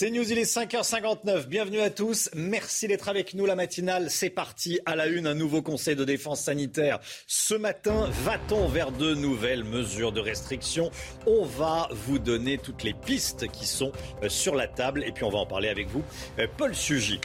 C'est 0.00 0.10
News, 0.10 0.30
il 0.30 0.38
est 0.38 0.44
5h59. 0.44 1.48
Bienvenue 1.48 1.80
à 1.80 1.90
tous. 1.90 2.30
Merci 2.32 2.86
d'être 2.86 3.08
avec 3.08 3.34
nous. 3.34 3.46
La 3.46 3.56
matinale, 3.56 4.10
c'est 4.10 4.30
parti. 4.30 4.78
À 4.86 4.94
la 4.94 5.08
une, 5.08 5.26
un 5.26 5.34
nouveau 5.34 5.60
conseil 5.60 5.96
de 5.96 6.04
défense 6.04 6.42
sanitaire. 6.42 7.00
Ce 7.26 7.54
matin, 7.54 8.08
va-t-on 8.22 8.68
vers 8.68 8.92
de 8.92 9.14
nouvelles 9.14 9.64
mesures 9.64 10.12
de 10.12 10.20
restriction? 10.20 10.92
On 11.26 11.44
va 11.44 11.88
vous 11.90 12.20
donner 12.20 12.58
toutes 12.58 12.84
les 12.84 12.94
pistes 12.94 13.48
qui 13.50 13.66
sont 13.66 13.90
euh, 14.22 14.28
sur 14.28 14.54
la 14.54 14.68
table. 14.68 15.02
Et 15.02 15.10
puis, 15.10 15.24
on 15.24 15.30
va 15.30 15.38
en 15.38 15.46
parler 15.46 15.68
avec 15.68 15.88
vous. 15.88 16.04
Euh, 16.38 16.46
Paul 16.56 16.76
Sugy. 16.76 17.20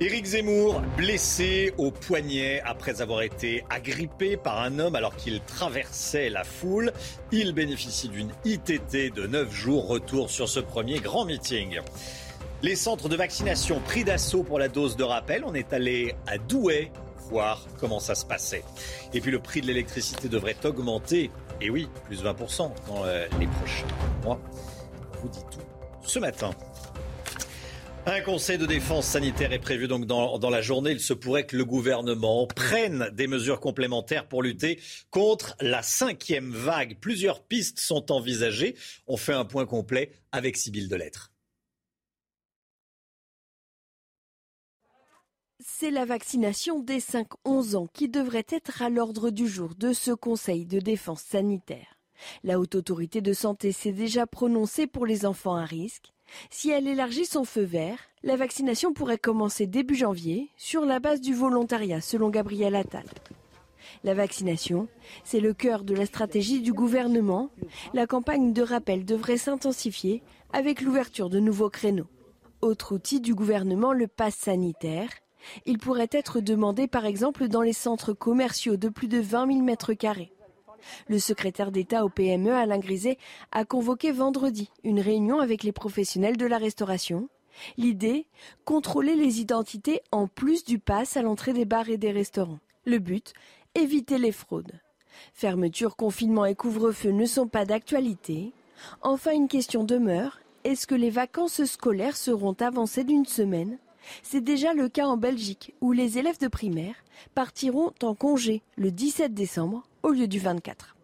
Éric 0.00 0.26
Zemmour, 0.26 0.80
blessé 0.96 1.74
au 1.76 1.90
poignet 1.90 2.62
après 2.64 3.00
avoir 3.00 3.22
été 3.22 3.64
agrippé 3.68 4.36
par 4.36 4.60
un 4.60 4.78
homme 4.78 4.94
alors 4.94 5.16
qu'il 5.16 5.40
traversait 5.40 6.30
la 6.30 6.44
foule. 6.44 6.92
Il 7.32 7.52
bénéficie 7.52 8.08
d'une 8.08 8.30
ITT 8.44 9.12
de 9.12 9.26
9 9.26 9.52
jours. 9.52 9.88
Retour 9.88 10.30
sur 10.30 10.48
ce 10.48 10.60
premier 10.60 11.00
grand 11.00 11.24
meeting. 11.24 11.80
Les 12.62 12.76
centres 12.76 13.08
de 13.08 13.16
vaccination 13.16 13.80
pris 13.80 14.04
d'assaut 14.04 14.44
pour 14.44 14.60
la 14.60 14.68
dose 14.68 14.96
de 14.96 15.02
rappel. 15.02 15.42
On 15.44 15.54
est 15.54 15.72
allé 15.72 16.14
à 16.28 16.38
Douai 16.38 16.92
voir 17.28 17.66
comment 17.80 17.98
ça 17.98 18.14
se 18.14 18.24
passait. 18.24 18.62
Et 19.12 19.20
puis 19.20 19.32
le 19.32 19.40
prix 19.40 19.62
de 19.62 19.66
l'électricité 19.66 20.28
devrait 20.28 20.64
augmenter. 20.64 21.32
Et 21.60 21.70
oui, 21.70 21.88
plus 22.04 22.22
20% 22.22 22.70
dans 22.86 23.04
euh, 23.04 23.26
les 23.40 23.48
prochains 23.48 23.86
mois. 24.22 24.40
On 25.16 25.22
vous 25.22 25.28
dit 25.28 25.44
tout 25.50 25.60
ce 26.04 26.20
matin. 26.20 26.50
Un 28.10 28.22
conseil 28.22 28.56
de 28.56 28.64
défense 28.64 29.06
sanitaire 29.06 29.52
est 29.52 29.58
prévu 29.58 29.86
donc 29.86 30.06
dans, 30.06 30.48
la 30.48 30.62
journée. 30.62 30.92
Il 30.92 31.00
se 31.00 31.12
pourrait 31.12 31.44
que 31.44 31.58
le 31.58 31.66
gouvernement 31.66 32.46
prenne 32.46 33.10
des 33.12 33.26
mesures 33.26 33.60
complémentaires 33.60 34.26
pour 34.26 34.42
lutter 34.42 34.80
contre 35.10 35.54
la 35.60 35.82
cinquième 35.82 36.50
vague. 36.50 36.98
Plusieurs 37.00 37.44
pistes 37.44 37.80
sont 37.80 38.10
envisagées. 38.10 38.76
On 39.08 39.18
fait 39.18 39.34
un 39.34 39.44
point 39.44 39.66
complet 39.66 40.12
avec 40.32 40.56
Sybille 40.56 40.88
Delettre. 40.88 41.32
C'est 45.60 45.90
la 45.90 46.06
vaccination 46.06 46.80
des 46.80 47.00
5-11 47.00 47.76
ans 47.76 47.88
qui 47.92 48.08
devrait 48.08 48.46
être 48.48 48.80
à 48.80 48.88
l'ordre 48.88 49.28
du 49.28 49.46
jour 49.46 49.74
de 49.74 49.92
ce 49.92 50.12
conseil 50.12 50.64
de 50.64 50.80
défense 50.80 51.20
sanitaire. 51.20 52.00
La 52.42 52.58
haute 52.58 52.74
autorité 52.74 53.20
de 53.20 53.34
santé 53.34 53.70
s'est 53.70 53.92
déjà 53.92 54.26
prononcée 54.26 54.86
pour 54.86 55.04
les 55.04 55.26
enfants 55.26 55.56
à 55.56 55.66
risque. 55.66 56.14
Si 56.50 56.70
elle 56.70 56.86
élargit 56.86 57.26
son 57.26 57.44
feu 57.44 57.62
vert, 57.62 57.98
la 58.22 58.36
vaccination 58.36 58.92
pourrait 58.92 59.18
commencer 59.18 59.66
début 59.66 59.94
janvier 59.94 60.50
sur 60.56 60.84
la 60.84 61.00
base 61.00 61.20
du 61.20 61.34
volontariat, 61.34 62.00
selon 62.00 62.30
Gabriel 62.30 62.74
Attal. 62.74 63.06
La 64.04 64.14
vaccination, 64.14 64.88
c'est 65.24 65.40
le 65.40 65.54
cœur 65.54 65.82
de 65.82 65.94
la 65.94 66.06
stratégie 66.06 66.60
du 66.60 66.72
gouvernement. 66.72 67.50
La 67.94 68.06
campagne 68.06 68.52
de 68.52 68.62
rappel 68.62 69.04
devrait 69.04 69.38
s'intensifier 69.38 70.22
avec 70.52 70.80
l'ouverture 70.80 71.30
de 71.30 71.40
nouveaux 71.40 71.70
créneaux. 71.70 72.08
Autre 72.60 72.94
outil 72.94 73.20
du 73.20 73.34
gouvernement, 73.34 73.92
le 73.92 74.06
pass 74.06 74.34
sanitaire. 74.34 75.10
Il 75.66 75.78
pourrait 75.78 76.10
être 76.10 76.40
demandé 76.40 76.88
par 76.88 77.06
exemple 77.06 77.48
dans 77.48 77.62
les 77.62 77.72
centres 77.72 78.12
commerciaux 78.12 78.76
de 78.76 78.88
plus 78.88 79.08
de 79.08 79.18
20 79.18 79.46
000 79.46 79.62
mètres 79.62 79.94
carrés. 79.94 80.32
Le 81.08 81.18
secrétaire 81.18 81.72
d'État 81.72 82.04
au 82.04 82.08
PME, 82.08 82.52
Alain 82.52 82.78
Griset, 82.78 83.18
a 83.52 83.64
convoqué 83.64 84.12
vendredi 84.12 84.70
une 84.84 85.00
réunion 85.00 85.40
avec 85.40 85.62
les 85.62 85.72
professionnels 85.72 86.36
de 86.36 86.46
la 86.46 86.58
restauration. 86.58 87.28
L'idée, 87.76 88.26
contrôler 88.64 89.16
les 89.16 89.40
identités 89.40 90.00
en 90.12 90.26
plus 90.28 90.64
du 90.64 90.78
pass 90.78 91.16
à 91.16 91.22
l'entrée 91.22 91.52
des 91.52 91.64
bars 91.64 91.88
et 91.88 91.98
des 91.98 92.12
restaurants. 92.12 92.60
Le 92.84 92.98
but, 92.98 93.32
éviter 93.74 94.18
les 94.18 94.32
fraudes. 94.32 94.80
Fermeture, 95.34 95.96
confinement 95.96 96.44
et 96.44 96.54
couvre-feu 96.54 97.10
ne 97.10 97.26
sont 97.26 97.48
pas 97.48 97.64
d'actualité. 97.64 98.52
Enfin, 99.02 99.32
une 99.32 99.48
question 99.48 99.84
demeure. 99.84 100.40
Est-ce 100.64 100.86
que 100.86 100.94
les 100.94 101.10
vacances 101.10 101.64
scolaires 101.64 102.16
seront 102.16 102.54
avancées 102.60 103.04
d'une 103.04 103.26
semaine? 103.26 103.78
C'est 104.22 104.40
déjà 104.40 104.74
le 104.74 104.88
cas 104.88 105.06
en 105.06 105.16
Belgique, 105.16 105.74
où 105.80 105.92
les 105.92 106.18
élèves 106.18 106.38
de 106.38 106.48
primaire 106.48 106.94
partiront 107.34 107.92
en 108.02 108.14
congé 108.14 108.62
le 108.76 108.90
17 108.90 109.34
décembre 109.34 109.87
au 110.02 110.10
lieu 110.10 110.28
du 110.28 110.38
24. 110.38 110.97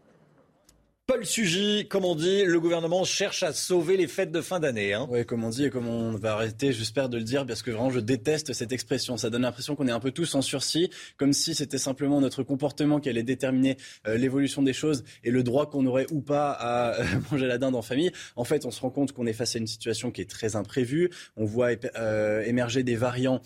Paul 1.07 1.27
Sugy, 1.27 1.87
comme 1.87 2.07
on 2.07 2.15
dit, 2.15 2.47
le 2.47 2.59
gouvernement 2.59 3.05
cherche 3.05 3.43
à 3.43 3.53
sauver 3.53 3.99
les 3.99 4.07
fêtes 4.07 4.33
de 4.33 4.41
fin 4.41 4.59
d'année. 4.59 4.95
Hein. 4.95 5.07
Oui, 5.11 5.27
comme 5.27 5.45
on 5.45 5.51
dit 5.51 5.67
et 5.67 5.71
comme 5.71 5.87
on 5.87 6.13
va 6.13 6.33
arrêter, 6.33 6.73
j'espère 6.73 7.11
de 7.11 7.19
le 7.19 7.25
dire, 7.25 7.45
parce 7.45 7.61
que 7.61 7.71
vraiment 7.71 7.91
je 7.91 8.01
déteste 8.01 8.55
cette 8.55 8.73
expression. 8.73 9.19
Ça 9.19 9.29
donne 9.29 9.43
l'impression 9.43 9.77
qu'on 9.77 9.87
est 9.87 9.93
un 9.93 10.01
peu 10.01 10.13
tous 10.13 10.35
en 10.35 10.41
sursis, 10.41 10.89
comme 11.19 11.35
si 11.35 11.55
c'était 11.55 11.77
simplement 11.77 12.23
notre 12.23 12.43
comportement 12.43 13.01
qui 13.01 13.11
allait 13.11 13.23
déterminer 13.23 13.77
euh, 14.07 14.17
l'évolution 14.17 14.63
des 14.63 14.73
choses 14.73 15.05
et 15.25 15.31
le 15.31 15.43
droit 15.43 15.69
qu'on 15.69 15.85
aurait 15.85 16.07
ou 16.11 16.23
pas 16.23 16.53
à 16.53 16.95
euh, 16.95 17.05
manger 17.31 17.49
la 17.49 17.59
dinde 17.59 17.75
en 17.75 17.83
famille. 17.83 18.11
En 18.35 18.45
fait, 18.45 18.65
on 18.65 18.71
se 18.71 18.81
rend 18.81 18.89
compte 18.89 19.13
qu'on 19.13 19.27
est 19.27 19.35
face 19.35 19.57
à 19.57 19.59
une 19.59 19.67
situation 19.67 20.11
qui 20.11 20.23
est 20.23 20.31
très 20.31 20.57
imprévue. 20.57 21.11
On 21.37 21.45
voit 21.45 21.73
euh, 21.97 22.43
émerger 22.45 22.83
des 22.83 22.97
variants 22.97 23.43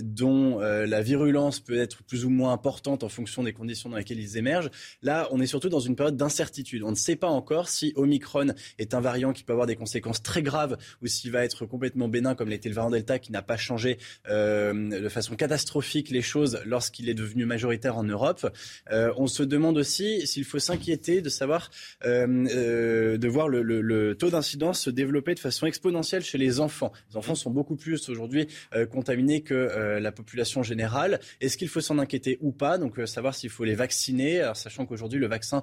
dont 0.00 0.60
la 0.60 1.02
virulence 1.02 1.58
peut 1.58 1.76
être 1.76 2.04
plus 2.04 2.24
ou 2.24 2.30
moins 2.30 2.52
importante 2.52 3.02
en 3.02 3.08
fonction 3.08 3.42
des 3.42 3.52
conditions 3.52 3.90
dans 3.90 3.96
lesquelles 3.96 4.20
ils 4.20 4.36
émergent. 4.36 4.70
Là, 5.02 5.26
on 5.32 5.40
est 5.40 5.46
surtout 5.46 5.68
dans 5.68 5.80
une 5.80 5.96
période 5.96 6.16
d'incertitude. 6.16 6.83
On 6.84 6.90
ne 6.90 6.96
sait 6.96 7.16
pas 7.16 7.28
encore 7.28 7.68
si 7.68 7.92
Omicron 7.96 8.54
est 8.78 8.94
un 8.94 9.00
variant 9.00 9.32
qui 9.32 9.42
peut 9.42 9.52
avoir 9.52 9.66
des 9.66 9.76
conséquences 9.76 10.22
très 10.22 10.42
graves 10.42 10.76
ou 11.02 11.06
s'il 11.06 11.30
va 11.30 11.44
être 11.44 11.66
complètement 11.66 12.08
bénin 12.08 12.34
comme 12.34 12.48
l'était 12.48 12.68
le 12.68 12.74
variant 12.74 12.90
Delta 12.90 13.18
qui 13.18 13.32
n'a 13.32 13.42
pas 13.42 13.56
changé 13.56 13.98
euh, 14.28 15.00
de 15.00 15.08
façon 15.08 15.36
catastrophique 15.36 16.10
les 16.10 16.22
choses 16.22 16.60
lorsqu'il 16.64 17.08
est 17.08 17.14
devenu 17.14 17.44
majoritaire 17.44 17.96
en 17.96 18.04
Europe. 18.04 18.50
Euh, 18.90 19.12
on 19.16 19.26
se 19.26 19.42
demande 19.42 19.78
aussi 19.78 20.26
s'il 20.26 20.44
faut 20.44 20.58
s'inquiéter 20.58 21.20
de 21.20 21.28
savoir, 21.28 21.70
euh, 22.04 23.16
de 23.16 23.28
voir 23.28 23.48
le, 23.48 24.14
taux 24.18 24.30
d'incidence 24.30 24.80
se 24.80 24.90
développer 24.90 25.34
de 25.34 25.40
façon 25.40 25.66
exponentielle 25.66 26.22
chez 26.22 26.38
les 26.38 26.60
enfants. 26.60 26.92
Les 27.10 27.16
enfants 27.16 27.34
sont 27.34 27.50
beaucoup 27.50 27.76
plus 27.76 28.08
aujourd'hui 28.08 28.48
contaminés 28.90 29.42
que 29.42 29.98
la 30.00 30.12
population 30.12 30.62
générale. 30.62 31.20
Est-ce 31.40 31.56
qu'il 31.56 31.68
faut 31.68 31.80
s'en 31.80 31.98
inquiéter 31.98 32.38
ou 32.40 32.52
pas? 32.52 32.78
Donc 32.78 33.00
savoir 33.06 33.34
s'il 33.34 33.50
faut 33.50 33.64
les 33.64 33.74
vacciner, 33.74 34.52
sachant 34.54 34.86
qu'aujourd'hui 34.86 35.18
le 35.18 35.26
vaccin 35.26 35.62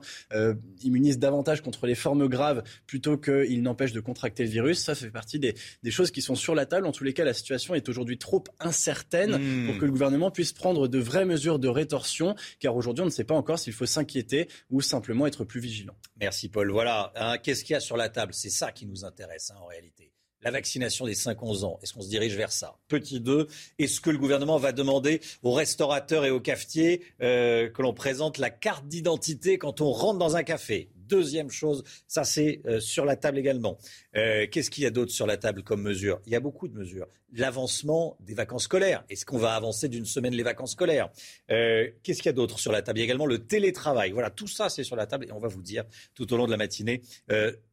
immunise 0.82 1.11
davantage 1.20 1.62
contre 1.62 1.88
les 1.88 1.96
formes 1.96 2.28
graves 2.28 2.64
plutôt 2.88 3.18
qu'il 3.18 3.62
n'empêche 3.62 3.94
de 3.94 4.00
contracter 4.00 4.44
le 4.44 4.50
virus. 4.50 4.80
Ça 4.80 4.96
fait 4.96 5.10
partie 5.10 5.40
des, 5.40 5.56
des, 5.84 5.92
choses 5.92 6.12
qui 6.12 6.22
sont 6.22 6.36
sur 6.36 6.56
la 6.56 6.66
table. 6.66 6.88
En 6.88 6.92
tous 6.92 7.04
les 7.04 7.14
cas, 7.14 7.24
la 7.24 7.34
situation 7.34 7.76
est 7.76 7.88
aujourd'hui 7.90 8.18
trop 8.18 8.44
incertaine 8.60 9.38
mmh. 9.38 9.68
pour 9.68 9.78
que 9.78 9.86
le 9.86 9.92
gouvernement 9.92 10.32
puisse 10.32 10.54
prendre 10.54 10.88
de 10.88 11.00
vraies 11.00 11.26
mesures 11.26 11.60
de 11.60 11.68
rétorsion, 11.68 12.36
car 12.60 12.76
aujourd'hui, 12.76 13.04
on 13.04 13.06
ne 13.06 13.12
sait 13.12 13.24
pas 13.24 13.36
encore 13.36 13.60
s'il 13.60 13.74
faut 13.74 13.86
s'inquiéter 13.86 14.48
ou 14.70 14.82
simplement 14.82 15.28
être 15.28 15.44
plus 15.44 15.60
vigilant. 15.60 15.96
Merci 16.20 16.50
Paul. 16.50 16.72
Voilà, 16.72 17.12
hein, 17.16 17.38
qu'est-ce 17.38 17.64
qu'il 17.64 17.74
y 17.74 17.78
a 17.78 17.80
sur 17.80 17.98
la 17.98 18.10
table? 18.10 18.34
C'est 18.34 18.50
ça 18.50 18.72
qui 18.72 18.86
nous 18.86 19.06
intéresse 19.06 19.52
hein, 19.52 19.60
en 19.62 19.66
réalité 19.66 20.12
la 20.44 20.52
vaccination 20.52 21.06
des 21.06 21.14
5-11 21.14 21.64
ans. 21.66 21.80
Est-ce 21.82 21.94
qu'on 21.94 22.02
se 22.02 22.10
dirige 22.10 22.36
vers 22.36 22.52
ça? 22.52 22.76
Petit 22.88 23.20
2, 23.20 23.48
est-ce 23.80 24.02
que 24.02 24.10
le 24.10 24.18
gouvernement 24.18 24.58
va 24.58 24.72
demander 24.72 25.22
aux 25.44 25.52
restaurateurs 25.52 26.26
et 26.26 26.32
aux 26.32 26.40
cafetiers 26.40 27.04
euh, 27.22 27.70
que 27.70 27.82
l'on 27.82 27.94
présente 27.94 28.38
la 28.38 28.50
carte 28.50 28.88
d'identité 28.88 29.58
quand 29.58 29.82
on 29.82 29.92
rentre 29.92 30.20
dans 30.20 30.36
un 30.36 30.44
café? 30.44 30.90
Deuxième 31.12 31.50
chose, 31.50 31.84
ça 32.08 32.24
c'est 32.24 32.62
euh, 32.66 32.80
sur 32.80 33.04
la 33.04 33.18
table 33.18 33.38
également. 33.38 33.78
Euh, 34.16 34.48
Qu'est-ce 34.50 34.72
qu'il 34.72 34.86
y 34.86 34.88
a 34.88 34.92
d'autre 34.92 35.12
sur 35.12 35.28
la 35.28 35.36
table 35.36 35.62
comme 35.62 35.82
mesure? 35.82 36.22
Il 36.26 36.32
y 36.32 36.38
a 36.38 36.40
beaucoup 36.40 36.70
de 36.70 36.74
mesures. 36.74 37.06
L'avancement 37.34 38.16
des 38.22 38.34
vacances 38.34 38.64
scolaires. 38.64 39.04
Est-ce 39.10 39.26
qu'on 39.26 39.38
va 39.38 39.56
avancer 39.56 39.90
d'une 39.90 40.06
semaine 40.06 40.34
les 40.34 40.44
vacances 40.44 40.72
scolaires? 40.72 41.10
Euh, 41.50 41.90
Qu'est-ce 42.02 42.20
qu'il 42.22 42.28
y 42.28 42.30
a 42.30 42.34
d'autre 42.34 42.60
sur 42.60 42.72
la 42.72 42.82
table? 42.82 43.00
Il 43.00 43.02
y 43.02 43.04
a 43.04 43.06
également 43.06 43.26
le 43.26 43.40
télétravail. 43.40 44.12
Voilà, 44.12 44.30
tout 44.30 44.48
ça 44.48 44.70
c'est 44.70 44.86
sur 44.86 44.96
la 44.96 45.06
table 45.06 45.26
et 45.28 45.34
on 45.34 45.40
va 45.40 45.50
vous 45.50 45.62
dire 45.62 45.84
tout 46.16 46.32
au 46.34 46.38
long 46.38 46.46
de 46.46 46.52
la 46.52 46.58
matinée 46.58 47.02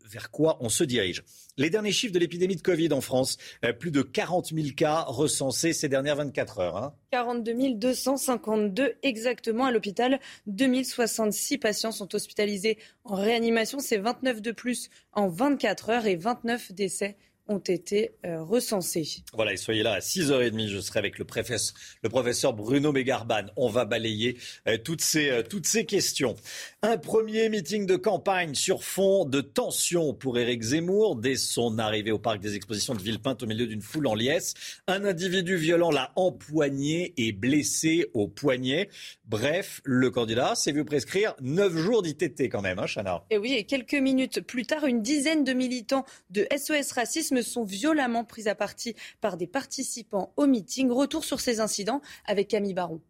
vers 0.09 0.31
quoi 0.31 0.59
on 0.61 0.69
se 0.69 0.85
dirige. 0.85 1.23
Les 1.57 1.71
derniers 1.71 1.93
chiffres 1.93 2.13
de 2.13 2.19
l'épidémie 2.19 2.57
de 2.57 2.63
Covid 2.63 2.93
en 2.93 3.01
France, 3.01 3.37
euh, 3.65 3.73
plus 3.73 3.91
de 3.91 4.03
40 4.03 4.55
000 4.55 4.69
cas 4.77 5.03
recensés 5.03 5.73
ces 5.73 5.89
dernières 5.89 6.17
24 6.17 6.59
heures. 6.61 6.77
Hein. 6.77 6.95
42 7.11 7.75
252 7.75 8.95
exactement 9.03 9.65
à 9.65 9.73
l'hôpital. 9.73 10.21
2066 10.47 11.59
patients 11.59 11.93
sont 11.93 12.15
hospitalisés 12.15 12.79
en 13.05 13.15
réanimation. 13.15 13.81
C'est 13.81 13.99
29 13.99 14.41
de 14.41 14.53
plus 14.53 14.91
en 15.13 15.29
24 15.29 15.91
heures 15.91 16.07
et 16.07 16.17
29 16.17 16.73
décès 16.73 17.17
ont 17.49 17.59
été 17.59 18.13
euh, 18.25 18.43
recensés. 18.43 19.23
Voilà, 19.33 19.53
et 19.53 19.57
soyez 19.57 19.83
là 19.83 19.95
à 19.95 19.99
6h30, 20.01 20.69
je 20.69 20.81
serai 20.81 20.99
avec 20.99 21.19
le 21.19 21.25
professeur, 21.25 21.75
le 22.03 22.09
professeur 22.09 22.53
Bruno 22.53 22.93
Mégarban. 22.93 23.47
On 23.57 23.69
va 23.69 23.85
balayer 23.85 24.37
euh, 24.67 24.77
toutes, 24.79 25.01
ces, 25.01 25.31
euh, 25.31 25.43
toutes 25.43 25.67
ces 25.67 25.85
questions. 25.85 26.37
Un 26.83 26.99
premier 26.99 27.49
meeting 27.49 27.87
de 27.87 27.97
campagne 27.97 28.55
sur 28.55 28.85
fond 28.85 29.25
de 29.25 29.41
tension 29.41 30.15
pour 30.15 30.39
Éric 30.39 30.63
Zemmour 30.63 31.17
dès 31.17 31.37
son 31.37 31.79
arrivée 31.79 32.13
au 32.13 32.19
parc 32.19 32.41
des 32.41 32.55
expositions 32.55 32.95
de 32.95 33.01
Villepinte 33.01 33.43
au 33.43 33.47
milieu 33.47 33.67
d'une 33.67 33.83
foule 33.83 34.07
en 34.07 34.15
liesse. 34.15 34.55
Un 34.87 35.05
individu 35.05 35.57
violent 35.57 35.91
l'a 35.91 36.13
empoigné 36.17 37.15
et 37.17 37.33
blessé 37.33 38.07
au 38.13 38.29
poignet. 38.29 38.91
Bref, 39.25 39.81
le 39.85 40.11
candidat 40.11 40.55
s'est 40.55 40.73
vu 40.73 40.85
prescrire 40.85 41.35
9 41.41 41.77
jours 41.77 42.03
d'ITT 42.03 42.43
quand 42.43 42.63
même, 42.63 42.79
hein, 42.79 42.87
Chana. 42.87 43.25
Et 43.31 43.39
oui, 43.39 43.55
et 43.55 43.65
quelques 43.65 43.95
minutes 43.95 44.41
plus 44.41 44.67
tard, 44.67 44.85
une 44.85 45.03
dizaine 45.03 45.45
de 45.45 45.53
militants 45.53 46.05
de 46.31 46.47
SOS 46.57 46.93
Racisme 46.93 47.38
sont 47.43 47.65
violemment 47.65 48.25
pris 48.25 48.49
à 48.49 48.55
partie 48.55 48.95
par 49.21 49.37
des 49.37 49.47
participants 49.47 50.33
au 50.37 50.47
meeting. 50.47 50.91
Retour 50.91 51.25
sur 51.25 51.41
ces 51.41 51.61
incidents 51.61 52.01
avec 52.27 52.49
Camille 52.49 52.75
Baron. 52.75 53.01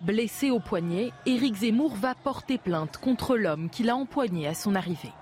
Blessé 0.00 0.50
au 0.50 0.60
poignet, 0.60 1.12
Éric 1.24 1.54
Zemmour 1.54 1.94
va 1.94 2.14
porter 2.14 2.58
plainte 2.58 2.98
contre 2.98 3.36
l'homme 3.36 3.70
qui 3.70 3.84
l'a 3.84 3.96
empoigné 3.96 4.46
à 4.46 4.54
son 4.54 4.74
arrivée. 4.74 5.12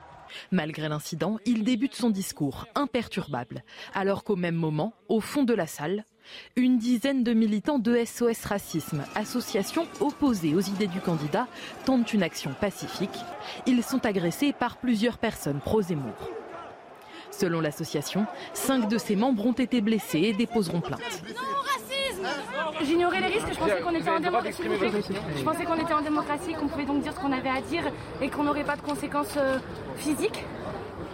Malgré 0.51 0.89
l'incident, 0.89 1.39
il 1.45 1.63
débute 1.63 1.95
son 1.95 2.11
discours 2.11 2.67
imperturbable, 2.75 3.63
alors 3.95 4.25
qu'au 4.25 4.35
même 4.35 4.57
moment, 4.57 4.95
au 5.09 5.21
fond 5.21 5.45
de 5.45 5.55
la 5.55 5.67
salle, 5.67 6.05
une 6.57 6.79
dizaine 6.79 7.23
de 7.23 7.33
militants 7.33 7.79
de 7.79 8.03
SOS 8.05 8.45
Racisme, 8.45 9.05
association 9.15 9.87
opposée 10.01 10.55
aux 10.55 10.61
idées 10.61 10.87
du 10.87 11.01
candidat, 11.01 11.49
tentent 11.85 12.13
une 12.13 12.23
action 12.23 12.53
pacifique. 12.61 13.11
Ils 13.67 13.83
sont 13.83 14.05
agressés 14.07 14.53
par 14.53 14.79
plusieurs 14.79 15.19
personnes 15.19 15.61
pro-Zemmour. 15.61 16.42
Selon 17.33 17.61
l'association, 17.61 18.27
cinq 18.53 18.89
de 18.89 18.99
ses 18.99 19.17
membres 19.17 19.45
ont 19.47 19.53
été 19.53 19.81
blessés 19.81 20.21
et 20.21 20.33
déposeront 20.33 20.81
plainte. 20.81 21.01
J'ignorais 22.85 23.21
les 23.21 23.27
risques, 23.27 23.53
je 23.53 23.59
pensais 23.59 23.81
qu'on 23.81 23.95
était 23.95 24.11
en 24.11 24.21
démocratie. 24.21 24.63
Je 25.37 25.43
pensais 25.43 25.65
qu'on 25.65 25.75
était 25.75 25.95
en 25.95 26.03
démocratie, 26.03 26.53
qu'on 26.55 26.69
pouvait 26.69 26.85
donc 26.85 27.03
dire 27.03 27.13
ce 27.13 27.21
qu'on 27.21 27.33
avait 27.33 27.49
à 27.49 27.61
dire 27.61 27.83
et 28.21 28.29
qu'on 28.29 28.45
n'aurait 28.45 28.65
pas 28.65 28.77
de 28.77 28.83
conséquences 28.83 29.35
euh, 29.37 29.59
physiques. 29.97 30.45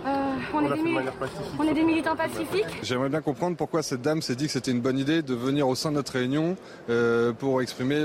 Euh, 0.07 0.35
on, 0.55 0.63
est 1.65 1.75
des, 1.75 1.83
militants 1.83 2.17
pacifiques. 2.17 2.65
J'aimerais 2.83 3.09
bien 3.09 3.21
comprendre 3.21 3.57
pourquoi 3.57 3.83
cette 3.83 4.03
dame 4.03 4.23
s'est 4.23 4.37
dit 4.37 4.47
que 4.47 4.53
c'était 4.53 4.71
une 4.71 4.81
bonne 4.81 4.99
idée 4.99 5.23
de 5.23 5.35
venir 5.35 5.69
au 5.69 5.75
sein 5.75 5.91
de 5.91 5.97
notre 5.97 6.13
réunion 6.13 6.57
euh, 6.89 7.33
pour 7.33 7.63
exprimer 7.63 8.05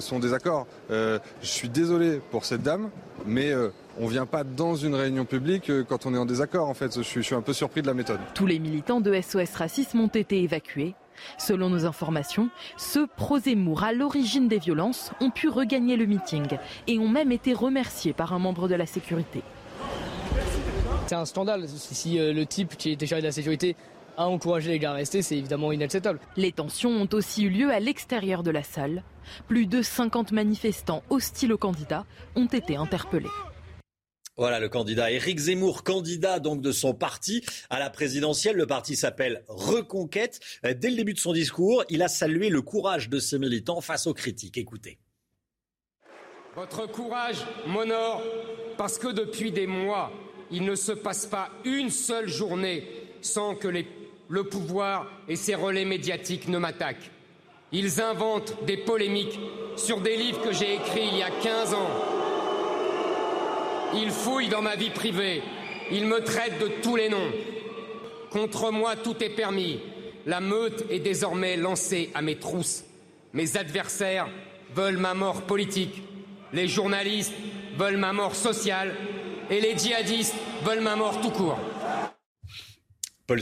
son 0.00 0.18
désaccord. 0.18 0.66
je 0.90 1.20
suis 1.42 1.68
désolé 1.68 2.20
pour 2.30 2.44
cette 2.44 2.62
dame, 2.62 2.90
mais 3.26 3.52
on 3.98 4.04
ne 4.04 4.10
vient 4.10 4.26
pas 4.26 4.44
dans 4.44 4.74
une 4.74 4.94
réunion 4.94 5.24
publique 5.24 5.70
quand 5.88 6.06
on 6.06 6.14
est 6.14 6.18
en 6.18 6.26
désaccord. 6.26 6.68
En 6.68 6.74
fait, 6.74 6.96
je 6.96 7.02
suis, 7.02 7.22
je 7.22 7.26
suis 7.26 7.34
un 7.34 7.42
peu 7.42 7.52
surpris 7.52 7.82
de 7.82 7.86
la 7.86 7.94
méthode. 7.94 8.18
Tous 8.34 8.46
les 8.46 8.58
militants 8.58 9.00
de 9.00 9.20
SOS 9.20 9.54
Racisme 9.54 10.00
ont 10.00 10.08
été 10.08 10.42
évacués. 10.42 10.94
Selon 11.38 11.70
nos 11.70 11.86
informations, 11.86 12.48
ceux 12.76 13.06
pro-Zemmour 13.06 13.84
à 13.84 13.92
l'origine 13.92 14.48
des 14.48 14.58
violences 14.58 15.12
ont 15.20 15.30
pu 15.30 15.48
regagner 15.48 15.96
le 15.96 16.06
meeting 16.06 16.46
et 16.86 16.98
ont 16.98 17.08
même 17.08 17.32
été 17.32 17.52
remerciés 17.52 18.12
par 18.12 18.32
un 18.32 18.38
membre 18.38 18.68
de 18.68 18.74
la 18.74 18.86
sécurité. 18.86 19.42
C'est 21.06 21.14
un 21.14 21.26
scandale. 21.26 21.68
Si 21.68 22.18
euh, 22.18 22.32
le 22.32 22.46
type 22.46 22.76
qui 22.76 22.90
était 22.90 23.06
chargé 23.06 23.20
de 23.20 23.26
la 23.26 23.32
sécurité 23.32 23.76
a 24.16 24.26
encouragé 24.26 24.70
les 24.70 24.78
gars 24.78 24.92
à 24.92 24.94
rester, 24.94 25.20
c'est 25.20 25.36
évidemment 25.36 25.70
inacceptable. 25.70 26.18
Les 26.36 26.50
tensions 26.50 26.90
ont 26.90 27.08
aussi 27.12 27.44
eu 27.44 27.50
lieu 27.50 27.70
à 27.70 27.78
l'extérieur 27.78 28.42
de 28.42 28.50
la 28.50 28.62
salle. 28.62 29.02
Plus 29.46 29.66
de 29.66 29.82
50 29.82 30.32
manifestants 30.32 31.02
hostiles 31.10 31.52
au 31.52 31.58
candidat 31.58 32.06
ont 32.36 32.46
été 32.46 32.76
interpellés. 32.76 33.28
Voilà 34.36 34.58
le 34.58 34.68
candidat 34.68 35.12
Éric 35.12 35.38
Zemmour, 35.38 35.84
candidat 35.84 36.40
donc 36.40 36.62
de 36.62 36.72
son 36.72 36.94
parti 36.94 37.44
à 37.70 37.78
la 37.78 37.90
présidentielle. 37.90 38.56
Le 38.56 38.66
parti 38.66 38.96
s'appelle 38.96 39.44
Reconquête. 39.46 40.40
Dès 40.62 40.90
le 40.90 40.96
début 40.96 41.12
de 41.12 41.20
son 41.20 41.32
discours, 41.32 41.84
il 41.90 42.02
a 42.02 42.08
salué 42.08 42.48
le 42.48 42.62
courage 42.62 43.10
de 43.10 43.18
ses 43.18 43.38
militants 43.38 43.80
face 43.80 44.06
aux 44.06 44.14
critiques. 44.14 44.56
Écoutez. 44.56 44.98
Votre 46.56 46.86
courage 46.90 47.44
m'honore 47.66 48.22
parce 48.76 48.98
que 48.98 49.08
depuis 49.08 49.52
des 49.52 49.66
mois, 49.66 50.10
il 50.54 50.64
ne 50.64 50.74
se 50.74 50.92
passe 50.92 51.26
pas 51.26 51.50
une 51.64 51.90
seule 51.90 52.28
journée 52.28 52.86
sans 53.20 53.54
que 53.54 53.68
le 54.28 54.44
pouvoir 54.44 55.06
et 55.28 55.36
ses 55.36 55.54
relais 55.54 55.84
médiatiques 55.84 56.48
ne 56.48 56.58
m'attaquent. 56.58 57.10
Ils 57.72 58.00
inventent 58.00 58.64
des 58.64 58.76
polémiques 58.76 59.38
sur 59.76 60.00
des 60.00 60.16
livres 60.16 60.40
que 60.42 60.52
j'ai 60.52 60.74
écrits 60.74 61.08
il 61.12 61.18
y 61.18 61.22
a 61.22 61.30
15 61.30 61.74
ans 61.74 62.14
il 63.96 64.10
fouille 64.10 64.48
dans 64.48 64.62
ma 64.62 64.76
vie 64.76 64.90
privée. 64.90 65.42
Il 65.90 66.06
me 66.06 66.20
traite 66.20 66.58
de 66.58 66.68
tous 66.82 66.96
les 66.96 67.08
noms. 67.08 67.30
Contre 68.30 68.72
moi, 68.72 68.96
tout 68.96 69.22
est 69.22 69.30
permis. 69.30 69.80
La 70.26 70.40
meute 70.40 70.84
est 70.90 70.98
désormais 70.98 71.56
lancée 71.56 72.10
à 72.14 72.22
mes 72.22 72.36
trousses. 72.36 72.84
Mes 73.32 73.56
adversaires 73.56 74.28
veulent 74.74 74.96
ma 74.96 75.14
mort 75.14 75.42
politique. 75.42 76.02
Les 76.52 76.66
journalistes 76.66 77.34
veulent 77.78 77.96
ma 77.96 78.12
mort 78.12 78.34
sociale. 78.34 78.94
Et 79.50 79.60
les 79.60 79.76
djihadistes 79.76 80.34
veulent 80.64 80.80
ma 80.80 80.96
mort 80.96 81.20
tout 81.20 81.30
court. 81.30 81.58
Paul 83.26 83.40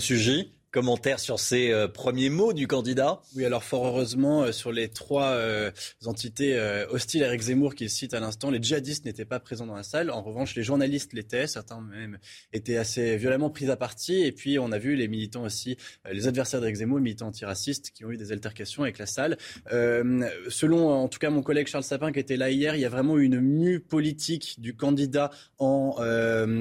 commentaire 0.73 1.21
sur 1.21 1.39
ces 1.39 1.71
euh, 1.71 1.87
premiers 1.87 2.31
mots 2.31 2.55
du 2.55 2.67
candidat 2.67 3.21
Oui, 3.37 3.45
alors 3.45 3.63
fort 3.63 3.87
heureusement, 3.87 4.43
euh, 4.43 4.53
sur 4.53 4.73
les 4.73 4.89
trois 4.89 5.33
euh, 5.33 5.71
entités 6.07 6.59
hostiles 6.91 7.23
à 7.23 7.27
Eric 7.27 7.43
Zemmour 7.43 7.75
qu'il 7.75 7.91
cite 7.91 8.15
à 8.15 8.21
l'instant, 8.21 8.51
les 8.51 8.61
djihadistes 8.61 9.05
n'étaient 9.05 9.27
pas 9.27 9.39
présents 9.39 9.67
dans 9.67 9.77
la 9.77 9.83
salle. 9.83 10.11
En 10.11 10.23
revanche, 10.23 10.55
les 10.55 10.63
journalistes 10.63 11.13
l'étaient, 11.13 11.47
certains 11.47 11.81
même 11.83 12.19
étaient 12.55 12.79
assez 12.79 13.17
violemment 13.19 13.51
pris 13.51 13.69
à 13.71 13.77
partie. 13.77 14.23
Et 14.23 14.33
puis, 14.33 14.59
on 14.59 14.73
a 14.73 14.79
vu 14.79 14.97
les 14.97 15.09
militants 15.09 15.45
aussi, 15.45 15.77
les 16.11 16.27
adversaires 16.27 16.61
d'Eric 16.61 16.77
Zemmour, 16.77 17.01
militants 17.01 17.27
antiracistes, 17.27 17.91
qui 17.91 18.07
ont 18.07 18.11
eu 18.11 18.17
des 18.17 18.33
altercations 18.33 18.83
avec 18.83 18.99
la 18.99 19.07
salle. 19.07 19.37
selon, 19.69 20.91
en 20.91 21.09
tout 21.09 21.19
cas, 21.19 21.29
mon 21.29 21.43
collègue 21.43 21.67
Charles 21.67 21.85
Sapin, 21.85 22.13
qui 22.13 22.19
était 22.19 22.39
là 22.39 22.51
hier, 22.51 22.75
il 22.75 22.81
y 22.81 22.87
a 22.87 22.89
vraiment 22.89 23.19
une 23.19 23.41
mue 23.41 23.81
politique 23.81 24.57
du 24.59 24.75
candidat 24.75 25.31
en, 25.59 25.97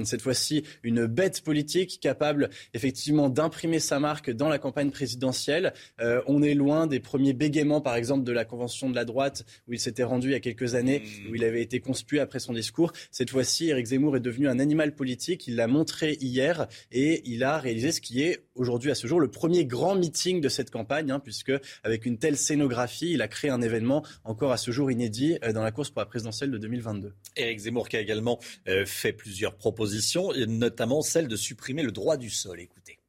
cette 0.04 0.22
fois-ci, 0.22 0.64
une 0.84 1.06
bête 1.06 1.42
politique 1.42 2.00
capable, 2.02 2.50
effectivement, 2.74 3.30
d'imprimer 3.30 3.80
sa 3.80 4.01
dans 4.34 4.50
la 4.50 4.60
campagne 4.60 4.92
présidentielle. 4.92 5.74
Euh, 6.00 6.22
on 6.28 6.42
est 6.44 6.54
loin 6.54 6.88
des 6.88 7.00
premiers 7.00 7.34
bégaiements, 7.34 7.82
par 7.82 7.96
exemple, 7.96 8.24
de 8.24 8.32
la 8.32 8.46
convention 8.46 8.90
de 8.90 8.96
la 8.96 9.06
droite, 9.06 9.46
où 9.68 9.74
il 9.74 9.80
s'était 9.80 10.04
rendu 10.04 10.30
il 10.30 10.32
y 10.32 10.36
a 10.36 10.40
quelques 10.40 10.76
années, 10.76 11.00
mmh. 11.00 11.30
où 11.30 11.36
il 11.36 11.44
avait 11.44 11.62
été 11.62 11.80
conspué 11.80 12.20
après 12.20 12.40
son 12.40 12.54
discours. 12.54 12.92
Cette 13.12 13.30
fois-ci, 13.30 13.70
Éric 13.70 13.88
Zemmour 13.88 14.18
est 14.18 14.22
devenu 14.22 14.48
un 14.48 14.60
animal 14.60 14.96
politique. 14.96 15.48
Il 15.48 15.56
l'a 15.56 15.68
montré 15.68 16.18
hier 16.22 16.68
et 16.92 17.22
il 17.26 17.44
a 17.44 17.58
réalisé 17.58 17.92
ce 17.92 18.02
qui 18.02 18.22
est 18.22 18.44
aujourd'hui, 18.56 18.92
à 18.92 18.96
ce 18.96 19.08
jour, 19.08 19.20
le 19.20 19.30
premier 19.30 19.66
grand 19.66 19.96
meeting 19.96 20.42
de 20.42 20.50
cette 20.50 20.72
campagne, 20.72 21.12
hein, 21.12 21.20
puisque 21.20 21.52
avec 21.84 22.06
une 22.06 22.18
telle 22.18 22.38
scénographie, 22.38 23.12
il 23.12 23.22
a 23.22 23.28
créé 23.28 23.50
un 23.50 23.62
événement 23.62 24.06
encore 24.24 24.52
à 24.52 24.58
ce 24.58 24.72
jour 24.72 24.92
inédit 24.92 25.38
euh, 25.44 25.54
dans 25.54 25.64
la 25.64 25.72
course 25.72 25.90
pour 25.90 26.02
la 26.02 26.06
présidentielle 26.06 26.52
de 26.52 26.58
2022. 26.58 27.14
Éric 27.38 27.60
Zemmour 27.60 27.90
qui 27.90 27.98
a 27.98 28.02
également 28.02 28.40
euh, 28.68 28.86
fait 28.86 29.14
plusieurs 29.14 29.56
propositions, 29.56 30.32
notamment 30.48 31.02
celle 31.02 31.28
de 31.28 31.36
supprimer 31.36 31.84
le 31.84 31.92
droit 31.92 32.18
du 32.18 32.30
sol. 32.30 32.60
Écoutez. 32.60 33.01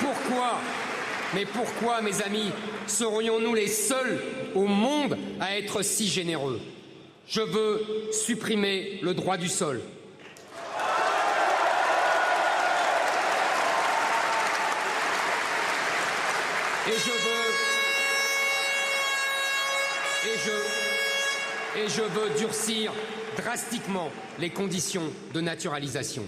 Pourquoi 0.00 0.58
Mais 1.34 1.46
pourquoi, 1.46 2.00
mes 2.00 2.22
amis, 2.22 2.50
serions-nous 2.86 3.54
les 3.54 3.68
seuls 3.68 4.20
au 4.54 4.66
monde 4.66 5.16
à 5.38 5.56
être 5.58 5.82
si 5.82 6.08
généreux? 6.08 6.60
Je 7.28 7.42
veux 7.42 7.86
supprimer 8.12 8.98
le 9.02 9.14
droit 9.14 9.36
du 9.36 9.48
sol. 9.48 9.80
Et 16.88 16.92
je 16.92 17.10
veux. 17.10 17.50
Et 20.26 20.38
je. 20.44 20.50
Et 21.78 21.88
je 21.88 22.02
veux 22.02 22.38
durcir 22.38 22.92
drastiquement 23.36 24.10
les 24.40 24.50
conditions 24.50 25.12
de 25.32 25.40
naturalisation. 25.40 26.24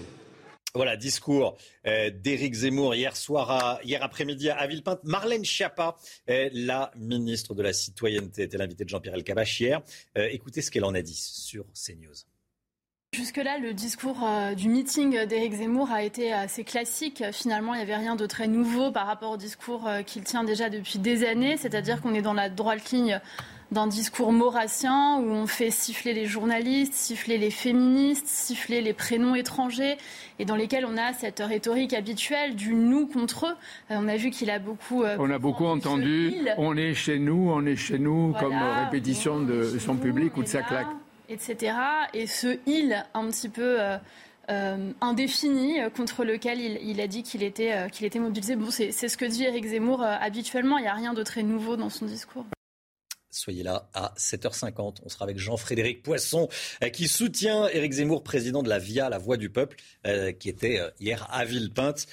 Voilà, 0.75 0.97
discours 0.97 1.55
euh, 1.85 2.09
d'Éric 2.09 2.55
Zemmour 2.55 2.95
hier 2.95 3.15
soir, 3.15 3.79
hier 3.83 4.01
après-midi 4.01 4.49
à 4.49 4.65
Villepinte. 4.65 5.03
Marlène 5.03 5.45
Schiappa, 5.45 5.97
la 6.27 6.89
ministre 6.97 7.53
de 7.53 7.61
la 7.61 7.73
Citoyenneté, 7.73 8.41
était 8.41 8.57
l'invitée 8.57 8.83
de 8.83 8.89
Jean-Pierre 8.89 9.13
Elkabbach 9.13 9.59
hier. 9.59 9.83
Euh, 10.17 10.27
écoutez 10.31 10.63
ce 10.63 10.71
qu'elle 10.71 10.85
en 10.85 10.95
a 10.95 11.03
dit 11.03 11.13
sur 11.13 11.65
CNews. 11.73 12.15
Jusque-là, 13.13 13.59
le 13.59 13.75
discours 13.75 14.23
euh, 14.23 14.55
du 14.55 14.67
meeting 14.67 15.27
d'Éric 15.27 15.53
Zemmour 15.53 15.91
a 15.91 16.01
été 16.01 16.33
assez 16.33 16.63
classique. 16.63 17.23
Finalement, 17.31 17.75
il 17.75 17.77
n'y 17.77 17.83
avait 17.83 17.95
rien 17.95 18.15
de 18.15 18.25
très 18.25 18.47
nouveau 18.47 18.91
par 18.91 19.05
rapport 19.05 19.29
au 19.29 19.37
discours 19.37 19.87
qu'il 20.07 20.23
tient 20.23 20.43
déjà 20.43 20.71
depuis 20.71 20.97
des 20.97 21.23
années, 21.23 21.55
c'est-à-dire 21.55 22.01
qu'on 22.01 22.15
est 22.15 22.23
dans 22.23 22.33
la 22.33 22.49
droite 22.49 22.89
ligne 22.89 23.21
d'un 23.71 23.87
discours 23.87 24.31
maurassien 24.31 25.17
où 25.17 25.29
on 25.29 25.47
fait 25.47 25.71
siffler 25.71 26.13
les 26.13 26.25
journalistes, 26.25 26.93
siffler 26.93 27.37
les 27.37 27.49
féministes, 27.49 28.27
siffler 28.27 28.81
les 28.81 28.93
prénoms 28.93 29.35
étrangers 29.35 29.97
et 30.39 30.45
dans 30.45 30.55
lesquels 30.55 30.85
on 30.85 30.97
a 30.97 31.13
cette 31.13 31.39
rhétorique 31.39 31.93
habituelle 31.93 32.55
du 32.55 32.73
nous 32.73 33.07
contre 33.07 33.47
eux. 33.47 33.55
Euh, 33.91 33.97
on 33.99 34.07
a 34.07 34.17
vu 34.17 34.29
qu'il 34.29 34.49
a 34.49 34.59
beaucoup. 34.59 35.03
Euh, 35.03 35.15
on 35.19 35.29
a 35.29 35.39
beaucoup 35.39 35.65
entendu 35.65 36.33
on 36.57 36.75
est 36.77 36.93
chez 36.93 37.19
nous, 37.19 37.51
on 37.51 37.65
est 37.65 37.75
chez 37.75 37.99
nous, 37.99 38.33
comme 38.39 38.55
répétition 38.85 39.39
de 39.39 39.77
son 39.79 39.95
public 39.95 40.35
ou 40.37 40.43
de 40.43 40.47
sa 40.47 40.61
claque. 40.61 40.87
Etc. 41.29 41.73
Et 42.13 42.27
ce 42.27 42.59
il 42.65 43.03
un 43.13 43.27
petit 43.27 43.49
peu. 43.49 43.79
Euh, 44.49 44.91
indéfini 44.99 45.77
contre 45.95 46.25
lequel 46.25 46.59
il, 46.59 46.99
a 46.99 47.07
dit 47.07 47.23
qu'il 47.23 47.43
était, 47.43 47.87
qu'il 47.93 48.05
était 48.05 48.19
mobilisé. 48.19 48.57
Bon, 48.57 48.69
c'est 48.71 48.91
ce 48.91 49.15
que 49.15 49.23
dit 49.23 49.45
Éric 49.45 49.63
Zemmour 49.67 50.03
habituellement. 50.03 50.77
Il 50.77 50.81
n'y 50.81 50.89
a 50.89 50.93
rien 50.93 51.13
de 51.13 51.23
très 51.23 51.43
nouveau 51.43 51.77
dans 51.77 51.89
son 51.89 52.05
discours. 52.05 52.43
Soyez 53.33 53.63
là 53.63 53.89
à 53.95 54.13
7h50. 54.15 54.97
On 55.03 55.09
sera 55.09 55.25
avec 55.25 55.39
Jean-Frédéric 55.39 56.03
Poisson 56.03 56.47
euh, 56.83 56.89
qui 56.89 57.07
soutient 57.07 57.67
Éric 57.67 57.93
Zemmour, 57.93 58.23
président 58.23 58.61
de 58.61 58.69
la 58.69 58.77
VIA, 58.77 59.09
la 59.09 59.17
Voix 59.17 59.37
du 59.37 59.49
Peuple, 59.49 59.77
euh, 60.05 60.31
qui 60.31 60.49
était 60.49 60.79
euh, 60.79 60.89
hier 60.99 61.27
à 61.31 61.43
Villepinte. 61.43 62.05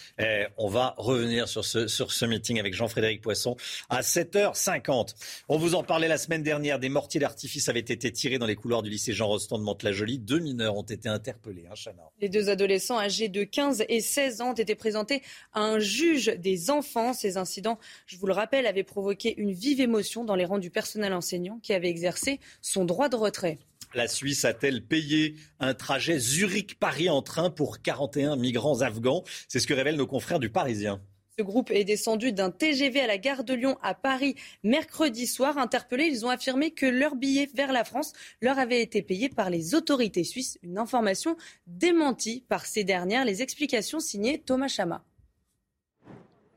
On 0.56 0.68
va 0.68 0.94
revenir 0.96 1.48
sur 1.48 1.64
ce, 1.64 1.88
sur 1.88 2.12
ce 2.12 2.24
meeting 2.24 2.58
avec 2.58 2.74
Jean-Frédéric 2.74 3.20
Poisson 3.20 3.56
à 3.90 4.00
7h50. 4.00 5.14
On 5.48 5.58
vous 5.58 5.74
en 5.74 5.82
parlait 5.82 6.08
la 6.08 6.18
semaine 6.18 6.42
dernière. 6.42 6.78
Des 6.78 6.88
mortiers 6.88 7.20
d'artifice 7.20 7.68
avaient 7.68 7.80
été 7.80 8.10
tirés 8.10 8.38
dans 8.38 8.46
les 8.46 8.56
couloirs 8.56 8.82
du 8.82 8.88
lycée 8.88 9.12
Jean 9.12 9.28
Rostand 9.28 9.58
de 9.58 9.64
Mantes-la-Jolie. 9.64 10.18
Deux 10.18 10.38
mineurs 10.38 10.76
ont 10.76 10.82
été 10.82 11.08
interpellés. 11.08 11.66
Hein, 11.70 11.74
les 12.20 12.28
deux 12.28 12.48
adolescents 12.48 12.98
âgés 12.98 13.28
de 13.28 13.44
15 13.44 13.84
et 13.88 14.00
16 14.00 14.40
ans 14.40 14.50
ont 14.50 14.54
été 14.54 14.74
présentés 14.74 15.22
à 15.52 15.60
un 15.60 15.78
juge 15.78 16.26
des 16.38 16.70
enfants. 16.70 17.12
Ces 17.12 17.36
incidents, 17.36 17.78
je 18.06 18.16
vous 18.16 18.26
le 18.26 18.32
rappelle, 18.32 18.66
avaient 18.66 18.84
provoqué 18.84 19.34
une 19.38 19.52
vive 19.52 19.80
émotion 19.80 20.24
dans 20.24 20.34
les 20.34 20.44
rangs 20.44 20.58
du 20.58 20.70
personnel 20.70 21.09
enseignant 21.12 21.58
qui 21.62 21.72
avait 21.72 21.88
exercé 21.88 22.40
son 22.62 22.84
droit 22.84 23.08
de 23.08 23.16
retrait. 23.16 23.58
La 23.92 24.06
Suisse 24.06 24.44
a-t-elle 24.44 24.84
payé 24.84 25.34
un 25.58 25.74
trajet 25.74 26.18
Zurich-Paris 26.18 27.10
en 27.10 27.22
train 27.22 27.50
pour 27.50 27.82
41 27.82 28.36
migrants 28.36 28.82
afghans? 28.82 29.24
C'est 29.48 29.58
ce 29.58 29.66
que 29.66 29.74
révèlent 29.74 29.96
nos 29.96 30.06
confrères 30.06 30.38
du 30.38 30.48
Parisien. 30.48 31.00
Ce 31.40 31.42
groupe 31.42 31.70
est 31.70 31.84
descendu 31.84 32.32
d'un 32.32 32.50
TGV 32.50 33.00
à 33.00 33.06
la 33.06 33.16
gare 33.16 33.44
de 33.44 33.54
Lyon 33.54 33.78
à 33.82 33.94
Paris 33.94 34.36
mercredi 34.62 35.26
soir. 35.26 35.56
Interpellés, 35.58 36.04
ils 36.04 36.26
ont 36.26 36.28
affirmé 36.28 36.70
que 36.70 36.86
leur 36.86 37.16
billet 37.16 37.48
vers 37.54 37.72
la 37.72 37.82
France 37.82 38.12
leur 38.42 38.58
avait 38.58 38.82
été 38.82 39.00
payé 39.00 39.28
par 39.28 39.48
les 39.48 39.74
autorités 39.74 40.22
suisses. 40.22 40.58
Une 40.62 40.76
information 40.76 41.36
démentie 41.66 42.44
par 42.48 42.66
ces 42.66 42.84
dernières. 42.84 43.24
Les 43.24 43.42
explications 43.42 44.00
signées 44.00 44.38
Thomas 44.38 44.68
Chama. 44.68 45.02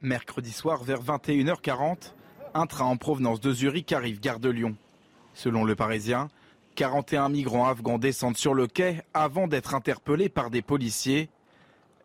Mercredi 0.01 0.51
soir, 0.51 0.83
vers 0.83 1.01
21h40, 1.01 2.11
un 2.53 2.65
train 2.65 2.85
en 2.85 2.97
provenance 2.97 3.39
de 3.39 3.51
Zurich 3.51 3.91
arrive 3.91 4.19
gare 4.19 4.39
de 4.39 4.49
Lyon. 4.49 4.75
Selon 5.33 5.63
le 5.63 5.75
Parisien, 5.75 6.29
41 6.75 7.29
migrants 7.29 7.67
afghans 7.67 7.99
descendent 7.99 8.37
sur 8.37 8.53
le 8.53 8.67
quai 8.67 9.01
avant 9.13 9.47
d'être 9.47 9.75
interpellés 9.75 10.29
par 10.29 10.49
des 10.49 10.61
policiers. 10.61 11.29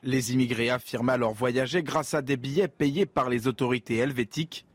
Les 0.03 0.33
immigrés 0.33 0.71
affirment 0.71 1.11
alors 1.11 1.35
voyager 1.35 1.83
grâce 1.83 2.15
à 2.15 2.23
des 2.23 2.37
billets 2.37 2.69
payés 2.69 3.07
par 3.07 3.29
les 3.29 3.49
autorités 3.49 3.97
helvétiques, 3.97 4.67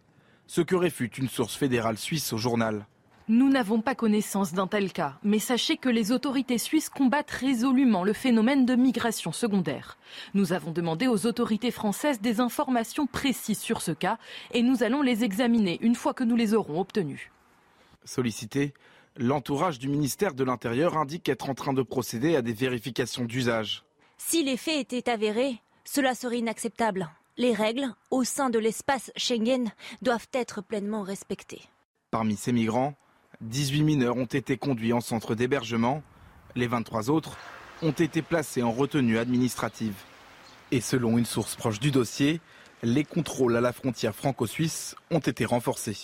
ce 0.47 0.61
que 0.61 0.75
réfute 0.75 1.17
une 1.17 1.29
source 1.29 1.55
fédérale 1.55 1.97
suisse 1.97 2.33
au 2.33 2.37
journal. 2.37 2.85
Nous 3.29 3.47
n'avons 3.47 3.79
pas 3.79 3.95
connaissance 3.95 4.53
d'un 4.53 4.67
tel 4.67 4.91
cas, 4.91 5.17
mais 5.23 5.39
sachez 5.39 5.77
que 5.77 5.87
les 5.87 6.11
autorités 6.11 6.57
suisses 6.57 6.89
combattent 6.89 7.31
résolument 7.31 8.03
le 8.03 8.11
phénomène 8.11 8.65
de 8.65 8.75
migration 8.75 9.31
secondaire. 9.31 9.97
Nous 10.33 10.51
avons 10.51 10.71
demandé 10.71 11.07
aux 11.07 11.25
autorités 11.25 11.71
françaises 11.71 12.19
des 12.19 12.41
informations 12.41 13.07
précises 13.07 13.59
sur 13.59 13.81
ce 13.81 13.91
cas 13.91 14.17
et 14.51 14.61
nous 14.61 14.83
allons 14.83 15.01
les 15.01 15.23
examiner 15.23 15.77
une 15.81 15.95
fois 15.95 16.13
que 16.13 16.25
nous 16.25 16.35
les 16.35 16.53
aurons 16.53 16.81
obtenues. 16.81 17.31
Sollicité, 18.03 18.73
l'entourage 19.15 19.79
du 19.79 19.87
ministère 19.87 20.33
de 20.33 20.43
l'Intérieur 20.43 20.97
indique 20.97 21.29
être 21.29 21.49
en 21.49 21.53
train 21.53 21.71
de 21.71 21.81
procéder 21.81 22.35
à 22.35 22.41
des 22.41 22.51
vérifications 22.51 23.23
d'usage. 23.23 23.85
Si 24.17 24.43
les 24.43 24.57
faits 24.57 24.91
étaient 24.91 25.09
avérés, 25.09 25.61
cela 25.85 26.13
serait 26.13 26.39
inacceptable. 26.39 27.09
Les 27.37 27.53
règles 27.53 27.93
au 28.11 28.25
sein 28.25 28.49
de 28.49 28.59
l'espace 28.59 29.11
Schengen 29.15 29.71
doivent 30.01 30.27
être 30.33 30.61
pleinement 30.61 31.03
respectées. 31.03 31.61
Parmi 32.11 32.35
ces 32.35 32.51
migrants, 32.51 32.95
18 33.43 33.83
mineurs 33.83 34.15
ont 34.15 34.25
été 34.25 34.57
conduits 34.57 34.93
en 34.93 35.01
centre 35.01 35.35
d'hébergement. 35.35 36.01
Les 36.55 36.67
23 36.67 37.09
autres 37.09 37.37
ont 37.81 37.91
été 37.91 38.21
placés 38.21 38.63
en 38.63 38.71
retenue 38.71 39.17
administrative. 39.17 39.95
Et 40.71 40.79
selon 40.79 41.17
une 41.17 41.25
source 41.25 41.55
proche 41.55 41.79
du 41.79 41.91
dossier, 41.91 42.39
les 42.83 43.03
contrôles 43.03 43.57
à 43.57 43.61
la 43.61 43.73
frontière 43.73 44.15
franco-suisse 44.15 44.95
ont 45.11 45.19
été 45.19 45.43
renforcés. 45.43 45.97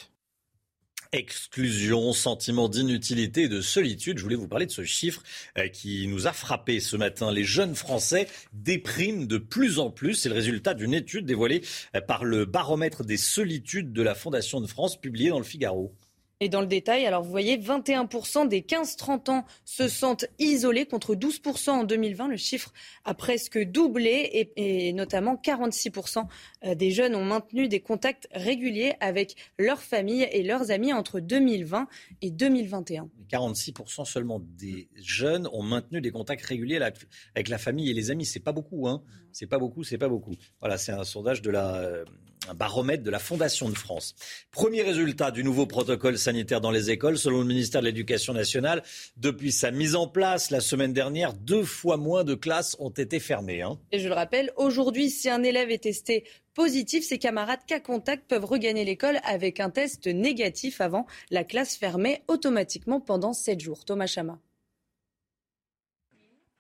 Exclusion, 1.12 2.12
sentiment 2.12 2.70
d'inutilité 2.70 3.44
et 3.44 3.50
de 3.50 3.62
solitude. 3.62 4.20
Je 4.20 4.24
voulais 4.24 4.36
vous 4.36 4.50
parler 4.50 4.66
de 4.66 4.72
ce 4.72 4.84
chiffre 4.84 5.24
euh, 5.58 5.68
qui 5.70 6.08
nous 6.08 6.28
a 6.28 6.34
frappé 6.34 6.80
ce 6.80 6.98
matin. 6.98 7.32
Les 7.32 7.46
jeunes 7.46 7.74
Français 7.74 8.28
dépriment 8.54 9.26
de 9.26 9.38
plus 9.40 9.80
en 9.80 9.90
plus. 9.90 10.14
C'est 10.14 10.30
le 10.30 10.36
résultat 10.36 10.76
d'une 10.76 10.94
étude 10.94 11.26
dévoilée 11.26 11.64
euh, 11.96 12.02
par 12.02 12.26
le 12.26 12.46
baromètre 12.46 13.04
des 13.04 13.18
solitudes 13.18 13.92
de 13.92 14.02
la 14.04 14.14
Fondation 14.14 14.62
de 14.62 14.68
France, 14.68 15.00
publiée 15.00 15.30
dans 15.30 15.40
le 15.40 15.46
Figaro. 15.46 15.96
Et 16.42 16.48
dans 16.48 16.62
le 16.62 16.68
détail, 16.68 17.06
alors 17.06 17.22
vous 17.22 17.32
voyez, 17.32 17.58
21% 17.58 18.48
des 18.48 18.62
15-30 18.62 19.30
ans 19.30 19.46
se 19.66 19.90
sentent 19.90 20.26
isolés 20.40 20.86
contre 20.86 21.14
12% 21.14 21.70
en 21.70 21.84
2020. 21.84 22.30
Le 22.30 22.38
chiffre 22.38 22.72
a 23.04 23.14
presque 23.14 23.62
doublé 23.62 24.10
et, 24.56 24.88
et, 24.88 24.94
notamment 24.94 25.36
46% 25.36 26.28
euh, 26.64 26.76
des 26.76 26.92
jeunes 26.92 27.14
ont 27.14 27.26
maintenu 27.26 27.68
des 27.68 27.82
contacts 27.82 28.30
réguliers 28.32 28.94
avec 29.02 29.36
leur 29.58 29.82
famille 29.82 30.30
et 30.32 30.44
leurs 30.44 30.72
amis 30.72 30.94
entre 30.94 31.20
2020 31.20 31.90
et 32.22 32.32
2021. 32.32 33.10
46% 33.30 34.06
seulement 34.06 34.40
des 34.40 34.88
jeunes 34.96 35.50
ont 35.52 35.64
maintenu 35.64 36.00
des 36.00 36.12
contacts 36.12 36.46
réguliers 36.46 36.78
avec 36.78 37.50
la 37.50 37.58
famille 37.58 37.90
et 37.90 37.94
les 37.94 38.12
amis. 38.12 38.26
C'est 38.26 38.40
pas 38.40 38.54
beaucoup, 38.54 38.88
hein. 38.88 39.04
C'est 39.34 39.48
pas 39.48 39.60
beaucoup, 39.60 39.84
c'est 39.84 39.98
pas 39.98 40.08
beaucoup. 40.08 40.36
Voilà, 40.62 40.78
c'est 40.78 40.94
un 40.94 41.04
sondage 41.04 41.42
de 41.42 41.52
la 41.52 41.76
euh, 41.76 42.06
un 42.50 42.56
baromètre 42.56 43.04
de 43.04 43.12
la 43.12 43.20
Fondation 43.20 43.70
de 43.70 43.76
France. 43.76 44.16
Premier 44.52 44.82
résultat 44.82 45.32
du 45.32 45.44
nouveau 45.44 45.68
protocole 45.68 46.18
sanitaire 46.18 46.62
dans 46.62 46.72
les 46.72 46.90
écoles, 46.90 47.18
selon 47.18 47.40
le 47.40 47.46
ministère 47.46 47.82
de 47.82 47.86
l'Éducation 47.86 48.34
nationale, 48.34 48.84
depuis 49.18 49.52
sa 49.52 49.72
mise 49.72 49.96
en 49.96 50.08
place 50.08 50.50
la 50.50 50.60
semaine 50.60 50.94
dernière, 50.94 51.34
deux 51.34 51.64
fois 51.64 51.98
moins 51.98 52.24
de 52.24 52.34
classes 52.34 52.76
ont 52.80 52.90
été 52.90 53.20
fermées. 53.20 53.62
Hein. 53.62 53.78
Et 53.92 54.00
je 54.00 54.08
le 54.08 54.16
rappelle, 54.16 54.52
aujourd'hui, 54.56 55.10
si 55.10 55.30
un 55.30 55.44
élève 55.44 55.70
est 55.70 55.84
testé 55.84 56.24
positif, 56.56 57.06
ses 57.06 57.20
camarades 57.20 57.66
cas 57.68 57.80
contact 57.80 58.28
peuvent 58.28 58.46
regagner 58.46 58.84
l'école 58.84 59.20
avec 59.24 59.60
un 59.60 59.70
test 59.70 60.08
négatif 60.08 60.82
avant 60.82 61.06
la 61.30 61.44
classe 61.44 61.78
fermée 61.78 62.24
automatiquement 62.28 63.00
pendant 63.00 63.34
sept 63.34 63.60
jours. 63.60 63.86
Thomas 63.86 64.08
Chama. 64.08 64.40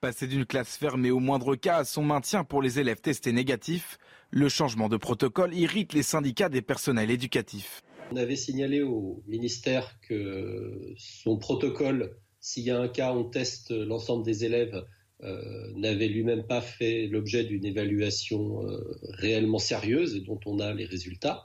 Passer 0.01 0.27
d'une 0.27 0.45
classe 0.45 0.77
fermée 0.77 1.11
au 1.11 1.19
moindre 1.19 1.57
cas 1.57 1.79
à 1.79 1.83
son 1.83 2.03
maintien 2.03 2.45
pour 2.45 2.61
les 2.61 2.79
élèves 2.79 3.01
testés 3.01 3.33
négatifs, 3.33 3.97
le 4.31 4.47
changement 4.47 4.87
de 4.87 4.95
protocole 4.95 5.53
irrite 5.53 5.91
les 5.91 6.03
syndicats 6.03 6.47
des 6.47 6.61
personnels 6.61 7.11
éducatifs. 7.11 7.81
On 8.13 8.15
avait 8.15 8.37
signalé 8.37 8.81
au 8.81 9.21
ministère 9.27 9.99
que 10.07 10.93
son 10.95 11.37
protocole, 11.37 12.15
s'il 12.39 12.63
y 12.63 12.71
a 12.71 12.79
un 12.79 12.87
cas, 12.87 13.11
on 13.11 13.25
teste 13.25 13.71
l'ensemble 13.71 14.23
des 14.23 14.45
élèves, 14.45 14.85
euh, 15.23 15.73
n'avait 15.75 16.07
lui-même 16.07 16.43
pas 16.47 16.61
fait 16.61 17.07
l'objet 17.07 17.43
d'une 17.43 17.65
évaluation 17.65 18.65
euh, 18.65 18.79
réellement 19.09 19.59
sérieuse 19.59 20.15
et 20.15 20.21
dont 20.21 20.39
on 20.45 20.59
a 20.59 20.73
les 20.73 20.85
résultats. 20.85 21.43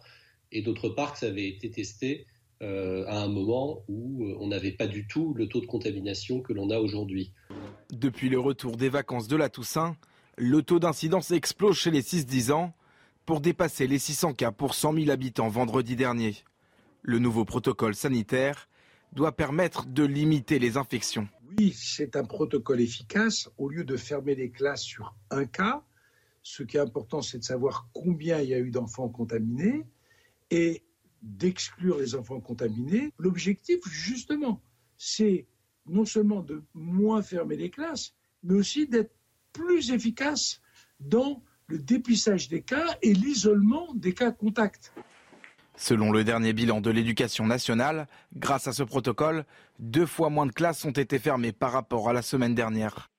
Et 0.53 0.63
d'autre 0.63 0.91
part, 0.91 1.15
que 1.15 1.19
ça 1.19 1.27
avait 1.27 1.49
été 1.49 1.73
testé 1.73 2.25
euh, 2.63 3.05
à 3.07 3.23
un 3.23 3.29
moment 3.29 3.83
où 3.89 4.25
on 4.39 4.49
n'avait 4.49 4.73
pas 4.73 4.87
du 4.87 5.07
tout 5.07 5.35
le 5.35 5.49
taux 5.49 5.61
de 5.61 5.67
contamination 5.67 6.41
que 6.41 6.53
l'on 6.53 6.71
a 6.71 6.79
aujourd'hui. 6.79 7.33
Depuis 7.91 8.29
le 8.29 8.39
retour 8.39 8.77
des 8.77 8.89
vacances 8.89 9.29
de 9.29 9.37
la 9.37 9.49
Toussaint, 9.49 9.97
le 10.37 10.63
taux 10.63 10.79
d'incidence 10.79 11.31
explose 11.31 11.77
chez 11.77 11.91
les 11.91 12.03
6-10 12.03 12.53
ans 12.53 12.75
pour 13.27 13.41
dépasser 13.41 13.87
les 13.87 13.99
600 13.99 14.35
cas 14.35 14.53
pour 14.53 14.75
100 14.75 14.95
000 14.95 15.11
habitants 15.11 15.49
vendredi 15.49 15.97
dernier. 15.97 16.37
Le 17.03 17.19
nouveau 17.19 17.45
protocole 17.45 17.95
sanitaire 17.95 18.69
doit 19.13 19.33
permettre 19.33 19.87
de 19.87 20.05
limiter 20.05 20.59
les 20.59 20.77
infections. 20.77 21.29
Oui, 21.59 21.73
c'est 21.77 22.17
un 22.17 22.25
protocole 22.25 22.81
efficace. 22.81 23.49
Au 23.59 23.69
lieu 23.69 23.85
de 23.85 23.97
fermer 23.97 24.35
les 24.35 24.51
classes 24.51 24.83
sur 24.83 25.15
un 25.31 25.45
cas, 25.45 25.83
ce 26.43 26.63
qui 26.63 26.77
est 26.77 26.81
important, 26.81 27.23
c'est 27.23 27.39
de 27.39 27.45
savoir 27.45 27.89
combien 27.93 28.41
il 28.41 28.49
y 28.49 28.55
a 28.55 28.59
eu 28.59 28.71
d'enfants 28.71 29.09
contaminés 29.09 29.85
et 30.51 30.83
d'exclure 31.25 31.99
les 31.99 32.15
enfants 32.15 32.41
contaminés. 32.41 33.13
L'objectif, 33.19 33.81
justement, 33.89 34.61
c'est 34.97 35.47
non 35.87 36.05
seulement 36.05 36.43
de 36.43 36.63
moins 36.75 37.23
fermer 37.23 37.57
les 37.57 37.71
classes, 37.71 38.15
mais 38.43 38.55
aussi 38.55 38.87
d'être 38.87 39.15
plus 39.53 39.91
efficace 39.91 40.61
dans 41.01 41.43
le 41.67 41.79
dépistage 41.79 42.49
des 42.49 42.63
cas 42.63 42.97
et 43.03 43.15
l'isolement 43.15 43.93
des 43.95 44.15
cas 44.15 44.31
contacts. 44.31 44.93
Selon 45.77 46.13
le 46.13 46.23
dernier 46.23 46.53
bilan 46.53 46.81
de 46.81 46.91
l'éducation 46.91 47.47
nationale, 47.47 48.07
grâce 48.37 48.69
à 48.69 48.73
ce 48.73 48.83
protocole, 48.83 49.45
deux 49.81 50.07
fois 50.07 50.31
moins 50.31 50.47
de 50.47 50.53
classes 50.53 50.85
ont 50.85 50.93
été 50.93 51.19
fermées 51.19 51.53
par 51.53 51.73
rapport 51.73 52.09
à 52.09 52.13
la 52.13 52.23
semaine 52.23 52.55
dernière. 52.55 53.11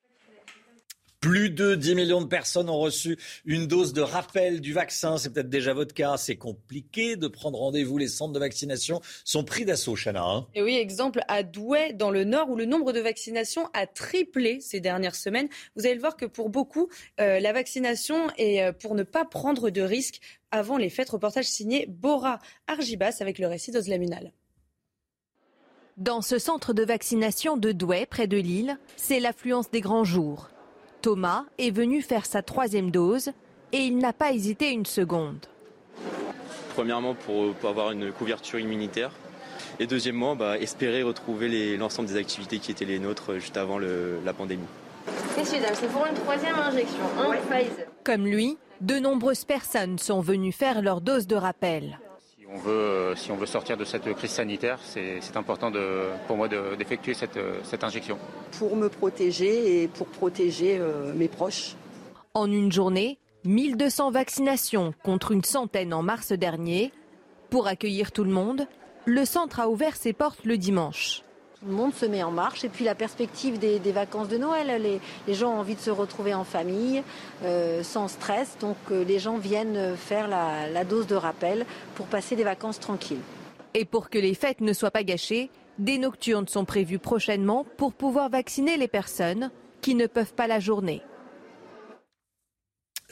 Plus 1.26 1.50
de 1.50 1.74
10 1.74 1.96
millions 1.96 2.22
de 2.22 2.28
personnes 2.28 2.70
ont 2.70 2.78
reçu 2.78 3.18
une 3.46 3.66
dose 3.66 3.94
de 3.94 4.02
rappel 4.02 4.62
du 4.62 4.74
vaccin. 4.74 5.18
C'est 5.18 5.34
peut-être 5.34 5.50
déjà 5.50 5.74
votre 5.74 5.96
cas. 5.96 6.18
C'est 6.18 6.36
compliqué 6.36 7.16
de 7.16 7.28
prendre 7.28 7.58
rendez-vous. 7.58 7.98
Les 7.98 8.10
centres 8.10 8.32
de 8.32 8.38
vaccination 8.38 9.02
sont 9.24 9.44
pris 9.44 9.66
d'assaut, 9.66 9.96
Chana. 9.96 10.24
Hein. 10.24 10.46
Et 10.54 10.62
oui, 10.62 10.76
exemple 10.76 11.22
à 11.28 11.42
Douai, 11.42 11.94
dans 11.94 12.12
le 12.12 12.26
Nord, 12.26 12.52
où 12.52 12.56
le 12.56 12.66
nombre 12.66 12.94
de 12.94 13.00
vaccinations 13.00 13.68
a 13.74 13.88
triplé 13.88 14.60
ces 14.62 14.80
dernières 14.80 15.16
semaines. 15.16 15.50
Vous 15.76 15.88
allez 15.88 15.96
le 15.96 16.00
voir 16.00 16.16
que 16.16 16.28
pour 16.28 16.50
beaucoup, 16.50 16.90
euh, 17.20 17.40
la 17.40 17.54
vaccination 17.54 18.28
est 18.38 18.62
euh, 18.62 18.72
pour 18.72 18.94
ne 18.94 19.02
pas 19.02 19.26
prendre 19.26 19.72
de 19.72 19.82
risques 19.82 20.22
avant 20.52 20.78
les 20.78 20.92
fêtes. 20.92 21.10
Reportage 21.10 21.46
signé 21.46 21.88
Bora 21.88 22.38
Argibas 22.68 23.18
avec 23.20 23.40
le 23.40 23.48
récit 23.48 23.72
d'Ozlamunal. 23.72 24.32
Dans 25.98 26.22
ce 26.22 26.38
centre 26.38 26.74
de 26.74 26.84
vaccination 26.84 27.58
de 27.58 27.72
Douai, 27.72 28.06
près 28.06 28.28
de 28.28 28.38
Lille, 28.38 28.78
c'est 28.96 29.20
l'affluence 29.20 29.72
des 29.72 29.82
grands 29.82 30.04
jours. 30.04 30.50
Thomas 31.06 31.44
est 31.60 31.70
venu 31.70 32.02
faire 32.02 32.26
sa 32.26 32.42
troisième 32.42 32.90
dose 32.90 33.30
et 33.72 33.78
il 33.78 34.00
n'a 34.00 34.12
pas 34.12 34.32
hésité 34.32 34.72
une 34.72 34.88
seconde. 34.88 35.46
Premièrement, 36.74 37.14
pour, 37.14 37.54
avoir 37.70 37.92
une 37.92 38.12
couverture 38.12 38.58
immunitaire. 38.58 39.12
Et 39.80 39.86
deuxièmement, 39.86 40.36
bah, 40.36 40.58
espérer 40.58 41.04
retrouver 41.04 41.78
l'ensemble 41.78 42.08
des 42.08 42.18
activités 42.18 42.58
qui 42.58 42.72
étaient 42.72 42.86
les 42.86 42.98
nôtres 42.98 43.36
juste 43.36 43.56
avant 43.56 43.78
la 43.78 44.34
pandémie. 44.34 44.66
Messieurs, 45.38 45.62
dames, 45.62 45.76
c'est 45.76 45.92
pour 45.92 46.08
une 46.08 46.16
troisième 46.16 46.56
injection, 46.56 47.04
un 47.20 47.36
Pfizer. 47.36 47.86
Comme 48.04 48.26
lui, 48.26 48.58
de 48.82 48.98
nombreuses 48.98 49.46
personnes 49.46 50.00
sont 50.00 50.22
venues 50.22 50.54
faire 50.54 50.82
leur 50.82 51.02
dose 51.02 51.28
de 51.28 51.36
rappel. 51.36 52.00
Si 52.56 52.62
on 52.62 52.70
veut, 52.70 52.74
euh, 52.74 53.16
si 53.16 53.32
on 53.32 53.36
veut 53.36 53.46
sortir 53.46 53.76
de 53.76 53.84
cette 53.84 54.14
crise 54.14 54.32
sanitaire, 54.32 54.80
c'est 54.82 55.20
important 55.36 55.72
de, 55.72 56.06
pour 56.26 56.38
moi 56.38 56.48
d'effectuer 56.48 57.14
cette, 57.14 57.36
euh, 57.36 57.60
cette, 57.64 57.84
injection. 57.84 58.18
Pour 58.58 58.78
me 58.78 58.88
protéger 58.88 59.84
et 59.84 59.88
pour 59.90 60.08
protéger 60.08 60.78
euh, 60.80 61.14
mes 61.14 61.28
proches. 61.28 61.76
En 62.34 62.50
une 62.50 62.72
journée, 62.72 63.20
1200 63.44 64.12
vaccinations 64.12 64.94
contre 65.04 65.32
une 65.32 65.44
centaine 65.44 65.94
en 65.94 66.02
mars 66.02 66.32
dernier. 66.32 66.94
Pour 67.50 67.68
accueillir 67.68 68.14
tout 68.14 68.24
le 68.24 68.32
monde, 68.32 68.68
le 69.06 69.26
centre 69.26 69.60
a 69.60 69.68
ouvert 69.68 69.98
ses 69.98 70.14
portes 70.14 70.46
le 70.46 70.58
dimanche. 70.58 71.25
Le 71.66 71.74
monde 71.74 71.94
se 71.94 72.06
met 72.06 72.24
en 72.24 72.32
marche. 72.32 72.64
Et 72.64 72.70
puis 72.70 72.86
la 72.86 72.96
perspective 72.96 73.60
des, 73.60 73.80
vacances 73.92 74.28
de 74.28 74.38
Noël, 74.38 74.82
les, 75.28 75.34
gens 75.34 75.56
ont 75.56 75.60
envie 75.60 75.76
de 75.76 75.80
se 75.80 75.90
retrouver 75.90 76.34
en 76.34 76.44
famille, 76.44 77.04
euh, 77.44 77.84
sans 77.84 78.08
stress. 78.08 78.58
Donc 78.60 78.78
euh, 78.92 79.04
les 79.04 79.20
gens 79.20 79.38
viennent 79.38 79.96
faire 79.96 80.28
la, 80.28 80.70
la 80.70 80.84
dose 80.84 81.08
de 81.08 81.16
rappel 81.16 81.66
pour 81.96 82.06
passer 82.08 82.36
des 82.36 82.44
vacances 82.44 82.80
tranquilles. 82.80 83.22
Et 83.74 83.86
pour 83.86 84.10
que 84.10 84.18
les 84.18 84.34
fêtes 84.34 84.62
ne 84.62 84.74
soient 84.74 84.92
pas 84.92 85.04
gâchées, 85.04 85.50
des 85.78 85.98
nocturnes 85.98 86.48
sont 86.48 86.66
prévues 86.66 87.00
prochainement 87.00 87.66
pour 87.78 87.94
pouvoir 87.94 88.30
vacciner 88.30 88.78
les 88.78 88.88
personnes 88.88 89.52
qui 89.82 89.96
ne 89.96 90.08
peuvent 90.08 90.34
pas 90.34 90.48
la 90.48 90.60
journée. 90.60 91.02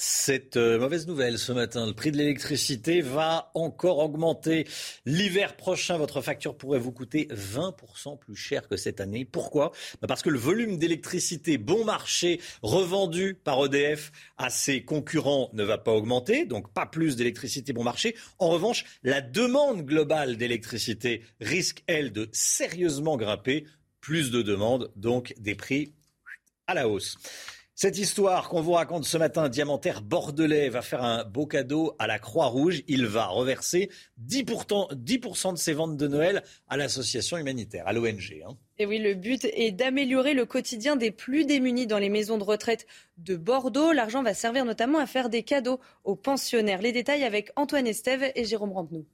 Cette 0.05 0.57
euh, 0.57 0.77
mauvaise 0.77 1.07
nouvelle 1.07 1.39
ce 1.39 1.53
matin, 1.53 1.87
le 1.87 1.93
prix 1.93 2.11
de 2.11 2.17
l'électricité 2.17 2.99
va 2.99 3.51
encore 3.53 3.99
augmenter. 3.99 4.67
L'hiver 5.05 5.55
prochain, 5.55 5.97
votre 5.97 6.19
facture 6.19 6.57
pourrait 6.57 6.77
vous 6.77 6.91
coûter 6.91 7.29
20% 7.31 8.19
plus 8.19 8.35
cher 8.35 8.67
que 8.67 8.75
cette 8.75 8.99
année. 8.99 9.23
Pourquoi? 9.23 9.71
Bah, 10.01 10.07
Parce 10.09 10.21
que 10.21 10.29
le 10.29 10.37
volume 10.37 10.77
d'électricité 10.77 11.57
bon 11.57 11.85
marché 11.85 12.41
revendu 12.61 13.33
par 13.33 13.63
EDF 13.63 14.11
à 14.35 14.49
ses 14.49 14.83
concurrents 14.83 15.49
ne 15.53 15.63
va 15.63 15.77
pas 15.77 15.93
augmenter, 15.93 16.45
donc 16.45 16.73
pas 16.73 16.85
plus 16.85 17.15
d'électricité 17.15 17.71
bon 17.71 17.85
marché. 17.85 18.17
En 18.39 18.49
revanche, 18.49 18.83
la 19.03 19.21
demande 19.21 19.85
globale 19.85 20.35
d'électricité 20.35 21.23
risque, 21.39 21.81
elle, 21.87 22.11
de 22.11 22.27
sérieusement 22.33 23.15
grimper. 23.15 23.67
Plus 24.01 24.31
de 24.31 24.41
demandes, 24.41 24.91
donc 24.97 25.33
des 25.37 25.55
prix 25.55 25.93
à 26.67 26.73
la 26.73 26.89
hausse. 26.89 27.17
Cette 27.75 27.97
histoire 27.97 28.49
qu'on 28.49 28.61
vous 28.61 28.73
raconte 28.73 29.03
ce 29.03 29.17
matin, 29.17 29.49
Diamantaire 29.49 30.03
Bordelais 30.03 30.69
va 30.69 30.83
faire 30.83 31.03
un 31.03 31.23
beau 31.23 31.47
cadeau 31.47 31.95
à 31.97 32.05
la 32.05 32.19
Croix-Rouge. 32.19 32.83
Il 32.87 33.07
va 33.07 33.25
reverser 33.25 33.89
10%, 34.23 35.53
de 35.53 35.57
ses 35.57 35.73
ventes 35.73 35.97
de 35.97 36.07
Noël 36.07 36.43
à 36.69 36.77
l'association 36.77 37.35
humanitaire, 37.35 37.87
à 37.87 37.93
l'ONG. 37.93 38.43
Hein. 38.47 38.55
Et 38.77 38.85
oui, 38.85 38.99
le 38.99 39.15
but 39.15 39.45
est 39.45 39.71
d'améliorer 39.71 40.35
le 40.35 40.45
quotidien 40.45 40.95
des 40.95 41.09
plus 41.09 41.45
démunis 41.45 41.87
dans 41.87 41.97
les 41.97 42.09
maisons 42.09 42.37
de 42.37 42.43
retraite 42.43 42.85
de 43.17 43.35
Bordeaux. 43.35 43.91
L'argent 43.91 44.21
va 44.21 44.35
servir 44.35 44.65
notamment 44.65 44.99
à 44.99 45.07
faire 45.07 45.29
des 45.29 45.41
cadeaux 45.41 45.79
aux 46.03 46.15
pensionnaires. 46.15 46.81
Les 46.81 46.91
détails 46.91 47.23
avec 47.23 47.49
Antoine 47.55 47.87
Estève 47.87 48.31
et 48.35 48.45
Jérôme 48.45 48.73
Rampenou. 48.73 49.07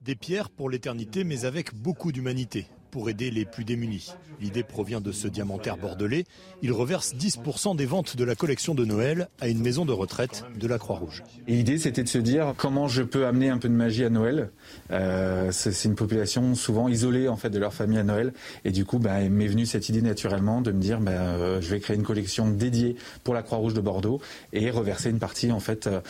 Des 0.00 0.14
pierres 0.14 0.48
pour 0.48 0.70
l'éternité, 0.70 1.22
mais 1.22 1.44
avec 1.44 1.74
beaucoup 1.74 2.12
d'humanité 2.12 2.66
pour 2.90 3.10
aider 3.10 3.30
les 3.30 3.44
plus 3.44 3.64
démunis. 3.64 4.12
L'idée 4.40 4.62
provient 4.62 5.00
de 5.00 5.12
ce 5.12 5.28
diamantaire 5.28 5.76
bordelais. 5.76 6.24
Il 6.62 6.72
reverse 6.72 7.14
10% 7.14 7.76
des 7.76 7.86
ventes 7.86 8.16
de 8.16 8.24
la 8.24 8.34
collection 8.34 8.74
de 8.74 8.84
Noël 8.84 9.28
à 9.40 9.48
une 9.48 9.60
maison 9.60 9.84
de 9.84 9.92
retraite 9.92 10.44
de 10.58 10.66
la 10.66 10.78
Croix-Rouge. 10.78 11.22
L'idée, 11.46 11.78
c'était 11.78 12.02
de 12.02 12.08
se 12.08 12.18
dire 12.18 12.54
comment 12.56 12.88
je 12.88 13.02
peux 13.02 13.26
amener 13.26 13.50
un 13.50 13.58
peu 13.58 13.68
de 13.68 13.74
magie 13.74 14.04
à 14.04 14.10
Noël? 14.10 14.50
Euh, 14.90 15.50
c'est 15.52 15.84
une 15.84 15.94
population 15.94 16.54
souvent 16.54 16.88
isolée 16.88 17.28
en 17.28 17.36
fait 17.36 17.50
de 17.50 17.58
leur 17.58 17.74
famille 17.74 17.98
à 17.98 18.04
Noël, 18.04 18.32
et 18.64 18.70
du 18.70 18.84
coup, 18.84 18.98
bah, 18.98 19.20
m'est 19.28 19.46
venue 19.46 19.66
cette 19.66 19.88
idée 19.88 20.02
naturellement 20.02 20.60
de 20.60 20.72
me 20.72 20.80
dire, 20.80 21.00
bah, 21.00 21.12
euh, 21.12 21.60
je 21.60 21.68
vais 21.68 21.80
créer 21.80 21.96
une 21.96 22.02
collection 22.02 22.48
dédiée 22.48 22.96
pour 23.24 23.34
la 23.34 23.42
Croix-Rouge 23.42 23.74
de 23.74 23.80
Bordeaux 23.80 24.20
et 24.52 24.70
reverser 24.70 25.10
une 25.10 25.18
partie 25.18 25.52
en 25.52 25.60
fait 25.60 25.86
euh, 25.86 26.00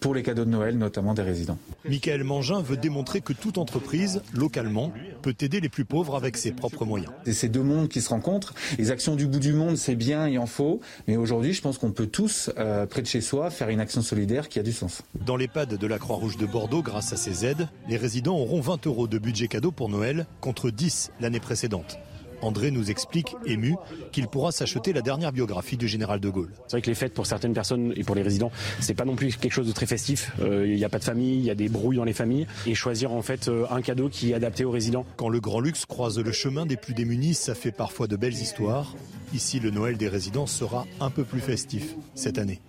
pour 0.00 0.14
les 0.14 0.22
cadeaux 0.22 0.44
de 0.44 0.50
Noël, 0.50 0.78
notamment 0.78 1.14
des 1.14 1.22
résidents. 1.22 1.58
Michael 1.88 2.24
Mangin 2.24 2.60
veut 2.62 2.76
démontrer 2.76 3.20
que 3.20 3.32
toute 3.32 3.58
entreprise, 3.58 4.22
localement, 4.32 4.92
peut 5.22 5.34
aider 5.40 5.60
les 5.60 5.68
plus 5.68 5.84
pauvres 5.84 6.14
avec 6.24 6.36
ses 6.36 6.52
propres 6.52 6.84
moyens. 6.84 7.12
C'est 7.24 7.32
ces 7.32 7.48
deux 7.48 7.62
mondes 7.62 7.88
qui 7.88 8.00
se 8.00 8.08
rencontrent. 8.08 8.54
Les 8.78 8.90
actions 8.90 9.14
du 9.14 9.26
bout 9.26 9.38
du 9.38 9.52
monde, 9.52 9.76
c'est 9.76 9.94
bien 9.94 10.26
et 10.26 10.38
en 10.38 10.46
faux. 10.46 10.80
Mais 11.06 11.16
aujourd'hui, 11.16 11.52
je 11.52 11.62
pense 11.62 11.78
qu'on 11.78 11.92
peut 11.92 12.06
tous, 12.06 12.50
euh, 12.58 12.86
près 12.86 13.02
de 13.02 13.06
chez 13.06 13.20
soi, 13.20 13.50
faire 13.50 13.68
une 13.68 13.80
action 13.80 14.02
solidaire 14.02 14.48
qui 14.48 14.58
a 14.58 14.62
du 14.62 14.72
sens. 14.72 15.02
Dans 15.26 15.36
l'EHPAD 15.36 15.76
de 15.76 15.86
la 15.86 15.98
Croix-Rouge 15.98 16.36
de 16.36 16.46
Bordeaux, 16.46 16.82
grâce 16.82 17.12
à 17.12 17.16
ces 17.16 17.44
aides, 17.44 17.68
les 17.88 17.96
résidents 17.96 18.36
auront 18.36 18.60
20 18.60 18.86
euros 18.86 19.06
de 19.06 19.18
budget 19.18 19.48
cadeau 19.48 19.70
pour 19.70 19.88
Noël 19.88 20.26
contre 20.40 20.70
10 20.70 21.12
l'année 21.20 21.40
précédente. 21.40 21.98
André 22.44 22.70
nous 22.70 22.90
explique, 22.90 23.36
ému, 23.46 23.74
qu'il 24.12 24.28
pourra 24.28 24.52
s'acheter 24.52 24.92
la 24.92 25.00
dernière 25.00 25.32
biographie 25.32 25.76
du 25.76 25.88
général 25.88 26.20
de 26.20 26.28
Gaulle. 26.28 26.52
C'est 26.66 26.72
vrai 26.72 26.82
que 26.82 26.90
les 26.90 26.94
fêtes 26.94 27.14
pour 27.14 27.26
certaines 27.26 27.54
personnes 27.54 27.92
et 27.96 28.04
pour 28.04 28.14
les 28.14 28.22
résidents, 28.22 28.52
c'est 28.80 28.94
pas 28.94 29.04
non 29.04 29.16
plus 29.16 29.36
quelque 29.36 29.52
chose 29.52 29.66
de 29.66 29.72
très 29.72 29.86
festif. 29.86 30.32
Euh, 30.40 30.66
il 30.66 30.76
n'y 30.76 30.84
a 30.84 30.88
pas 30.88 30.98
de 30.98 31.04
famille, 31.04 31.38
il 31.38 31.44
y 31.44 31.50
a 31.50 31.54
des 31.54 31.68
brouilles 31.68 31.96
dans 31.96 32.04
les 32.04 32.12
familles 32.12 32.46
et 32.66 32.74
choisir 32.74 33.12
en 33.12 33.22
fait 33.22 33.48
euh, 33.48 33.66
un 33.70 33.80
cadeau 33.80 34.08
qui 34.08 34.32
est 34.32 34.34
adapté 34.34 34.64
aux 34.64 34.70
résidents. 34.70 35.06
Quand 35.16 35.28
le 35.28 35.40
grand 35.40 35.60
luxe 35.60 35.86
croise 35.86 36.18
le 36.18 36.32
chemin 36.32 36.66
des 36.66 36.76
plus 36.76 36.94
démunis, 36.94 37.34
ça 37.34 37.54
fait 37.54 37.72
parfois 37.72 38.06
de 38.06 38.16
belles 38.16 38.34
histoires. 38.34 38.94
Ici, 39.32 39.58
le 39.58 39.70
Noël 39.70 39.96
des 39.96 40.08
résidents 40.08 40.46
sera 40.46 40.86
un 41.00 41.10
peu 41.10 41.24
plus 41.24 41.40
festif 41.40 41.94
cette 42.14 42.38
année. 42.38 42.60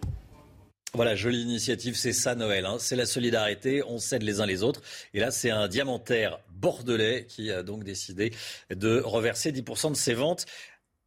Voilà, 0.95 1.13
jolie 1.15 1.41
initiative, 1.41 1.95
c'est 1.95 2.13
ça 2.13 2.36
Noël, 2.36 2.65
hein. 2.65 2.77
c'est 2.79 2.95
la 2.95 3.05
solidarité, 3.05 3.84
on 3.84 3.99
s'aide 3.99 4.23
les 4.23 4.39
uns 4.39 4.45
les 4.45 4.63
autres. 4.63 4.81
Et 5.13 5.19
là, 5.19 5.29
c'est 5.29 5.49
un 5.49 5.67
diamantaire 5.67 6.39
bordelais 6.51 7.25
qui 7.27 7.51
a 7.51 7.63
donc 7.63 7.84
décidé 7.84 8.31
de 8.69 9.01
reverser 9.01 9.51
10% 9.51 9.91
de 9.91 9.95
ses 9.95 10.13
ventes 10.13 10.45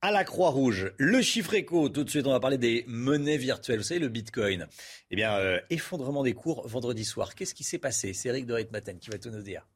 à 0.02 0.10
la 0.10 0.24
Croix-Rouge. 0.24 0.92
Le 0.98 1.22
chiffre 1.22 1.54
éco, 1.54 1.88
tout 1.88 2.04
de 2.04 2.10
suite, 2.10 2.26
on 2.26 2.32
va 2.32 2.40
parler 2.40 2.58
des 2.58 2.84
monnaies 2.86 3.38
virtuelles. 3.38 3.78
Vous 3.78 3.84
savez, 3.84 4.00
le 4.00 4.08
Bitcoin. 4.08 4.66
Eh 5.10 5.16
bien, 5.16 5.34
euh, 5.38 5.58
effondrement 5.70 6.22
des 6.22 6.34
cours 6.34 6.68
vendredi 6.68 7.04
soir. 7.04 7.34
Qu'est-ce 7.34 7.54
qui 7.54 7.64
s'est 7.64 7.78
passé? 7.78 8.12
C'est 8.12 8.28
Eric 8.28 8.44
de 8.44 8.52
Ritmaten 8.52 8.98
qui 8.98 9.08
va 9.08 9.18
tout 9.18 9.30
nous 9.30 9.42
dire. 9.42 9.66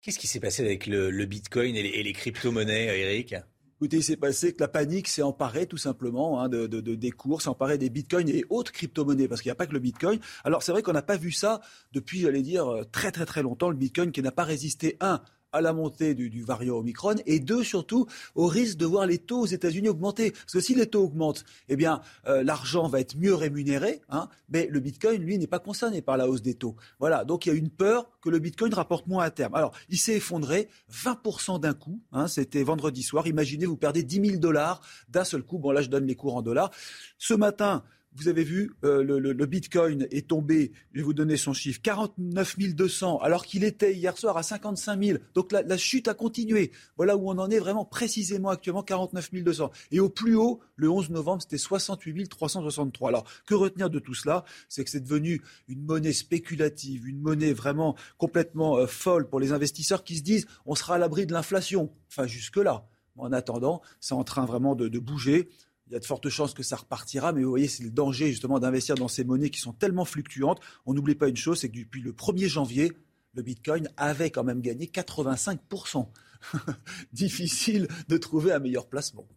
Qu'est-ce 0.00 0.18
qui 0.18 0.28
s'est 0.28 0.40
passé 0.40 0.64
avec 0.64 0.86
le, 0.86 1.10
Bitcoin 1.26 1.76
et 1.76 1.82
les, 1.82 2.02
les 2.02 2.12
crypto-monnaies, 2.12 3.00
Eric? 3.00 3.34
Écoutez, 3.78 3.98
il 3.98 4.02
s'est 4.02 4.16
passé 4.16 4.54
que 4.54 4.60
la 4.60 4.68
panique 4.68 5.06
s'est 5.06 5.20
emparée 5.20 5.66
tout 5.66 5.76
simplement 5.76 6.40
hein, 6.40 6.48
de, 6.48 6.66
des 6.66 7.10
cours, 7.10 7.42
s'est 7.42 7.50
emparée 7.50 7.76
des 7.76 7.90
bitcoins 7.90 8.26
et 8.30 8.46
autres 8.48 8.72
crypto-monnaies, 8.72 9.28
parce 9.28 9.42
qu'il 9.42 9.50
n'y 9.50 9.52
a 9.52 9.56
pas 9.56 9.66
que 9.66 9.74
le 9.74 9.80
bitcoin. 9.80 10.18
Alors 10.44 10.62
c'est 10.62 10.72
vrai 10.72 10.80
qu'on 10.80 10.94
n'a 10.94 11.02
pas 11.02 11.18
vu 11.18 11.30
ça 11.30 11.60
depuis, 11.92 12.20
j'allais 12.20 12.40
dire, 12.40 12.66
euh, 12.72 12.84
très 12.84 13.12
très 13.12 13.26
très 13.26 13.42
longtemps, 13.42 13.68
le 13.68 13.76
bitcoin 13.76 14.12
qui 14.12 14.22
n'a 14.22 14.32
pas 14.32 14.44
résisté, 14.44 14.96
un, 15.00 15.20
à 15.52 15.60
la 15.60 15.72
montée 15.72 16.14
du, 16.14 16.42
variant 16.42 16.76
Omicron 16.76 17.16
et 17.26 17.40
deux, 17.40 17.64
surtout, 17.64 18.06
au 18.34 18.46
risque 18.46 18.76
de 18.76 18.86
voir 18.86 19.06
les 19.06 19.18
taux 19.18 19.40
aux 19.40 19.46
États-Unis 19.46 19.88
augmenter. 19.88 20.32
Parce 20.32 20.52
que 20.52 20.60
si 20.60 20.74
les 20.74 20.86
taux 20.86 21.04
augmentent, 21.04 21.44
eh 21.68 21.76
bien, 21.76 22.00
euh, 22.26 22.42
l'argent 22.42 22.88
va 22.88 23.00
être 23.00 23.16
mieux 23.16 23.34
rémunéré, 23.34 24.02
hein, 24.08 24.28
mais 24.48 24.68
le 24.70 24.80
Bitcoin, 24.80 25.22
lui, 25.22 25.38
n'est 25.38 25.46
pas 25.46 25.58
concerné 25.58 26.02
par 26.02 26.16
la 26.16 26.28
hausse 26.28 26.42
des 26.42 26.54
taux. 26.54 26.76
Voilà, 26.98 27.24
donc 27.24 27.46
il 27.46 27.48
y 27.50 27.52
a 27.52 27.54
une 27.54 27.70
peur 27.70 28.10
que 28.20 28.28
le 28.28 28.38
Bitcoin 28.38 28.74
rapporte 28.74 29.06
moins 29.06 29.24
à 29.24 29.30
terme. 29.30 29.54
Alors, 29.54 29.72
il 29.88 29.98
s'est 29.98 30.16
effondré 30.16 30.68
20% 30.92 31.60
d'un 31.60 31.74
coup, 31.74 32.00
hein, 32.12 32.28
c'était 32.28 32.62
vendredi 32.62 33.02
soir. 33.02 33.26
Imaginez, 33.26 33.66
vous 33.66 33.76
perdez 33.76 34.02
10 34.02 34.30
000 34.30 34.36
dollars 34.38 34.80
d'un 35.08 35.24
seul 35.24 35.42
coup. 35.42 35.58
Bon, 35.58 35.70
là, 35.70 35.82
je 35.82 35.88
donne 35.88 36.06
les 36.06 36.16
cours 36.16 36.36
en 36.36 36.42
dollars. 36.42 36.70
Ce 37.18 37.34
matin, 37.34 37.82
vous 38.16 38.28
avez 38.28 38.44
vu, 38.44 38.72
euh, 38.84 39.02
le, 39.02 39.46
Bitcoin 39.46 40.06
est 40.10 40.28
tombé, 40.28 40.72
je 40.92 41.00
vais 41.00 41.04
vous 41.04 41.12
donner 41.12 41.36
son 41.36 41.52
chiffre, 41.52 41.80
49 41.82 42.56
200, 42.58 43.18
alors 43.18 43.44
qu'il 43.44 43.62
était 43.62 43.94
hier 43.94 44.16
soir 44.16 44.36
à 44.36 44.42
55 44.42 45.02
000. 45.02 45.18
Donc 45.34 45.52
la, 45.52 45.76
chute 45.76 46.08
a 46.08 46.14
continué. 46.14 46.72
Voilà 46.96 47.16
où 47.16 47.30
on 47.30 47.38
en 47.38 47.50
est 47.50 47.58
vraiment 47.58 47.84
précisément 47.84 48.48
actuellement, 48.48 48.82
49 48.82 49.34
200. 49.34 49.70
Et 49.92 50.00
au 50.00 50.08
plus 50.08 50.34
haut, 50.34 50.60
le 50.76 50.88
11 50.88 51.10
novembre, 51.10 51.42
c'était 51.42 51.58
68 51.58 52.28
363. 52.28 53.08
Alors, 53.08 53.24
que 53.46 53.54
retenir 53.54 53.90
de 53.90 53.98
tout 53.98 54.14
cela? 54.14 54.44
C'est 54.68 54.82
que 54.82 54.90
c'est 54.90 55.00
devenu 55.00 55.42
une 55.68 55.82
monnaie 55.82 56.12
spéculative, 56.12 57.06
une 57.06 57.20
monnaie 57.20 57.52
vraiment 57.52 57.96
complètement 58.16 58.78
euh, 58.78 58.86
folle 58.86 59.28
pour 59.28 59.40
les 59.40 59.52
investisseurs 59.52 60.04
qui 60.04 60.16
se 60.16 60.22
disent 60.22 60.46
on 60.64 60.74
sera 60.74 60.94
à 60.94 60.98
l'abri 60.98 61.26
de 61.26 61.32
l'inflation. 61.32 61.92
Enfin, 62.08 62.26
jusque-là. 62.26 62.88
En 63.18 63.32
attendant, 63.32 63.80
c'est 63.98 64.12
en 64.12 64.24
train 64.24 64.44
vraiment 64.44 64.74
de 64.74 64.98
bouger 64.98 65.48
il 65.86 65.92
y 65.92 65.96
a 65.96 66.00
de 66.00 66.04
fortes 66.04 66.28
chances 66.28 66.52
que 66.52 66.62
ça 66.62 66.76
repartira, 66.76 67.32
mais 67.32 67.42
vous 67.42 67.50
voyez, 67.50 67.68
c'est 67.68 67.84
le 67.84 67.90
danger 67.90 68.30
justement 68.30 68.58
d'investir 68.58 68.96
dans 68.96 69.08
ces 69.08 69.24
monnaies 69.24 69.50
qui 69.50 69.60
sont 69.60 69.72
tellement 69.72 70.04
fluctuantes. 70.04 70.60
On 70.84 70.94
n'oublie 70.94 71.14
pas 71.14 71.28
une 71.28 71.36
chose, 71.36 71.60
c'est 71.60 71.68
que 71.68 71.78
depuis 71.78 72.02
le 72.02 72.12
1er 72.12 72.48
janvier, 72.48 72.92
le 73.34 73.42
Bitcoin 73.42 73.88
avait 73.96 74.30
quand 74.30 74.44
même 74.44 74.60
gagné 74.60 74.86
85%. 74.86 76.08
Difficile 77.12 77.86
de 78.08 78.16
trouver 78.16 78.52
un 78.52 78.58
meilleur 78.58 78.88
placement. 78.88 79.28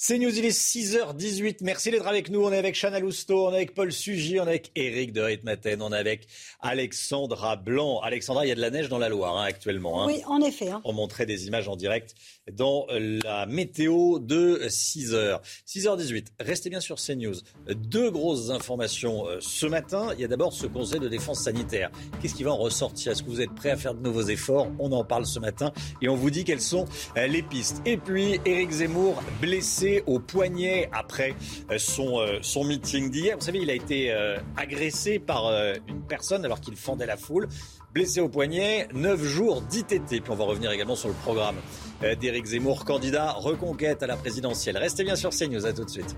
C'est 0.00 0.16
News, 0.16 0.30
il 0.38 0.44
est 0.44 0.56
6h18. 0.56 1.56
Merci 1.62 1.90
d'être 1.90 2.06
avec 2.06 2.30
nous. 2.30 2.44
On 2.44 2.52
est 2.52 2.56
avec 2.56 2.76
Chana 2.80 3.00
Lousteau, 3.00 3.48
on 3.48 3.52
est 3.52 3.56
avec 3.56 3.74
Paul 3.74 3.90
Sugy, 3.90 4.38
on 4.38 4.44
est 4.44 4.50
avec 4.50 4.70
Eric 4.76 5.12
de 5.12 5.20
Ritmaten, 5.20 5.82
on 5.82 5.92
est 5.92 5.96
avec 5.96 6.28
Alexandra 6.60 7.56
Blanc. 7.56 7.98
Alexandra, 7.98 8.46
il 8.46 8.48
y 8.48 8.52
a 8.52 8.54
de 8.54 8.60
la 8.60 8.70
neige 8.70 8.88
dans 8.88 8.98
la 8.98 9.08
Loire 9.08 9.36
hein, 9.36 9.42
actuellement. 9.42 10.04
Hein. 10.04 10.06
Oui, 10.06 10.22
en 10.28 10.40
effet. 10.40 10.68
Hein. 10.68 10.82
On 10.84 10.92
montrait 10.92 11.26
des 11.26 11.48
images 11.48 11.66
en 11.66 11.74
direct 11.74 12.14
dans 12.52 12.86
la 13.24 13.46
météo 13.46 14.20
de 14.20 14.60
6h. 14.68 15.40
6h18, 15.66 16.26
restez 16.38 16.70
bien 16.70 16.80
sur 16.80 16.98
CNews. 16.98 17.34
Deux 17.66 18.12
grosses 18.12 18.50
informations 18.50 19.26
euh, 19.26 19.38
ce 19.40 19.66
matin. 19.66 20.10
Il 20.14 20.20
y 20.20 20.24
a 20.24 20.28
d'abord 20.28 20.52
ce 20.52 20.68
conseil 20.68 21.00
de 21.00 21.08
défense 21.08 21.40
sanitaire. 21.40 21.90
Qu'est-ce 22.22 22.36
qui 22.36 22.44
va 22.44 22.52
en 22.52 22.56
ressortir? 22.56 23.10
Est-ce 23.10 23.24
que 23.24 23.30
vous 23.30 23.40
êtes 23.40 23.52
prêts 23.52 23.70
à 23.70 23.76
faire 23.76 23.94
de 23.94 24.00
nouveaux 24.00 24.22
efforts? 24.28 24.68
On 24.78 24.92
en 24.92 25.04
parle 25.04 25.26
ce 25.26 25.40
matin 25.40 25.72
et 26.00 26.08
on 26.08 26.14
vous 26.14 26.30
dit 26.30 26.44
quelles 26.44 26.60
sont 26.60 26.84
euh, 27.16 27.26
les 27.26 27.42
pistes. 27.42 27.82
Et 27.84 27.96
puis, 27.96 28.40
Eric 28.46 28.70
Zemmour 28.70 29.20
blessé 29.40 29.87
au 30.06 30.18
poignet 30.18 30.88
après 30.92 31.34
euh, 31.70 31.78
son, 31.78 32.20
son 32.42 32.64
meeting 32.64 33.10
d'hier. 33.10 33.36
Vous 33.38 33.44
savez, 33.44 33.60
il 33.60 33.70
a 33.70 33.74
été 33.74 34.12
agressé 34.56 35.18
par 35.18 35.50
une 35.86 36.02
personne 36.02 36.44
alors 36.44 36.60
qu'il 36.60 36.76
fendait 36.76 37.06
la 37.06 37.16
foule 37.16 37.48
blessé 37.94 38.20
au 38.20 38.28
poignet, 38.28 38.88
9 38.94 39.22
jours 39.24 39.62
d'ITT. 39.62 40.06
Puis 40.06 40.22
on 40.30 40.34
va 40.34 40.44
revenir 40.44 40.70
également 40.70 40.96
sur 40.96 41.08
le 41.08 41.14
programme 41.14 41.56
euh, 42.02 42.14
d'Éric 42.14 42.46
Zemmour, 42.46 42.84
candidat 42.84 43.32
reconquête 43.32 44.02
à 44.02 44.06
la 44.06 44.16
présidentielle. 44.16 44.76
Restez 44.76 45.04
bien 45.04 45.16
sur 45.16 45.30
CNews, 45.30 45.66
à 45.66 45.72
tout 45.72 45.84
de 45.84 45.90
suite. 45.90 46.16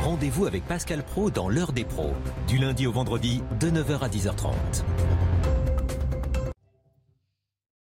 rendez-vous 0.00 0.44
avec 0.44 0.64
Pascal 0.66 1.02
Pro 1.02 1.30
dans 1.30 1.48
l'heure 1.48 1.72
des 1.72 1.84
pros, 1.84 2.12
du 2.46 2.58
lundi 2.58 2.86
au 2.86 2.92
vendredi 2.92 3.42
de 3.58 3.70
9h 3.70 4.00
à 4.00 4.08
10h30. 4.08 4.52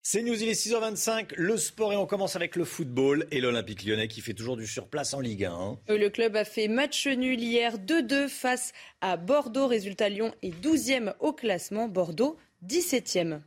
C'est 0.05 0.21
News, 0.21 0.43
il 0.43 0.49
est 0.49 0.51
6h25, 0.51 1.35
le 1.37 1.55
sport 1.55 1.93
et 1.93 1.95
on 1.95 2.05
commence 2.05 2.35
avec 2.35 2.57
le 2.57 2.65
football 2.65 3.25
et 3.31 3.39
l'Olympique 3.39 3.85
lyonnais 3.85 4.09
qui 4.09 4.19
fait 4.19 4.33
toujours 4.33 4.57
du 4.57 4.67
surplace 4.67 5.13
en 5.13 5.21
Ligue 5.21 5.45
1. 5.45 5.77
Euh, 5.89 5.97
le 5.97 6.09
club 6.09 6.35
a 6.35 6.43
fait 6.43 6.67
match 6.67 7.07
nul 7.07 7.39
hier 7.39 7.77
2-2 7.77 8.27
face 8.27 8.73
à 8.99 9.15
Bordeaux. 9.15 9.65
Résultat 9.65 10.09
Lyon 10.09 10.35
est 10.41 10.53
12e 10.61 11.13
au 11.21 11.31
classement, 11.31 11.87
Bordeaux 11.87 12.35
17e. 12.67 13.39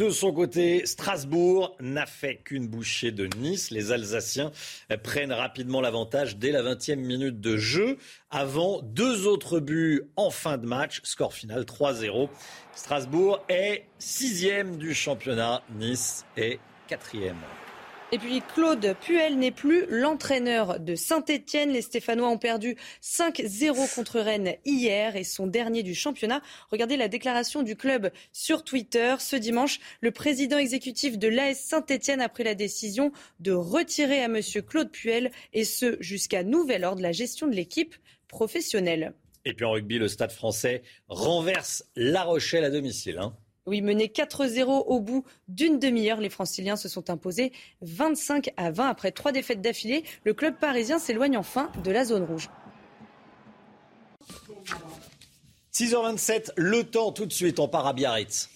De 0.00 0.08
son 0.08 0.32
côté, 0.32 0.86
Strasbourg 0.86 1.76
n'a 1.78 2.06
fait 2.06 2.36
qu'une 2.36 2.66
bouchée 2.66 3.10
de 3.12 3.28
Nice. 3.36 3.70
Les 3.70 3.92
Alsaciens 3.92 4.50
prennent 5.04 5.30
rapidement 5.30 5.82
l'avantage 5.82 6.38
dès 6.38 6.52
la 6.52 6.62
20e 6.62 6.96
minute 6.96 7.38
de 7.38 7.58
jeu 7.58 7.98
avant 8.30 8.80
deux 8.80 9.26
autres 9.26 9.60
buts 9.60 10.04
en 10.16 10.30
fin 10.30 10.56
de 10.56 10.64
match. 10.64 11.02
Score 11.04 11.34
final 11.34 11.64
3-0. 11.64 12.30
Strasbourg 12.74 13.44
est 13.50 13.84
sixième 13.98 14.78
du 14.78 14.94
championnat. 14.94 15.60
Nice 15.78 16.24
est 16.34 16.60
quatrième. 16.88 17.36
Et 18.12 18.18
puis 18.18 18.42
Claude 18.54 18.96
Puel 19.00 19.38
n'est 19.38 19.52
plus 19.52 19.86
l'entraîneur 19.88 20.80
de 20.80 20.96
Saint-Etienne. 20.96 21.70
Les 21.70 21.80
Stéphanois 21.80 22.28
ont 22.28 22.38
perdu 22.38 22.76
5-0 23.02 23.94
contre 23.94 24.18
Rennes 24.18 24.56
hier 24.64 25.14
et 25.14 25.22
sont 25.22 25.46
derniers 25.46 25.84
du 25.84 25.94
championnat. 25.94 26.42
Regardez 26.72 26.96
la 26.96 27.06
déclaration 27.06 27.62
du 27.62 27.76
club 27.76 28.10
sur 28.32 28.64
Twitter. 28.64 29.14
Ce 29.20 29.36
dimanche, 29.36 29.78
le 30.00 30.10
président 30.10 30.58
exécutif 30.58 31.18
de 31.18 31.28
l'AS 31.28 31.54
Saint-Etienne 31.54 32.20
a 32.20 32.28
pris 32.28 32.42
la 32.42 32.56
décision 32.56 33.12
de 33.38 33.52
retirer 33.52 34.24
à 34.24 34.28
monsieur 34.28 34.62
Claude 34.62 34.90
Puel 34.90 35.30
et 35.52 35.64
ce 35.64 35.96
jusqu'à 36.00 36.42
nouvel 36.42 36.84
ordre 36.84 37.02
la 37.02 37.12
gestion 37.12 37.46
de 37.46 37.54
l'équipe 37.54 37.94
professionnelle. 38.26 39.14
Et 39.44 39.54
puis 39.54 39.64
en 39.64 39.70
rugby, 39.70 39.98
le 39.98 40.08
stade 40.08 40.32
français 40.32 40.82
renverse 41.06 41.84
La 41.94 42.24
Rochelle 42.24 42.64
à 42.64 42.70
domicile. 42.70 43.18
Hein. 43.18 43.36
Oui, 43.66 43.82
mené 43.82 44.06
4-0 44.06 44.64
au 44.64 45.00
bout 45.00 45.24
d'une 45.48 45.78
demi-heure, 45.78 46.20
les 46.20 46.30
Franciliens 46.30 46.76
se 46.76 46.88
sont 46.88 47.10
imposés 47.10 47.52
25 47.82 48.50
à 48.56 48.70
20 48.70 48.88
après 48.88 49.12
trois 49.12 49.32
défaites 49.32 49.60
d'affilée. 49.60 50.04
Le 50.24 50.34
club 50.34 50.58
parisien 50.58 50.98
s'éloigne 50.98 51.36
enfin 51.36 51.70
de 51.84 51.90
la 51.90 52.04
zone 52.04 52.24
rouge. 52.24 52.48
6h27, 55.72 56.52
le 56.56 56.84
temps 56.84 57.12
tout 57.12 57.26
de 57.26 57.32
suite, 57.32 57.58
on 57.60 57.68
part 57.68 57.86
à 57.86 57.92
Biarritz. 57.92 58.48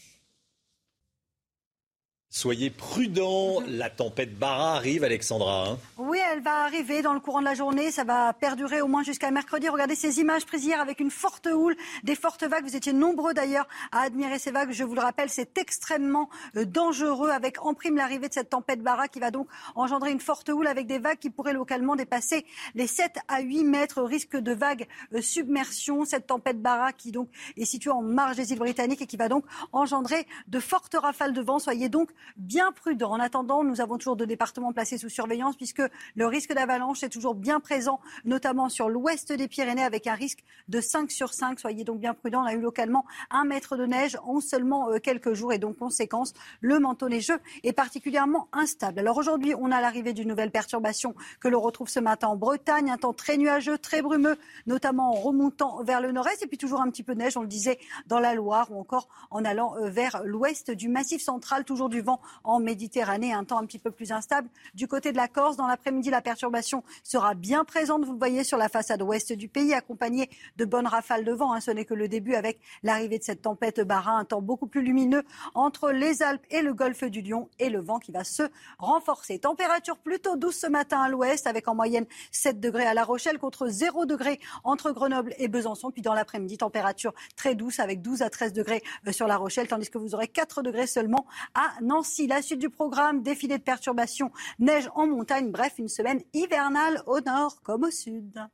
Soyez 2.36 2.68
prudents, 2.68 3.60
la 3.64 3.90
tempête 3.90 4.36
Barra 4.36 4.74
arrive, 4.74 5.04
Alexandra. 5.04 5.68
Hein. 5.68 5.78
oui, 5.98 6.18
elle 6.32 6.42
va 6.42 6.64
arriver 6.64 7.00
dans 7.00 7.12
le 7.12 7.20
courant 7.20 7.38
de 7.38 7.44
la 7.44 7.54
journée, 7.54 7.92
ça 7.92 8.02
va 8.02 8.32
perdurer 8.32 8.80
au 8.80 8.88
moins 8.88 9.04
jusqu'à 9.04 9.30
mercredi. 9.30 9.68
Regardez 9.68 9.94
ces 9.94 10.18
images 10.18 10.44
prises 10.44 10.64
hier 10.64 10.80
avec 10.80 10.98
une 10.98 11.12
forte 11.12 11.46
houle, 11.46 11.76
des 12.02 12.16
fortes 12.16 12.42
vagues. 12.42 12.64
Vous 12.64 12.74
étiez 12.74 12.92
nombreux 12.92 13.34
d'ailleurs 13.34 13.68
à 13.92 14.00
admirer 14.00 14.40
ces 14.40 14.50
vagues. 14.50 14.72
Je 14.72 14.82
vous 14.82 14.96
le 14.96 15.00
rappelle, 15.00 15.30
c'est 15.30 15.56
extrêmement 15.58 16.28
euh, 16.56 16.64
dangereux 16.64 17.30
avec 17.30 17.64
en 17.64 17.72
prime 17.72 17.94
l'arrivée 17.94 18.28
de 18.28 18.34
cette 18.34 18.50
tempête 18.50 18.82
Barra 18.82 19.06
qui 19.06 19.20
va 19.20 19.30
donc 19.30 19.46
engendrer 19.76 20.10
une 20.10 20.18
forte 20.18 20.48
houle 20.48 20.66
avec 20.66 20.88
des 20.88 20.98
vagues 20.98 21.20
qui 21.20 21.30
pourraient 21.30 21.52
localement 21.52 21.94
dépasser 21.94 22.44
les 22.74 22.88
7 22.88 23.12
à 23.28 23.42
8 23.42 23.62
mètres. 23.62 24.02
Risque 24.02 24.36
de 24.36 24.52
vagues 24.52 24.88
euh, 25.14 25.22
submersion. 25.22 26.04
Cette 26.04 26.26
tempête 26.26 26.60
Barra 26.60 26.92
qui 26.92 27.12
donc 27.12 27.28
est 27.56 27.64
située 27.64 27.92
en 27.92 28.02
marge 28.02 28.38
des 28.38 28.50
îles 28.50 28.58
britanniques 28.58 29.02
et 29.02 29.06
qui 29.06 29.16
va 29.16 29.28
donc 29.28 29.44
engendrer 29.70 30.26
de 30.48 30.58
fortes 30.58 30.96
rafales 31.00 31.32
de 31.32 31.40
vent. 31.40 31.60
Soyez 31.60 31.88
donc 31.88 32.10
bien 32.36 32.72
prudent. 32.72 33.10
En 33.10 33.20
attendant, 33.20 33.64
nous 33.64 33.80
avons 33.80 33.98
toujours 33.98 34.16
deux 34.16 34.26
départements 34.26 34.72
placés 34.72 34.98
sous 34.98 35.08
surveillance 35.08 35.56
puisque 35.56 35.82
le 36.14 36.26
risque 36.26 36.52
d'avalanche 36.52 37.02
est 37.02 37.08
toujours 37.08 37.34
bien 37.34 37.60
présent, 37.60 38.00
notamment 38.24 38.68
sur 38.68 38.88
l'ouest 38.88 39.32
des 39.32 39.48
Pyrénées 39.48 39.84
avec 39.84 40.06
un 40.06 40.14
risque 40.14 40.44
de 40.68 40.80
5 40.80 41.10
sur 41.10 41.32
5. 41.32 41.60
Soyez 41.60 41.84
donc 41.84 42.00
bien 42.00 42.14
prudents. 42.14 42.42
On 42.42 42.46
a 42.46 42.54
eu 42.54 42.60
localement 42.60 43.04
un 43.30 43.44
mètre 43.44 43.76
de 43.76 43.86
neige 43.86 44.18
en 44.24 44.40
seulement 44.40 44.90
euh, 44.90 44.98
quelques 44.98 45.34
jours 45.34 45.52
et 45.52 45.58
donc 45.58 45.76
conséquence, 45.76 46.32
le 46.60 46.78
manteau 46.78 47.08
neigeux 47.08 47.38
est 47.62 47.72
particulièrement 47.72 48.48
instable. 48.52 49.00
Alors 49.00 49.16
aujourd'hui, 49.16 49.54
on 49.58 49.70
a 49.70 49.80
l'arrivée 49.80 50.12
d'une 50.12 50.28
nouvelle 50.28 50.50
perturbation 50.50 51.14
que 51.40 51.48
l'on 51.48 51.60
retrouve 51.60 51.88
ce 51.88 52.00
matin 52.00 52.28
en 52.28 52.36
Bretagne, 52.36 52.90
un 52.90 52.96
temps 52.96 53.12
très 53.12 53.36
nuageux, 53.36 53.78
très 53.78 54.02
brumeux, 54.02 54.36
notamment 54.66 55.10
en 55.10 55.14
remontant 55.14 55.82
vers 55.82 56.00
le 56.00 56.12
nord-est 56.12 56.42
et 56.42 56.46
puis 56.46 56.58
toujours 56.58 56.80
un 56.80 56.90
petit 56.90 57.02
peu 57.02 57.14
de 57.14 57.20
neige, 57.20 57.36
on 57.36 57.42
le 57.42 57.48
disait, 57.48 57.78
dans 58.06 58.20
la 58.20 58.34
Loire 58.34 58.70
ou 58.70 58.80
encore 58.80 59.08
en 59.30 59.44
allant 59.44 59.76
euh, 59.76 59.88
vers 59.88 60.22
l'ouest 60.24 60.70
du 60.70 60.88
massif 60.88 61.22
central, 61.22 61.64
toujours 61.64 61.88
du 61.88 62.00
vent 62.00 62.13
en 62.44 62.60
Méditerranée, 62.60 63.32
un 63.32 63.44
temps 63.44 63.58
un 63.58 63.66
petit 63.66 63.78
peu 63.78 63.90
plus 63.90 64.12
instable. 64.12 64.48
Du 64.74 64.88
côté 64.88 65.12
de 65.12 65.16
la 65.16 65.28
Corse, 65.28 65.56
dans 65.56 65.66
l'après-midi, 65.66 66.10
la 66.10 66.20
perturbation 66.20 66.82
sera 67.02 67.34
bien 67.34 67.64
présente, 67.64 68.04
vous 68.04 68.12
le 68.12 68.18
voyez, 68.18 68.44
sur 68.44 68.58
la 68.58 68.68
façade 68.68 69.02
ouest 69.02 69.32
du 69.32 69.48
pays, 69.48 69.74
accompagnée 69.74 70.30
de 70.56 70.64
bonnes 70.64 70.86
rafales 70.86 71.24
de 71.24 71.32
vent. 71.32 71.52
Hein. 71.52 71.60
Ce 71.60 71.70
n'est 71.70 71.84
que 71.84 71.94
le 71.94 72.08
début 72.08 72.34
avec 72.34 72.60
l'arrivée 72.82 73.18
de 73.18 73.24
cette 73.24 73.42
tempête 73.42 73.80
Barra, 73.80 74.12
un 74.12 74.24
temps 74.24 74.42
beaucoup 74.42 74.66
plus 74.66 74.82
lumineux 74.82 75.24
entre 75.54 75.90
les 75.90 76.22
Alpes 76.22 76.44
et 76.50 76.62
le 76.62 76.74
golfe 76.74 77.04
du 77.04 77.22
Lion 77.22 77.48
et 77.58 77.68
le 77.68 77.80
vent 77.80 77.98
qui 77.98 78.12
va 78.12 78.24
se 78.24 78.44
renforcer. 78.78 79.38
Température 79.38 79.98
plutôt 79.98 80.36
douce 80.36 80.56
ce 80.56 80.66
matin 80.66 81.02
à 81.02 81.08
l'ouest, 81.08 81.46
avec 81.46 81.68
en 81.68 81.74
moyenne 81.74 82.06
7 82.32 82.60
degrés 82.60 82.86
à 82.86 82.94
La 82.94 83.04
Rochelle 83.04 83.38
contre 83.38 83.68
0 83.68 84.06
degrés 84.06 84.40
entre 84.62 84.92
Grenoble 84.92 85.34
et 85.38 85.48
Besançon. 85.48 85.90
Puis 85.90 86.02
dans 86.02 86.14
l'après-midi, 86.14 86.58
température 86.58 87.12
très 87.36 87.54
douce 87.54 87.80
avec 87.80 88.02
12 88.02 88.22
à 88.22 88.30
13 88.30 88.52
degrés 88.52 88.82
euh, 89.06 89.12
sur 89.12 89.26
La 89.26 89.36
Rochelle, 89.36 89.68
tandis 89.68 89.90
que 89.90 89.98
vous 89.98 90.14
aurez 90.14 90.28
4 90.28 90.62
degrés 90.62 90.86
seulement 90.86 91.26
à 91.54 91.72
Nancy. 91.80 92.03
La 92.28 92.42
suite 92.42 92.58
du 92.58 92.68
programme, 92.68 93.22
défilé 93.22 93.56
de 93.56 93.62
perturbations, 93.62 94.30
neige 94.58 94.88
en 94.94 95.06
montagne, 95.06 95.50
bref, 95.50 95.74
une 95.78 95.88
semaine 95.88 96.20
hivernale 96.34 97.02
au 97.06 97.20
nord 97.20 97.62
comme 97.62 97.84
au 97.84 97.90
sud. 97.90 98.46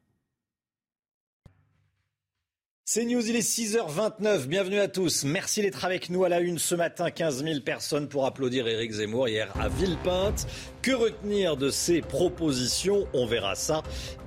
C'est 2.84 3.04
News, 3.04 3.28
il 3.28 3.36
est 3.36 3.48
6h29. 3.48 4.46
Bienvenue 4.46 4.78
à 4.78 4.88
tous. 4.88 5.24
Merci 5.24 5.62
d'être 5.62 5.84
avec 5.84 6.10
nous 6.10 6.24
à 6.24 6.28
la 6.28 6.40
une 6.40 6.58
ce 6.58 6.74
matin. 6.74 7.10
15 7.10 7.44
000 7.44 7.60
personnes 7.60 8.08
pour 8.08 8.26
applaudir 8.26 8.66
Éric 8.66 8.92
Zemmour 8.92 9.28
hier 9.28 9.52
à 9.60 9.68
Villepinte. 9.68 10.46
Que 10.82 10.92
retenir 10.92 11.56
de 11.56 11.70
ces 11.70 12.00
propositions? 12.00 13.06
On 13.14 13.26
verra 13.26 13.54
ça 13.54 13.82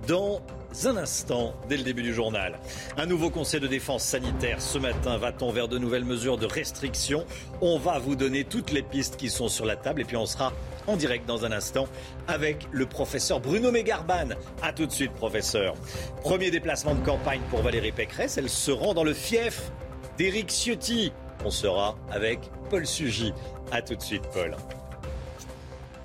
dans 0.08 0.42
un 0.86 0.98
instant, 0.98 1.54
dès 1.70 1.78
le 1.78 1.84
début 1.84 2.02
du 2.02 2.14
journal. 2.14 2.60
Un 2.98 3.06
nouveau 3.06 3.30
conseil 3.30 3.60
de 3.60 3.68
défense 3.68 4.04
sanitaire 4.04 4.60
ce 4.60 4.78
matin. 4.78 5.18
Va-t-on 5.18 5.52
vers 5.52 5.68
de 5.68 5.78
nouvelles 5.78 6.04
mesures 6.04 6.38
de 6.38 6.46
restriction? 6.46 7.26
On 7.62 7.78
va 7.78 8.00
vous 8.00 8.16
donner 8.16 8.44
toutes 8.44 8.72
les 8.72 8.82
pistes 8.82 9.16
qui 9.16 9.30
sont 9.30 9.48
sur 9.48 9.66
la 9.66 9.76
table 9.76 10.02
et 10.02 10.04
puis 10.04 10.18
on 10.18 10.26
sera 10.26 10.52
en 10.88 10.98
direct 10.98 11.26
dans 11.28 11.46
un 11.46 11.52
instant 11.52 11.88
avec 12.28 12.68
le 12.72 12.86
professeur 12.86 13.40
Bruno 13.40 13.72
Mégarban. 13.72 14.30
A 14.62 14.74
tout 14.74 14.86
de 14.86 14.92
suite, 14.92 15.14
professeur. 15.14 15.76
Premier 16.22 16.52
déplacement 16.52 16.96
de 16.96 17.06
campagne 17.06 17.42
pour 17.50 17.62
Valérie 17.62 17.92
Pécresse. 17.92 18.38
Elle 18.38 18.50
se 18.50 18.72
rend 18.72 18.94
dans 18.94 19.04
le 19.04 19.14
fief 19.14 19.72
d'Éric 20.18 20.50
Ciotti. 20.50 21.14
On 21.46 21.52
sera 21.52 21.96
avec 22.12 22.40
Paul 22.70 22.86
Sugy. 22.86 23.32
A 23.72 23.82
tout 23.82 23.96
de 23.96 24.02
suite, 24.02 24.24
Paul. 24.34 24.56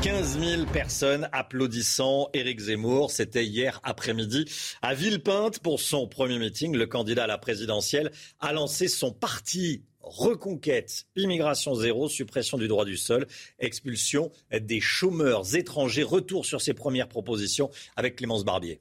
15 0.03 0.39
000 0.39 0.67
personnes 0.67 1.29
applaudissant 1.33 2.29
Éric 2.33 2.61
Zemmour. 2.61 3.11
C'était 3.11 3.45
hier 3.45 3.81
après-midi 3.83 4.45
à 4.81 4.95
Villepinte 4.95 5.59
pour 5.59 5.81
son 5.81 6.07
premier 6.07 6.39
meeting. 6.39 6.77
Le 6.77 6.87
candidat 6.87 7.25
à 7.25 7.27
la 7.27 7.37
présidentielle 7.37 8.13
a 8.39 8.53
lancé 8.53 8.87
son 8.87 9.11
parti 9.11 9.83
reconquête, 10.01 11.07
immigration 11.17 11.75
zéro, 11.75 12.09
suppression 12.09 12.59
du 12.59 12.69
droit 12.69 12.85
du 12.85 12.97
sol, 12.97 13.27
expulsion 13.59 14.31
des 14.53 14.81
chômeurs 14.81 15.57
étrangers, 15.57 16.05
retour 16.05 16.47
sur 16.47 16.61
ses 16.61 16.75
premières 16.75 17.09
propositions 17.09 17.69
avec 17.97 18.17
Clémence 18.17 18.45
Barbier. 18.45 18.81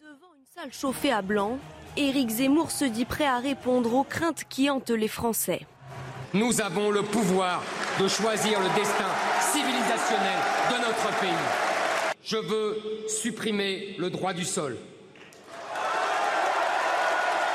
Devant 0.00 0.34
une 0.36 0.46
salle 0.56 0.72
chauffée 0.72 1.12
à 1.12 1.22
blanc, 1.22 1.60
Éric 1.96 2.30
Zemmour 2.30 2.72
se 2.72 2.84
dit 2.84 3.04
prêt 3.04 3.26
à 3.26 3.38
répondre 3.38 3.94
aux 3.94 4.04
craintes 4.04 4.42
qui 4.48 4.68
hantent 4.68 4.90
les 4.90 5.08
Français. 5.08 5.66
Nous 6.34 6.60
avons 6.60 6.90
le 6.90 7.02
pouvoir 7.02 7.62
de 7.98 8.06
choisir 8.06 8.60
le 8.60 8.68
destin 8.74 9.08
civilisationnel 9.40 10.38
de 10.70 10.76
notre 10.76 11.20
pays. 11.20 12.18
Je 12.22 12.36
veux 12.36 13.08
supprimer 13.08 13.96
le 13.98 14.10
droit 14.10 14.34
du 14.34 14.44
sol. 14.44 14.76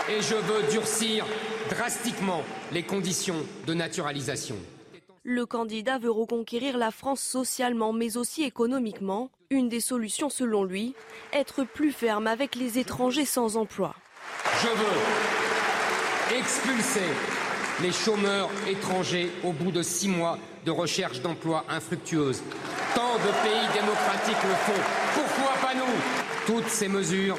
Et 0.10 0.22
je 0.22 0.34
veux 0.34 0.72
durcir 0.72 1.24
drastiquement 1.70 2.42
les 2.72 2.82
conditions 2.82 3.46
de 3.68 3.76
naturalisation. 3.76 4.56
Le 5.24 5.46
candidat 5.46 6.00
veut 6.00 6.12
reconquérir 6.12 6.80
la 6.80 6.90
France 6.90 7.22
socialement 7.22 7.94
mais 7.94 8.18
aussi 8.18 8.44
économiquement. 8.44 9.30
Une 9.52 9.70
des 9.70 9.82
solutions 9.82 10.32
selon 10.32 10.64
lui, 10.64 10.96
être 11.32 11.64
plus 11.64 11.92
ferme 11.92 12.26
avec 12.26 12.56
les 12.56 12.80
étrangers 12.80 13.26
sans 13.26 13.56
emploi. 13.56 13.94
Je 14.64 14.68
veux 14.68 16.40
expulser 16.40 17.02
les 17.84 17.92
chômeurs 17.92 18.50
étrangers 18.66 19.30
au 19.44 19.52
bout 19.52 19.72
de 19.72 19.84
six 19.84 20.08
mois 20.08 20.40
de 20.66 20.72
recherche 20.72 21.20
d'emploi 21.20 21.66
infructueuse. 21.68 22.42
Tant 22.96 23.16
de 23.16 23.32
pays 23.44 23.68
démocratiques 23.74 24.44
le 24.48 24.56
font. 24.56 24.82
Pourquoi 25.14 25.54
pas 25.62 25.76
nous? 25.76 25.94
Toutes 26.48 26.70
ces 26.70 26.88
mesures 26.88 27.38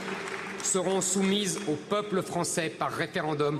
seront 0.63 1.01
soumises 1.01 1.59
au 1.67 1.73
peuple 1.73 2.21
français 2.21 2.69
par 2.69 2.93
référendum. 2.93 3.59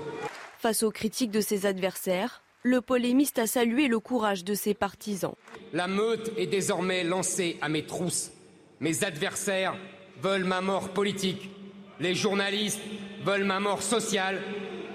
Face 0.59 0.83
aux 0.83 0.91
critiques 0.91 1.31
de 1.31 1.41
ses 1.41 1.65
adversaires, 1.65 2.43
le 2.61 2.81
polémiste 2.81 3.39
a 3.39 3.47
salué 3.47 3.87
le 3.87 3.99
courage 3.99 4.43
de 4.43 4.53
ses 4.53 4.75
partisans. 4.75 5.33
La 5.73 5.87
meute 5.87 6.31
est 6.37 6.47
désormais 6.47 7.03
lancée 7.03 7.57
à 7.61 7.69
mes 7.69 7.85
trousses. 7.87 8.31
Mes 8.79 9.03
adversaires 9.03 9.75
veulent 10.21 10.43
ma 10.43 10.61
mort 10.61 10.89
politique. 10.89 11.49
Les 11.99 12.13
journalistes 12.13 12.81
veulent 13.23 13.43
ma 13.43 13.59
mort 13.59 13.81
sociale 13.81 14.39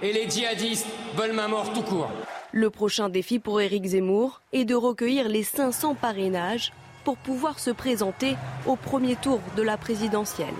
et 0.02 0.12
les 0.12 0.28
djihadistes 0.28 0.86
veulent 1.16 1.32
ma 1.32 1.48
mort 1.48 1.72
tout 1.72 1.82
court. 1.82 2.10
Le 2.52 2.70
prochain 2.70 3.08
défi 3.08 3.38
pour 3.38 3.60
Éric 3.60 3.86
Zemmour 3.86 4.42
est 4.52 4.64
de 4.64 4.74
recueillir 4.74 5.28
les 5.28 5.44
500 5.44 5.94
parrainages 5.94 6.72
pour 7.04 7.16
pouvoir 7.16 7.58
se 7.58 7.70
présenter 7.70 8.36
au 8.66 8.76
premier 8.76 9.16
tour 9.16 9.40
de 9.56 9.62
la 9.62 9.76
présidentielle. 9.76 10.54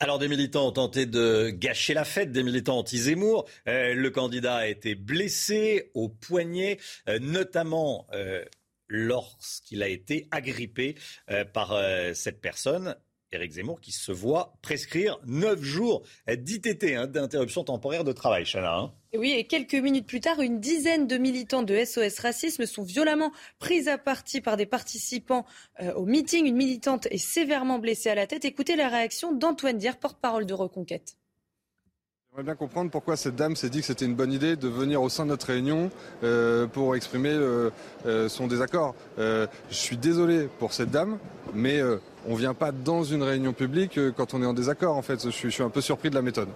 Alors 0.00 0.20
des 0.20 0.28
militants 0.28 0.68
ont 0.68 0.72
tenté 0.72 1.06
de 1.06 1.50
gâcher 1.50 1.92
la 1.92 2.04
fête, 2.04 2.30
des 2.30 2.44
militants 2.44 2.78
anti-Zemmour. 2.78 3.48
Euh, 3.66 3.94
le 3.94 4.10
candidat 4.10 4.56
a 4.56 4.66
été 4.66 4.94
blessé 4.94 5.90
au 5.94 6.08
poignet, 6.08 6.78
euh, 7.08 7.18
notamment 7.18 8.06
euh, 8.12 8.44
lorsqu'il 8.86 9.82
a 9.82 9.88
été 9.88 10.28
agrippé 10.30 10.94
par 11.52 11.78
cette 12.14 12.40
personne. 12.40 12.96
Éric 13.32 13.52
Zemmour 13.52 13.80
qui 13.80 13.92
se 13.92 14.12
voit 14.12 14.54
prescrire 14.62 15.18
9 15.26 15.62
jours 15.62 16.02
d'ITT, 16.26 16.94
hein, 16.94 17.06
d'interruption 17.06 17.64
temporaire 17.64 18.04
de 18.04 18.12
travail, 18.12 18.44
Chana. 18.44 18.74
Hein. 18.74 18.92
Oui, 19.14 19.32
et 19.32 19.44
quelques 19.44 19.74
minutes 19.74 20.06
plus 20.06 20.20
tard, 20.20 20.40
une 20.40 20.60
dizaine 20.60 21.06
de 21.06 21.16
militants 21.16 21.62
de 21.62 21.82
SOS 21.84 22.18
Racisme 22.20 22.66
sont 22.66 22.82
violemment 22.82 23.32
pris 23.58 23.88
à 23.88 23.96
partie 23.96 24.40
par 24.40 24.56
des 24.56 24.66
participants 24.66 25.46
euh, 25.80 25.92
au 25.94 26.04
meeting. 26.04 26.46
Une 26.46 26.56
militante 26.56 27.06
est 27.10 27.18
sévèrement 27.18 27.78
blessée 27.78 28.10
à 28.10 28.14
la 28.14 28.26
tête. 28.26 28.44
Écoutez 28.44 28.76
la 28.76 28.88
réaction 28.88 29.32
d'Antoine 29.32 29.78
Dier, 29.78 29.92
porte-parole 29.98 30.46
de 30.46 30.54
Reconquête. 30.54 31.16
J'aimerais 32.38 32.52
bien 32.52 32.56
comprendre 32.56 32.88
pourquoi 32.92 33.16
cette 33.16 33.34
dame 33.34 33.56
s'est 33.56 33.68
dit 33.68 33.80
que 33.80 33.86
c'était 33.86 34.04
une 34.04 34.14
bonne 34.14 34.32
idée 34.32 34.54
de 34.54 34.68
venir 34.68 35.02
au 35.02 35.08
sein 35.08 35.24
de 35.24 35.30
notre 35.30 35.48
réunion 35.48 35.90
euh, 36.22 36.68
pour 36.68 36.94
exprimer 36.94 37.30
euh, 37.30 38.28
son 38.28 38.46
désaccord. 38.46 38.94
je 39.18 39.48
suis 39.70 39.96
désolé 39.96 40.48
pour 40.60 40.72
cette 40.72 40.92
dame, 40.92 41.18
mais 41.52 41.82
on 42.28 42.34
ne 42.34 42.38
vient 42.38 42.54
pas 42.54 42.70
dans 42.70 43.02
une 43.02 43.24
réunion 43.24 43.52
publique 43.52 43.98
quand 44.16 44.34
on 44.34 44.42
est 44.44 44.46
en 44.46 44.54
désaccord. 44.54 44.96
En 44.96 45.02
fait, 45.02 45.24
je 45.24 45.48
suis 45.48 45.62
un 45.64 45.70
peu 45.70 45.80
surpris 45.80 46.10
de 46.10 46.14
la 46.14 46.22
méthode. 46.22 46.48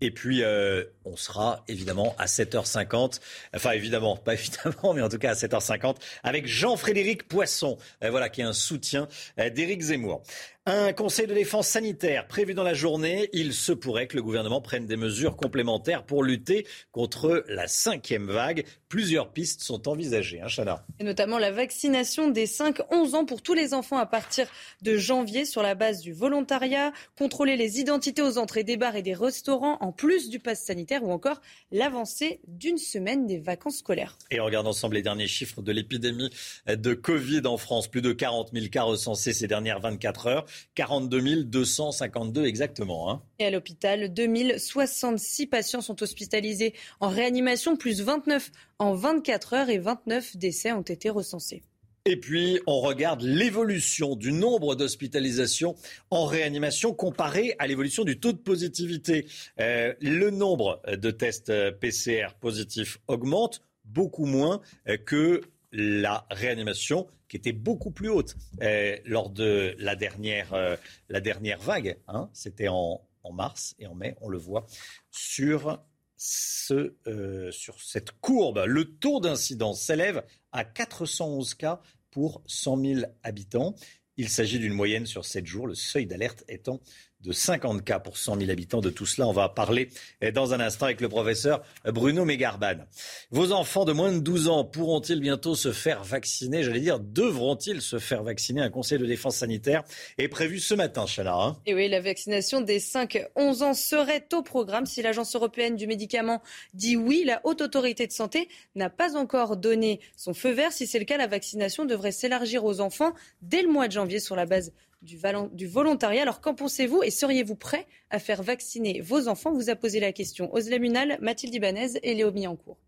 Et 0.00 0.10
puis, 0.10 0.42
euh, 0.42 0.84
on 1.04 1.16
sera 1.16 1.64
évidemment 1.68 2.14
à 2.18 2.26
7h50, 2.26 3.20
enfin 3.54 3.70
évidemment, 3.70 4.16
pas 4.16 4.34
évidemment, 4.34 4.92
mais 4.94 5.02
en 5.02 5.08
tout 5.08 5.18
cas 5.18 5.30
à 5.30 5.34
7h50, 5.34 5.96
avec 6.22 6.46
Jean-Frédéric 6.46 7.28
Poisson, 7.28 7.78
euh, 8.02 8.10
voilà, 8.10 8.28
qui 8.28 8.40
est 8.40 8.44
un 8.44 8.52
soutien 8.52 9.08
euh, 9.38 9.50
d'Éric 9.50 9.80
Zemmour. 9.80 10.22
Un 10.66 10.94
conseil 10.94 11.26
de 11.26 11.34
défense 11.34 11.68
sanitaire 11.68 12.26
prévu 12.26 12.54
dans 12.54 12.62
la 12.62 12.72
journée. 12.72 13.28
Il 13.34 13.52
se 13.52 13.70
pourrait 13.70 14.06
que 14.06 14.16
le 14.16 14.22
gouvernement 14.22 14.62
prenne 14.62 14.86
des 14.86 14.96
mesures 14.96 15.36
complémentaires 15.36 16.06
pour 16.06 16.24
lutter 16.24 16.66
contre 16.90 17.44
la 17.48 17.68
cinquième 17.68 18.28
vague. 18.28 18.64
Plusieurs 18.88 19.30
pistes 19.30 19.60
sont 19.60 19.88
envisagées, 19.88 20.40
hein, 20.40 20.46
Chana. 20.48 20.86
Et 21.00 21.04
notamment 21.04 21.36
la 21.36 21.50
vaccination 21.50 22.28
des 22.28 22.46
5-11 22.46 23.14
ans 23.14 23.24
pour 23.26 23.42
tous 23.42 23.52
les 23.52 23.74
enfants 23.74 23.98
à 23.98 24.06
partir 24.06 24.46
de 24.80 24.96
janvier 24.96 25.44
sur 25.44 25.60
la 25.60 25.74
base 25.74 26.00
du 26.00 26.14
volontariat, 26.14 26.94
contrôler 27.18 27.58
les 27.58 27.78
identités 27.78 28.22
aux 28.22 28.38
entrées 28.38 28.64
des 28.64 28.78
bars 28.78 28.96
et 28.96 29.02
des 29.02 29.12
restaurants 29.12 29.76
en 29.82 29.92
plus 29.92 30.30
du 30.30 30.38
pass 30.38 30.64
sanitaire 30.64 31.04
ou 31.04 31.12
encore 31.12 31.42
l'avancée 31.72 32.40
d'une 32.46 32.78
semaine 32.78 33.26
des 33.26 33.38
vacances 33.38 33.80
scolaires. 33.80 34.16
Et 34.30 34.40
on 34.40 34.46
regarde 34.46 34.66
ensemble 34.66 34.94
les 34.94 35.02
derniers 35.02 35.28
chiffres 35.28 35.60
de 35.60 35.72
l'épidémie 35.72 36.30
de 36.66 36.94
Covid 36.94 37.42
en 37.44 37.58
France. 37.58 37.88
Plus 37.88 38.00
de 38.00 38.12
40 38.12 38.52
000 38.54 38.68
cas 38.68 38.84
recensés 38.84 39.34
ces 39.34 39.46
dernières 39.46 39.80
24 39.80 40.26
heures. 40.28 40.46
42 40.74 41.44
252 41.44 42.44
exactement. 42.44 43.10
Hein. 43.10 43.22
Et 43.38 43.46
à 43.46 43.50
l'hôpital, 43.50 44.12
2066 44.12 45.46
patients 45.46 45.80
sont 45.80 46.02
hospitalisés 46.02 46.74
en 47.00 47.08
réanimation, 47.08 47.76
plus 47.76 48.02
29 48.02 48.50
en 48.78 48.94
24 48.94 49.52
heures 49.54 49.70
et 49.70 49.78
29 49.78 50.36
décès 50.36 50.72
ont 50.72 50.82
été 50.82 51.10
recensés. 51.10 51.62
Et 52.06 52.18
puis, 52.18 52.60
on 52.66 52.80
regarde 52.80 53.22
l'évolution 53.22 54.14
du 54.14 54.30
nombre 54.30 54.74
d'hospitalisations 54.74 55.74
en 56.10 56.26
réanimation 56.26 56.92
comparé 56.92 57.54
à 57.58 57.66
l'évolution 57.66 58.04
du 58.04 58.20
taux 58.20 58.32
de 58.32 58.38
positivité. 58.38 59.26
Euh, 59.58 59.94
le 60.02 60.28
nombre 60.28 60.82
de 60.86 61.10
tests 61.10 61.50
PCR 61.80 62.34
positifs 62.38 62.98
augmente 63.08 63.62
beaucoup 63.86 64.26
moins 64.26 64.60
que 65.06 65.40
la 65.72 66.26
réanimation 66.30 67.06
qui 67.34 67.38
était 67.38 67.52
beaucoup 67.52 67.90
plus 67.90 68.10
haute 68.10 68.36
euh, 68.62 68.96
lors 69.04 69.28
de 69.28 69.74
la 69.80 69.96
dernière, 69.96 70.54
euh, 70.54 70.76
la 71.08 71.20
dernière 71.20 71.58
vague. 71.58 71.98
Hein. 72.06 72.30
C'était 72.32 72.68
en, 72.68 73.02
mars 73.32 73.74
et 73.80 73.88
en 73.88 73.94
mai, 73.96 74.14
on 74.20 74.28
le 74.28 74.38
voit 74.38 74.66
sur, 75.10 75.82
ce, 76.16 76.94
euh, 77.08 77.50
sur 77.50 77.80
cette 77.82 78.12
courbe. 78.20 78.62
Le 78.68 78.84
taux 78.84 79.18
d'incidence 79.18 79.82
s'élève 79.82 80.22
à 80.52 80.64
411 80.64 81.54
cas 81.54 81.80
pour 82.12 82.40
100 82.46 82.76
000 82.76 83.00
habitants. 83.24 83.74
Il 84.16 84.28
s'agit 84.28 84.60
d'une 84.60 84.72
moyenne 84.72 85.06
sur 85.06 85.24
7 85.24 85.44
jours, 85.44 85.66
le 85.66 85.74
seuil 85.74 86.06
d'alerte 86.06 86.44
étant 86.46 86.80
de 87.24 87.32
50 87.32 87.82
cas 87.84 87.98
pour 87.98 88.16
100 88.16 88.38
000 88.38 88.50
habitants. 88.50 88.80
De 88.80 88.90
tout 88.90 89.06
cela, 89.06 89.26
on 89.26 89.32
va 89.32 89.48
parler 89.48 89.88
eh, 90.20 90.30
dans 90.30 90.52
un 90.52 90.60
instant 90.60 90.86
avec 90.86 91.00
le 91.00 91.08
professeur 91.08 91.62
Bruno 91.86 92.24
Mégarban. 92.24 92.84
Vos 93.30 93.52
enfants 93.52 93.84
de 93.84 93.92
moins 93.92 94.12
de 94.12 94.18
12 94.18 94.48
ans 94.48 94.64
pourront-ils 94.64 95.20
bientôt 95.20 95.54
se 95.54 95.72
faire 95.72 96.04
vacciner? 96.04 96.62
J'allais 96.62 96.80
dire, 96.80 97.00
devront-ils 97.00 97.80
se 97.80 97.98
faire 97.98 98.22
vacciner? 98.22 98.60
Un 98.60 98.70
conseil 98.70 98.98
de 98.98 99.06
défense 99.06 99.36
sanitaire 99.36 99.82
est 100.18 100.28
prévu 100.28 100.60
ce 100.60 100.74
matin, 100.74 101.06
Chana. 101.06 101.34
Hein. 101.34 101.56
Et 101.66 101.74
oui, 101.74 101.88
la 101.88 102.00
vaccination 102.00 102.60
des 102.60 102.78
5-11 102.78 103.62
ans 103.62 103.74
serait 103.74 104.26
au 104.32 104.42
programme. 104.42 104.86
Si 104.86 105.02
l'Agence 105.02 105.34
européenne 105.34 105.76
du 105.76 105.86
médicament 105.86 106.42
dit 106.74 106.96
oui, 106.96 107.24
la 107.24 107.40
haute 107.44 107.62
autorité 107.62 108.06
de 108.06 108.12
santé 108.12 108.48
n'a 108.74 108.90
pas 108.90 109.16
encore 109.16 109.56
donné 109.56 110.00
son 110.16 110.34
feu 110.34 110.50
vert. 110.50 110.72
Si 110.72 110.86
c'est 110.86 110.98
le 110.98 111.04
cas, 111.04 111.16
la 111.16 111.26
vaccination 111.26 111.84
devrait 111.84 112.12
s'élargir 112.12 112.64
aux 112.64 112.80
enfants 112.80 113.14
dès 113.42 113.62
le 113.62 113.68
mois 113.68 113.88
de 113.88 113.92
janvier 113.92 114.20
sur 114.20 114.36
la 114.36 114.46
base 114.46 114.72
du, 115.04 115.66
volontariat. 115.66 116.22
Alors 116.22 116.40
qu'en 116.40 116.54
pensez-vous 116.54 117.02
et 117.02 117.10
seriez-vous 117.10 117.54
prêt 117.56 117.86
à 118.10 118.18
faire 118.18 118.42
vacciner 118.42 119.00
vos 119.00 119.28
enfants? 119.28 119.52
Vous 119.52 119.70
a 119.70 119.76
posé 119.76 120.00
la 120.00 120.12
question 120.12 120.52
Osla 120.54 120.78
Munal, 120.78 121.18
Mathilde 121.20 121.54
Ibanez 121.54 121.98
et 122.02 122.14
Léo 122.14 122.32
Miancourt. 122.32 122.78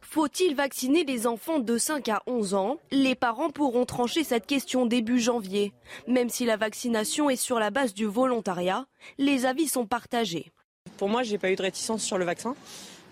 Faut-il 0.00 0.54
vacciner 0.54 1.04
les 1.04 1.26
enfants 1.26 1.60
de 1.60 1.78
5 1.78 2.08
à 2.08 2.22
11 2.26 2.54
ans? 2.54 2.76
Les 2.90 3.14
parents 3.14 3.50
pourront 3.50 3.86
trancher 3.86 4.24
cette 4.24 4.46
question 4.46 4.84
début 4.84 5.20
janvier. 5.20 5.72
Même 6.06 6.28
si 6.28 6.44
la 6.44 6.56
vaccination 6.56 7.30
est 7.30 7.36
sur 7.36 7.58
la 7.58 7.70
base 7.70 7.94
du 7.94 8.04
volontariat, 8.04 8.86
les 9.16 9.46
avis 9.46 9.68
sont 9.68 9.86
partagés. 9.86 10.50
Pour 10.98 11.08
moi, 11.08 11.22
j'ai 11.22 11.38
pas 11.38 11.50
eu 11.50 11.56
de 11.56 11.62
réticence 11.62 12.02
sur 12.02 12.18
le 12.18 12.24
vaccin. 12.24 12.54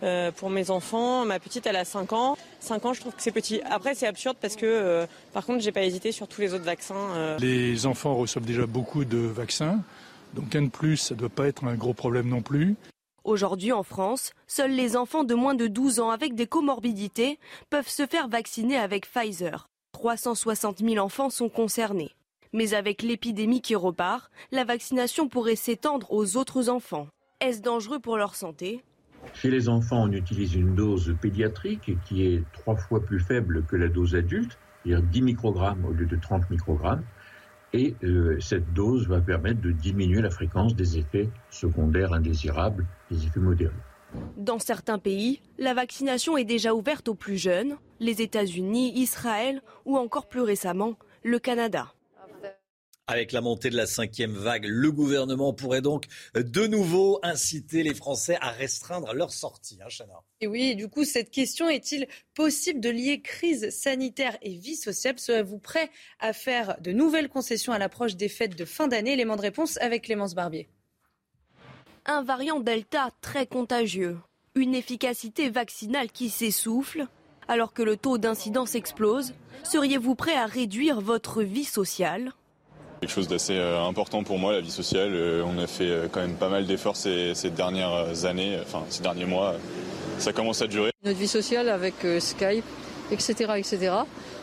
Euh, 0.02 0.32
pour 0.32 0.48
mes 0.48 0.70
enfants. 0.70 1.26
Ma 1.26 1.38
petite, 1.38 1.66
elle 1.66 1.76
a 1.76 1.84
5 1.84 2.12
ans. 2.12 2.38
5 2.60 2.86
ans, 2.86 2.92
je 2.94 3.00
trouve 3.00 3.14
que 3.14 3.22
c'est 3.22 3.32
petit. 3.32 3.60
Après, 3.68 3.94
c'est 3.94 4.06
absurde 4.06 4.36
parce 4.40 4.56
que, 4.56 4.64
euh, 4.64 5.06
par 5.32 5.44
contre, 5.44 5.62
j'ai 5.62 5.72
pas 5.72 5.82
hésité 5.82 6.10
sur 6.10 6.26
tous 6.26 6.40
les 6.40 6.54
autres 6.54 6.64
vaccins. 6.64 6.94
Euh. 7.14 7.38
Les 7.38 7.86
enfants 7.86 8.14
reçoivent 8.14 8.46
déjà 8.46 8.66
beaucoup 8.66 9.04
de 9.04 9.18
vaccins. 9.18 9.80
Donc 10.34 10.54
un 10.54 10.62
de 10.62 10.68
plus, 10.68 10.96
ça 10.96 11.14
ne 11.14 11.20
doit 11.20 11.28
pas 11.28 11.48
être 11.48 11.64
un 11.64 11.74
gros 11.74 11.92
problème 11.92 12.28
non 12.28 12.40
plus. 12.40 12.76
Aujourd'hui 13.24 13.72
en 13.72 13.82
France, 13.82 14.32
seuls 14.46 14.70
les 14.70 14.96
enfants 14.96 15.24
de 15.24 15.34
moins 15.34 15.54
de 15.54 15.66
12 15.66 16.00
ans 16.00 16.10
avec 16.10 16.34
des 16.34 16.46
comorbidités 16.46 17.38
peuvent 17.68 17.88
se 17.88 18.06
faire 18.06 18.28
vacciner 18.28 18.78
avec 18.78 19.06
Pfizer. 19.06 19.68
360 19.92 20.78
000 20.78 21.04
enfants 21.04 21.28
sont 21.28 21.50
concernés. 21.50 22.14
Mais 22.52 22.74
avec 22.74 23.02
l'épidémie 23.02 23.60
qui 23.60 23.74
repart, 23.74 24.30
la 24.50 24.64
vaccination 24.64 25.28
pourrait 25.28 25.56
s'étendre 25.56 26.12
aux 26.12 26.36
autres 26.36 26.68
enfants. 26.68 27.08
Est-ce 27.40 27.60
dangereux 27.60 27.98
pour 27.98 28.16
leur 28.16 28.34
santé? 28.34 28.82
Chez 29.34 29.50
les 29.50 29.68
enfants, 29.68 30.02
on 30.02 30.12
utilise 30.12 30.54
une 30.54 30.74
dose 30.74 31.14
pédiatrique 31.20 31.92
qui 32.04 32.26
est 32.26 32.42
trois 32.52 32.76
fois 32.76 33.00
plus 33.00 33.20
faible 33.20 33.64
que 33.64 33.76
la 33.76 33.88
dose 33.88 34.14
adulte, 34.14 34.58
c'est-à-dire 34.84 35.02
10 35.02 35.22
microgrammes 35.22 35.84
au 35.84 35.92
lieu 35.92 36.06
de 36.06 36.16
30 36.16 36.50
microgrammes. 36.50 37.04
Et 37.72 37.94
euh, 38.02 38.38
cette 38.40 38.72
dose 38.72 39.06
va 39.08 39.20
permettre 39.20 39.60
de 39.60 39.70
diminuer 39.70 40.20
la 40.20 40.30
fréquence 40.30 40.74
des 40.74 40.98
effets 40.98 41.30
secondaires 41.50 42.12
indésirables, 42.12 42.84
des 43.10 43.24
effets 43.26 43.40
modérés. 43.40 43.72
Dans 44.36 44.58
certains 44.58 44.98
pays, 44.98 45.40
la 45.58 45.72
vaccination 45.72 46.36
est 46.36 46.44
déjà 46.44 46.74
ouverte 46.74 47.08
aux 47.08 47.14
plus 47.14 47.36
jeunes, 47.36 47.76
les 48.00 48.22
États-Unis, 48.22 48.92
Israël 48.96 49.62
ou 49.84 49.96
encore 49.96 50.28
plus 50.28 50.40
récemment, 50.40 50.96
le 51.22 51.38
Canada. 51.38 51.92
Avec 53.10 53.32
la 53.32 53.40
montée 53.40 53.70
de 53.70 53.76
la 53.76 53.88
cinquième 53.88 54.34
vague, 54.34 54.66
le 54.66 54.92
gouvernement 54.92 55.52
pourrait 55.52 55.80
donc 55.80 56.06
de 56.36 56.68
nouveau 56.68 57.18
inciter 57.24 57.82
les 57.82 57.92
Français 57.92 58.38
à 58.40 58.50
restreindre 58.50 59.12
leur 59.14 59.32
sortie. 59.32 59.80
Hein, 59.82 59.88
et 60.40 60.46
oui, 60.46 60.76
du 60.76 60.86
coup, 60.86 61.02
cette 61.02 61.32
question 61.32 61.68
est-il 61.68 62.06
possible 62.34 62.78
de 62.78 62.88
lier 62.88 63.20
crise 63.20 63.70
sanitaire 63.70 64.38
et 64.42 64.54
vie 64.54 64.76
sociale? 64.76 65.18
Serez-vous 65.18 65.58
prêt 65.58 65.90
à 66.20 66.32
faire 66.32 66.76
de 66.80 66.92
nouvelles 66.92 67.28
concessions 67.28 67.72
à 67.72 67.80
l'approche 67.80 68.14
des 68.14 68.28
fêtes 68.28 68.56
de 68.56 68.64
fin 68.64 68.86
d'année? 68.86 69.14
Élément 69.14 69.34
de 69.34 69.42
réponse 69.42 69.76
avec 69.78 70.04
Clémence 70.04 70.36
Barbier. 70.36 70.68
Un 72.06 72.22
variant 72.22 72.60
Delta 72.60 73.10
très 73.22 73.44
contagieux, 73.44 74.18
une 74.54 74.76
efficacité 74.76 75.50
vaccinale 75.50 76.12
qui 76.12 76.30
s'essouffle, 76.30 77.08
alors 77.48 77.72
que 77.72 77.82
le 77.82 77.96
taux 77.96 78.18
d'incidence 78.18 78.76
explose. 78.76 79.34
Seriez-vous 79.64 80.14
prêt 80.14 80.36
à 80.36 80.46
réduire 80.46 81.00
votre 81.00 81.42
vie 81.42 81.64
sociale? 81.64 82.32
Quelque 83.00 83.10
chose 83.10 83.28
d'assez 83.28 83.56
euh, 83.56 83.82
important 83.82 84.22
pour 84.22 84.38
moi, 84.38 84.52
la 84.52 84.60
vie 84.60 84.70
sociale. 84.70 85.12
Euh, 85.14 85.42
on 85.44 85.58
a 85.58 85.66
fait 85.66 85.88
euh, 85.88 86.06
quand 86.10 86.20
même 86.20 86.34
pas 86.34 86.48
mal 86.48 86.66
d'efforts 86.66 86.96
ces, 86.96 87.34
dernières 87.50 88.24
années, 88.24 88.58
enfin 88.62 88.84
ces 88.90 89.02
derniers 89.02 89.24
mois. 89.24 89.54
Ça 90.18 90.32
commence 90.32 90.60
à 90.60 90.66
durer. 90.66 90.90
Notre 91.02 91.18
vie 91.18 91.28
sociale 91.28 91.70
avec 91.70 91.94
Skype, 92.18 92.64
etc., 93.10 93.52
etc. 93.56 93.92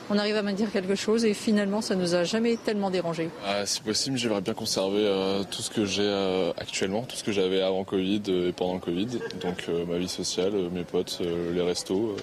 on 0.09 0.17
arrive 0.17 0.35
à 0.35 0.41
maintenir 0.41 0.71
quelque 0.71 0.95
chose 0.95 1.25
et 1.25 1.33
finalement 1.33 1.81
ça 1.81 1.95
nous 1.95 2.15
a 2.15 2.23
jamais 2.23 2.57
tellement 2.57 2.89
dérangé. 2.89 3.29
Ah, 3.45 3.65
si 3.65 3.81
possible, 3.81 4.17
j'aimerais 4.17 4.41
bien 4.41 4.53
conserver 4.53 5.05
euh, 5.05 5.43
tout 5.49 5.61
ce 5.61 5.69
que 5.69 5.85
j'ai 5.85 6.03
euh, 6.03 6.51
actuellement, 6.57 7.03
tout 7.03 7.15
ce 7.15 7.23
que 7.23 7.31
j'avais 7.31 7.61
avant 7.61 7.83
Covid 7.83 8.21
et 8.27 8.51
pendant 8.51 8.75
le 8.75 8.79
Covid, 8.79 9.19
donc 9.41 9.67
ma 9.87 9.97
vie 9.97 10.07
sociale, 10.07 10.53
mes 10.71 10.83
potes, 10.83 11.21
les 11.53 11.61
restos. 11.61 12.15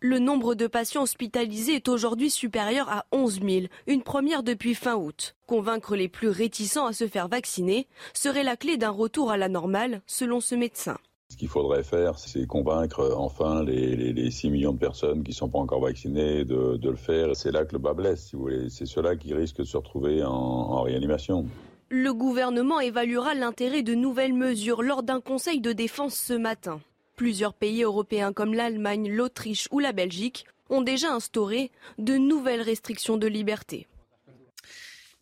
Le 0.00 0.20
nombre 0.20 0.54
de 0.54 0.68
patients 0.68 1.02
hospitalisés 1.02 1.74
est 1.74 1.88
aujourd'hui 1.88 2.30
supérieur 2.30 2.88
à 2.88 3.04
11 3.10 3.40
000, 3.42 3.66
une 3.88 4.02
première 4.02 4.44
depuis 4.44 4.76
fin 4.76 4.94
août. 4.94 5.34
Convaincre 5.48 5.96
les 5.96 6.06
plus 6.06 6.28
réticents 6.28 6.86
à 6.86 6.92
se 6.92 7.08
faire 7.08 7.26
vacciner 7.26 7.88
serait 8.14 8.44
la 8.44 8.56
clé 8.56 8.76
d'un 8.76 8.90
retour 8.90 9.32
à 9.32 9.36
la 9.36 9.48
normale, 9.48 10.00
selon 10.06 10.38
ce 10.38 10.54
médecin. 10.54 10.98
Ce 11.30 11.36
qu'il 11.36 11.48
faudrait 11.48 11.82
faire, 11.82 12.16
c'est 12.16 12.46
convaincre 12.46 13.12
enfin 13.16 13.64
les, 13.64 14.30
6 14.30 14.50
millions 14.50 14.72
de 14.72 14.78
personnes 14.78 15.24
qui 15.24 15.32
ne 15.32 15.36
sont 15.36 15.48
pas 15.48 15.58
encore 15.58 15.80
vaccinées 15.80 16.44
de, 16.44 16.78
le 16.80 16.96
faire. 16.96 17.34
C'est 17.34 17.50
là 17.50 17.64
que 17.64 17.72
le 17.72 17.80
bas 17.80 17.92
blesse, 17.92 18.28
si 18.28 18.36
vous 18.36 18.42
voulez. 18.42 18.70
C'est 18.70 18.86
ceux-là 18.86 19.16
qui 19.16 19.34
risquent 19.34 19.58
de 19.58 19.64
se 19.64 19.76
retrouver 19.76 20.22
en 20.22 20.80
réanimation. 20.82 21.44
Le 21.90 22.14
gouvernement 22.14 22.78
évaluera 22.78 23.34
l'intérêt 23.34 23.82
de 23.82 23.96
nouvelles 23.96 24.32
mesures 24.32 24.82
lors 24.82 25.02
d'un 25.02 25.20
conseil 25.20 25.60
de 25.60 25.72
défense 25.72 26.14
ce 26.14 26.34
matin. 26.34 26.80
Plusieurs 27.18 27.52
pays 27.52 27.82
européens 27.82 28.32
comme 28.32 28.54
l'Allemagne, 28.54 29.10
l'Autriche 29.10 29.66
ou 29.72 29.80
la 29.80 29.90
Belgique 29.90 30.46
ont 30.70 30.82
déjà 30.82 31.12
instauré 31.12 31.72
de 31.98 32.16
nouvelles 32.16 32.62
restrictions 32.62 33.16
de 33.16 33.26
liberté. 33.26 33.88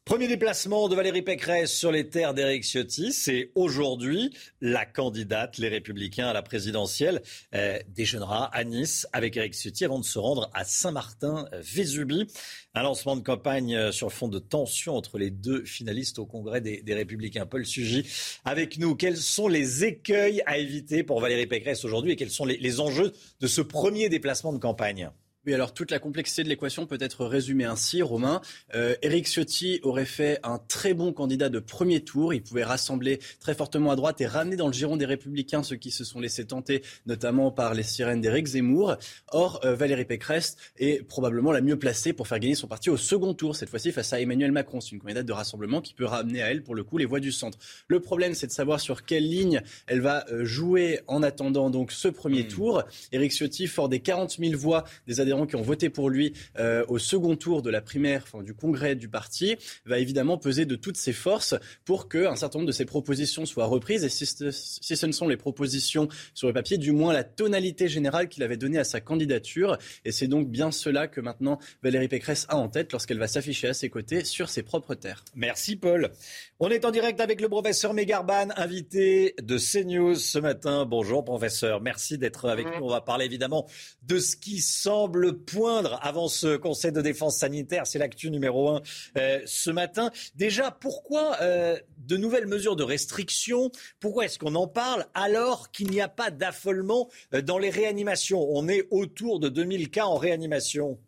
Premier 0.07 0.29
déplacement 0.29 0.89
de 0.89 0.95
Valérie 0.95 1.23
Pécresse 1.23 1.73
sur 1.73 1.91
les 1.91 2.09
terres 2.09 2.33
d'Éric 2.33 2.63
Ciotti, 2.63 3.13
c'est 3.13 3.51
aujourd'hui 3.57 4.33
la 4.61 4.87
candidate, 4.87 5.59
les 5.59 5.67
Républicains 5.67 6.29
à 6.29 6.33
la 6.33 6.43
présidentielle, 6.43 7.23
euh, 7.57 7.81
déjeunera 7.89 8.45
à 8.55 8.63
Nice 8.63 9.09
avec 9.13 9.37
Éric 9.37 9.55
Ciotti 9.55 9.85
avant 9.85 9.99
de 9.99 10.05
se 10.05 10.21
rendre 10.21 10.49
à 10.55 10.63
Saint-Martin-Vésubie. 10.63 12.29
Un 12.75 12.83
lancement 12.85 13.17
de 13.17 13.23
campagne 13.23 13.75
euh, 13.75 13.91
sur 13.91 14.13
fond 14.13 14.29
de 14.29 14.39
tension 14.39 14.95
entre 14.95 15.19
les 15.19 15.31
deux 15.31 15.65
finalistes 15.65 16.21
au 16.21 16.25
Congrès 16.25 16.61
des, 16.61 16.95
Républicains. 16.95 17.45
Paul 17.45 17.67
Sugy, 17.67 18.07
avec 18.45 18.79
nous, 18.79 18.95
quels 18.95 19.17
sont 19.17 19.49
les 19.49 19.83
écueils 19.83 20.41
à 20.47 20.59
éviter 20.59 21.03
pour 21.03 21.21
Valérie 21.21 21.49
Pécresse 21.49 21.85
aujourd'hui 21.85 22.13
et 22.13 22.17
quels 22.17 22.31
sont 22.31 22.45
les 22.45 22.79
enjeux 22.79 23.13
de 23.41 23.47
ce 23.49 23.61
premier 23.61 24.09
déplacement 24.09 24.53
de 24.53 24.59
campagne? 24.59 25.11
Oui, 25.47 25.55
alors 25.55 25.73
toute 25.73 25.93
la 25.93 26.01
complexité 26.01 26.43
de 26.43 26.49
l'équation 26.49 26.87
peut 26.87 26.99
être 26.99 27.25
résumée 27.25 27.65
ainsi, 27.65 28.03
Romain. 28.03 28.41
Euh, 28.75 28.97
Éric 29.03 29.29
Ciotti 29.29 29.79
aurait 29.85 30.05
fait 30.05 30.41
un 30.43 30.59
très 30.59 30.93
bon 30.93 31.13
candidat 31.13 31.49
de 31.49 31.61
premier 31.61 32.01
tour. 32.01 32.35
Il 32.35 32.43
pouvait 32.43 32.65
rassembler 32.65 33.21
très 33.39 33.55
fortement 33.55 33.93
à 33.93 33.97
droite 33.97 34.21
et 34.21 34.27
ramener 34.27 34.57
dans 34.57 34.67
le 34.67 34.73
giron 34.73 34.97
des 34.97 35.07
Républicains 35.07 35.63
ceux 35.63 35.77
qui 35.77 35.93
se 35.93 36.03
sont 36.03 36.19
laissés 36.19 36.47
tenter, 36.47 36.83
notamment 37.07 37.53
par 37.53 37.75
les 37.75 37.85
sirènes 37.85 38.21
d'Éric 38.21 38.47
Zemmour. 38.47 38.97
Or, 39.31 39.61
euh, 39.65 39.77
Valérie 39.77 40.05
Pécresse 40.05 40.57
est 40.79 41.07
probablement 41.07 41.53
la 41.53 41.61
mieux 41.61 41.79
placée 41.79 42.13
pour 42.13 42.27
faire 42.27 42.41
gagner 42.41 42.57
son 42.57 42.67
parti 42.67 42.91
au 42.91 42.97
second 42.97 43.33
tour, 43.33 43.55
cette 43.55 43.69
fois-ci 43.69 43.93
face 43.93 44.13
à 44.13 44.21
Emmanuel 44.21 44.51
Macron. 44.51 44.81
C'est 44.81 44.91
une 44.93 44.99
candidate 44.99 45.27
de 45.27 45.33
rassemblement 45.33 45.81
qui 45.81 45.95
peut 45.95 46.07
ramener 46.07 46.43
à 46.43 46.51
elle, 46.51 46.65
pour 46.65 46.75
le 46.75 46.83
coup, 46.83 46.99
les 46.99 47.07
voix 47.07 47.21
du 47.21 47.31
centre. 47.31 47.59
Le 47.87 48.01
problème, 48.01 48.35
c'est 48.35 48.49
de 48.49 48.53
savoir 48.53 48.81
sur 48.81 49.05
quelle 49.05 49.29
ligne 49.29 49.63
elle 49.87 50.01
va 50.01 50.25
euh, 50.33 50.45
jouer 50.45 50.99
en 51.07 51.23
attendant 51.23 51.71
donc 51.71 51.93
ce 51.93 52.09
premier 52.09 52.43
hmm. 52.43 52.49
tour. 52.49 52.83
Éric 53.13 53.31
Ciotti, 53.31 53.69
fort 53.69 53.89
des 53.89 54.01
40 54.01 54.39
000 54.41 54.59
voix 54.59 54.83
des 55.07 55.21
adhérents 55.21 55.36
qui 55.45 55.57
ont 55.57 55.63
voté 55.63 55.91
pour 55.91 56.09
lui 56.09 56.33
euh, 56.59 56.85
au 56.89 56.99
second 56.99 57.37
tour 57.37 57.61
de 57.61 57.69
la 57.69 57.83
primaire, 57.83 58.23
enfin, 58.23 58.43
du 58.43 58.55
congrès 58.55 58.95
du 58.95 59.09
parti, 59.09 59.57
va 59.85 59.99
évidemment 59.99 60.39
peser 60.39 60.65
de 60.65 60.77
toutes 60.77 60.97
ses 60.97 61.13
forces 61.13 61.55
pour 61.85 62.09
qu'un 62.09 62.37
certain 62.37 62.61
nombre 62.61 62.69
de 62.69 62.73
ses 62.73 62.87
propositions 62.87 63.45
soient 63.45 63.67
reprises. 63.67 64.05
Et 64.05 64.09
si 64.09 64.25
ce, 64.25 64.51
si 64.51 64.97
ce 64.97 65.07
ne 65.07 65.13
sont 65.13 65.29
les 65.29 65.37
propositions 65.37 66.09
sur 66.33 66.49
le 66.49 66.55
papier, 66.55 66.79
du 66.79 66.93
moins 66.93 67.13
la 67.13 67.25
tonalité 67.25 67.89
générale 67.89 68.29
qu'il 68.29 68.43
avait 68.43 68.57
donnée 68.57 68.79
à 68.79 68.85
sa 68.85 69.01
candidature. 69.01 69.77
Et 70.05 70.13
c'est 70.13 70.29
donc 70.29 70.49
bien 70.49 70.71
cela 70.71 71.09
que 71.09 71.21
maintenant 71.21 71.59
Valérie 71.83 72.09
Pécresse 72.09 72.47
a 72.49 72.57
en 72.57 72.69
tête 72.69 72.93
lorsqu'elle 72.93 73.19
va 73.19 73.27
s'afficher 73.27 73.69
à 73.69 73.75
ses 73.75 73.91
côtés 73.91 74.25
sur 74.25 74.49
ses 74.49 74.63
propres 74.63 74.95
terres. 74.95 75.25
Merci 75.35 75.77
Paul. 75.77 76.13
On 76.61 76.69
est 76.69 76.85
en 76.85 76.91
direct 76.91 77.21
avec 77.21 77.41
le 77.41 77.49
professeur 77.49 77.93
Megarban, 77.95 78.49
invité 78.57 79.35
de 79.43 79.59
CNews 79.59 80.15
ce 80.15 80.39
matin. 80.39 80.87
Bonjour 80.87 81.25
professeur, 81.25 81.81
merci 81.81 82.19
d'être 82.19 82.49
avec 82.49 82.67
nous. 82.67 82.85
On 82.85 82.91
va 82.91 83.01
parler 83.01 83.25
évidemment 83.25 83.67
de 84.03 84.19
ce 84.19 84.37
qui 84.37 84.61
semble 84.61 85.26
poindre 85.31 85.99
avant 86.03 86.29
ce 86.29 86.57
Conseil 86.57 86.93
de 86.93 87.03
défense 87.03 87.39
sanitaire. 87.39 87.87
C'est 87.87 87.99
l'actu 87.99 88.31
numéro 88.31 88.69
un 88.69 88.83
euh, 89.17 89.41
ce 89.47 89.71
matin. 89.71 90.11
Déjà, 90.35 90.71
pourquoi 90.71 91.37
euh, 91.41 91.79
de 91.99 92.17
nouvelles 92.17 92.47
mesures 92.47 92.77
de 92.77 92.83
restriction 92.83 93.71
Pourquoi 94.01 94.27
est-ce 94.27 94.39
qu'on 94.39 94.55
en 94.55 94.67
parle 94.67 95.07
alors 95.15 95.71
qu'il 95.71 95.91
n'y 95.91 96.01
a 96.01 96.09
pas 96.09 96.31
d'affolement 96.31 97.09
euh, 97.35 97.43
dans 97.43 97.59
les 97.59 97.71
réanimations? 97.71 98.47
On 98.51 98.69
est 98.69 98.87
autour 98.91 99.41
de 99.41 99.49
2000 99.49 99.91
cas 99.91 100.07
en 100.07 100.17
réanimation. 100.17 100.99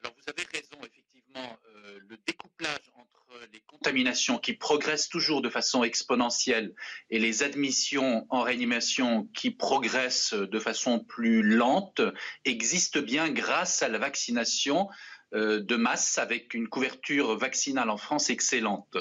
Alors 0.00 0.14
vous 0.16 0.30
avez 0.30 0.46
raison, 0.52 0.76
effectivement, 0.82 1.56
le 2.08 2.16
découplage 2.26 2.90
les 3.52 3.60
contaminations 3.66 4.38
qui 4.38 4.52
progressent 4.54 5.08
toujours 5.08 5.42
de 5.42 5.48
façon 5.48 5.84
exponentielle 5.84 6.74
et 7.10 7.18
les 7.18 7.42
admissions 7.42 8.26
en 8.30 8.42
réanimation 8.42 9.28
qui 9.34 9.50
progressent 9.50 10.34
de 10.34 10.58
façon 10.58 11.00
plus 11.00 11.42
lente 11.42 12.00
existent 12.44 13.00
bien 13.00 13.30
grâce 13.30 13.82
à 13.82 13.88
la 13.88 13.98
vaccination 13.98 14.88
de 15.32 15.76
masse 15.76 16.18
avec 16.18 16.54
une 16.54 16.68
couverture 16.68 17.36
vaccinale 17.36 17.90
en 17.90 17.96
France 17.96 18.30
excellente. 18.30 18.96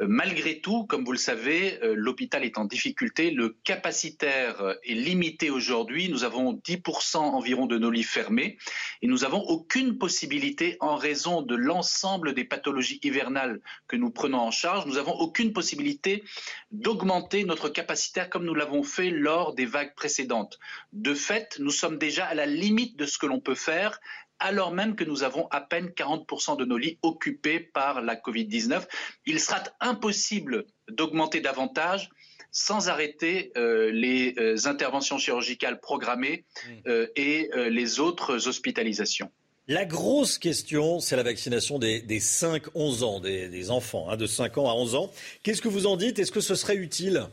Euh, 0.00 0.06
malgré 0.08 0.60
tout, 0.60 0.84
comme 0.86 1.04
vous 1.04 1.12
le 1.12 1.18
savez, 1.18 1.78
euh, 1.82 1.94
l'hôpital 1.96 2.44
est 2.44 2.58
en 2.58 2.64
difficulté. 2.64 3.30
Le 3.30 3.56
capacitaire 3.64 4.76
est 4.84 4.94
limité 4.94 5.50
aujourd'hui. 5.50 6.08
Nous 6.08 6.24
avons 6.24 6.54
10% 6.54 7.18
environ 7.18 7.66
de 7.66 7.78
nos 7.78 7.90
lits 7.90 8.02
fermés 8.02 8.58
et 9.02 9.06
nous 9.06 9.18
n'avons 9.18 9.40
aucune 9.40 9.98
possibilité 9.98 10.76
en 10.80 10.96
raison 10.96 11.42
de 11.42 11.54
l'ensemble 11.54 12.34
des 12.34 12.44
pathologies 12.44 13.00
hivernales 13.02 13.60
que 13.88 13.96
nous 13.96 14.10
prenons 14.10 14.38
en 14.38 14.50
charge. 14.50 14.86
Nous 14.86 14.94
n'avons 14.94 15.14
aucune 15.14 15.52
possibilité 15.52 16.24
d'augmenter 16.70 17.44
notre 17.44 17.68
capacitaire 17.68 18.30
comme 18.30 18.44
nous 18.44 18.54
l'avons 18.54 18.82
fait 18.82 19.10
lors 19.10 19.54
des 19.54 19.66
vagues 19.66 19.94
précédentes. 19.94 20.58
De 20.92 21.14
fait, 21.14 21.56
nous 21.58 21.70
sommes 21.70 21.98
déjà 21.98 22.26
à 22.26 22.34
la 22.34 22.46
limite 22.46 22.96
de 22.96 23.06
ce 23.06 23.18
que 23.18 23.26
l'on 23.26 23.40
peut 23.40 23.54
faire 23.54 24.00
alors 24.38 24.72
même 24.72 24.96
que 24.96 25.04
nous 25.04 25.22
avons 25.22 25.46
à 25.50 25.60
peine 25.60 25.88
40% 25.88 26.56
de 26.56 26.64
nos 26.64 26.78
lits 26.78 26.98
occupés 27.02 27.60
par 27.60 28.02
la 28.02 28.16
Covid-19. 28.16 28.82
Il 29.26 29.40
sera 29.40 29.62
impossible 29.80 30.66
d'augmenter 30.88 31.40
davantage 31.40 32.10
sans 32.52 32.88
arrêter 32.88 33.52
euh, 33.56 33.90
les 33.92 34.34
euh, 34.38 34.56
interventions 34.64 35.18
chirurgicales 35.18 35.78
programmées 35.80 36.44
mmh. 36.46 36.70
euh, 36.88 37.06
et 37.14 37.50
les 37.68 38.00
autres 38.00 38.48
hospitalisations. 38.48 39.30
La 39.68 39.84
grosse 39.84 40.38
question, 40.38 41.00
c'est 41.00 41.16
la 41.16 41.24
vaccination 41.24 41.78
des, 41.80 42.00
5-11 42.00 43.02
ans, 43.02 43.20
des, 43.20 43.70
enfants 43.70 44.08
hein, 44.08 44.16
de 44.16 44.26
5 44.26 44.58
ans 44.58 44.70
à 44.70 44.74
11 44.74 44.94
ans. 44.94 45.12
Qu'est-ce 45.42 45.60
que 45.60 45.68
vous 45.68 45.86
en 45.86 45.96
dites? 45.96 46.20
Est-ce 46.20 46.30
que 46.30 46.40
ce 46.40 46.54
serait 46.54 46.76
utile? 46.76 47.26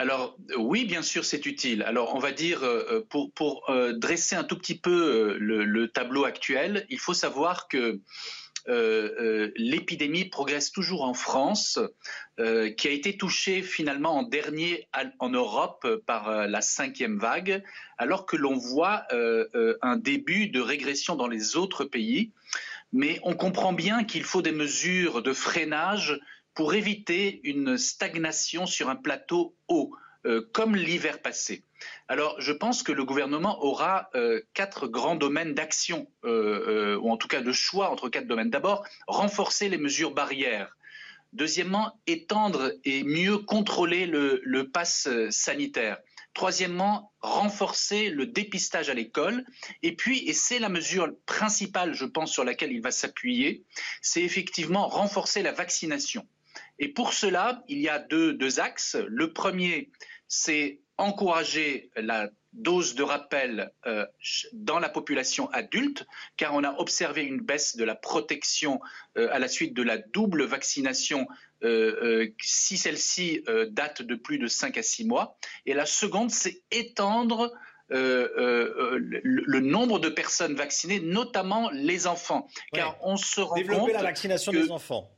Alors 0.00 0.34
oui, 0.56 0.86
bien 0.86 1.02
sûr, 1.02 1.26
c'est 1.26 1.44
utile. 1.44 1.82
Alors 1.82 2.14
on 2.14 2.18
va 2.18 2.32
dire, 2.32 2.64
euh, 2.64 3.06
pour, 3.10 3.68
euh, 3.68 3.92
dresser 3.92 4.34
un 4.34 4.44
tout 4.44 4.56
petit 4.56 4.78
peu 4.78 5.36
euh, 5.36 5.36
le, 5.38 5.88
tableau 5.88 6.24
actuel, 6.24 6.86
il 6.88 6.98
faut 6.98 7.12
savoir 7.12 7.68
que 7.68 8.00
l'épidémie 9.56 10.24
progresse 10.24 10.72
toujours 10.72 11.02
en 11.02 11.12
France, 11.12 11.78
qui 12.38 12.88
a 12.88 12.90
été 12.90 13.16
touchée 13.16 13.62
finalement 13.62 14.18
en 14.18 14.22
dernier 14.22 14.86
en 15.18 15.28
Europe 15.28 15.86
par 16.06 16.46
la 16.46 16.60
cinquième 16.60 17.18
vague, 17.18 17.62
alors 17.98 18.26
que 18.26 18.36
l'on 18.36 18.56
voit 18.56 19.06
un 19.82 19.96
début 19.96 20.48
de 20.48 20.60
régression 20.60 21.16
dans 21.16 21.26
les 21.26 21.56
autres 21.56 21.84
pays. 21.84 22.32
Mais 22.92 23.18
on 23.22 23.34
comprend 23.34 23.72
bien 23.72 24.04
qu'il 24.04 24.24
faut 24.24 24.42
des 24.42 24.52
mesures 24.52 25.22
de 25.22 25.32
freinage 25.32 26.20
pour 26.54 26.74
éviter 26.74 27.40
une 27.44 27.78
stagnation 27.78 28.66
sur 28.66 28.88
un 28.88 28.96
plateau 28.96 29.56
haut, 29.68 29.94
euh, 30.26 30.46
comme 30.52 30.76
l'hiver 30.76 31.22
passé. 31.22 31.64
Alors, 32.06 32.38
je 32.40 32.52
pense 32.52 32.82
que 32.82 32.92
le 32.92 33.04
gouvernement 33.04 33.64
aura 33.64 34.10
euh, 34.14 34.42
quatre 34.52 34.86
grands 34.86 35.16
domaines 35.16 35.54
d'action, 35.54 36.10
euh, 36.24 36.98
ou 36.98 37.10
en 37.10 37.16
tout 37.16 37.28
cas 37.28 37.40
de 37.40 37.52
choix 37.52 37.90
entre 37.90 38.10
quatre 38.10 38.26
domaines. 38.26 38.50
D'abord, 38.50 38.86
renforcer 39.06 39.70
les 39.70 39.78
mesures 39.78 40.12
barrières. 40.12 40.76
Deuxièmement, 41.32 41.98
étendre 42.06 42.72
et 42.84 43.02
mieux 43.02 43.38
contrôler 43.38 44.04
le, 44.04 44.42
le 44.44 44.68
pass 44.68 45.08
sanitaire. 45.30 45.98
Troisièmement, 46.34 47.12
renforcer 47.20 48.10
le 48.10 48.26
dépistage 48.26 48.90
à 48.90 48.94
l'école. 48.94 49.44
Et 49.82 49.96
puis, 49.96 50.28
et 50.28 50.32
c'est 50.32 50.58
la 50.58 50.68
mesure 50.68 51.08
principale, 51.24 51.94
je 51.94 52.04
pense, 52.04 52.30
sur 52.30 52.44
laquelle 52.44 52.72
il 52.72 52.82
va 52.82 52.90
s'appuyer, 52.90 53.64
c'est 54.02 54.22
effectivement 54.22 54.86
renforcer 54.86 55.42
la 55.42 55.52
vaccination. 55.52 56.26
Et 56.80 56.88
pour 56.88 57.12
cela, 57.12 57.62
il 57.68 57.78
y 57.78 57.88
a 57.88 57.98
deux, 57.98 58.58
axes. 58.58 58.96
Le 59.06 59.32
premier, 59.32 59.90
c'est 60.28 60.80
encourager 60.96 61.90
la 61.94 62.30
dose 62.52 62.94
de 62.94 63.02
rappel 63.02 63.70
euh, 63.86 64.06
dans 64.52 64.80
la 64.80 64.88
population 64.88 65.48
adulte, 65.50 66.06
car 66.36 66.54
on 66.54 66.64
a 66.64 66.74
observé 66.78 67.22
une 67.22 67.40
baisse 67.40 67.76
de 67.76 67.84
la 67.84 67.94
protection 67.94 68.80
euh, 69.16 69.28
à 69.30 69.38
la 69.38 69.46
suite 69.46 69.74
de 69.74 69.82
la 69.82 69.98
double 69.98 70.44
vaccination 70.44 71.28
euh, 71.62 72.28
si 72.40 72.78
celle-ci 72.78 73.44
date 73.68 74.00
de 74.00 74.14
plus 74.14 74.38
de 74.38 74.46
5 74.46 74.78
à 74.78 74.82
6 74.82 75.04
mois. 75.04 75.36
Et 75.66 75.74
la 75.74 75.86
seconde, 75.86 76.30
c'est 76.30 76.62
étendre 76.70 77.52
le, 77.90 79.60
nombre 79.60 79.98
de 79.98 80.08
personnes 80.08 80.54
vaccinées, 80.54 81.00
notamment 81.00 81.70
les 81.72 82.06
enfants. 82.06 82.48
Car 82.72 82.96
on 83.02 83.16
se 83.16 83.42
rend 83.42 83.54
Développer 83.54 83.92
la 83.92 84.02
vaccination 84.02 84.50
des 84.50 84.70
enfants. 84.70 85.10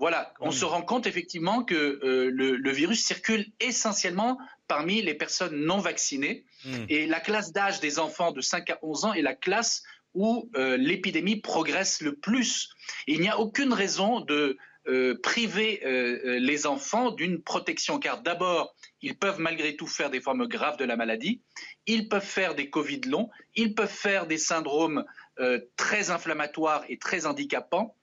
Voilà, 0.00 0.32
on 0.40 0.50
se 0.50 0.64
rend 0.64 0.82
compte 0.82 1.06
effectivement 1.06 1.62
que 1.62 2.00
le, 2.02 2.70
virus 2.72 3.04
circule 3.04 3.46
essentiellement 3.60 4.38
parmi 4.66 5.02
les 5.02 5.14
personnes 5.14 5.54
non 5.54 5.78
vaccinées. 5.78 6.44
Hmm. 6.64 6.86
Et 6.88 7.06
la 7.06 7.20
classe 7.20 7.52
d'âge 7.52 7.80
des 7.80 7.98
enfants 7.98 8.32
de 8.32 8.40
5 8.40 8.70
à 8.70 8.78
11 8.82 9.04
ans 9.04 9.12
est 9.12 9.22
la 9.22 9.34
classe 9.34 9.82
où 10.14 10.50
l'épidémie 10.56 11.36
progresse 11.36 12.00
le 12.00 12.16
plus. 12.16 12.70
il 13.06 13.20
n'y 13.20 13.28
a 13.28 13.38
aucune 13.38 13.72
raison 13.72 14.20
de 14.20 14.56
euh, 14.88 15.20
priver 15.22 15.82
euh, 15.84 16.18
euh, 16.24 16.38
les 16.38 16.66
enfants 16.66 17.10
d'une 17.10 17.42
protection, 17.42 17.98
car 17.98 18.22
d'abord, 18.22 18.74
ils 19.02 19.16
peuvent 19.16 19.38
malgré 19.38 19.76
tout 19.76 19.86
faire 19.86 20.08
des 20.08 20.22
formes 20.22 20.48
graves 20.48 20.78
de 20.78 20.86
la 20.86 20.96
maladie, 20.96 21.42
ils 21.86 22.08
peuvent 22.08 22.24
faire 22.24 22.54
des 22.54 22.70
Covid 22.70 23.02
longs, 23.02 23.28
ils 23.54 23.74
peuvent 23.74 23.92
faire 23.92 24.26
des 24.26 24.38
syndromes 24.38 25.04
très 25.76 26.10
inflammatoires 26.10 26.84
et 26.90 26.98
très 26.98 27.24
handicapants, 27.24 27.96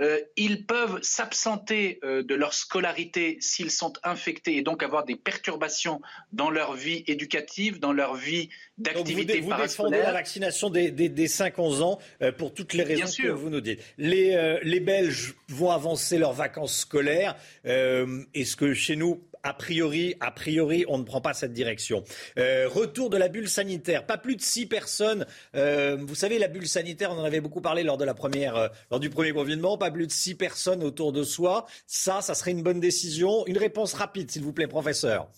euh, 0.00 0.18
ils 0.36 0.66
peuvent 0.66 0.98
s'absenter 1.02 1.98
euh, 2.04 2.22
de 2.22 2.34
leur 2.34 2.54
scolarité 2.54 3.36
s'ils 3.40 3.70
sont 3.70 3.92
infectés 4.02 4.56
et 4.56 4.62
donc 4.62 4.82
avoir 4.82 5.04
des 5.04 5.16
perturbations 5.16 6.00
dans 6.32 6.50
leur 6.50 6.74
vie 6.74 7.04
éducative, 7.06 7.80
dans 7.80 7.92
leur 7.92 8.14
vie 8.14 8.48
d'activité 8.78 9.40
Vous, 9.40 9.50
vous 9.50 9.56
défendez 9.56 9.98
la 9.98 10.12
vaccination 10.12 10.70
des, 10.70 10.90
des, 10.90 11.26
5-11 11.26 11.82
ans 11.82 11.98
euh, 12.22 12.32
pour 12.32 12.54
toutes 12.54 12.72
les 12.72 12.82
raisons 12.82 13.22
que 13.22 13.28
vous 13.28 13.50
nous 13.50 13.60
dites. 13.60 13.80
Les, 13.98 14.58
les 14.62 14.80
Belges 14.80 15.34
vont 15.48 15.70
avancer 15.70 16.18
leurs 16.18 16.32
vacances 16.32 16.78
scolaires. 16.78 17.36
Est-ce 17.64 18.56
que 18.56 18.72
chez 18.74 18.96
nous, 18.96 19.22
a 19.42 19.54
priori, 19.54 20.14
a 20.20 20.30
priori, 20.30 20.84
on 20.88 20.98
ne 20.98 21.04
prend 21.04 21.20
pas 21.20 21.34
cette 21.34 21.52
direction. 21.52 22.04
Euh, 22.38 22.68
retour 22.68 23.10
de 23.10 23.16
la 23.16 23.28
bulle 23.28 23.48
sanitaire. 23.48 24.06
Pas 24.06 24.18
plus 24.18 24.36
de 24.36 24.42
six 24.42 24.66
personnes. 24.66 25.26
Euh, 25.54 25.96
vous 26.00 26.14
savez, 26.14 26.38
la 26.38 26.48
bulle 26.48 26.68
sanitaire, 26.68 27.10
on 27.10 27.18
en 27.18 27.24
avait 27.24 27.40
beaucoup 27.40 27.60
parlé 27.60 27.82
lors 27.82 27.96
de 27.96 28.06
euh, 28.06 28.68
lors 28.90 29.00
du 29.00 29.10
premier 29.10 29.32
confinement. 29.32 29.78
Pas 29.78 29.90
plus 29.90 30.06
de 30.06 30.12
six 30.12 30.34
personnes 30.34 30.82
autour 30.82 31.12
de 31.12 31.22
soi. 31.22 31.66
Ça, 31.86 32.20
ça 32.20 32.34
serait 32.34 32.50
une 32.50 32.62
bonne 32.62 32.80
décision. 32.80 33.46
Une 33.46 33.58
réponse 33.58 33.94
rapide, 33.94 34.30
s'il 34.30 34.42
vous 34.42 34.52
plaît, 34.52 34.66
professeur. 34.66 35.28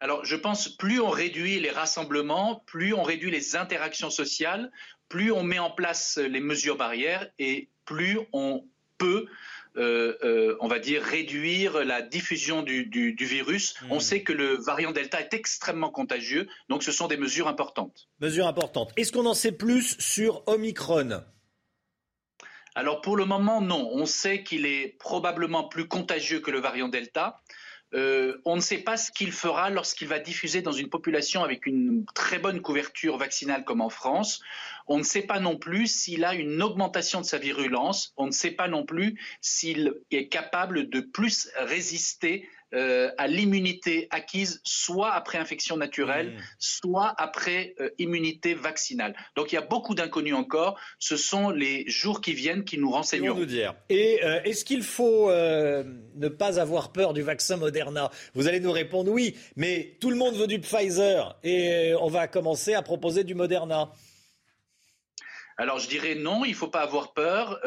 Alors, 0.00 0.24
je 0.24 0.36
pense 0.36 0.68
plus 0.68 1.00
on 1.00 1.08
réduit 1.08 1.60
les 1.60 1.70
rassemblements, 1.70 2.62
plus 2.66 2.92
on 2.92 3.02
réduit 3.02 3.30
les 3.30 3.56
interactions 3.56 4.10
sociales, 4.10 4.70
plus 5.08 5.32
on 5.32 5.42
met 5.42 5.58
en 5.58 5.70
place 5.70 6.18
les 6.18 6.40
mesures 6.40 6.76
barrières 6.76 7.30
et 7.38 7.70
plus 7.84 8.18
on 8.32 8.64
peut 8.98 9.26
on 9.76 10.68
va 10.68 10.78
dire, 10.78 11.02
réduire 11.02 11.84
la 11.84 12.02
diffusion 12.02 12.62
du, 12.62 13.16
virus. 13.20 13.74
On 13.90 13.96
hmm. 13.96 14.00
sait 14.00 14.22
que 14.22 14.32
le 14.32 14.56
variant 14.56 14.92
Delta 14.92 15.20
est 15.20 15.34
extrêmement 15.34 15.90
contagieux, 15.90 16.48
donc 16.68 16.82
ce 16.82 16.92
sont 16.92 17.08
des 17.08 17.16
mesures 17.16 17.48
importantes. 17.48 18.08
Mesures 18.20 18.46
importantes. 18.46 18.92
Est-ce 18.96 19.12
qu'on 19.12 19.26
en 19.26 19.34
sait 19.34 19.52
plus 19.52 19.96
sur 19.98 20.42
Omicron? 20.46 21.22
Alors 22.76 23.00
pour 23.00 23.16
le 23.16 23.24
moment, 23.24 23.60
non. 23.60 23.88
On 23.92 24.04
sait 24.04 24.42
qu'il 24.42 24.66
est 24.66 24.96
probablement 24.98 25.68
plus 25.68 25.86
contagieux 25.86 26.40
que 26.40 26.50
le 26.50 26.58
variant 26.58 26.88
Delta. 26.88 27.40
Euh, 27.94 28.40
on 28.44 28.56
ne 28.56 28.60
sait 28.60 28.78
pas 28.78 28.96
ce 28.96 29.12
qu'il 29.12 29.30
fera 29.30 29.70
lorsqu'il 29.70 30.08
va 30.08 30.18
diffuser 30.18 30.62
dans 30.62 30.72
une 30.72 30.88
population 30.88 31.44
avec 31.44 31.66
une 31.66 32.04
très 32.14 32.38
bonne 32.38 32.60
couverture 32.60 33.16
vaccinale 33.16 33.64
comme 33.64 33.80
en 33.80 33.88
France. 33.88 34.40
On 34.88 34.98
ne 34.98 35.04
sait 35.04 35.22
pas 35.22 35.38
non 35.38 35.56
plus 35.56 35.86
s'il 35.86 36.24
a 36.24 36.34
une 36.34 36.60
augmentation 36.62 37.20
de 37.20 37.26
sa 37.26 37.38
virulence. 37.38 38.12
On 38.16 38.26
ne 38.26 38.32
sait 38.32 38.50
pas 38.50 38.68
non 38.68 38.84
plus 38.84 39.20
s'il 39.40 39.94
est 40.10 40.28
capable 40.28 40.88
de 40.88 41.00
plus 41.00 41.48
résister 41.56 42.48
euh, 42.74 43.10
à 43.18 43.28
l'immunité 43.28 44.08
acquise 44.10 44.60
soit 44.64 45.12
après 45.12 45.38
infection 45.38 45.76
naturelle, 45.76 46.30
mmh. 46.30 46.42
soit 46.58 47.14
après 47.18 47.74
euh, 47.78 47.90
immunité 47.98 48.54
vaccinale. 48.54 49.14
Donc 49.36 49.52
il 49.52 49.54
y 49.54 49.58
a 49.58 49.62
beaucoup 49.62 49.94
d'inconnus 49.94 50.34
encore. 50.34 50.78
Ce 50.98 51.16
sont 51.16 51.50
les 51.50 51.88
jours 51.88 52.20
qui 52.20 52.32
viennent 52.32 52.64
qui 52.64 52.78
nous 52.78 52.90
renseigneront. 52.90 53.38
Nous 53.38 53.46
dire. 53.46 53.74
Et 53.90 54.20
euh, 54.24 54.42
est-ce 54.42 54.64
qu'il 54.64 54.82
faut 54.82 55.30
ne 55.30 56.28
pas 56.28 56.58
avoir 56.58 56.92
peur 56.92 57.12
du 57.12 57.22
vaccin 57.22 57.56
Moderna? 57.56 58.10
Vous 58.34 58.48
allez 58.48 58.60
nous 58.60 58.72
répondre 58.72 59.10
oui, 59.10 59.36
mais 59.56 59.96
tout 60.00 60.10
le 60.10 60.16
monde 60.16 60.34
veut 60.34 60.48
du 60.48 60.58
Pfizer 60.58 61.38
et 61.44 61.94
on 62.00 62.08
va 62.08 62.26
commencer 62.26 62.74
à 62.74 62.82
proposer 62.82 63.22
du 63.22 63.34
Moderna. 63.34 63.92
Alors 65.56 65.78
je 65.78 65.88
dirais 65.88 66.16
non, 66.16 66.44
il 66.44 66.50
ne 66.50 66.56
faut 66.56 66.68
pas 66.68 66.82
avoir 66.82 67.12
peur. 67.12 67.60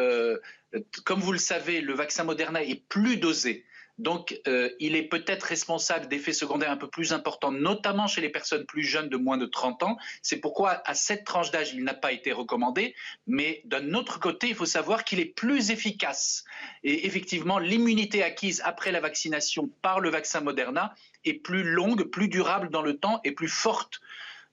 comme 1.06 1.22
vous 1.22 1.32
le 1.32 1.40
savez, 1.40 1.80
le 1.80 1.94
vaccin 1.94 2.26
Moderna 2.26 2.62
est 2.62 2.88
plus 2.90 3.18
dosé. 3.18 3.64
Donc, 3.98 4.40
euh, 4.48 4.70
il 4.80 4.96
est 4.96 5.04
peut-être 5.04 5.44
responsable 5.44 6.08
d'effets 6.08 6.34
secondaires 6.34 6.72
un 6.72 6.78
peu 6.78 6.88
plus 6.88 7.14
importants, 7.14 7.52
notamment 7.52 8.08
chez 8.08 8.22
les 8.22 8.30
personnes 8.30 8.66
plus 8.66 8.84
jeunes 8.84 9.10
de 9.10 9.18
moins 9.18 9.38
de 9.38 9.48
30 9.48 9.84
ans. 9.84 9.98
C'est 10.22 10.38
pourquoi, 10.38 10.82
à 10.86 10.94
cette 10.94 11.24
tranche 11.24 11.50
d'âge, 11.50 11.74
il 11.74 11.84
n'a 11.84 11.96
pas 11.96 12.12
été 12.12 12.32
recommandé. 12.32 12.94
Mais 13.26 13.62
d'un 13.66 13.94
autre 13.94 14.20
côté, 14.20 14.50
il 14.50 14.56
faut 14.56 14.66
savoir 14.66 15.04
qu'il 15.04 15.20
est 15.20 15.26
plus 15.26 15.72
efficace. 15.72 16.46
Et 16.84 17.08
effectivement, 17.08 17.58
l'immunité 17.58 18.24
acquise 18.24 18.62
après 18.66 18.92
la 18.92 19.00
vaccination 19.00 19.70
par 19.82 20.00
le 20.00 20.10
vaccin 20.10 20.42
Moderna 20.42 20.94
est 21.26 21.34
plus 21.34 21.64
longue, 21.64 22.04
plus 22.04 22.28
durable 22.28 22.70
dans 22.70 22.84
le 22.84 22.98
temps 22.98 23.20
et 23.24 23.32
plus 23.32 23.50
forte. 23.50 24.00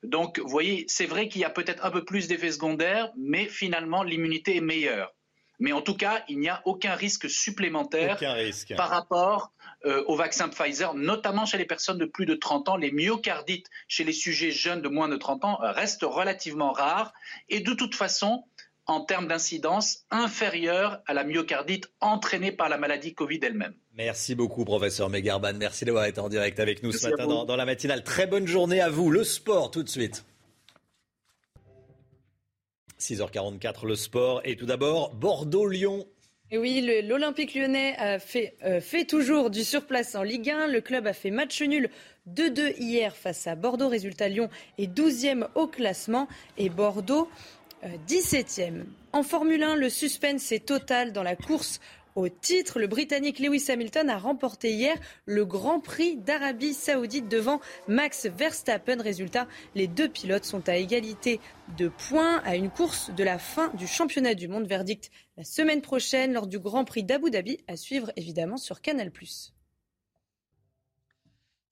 Donc, 0.03 0.39
vous 0.39 0.49
voyez, 0.49 0.85
c'est 0.89 1.07
vrai 1.07 1.29
qu'il 1.29 1.41
y 1.41 1.45
a 1.45 1.51
peut-être 1.51 1.85
un 1.85 1.91
peu 1.91 2.05
plus 2.05 2.29
d'effets 2.29 2.53
secondaires, 2.53 3.11
mais 3.17 3.47
finalement, 3.47 4.03
l'immunité 4.03 4.57
est 4.57 4.61
meilleure. 4.61 5.15
Mais 5.59 5.73
en 5.73 5.83
tout 5.83 5.97
cas, 5.97 6.25
il 6.29 6.39
n'y 6.39 6.49
a 6.49 6.63
aucun 6.65 6.95
risque 6.95 7.29
supplémentaire 7.31 8.19
par 8.77 8.89
rapport 8.89 9.53
euh, 9.87 10.03
au 10.07 10.17
vaccin 10.17 10.49
Pfizer, 10.49 10.95
notamment 10.95 11.47
chez 11.47 11.59
les 11.59 11.65
personnes 11.65 11.99
de 11.99 12.07
plus 12.07 12.27
de 12.27 12.35
30 12.35 12.69
ans. 12.71 12.77
Les 12.77 12.91
myocardites 12.91 13.67
chez 13.87 14.05
les 14.05 14.13
sujets 14.13 14.51
jeunes 14.51 14.83
de 14.83 14.89
moins 14.89 15.09
de 15.09 15.17
30 15.17 15.45
ans 15.45 15.59
restent 15.61 16.05
relativement 16.05 16.73
rares 16.73 17.13
et 17.49 17.61
de 17.61 17.73
toute 17.73 17.95
façon, 17.95 18.45
en 18.87 19.01
termes 19.01 19.29
d'incidence, 19.29 20.05
inférieure 20.11 21.01
à 21.07 21.15
la 21.15 21.25
myocardite 21.25 21.91
entraînée 22.01 22.53
par 22.53 22.69
la 22.69 22.79
maladie 22.79 23.15
Covid 23.15 23.41
elle-même. 23.43 23.75
Merci 23.95 24.35
beaucoup, 24.35 24.65
professeur 24.65 25.09
Megarban. 25.09 25.53
Merci 25.55 25.85
d'avoir 25.85 26.07
été 26.07 26.21
en 26.21 26.29
direct 26.29 26.59
avec 26.61 26.83
nous 26.83 26.93
ce 26.93 27.09
matin 27.09 27.45
dans 27.45 27.57
la 27.57 27.65
matinale. 27.65 28.03
Très 28.03 28.27
bonne 28.27 28.47
journée 28.47 28.81
à 28.81 28.91
vous. 28.91 29.11
Le 29.11 29.23
sport 29.23 29.71
tout 29.71 29.83
de 29.83 29.89
suite. 29.89 30.25
6h44, 33.05 33.87
le 33.87 33.97
sport. 33.97 34.41
Et 34.45 34.57
tout 34.57 34.65
d'abord, 34.65 35.15
Bordeaux-Lyon. 35.15 36.07
Oui, 36.53 37.03
l'Olympique 37.03 37.55
lyonnais 37.55 37.97
euh, 38.01 38.19
fait, 38.19 39.05
toujours 39.05 39.51
du 39.51 39.63
surplace 39.63 40.15
en 40.15 40.23
Ligue 40.23 40.49
1. 40.51 40.69
Le 40.69 40.81
club 40.81 41.07
a 41.07 41.13
fait 41.13 41.31
match 41.31 41.61
nul 41.61 41.91
2-2 42.31 42.77
hier 42.79 43.15
face 43.15 43.47
à 43.47 43.57
Bordeaux. 43.57 43.89
Résultat, 43.89 44.29
Lyon 44.29 44.49
est 44.79 44.87
12e 44.87 45.49
au 45.55 45.67
classement 45.67 46.29
et 46.57 46.71
Bordeaux 46.71 47.29
17e. 48.09 48.73
Euh, 48.73 48.85
en 49.13 49.23
Formule 49.23 49.63
1, 49.63 49.77
le 49.77 49.91
suspense 49.91 50.51
est 50.53 50.65
total 50.65 51.13
dans 51.13 51.23
la 51.23 51.37
course 51.37 51.81
au 52.15 52.29
titre. 52.29 52.79
Le 52.79 52.87
Britannique 52.87 53.39
Lewis 53.39 53.67
Hamilton 53.69 54.09
a 54.09 54.19
remporté 54.19 54.73
hier 54.73 54.97
le 55.27 55.45
Grand 55.45 55.81
Prix 55.81 56.17
d'Arabie 56.17 56.75
Saoudite 56.75 57.29
devant 57.29 57.61
Max 57.89 58.27
Verstappen. 58.27 59.01
Résultat, 59.01 59.47
les 59.75 59.87
deux 59.87 60.09
pilotes 60.09 60.45
sont 60.45 60.69
à 60.69 60.77
égalité 60.77 61.41
de 61.77 61.89
points 61.89 62.39
à 62.45 62.57
une 62.57 62.71
course 62.71 63.11
de 63.11 63.25
la 63.25 63.39
fin 63.39 63.69
du 63.75 63.87
championnat 63.87 64.35
du 64.35 64.49
monde. 64.49 64.67
Verdict 64.67 65.11
la 65.37 65.45
semaine 65.45 65.83
prochaine 65.83 66.33
lors 66.33 66.47
du 66.47 66.59
Grand 66.59 66.85
Prix 66.85 67.05
d'Abu 67.05 67.31
Dhabi 67.31 67.59
à 67.67 67.77
suivre 67.77 68.13
évidemment 68.17 68.57
sur 68.57 68.81
Canal+. 68.81 69.11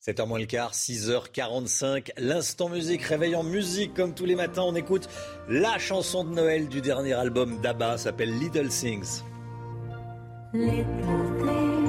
7h 0.04 0.26
moins 0.26 0.40
le 0.40 0.46
quart, 0.46 0.72
6h45, 0.72 2.10
l'instant 2.16 2.68
musique, 2.68 3.02
réveil 3.02 3.36
en 3.36 3.44
musique 3.44 3.94
comme 3.94 4.14
tous 4.14 4.24
les 4.24 4.34
matins, 4.34 4.62
on 4.62 4.74
écoute 4.74 5.08
la 5.48 5.78
chanson 5.78 6.24
de 6.24 6.30
Noël 6.34 6.66
du 6.66 6.80
dernier 6.80 7.12
album 7.12 7.60
d'Abba, 7.60 7.96
s'appelle 7.98 8.36
Little 8.36 8.68
Things. 8.68 9.22
Little 10.54 10.84
things 11.46 11.81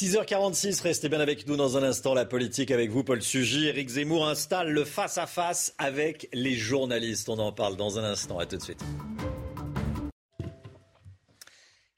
6h46, 0.00 0.80
restez 0.82 1.08
bien 1.08 1.18
avec 1.18 1.48
nous 1.48 1.56
dans 1.56 1.76
un 1.76 1.82
instant. 1.82 2.14
La 2.14 2.24
politique 2.24 2.70
avec 2.70 2.88
vous, 2.88 3.02
Paul 3.02 3.20
Sugy. 3.20 3.66
Éric 3.66 3.88
Zemmour 3.88 4.28
installe 4.28 4.70
le 4.70 4.84
face-à-face 4.84 5.70
-face 5.70 5.74
avec 5.76 6.28
les 6.32 6.54
journalistes. 6.54 7.28
On 7.28 7.38
en 7.40 7.50
parle 7.50 7.74
dans 7.74 7.98
un 7.98 8.04
instant. 8.04 8.38
À 8.38 8.46
tout 8.46 8.58
de 8.58 8.62
suite. 8.62 8.78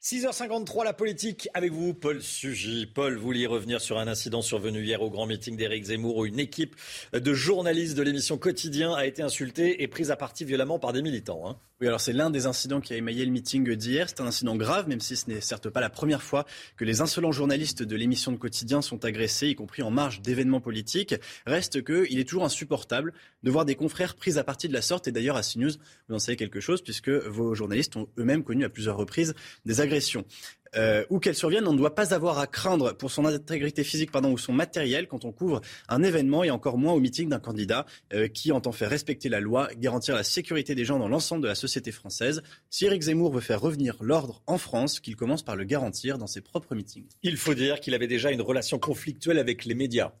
6h53, 0.01 0.83
la 0.83 0.93
politique 0.93 1.47
avec 1.53 1.71
vous, 1.71 1.93
Paul 1.93 2.23
Sugy. 2.23 2.87
Paul, 2.87 3.17
vous 3.17 3.33
revenir 3.47 3.79
sur 3.79 3.99
un 3.99 4.07
incident 4.07 4.41
survenu 4.41 4.83
hier 4.83 5.03
au 5.03 5.11
grand 5.11 5.27
meeting 5.27 5.55
d'Éric 5.55 5.83
Zemmour 5.83 6.17
où 6.17 6.25
une 6.25 6.39
équipe 6.39 6.75
de 7.13 7.33
journalistes 7.35 7.95
de 7.95 8.01
l'émission 8.01 8.39
Quotidien 8.39 8.95
a 8.95 9.05
été 9.05 9.21
insultée 9.21 9.83
et 9.83 9.87
prise 9.87 10.09
à 10.09 10.15
partie 10.15 10.43
violemment 10.43 10.79
par 10.79 10.91
des 10.91 11.03
militants. 11.03 11.47
Hein. 11.47 11.59
Oui, 11.81 11.87
alors 11.87 11.99
c'est 11.99 12.13
l'un 12.13 12.29
des 12.29 12.45
incidents 12.45 12.79
qui 12.79 12.93
a 12.93 12.97
émaillé 12.97 13.25
le 13.25 13.31
meeting 13.31 13.67
d'hier. 13.73 14.07
C'est 14.07 14.21
un 14.21 14.27
incident 14.27 14.55
grave, 14.55 14.87
même 14.87 14.99
si 14.99 15.15
ce 15.15 15.27
n'est 15.27 15.41
certes 15.41 15.67
pas 15.67 15.81
la 15.81 15.89
première 15.89 16.21
fois 16.21 16.45
que 16.77 16.85
les 16.85 17.01
insolents 17.01 17.31
journalistes 17.31 17.81
de 17.81 17.95
l'émission 17.95 18.31
de 18.31 18.37
Quotidien 18.37 18.83
sont 18.83 19.03
agressés, 19.03 19.47
y 19.47 19.55
compris 19.55 19.81
en 19.81 19.89
marge 19.89 20.21
d'événements 20.21 20.61
politiques. 20.61 21.15
Reste 21.47 21.83
qu'il 21.83 22.19
est 22.19 22.23
toujours 22.29 22.45
insupportable 22.45 23.13
de 23.41 23.49
voir 23.49 23.65
des 23.65 23.73
confrères 23.73 24.13
pris 24.13 24.37
à 24.37 24.43
partie 24.43 24.67
de 24.67 24.73
la 24.73 24.83
sorte. 24.83 25.07
Et 25.07 25.11
d'ailleurs, 25.11 25.37
à 25.37 25.41
CNews, 25.41 25.71
vous 26.07 26.15
en 26.15 26.19
savez 26.19 26.35
quelque 26.35 26.59
chose, 26.59 26.83
puisque 26.83 27.09
vos 27.09 27.55
journalistes 27.55 27.95
ont 27.95 28.07
eux-mêmes 28.19 28.43
connu 28.43 28.63
à 28.63 28.69
plusieurs 28.69 28.95
reprises 28.95 29.33
des 29.65 29.81
agressions 29.81 29.91
agression. 30.19 30.60
Euh, 30.75 31.03
où 31.09 31.19
qu'elle 31.19 31.35
survienne, 31.35 31.67
on 31.67 31.73
ne 31.73 31.77
doit 31.77 31.95
pas 31.95 32.13
avoir 32.13 32.39
à 32.39 32.47
craindre 32.47 32.93
pour 32.93 33.11
son 33.11 33.25
intégrité 33.25 33.83
physique 33.83 34.11
pardon, 34.11 34.31
ou 34.31 34.37
son 34.37 34.53
matériel 34.53 35.07
quand 35.07 35.25
on 35.25 35.31
couvre 35.31 35.61
un 35.89 36.01
événement 36.03 36.43
et 36.43 36.51
encore 36.51 36.77
moins 36.77 36.93
au 36.93 36.99
meeting 36.99 37.29
d'un 37.29 37.39
candidat 37.39 37.85
euh, 38.13 38.27
qui 38.27 38.51
entend 38.51 38.71
faire 38.71 38.89
respecter 38.89 39.27
la 39.27 39.41
loi, 39.41 39.69
garantir 39.77 40.15
la 40.15 40.23
sécurité 40.23 40.73
des 40.75 40.85
gens 40.85 40.99
dans 40.99 41.09
l'ensemble 41.09 41.43
de 41.43 41.47
la 41.47 41.55
société 41.55 41.91
française. 41.91 42.41
Si 42.69 42.85
Éric 42.85 43.03
Zemmour 43.03 43.33
veut 43.33 43.41
faire 43.41 43.59
revenir 43.59 43.97
l'ordre 44.01 44.41
en 44.47 44.57
France, 44.57 44.99
qu'il 44.99 45.15
commence 45.15 45.43
par 45.43 45.55
le 45.55 45.65
garantir 45.65 46.17
dans 46.17 46.27
ses 46.27 46.41
propres 46.41 46.75
meetings. 46.75 47.07
Il 47.23 47.37
faut 47.37 47.53
dire 47.53 47.79
qu'il 47.79 47.93
avait 47.93 48.07
déjà 48.07 48.31
une 48.31 48.41
relation 48.41 48.79
conflictuelle 48.79 49.39
avec 49.39 49.65
les 49.65 49.75
médias. 49.75 50.13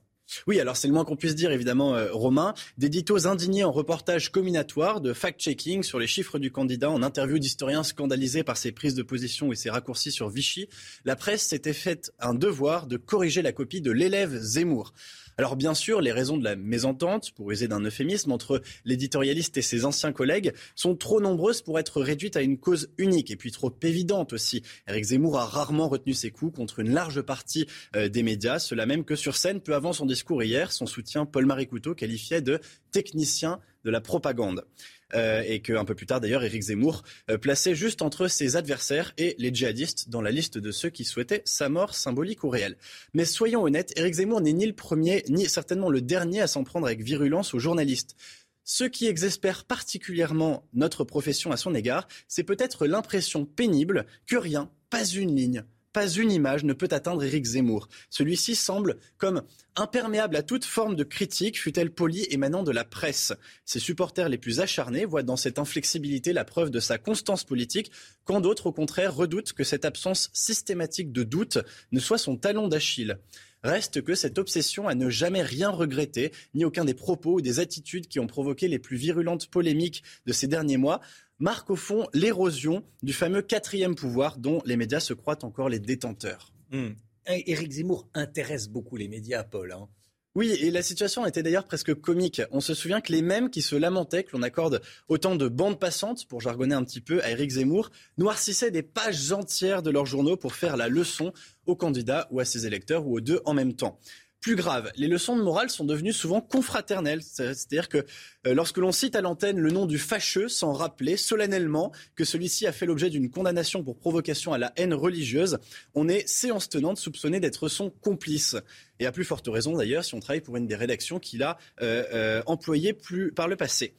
Oui, 0.47 0.59
alors 0.59 0.77
c'est 0.77 0.87
le 0.87 0.93
moins 0.93 1.05
qu'on 1.05 1.15
puisse 1.15 1.35
dire, 1.35 1.51
évidemment, 1.51 1.95
euh, 1.95 2.09
Romain. 2.11 2.53
D'éditos 2.77 3.27
indignés 3.27 3.63
en 3.63 3.71
reportage 3.71 4.31
combinatoire, 4.31 5.01
de 5.01 5.13
fact-checking 5.13 5.83
sur 5.83 5.99
les 5.99 6.07
chiffres 6.07 6.39
du 6.39 6.51
candidat, 6.51 6.89
en 6.89 7.03
interview 7.03 7.39
d'historiens 7.39 7.83
scandalisés 7.83 8.43
par 8.43 8.57
ses 8.57 8.71
prises 8.71 8.95
de 8.95 9.03
position 9.03 9.51
et 9.51 9.55
ses 9.55 9.69
raccourcis 9.69 10.11
sur 10.11 10.29
Vichy, 10.29 10.67
la 11.05 11.15
presse 11.15 11.43
s'était 11.43 11.73
faite 11.73 12.11
un 12.19 12.33
devoir 12.33 12.87
de 12.87 12.97
corriger 12.97 13.41
la 13.41 13.51
copie 13.51 13.81
de 13.81 13.91
l'élève 13.91 14.37
Zemmour. 14.39 14.93
Alors 15.37 15.55
bien 15.55 15.73
sûr, 15.73 16.01
les 16.01 16.11
raisons 16.11 16.37
de 16.37 16.43
la 16.43 16.55
mésentente, 16.55 17.31
pour 17.31 17.51
user 17.51 17.67
d'un 17.67 17.81
euphémisme, 17.81 18.31
entre 18.31 18.61
l'éditorialiste 18.85 19.57
et 19.57 19.61
ses 19.61 19.85
anciens 19.85 20.11
collègues 20.11 20.53
sont 20.75 20.95
trop 20.95 21.21
nombreuses 21.21 21.61
pour 21.61 21.79
être 21.79 22.01
réduites 22.01 22.35
à 22.35 22.41
une 22.41 22.57
cause 22.57 22.89
unique 22.97 23.31
et 23.31 23.35
puis 23.35 23.51
trop 23.51 23.73
évidente 23.81 24.33
aussi. 24.33 24.63
Eric 24.87 25.05
Zemmour 25.05 25.39
a 25.39 25.45
rarement 25.45 25.87
retenu 25.87 26.13
ses 26.13 26.31
coups 26.31 26.55
contre 26.55 26.79
une 26.79 26.93
large 26.93 27.21
partie 27.21 27.67
euh, 27.95 28.09
des 28.09 28.23
médias, 28.23 28.59
cela 28.59 28.85
même 28.85 29.03
que 29.03 29.15
sur 29.15 29.35
scène, 29.35 29.61
peu 29.61 29.73
avant 29.73 29.93
son 29.93 30.05
discours 30.05 30.43
hier, 30.43 30.71
son 30.71 30.85
soutien 30.85 31.25
Paul-Marie 31.25 31.67
Couteau 31.67 31.95
qualifiait 31.95 32.41
de 32.41 32.59
technicien 32.91 33.59
de 33.83 33.89
la 33.89 34.01
propagande. 34.01 34.65
Euh, 35.13 35.43
et 35.45 35.61
qu'un 35.61 35.83
peu 35.83 35.95
plus 35.95 36.05
tard 36.05 36.21
d'ailleurs 36.21 36.43
Éric 36.43 36.61
Zemmour 36.61 37.03
euh, 37.29 37.37
plaçait 37.37 37.75
juste 37.75 38.01
entre 38.01 38.27
ses 38.27 38.55
adversaires 38.55 39.13
et 39.17 39.35
les 39.39 39.53
djihadistes 39.53 40.09
dans 40.09 40.21
la 40.21 40.31
liste 40.31 40.57
de 40.57 40.71
ceux 40.71 40.89
qui 40.89 41.03
souhaitaient 41.03 41.41
sa 41.45 41.67
mort 41.67 41.95
symbolique 41.95 42.43
ou 42.43 42.49
réelle. 42.49 42.77
Mais 43.13 43.25
soyons 43.25 43.63
honnêtes, 43.63 43.91
Éric 43.97 44.15
Zemmour 44.15 44.41
n'est 44.41 44.53
ni 44.53 44.65
le 44.65 44.73
premier 44.73 45.23
ni 45.27 45.47
certainement 45.47 45.89
le 45.89 46.01
dernier 46.01 46.41
à 46.41 46.47
s'en 46.47 46.63
prendre 46.63 46.85
avec 46.85 47.01
virulence 47.01 47.53
aux 47.53 47.59
journalistes. 47.59 48.15
Ce 48.63 48.83
qui 48.83 49.07
exaspère 49.07 49.65
particulièrement 49.65 50.65
notre 50.73 51.03
profession 51.03 51.51
à 51.51 51.57
son 51.57 51.75
égard, 51.75 52.07
c'est 52.27 52.43
peut-être 52.43 52.87
l'impression 52.87 53.45
pénible 53.45 54.05
que 54.27 54.37
rien, 54.37 54.69
pas 54.89 55.05
une 55.05 55.35
ligne, 55.35 55.63
pas 55.93 56.07
une 56.07 56.31
image 56.31 56.63
ne 56.63 56.73
peut 56.73 56.87
atteindre 56.91 57.23
Éric 57.23 57.45
Zemmour. 57.45 57.89
Celui-ci 58.09 58.55
semble 58.55 58.97
comme 59.17 59.43
imperméable 59.75 60.35
à 60.35 60.43
toute 60.43 60.65
forme 60.65 60.95
de 60.95 61.03
critique, 61.03 61.59
fut-elle 61.59 61.91
polie 61.91 62.25
émanant 62.29 62.63
de 62.63 62.71
la 62.71 62.83
presse. 62.83 63.33
Ses 63.65 63.79
supporters 63.79 64.29
les 64.29 64.37
plus 64.37 64.59
acharnés 64.59 65.05
voient 65.05 65.23
dans 65.23 65.35
cette 65.35 65.59
inflexibilité 65.59 66.33
la 66.33 66.45
preuve 66.45 66.71
de 66.71 66.79
sa 66.79 66.97
constance 66.97 67.43
politique, 67.43 67.91
quand 68.25 68.41
d'autres, 68.41 68.67
au 68.67 68.73
contraire, 68.73 69.15
redoutent 69.15 69.53
que 69.53 69.63
cette 69.63 69.85
absence 69.85 70.29
systématique 70.33 71.11
de 71.11 71.23
doute 71.23 71.59
ne 71.91 71.99
soit 71.99 72.17
son 72.17 72.37
talon 72.37 72.67
d'Achille. 72.67 73.17
Reste 73.63 74.01
que 74.01 74.15
cette 74.15 74.37
obsession 74.39 74.87
à 74.87 74.95
ne 74.95 75.09
jamais 75.09 75.43
rien 75.43 75.69
regretter, 75.69 76.31
ni 76.53 76.65
aucun 76.65 76.85
des 76.85 76.93
propos 76.93 77.35
ou 77.35 77.41
des 77.41 77.59
attitudes 77.59 78.07
qui 78.07 78.19
ont 78.19 78.27
provoqué 78.27 78.67
les 78.67 78.79
plus 78.79 78.97
virulentes 78.97 79.47
polémiques 79.47 80.03
de 80.25 80.33
ces 80.33 80.47
derniers 80.47 80.77
mois, 80.77 80.99
marque 81.39 81.69
au 81.69 81.75
fond 81.75 82.07
l'érosion 82.13 82.83
du 83.03 83.13
fameux 83.13 83.41
quatrième 83.41 83.95
pouvoir 83.95 84.37
dont 84.37 84.61
les 84.65 84.77
médias 84.77 84.99
se 84.99 85.13
croient 85.13 85.43
encore 85.43 85.69
les 85.69 85.79
détenteurs. 85.79 86.53
Hmm. 86.71 86.91
Éric 87.27 87.71
Zemmour 87.71 88.07
intéresse 88.13 88.67
beaucoup 88.67 88.97
les 88.97 89.07
médias, 89.07 89.43
Paul. 89.43 89.71
Hein. 89.71 89.87
Oui, 90.33 90.49
et 90.49 90.71
la 90.71 90.81
situation 90.81 91.25
était 91.25 91.43
d'ailleurs 91.43 91.67
presque 91.67 91.93
comique. 91.93 92.41
On 92.51 92.61
se 92.61 92.73
souvient 92.73 93.01
que 93.01 93.11
les 93.11 93.21
mêmes 93.21 93.49
qui 93.49 93.61
se 93.61 93.75
lamentaient 93.75 94.23
que 94.23 94.31
l'on 94.31 94.43
accorde 94.43 94.81
autant 95.09 95.35
de 95.35 95.49
bandes 95.49 95.77
passantes, 95.77 96.25
pour 96.25 96.39
jargonner 96.39 96.73
un 96.73 96.85
petit 96.85 97.01
peu, 97.01 97.21
à 97.21 97.31
Éric 97.31 97.51
Zemmour, 97.51 97.89
noircissaient 98.17 98.71
des 98.71 98.81
pages 98.81 99.33
entières 99.33 99.83
de 99.83 99.89
leurs 99.89 100.05
journaux 100.05 100.37
pour 100.37 100.55
faire 100.55 100.77
la 100.77 100.87
leçon 100.87 101.33
aux 101.65 101.75
candidats 101.75 102.27
ou 102.31 102.39
à 102.39 102.45
ses 102.45 102.67
électeurs 102.67 103.07
ou 103.07 103.17
aux 103.17 103.21
deux 103.21 103.41
en 103.45 103.53
même 103.53 103.73
temps. 103.73 103.99
Plus 104.41 104.55
grave, 104.55 104.91
les 104.95 105.07
leçons 105.07 105.37
de 105.37 105.43
morale 105.43 105.69
sont 105.69 105.85
devenues 105.85 106.13
souvent 106.13 106.41
confraternelles. 106.41 107.21
C'est-à-dire 107.21 107.89
que 107.89 107.99
euh, 108.47 108.55
lorsque 108.55 108.79
l'on 108.79 108.91
cite 108.91 109.15
à 109.15 109.21
l'antenne 109.21 109.59
le 109.59 109.69
nom 109.69 109.85
du 109.85 109.99
fâcheux 109.99 110.49
sans 110.49 110.73
rappeler 110.73 111.15
solennellement 111.15 111.91
que 112.15 112.25
celui-ci 112.25 112.65
a 112.65 112.71
fait 112.71 112.87
l'objet 112.87 113.11
d'une 113.11 113.29
condamnation 113.29 113.83
pour 113.83 113.99
provocation 113.99 114.51
à 114.51 114.57
la 114.57 114.73
haine 114.77 114.95
religieuse, 114.95 115.59
on 115.93 116.09
est 116.09 116.27
séance 116.27 116.69
tenante 116.69 116.97
soupçonné 116.97 117.39
d'être 117.39 117.67
son 117.67 117.91
complice. 117.91 118.55
Et 118.99 119.05
à 119.05 119.11
plus 119.11 119.25
forte 119.25 119.47
raison 119.47 119.77
d'ailleurs 119.77 120.03
si 120.03 120.15
on 120.15 120.19
travaille 120.19 120.41
pour 120.41 120.57
une 120.57 120.65
des 120.65 120.75
rédactions 120.75 121.19
qu'il 121.19 121.43
a 121.43 121.59
euh, 121.83 122.03
euh, 122.11 122.41
employées 122.47 122.93
plus 122.93 123.31
par 123.31 123.47
le 123.47 123.55
passé. 123.55 123.93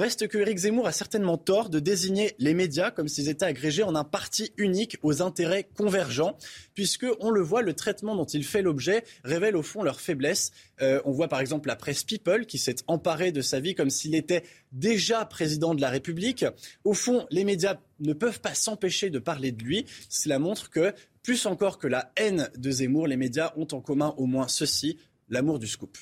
Reste 0.00 0.28
que 0.28 0.38
Éric 0.38 0.56
Zemmour 0.56 0.86
a 0.86 0.92
certainement 0.92 1.36
tort 1.36 1.68
de 1.68 1.78
désigner 1.78 2.34
les 2.38 2.54
médias 2.54 2.90
comme 2.90 3.06
s'ils 3.06 3.28
étaient 3.28 3.44
agrégés 3.44 3.82
en 3.82 3.94
un 3.94 4.02
parti 4.02 4.50
unique 4.56 4.96
aux 5.02 5.20
intérêts 5.20 5.68
convergents, 5.74 6.38
puisque 6.72 7.04
on 7.20 7.30
le 7.30 7.42
voit, 7.42 7.60
le 7.60 7.74
traitement 7.74 8.16
dont 8.16 8.24
il 8.24 8.42
fait 8.42 8.62
l'objet 8.62 9.04
révèle 9.24 9.56
au 9.56 9.62
fond 9.62 9.82
leurs 9.82 10.00
faiblesses. 10.00 10.52
Euh, 10.80 11.02
on 11.04 11.10
voit 11.10 11.28
par 11.28 11.40
exemple 11.40 11.68
la 11.68 11.76
presse 11.76 12.02
People 12.02 12.46
qui 12.46 12.56
s'est 12.56 12.76
emparée 12.86 13.30
de 13.30 13.42
sa 13.42 13.60
vie 13.60 13.74
comme 13.74 13.90
s'il 13.90 14.14
était 14.14 14.42
déjà 14.72 15.26
président 15.26 15.74
de 15.74 15.82
la 15.82 15.90
République. 15.90 16.46
Au 16.84 16.94
fond, 16.94 17.26
les 17.30 17.44
médias 17.44 17.76
ne 17.98 18.14
peuvent 18.14 18.40
pas 18.40 18.54
s'empêcher 18.54 19.10
de 19.10 19.18
parler 19.18 19.52
de 19.52 19.62
lui. 19.62 19.84
Cela 20.08 20.38
montre 20.38 20.70
que, 20.70 20.94
plus 21.22 21.44
encore 21.44 21.76
que 21.76 21.88
la 21.88 22.10
haine 22.16 22.48
de 22.56 22.70
Zemmour, 22.70 23.06
les 23.06 23.18
médias 23.18 23.52
ont 23.54 23.68
en 23.72 23.82
commun 23.82 24.14
au 24.16 24.24
moins 24.24 24.48
ceci, 24.48 24.96
l'amour 25.28 25.58
du 25.58 25.66
scoop. 25.66 25.98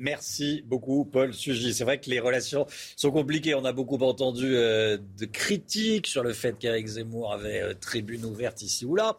Merci 0.00 0.64
beaucoup, 0.66 1.04
Paul 1.04 1.34
Sugy. 1.34 1.74
C'est 1.74 1.84
vrai 1.84 2.00
que 2.00 2.08
les 2.08 2.20
relations 2.20 2.66
sont 2.96 3.10
compliquées. 3.10 3.54
On 3.54 3.66
a 3.66 3.72
beaucoup 3.72 3.98
entendu 3.98 4.56
euh, 4.56 4.96
de 5.18 5.26
critiques 5.26 6.06
sur 6.06 6.22
le 6.22 6.32
fait 6.32 6.58
qu'Éric 6.58 6.86
Zemmour 6.86 7.34
avait 7.34 7.60
euh, 7.60 7.74
tribune 7.74 8.24
ouverte 8.24 8.62
ici 8.62 8.86
ou 8.86 8.96
là. 8.96 9.18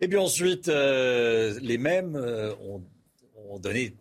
Et 0.00 0.08
puis 0.08 0.18
ensuite, 0.18 0.66
euh, 0.66 1.56
les 1.62 1.78
mêmes 1.78 2.16
ont, 2.16 3.58
donné, 3.60 3.94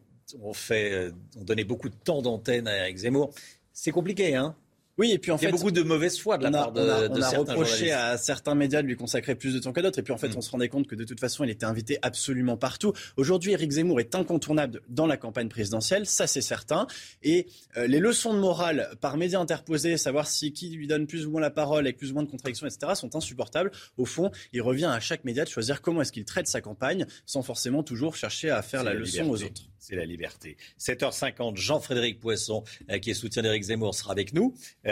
fait, 0.53 1.11
ont 1.37 1.43
donné 1.43 1.63
beaucoup 1.63 1.89
de 1.89 1.95
temps 2.03 2.23
d'antenne 2.23 2.67
à 2.67 2.77
Eric 2.77 2.97
Zemmour. 2.97 3.31
C'est 3.71 3.91
compliqué, 3.91 4.33
hein? 4.33 4.55
Oui, 4.99 5.13
et 5.13 5.17
puis 5.17 5.31
en 5.31 5.37
fait, 5.37 5.45
il 5.45 5.45
y 5.45 5.49
a 5.49 5.55
beaucoup 5.55 5.71
de 5.71 5.81
mauvaise 5.81 6.19
foi 6.19 6.37
de 6.37 6.43
la 6.43 6.51
part 6.51 6.73
de, 6.73 6.81
on 6.81 6.89
a, 6.89 7.09
on 7.09 7.21
a 7.21 7.29
reproché 7.29 7.93
à 7.93 8.17
certains 8.17 8.53
médias 8.53 8.81
de 8.81 8.87
lui 8.87 8.97
consacrer 8.97 9.33
plus 9.33 9.53
de 9.53 9.59
temps 9.59 9.71
qu'à 9.71 9.81
d'autres. 9.81 9.99
Et 9.99 10.03
puis 10.03 10.11
en 10.11 10.17
fait, 10.17 10.27
mm. 10.27 10.37
on 10.37 10.41
se 10.41 10.51
rendait 10.51 10.67
compte 10.67 10.87
que 10.87 10.95
de 10.95 11.05
toute 11.05 11.21
façon, 11.21 11.45
il 11.45 11.49
était 11.49 11.65
invité 11.65 11.97
absolument 12.01 12.57
partout. 12.57 12.91
Aujourd'hui, 13.15 13.53
Éric 13.53 13.71
Zemmour 13.71 14.01
est 14.01 14.13
incontournable 14.13 14.81
dans 14.89 15.07
la 15.07 15.15
campagne 15.15 15.47
présidentielle, 15.47 16.05
ça 16.05 16.27
c'est 16.27 16.41
certain. 16.41 16.85
Et 17.23 17.47
euh, 17.77 17.87
les 17.87 17.99
leçons 17.99 18.33
de 18.33 18.39
morale 18.39 18.89
par 18.99 19.15
médias 19.15 19.39
interposés, 19.39 19.95
savoir 19.95 20.27
si 20.27 20.51
qui 20.51 20.69
lui 20.69 20.85
donne 20.85 21.07
plus 21.07 21.25
ou 21.25 21.31
moins 21.31 21.41
la 21.41 21.49
parole 21.49 21.85
avec 21.85 21.95
plus 21.95 22.11
ou 22.11 22.15
moins 22.15 22.23
de 22.23 22.29
contradictions, 22.29 22.67
etc., 22.67 22.91
sont 22.95 23.15
insupportables. 23.15 23.71
Au 23.97 24.05
fond, 24.05 24.31
il 24.51 24.61
revient 24.61 24.85
à 24.91 24.99
chaque 24.99 25.23
média 25.23 25.45
de 25.45 25.49
choisir 25.49 25.81
comment 25.81 26.01
est-ce 26.01 26.11
qu'il 26.11 26.25
traite 26.25 26.47
sa 26.47 26.59
campagne, 26.59 27.05
sans 27.25 27.41
forcément 27.41 27.83
toujours 27.83 28.17
chercher 28.17 28.49
à 28.49 28.61
faire 28.61 28.83
la, 28.83 28.93
leçon 28.93 29.29
aux 29.29 29.43
autres. 29.43 29.61
C'est 29.77 29.95
la 29.95 30.05
liberté. 30.05 30.57
7h50, 30.77 31.55
Jean-Frédéric 31.55 32.19
Poisson, 32.19 32.65
euh, 32.91 32.99
qui 32.99 33.11
est 33.11 33.13
soutien 33.13 33.41
d'Éric 33.41 33.63
Zemmour, 33.63 33.95
sera 33.95 34.11
avec 34.11 34.33
nous. 34.33 34.53
Euh, 34.85 34.88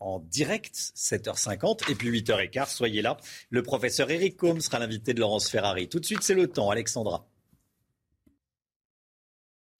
en 0.00 0.20
direct, 0.20 0.74
7h50. 0.74 1.90
Et 1.90 1.94
puis 1.94 2.10
8h15, 2.10 2.74
soyez 2.74 3.02
là. 3.02 3.16
Le 3.50 3.62
professeur 3.62 4.10
Eric 4.10 4.36
Combe 4.36 4.60
sera 4.60 4.78
l'invité 4.78 5.14
de 5.14 5.20
Laurence 5.20 5.48
Ferrari. 5.48 5.88
Tout 5.88 6.00
de 6.00 6.06
suite, 6.06 6.22
c'est 6.22 6.34
le 6.34 6.46
temps. 6.48 6.70
Alexandra. 6.70 7.26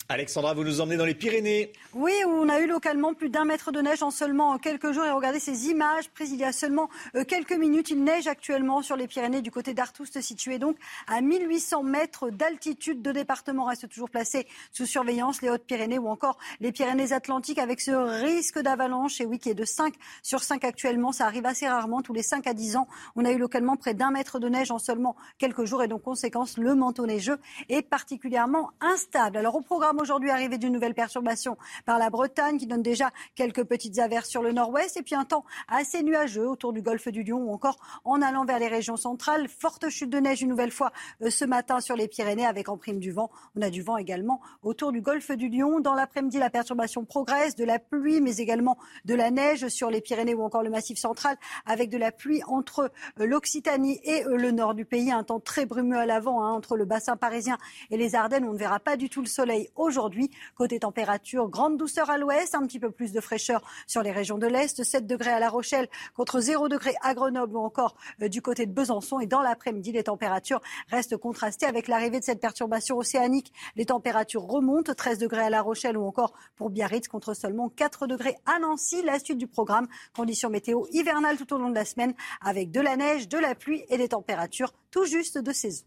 Alexandra, 0.09 0.55
vous 0.55 0.63
nous 0.63 0.81
emmenez 0.81 0.97
dans 0.97 1.05
les 1.05 1.17
Pyrénées. 1.17 1.73
Oui, 1.93 2.13
où 2.27 2.31
on 2.31 2.49
a 2.49 2.61
eu 2.61 2.69
localement 2.69 3.13
plus 3.13 3.29
d'un 3.29 3.45
mètre 3.45 3.73
de 3.73 3.81
neige 3.81 4.05
en 4.05 4.13
seulement 4.13 4.57
quelques 4.57 4.93
jours. 4.93 5.05
Et 5.05 5.11
regardez 5.11 5.41
ces 5.41 5.69
images 5.69 6.09
prises 6.11 6.31
il 6.31 6.39
y 6.39 6.45
a 6.45 6.53
seulement 6.53 6.89
euh, 7.17 7.25
quelques 7.25 7.53
minutes. 7.53 7.91
Il 7.91 8.05
neige 8.05 8.29
actuellement 8.29 8.83
sur 8.83 8.95
les 8.95 9.09
Pyrénées 9.09 9.43
du 9.43 9.51
côté 9.51 9.75
d'Artoust, 9.75 10.21
situé 10.21 10.61
donc 10.61 10.77
à 11.09 11.21
1800 11.21 11.83
mètres 11.83 12.31
d'altitude. 12.31 13.03
Deux 13.03 13.13
départements 13.13 13.65
restent 13.65 13.89
toujours 13.89 14.09
placés 14.09 14.47
sous 14.71 14.87
surveillance, 14.87 15.43
les 15.43 15.51
Hautes-Pyrénées 15.51 15.99
ou 15.99 16.07
encore 16.07 16.39
les 16.61 16.71
Pyrénées-Atlantiques, 16.71 17.59
avec 17.59 17.81
ce 17.81 17.91
risque 17.91 18.61
d'avalanche. 18.61 19.21
Et 19.21 19.27
oui, 19.27 19.41
qui 19.41 19.51
est 19.51 19.55
de 19.55 19.65
5 19.65 19.93
sur 20.23 20.41
5 20.45 20.63
actuellement. 20.65 21.11
Ça 21.11 21.27
arrive 21.27 21.47
assez 21.47 21.67
rarement. 21.67 22.01
Tous 22.03 22.13
les 22.13 22.23
5 22.23 22.47
à 22.47 22.55
10 22.55 22.77
ans, 22.77 22.87
on 23.17 23.25
a 23.25 23.33
eu 23.33 23.39
localement 23.39 23.77
près 23.77 23.95
d'un 23.95 24.13
mètre 24.13 24.39
de 24.39 24.49
neige 24.49 24.71
en 24.71 24.79
seulement 24.79 25.17
quelques 25.39 25.65
jours. 25.65 25.83
Et 25.83 25.89
donc, 25.89 26.03
conséquence, 26.03 26.59
le 26.59 26.77
manteau 26.77 27.07
neigeux 27.07 27.39
est 27.69 27.83
particulièrement 27.83 28.71
instable. 28.81 29.37
Alors, 29.37 29.57
au 29.57 29.63
programme 29.63 29.96
aujourd'hui, 30.01 30.31
arrivée 30.31 30.59
d'une 30.59 30.73
nouvelle 30.73 30.95
perturbation 30.95 31.57
par 31.85 31.99
la 31.99 32.11
Bretagne 32.11 32.59
qui 32.59 32.67
donne 32.67 32.83
déjà 32.83 33.11
quelques 33.35 33.65
petites 33.65 33.99
averses 33.99 34.29
sur 34.29 34.43
le 34.43 34.53
nord-ouest 34.53 34.97
et 34.97 35.03
puis 35.03 35.15
un 35.15 35.25
temps 35.25 35.45
assez 35.69 36.03
nuageux 36.03 36.49
autour 36.49 36.73
du 36.73 36.83
golfe 36.83 37.09
du 37.09 37.23
Lion 37.23 37.39
ou 37.39 37.53
encore 37.53 37.79
en 38.05 38.23
allant 38.23 38.45
vers 38.45 38.59
les 38.59 38.69
régions 38.69 38.97
centrales. 38.97 39.49
Forte 39.49 39.89
chute 39.89 40.11
de 40.11 40.19
neige 40.19 40.43
une 40.43 40.49
nouvelle 40.49 40.71
fois 40.71 40.93
euh, 41.23 41.31
ce 41.31 41.45
matin 41.45 41.81
sur 41.81 41.97
les 41.97 42.09
Pyrénées 42.09 42.47
avec 42.47 42.69
en 42.69 42.77
prime 42.77 42.99
du 42.99 43.13
vent. 43.13 43.31
On 43.57 43.63
a 43.63 43.71
du 43.71 43.83
vent 43.83 43.97
également 43.97 44.41
autour 44.63 44.93
du 44.93 45.01
golfe 45.01 45.31
du 45.33 45.49
Lion. 45.49 45.81
Dans 45.81 45.95
l'après-midi, 45.95 46.39
la 46.39 46.51
perturbation 46.51 47.05
progresse, 47.05 47.57
de 47.57 47.65
la 47.65 47.79
pluie 47.79 48.21
mais 48.21 48.37
également 48.37 48.79
de 49.05 49.15
la 49.15 49.31
neige 49.31 49.69
sur 49.69 49.91
les 49.91 50.01
Pyrénées 50.01 50.35
ou 50.35 50.43
encore 50.43 50.63
le 50.63 50.71
Massif 50.71 50.99
central 50.99 51.37
avec 51.65 51.91
de 51.91 51.99
la 51.99 52.13
pluie 52.13 52.43
entre 52.47 52.91
euh, 53.21 53.27
l'Occitanie 53.27 54.01
et 54.05 54.25
euh, 54.25 54.37
le 54.37 54.51
nord 54.51 54.75
du 54.75 54.85
pays. 54.85 55.11
Un 55.11 55.25
temps 55.25 55.41
très 55.41 55.67
brumeux 55.67 55.99
à 55.99 56.07
l'avant 56.07 56.43
hein, 56.43 56.53
entre 56.53 56.77
le 56.77 56.85
bassin 56.85 57.17
parisien 57.17 57.59
et 57.91 57.97
les 57.97 58.15
Ardennes. 58.15 58.45
On 58.49 58.53
ne 58.53 58.59
verra 58.59 58.81
pas 58.81 58.97
du 58.97 59.09
tout 59.09 59.21
le 59.21 59.27
soleil 59.27 59.71
aujourd'hui. 59.87 60.31
Côté 60.55 60.81
température, 60.81 61.49
grande 61.49 61.79
douceur 61.79 62.11
à 62.11 62.19
l'ouest, 62.19 62.55
un 62.55 62.67
petit 62.67 62.79
peu 62.79 62.91
plus 62.91 63.13
de 63.13 63.21
fraîcheur 63.21 63.63
sur 63.87 64.03
les 64.03 64.13
régions 64.13 64.39
de 64.39 64.47
l'Est. 64.47 64.83
7 64.83 65.07
degrés 65.07 65.31
à 65.31 65.41
La 65.41 65.49
Rochelle 65.49 65.89
contre 66.15 66.41
0 66.41 66.69
degrés 66.69 66.95
à 67.03 67.15
Grenoble 67.15 67.57
ou 67.57 67.61
encore 67.61 67.97
euh, 68.23 68.29
du 68.29 68.43
côté 68.43 68.67
de 68.67 68.73
Besançon. 68.73 69.21
Et 69.21 69.27
dans 69.27 69.41
l'après-midi, 69.41 69.93
les 69.93 70.05
températures 70.05 70.61
restent 70.89 71.17
contrastées 71.17 71.67
avec 71.67 71.89
l'arrivée 71.89 72.21
de 72.21 72.25
cette 72.25 72.41
perturbation 72.41 72.99
océanique. 72.99 73.53
Les 73.77 73.87
températures 73.87 74.43
remontent. 74.43 74.93
13 74.95 75.19
degrés 75.19 75.43
à 75.43 75.51
La 75.51 75.63
Rochelle 75.63 75.97
ou 75.97 76.05
encore 76.05 76.33
pour 76.57 76.71
Biarritz 76.71 77.09
contre 77.09 77.35
seulement 77.35 77.69
4 77.69 78.07
degrés 78.07 78.37
à 78.45 78.59
Nancy. 78.59 79.03
La 79.03 79.19
suite 79.19 79.39
du 79.39 79.47
programme, 79.47 79.87
conditions 80.15 80.51
météo 80.51 80.85
hivernales 80.91 81.37
tout 81.37 81.55
au 81.55 81.59
long 81.59 81.71
de 81.71 81.75
la 81.75 81.85
semaine 81.85 82.15
avec 82.41 82.71
de 82.71 82.81
la 82.81 82.97
neige, 82.97 83.29
de 83.29 83.39
la 83.39 83.55
pluie 83.55 83.85
et 83.89 83.99
des 83.99 84.09
températures 84.09 84.73
tout 84.91 85.05
juste 85.05 85.39
de 85.39 85.53
saison. 85.53 85.85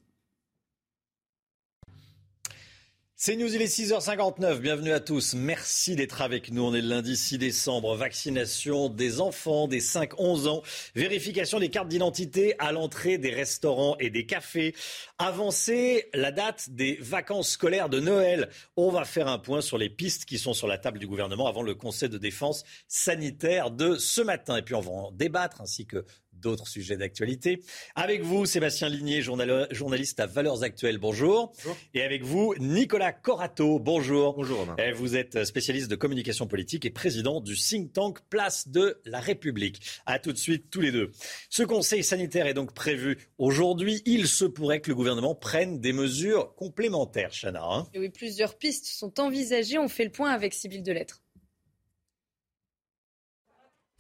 C'est 3.22 3.36
News, 3.36 3.54
il 3.54 3.62
est 3.62 3.66
6h59. 3.66 4.60
Bienvenue 4.60 4.94
à 4.94 5.02
tous. 5.02 5.34
Merci 5.34 5.98
d'être 5.98 6.22
avec 6.22 6.54
nous. 6.54 6.64
On 6.64 6.74
est 6.74 6.80
le 6.80 6.88
lundi 6.88 7.18
6 7.18 7.38
décembre. 7.38 7.94
Vaccination 7.98 8.88
des 8.88 9.20
enfants 9.20 9.68
des 9.68 9.82
5-11 9.82 10.48
ans. 10.48 10.64
Vérification 10.96 11.60
des 11.60 11.68
cartes 11.68 11.90
d'identité 11.90 12.56
à 12.60 12.72
l'entrée 12.72 13.18
des 13.18 13.32
restaurants 13.32 13.98
et 14.00 14.10
des 14.10 14.26
cafés. 14.26 14.74
Avancer 15.18 16.08
la 16.14 16.32
date 16.32 16.70
des 16.70 16.98
vacances 17.02 17.50
scolaires 17.50 17.90
de 17.90 18.00
Noël. 18.00 18.48
On 18.78 18.90
va 18.90 19.04
faire 19.04 19.28
un 19.28 19.38
point 19.38 19.60
sur 19.60 19.78
les 19.78 19.90
pistes 19.90 20.24
qui 20.24 20.38
sont 20.38 20.54
sur 20.54 20.68
la 20.68 20.78
table 20.78 20.98
du 20.98 21.06
gouvernement 21.06 21.48
avant 21.48 21.62
le 21.62 21.76
Conseil 21.76 22.08
de 22.08 22.18
défense 22.18 22.64
sanitaire 22.88 23.70
de 23.70 23.98
ce 23.98 24.22
matin. 24.22 24.56
Et 24.56 24.62
puis 24.62 24.76
on 24.76 24.80
va 24.80 24.92
en 24.92 25.12
débattre 25.12 25.60
ainsi 25.60 25.86
que 25.86 26.06
d'autres 26.40 26.68
sujets 26.68 26.98
d'actualité. 26.98 27.62
Avec 27.96 28.22
vous, 28.22 28.46
Sébastien 28.46 28.90
Ligné, 28.90 29.22
journaliste 29.22 30.20
à 30.20 30.26
Valeurs 30.26 30.64
Actuelles. 30.64 30.98
Bonjour. 30.98 31.54
Bonjour. 31.58 31.78
Et 31.94 32.02
avec 32.02 32.24
vous, 32.24 32.54
Nicolas 32.60 33.12
Corato. 33.12 33.80
Bonjour. 33.80 34.36
Bonjour. 34.36 34.76
Eh, 34.78 34.92
vous 34.92 35.16
êtes 35.16 35.44
spécialiste 35.44 35.90
de 35.90 35.96
communication 35.96 36.48
politique 36.48 36.86
et 36.86 36.90
président 36.90 37.42
du 37.42 37.56
think 37.56 37.94
tank 37.94 38.20
Place 38.30 38.68
de 38.68 39.00
la 39.06 39.20
République. 39.20 39.82
À 40.06 40.20
tout 40.20 40.32
de 40.32 40.38
suite, 40.38 40.70
tous 40.70 40.82
les 40.82 40.92
deux. 40.92 41.12
Ce 41.50 41.64
conseil 41.64 42.04
sanitaire 42.04 42.48
est 42.48 42.54
donc 42.54 42.74
prévu 42.74 43.18
aujourd'hui. 43.38 44.02
Il 44.06 44.28
se 44.28 44.46
pourrait 44.46 44.82
que 44.82 44.90
le 44.90 44.96
gouvernement 44.96 45.36
prenne 45.36 45.80
des 45.80 45.94
mesures 45.94 46.56
complémentaires, 46.56 47.32
Chana. 47.32 47.64
Hein. 47.64 47.88
oui, 47.96 48.10
plusieurs 48.10 48.58
pistes 48.58 48.86
sont 48.86 49.20
envisagées. 49.20 49.78
On 49.78 49.88
fait 49.88 50.06
le 50.06 50.12
point 50.12 50.32
avec 50.32 50.54
Sybille 50.54 50.82
Delettre. 50.82 51.22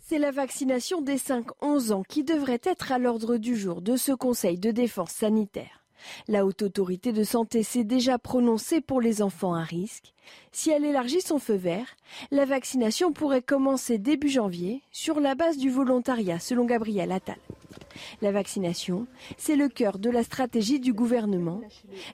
C'est 0.09 0.17
la 0.17 0.31
vaccination 0.31 1.03
des 1.03 1.17
5-11 1.17 1.91
ans 1.91 2.01
qui 2.01 2.23
devrait 2.23 2.61
être 2.63 2.91
à 2.91 2.97
l'ordre 2.97 3.37
du 3.37 3.55
jour 3.55 3.79
de 3.83 3.95
ce 3.95 4.11
Conseil 4.11 4.57
de 4.57 4.71
défense 4.71 5.11
sanitaire. 5.11 5.83
La 6.27 6.47
haute 6.47 6.63
autorité 6.63 7.11
de 7.11 7.23
santé 7.23 7.61
s'est 7.61 7.83
déjà 7.83 8.17
prononcée 8.17 8.81
pour 8.81 9.01
les 9.01 9.21
enfants 9.21 9.53
à 9.53 9.61
risque. 9.61 10.15
Si 10.51 10.71
elle 10.71 10.83
élargit 10.83 11.21
son 11.21 11.37
feu 11.37 11.53
vert, 11.53 11.95
la 12.31 12.45
vaccination 12.45 13.13
pourrait 13.13 13.43
commencer 13.43 13.99
début 13.99 14.29
janvier 14.29 14.81
sur 14.91 15.19
la 15.19 15.35
base 15.35 15.57
du 15.57 15.69
volontariat, 15.69 16.39
selon 16.39 16.65
Gabriel 16.65 17.11
Attal. 17.11 17.37
La 18.23 18.31
vaccination, 18.31 19.05
c'est 19.37 19.55
le 19.55 19.69
cœur 19.69 19.99
de 19.99 20.09
la 20.09 20.23
stratégie 20.23 20.79
du 20.79 20.91
gouvernement. 20.91 21.61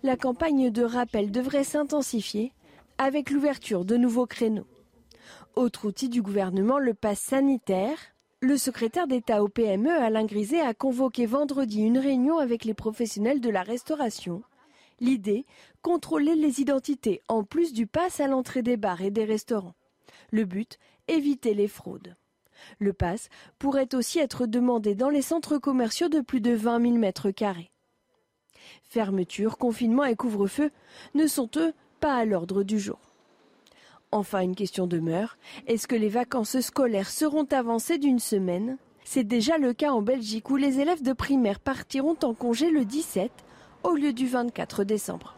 La 0.04 0.18
campagne 0.18 0.70
de 0.70 0.84
rappel 0.84 1.32
devrait 1.32 1.64
s'intensifier 1.64 2.52
avec 2.98 3.30
l'ouverture 3.30 3.86
de 3.86 3.96
nouveaux 3.96 4.26
créneaux. 4.26 4.68
Autre 5.56 5.88
outil 5.88 6.10
du 6.10 6.22
gouvernement, 6.22 6.80
le 6.80 6.93
pass 6.93 7.18
sanitaire. 7.18 7.97
Le 8.41 8.58
secrétaire 8.58 9.08
d'État 9.08 9.41
au 9.41 9.47
PME, 9.47 9.89
Alain 9.89 10.26
Griset, 10.26 10.60
a 10.60 10.74
convoqué 10.74 11.26
vendredi 11.26 11.82
une 11.82 11.97
réunion 11.97 12.39
avec 12.39 12.66
les 12.66 12.74
professionnels 12.74 13.39
de 13.39 13.49
la 13.49 13.64
restauration. 13.64 14.43
L'idée, 14.99 15.45
contrôler 15.82 16.36
les 16.36 16.60
identités 16.60 17.22
en 17.30 17.45
plus 17.45 17.72
du 17.72 17.88
pass 17.88 18.20
à 18.20 18.28
l'entrée 18.28 18.64
des 18.64 18.76
bars 18.76 19.01
et 19.01 19.12
des 19.12 19.24
restaurants. 19.24 19.76
Le 20.30 20.43
but, 20.43 20.78
éviter 21.08 21.53
les 21.53 21.70
fraudes. 21.70 22.18
Le 22.80 22.91
pass 22.91 23.30
pourrait 23.58 23.95
aussi 23.95 24.20
être 24.20 24.47
demandé 24.47 24.93
dans 24.93 25.10
les 25.10 25.22
centres 25.22 25.58
commerciaux 25.58 26.10
de 26.10 26.20
plus 26.20 26.41
de 26.41 26.51
20 26.51 26.82
000 26.82 26.93
mètres 26.95 27.32
carrés. 27.32 27.72
Fermeture, 28.84 29.58
confinement 29.58 30.03
et 30.03 30.18
couvre-feu 30.18 30.72
ne 31.14 31.28
sont, 31.28 31.49
eux, 31.56 31.74
pas 32.01 32.16
à 32.16 32.26
l'ordre 32.26 32.64
du 32.64 32.78
jour. 32.78 33.14
Enfin, 34.16 34.39
une 34.39 34.55
question 34.55 34.88
demeure. 34.88 35.38
Est-ce 35.68 35.89
que 35.89 35.95
les 35.95 36.07
vacances 36.07 36.61
scolaires 36.61 37.09
seront 37.09 37.43
avancées 37.51 37.97
d'une 37.97 38.20
semaine? 38.20 38.78
C'est 39.03 39.26
déjà 39.26 39.57
le 39.57 39.74
cas 39.74 39.91
en 39.91 40.01
Belgique 40.01 40.49
où 40.49 40.55
les 40.55 40.80
élèves 40.80 41.03
de 41.03 41.11
primaire 41.11 41.59
partiront 41.59 42.16
en 42.24 42.34
congé 42.34 42.72
le 42.72 42.86
17 42.86 43.30
au 43.84 43.93
lieu 43.93 44.13
du 44.13 44.26
24 44.26 44.86
décembre 44.86 45.36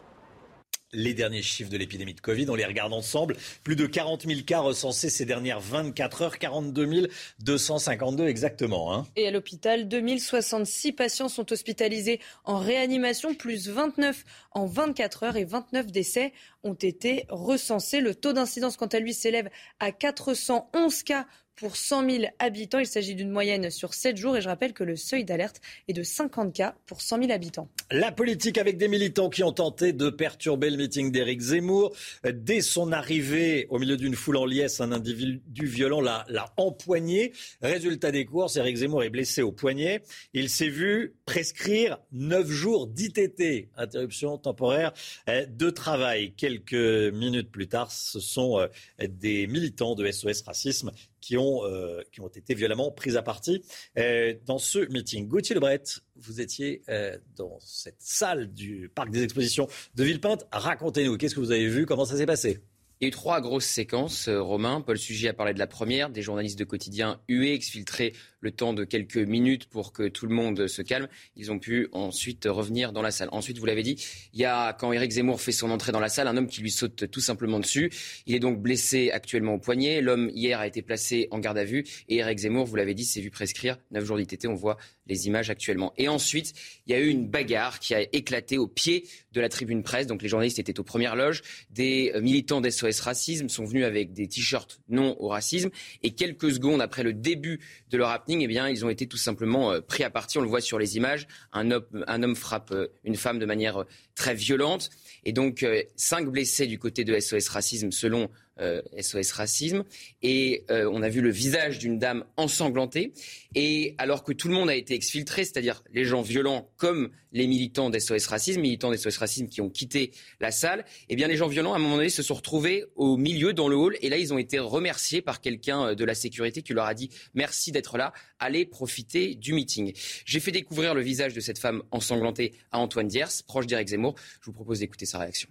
les 0.92 1.14
derniers 1.14 1.42
chiffres 1.42 1.70
de 1.70 1.76
l'épidémie 1.76 2.14
de 2.14 2.20
Covid. 2.20 2.48
On 2.48 2.54
les 2.54 2.64
regarde 2.64 2.92
ensemble. 2.92 3.36
Plus 3.64 3.76
de 3.76 3.86
40 3.86 4.26
000 4.26 4.40
cas 4.42 4.60
recensés 4.60 5.10
ces 5.10 5.24
dernières 5.24 5.60
24 5.60 6.22
heures, 6.22 6.38
42 6.38 7.08
252 7.40 8.26
exactement. 8.26 8.94
Hein. 8.94 9.06
Et 9.16 9.28
à 9.28 9.30
l'hôpital, 9.30 9.88
2066 9.88 10.92
patients 10.92 11.28
sont 11.28 11.52
hospitalisés 11.52 12.20
en 12.44 12.58
réanimation, 12.58 13.34
plus 13.34 13.68
29 13.68 14.24
en 14.52 14.66
24 14.66 15.22
heures 15.24 15.36
et 15.36 15.44
29 15.44 15.86
décès 15.86 16.32
ont 16.62 16.74
été 16.74 17.26
recensés. 17.28 18.00
Le 18.00 18.14
taux 18.14 18.32
d'incidence, 18.32 18.76
quant 18.76 18.86
à 18.86 18.98
lui, 18.98 19.14
s'élève 19.14 19.50
à 19.80 19.92
411 19.92 21.02
cas 21.02 21.26
pour 21.58 21.76
100 21.76 22.08
000 22.08 22.24
habitants. 22.38 22.78
Il 22.78 22.86
s'agit 22.86 23.14
d'une 23.14 23.30
moyenne 23.30 23.70
sur 23.70 23.92
7 23.92 24.16
jours 24.16 24.36
et 24.36 24.40
je 24.40 24.48
rappelle 24.48 24.72
que 24.72 24.84
le 24.84 24.96
seuil 24.96 25.24
d'alerte 25.24 25.60
est 25.88 25.92
de 25.92 26.02
50 26.02 26.54
cas 26.54 26.76
pour 26.86 27.02
100 27.02 27.18
000 27.22 27.32
habitants. 27.32 27.68
La 27.90 28.12
politique 28.12 28.58
avec 28.58 28.76
des 28.76 28.86
militants 28.86 29.28
qui 29.28 29.42
ont 29.42 29.52
tenté 29.52 29.92
de 29.92 30.08
perturber 30.08 30.70
le 30.70 30.76
meeting 30.76 31.10
d'Éric 31.10 31.40
Zemmour. 31.40 31.94
Dès 32.24 32.60
son 32.60 32.92
arrivée 32.92 33.66
au 33.70 33.78
milieu 33.78 33.96
d'une 33.96 34.14
foule 34.14 34.36
en 34.36 34.44
liesse, 34.44 34.80
un 34.80 34.92
individu 34.92 35.66
violent 35.66 36.00
l'a, 36.00 36.24
empoigné. 36.56 37.32
Résultat 37.60 38.12
des 38.12 38.24
courses, 38.24 38.56
Éric 38.56 38.76
Zemmour 38.76 39.02
est 39.02 39.10
blessé 39.10 39.42
au 39.42 39.50
poignet. 39.50 40.02
Il 40.34 40.50
s'est 40.50 40.68
vu 40.68 41.16
prescrire 41.26 41.98
9 42.12 42.48
jours 42.48 42.86
d'ITT, 42.86 43.68
interruption 43.76 44.38
temporaire 44.38 44.92
euh, 45.28 45.44
de 45.46 45.70
travail. 45.70 46.32
Quelques 46.36 47.12
minutes 47.12 47.50
plus 47.50 47.66
tard, 47.66 47.90
ce 47.90 48.20
sont 48.20 48.60
euh, 48.60 48.68
des 49.08 49.46
militants 49.46 49.94
de 49.94 50.08
SOS 50.10 50.42
Racisme 50.42 50.92
qui 51.20 51.36
ont, 51.36 51.64
euh, 51.64 52.02
qui 52.12 52.20
ont 52.20 52.28
été 52.28 52.54
violemment 52.54 52.90
pris 52.90 53.16
à 53.16 53.22
partie 53.22 53.62
euh, 53.98 54.34
dans 54.46 54.58
ce 54.58 54.78
meeting. 54.90 55.28
Gauthier 55.28 55.54
Lebret, 55.54 55.82
vous 56.16 56.40
étiez 56.40 56.82
euh, 56.88 57.16
dans 57.36 57.58
cette 57.60 58.00
salle 58.00 58.52
du 58.52 58.90
parc 58.94 59.10
des 59.10 59.22
expositions 59.22 59.68
de 59.94 60.04
Villepinte. 60.04 60.46
Racontez-nous, 60.52 61.16
qu'est-ce 61.16 61.34
que 61.34 61.40
vous 61.40 61.52
avez 61.52 61.68
vu? 61.68 61.86
Comment 61.86 62.04
ça 62.04 62.16
s'est 62.16 62.26
passé? 62.26 62.60
Il 63.00 63.04
y 63.04 63.06
a 63.06 63.08
eu 63.08 63.12
trois 63.12 63.40
grosses 63.40 63.66
séquences, 63.66 64.28
Romain. 64.28 64.80
Paul 64.80 64.98
Sugy 64.98 65.28
a 65.28 65.32
parlé 65.32 65.54
de 65.54 65.60
la 65.60 65.68
première, 65.68 66.10
des 66.10 66.20
journalistes 66.20 66.58
de 66.58 66.64
quotidien 66.64 67.20
hués, 67.28 67.54
exfiltrés 67.54 68.12
le 68.40 68.50
temps 68.50 68.72
de 68.72 68.84
quelques 68.84 69.16
minutes 69.16 69.66
pour 69.66 69.92
que 69.92 70.08
tout 70.08 70.26
le 70.26 70.34
monde 70.34 70.66
se 70.66 70.82
calme. 70.82 71.08
Ils 71.36 71.50
ont 71.50 71.58
pu 71.58 71.88
ensuite 71.92 72.46
revenir 72.46 72.92
dans 72.92 73.02
la 73.02 73.10
salle. 73.10 73.28
Ensuite, 73.32 73.58
vous 73.58 73.66
l'avez 73.66 73.82
dit, 73.82 73.96
il 74.32 74.40
y 74.40 74.44
a, 74.44 74.72
quand 74.72 74.92
Éric 74.92 75.12
Zemmour 75.12 75.40
fait 75.40 75.52
son 75.52 75.70
entrée 75.70 75.92
dans 75.92 76.00
la 76.00 76.08
salle, 76.08 76.28
un 76.28 76.36
homme 76.36 76.46
qui 76.46 76.60
lui 76.60 76.70
saute 76.70 77.10
tout 77.10 77.20
simplement 77.20 77.58
dessus. 77.60 77.90
Il 78.26 78.34
est 78.34 78.40
donc 78.40 78.60
blessé 78.60 79.10
actuellement 79.10 79.54
au 79.54 79.58
poignet. 79.58 80.00
L'homme, 80.00 80.30
hier, 80.34 80.60
a 80.60 80.66
été 80.66 80.82
placé 80.82 81.28
en 81.30 81.38
garde 81.38 81.58
à 81.58 81.64
vue. 81.64 81.84
Et 82.08 82.16
Éric 82.16 82.38
Zemmour, 82.38 82.66
vous 82.66 82.76
l'avez 82.76 82.94
dit, 82.94 83.04
s'est 83.04 83.20
vu 83.20 83.30
prescrire 83.30 83.78
9 83.90 84.04
jours 84.04 84.16
d'ITT. 84.16 84.46
On 84.46 84.54
voit 84.54 84.76
les 85.06 85.26
images 85.26 85.50
actuellement. 85.50 85.92
Et 85.96 86.08
ensuite, 86.08 86.52
il 86.86 86.92
y 86.92 86.94
a 86.94 87.00
eu 87.00 87.08
une 87.08 87.28
bagarre 87.28 87.80
qui 87.80 87.94
a 87.94 88.02
éclaté 88.12 88.58
au 88.58 88.68
pied 88.68 89.06
de 89.32 89.40
la 89.40 89.48
tribune 89.48 89.82
presse. 89.82 90.06
Donc 90.06 90.22
les 90.22 90.28
journalistes 90.28 90.58
étaient 90.58 90.78
aux 90.78 90.84
premières 90.84 91.16
loges. 91.16 91.42
Des 91.70 92.12
euh, 92.14 92.20
militants 92.20 92.60
d'SOS 92.60 93.00
Racisme 93.00 93.48
sont 93.48 93.64
venus 93.64 93.84
avec 93.84 94.12
des 94.12 94.28
t-shirts 94.28 94.80
non 94.88 95.16
au 95.18 95.28
racisme. 95.28 95.70
Et 96.02 96.10
quelques 96.10 96.52
secondes 96.52 96.80
après 96.80 97.02
le 97.02 97.12
début 97.12 97.60
de 97.90 97.96
leur 97.96 98.10
eh 98.28 98.46
bien, 98.46 98.68
ils 98.68 98.84
ont 98.84 98.90
été 98.90 99.06
tout 99.06 99.16
simplement 99.16 99.72
euh, 99.72 99.80
pris 99.80 100.04
à 100.04 100.10
partie. 100.10 100.38
On 100.38 100.42
le 100.42 100.48
voit 100.48 100.60
sur 100.60 100.78
les 100.78 100.96
images. 100.96 101.26
Un 101.52 101.70
homme, 101.70 102.36
frappe 102.36 102.72
euh, 102.72 102.88
une 103.04 103.16
femme 103.16 103.38
de 103.38 103.46
manière 103.46 103.78
euh, 103.78 103.84
très 104.14 104.34
violente. 104.34 104.90
Et 105.24 105.32
donc, 105.32 105.66
cinq 105.96 106.28
blessés 106.28 106.66
du 106.66 106.78
côté 106.78 107.04
de 107.04 107.18
SOS 107.18 107.48
Racisme, 107.48 107.90
selon 107.90 108.30
SOS 108.58 109.32
Racisme. 109.32 109.84
Et 110.22 110.64
on 110.68 111.02
a 111.02 111.08
vu 111.08 111.20
le 111.20 111.30
visage 111.30 111.78
d'une 111.78 111.98
dame 111.98 112.24
ensanglantée. 112.36 113.12
Et 113.54 113.94
alors 113.98 114.24
que 114.24 114.32
tout 114.32 114.48
le 114.48 114.54
monde 114.54 114.68
a 114.68 114.74
été 114.74 114.94
exfiltré, 114.94 115.44
c'est-à-dire 115.44 115.82
les 115.92 116.04
gens 116.04 116.22
violents 116.22 116.70
comme 116.76 117.10
les 117.32 117.46
militants 117.46 117.90
d'SOS 117.90 118.26
Racisme, 118.26 118.60
militants 118.60 118.90
d'SOS 118.90 119.18
Racisme 119.18 119.48
qui 119.48 119.60
ont 119.60 119.68
quitté 119.68 120.12
la 120.40 120.50
salle, 120.50 120.84
eh 121.08 121.16
bien 121.16 121.28
les 121.28 121.36
gens 121.36 121.46
violents, 121.46 121.72
à 121.72 121.76
un 121.76 121.78
moment 121.78 121.96
donné, 121.96 122.08
se 122.08 122.22
sont 122.22 122.34
retrouvés 122.34 122.84
au 122.96 123.16
milieu, 123.16 123.52
dans 123.52 123.68
le 123.68 123.76
hall. 123.76 123.96
Et 124.00 124.08
là, 124.08 124.16
ils 124.16 124.32
ont 124.32 124.38
été 124.38 124.58
remerciés 124.58 125.22
par 125.22 125.40
quelqu'un 125.40 125.94
de 125.94 126.04
la 126.04 126.14
sécurité 126.14 126.62
qui 126.62 126.72
leur 126.72 126.86
a 126.86 126.94
dit 126.94 127.10
merci 127.34 127.72
d'être 127.72 127.98
là, 127.98 128.12
allez 128.38 128.64
profiter 128.64 129.34
du 129.34 129.52
meeting. 129.52 129.92
J'ai 130.24 130.40
fait 130.40 130.52
découvrir 130.52 130.94
le 130.94 131.02
visage 131.02 131.34
de 131.34 131.40
cette 131.40 131.58
femme 131.58 131.82
ensanglantée 131.90 132.54
à 132.70 132.78
Antoine 132.78 133.08
Diers, 133.08 133.42
proche 133.46 133.66
d'Éric 133.66 133.88
Zemmour. 133.88 134.14
Je 134.40 134.46
vous 134.46 134.52
propose 134.52 134.80
d'écouter 134.80 135.06
sa 135.06 135.18
réaction. 135.18 135.48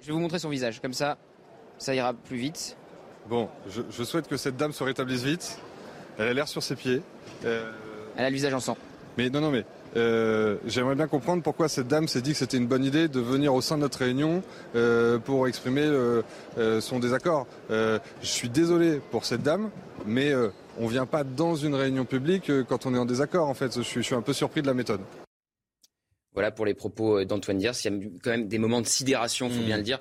Je 0.00 0.06
vais 0.06 0.12
vous 0.12 0.20
montrer 0.20 0.38
son 0.38 0.50
visage, 0.50 0.80
comme 0.80 0.92
ça, 0.92 1.18
ça 1.84 1.94
ira 1.94 2.14
plus 2.14 2.38
vite. 2.38 2.76
Bon, 3.28 3.48
je, 3.68 4.04
souhaite 4.04 4.26
que 4.26 4.36
cette 4.36 4.56
dame 4.56 4.72
se 4.72 4.82
rétablisse 4.82 5.22
vite. 5.22 5.58
Elle 6.18 6.28
a 6.28 6.32
l'air 6.32 6.48
sur 6.48 6.62
ses 6.62 6.76
pieds. 6.76 7.02
Euh, 7.44 7.70
Elle 8.16 8.24
a 8.24 8.30
le 8.30 8.34
visage 8.34 8.54
en 8.54 8.60
sang. 8.60 8.76
Mais 9.18 9.28
non, 9.28 9.40
non, 9.40 9.50
mais 9.50 9.64
euh, 9.96 10.56
j'aimerais 10.66 10.94
bien 10.94 11.06
comprendre 11.06 11.42
pourquoi 11.42 11.68
cette 11.68 11.86
dame 11.86 12.08
s'est 12.08 12.22
dit 12.22 12.32
que 12.32 12.38
c'était 12.38 12.56
une 12.56 12.66
bonne 12.66 12.84
idée 12.84 13.08
de 13.08 13.20
venir 13.20 13.54
au 13.54 13.60
sein 13.60 13.76
de 13.76 13.82
notre 13.82 13.98
réunion 13.98 14.42
euh, 14.74 15.18
pour 15.18 15.46
exprimer 15.46 15.86
son 16.80 16.98
désaccord. 16.98 17.46
je 17.68 18.00
suis 18.22 18.48
désolé 18.48 19.00
pour 19.10 19.26
cette 19.26 19.42
dame, 19.42 19.70
mais 20.06 20.32
on 20.78 20.84
ne 20.84 20.90
vient 20.90 21.06
pas 21.06 21.22
dans 21.22 21.54
une 21.54 21.74
réunion 21.74 22.06
publique 22.06 22.50
quand 22.66 22.86
on 22.86 22.94
est 22.94 22.98
en 22.98 23.06
désaccord. 23.06 23.48
En 23.48 23.54
fait, 23.54 23.76
je 23.76 23.82
suis, 23.82 24.00
je 24.00 24.06
suis 24.06 24.14
un 24.14 24.22
peu 24.22 24.32
surpris 24.32 24.62
de 24.62 24.66
la 24.66 24.74
méthode. 24.74 25.00
Voilà 26.32 26.50
pour 26.50 26.66
les 26.66 26.74
propos 26.74 27.24
d'Antoine 27.24 27.58
Diers. 27.58 27.70
Il 27.84 27.92
y 27.92 27.94
a 27.94 28.08
quand 28.22 28.30
même 28.30 28.48
des 28.48 28.58
moments 28.58 28.80
de 28.80 28.86
sidération, 28.86 29.48
il 29.48 29.54
faut 29.54 29.62
bien 29.62 29.76
mm. 29.76 29.78
le 29.78 29.84
dire 29.84 30.00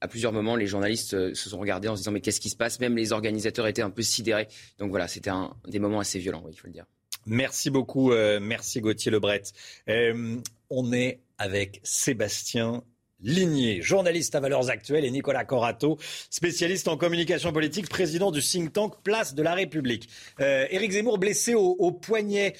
à 0.00 0.08
plusieurs 0.08 0.32
moments, 0.32 0.56
les 0.56 0.66
journalistes 0.66 1.34
se 1.34 1.50
sont 1.50 1.58
regardés 1.58 1.88
en 1.88 1.96
se 1.96 2.00
disant 2.00 2.12
mais 2.12 2.20
qu'est-ce 2.20 2.40
qui 2.40 2.50
se 2.50 2.56
passe? 2.56 2.80
Même 2.80 2.96
les 2.96 3.12
organisateurs 3.12 3.66
étaient 3.66 3.82
un 3.82 3.90
peu 3.90 4.02
sidérés. 4.02 4.48
Donc 4.78 4.90
voilà, 4.90 5.08
c'était 5.08 5.30
un 5.30 5.54
des 5.66 5.78
moments 5.78 6.00
assez 6.00 6.18
violents, 6.18 6.44
il 6.48 6.56
faut 6.56 6.66
le 6.66 6.72
dire. 6.72 6.86
Merci 7.26 7.68
beaucoup, 7.68 8.12
euh, 8.12 8.40
merci 8.40 8.80
Gauthier 8.80 9.10
Lebret. 9.10 9.42
Euh, 9.88 10.36
on 10.70 10.92
est 10.92 11.20
avec 11.36 11.80
Sébastien 11.82 12.82
Ligné, 13.20 13.82
journaliste 13.82 14.34
à 14.34 14.40
valeurs 14.40 14.70
actuelles, 14.70 15.04
et 15.04 15.10
Nicolas 15.10 15.44
Corato, 15.44 15.98
spécialiste 16.30 16.88
en 16.88 16.96
communication 16.96 17.52
politique, 17.52 17.88
président 17.88 18.30
du 18.30 18.40
think 18.40 18.72
tank 18.72 19.02
Place 19.02 19.34
de 19.34 19.42
la 19.42 19.54
République. 19.54 20.08
Euh, 20.40 20.66
Éric 20.70 20.92
Zemmour 20.92 21.18
blessé 21.18 21.54
au, 21.54 21.92
poignet, 21.92 22.54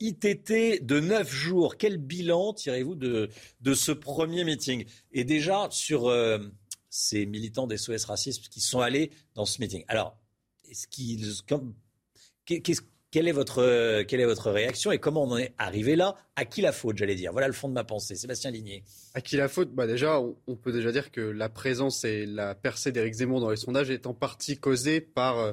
ITT 0.00 0.84
de 0.84 1.00
neuf 1.00 1.32
jours. 1.32 1.76
Quel 1.76 1.96
bilan 1.96 2.52
tirez-vous 2.52 2.94
de, 2.96 3.30
ce 3.74 3.92
premier 3.92 4.44
meeting? 4.44 4.84
Et 5.12 5.24
déjà 5.24 5.68
sur 5.70 6.12
ces 6.90 7.26
militants 7.26 7.66
des 7.66 7.78
SOS 7.78 8.04
Racisme 8.04 8.42
qui 8.50 8.60
sont 8.60 8.80
allés 8.80 9.10
dans 9.34 9.44
ce 9.44 9.60
meeting. 9.60 9.84
Alors, 9.88 10.16
est-ce 10.70 10.86
qu'ils, 10.88 11.24
quelle 13.10 13.26
est, 13.26 13.32
votre, 13.32 14.02
quelle 14.02 14.20
est 14.20 14.26
votre 14.26 14.50
réaction 14.50 14.92
et 14.92 14.98
comment 14.98 15.24
on 15.24 15.30
en 15.30 15.38
est 15.38 15.54
arrivé 15.56 15.96
là? 15.96 16.16
À 16.36 16.44
qui 16.44 16.60
la 16.60 16.72
faute, 16.72 16.98
j'allais 16.98 17.14
dire? 17.14 17.32
Voilà 17.32 17.46
le 17.46 17.54
fond 17.54 17.68
de 17.68 17.72
ma 17.72 17.84
pensée. 17.84 18.14
Sébastien 18.14 18.50
Ligné. 18.50 18.84
À 19.14 19.20
qui 19.20 19.36
la 19.36 19.48
faute? 19.48 19.72
Bah 19.72 19.86
Déjà, 19.86 20.20
on 20.20 20.56
peut 20.56 20.72
déjà 20.72 20.92
dire 20.92 21.10
que 21.10 21.20
la 21.20 21.48
présence 21.48 22.04
et 22.04 22.26
la 22.26 22.54
percée 22.54 22.92
d'Éric 22.92 23.14
Zemmour 23.14 23.40
dans 23.40 23.50
les 23.50 23.56
sondages 23.56 23.90
est 23.90 24.06
en 24.06 24.14
partie 24.14 24.58
causée 24.58 25.00
par 25.00 25.38
euh, 25.38 25.52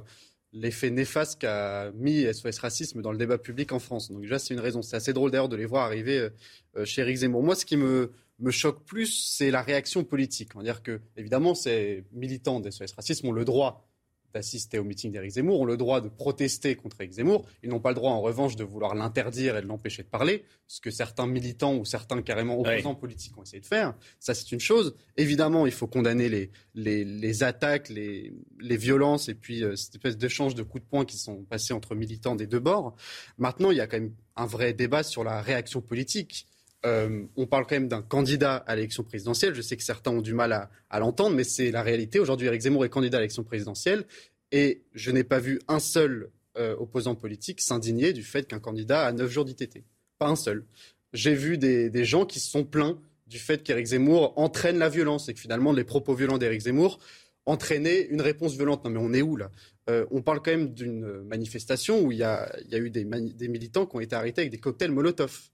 l'effet 0.52 0.90
néfaste 0.90 1.40
qu'a 1.40 1.92
mis 1.94 2.26
SOS 2.34 2.60
Racisme 2.60 3.02
dans 3.02 3.12
le 3.12 3.18
débat 3.18 3.38
public 3.38 3.72
en 3.72 3.80
France. 3.80 4.12
Donc 4.12 4.22
déjà, 4.22 4.40
c'est 4.40 4.54
une 4.54 4.60
raison. 4.60 4.82
C'est 4.82 4.98
assez 4.98 5.14
drôle 5.14 5.32
d'ailleurs 5.32 5.50
de 5.50 5.56
les 5.56 5.66
voir 5.66 5.86
arriver 5.86 6.18
euh, 6.18 6.30
euh, 6.78 6.86
chez 6.86 7.02
Éric 7.02 7.18
Zemmour. 7.18 7.44
Moi, 7.44 7.56
ce 7.56 7.66
qui 7.66 7.78
me, 7.78 8.12
me 8.40 8.52
choque 8.52 8.84
plus, 8.84 9.36
c'est 9.36 9.52
la 9.52 9.62
réaction 9.62 10.04
politique. 10.04 10.50
On 10.56 10.60
va 10.60 10.64
dire 10.64 10.84
que, 10.84 11.00
évidemment, 11.18 11.56
ces 11.56 12.04
militants 12.12 12.60
d'SOS 12.60 12.94
Racisme 12.96 13.28
ont 13.28 13.32
le 13.32 13.46
droit 13.46 13.88
d'assister 14.36 14.80
au 14.80 14.84
meeting 14.84 15.14
d'Éric 15.14 15.32
Zemmour, 15.32 15.62
ont 15.62 15.66
le 15.66 15.78
droit 15.78 16.02
de 16.02 16.10
protester 16.10 16.76
contre 16.76 17.00
Éric 17.00 17.14
Zemmour. 17.14 17.46
Ils 17.64 17.70
n'ont 17.70 17.80
pas 17.80 17.90
le 17.90 17.96
droit, 17.96 18.12
en 18.12 18.20
revanche, 18.20 18.58
de 18.58 18.66
vouloir 18.66 18.94
l'interdire 18.94 19.56
et 19.56 19.62
de 19.62 19.66
l'empêcher 19.66 20.04
de 20.04 20.10
parler, 20.10 20.44
ce 20.68 20.82
que 20.82 20.92
certains 20.92 21.26
militants 21.26 21.76
ou 21.78 21.86
certains 21.86 22.22
carrément 22.22 22.60
opposants 22.60 22.96
politiques 22.96 23.38
ont 23.38 23.44
essayé 23.44 23.62
de 23.62 23.66
faire. 23.66 23.96
Ça, 24.20 24.34
c'est 24.34 24.52
une 24.52 24.60
chose. 24.60 24.94
Évidemment, 25.16 25.66
il 25.66 25.72
faut 25.72 25.88
condamner 25.88 26.28
les, 26.28 26.52
les, 26.76 27.44
attaques, 27.44 27.88
les, 27.88 28.34
les, 28.60 28.78
violences 28.78 29.30
et 29.30 29.36
puis 29.36 29.64
euh, 29.64 29.78
cette 29.78 29.96
espèce 29.96 30.18
d'échange 30.18 30.54
de 30.54 30.64
coups 30.64 30.84
de 30.84 30.90
poing 30.90 31.06
qui 31.06 31.18
sont 31.18 31.46
passés 31.46 31.74
entre 31.74 31.96
militants 31.96 32.36
des 32.36 32.46
deux 32.46 32.60
bords. 32.60 32.94
Maintenant, 33.38 33.72
il 33.72 33.78
y 33.78 33.82
a 33.82 33.88
quand 33.88 34.00
même 34.02 34.14
un 34.36 34.46
vrai 34.46 34.74
débat 34.74 35.04
sur 35.04 35.24
la 35.24 35.42
réaction 35.42 35.80
politique. 35.82 36.46
Euh, 36.86 37.24
on 37.36 37.48
parle 37.48 37.66
quand 37.66 37.76
même 37.76 37.88
d'un 37.88 38.04
candidat 38.04 38.56
à 38.56 38.76
l'élection 38.76 39.04
présidentielle. 39.04 39.56
Je 39.56 39.62
sais 39.62 39.76
que 39.76 39.84
certains 39.84 40.12
ont 40.12 40.22
du 40.22 40.34
mal 40.34 40.70
à, 40.90 41.00
l'entendre, 41.00 41.36
mais 41.36 41.44
c'est 41.44 41.72
la 41.72 41.82
réalité. 41.82 42.20
Aujourd'hui, 42.20 42.48
Eric 42.48 42.62
Zemmour 42.62 42.86
est 42.86 42.90
candidat 42.90 43.18
à 43.18 43.22
l'élection 43.22 43.44
présidentielle 43.44 44.06
et 44.52 44.84
je 44.94 45.12
n'ai 45.12 45.24
pas 45.24 45.40
vu 45.40 45.60
un 45.68 45.80
seul 45.80 46.30
euh, 46.58 46.76
opposant 46.78 47.16
politique 47.16 47.60
s'indigner 47.60 48.14
du 48.14 48.24
fait 48.24 48.48
qu'un 48.48 48.60
candidat 48.60 49.06
a 49.06 49.12
neuf 49.12 49.32
jours 49.32 49.46
d'ITT. 49.46 49.84
Pas 50.20 50.28
un 50.28 50.36
seul. 50.36 50.64
J'ai 51.12 51.34
vu 51.34 51.58
des, 51.58 52.06
gens 52.06 52.26
qui 52.26 52.40
se 52.40 52.52
sont 52.52 52.64
plaints 52.64 53.00
du 53.26 53.40
fait 53.40 53.64
qu'Éric 53.64 53.88
Zemmour 53.88 54.34
entraîne 54.38 54.78
la 54.78 54.90
violence 54.90 55.28
et 55.28 55.34
que 55.34 55.40
finalement 55.40 55.74
les 55.74 55.84
propos 55.84 56.14
violents 56.14 56.38
d'Éric 56.38 56.62
Zemmour 56.62 57.00
entraînaient 57.46 58.02
une 58.02 58.22
réponse 58.22 58.54
violente. 58.54 58.84
Non 58.84 58.92
mais 58.92 59.00
on 59.00 59.14
est 59.14 59.22
où 59.22 59.38
là? 59.38 59.50
Euh, 59.90 60.06
On 60.12 60.22
parle 60.22 60.42
quand 60.42 60.52
même 60.52 60.74
d'une 60.74 61.24
manifestation 61.24 62.02
où 62.02 62.12
il 62.12 62.20
y 62.20 62.24
a, 62.24 62.52
eu 62.72 62.90
des, 62.90 63.04
des 63.06 63.48
militants 63.48 63.86
qui 63.86 63.96
ont 63.96 64.00
été 64.00 64.16
arrêtés 64.16 64.42
avec 64.42 64.52
des 64.52 64.60
cocktails 64.60 64.92
Molotov. 64.92 65.50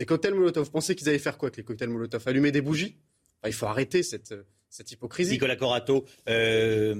Les 0.00 0.06
cocktails 0.06 0.34
Molotov, 0.34 0.64
vous 0.64 0.70
pensez 0.70 0.96
qu'ils 0.96 1.10
allaient 1.10 1.18
faire 1.18 1.36
quoi 1.36 1.48
avec 1.48 1.58
les 1.58 1.62
cocktails 1.62 1.90
Molotov? 1.90 2.26
Allumer 2.26 2.50
des 2.50 2.62
bougies? 2.62 2.96
Il 3.46 3.52
faut 3.52 3.66
arrêter 3.66 4.02
cette, 4.02 4.34
cette 4.70 4.90
hypocrisie. 4.90 5.32
Nicolas 5.32 5.56
Corato, 5.56 6.06
euh, 6.26 6.94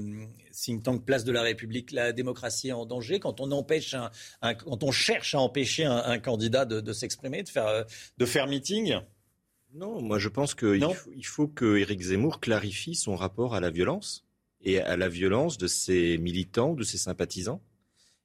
think 0.51 0.83
tank 0.83 1.03
Place 1.03 1.23
de 1.23 1.31
la 1.31 1.41
République, 1.41 1.91
la 1.91 2.13
démocratie 2.13 2.69
est 2.69 2.73
en 2.73 2.85
danger. 2.85 3.19
Quand 3.19 3.41
on 3.41 3.51
empêche 3.51 3.95
un, 3.95 4.53
quand 4.53 4.83
on 4.83 4.91
cherche 4.91 5.33
à 5.33 5.39
empêcher 5.39 5.83
un, 5.83 6.19
candidat 6.19 6.65
de, 6.65 6.93
s'exprimer, 6.93 7.41
de 7.41 7.49
faire, 7.49 7.85
de 8.17 8.25
faire 8.25 8.45
meeting? 8.45 8.95
Non, 9.73 9.99
moi 10.01 10.19
je 10.19 10.29
pense 10.29 10.53
qu'il 10.53 10.83
faut, 10.83 11.11
il 11.15 11.25
faut 11.25 11.47
que 11.47 11.77
Éric 11.77 12.01
Zemmour 12.01 12.39
clarifie 12.39 12.93
son 12.93 13.15
rapport 13.15 13.55
à 13.55 13.59
la 13.59 13.71
violence 13.71 14.27
et 14.61 14.79
à 14.79 14.95
la 14.95 15.09
violence 15.09 15.57
de 15.57 15.65
ses 15.65 16.19
militants, 16.19 16.75
de 16.75 16.83
ses 16.83 16.99
sympathisants 16.99 17.63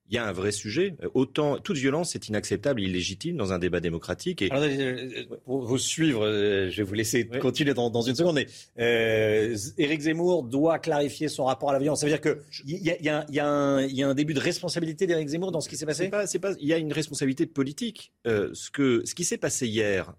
il 0.08 0.14
y 0.14 0.18
a 0.18 0.26
un 0.26 0.32
vrai 0.32 0.52
sujet. 0.52 0.94
Autant 1.14 1.58
toute 1.58 1.76
violence 1.76 2.14
est 2.14 2.28
inacceptable, 2.28 2.80
illégitime 2.80 3.36
dans 3.36 3.52
un 3.52 3.58
débat 3.58 3.80
démocratique. 3.80 4.42
Et... 4.42 4.50
Euh, 4.52 5.24
pour 5.44 5.62
vous 5.62 5.78
suivre, 5.78 6.24
euh, 6.24 6.70
je 6.70 6.76
vais 6.78 6.82
vous 6.82 6.94
laisser 6.94 7.26
continuer 7.26 7.74
dans, 7.74 8.02
une 8.02 8.14
seconde. 8.14 8.36
Mais 8.36 8.46
euh, 8.78 9.56
Éric 9.78 10.02
Zemmour 10.02 10.44
doit 10.44 10.78
clarifier 10.78 11.28
son 11.28 11.44
rapport 11.44 11.70
à 11.70 11.72
la 11.72 11.78
violence. 11.78 12.00
Ça 12.00 12.06
veut 12.06 12.12
dire 12.12 12.20
qu'il 12.20 12.76
y, 12.76 12.90
y, 12.90 13.34
y, 13.34 13.40
a 13.40 13.48
un 13.48 14.14
début 14.14 14.34
de 14.34 14.40
responsabilité 14.40 15.06
d'Éric 15.06 15.28
Zemmour 15.28 15.52
dans 15.52 15.60
ce 15.60 15.68
qui 15.68 15.76
s'est 15.76 15.86
passé? 15.86 16.08
Pas, 16.08 16.26
pas, 16.40 16.52
il 16.60 16.68
y 16.68 16.72
a 16.72 16.78
une 16.78 16.92
responsabilité 16.92 17.46
politique. 17.46 18.12
Euh, 18.26 18.50
ce 18.54 18.70
que 18.70 19.02
ce 19.04 19.14
qui 19.14 19.24
s'est 19.24 19.38
passé 19.38 19.66
hier, 19.66 20.14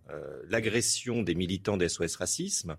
l'agression 0.50 1.22
des 1.22 1.36
militants 1.36 1.78
des 1.78 1.90
SOS 1.90 2.16
Racisme. 2.18 2.78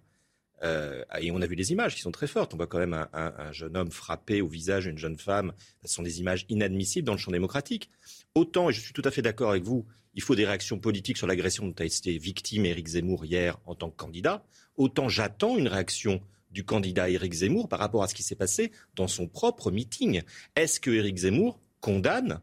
Euh, 0.62 1.04
et 1.20 1.30
on 1.30 1.40
a 1.40 1.46
vu 1.46 1.56
des 1.56 1.72
images 1.72 1.94
qui 1.94 2.00
sont 2.00 2.10
très 2.10 2.26
fortes. 2.26 2.54
On 2.54 2.56
voit 2.56 2.66
quand 2.66 2.78
même 2.78 3.06
un, 3.12 3.52
jeune 3.52 3.76
homme 3.76 3.90
frappé 3.90 4.40
au 4.40 4.48
visage 4.48 4.86
une 4.86 4.98
jeune 4.98 5.16
femme. 5.16 5.52
Ce 5.84 5.94
sont 5.94 6.02
des 6.02 6.20
images 6.20 6.46
inadmissibles 6.48 7.06
dans 7.06 7.12
le 7.12 7.18
champ 7.18 7.30
démocratique. 7.30 7.90
Autant, 8.34 8.70
et 8.70 8.72
je 8.72 8.80
suis 8.80 8.92
tout 8.92 9.02
à 9.04 9.10
fait 9.10 9.22
d'accord 9.22 9.50
avec 9.50 9.64
vous, 9.64 9.86
il 10.14 10.22
faut 10.22 10.34
des 10.34 10.46
réactions 10.46 10.78
politiques 10.78 11.16
sur 11.16 11.26
l'agression 11.26 11.66
dont 11.66 11.74
a 11.78 11.84
été 11.84 12.18
victime 12.18 12.66
Éric 12.66 12.88
Zemmour 12.88 13.24
hier 13.24 13.58
en 13.66 13.74
tant 13.74 13.90
que 13.90 13.96
candidat. 13.96 14.44
Autant 14.76 15.08
j'attends 15.08 15.56
une 15.56 15.68
réaction 15.68 16.20
du 16.50 16.64
candidat 16.64 17.10
Éric 17.10 17.32
Zemmour 17.34 17.68
par 17.68 17.78
rapport 17.78 18.02
à 18.02 18.08
ce 18.08 18.14
qui 18.14 18.22
s'est 18.22 18.34
passé 18.34 18.72
dans 18.96 19.06
son 19.06 19.28
propre 19.28 19.70
meeting. 19.70 20.22
Est-ce 20.56 20.80
que 20.80 20.90
Éric 20.90 21.18
Zemmour 21.18 21.60
condamne 21.80 22.40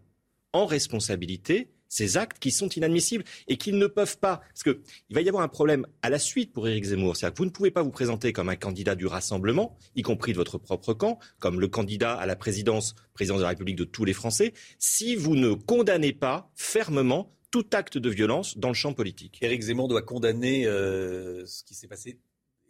en 0.54 0.66
responsabilité 0.66 1.75
ces 1.90 2.18
actes 2.18 2.40
qui 2.40 2.52
sont 2.52 2.70
inadmissibles 2.70 3.24
et 3.48 3.58
qu'ils 3.58 3.78
ne 3.78 3.88
peuvent 3.88 4.18
pas. 4.18 4.42
Parce 4.50 4.64
qu'il 4.64 5.16
va 5.16 5.22
y 5.22 5.28
avoir 5.28 5.44
un 5.44 5.48
problème 5.48 5.86
à 6.02 6.10
la 6.10 6.20
suite 6.20 6.52
pour 6.52 6.68
Éric 6.68 6.86
Zemmour. 6.86 7.16
C'est-à-dire 7.16 7.34
que 7.34 7.38
vous 7.40 7.46
ne 7.46 7.52
pouvez 7.52 7.72
pas 7.72 7.84
vous 7.84 7.92
présenter 7.92 8.34
comme 8.34 8.50
un 8.50 8.56
candidat 8.56 8.96
du 8.96 9.06
rassemblement, 9.06 9.78
y 9.96 10.02
compris 10.02 10.34
de 10.34 10.38
votre 10.38 10.58
propre 10.58 10.94
camp, 10.94 11.20
comme 11.40 11.60
le 11.60 11.68
candidat 11.68 12.14
à 12.14 12.26
la 12.26 12.36
présidence, 12.36 12.96
président 13.14 13.38
de 13.38 13.42
la 13.42 13.50
République 13.50 13.78
de 13.78 13.86
tous 13.86 14.06
les 14.06 14.14
Français, 14.14 14.54
si 14.80 15.16
vous 15.16 15.36
ne 15.36 15.54
condamnez 15.54 16.14
pas 16.14 16.52
fermement 16.56 17.32
tout 17.52 17.66
acte 17.72 17.98
de 17.98 18.10
violence 18.10 18.58
dans 18.58 18.68
le 18.70 18.74
champ 18.74 18.94
politique. 18.94 19.38
Éric 19.42 19.62
Zemmour 19.62 19.88
doit 19.88 20.02
condamner 20.02 20.68
euh, 20.68 21.46
ce 21.46 21.64
qui 21.64 21.74
s'est 21.74 21.88
passé 21.88 22.20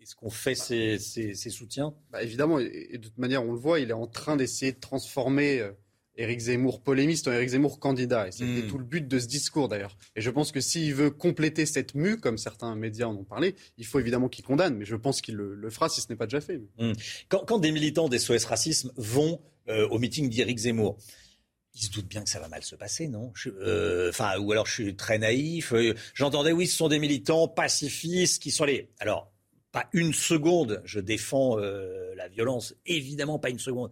est-ce 0.06 0.16
qu'on 0.16 0.30
fait 0.30 0.54
ses, 0.54 1.34
soutiens 1.50 1.96
bah, 2.12 2.22
Évidemment, 2.22 2.60
et 2.60 3.00
de 3.00 3.08
toute 3.08 3.18
manière, 3.18 3.44
on 3.44 3.54
le 3.54 3.58
voit, 3.58 3.80
il 3.80 3.90
est 3.90 3.94
en 3.94 4.06
train 4.06 4.36
d'essayer 4.36 4.72
de 4.72 4.80
transformer 4.80 5.62
euh, 5.62 5.72
Éric 6.18 6.40
Zemmour 6.40 6.82
polémiste 6.82 7.28
ou 7.28 7.32
Éric 7.32 7.50
Zemmour 7.50 7.80
candidat. 7.80 8.28
Et 8.28 8.32
c'était 8.32 8.64
hmm. 8.64 8.68
tout 8.68 8.78
le 8.78 8.84
but 8.84 9.08
de 9.08 9.20
ce 9.20 9.28
discours 9.28 9.68
d'ailleurs. 9.68 9.98
Et 10.16 10.22
je 10.22 10.30
pense 10.30 10.52
que 10.52 10.62
s'il 10.62 10.94
veut 10.94 11.10
compléter 11.10 11.66
cette 11.66 11.96
mue, 11.96 12.18
comme 12.18 12.38
certains 12.38 12.76
médias 12.76 13.08
en 13.08 13.16
ont 13.16 13.24
parlé, 13.24 13.56
il 13.78 13.86
faut 13.86 14.00
évidemment 14.00 14.30
qu'il 14.30 14.46
condamne. 14.46 14.76
Mais 14.78 14.86
je 14.86 14.96
pense 14.96 15.22
qu'il 15.22 15.36
le, 15.36 15.70
fera 15.70 15.90
si 15.90 16.02
ce 16.02 16.08
n'est 16.10 16.16
pas 16.16 16.26
déjà 16.26 16.42
fait. 16.42 16.62
Hmm. 16.78 16.94
Quand, 17.30 17.60
des 17.60 17.72
militants 17.72 18.10
des 18.10 18.20
SOS 18.20 18.46
Racisme 18.46 18.92
vont 18.96 19.42
euh, 19.68 19.88
au 19.90 20.00
meeting 20.00 20.30
d'Éric 20.30 20.60
Zemmour, 20.60 20.98
ils 21.76 21.86
se 21.86 21.92
doutent 21.92 22.08
bien 22.08 22.24
que 22.24 22.30
ça 22.30 22.40
va 22.40 22.48
mal 22.48 22.64
se 22.64 22.76
passer, 22.76 23.08
non? 23.08 23.34
Euh, 23.48 24.10
Enfin, 24.10 24.38
ou 24.40 24.52
alors 24.52 24.66
je 24.66 24.74
suis 24.74 24.96
très 24.96 25.18
naïf. 25.18 25.74
Euh, 25.74 25.94
j'entendais, 26.14 26.54
oui, 26.54 26.68
ce 26.68 26.78
sont 26.78 26.88
des 26.88 27.00
militants 27.00 27.48
pacifistes 27.48 28.42
qui 28.42 28.52
sont 28.52 28.64
les. 28.64 28.90
Alors, 29.00 29.32
pas 29.72 29.90
une 29.92 30.14
seconde, 30.14 30.82
je 30.86 31.02
défends 31.02 31.60
euh, 31.60 32.16
la 32.16 32.30
violence, 32.30 32.76
évidemment 32.86 33.40
pas 33.40 33.50
une 33.50 33.60
seconde. 33.60 33.92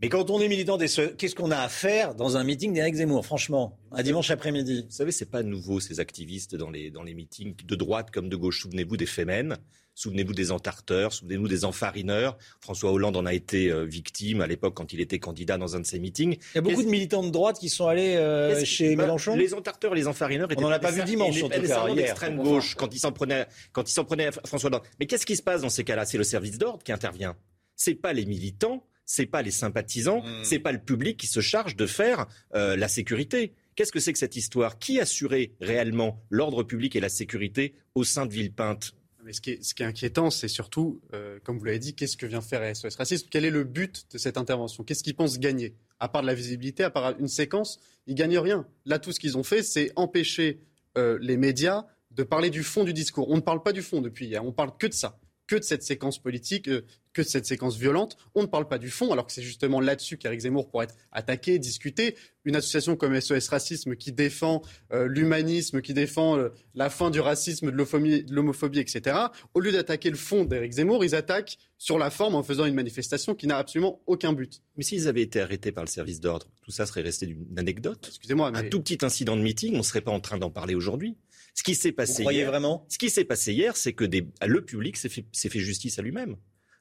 Mais 0.00 0.08
quand 0.08 0.30
on 0.30 0.40
est 0.40 0.46
militant 0.46 0.76
des 0.76 0.86
qu'est-ce 0.86 1.34
qu'on 1.34 1.50
a 1.50 1.58
à 1.58 1.68
faire 1.68 2.14
dans 2.14 2.36
un 2.36 2.44
meeting 2.44 2.72
d'Éric 2.72 2.94
Zemmour, 2.94 3.26
franchement, 3.26 3.76
un 3.90 4.04
dimanche 4.04 4.30
après-midi? 4.30 4.84
Vous 4.88 4.94
savez, 4.94 5.10
c'est 5.10 5.28
pas 5.28 5.42
nouveau 5.42 5.80
ces 5.80 5.98
activistes 5.98 6.54
dans 6.54 6.70
les, 6.70 6.92
dans 6.92 7.02
les 7.02 7.14
meetings 7.14 7.56
de 7.64 7.74
droite 7.74 8.12
comme 8.12 8.28
de 8.28 8.36
gauche. 8.36 8.62
Souvenez-vous 8.62 8.96
des 8.96 9.06
Femen, 9.06 9.58
souvenez-vous 9.96 10.34
des 10.34 10.52
entarteurs, 10.52 11.12
souvenez-vous 11.12 11.48
des 11.48 11.64
enfarineurs. 11.64 12.38
François 12.60 12.92
Hollande 12.92 13.16
en 13.16 13.26
a 13.26 13.34
été 13.34 13.72
euh, 13.72 13.86
victime 13.86 14.40
à 14.40 14.46
l'époque 14.46 14.74
quand 14.74 14.92
il 14.92 15.00
était 15.00 15.18
candidat 15.18 15.58
dans 15.58 15.74
un 15.74 15.80
de 15.80 15.86
ses 15.86 15.98
meetings. 15.98 16.36
Il 16.54 16.54
y 16.54 16.58
a 16.58 16.60
beaucoup 16.60 16.84
de 16.84 16.88
militants 16.88 17.24
de 17.24 17.30
droite 17.30 17.58
qui 17.58 17.68
sont 17.68 17.88
allés 17.88 18.14
euh, 18.14 18.64
chez 18.64 18.94
bah, 18.94 19.02
Mélenchon? 19.02 19.34
Les 19.34 19.52
entarteurs, 19.52 19.96
les 19.96 20.06
enfarineurs. 20.06 20.46
On 20.56 20.60
n'en 20.60 20.70
a 20.70 20.78
pas 20.78 20.92
vu 20.92 21.02
dimanche, 21.02 21.42
en 21.42 21.48
tout 21.48 21.60
cas, 21.60 21.92
d'extrême 21.92 22.36
gauche 22.36 22.76
quand 22.76 22.94
ils 22.94 23.00
s'en 23.00 23.10
prenaient, 23.10 23.46
quand 23.72 23.90
ils 23.90 23.92
s'en 23.92 24.04
prenaient 24.04 24.28
à 24.28 24.32
François 24.32 24.68
Hollande. 24.68 24.82
Mais 25.00 25.06
qu'est-ce 25.06 25.26
qui 25.26 25.34
se 25.34 25.42
passe 25.42 25.62
dans 25.62 25.70
ces 25.70 25.82
cas-là? 25.82 26.06
C'est 26.06 26.18
le 26.18 26.24
service 26.24 26.56
d'ordre 26.56 26.84
qui 26.84 26.92
intervient. 26.92 27.34
C'est 27.74 27.96
pas 27.96 28.12
les 28.12 28.26
militants 28.26 28.84
c'est 29.08 29.26
pas 29.26 29.40
les 29.40 29.50
sympathisants, 29.50 30.22
ce 30.22 30.28
hmm. 30.28 30.44
c'est 30.44 30.58
pas 30.58 30.70
le 30.70 30.78
public 30.78 31.16
qui 31.16 31.26
se 31.26 31.40
charge 31.40 31.76
de 31.76 31.86
faire 31.86 32.26
euh, 32.54 32.76
la 32.76 32.88
sécurité. 32.88 33.54
Qu'est-ce 33.74 33.90
que 33.90 34.00
c'est 34.00 34.12
que 34.12 34.18
cette 34.18 34.36
histoire? 34.36 34.78
Qui 34.78 35.00
assurait 35.00 35.52
réellement 35.62 36.22
l'ordre 36.28 36.62
public 36.62 36.94
et 36.94 37.00
la 37.00 37.08
sécurité 37.08 37.74
au 37.94 38.04
sein 38.04 38.26
de 38.26 38.32
Villepinte? 38.32 38.92
Mais 39.24 39.32
ce 39.32 39.40
qui, 39.40 39.50
est, 39.52 39.80
inquiétant, 39.80 40.28
c'est 40.30 40.48
surtout, 40.48 41.00
euh, 41.14 41.38
comme 41.42 41.58
vous 41.58 41.64
l'avez 41.64 41.78
dit, 41.78 41.94
qu'est-ce 41.94 42.18
que 42.18 42.26
vient 42.26 42.42
faire 42.42 42.76
SOS 42.76 42.96
Racisme 42.96 43.28
Quel 43.30 43.46
est 43.46 43.50
le 43.50 43.64
but 43.64 44.04
de 44.12 44.18
cette 44.18 44.36
intervention? 44.36 44.84
Qu'est-ce 44.84 45.02
qu'ils 45.02 45.16
pensent 45.16 45.38
gagner? 45.38 45.74
À 46.00 46.08
part 46.08 46.20
de 46.20 46.26
la 46.26 46.34
visibilité, 46.34 46.84
à 46.84 46.90
part 46.90 47.18
une 47.18 47.28
séquence, 47.28 47.80
ils 48.06 48.14
gagnent 48.14 48.38
rien. 48.38 48.66
Là, 48.84 48.98
tout 48.98 49.12
ce 49.12 49.20
qu'ils 49.20 49.38
ont 49.38 49.42
fait, 49.42 49.62
c'est 49.62 49.90
empêcher 49.96 50.60
euh, 50.98 51.18
les 51.22 51.38
médias 51.38 51.86
de 52.10 52.24
parler 52.24 52.50
du 52.50 52.62
fond 52.62 52.84
du 52.84 52.92
discours. 52.92 53.30
On 53.30 53.36
ne 53.36 53.40
parle 53.40 53.62
pas 53.62 53.72
du 53.72 53.80
fond 53.80 54.02
depuis 54.02 54.26
hier, 54.26 54.44
on 54.44 54.52
parle 54.52 54.76
que 54.78 54.86
de 54.86 54.94
ça 54.94 55.18
que 55.48 55.56
de 55.56 55.64
cette 55.64 55.82
séquence 55.82 56.20
politique, 56.20 56.68
euh, 56.68 56.84
que 57.12 57.22
de 57.22 57.26
cette 57.26 57.46
séquence 57.46 57.76
violente. 57.76 58.16
On 58.36 58.42
ne 58.42 58.46
parle 58.46 58.68
pas 58.68 58.78
du 58.78 58.90
fond, 58.90 59.10
alors 59.12 59.26
que 59.26 59.32
c'est 59.32 59.42
justement 59.42 59.80
là-dessus 59.80 60.18
qu'Éric 60.18 60.40
Zemmour 60.40 60.68
pourrait 60.68 60.84
être 60.84 60.94
attaqué, 61.10 61.58
discuté. 61.58 62.16
Une 62.44 62.54
association 62.54 62.96
comme 62.96 63.18
SOS 63.20 63.48
Racisme 63.48 63.96
qui 63.96 64.12
défend 64.12 64.62
euh, 64.92 65.08
l'humanisme, 65.08 65.80
qui 65.80 65.94
défend 65.94 66.38
euh, 66.38 66.50
la 66.74 66.90
fin 66.90 67.10
du 67.10 67.18
racisme, 67.20 67.72
de 67.72 68.32
l'homophobie, 68.32 68.78
etc. 68.78 69.16
Au 69.54 69.60
lieu 69.60 69.72
d'attaquer 69.72 70.10
le 70.10 70.16
fond 70.16 70.44
d'Éric 70.44 70.72
Zemmour, 70.72 71.04
ils 71.04 71.14
attaquent 71.14 71.58
sur 71.78 71.98
la 71.98 72.10
forme 72.10 72.34
en 72.34 72.42
faisant 72.42 72.66
une 72.66 72.74
manifestation 72.74 73.34
qui 73.34 73.46
n'a 73.46 73.56
absolument 73.56 74.00
aucun 74.06 74.32
but. 74.32 74.62
Mais 74.76 74.84
s'ils 74.84 75.08
avaient 75.08 75.22
été 75.22 75.40
arrêtés 75.40 75.72
par 75.72 75.84
le 75.84 75.88
service 75.88 76.20
d'ordre, 76.20 76.46
tout 76.62 76.70
ça 76.70 76.86
serait 76.86 77.02
resté 77.02 77.26
d'une 77.26 77.58
anecdote. 77.58 78.06
Excusez-moi, 78.08 78.50
mais... 78.50 78.58
un 78.58 78.68
tout 78.68 78.80
petit 78.80 79.04
incident 79.04 79.36
de 79.36 79.42
meeting, 79.42 79.74
on 79.74 79.78
ne 79.78 79.82
serait 79.82 80.00
pas 80.00 80.12
en 80.12 80.20
train 80.20 80.38
d'en 80.38 80.50
parler 80.50 80.74
aujourd'hui. 80.74 81.16
Ce 81.58 81.64
qui 81.64 81.74
s'est 81.74 81.90
passé 81.90 82.22
hier, 82.22 82.48
vraiment? 82.48 82.86
Ce 82.88 82.98
qui 82.98 83.10
s'est 83.10 83.24
passé 83.24 83.52
hier, 83.52 83.76
c'est 83.76 83.92
que 83.92 84.04
le 84.04 84.64
public 84.64 84.96
s'est 84.96 85.08
fait, 85.08 85.26
fait, 85.34 85.58
justice 85.58 85.98
à 85.98 86.02
lui-même. 86.02 86.36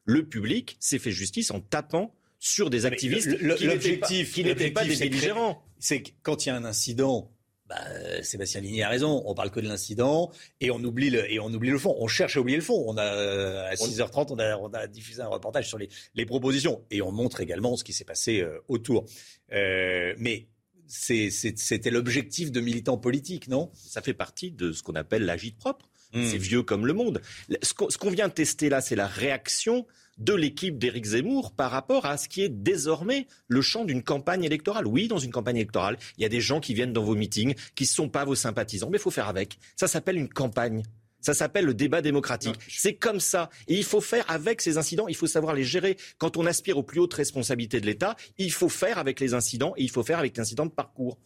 Le 0.05 0.28
public 0.30 0.78
s'est 0.80 0.99
fait 0.99 1.09
justice 1.09 1.49
en 1.49 1.61
tapant 1.61 2.13
sur 2.38 2.69
des 2.69 2.86
activistes 2.86 3.41
l'objectif, 3.41 4.36
qui 4.36 4.43
n'étaient 4.43 4.69
pas, 4.69 4.86
des 4.86 4.95
belligérants. 4.95 5.63
C'est 5.80 6.03
que 6.03 6.11
quand 6.21 6.45
il 6.45 6.49
y 6.49 6.51
a 6.51 6.55
un 6.55 6.63
incident, 6.63 7.32
bah, 7.67 7.82
Sébastien 8.21 8.61
Ligny 8.61 8.84
a 8.84 8.89
raison. 8.89 9.23
On 9.25 9.34
parle 9.34 9.49
que 9.49 9.59
de 9.59 9.67
l'incident 9.67 10.30
et 10.61 10.69
on 10.69 10.78
oublie 10.84 11.09
le 11.09 11.28
et 11.32 11.39
on 11.39 11.47
oublie 11.47 11.71
le 11.71 11.80
fond. 11.80 11.95
On 11.97 12.07
cherche 12.07 12.38
à 12.38 12.41
oublier 12.41 12.57
le 12.57 12.63
fond. 12.63 12.84
On 12.86 12.97
a 12.97 13.69
à 13.69 13.73
6h30, 13.73 14.28
on 14.30 14.38
a, 14.38 14.57
on 14.57 14.67
a 14.67 14.86
diffusé 14.86 15.23
un 15.23 15.28
reportage 15.28 15.67
sur 15.67 15.80
les, 15.80 15.89
les, 16.13 16.28
propositions 16.28 16.84
et 16.91 17.01
on 17.01 17.11
montre 17.11 17.41
également 17.41 17.78
ce 17.78 17.84
qui 17.84 17.93
s'est 17.93 18.05
passé 18.05 18.41
euh, 18.41 18.59
autour. 18.67 19.05
Euh, 19.53 20.13
mais 20.19 20.49
c'était 20.88 21.91
l'objectif 21.91 22.51
de 22.51 22.59
militants 22.59 22.97
politiques, 22.97 23.47
non? 23.47 23.71
Ça 23.73 24.01
fait 24.01 24.13
partie 24.13 24.51
de 24.51 24.71
ce 24.71 24.83
qu'on 24.83 24.95
appelle 24.95 25.25
l'agite 25.25 25.57
propre. 25.57 25.89
Hmm. 26.13 26.23
C'est 26.25 26.38
vieux 26.38 26.63
comme 26.63 26.85
le 26.85 26.93
monde. 26.93 27.21
Ce 27.61 27.73
qu'on 27.73 28.09
vient 28.09 28.27
de 28.27 28.33
tester 28.33 28.69
là, 28.69 28.81
c'est 28.81 28.95
la 28.95 29.07
réaction 29.07 29.85
de 30.17 30.33
l'équipe 30.33 30.77
d'Éric 30.77 31.05
Zemmour 31.05 31.51
par 31.51 31.69
rapport 31.71 32.05
à 32.05 32.17
ce 32.17 32.27
qui 32.27 32.41
est 32.41 32.49
désormais 32.49 33.27
le 33.47 33.61
champ 33.61 33.85
d'une 33.85 34.03
campagne 34.03 34.43
électorale. 34.43 34.88
Oui, 34.88 35.07
dans 35.07 35.19
une 35.19 35.31
campagne 35.31 35.57
électorale, 35.57 35.97
il 36.17 36.23
y 36.23 36.25
a 36.25 36.29
des 36.29 36.41
gens 36.41 36.59
qui 36.59 36.73
viennent 36.73 36.93
dans 36.93 37.03
vos 37.03 37.15
meetings, 37.15 37.55
qui 37.75 37.83
ne 37.83 37.88
sont 37.88 38.09
pas 38.09 38.25
vos 38.25 38.35
sympathisants, 38.35 38.89
mais 38.89 38.97
il 38.97 39.01
faut 39.01 39.11
faire 39.11 39.27
avec. 39.27 39.59
Ça 39.75 39.88
s'appelle 39.88 40.17
une 40.17 40.29
campagne. 40.29 40.83
Ça 41.28 41.34
s'appelle 41.34 41.65
le 41.65 41.73
débat 41.73 42.01
démocratique. 42.01 42.55
C'est 42.69 42.93
comme 42.93 43.19
ça. 43.19 43.49
Et 43.67 43.75
il 43.75 43.84
faut 43.84 43.99
faire 43.99 44.23
avec 44.32 44.61
ces 44.61 44.78
incidents, 44.78 45.09
il 45.09 45.15
faut 45.17 45.28
savoir 45.28 45.53
les 45.55 45.65
gérer. 45.65 45.97
Quand 46.19 46.38
on 46.38 46.45
aspire 46.45 46.78
aux 46.78 46.84
plus 46.84 47.01
hautes 47.01 47.15
responsabilités 47.15 47.82
de 47.82 47.86
l'État, 47.86 48.15
il 48.38 48.49
faut 48.49 48.69
faire 48.69 48.97
avec 48.97 49.19
les 49.19 49.34
incidents 49.34 49.73
et 49.75 49.84
il 49.84 49.91
faut 49.91 50.03
faire 50.03 50.19
avec 50.19 50.38
l'incident 50.38 50.65
de 50.65 50.71
parcours. 50.71 51.17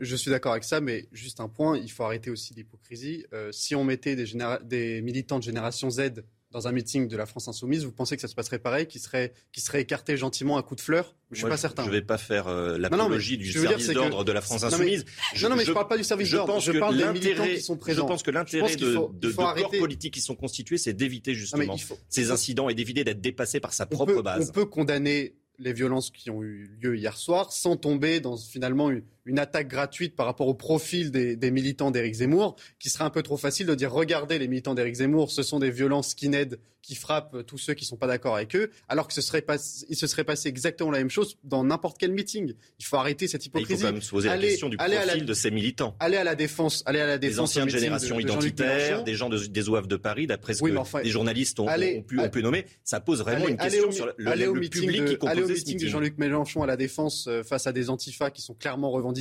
Je, 0.00 0.16
suis 0.16 0.30
d'accord 0.30 0.52
avec 0.52 0.64
ça, 0.64 0.80
mais 0.80 1.08
juste 1.12 1.40
un 1.40 1.50
point, 1.50 1.76
il 1.76 1.90
faut 1.90 2.04
arrêter 2.04 2.30
aussi 2.30 2.54
l'hypocrisie. 2.54 3.26
Euh, 3.34 3.52
si 3.52 3.74
on 3.74 3.84
mettait 3.84 4.16
des, 4.16 4.24
des 4.62 5.02
militants 5.02 5.40
de 5.40 5.44
génération 5.44 5.90
Z 5.90 6.24
dans 6.54 6.68
un 6.68 6.72
meeting 6.72 7.08
de 7.08 7.16
la 7.16 7.26
France 7.26 7.48
Insoumise, 7.48 7.84
vous 7.84 7.90
pensez 7.90 8.14
que 8.14 8.22
ça 8.22 8.28
se 8.28 8.34
passerait 8.36 8.60
pareil, 8.60 8.86
qui 8.86 9.00
serait, 9.00 9.34
qui 9.50 9.60
serait 9.60 9.82
écarté 9.82 10.16
gentiment 10.16 10.56
à 10.56 10.62
coup 10.62 10.76
de 10.76 10.80
fleur? 10.80 11.16
Je 11.32 11.38
suis 11.38 11.48
pas 11.48 11.56
certain. 11.56 11.82
Je 11.82 11.88
ne 11.88 11.94
vais 11.94 12.02
pas 12.02 12.16
faire 12.16 12.46
euh, 12.46 12.78
l'apologie 12.78 13.36
du 13.36 13.52
service 13.52 13.88
d'ordre 13.88 14.22
de 14.22 14.30
la 14.30 14.40
France 14.40 14.62
Insoumise. 14.62 15.04
Non, 15.42 15.56
mais 15.56 15.64
je 15.64 15.70
ne 15.70 15.74
parle 15.74 15.88
pas 15.88 15.96
du 15.96 16.04
service 16.04 16.30
d'ordre. 16.30 16.60
Je, 16.60 16.70
parle 16.72 16.96
des 16.96 17.06
militants 17.08 17.44
qui 17.44 17.60
sont 17.60 17.76
présents. 17.76 18.04
Je 18.04 18.08
pense 18.08 18.22
que 18.22 18.30
l'intérêt 18.30 18.76
de, 18.76 19.18
de, 19.18 19.32
corps 19.32 19.70
politiques 19.78 20.14
qui 20.14 20.20
sont 20.20 20.36
constitués, 20.36 20.78
c'est 20.78 20.92
d'éviter 20.94 21.34
justement 21.34 21.76
ces 22.08 22.30
incidents 22.30 22.68
et 22.68 22.74
d'éviter 22.74 23.02
d'être 23.02 23.20
dépassés 23.20 23.58
par 23.58 23.74
sa 23.74 23.84
propre 23.84 24.22
base. 24.22 24.48
On 24.48 24.52
peut 24.52 24.66
condamner 24.66 25.34
les 25.58 25.72
violences 25.72 26.10
qui 26.10 26.30
ont 26.30 26.42
eu 26.42 26.70
lieu 26.80 26.96
hier 26.96 27.16
soir 27.16 27.52
sans 27.52 27.76
tomber 27.76 28.20
dans 28.20 28.36
finalement 28.36 28.90
une, 28.90 29.02
une 29.24 29.38
attaque 29.38 29.68
gratuite 29.68 30.16
par 30.16 30.26
rapport 30.26 30.48
au 30.48 30.54
profil 30.54 31.10
des, 31.10 31.50
militants 31.50 31.90
d'Éric 31.90 32.14
Zemmour, 32.14 32.56
qui 32.78 32.90
serait 32.90 33.04
un 33.04 33.10
peu 33.10 33.22
trop 33.22 33.36
facile 33.36 33.66
de 33.66 33.74
dire 33.74 33.92
regardez 33.92 34.38
les 34.38 34.48
militants 34.48 34.74
d'Éric 34.74 34.96
Zemmour, 34.96 35.30
ce 35.30 35.42
sont 35.42 35.58
des 35.58 35.70
violences 35.70 36.10
skinhead 36.10 36.58
qui 36.82 36.94
frappent 36.94 37.46
tous 37.46 37.56
ceux 37.56 37.72
qui 37.72 37.84
ne 37.84 37.88
sont 37.88 37.96
pas 37.96 38.06
d'accord 38.06 38.36
avec 38.36 38.54
eux, 38.54 38.70
alors 38.88 39.08
que 39.08 39.14
ce 39.14 39.22
serait 39.22 39.40
pas, 39.40 39.56
il 39.88 39.96
se 39.96 40.06
serait 40.06 40.24
passé 40.24 40.50
exactement 40.50 40.90
la 40.90 40.98
même 40.98 41.08
chose 41.08 41.38
dans 41.42 41.64
n'importe 41.64 41.96
quel 41.98 42.12
meeting. 42.12 42.52
Il 42.78 42.84
faut 42.84 42.96
arrêter 42.96 43.26
cette 43.26 43.46
hypocrisie. 43.46 43.72
Il 43.72 43.76
faut 43.78 43.86
quand 43.86 43.92
même 43.92 44.02
se 44.02 44.10
poser 44.10 44.28
la 44.28 44.38
question 44.38 44.68
du 44.68 44.76
profil 44.76 45.24
de 45.24 45.32
ces 45.32 45.50
militants. 45.50 45.96
Aller 45.98 46.18
à 46.18 46.24
la 46.24 46.34
défense, 46.34 46.82
aller 46.84 47.00
à 47.00 47.06
la 47.06 47.16
défense. 47.16 47.36
Des 47.36 47.40
anciennes 47.40 47.70
générations 47.70 48.20
identitaires, 48.20 49.02
des 49.02 49.14
gens 49.14 49.30
des 49.30 49.68
OAF 49.70 49.88
de 49.88 49.96
Paris, 49.96 50.26
d'après 50.26 50.52
ce 50.52 50.62
que 50.62 51.02
des 51.02 51.10
journalistes 51.10 51.58
ont, 51.58 51.66
pu, 52.06 52.42
nommer, 52.42 52.66
ça 52.82 53.00
pose 53.00 53.20
vraiment 53.20 53.48
une 53.48 53.56
question 53.56 53.90
sur 53.90 54.06
le, 54.06 54.12
public 54.12 55.18
qui 55.18 55.26
Allez 55.26 55.42
au 55.42 55.48
meeting 55.48 55.78
de 55.80 55.86
Jean-Luc 55.86 56.18
Mélenchon 56.18 56.62
à 56.62 56.66
la 56.66 56.76
défense 56.76 57.26
euh, 57.28 57.42
face 57.42 57.66
à 57.66 57.72
des 57.72 57.88
antifas 57.88 58.30
qui 58.30 58.42
sont 58.42 58.54
clairement 58.54 58.90
revendiqués 58.90 59.13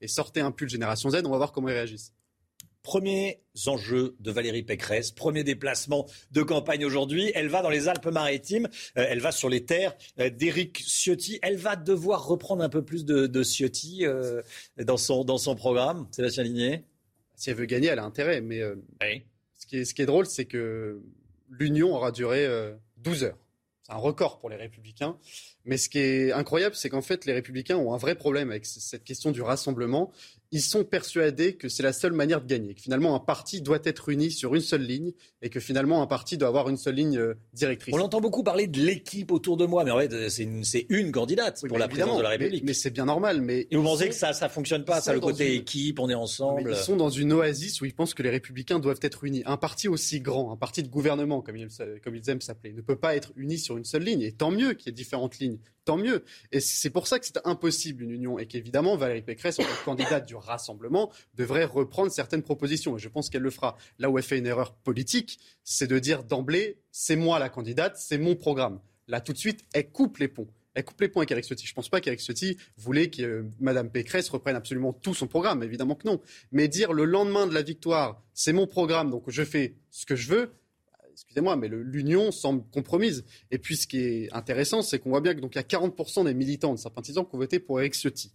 et 0.00 0.08
sortez 0.08 0.40
un 0.40 0.50
pull 0.50 0.68
Génération 0.68 1.10
Z, 1.10 1.22
on 1.24 1.30
va 1.30 1.36
voir 1.36 1.52
comment 1.52 1.68
ils 1.68 1.74
réagissent. 1.74 2.12
Premier 2.82 3.42
enjeu 3.66 4.16
de 4.20 4.30
Valérie 4.30 4.62
Pécresse, 4.62 5.10
premier 5.10 5.44
déplacement 5.44 6.06
de 6.30 6.42
campagne 6.42 6.86
aujourd'hui. 6.86 7.30
Elle 7.34 7.48
va 7.48 7.60
dans 7.60 7.68
les 7.68 7.88
Alpes-Maritimes, 7.88 8.66
euh, 8.96 9.06
elle 9.08 9.20
va 9.20 9.32
sur 9.32 9.48
les 9.48 9.64
terres 9.64 9.94
euh, 10.20 10.30
d'Éric 10.30 10.78
Ciotti. 10.86 11.38
Elle 11.42 11.56
va 11.56 11.76
devoir 11.76 12.26
reprendre 12.26 12.62
un 12.62 12.68
peu 12.68 12.82
plus 12.82 13.04
de, 13.04 13.42
Ciotti 13.42 14.06
euh, 14.06 14.42
dans, 14.78 14.96
son, 14.96 15.24
dans 15.24 15.38
son 15.38 15.54
programme. 15.54 16.06
Sébastien 16.12 16.44
Ligné? 16.44 16.84
Si 17.34 17.50
elle 17.50 17.56
veut 17.56 17.66
gagner, 17.66 17.88
elle 17.88 17.98
a 17.98 18.04
intérêt. 18.04 18.40
Mais 18.40 18.62
ce, 19.54 19.66
qui 19.66 19.78
est, 19.78 19.84
ce 19.84 19.92
qui 19.92 20.02
est 20.02 20.06
drôle, 20.06 20.26
c'est 20.26 20.46
que 20.46 21.02
l'union 21.50 21.94
aura 21.94 22.10
duré 22.10 22.48
12 22.96 23.24
heures. 23.24 23.38
C'est 23.82 23.92
un 23.92 23.96
record 23.96 24.38
pour 24.38 24.50
les 24.50 24.56
républicains. 24.56 25.16
Mais 25.68 25.76
ce 25.76 25.90
qui 25.90 25.98
est 25.98 26.32
incroyable, 26.32 26.74
c'est 26.74 26.88
qu'en 26.88 27.02
fait, 27.02 27.26
les 27.26 27.34
républicains 27.34 27.76
ont 27.76 27.92
un 27.92 27.98
vrai 27.98 28.14
problème 28.14 28.50
avec 28.50 28.64
cette 28.64 29.04
question 29.04 29.32
du 29.32 29.42
rassemblement 29.42 30.10
ils 30.50 30.62
sont 30.62 30.84
persuadés 30.84 31.56
que 31.56 31.68
c'est 31.68 31.82
la 31.82 31.92
seule 31.92 32.12
manière 32.12 32.40
de 32.40 32.46
gagner, 32.46 32.74
que 32.74 32.80
finalement 32.80 33.14
un 33.14 33.20
parti 33.20 33.60
doit 33.60 33.80
être 33.84 34.08
uni 34.08 34.30
sur 34.30 34.54
une 34.54 34.60
seule 34.60 34.82
ligne 34.82 35.12
et 35.42 35.50
que 35.50 35.60
finalement 35.60 36.02
un 36.02 36.06
parti 36.06 36.38
doit 36.38 36.48
avoir 36.48 36.68
une 36.68 36.76
seule 36.76 36.94
ligne 36.94 37.18
euh, 37.18 37.34
directrice. 37.52 37.94
On 37.94 38.00
entend 38.00 38.20
beaucoup 38.20 38.42
parler 38.42 38.66
de 38.66 38.80
l'équipe 38.80 39.30
autour 39.30 39.56
de 39.56 39.66
moi, 39.66 39.84
mais 39.84 39.90
en 39.90 39.98
fait 39.98 40.30
c'est 40.30 40.86
une, 40.88 41.12
candidate 41.12 41.62
pour 41.66 41.78
la 41.78 41.88
présidence 41.88 42.18
de 42.18 42.22
la 42.22 42.30
République. 42.30 42.64
Mais, 42.64 42.74
c'est 42.74 42.90
bien 42.90 43.04
normal. 43.04 43.40
Mais 43.40 43.66
et 43.70 43.76
vous 43.76 43.82
pensez 43.82 44.08
que 44.08 44.14
ça 44.14 44.32
ça 44.32 44.48
fonctionne 44.48 44.84
pas, 44.84 45.00
ça 45.00 45.12
le 45.12 45.20
côté 45.20 45.54
équipe, 45.54 45.98
on 46.00 46.08
est 46.08 46.14
ensemble. 46.14 46.70
ils 46.70 46.76
sont 46.76 46.96
dans 46.96 47.10
une 47.10 47.32
oasis 47.32 47.80
où 47.80 47.84
ils 47.84 47.94
pensent 47.94 48.14
que 48.14 48.22
les 48.22 48.30
Républicains 48.30 48.78
doivent 48.78 49.00
être 49.02 49.24
unis. 49.24 49.42
Un 49.46 49.56
parti 49.56 49.88
aussi 49.88 50.20
grand, 50.20 50.52
un 50.52 50.56
parti 50.56 50.82
de 50.82 50.88
gouvernement 50.88 51.42
comme 51.42 51.56
ils, 51.56 51.68
comme 52.02 52.14
ils 52.14 52.30
aiment 52.30 52.40
s'appeler, 52.40 52.72
ne 52.72 52.80
peut 52.80 52.96
pas 52.96 53.14
être 53.16 53.32
uni 53.36 53.58
sur 53.58 53.76
une 53.76 53.84
seule 53.84 54.02
ligne. 54.02 54.22
Et 54.22 54.32
tant 54.32 54.50
mieux 54.50 54.74
qu'il 54.74 54.86
y 54.86 54.90
ait 54.90 54.92
différentes 54.92 55.38
lignes 55.38 55.58
tant 55.88 55.96
mieux. 55.96 56.22
Et 56.52 56.60
c'est 56.60 56.90
pour 56.90 57.06
ça 57.06 57.18
que 57.18 57.24
c'est 57.24 57.40
impossible 57.46 58.02
une 58.02 58.10
union 58.10 58.38
et 58.38 58.46
qu'évidemment 58.46 58.94
Valérie 58.98 59.22
Pécresse, 59.22 59.58
en 59.58 59.62
tant 59.62 59.68
que 59.70 59.84
candidate 59.86 60.28
du 60.28 60.36
Rassemblement, 60.36 61.10
devrait 61.34 61.64
reprendre 61.64 62.12
certaines 62.12 62.42
propositions. 62.42 62.98
Et 62.98 63.00
je 63.00 63.08
pense 63.08 63.30
qu'elle 63.30 63.40
le 63.40 63.50
fera. 63.50 63.78
Là 63.98 64.10
où 64.10 64.18
elle 64.18 64.24
fait 64.24 64.36
une 64.36 64.46
erreur 64.46 64.74
politique, 64.74 65.38
c'est 65.64 65.86
de 65.86 65.98
dire 65.98 66.24
d'emblée, 66.24 66.76
c'est 66.92 67.16
moi 67.16 67.38
la 67.38 67.48
candidate, 67.48 67.96
c'est 67.96 68.18
mon 68.18 68.36
programme. 68.36 68.80
Là, 69.06 69.22
tout 69.22 69.32
de 69.32 69.38
suite, 69.38 69.64
elle 69.72 69.90
coupe 69.90 70.18
les 70.18 70.28
ponts. 70.28 70.48
Elle 70.74 70.84
coupe 70.84 71.00
les 71.00 71.08
ponts 71.08 71.20
avec 71.20 71.30
Eric 71.30 71.46
Ciotti. 71.46 71.66
Je 71.66 71.72
ne 71.72 71.76
pense 71.76 71.88
pas 71.88 72.02
qu'Eric 72.02 72.20
Ciotti 72.20 72.58
voulait 72.76 73.08
que 73.08 73.22
euh, 73.22 73.50
Mme 73.58 73.90
Pécresse 73.90 74.28
reprenne 74.28 74.56
absolument 74.56 74.92
tout 74.92 75.14
son 75.14 75.26
programme. 75.26 75.62
Évidemment 75.62 75.94
que 75.94 76.06
non. 76.06 76.20
Mais 76.52 76.68
dire 76.68 76.92
le 76.92 77.06
lendemain 77.06 77.46
de 77.46 77.54
la 77.54 77.62
victoire, 77.62 78.22
c'est 78.34 78.52
mon 78.52 78.66
programme, 78.66 79.10
donc 79.10 79.24
je 79.28 79.42
fais 79.42 79.74
ce 79.90 80.04
que 80.04 80.16
je 80.16 80.28
veux, 80.28 80.52
excusez-moi, 81.18 81.56
mais 81.56 81.68
l'union 81.68 82.30
semble 82.30 82.62
compromise. 82.72 83.24
Et 83.50 83.58
puis, 83.58 83.76
ce 83.76 83.86
qui 83.86 83.98
est 83.98 84.32
intéressant, 84.32 84.82
c'est 84.82 84.98
qu'on 84.98 85.10
voit 85.10 85.20
bien 85.20 85.34
que 85.34 85.40
donc 85.40 85.54
il 85.54 85.58
y 85.58 85.60
a 85.60 85.64
40% 85.64 86.24
des 86.24 86.34
militants, 86.34 86.72
de 86.72 86.78
sympathisants 86.78 87.24
qui 87.24 87.34
ont 87.34 87.38
voté 87.38 87.58
pour 87.58 87.80
Eric 87.80 87.94
Ciotti. 87.94 88.30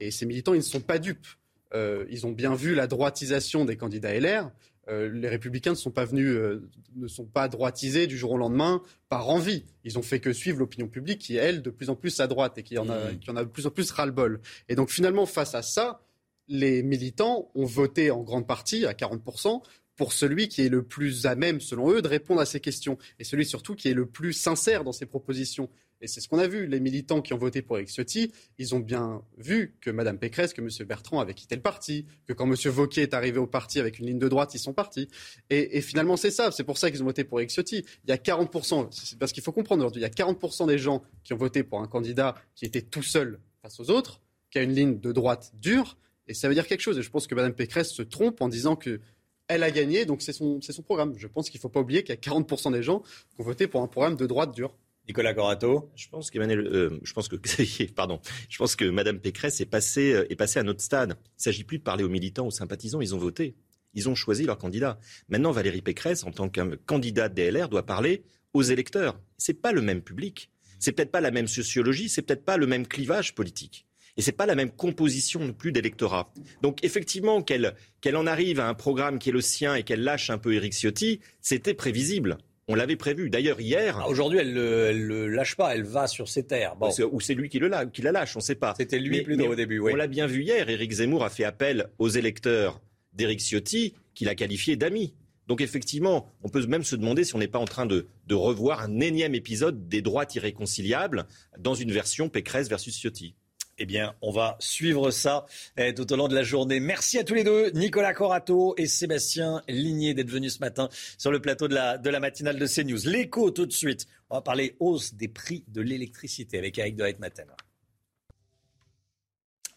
Et 0.00 0.10
ces 0.10 0.26
militants, 0.26 0.54
ils 0.54 0.58
ne 0.58 0.62
sont 0.62 0.80
pas 0.80 0.98
dupes. 0.98 1.26
Euh, 1.74 2.04
ils 2.10 2.26
ont 2.26 2.32
bien 2.32 2.54
vu 2.54 2.74
la 2.74 2.86
droitisation 2.86 3.64
des 3.64 3.76
candidats 3.76 4.18
LR. 4.18 4.50
euh, 4.88 5.08
les 5.08 5.28
républicains 5.28 5.70
ne 5.70 5.76
sont 5.76 5.90
pas 5.90 6.04
venus, 6.04 6.28
euh, 6.28 6.68
ne 6.96 7.08
sont 7.08 7.24
pas 7.24 7.48
droitisés 7.48 8.06
du 8.06 8.18
jour 8.18 8.32
au 8.32 8.36
lendemain 8.36 8.82
par 9.08 9.30
envie. 9.30 9.64
Ils 9.84 9.98
ont 9.98 10.02
fait 10.02 10.20
que 10.20 10.32
suivre 10.32 10.58
l'opinion 10.58 10.88
publique 10.88 11.20
qui, 11.20 11.36
elle, 11.36 11.62
de 11.62 11.70
plus 11.70 11.88
en 11.88 11.96
plus 11.96 12.20
à 12.20 12.26
droite 12.26 12.58
et 12.58 12.62
qui 12.62 12.76
en 12.78 12.88
a, 12.88 13.12
mmh. 13.12 13.18
qui 13.20 13.30
en 13.30 13.36
a 13.36 13.44
de 13.44 13.48
plus 13.48 13.66
en 13.66 13.70
plus 13.70 13.90
ras-le-bol. 13.90 14.40
Et 14.68 14.74
donc 14.74 14.90
finalement, 14.90 15.24
face 15.24 15.54
à 15.54 15.62
ça, 15.62 16.02
les 16.48 16.82
militants 16.82 17.50
ont 17.54 17.64
voté 17.64 18.10
en 18.10 18.22
grande 18.22 18.46
partie, 18.46 18.84
à 18.86 18.92
40%, 18.92 19.62
pour 19.96 20.12
celui 20.12 20.48
qui 20.48 20.62
est 20.62 20.68
le 20.68 20.82
plus 20.82 21.26
à 21.26 21.34
même, 21.34 21.60
selon 21.60 21.90
eux, 21.90 22.02
de 22.02 22.08
répondre 22.08 22.40
à 22.40 22.46
ces 22.46 22.60
questions. 22.60 22.98
Et 23.18 23.24
celui 23.24 23.46
surtout 23.46 23.74
qui 23.74 23.88
est 23.88 23.94
le 23.94 24.06
plus 24.06 24.32
sincère 24.32 24.84
dans 24.84 24.92
ses 24.92 25.06
propositions. 25.06 25.68
Et 26.00 26.06
c'est 26.06 26.20
ce 26.20 26.28
qu'on 26.28 26.38
a 26.38 26.46
vu. 26.46 26.66
Les 26.66 26.80
militants 26.80 27.22
qui 27.22 27.32
ont 27.32 27.38
voté 27.38 27.62
pour 27.62 27.78
Eric 27.78 27.88
Ciotti, 27.88 28.30
ils 28.58 28.74
ont 28.74 28.80
bien 28.80 29.22
vu 29.38 29.74
que 29.80 29.90
Mme 29.90 30.18
Pécresse, 30.18 30.52
que 30.52 30.60
M. 30.60 30.68
Bertrand 30.86 31.20
avait 31.20 31.32
quitté 31.32 31.54
le 31.56 31.62
parti, 31.62 32.06
que 32.26 32.34
quand 32.34 32.44
M. 32.46 32.54
Vauquier 32.70 33.04
est 33.04 33.14
arrivé 33.14 33.38
au 33.38 33.46
parti 33.46 33.80
avec 33.80 33.98
une 33.98 34.06
ligne 34.06 34.18
de 34.18 34.28
droite, 34.28 34.54
ils 34.54 34.58
sont 34.58 34.74
partis. 34.74 35.08
Et, 35.48 35.80
finalement, 35.80 36.18
c'est 36.18 36.30
ça. 36.30 36.50
C'est 36.50 36.64
pour 36.64 36.76
ça 36.76 36.90
qu'ils 36.90 37.02
ont 37.02 37.06
voté 37.06 37.24
pour 37.24 37.40
Eric 37.40 37.50
Ciotti. 37.50 37.86
Il 38.04 38.10
y 38.10 38.12
a 38.12 38.16
40%, 38.16 38.88
c'est 38.90 39.18
parce 39.18 39.32
qu'il 39.32 39.42
faut 39.42 39.52
comprendre 39.52 39.82
aujourd'hui, 39.82 40.00
il 40.00 40.04
y 40.04 40.06
a 40.06 40.10
40% 40.10 40.66
des 40.66 40.78
gens 40.78 41.02
qui 41.22 41.32
ont 41.32 41.38
voté 41.38 41.62
pour 41.62 41.80
un 41.80 41.86
candidat 41.86 42.34
qui 42.54 42.66
était 42.66 42.82
tout 42.82 43.02
seul 43.02 43.40
face 43.62 43.80
aux 43.80 43.88
autres, 43.88 44.20
qui 44.50 44.58
a 44.58 44.62
une 44.62 44.74
ligne 44.74 45.00
de 45.00 45.10
droite 45.10 45.52
dure. 45.54 45.96
Et 46.26 46.34
ça 46.34 46.48
veut 46.48 46.54
dire 46.54 46.66
quelque 46.66 46.80
chose. 46.80 46.98
Et 46.98 47.02
je 47.02 47.10
pense 47.10 47.26
que 47.26 47.34
Mme 47.34 47.54
Pécresse 47.54 47.92
se 47.92 48.02
trompe 48.02 48.40
en 48.42 48.48
disant 48.48 48.76
que 48.76 49.00
elle 49.48 49.62
a 49.62 49.70
gagné, 49.70 50.06
donc 50.06 50.22
c'est 50.22 50.32
son, 50.32 50.60
son, 50.60 50.82
programme. 50.82 51.14
Je 51.16 51.26
pense 51.26 51.50
qu'il 51.50 51.58
ne 51.58 51.62
faut 51.62 51.68
pas 51.68 51.80
oublier 51.80 52.02
qu'il 52.02 52.14
y 52.14 52.18
a 52.18 52.20
40% 52.20 52.72
des 52.72 52.82
gens 52.82 53.00
qui 53.00 53.40
ont 53.40 53.44
voté 53.44 53.66
pour 53.66 53.82
un 53.82 53.88
programme 53.88 54.16
de 54.16 54.26
droite 54.26 54.54
dur. 54.54 54.76
Nicolas 55.06 55.34
Corato. 55.34 55.90
Je 55.94 56.08
pense 56.08 56.30
qu'Emmanuel, 56.30 56.60
euh, 56.60 56.98
je 57.02 57.12
pense 57.12 57.28
que, 57.28 57.36
pardon, 57.94 58.20
je 58.48 58.56
pense 58.56 58.74
que 58.74 58.86
Madame 58.86 59.20
Pécresse 59.20 59.60
est 59.60 59.66
passée, 59.66 60.14
euh, 60.14 60.32
est 60.32 60.36
passée 60.36 60.58
à 60.58 60.62
notre 60.62 60.80
stade. 60.80 61.10
Il 61.10 61.38
ne 61.38 61.42
s'agit 61.42 61.64
plus 61.64 61.78
de 61.78 61.82
parler 61.82 62.04
aux 62.04 62.08
militants, 62.08 62.46
aux 62.46 62.50
sympathisants. 62.50 63.00
Ils 63.00 63.14
ont 63.14 63.18
voté. 63.18 63.54
Ils 63.92 64.08
ont 64.08 64.14
choisi 64.14 64.44
leur 64.44 64.58
candidat. 64.58 64.98
Maintenant, 65.28 65.52
Valérie 65.52 65.82
Pécresse, 65.82 66.24
en 66.24 66.32
tant 66.32 66.48
que 66.48 66.74
candidate 66.86 67.34
DLR, 67.34 67.68
doit 67.68 67.84
parler 67.84 68.24
aux 68.54 68.62
électeurs. 68.62 69.20
C'est 69.36 69.60
pas 69.60 69.72
le 69.72 69.82
même 69.82 70.00
public. 70.00 70.50
C'est 70.78 70.92
peut-être 70.92 71.12
pas 71.12 71.20
la 71.20 71.30
même 71.30 71.48
sociologie. 71.48 72.08
C'est 72.08 72.22
peut-être 72.22 72.44
pas 72.44 72.56
le 72.56 72.66
même 72.66 72.86
clivage 72.86 73.34
politique. 73.34 73.86
Et 74.16 74.22
c'est 74.22 74.32
pas 74.32 74.46
la 74.46 74.54
même 74.54 74.70
composition 74.70 75.40
non 75.40 75.52
plus 75.52 75.72
d'électorat. 75.72 76.32
Donc 76.62 76.84
effectivement, 76.84 77.42
qu'elle 77.42 77.74
qu'elle 78.00 78.16
en 78.16 78.26
arrive 78.26 78.60
à 78.60 78.68
un 78.68 78.74
programme 78.74 79.18
qui 79.18 79.30
est 79.30 79.32
le 79.32 79.40
sien 79.40 79.74
et 79.74 79.82
qu'elle 79.82 80.04
lâche 80.04 80.30
un 80.30 80.38
peu 80.38 80.54
Éric 80.54 80.72
Ciotti, 80.72 81.20
c'était 81.40 81.74
prévisible. 81.74 82.38
On 82.66 82.74
l'avait 82.74 82.96
prévu. 82.96 83.28
D'ailleurs, 83.28 83.60
hier. 83.60 83.98
Ah, 84.00 84.08
aujourd'hui, 84.08 84.38
elle 84.38 84.54
ne 84.54 84.90
le, 84.92 85.28
lâche 85.28 85.54
pas, 85.54 85.74
elle 85.74 85.82
va 85.82 86.06
sur 86.06 86.28
ses 86.28 86.44
terres. 86.44 86.76
Ou 87.12 87.20
c'est 87.20 87.34
lui 87.34 87.48
qui, 87.48 87.58
le, 87.58 87.70
qui 87.90 88.00
la 88.00 88.12
lâche, 88.12 88.36
on 88.36 88.38
ne 88.38 88.44
sait 88.44 88.54
pas. 88.54 88.74
C'était 88.76 88.98
lui 88.98 89.22
plus 89.22 89.40
au 89.42 89.54
début, 89.54 89.78
oui. 89.78 89.92
On 89.92 89.96
l'a 89.96 90.06
bien 90.06 90.26
vu 90.26 90.42
hier. 90.42 90.68
Éric 90.68 90.92
Zemmour 90.92 91.24
a 91.24 91.30
fait 91.30 91.44
appel 91.44 91.88
aux 91.98 92.08
électeurs 92.08 92.80
d'Éric 93.12 93.40
Ciotti, 93.40 93.94
qu'il 94.14 94.28
a 94.28 94.34
qualifié 94.34 94.76
d'amis. 94.76 95.14
Donc 95.46 95.60
effectivement, 95.60 96.32
on 96.42 96.48
peut 96.48 96.64
même 96.66 96.84
se 96.84 96.96
demander 96.96 97.24
si 97.24 97.34
on 97.34 97.38
n'est 97.38 97.48
pas 97.48 97.58
en 97.58 97.66
train 97.66 97.84
de, 97.84 98.06
de, 98.26 98.34
revoir 98.34 98.80
un 98.80 98.98
énième 99.00 99.34
épisode 99.34 99.88
des 99.88 100.00
droites 100.00 100.34
irréconciliables 100.34 101.26
dans 101.58 101.74
une 101.74 101.92
version 101.92 102.30
Pécresse 102.30 102.70
versus 102.70 102.98
Ciotti. 102.98 103.34
Eh 103.78 103.86
bien, 103.86 104.14
on 104.22 104.30
va 104.30 104.56
suivre 104.60 105.10
ça 105.10 105.46
eh, 105.76 105.94
tout 105.94 106.12
au 106.12 106.16
long 106.16 106.28
de 106.28 106.34
la 106.34 106.44
journée. 106.44 106.78
Merci 106.78 107.18
à 107.18 107.24
tous 107.24 107.34
les 107.34 107.42
deux, 107.42 107.70
Nicolas 107.70 108.14
Corato 108.14 108.74
et 108.76 108.86
Sébastien 108.86 109.62
Ligné, 109.68 110.14
d'être 110.14 110.30
venus 110.30 110.54
ce 110.54 110.58
matin 110.60 110.88
sur 111.18 111.32
le 111.32 111.40
plateau 111.40 111.66
de 111.66 111.74
la, 111.74 111.98
de 111.98 112.10
la 112.10 112.20
matinale 112.20 112.58
de 112.58 112.66
CNews. 112.66 113.00
L'écho 113.04 113.50
tout 113.50 113.66
de 113.66 113.72
suite. 113.72 114.06
On 114.30 114.36
va 114.36 114.42
parler 114.42 114.76
hausse 114.78 115.14
des 115.14 115.28
prix 115.28 115.64
de 115.68 115.80
l'électricité 115.80 116.58
avec 116.58 116.78
Eric 116.78 116.96
de 116.96 117.14
Matin 117.18 117.44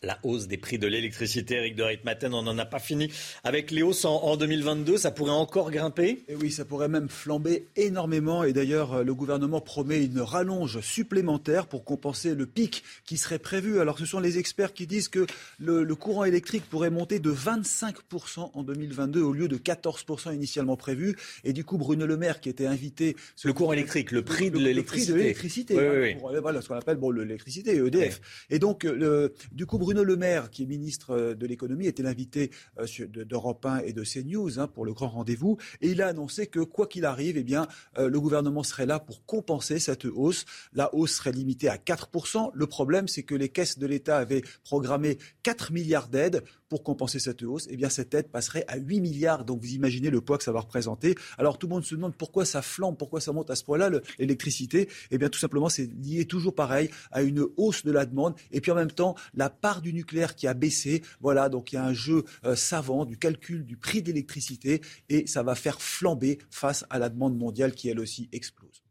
la 0.04 0.20
hausse 0.24 0.48
des 0.48 0.58
prix 0.58 0.78
de 0.78 0.88
l'électricité. 0.88 1.56
Eric 1.56 1.76
de 1.76 1.84
Reitmaten, 1.84 2.34
on 2.34 2.44
n'en 2.44 2.58
a 2.58 2.66
pas 2.66 2.80
fini 2.80 3.12
avec 3.44 3.72
les 3.72 3.82
hausses 3.82 4.06
en, 4.06 4.38
2022. 4.38 4.98
Ça 4.98 5.12
pourrait 5.12 5.32
encore 5.32 5.72
grimper? 5.72 6.24
Et 6.28 6.36
Oui, 6.36 6.52
ça 6.52 6.66
pourrait 6.66 6.88
même 6.88 7.10
flamber 7.10 7.68
énormément. 7.76 8.44
Et 8.44 8.54
d'ailleurs, 8.54 9.04
le 9.04 9.16
gouvernement 9.16 9.62
promet 9.62 10.04
une 10.04 10.22
rallonge 10.22 10.82
supplémentaire 10.82 11.68
pour 11.68 11.84
compenser 11.84 12.36
le 12.36 12.46
pic 12.46 12.84
qui 13.06 13.18
serait 13.18 13.40
prévu. 13.40 13.80
Alors, 13.80 13.98
ce 13.98 14.06
sont 14.06 14.20
les 14.20 14.38
experts 14.38 14.74
qui 14.74 14.86
disent 14.86 15.10
que 15.10 15.26
le, 15.60 15.86
courant 15.96 16.26
électrique 16.26 16.64
pourrait 16.70 16.92
monter 16.92 17.20
de 17.20 17.32
25% 17.32 18.52
en 18.54 18.64
2022 18.64 19.22
au 19.22 19.34
lieu 19.34 19.48
de 19.48 19.58
14% 19.58 20.34
initialement 20.34 20.78
prévu. 20.78 21.16
Et 21.44 21.54
du 21.54 21.64
coup, 21.64 21.78
Bruno 21.78 22.06
Le 22.06 22.18
Maire, 22.18 22.40
qui 22.40 22.50
était 22.50 22.68
invité... 22.68 23.16
Le 23.44 23.54
courant 23.54 23.74
électrique, 23.74 24.12
le 24.12 24.24
prix 24.24 24.52
de 24.52 24.60
l'électricité. 24.60 25.12
Le 25.12 25.16
prix 25.16 25.24
de 25.24 25.24
l'électricité. 25.24 26.18
Voilà, 26.42 26.62
ce 26.62 26.68
qu'on 26.68 26.76
appelle 26.76 26.98
bon, 26.98 27.10
l'électricité, 27.10 27.78
EDF. 27.78 28.22
Et 28.52 28.60
donc, 28.60 28.84
le, 28.84 29.34
du 29.52 29.66
coup, 29.66 29.78
Bruno 29.88 30.04
Le 30.04 30.18
Maire, 30.18 30.50
qui 30.50 30.64
est 30.64 30.66
ministre 30.66 31.12
euh, 31.12 31.34
de 31.34 31.46
l'économie, 31.46 31.88
était 31.88 32.04
l'invité 32.04 32.52
euh, 32.78 33.08
d'Europe 33.08 33.66
1 33.66 33.84
et 33.86 33.94
de 33.94 34.04
CNews 34.04 34.60
hein, 34.60 34.68
pour 34.68 34.84
le 34.84 34.92
grand 34.92 35.08
rendez-vous. 35.08 35.56
Et 35.80 35.92
il 35.92 36.02
a 36.02 36.08
annoncé 36.08 36.48
que, 36.48 36.60
quoi 36.60 36.88
qu'il 36.88 37.06
arrive, 37.06 37.38
eh 37.38 37.56
euh, 37.98 38.10
le 38.10 38.20
gouvernement 38.20 38.64
serait 38.64 38.86
là 38.86 39.00
pour 39.00 39.26
compenser 39.26 39.80
cette 39.80 40.04
hausse. 40.04 40.44
La 40.74 40.94
hausse 40.94 41.14
serait 41.14 41.32
limitée 41.32 41.70
à 41.70 41.78
4%. 41.78 42.52
Le 42.54 42.68
problème, 42.68 43.08
c'est 43.08 43.24
que 43.24 43.34
les 43.34 43.48
caisses 43.48 43.80
de 43.80 43.88
l'État 43.88 44.18
avaient 44.18 44.42
programmé 44.66 45.20
4 45.44 45.72
milliards 45.72 46.10
d'aides 46.10 46.44
pour 46.70 46.84
compenser 46.84 47.20
cette 47.20 47.44
hausse. 47.44 47.68
Eh 47.70 47.78
bien, 47.78 47.90
cette 47.90 48.14
aide 48.14 48.30
passerait 48.30 48.66
à 48.68 48.78
8 48.78 49.02
milliards. 49.02 49.46
Donc, 49.46 49.62
vous 49.62 49.74
imaginez 49.74 50.10
le 50.10 50.22
poids 50.22 50.38
que 50.38 50.44
ça 50.44 50.52
va 50.52 50.60
représenter. 50.60 51.16
Alors, 51.38 51.58
tout 51.58 51.68
le 51.68 51.74
monde 51.74 51.86
se 51.86 51.96
demande 51.96 52.16
pourquoi 52.16 52.46
ça 52.46 52.62
flambe, 52.62 52.98
pourquoi 52.98 53.22
ça 53.22 53.32
monte 53.32 53.50
à 53.50 53.56
ce 53.56 53.64
point-là, 53.64 53.90
l'électricité. 54.20 54.90
Eh 55.12 55.18
bien, 55.18 55.30
tout 55.30 55.40
simplement, 55.40 55.70
c'est 55.70 55.86
lié 55.86 56.26
toujours 56.26 56.56
pareil 56.56 56.90
à 57.12 57.22
une 57.22 57.46
hausse 57.58 57.84
de 57.86 57.92
la 57.92 58.06
demande. 58.06 58.36
Et 58.52 58.62
puis, 58.62 58.72
en 58.72 58.76
même 58.76 58.92
temps, 58.92 59.16
la 59.34 59.50
part 59.50 59.82
du 59.82 59.94
nucléaire 59.94 60.36
qui 60.36 60.48
a 60.48 60.54
baissé. 60.54 61.04
Voilà, 61.22 61.50
donc 61.50 61.72
il 61.72 61.76
y 61.76 61.78
a 61.78 61.86
un 61.86 61.94
jeu 61.94 62.24
euh, 62.46 62.56
savant 62.56 63.06
du 63.06 63.18
calcul 63.18 63.66
du 63.66 63.78
prix 63.78 64.02
d'électricité 64.02 64.82
et 65.10 65.28
ça 65.28 65.44
va 65.44 65.56
faire 65.56 65.82
flamber 65.82 66.40
face 66.50 66.86
à 66.90 67.00
la 67.00 67.10
demande 67.10 67.38
mondiale 67.38 67.74
qui 67.74 67.90
elle 67.90 68.00
aussi 68.00 68.30
explose. 68.32 68.84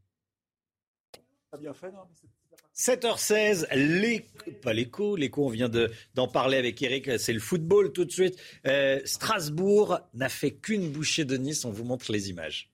7h16, 2.77 3.67
pas 4.63 4.75
l'écho, 4.75 5.17
l'écho, 5.17 5.47
on 5.47 5.49
vient 5.49 5.71
d'en 6.15 6.29
parler 6.29 6.59
avec 6.59 6.83
Eric, 6.83 7.19
c'est 7.19 7.33
le 7.33 7.41
football 7.41 7.93
tout 7.93 8.05
de 8.05 8.13
suite. 8.13 8.39
Euh, 8.67 9.01
Strasbourg 9.05 10.01
n'a 10.13 10.29
fait 10.29 10.53
qu'une 10.53 10.91
bouchée 10.91 11.25
de 11.25 11.37
Nice, 11.39 11.65
on 11.65 11.71
vous 11.71 11.85
montre 11.85 12.13
les 12.13 12.29
images 12.29 12.71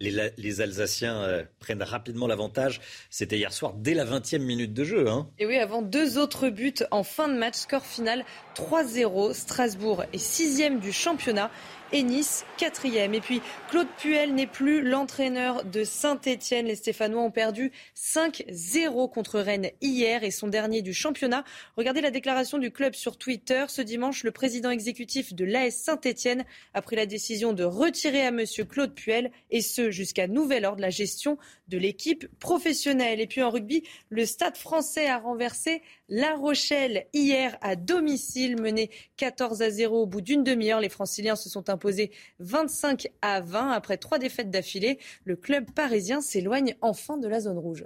les, 0.00 0.60
Alsaciens 0.60 1.22
euh, 1.22 1.44
prennent 1.58 1.82
rapidement 1.82 2.26
l'avantage. 2.26 2.80
C'était 3.10 3.38
hier 3.38 3.52
soir, 3.52 3.72
dès 3.74 3.94
la 3.94 4.04
20e 4.04 4.38
minute 4.38 4.72
de 4.72 4.84
jeu. 4.84 5.08
Hein. 5.08 5.28
Et 5.38 5.46
oui, 5.46 5.56
avant 5.56 5.82
deux 5.82 6.18
autres 6.18 6.48
buts 6.48 6.74
en 6.90 7.02
fin 7.02 7.28
de 7.28 7.34
match, 7.34 7.56
score 7.56 7.84
final 7.84 8.24
3-0. 8.54 9.32
Strasbourg 9.32 10.04
est 10.12 10.18
sixième 10.18 10.80
du 10.80 10.92
championnat 10.92 11.50
et 11.92 12.02
Nice 12.02 12.44
quatrième. 12.58 13.14
Et 13.14 13.20
puis 13.20 13.40
Claude 13.70 13.88
Puel 13.98 14.34
n'est 14.34 14.46
plus 14.46 14.82
l'entraîneur 14.82 15.64
de 15.64 15.84
Saint-Etienne. 15.84 16.66
Les 16.66 16.76
Stéphanois 16.76 17.22
ont 17.22 17.30
perdu 17.30 17.72
5-0 17.96 19.12
contre 19.12 19.40
Rennes 19.40 19.70
hier 19.80 20.24
et 20.24 20.30
son 20.30 20.48
dernier 20.48 20.82
du 20.82 20.94
championnat. 20.94 21.44
Regardez 21.76 22.00
la 22.00 22.10
déclaration 22.10 22.58
du 22.58 22.70
club 22.70 22.94
sur 22.94 23.16
Twitter. 23.16 23.64
Ce 23.68 23.82
dimanche, 23.82 24.24
le 24.24 24.30
président 24.30 24.70
exécutif 24.70 25.34
de 25.34 25.44
l'AS 25.44 25.76
Saint-Etienne 25.76 26.44
a 26.74 26.82
pris 26.82 26.96
la 26.96 27.06
décision 27.06 27.52
de 27.52 27.64
retirer 27.64 28.26
à 28.26 28.30
monsieur 28.30 28.64
Claude 28.64 28.94
Puel 28.94 29.30
et 29.50 29.60
ce 29.60 29.90
jusqu'à 29.90 30.26
nouvel 30.26 30.64
ordre 30.64 30.80
la 30.80 30.90
gestion 30.90 31.38
de 31.68 31.78
l'équipe 31.78 32.26
professionnelle. 32.38 33.20
Et 33.20 33.26
puis 33.26 33.42
en 33.42 33.50
rugby, 33.50 33.82
le 34.08 34.26
stade 34.26 34.56
français 34.56 35.06
a 35.06 35.18
renversé 35.18 35.82
La 36.08 36.34
Rochelle 36.34 37.06
hier 37.12 37.56
à 37.60 37.76
domicile, 37.76 38.60
mené 38.60 38.90
14 39.16 39.62
à 39.62 39.70
0 39.70 40.02
au 40.02 40.06
bout 40.06 40.20
d'une 40.20 40.44
demi-heure. 40.44 40.80
Les 40.80 40.88
franciliens 40.88 41.36
se 41.36 41.48
sont 41.48 41.68
imposés 41.70 42.10
25 42.40 43.08
à 43.22 43.40
20 43.40 43.70
après 43.70 43.96
trois 43.96 44.18
défaites 44.18 44.50
d'affilée. 44.50 44.98
Le 45.24 45.36
club 45.36 45.70
parisien 45.72 46.20
s'éloigne 46.20 46.76
enfin 46.80 47.16
de 47.16 47.28
la 47.28 47.40
zone 47.40 47.58
rouge. 47.58 47.84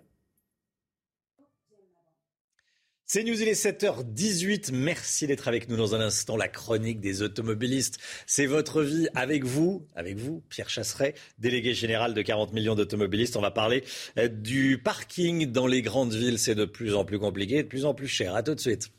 C'est 3.12 3.24
News, 3.24 3.42
il 3.42 3.48
est 3.48 3.60
7h18. 3.60 4.70
Merci 4.72 5.26
d'être 5.26 5.48
avec 5.48 5.68
nous 5.68 5.76
dans 5.76 5.96
un 5.96 6.00
instant. 6.00 6.36
La 6.36 6.46
chronique 6.46 7.00
des 7.00 7.22
automobilistes. 7.22 7.98
C'est 8.24 8.46
votre 8.46 8.82
vie 8.82 9.08
avec 9.16 9.42
vous, 9.42 9.84
avec 9.96 10.16
vous, 10.16 10.44
Pierre 10.48 10.70
Chasseret, 10.70 11.14
délégué 11.36 11.74
général 11.74 12.14
de 12.14 12.22
40 12.22 12.52
millions 12.52 12.76
d'automobilistes. 12.76 13.36
On 13.36 13.40
va 13.40 13.50
parler 13.50 13.82
euh, 14.16 14.28
du 14.28 14.78
parking 14.78 15.50
dans 15.50 15.66
les 15.66 15.82
grandes 15.82 16.14
villes. 16.14 16.38
C'est 16.38 16.54
de 16.54 16.64
plus 16.64 16.94
en 16.94 17.04
plus 17.04 17.18
compliqué, 17.18 17.64
de 17.64 17.68
plus 17.68 17.84
en 17.84 17.94
plus 17.94 18.06
cher. 18.06 18.36
À 18.36 18.44
tout 18.44 18.54
de 18.54 18.60
suite. 18.60 18.92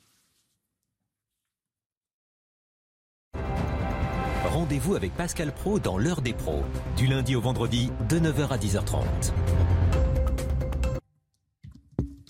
Rendez-vous 4.44 4.96
avec 4.96 5.16
Pascal 5.16 5.54
Pro 5.54 5.80
dans 5.80 5.98
l'heure 5.98 6.22
des 6.22 6.34
pros, 6.34 6.66
du 6.98 7.08
lundi 7.08 7.38
au 7.38 7.40
vendredi 7.40 7.90
de 8.10 8.20
9h 8.20 8.50
à 8.50 8.58
10h30. 8.58 9.32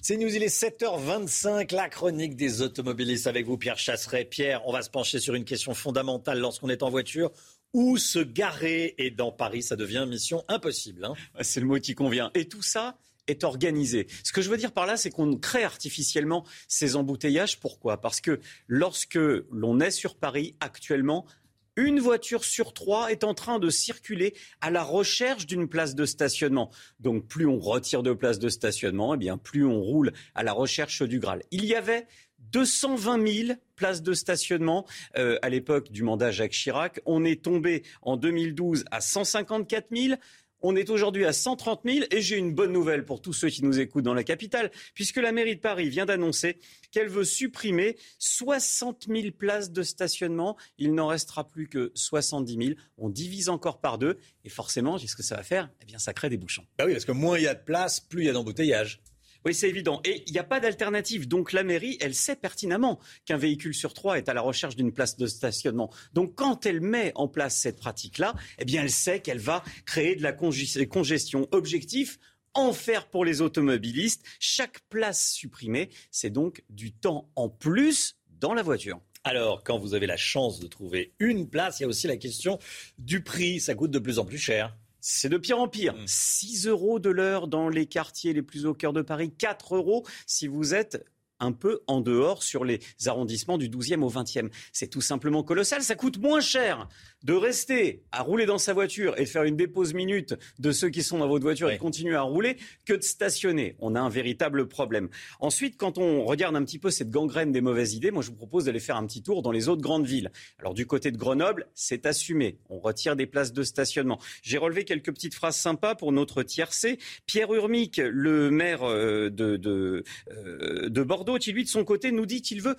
C'est 0.03 0.17
News, 0.17 0.35
il 0.35 0.41
est 0.41 0.47
7h25, 0.47 1.75
la 1.75 1.87
chronique 1.87 2.35
des 2.35 2.63
automobilistes 2.63 3.27
avec 3.27 3.45
vous, 3.45 3.55
Pierre 3.55 3.77
Chasseret. 3.77 4.25
Pierre, 4.25 4.67
on 4.67 4.73
va 4.73 4.81
se 4.81 4.89
pencher 4.89 5.19
sur 5.19 5.35
une 5.35 5.45
question 5.45 5.75
fondamentale 5.75 6.39
lorsqu'on 6.39 6.69
est 6.69 6.81
en 6.81 6.89
voiture. 6.89 7.29
Où 7.73 7.99
se 7.99 8.17
garer 8.17 8.95
Et 8.97 9.11
dans 9.11 9.31
Paris, 9.31 9.61
ça 9.61 9.75
devient 9.75 10.03
mission 10.09 10.43
impossible. 10.47 11.05
Hein. 11.05 11.13
C'est 11.41 11.59
le 11.59 11.67
mot 11.67 11.79
qui 11.79 11.93
convient. 11.93 12.31
Et 12.33 12.45
tout 12.45 12.63
ça 12.63 12.97
est 13.27 13.43
organisé. 13.43 14.07
Ce 14.23 14.31
que 14.31 14.41
je 14.41 14.49
veux 14.49 14.57
dire 14.57 14.71
par 14.71 14.87
là, 14.87 14.97
c'est 14.97 15.11
qu'on 15.11 15.37
crée 15.37 15.63
artificiellement 15.63 16.45
ces 16.67 16.95
embouteillages. 16.95 17.59
Pourquoi? 17.59 18.01
Parce 18.01 18.21
que 18.21 18.39
lorsque 18.67 19.19
l'on 19.51 19.79
est 19.79 19.91
sur 19.91 20.15
Paris 20.15 20.55
actuellement, 20.61 21.27
une 21.75 21.99
voiture 21.99 22.43
sur 22.43 22.73
trois 22.73 23.11
est 23.11 23.23
en 23.23 23.33
train 23.33 23.59
de 23.59 23.69
circuler 23.69 24.33
à 24.59 24.69
la 24.69 24.83
recherche 24.83 25.45
d'une 25.45 25.67
place 25.67 25.95
de 25.95 26.05
stationnement. 26.05 26.71
Donc 26.99 27.27
plus 27.27 27.45
on 27.45 27.59
retire 27.59 28.03
de 28.03 28.13
places 28.13 28.39
de 28.39 28.49
stationnement, 28.49 29.15
eh 29.15 29.17
bien 29.17 29.37
plus 29.37 29.65
on 29.65 29.81
roule 29.81 30.11
à 30.35 30.43
la 30.43 30.53
recherche 30.53 31.01
du 31.03 31.19
Graal. 31.19 31.43
Il 31.51 31.65
y 31.65 31.75
avait 31.75 32.07
220 32.51 33.27
000 33.27 33.57
places 33.75 34.01
de 34.01 34.13
stationnement 34.13 34.85
euh, 35.17 35.37
à 35.41 35.49
l'époque 35.49 35.91
du 35.91 36.03
mandat 36.03 36.31
Jacques 36.31 36.51
Chirac. 36.51 36.99
On 37.05 37.23
est 37.23 37.43
tombé 37.43 37.83
en 38.01 38.17
2012 38.17 38.85
à 38.91 39.01
154 39.01 39.87
000. 39.95 40.15
On 40.61 40.75
est 40.75 40.89
aujourd'hui 40.89 41.25
à 41.25 41.33
130 41.33 41.81
000 41.85 42.05
et 42.11 42.21
j'ai 42.21 42.37
une 42.37 42.53
bonne 42.53 42.71
nouvelle 42.71 43.03
pour 43.03 43.21
tous 43.21 43.33
ceux 43.33 43.49
qui 43.49 43.63
nous 43.63 43.79
écoutent 43.79 44.03
dans 44.03 44.13
la 44.13 44.23
capitale, 44.23 44.71
puisque 44.93 45.17
la 45.17 45.31
mairie 45.31 45.55
de 45.55 45.61
Paris 45.61 45.89
vient 45.89 46.05
d'annoncer 46.05 46.57
qu'elle 46.91 47.07
veut 47.07 47.23
supprimer 47.23 47.97
60 48.19 49.07
000 49.07 49.31
places 49.37 49.71
de 49.71 49.81
stationnement. 49.81 50.57
Il 50.77 50.93
n'en 50.93 51.07
restera 51.07 51.47
plus 51.47 51.67
que 51.67 51.91
70 51.95 52.67
000. 52.67 52.79
On 52.97 53.09
divise 53.09 53.49
encore 53.49 53.81
par 53.81 53.97
deux 53.97 54.17
et 54.43 54.49
forcément, 54.49 54.97
qu'est-ce 54.97 55.15
que 55.15 55.23
ça 55.23 55.35
va 55.35 55.43
faire? 55.43 55.69
Eh 55.81 55.85
bien, 55.85 55.97
ça 55.97 56.13
crée 56.13 56.29
des 56.29 56.37
bouchons. 56.37 56.65
Bah 56.77 56.85
oui, 56.85 56.93
parce 56.93 57.05
que 57.05 57.11
moins 57.11 57.37
il 57.37 57.43
y 57.43 57.47
a 57.47 57.55
de 57.55 57.63
place, 57.63 57.99
plus 57.99 58.23
il 58.23 58.25
y 58.27 58.29
a 58.29 58.33
d'embouteillage. 58.33 59.01
Oui, 59.45 59.53
c'est 59.53 59.69
évident. 59.69 60.01
Et 60.03 60.23
il 60.27 60.33
n'y 60.33 60.39
a 60.39 60.43
pas 60.43 60.59
d'alternative. 60.59 61.27
Donc 61.27 61.51
la 61.51 61.63
mairie, 61.63 61.97
elle 61.99 62.13
sait 62.13 62.35
pertinemment 62.35 62.99
qu'un 63.25 63.37
véhicule 63.37 63.73
sur 63.73 63.93
trois 63.93 64.17
est 64.17 64.29
à 64.29 64.33
la 64.33 64.41
recherche 64.41 64.75
d'une 64.75 64.91
place 64.91 65.17
de 65.17 65.27
stationnement. 65.27 65.91
Donc 66.13 66.35
quand 66.35 66.65
elle 66.65 66.81
met 66.81 67.11
en 67.15 67.27
place 67.27 67.57
cette 67.57 67.77
pratique-là, 67.77 68.35
eh 68.59 68.65
bien 68.65 68.83
elle 68.83 68.91
sait 68.91 69.19
qu'elle 69.19 69.39
va 69.39 69.63
créer 69.85 70.15
de 70.15 70.23
la 70.23 70.33
congestion. 70.33 71.47
Objectif, 71.51 72.19
en 72.53 72.73
faire 72.73 73.07
pour 73.07 73.25
les 73.25 73.41
automobilistes. 73.41 74.23
Chaque 74.39 74.79
place 74.89 75.31
supprimée, 75.31 75.89
c'est 76.11 76.29
donc 76.29 76.63
du 76.69 76.91
temps 76.93 77.29
en 77.35 77.49
plus 77.49 78.17
dans 78.27 78.53
la 78.53 78.63
voiture. 78.63 78.99
Alors, 79.23 79.63
quand 79.63 79.77
vous 79.77 79.93
avez 79.93 80.07
la 80.07 80.17
chance 80.17 80.59
de 80.59 80.67
trouver 80.67 81.13
une 81.19 81.47
place, 81.47 81.79
il 81.79 81.83
y 81.83 81.85
a 81.85 81.89
aussi 81.89 82.07
la 82.07 82.17
question 82.17 82.57
du 82.97 83.21
prix. 83.21 83.59
Ça 83.59 83.75
coûte 83.75 83.91
de 83.91 83.99
plus 83.99 84.17
en 84.17 84.25
plus 84.25 84.39
cher. 84.39 84.75
C'est 85.01 85.29
de 85.29 85.37
pire 85.37 85.59
en 85.59 85.67
pire. 85.67 85.95
6 86.05 86.67
mmh. 86.67 86.69
euros 86.69 86.99
de 86.99 87.09
l'heure 87.09 87.47
dans 87.47 87.69
les 87.69 87.87
quartiers 87.87 88.33
les 88.33 88.43
plus 88.43 88.65
au 88.65 88.73
cœur 88.73 88.93
de 88.93 89.01
Paris, 89.01 89.33
4 89.35 89.75
euros 89.75 90.05
si 90.27 90.47
vous 90.47 90.73
êtes 90.73 91.03
un 91.41 91.51
peu 91.51 91.81
en 91.87 91.99
dehors 91.99 92.43
sur 92.43 92.63
les 92.63 92.79
arrondissements 93.05 93.57
du 93.57 93.69
12e 93.69 94.01
au 94.01 94.09
20e. 94.09 94.49
C'est 94.71 94.87
tout 94.87 95.01
simplement 95.01 95.43
colossal. 95.43 95.81
Ça 95.81 95.95
coûte 95.95 96.17
moins 96.17 96.39
cher 96.39 96.87
de 97.23 97.33
rester 97.33 98.03
à 98.11 98.21
rouler 98.21 98.45
dans 98.45 98.57
sa 98.57 98.73
voiture 98.73 99.13
et 99.17 99.23
de 99.23 99.29
faire 99.29 99.43
une 99.43 99.55
dépose 99.55 99.93
minute 99.93 100.35
de 100.59 100.71
ceux 100.71 100.89
qui 100.89 101.03
sont 101.03 101.17
dans 101.19 101.27
votre 101.27 101.43
voiture 101.43 101.69
et 101.69 101.77
continuer 101.77 102.15
à 102.15 102.21
rouler 102.21 102.57
que 102.85 102.93
de 102.93 103.01
stationner. 103.01 103.75
On 103.79 103.95
a 103.95 103.99
un 103.99 104.09
véritable 104.09 104.67
problème. 104.67 105.09
Ensuite, 105.39 105.77
quand 105.77 105.97
on 105.97 106.25
regarde 106.25 106.55
un 106.55 106.63
petit 106.63 106.79
peu 106.79 106.89
cette 106.89 107.11
gangrène 107.11 107.51
des 107.51 107.61
mauvaises 107.61 107.93
idées, 107.93 108.11
moi 108.11 108.23
je 108.23 108.29
vous 108.29 108.35
propose 108.35 108.65
d'aller 108.65 108.79
faire 108.79 108.95
un 108.95 109.05
petit 109.05 109.21
tour 109.21 109.41
dans 109.41 109.51
les 109.51 109.69
autres 109.69 109.81
grandes 109.81 110.05
villes. 110.05 110.31
Alors 110.59 110.73
du 110.73 110.85
côté 110.87 111.11
de 111.11 111.17
Grenoble, 111.17 111.67
c'est 111.73 112.05
assumé. 112.05 112.57
On 112.69 112.79
retire 112.79 113.15
des 113.15 113.25
places 113.25 113.53
de 113.53 113.63
stationnement. 113.63 114.19
J'ai 114.41 114.57
relevé 114.57 114.85
quelques 114.85 115.13
petites 115.13 115.35
phrases 115.35 115.57
sympas 115.57 115.95
pour 115.95 116.11
notre 116.11 116.43
tiercé. 116.43 116.97
Pierre 117.25 117.53
Urmic, 117.53 117.97
le 117.97 118.49
maire 118.51 118.83
euh, 118.83 119.29
de, 119.29 119.57
de, 119.57 120.03
euh, 120.31 120.89
de 120.89 121.03
Bordeaux, 121.03 121.30
qui 121.37 121.51
lui 121.51 121.63
de 121.63 121.69
son 121.69 121.83
côté 121.83 122.11
nous 122.11 122.25
dit 122.25 122.41
qu'il 122.41 122.61
veut 122.61 122.75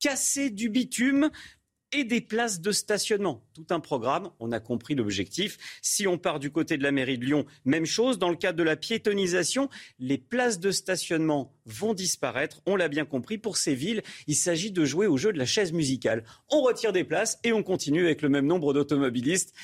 casser 0.00 0.50
du 0.50 0.68
bitume 0.68 1.30
et 1.92 2.04
des 2.04 2.20
places 2.20 2.60
de 2.60 2.72
stationnement. 2.72 3.44
Tout 3.54 3.66
un 3.70 3.80
programme, 3.80 4.30
on 4.40 4.52
a 4.52 4.60
compris 4.60 4.94
l'objectif. 4.94 5.56
Si 5.82 6.06
on 6.06 6.18
part 6.18 6.40
du 6.40 6.50
côté 6.50 6.76
de 6.76 6.82
la 6.82 6.92
mairie 6.92 7.18
de 7.18 7.24
Lyon, 7.24 7.46
même 7.64 7.86
chose. 7.86 8.18
Dans 8.18 8.28
le 8.28 8.36
cadre 8.36 8.58
de 8.58 8.62
la 8.62 8.76
piétonisation, 8.76 9.68
les 9.98 10.18
places 10.18 10.58
de 10.58 10.70
stationnement 10.70 11.54
vont 11.64 11.94
disparaître. 11.94 12.60
On 12.66 12.76
l'a 12.76 12.88
bien 12.88 13.04
compris. 13.04 13.38
Pour 13.38 13.56
ces 13.56 13.74
villes, 13.74 14.02
il 14.26 14.34
s'agit 14.34 14.72
de 14.72 14.84
jouer 14.84 15.06
au 15.06 15.16
jeu 15.16 15.32
de 15.32 15.38
la 15.38 15.46
chaise 15.46 15.72
musicale. 15.72 16.24
On 16.50 16.62
retire 16.62 16.92
des 16.92 17.04
places 17.04 17.38
et 17.44 17.52
on 17.52 17.62
continue 17.62 18.04
avec 18.04 18.22
le 18.22 18.28
même 18.28 18.46
nombre 18.46 18.72
d'automobilistes. 18.74 19.54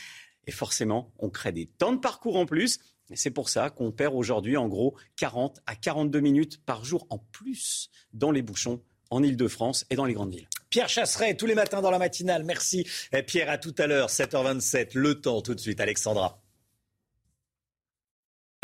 Et 0.46 0.52
forcément, 0.52 1.12
on 1.18 1.30
crée 1.30 1.52
des 1.52 1.66
temps 1.66 1.92
de 1.92 2.00
parcours 2.00 2.36
en 2.36 2.46
plus. 2.46 2.80
C'est 3.14 3.30
pour 3.30 3.48
ça 3.48 3.70
qu'on 3.70 3.90
perd 3.90 4.14
aujourd'hui 4.14 4.56
en 4.56 4.68
gros 4.68 4.96
40 5.16 5.60
à 5.66 5.74
42 5.74 6.20
minutes 6.20 6.64
par 6.64 6.84
jour 6.84 7.06
en 7.10 7.18
plus 7.18 7.90
dans 8.12 8.30
les 8.30 8.42
bouchons 8.42 8.80
en 9.10 9.22
Ile-de-France 9.22 9.84
et 9.90 9.96
dans 9.96 10.06
les 10.06 10.14
grandes 10.14 10.32
villes. 10.32 10.48
Pierre 10.70 10.88
Chasseret, 10.88 11.36
tous 11.36 11.46
les 11.46 11.54
matins 11.54 11.82
dans 11.82 11.90
la 11.90 11.98
matinale. 11.98 12.44
Merci. 12.44 12.86
Pierre, 13.26 13.50
à 13.50 13.58
tout 13.58 13.74
à 13.76 13.86
l'heure, 13.86 14.08
7h27. 14.08 14.92
Le 14.94 15.20
temps 15.20 15.42
tout 15.42 15.54
de 15.54 15.60
suite, 15.60 15.80
Alexandra. 15.80 16.41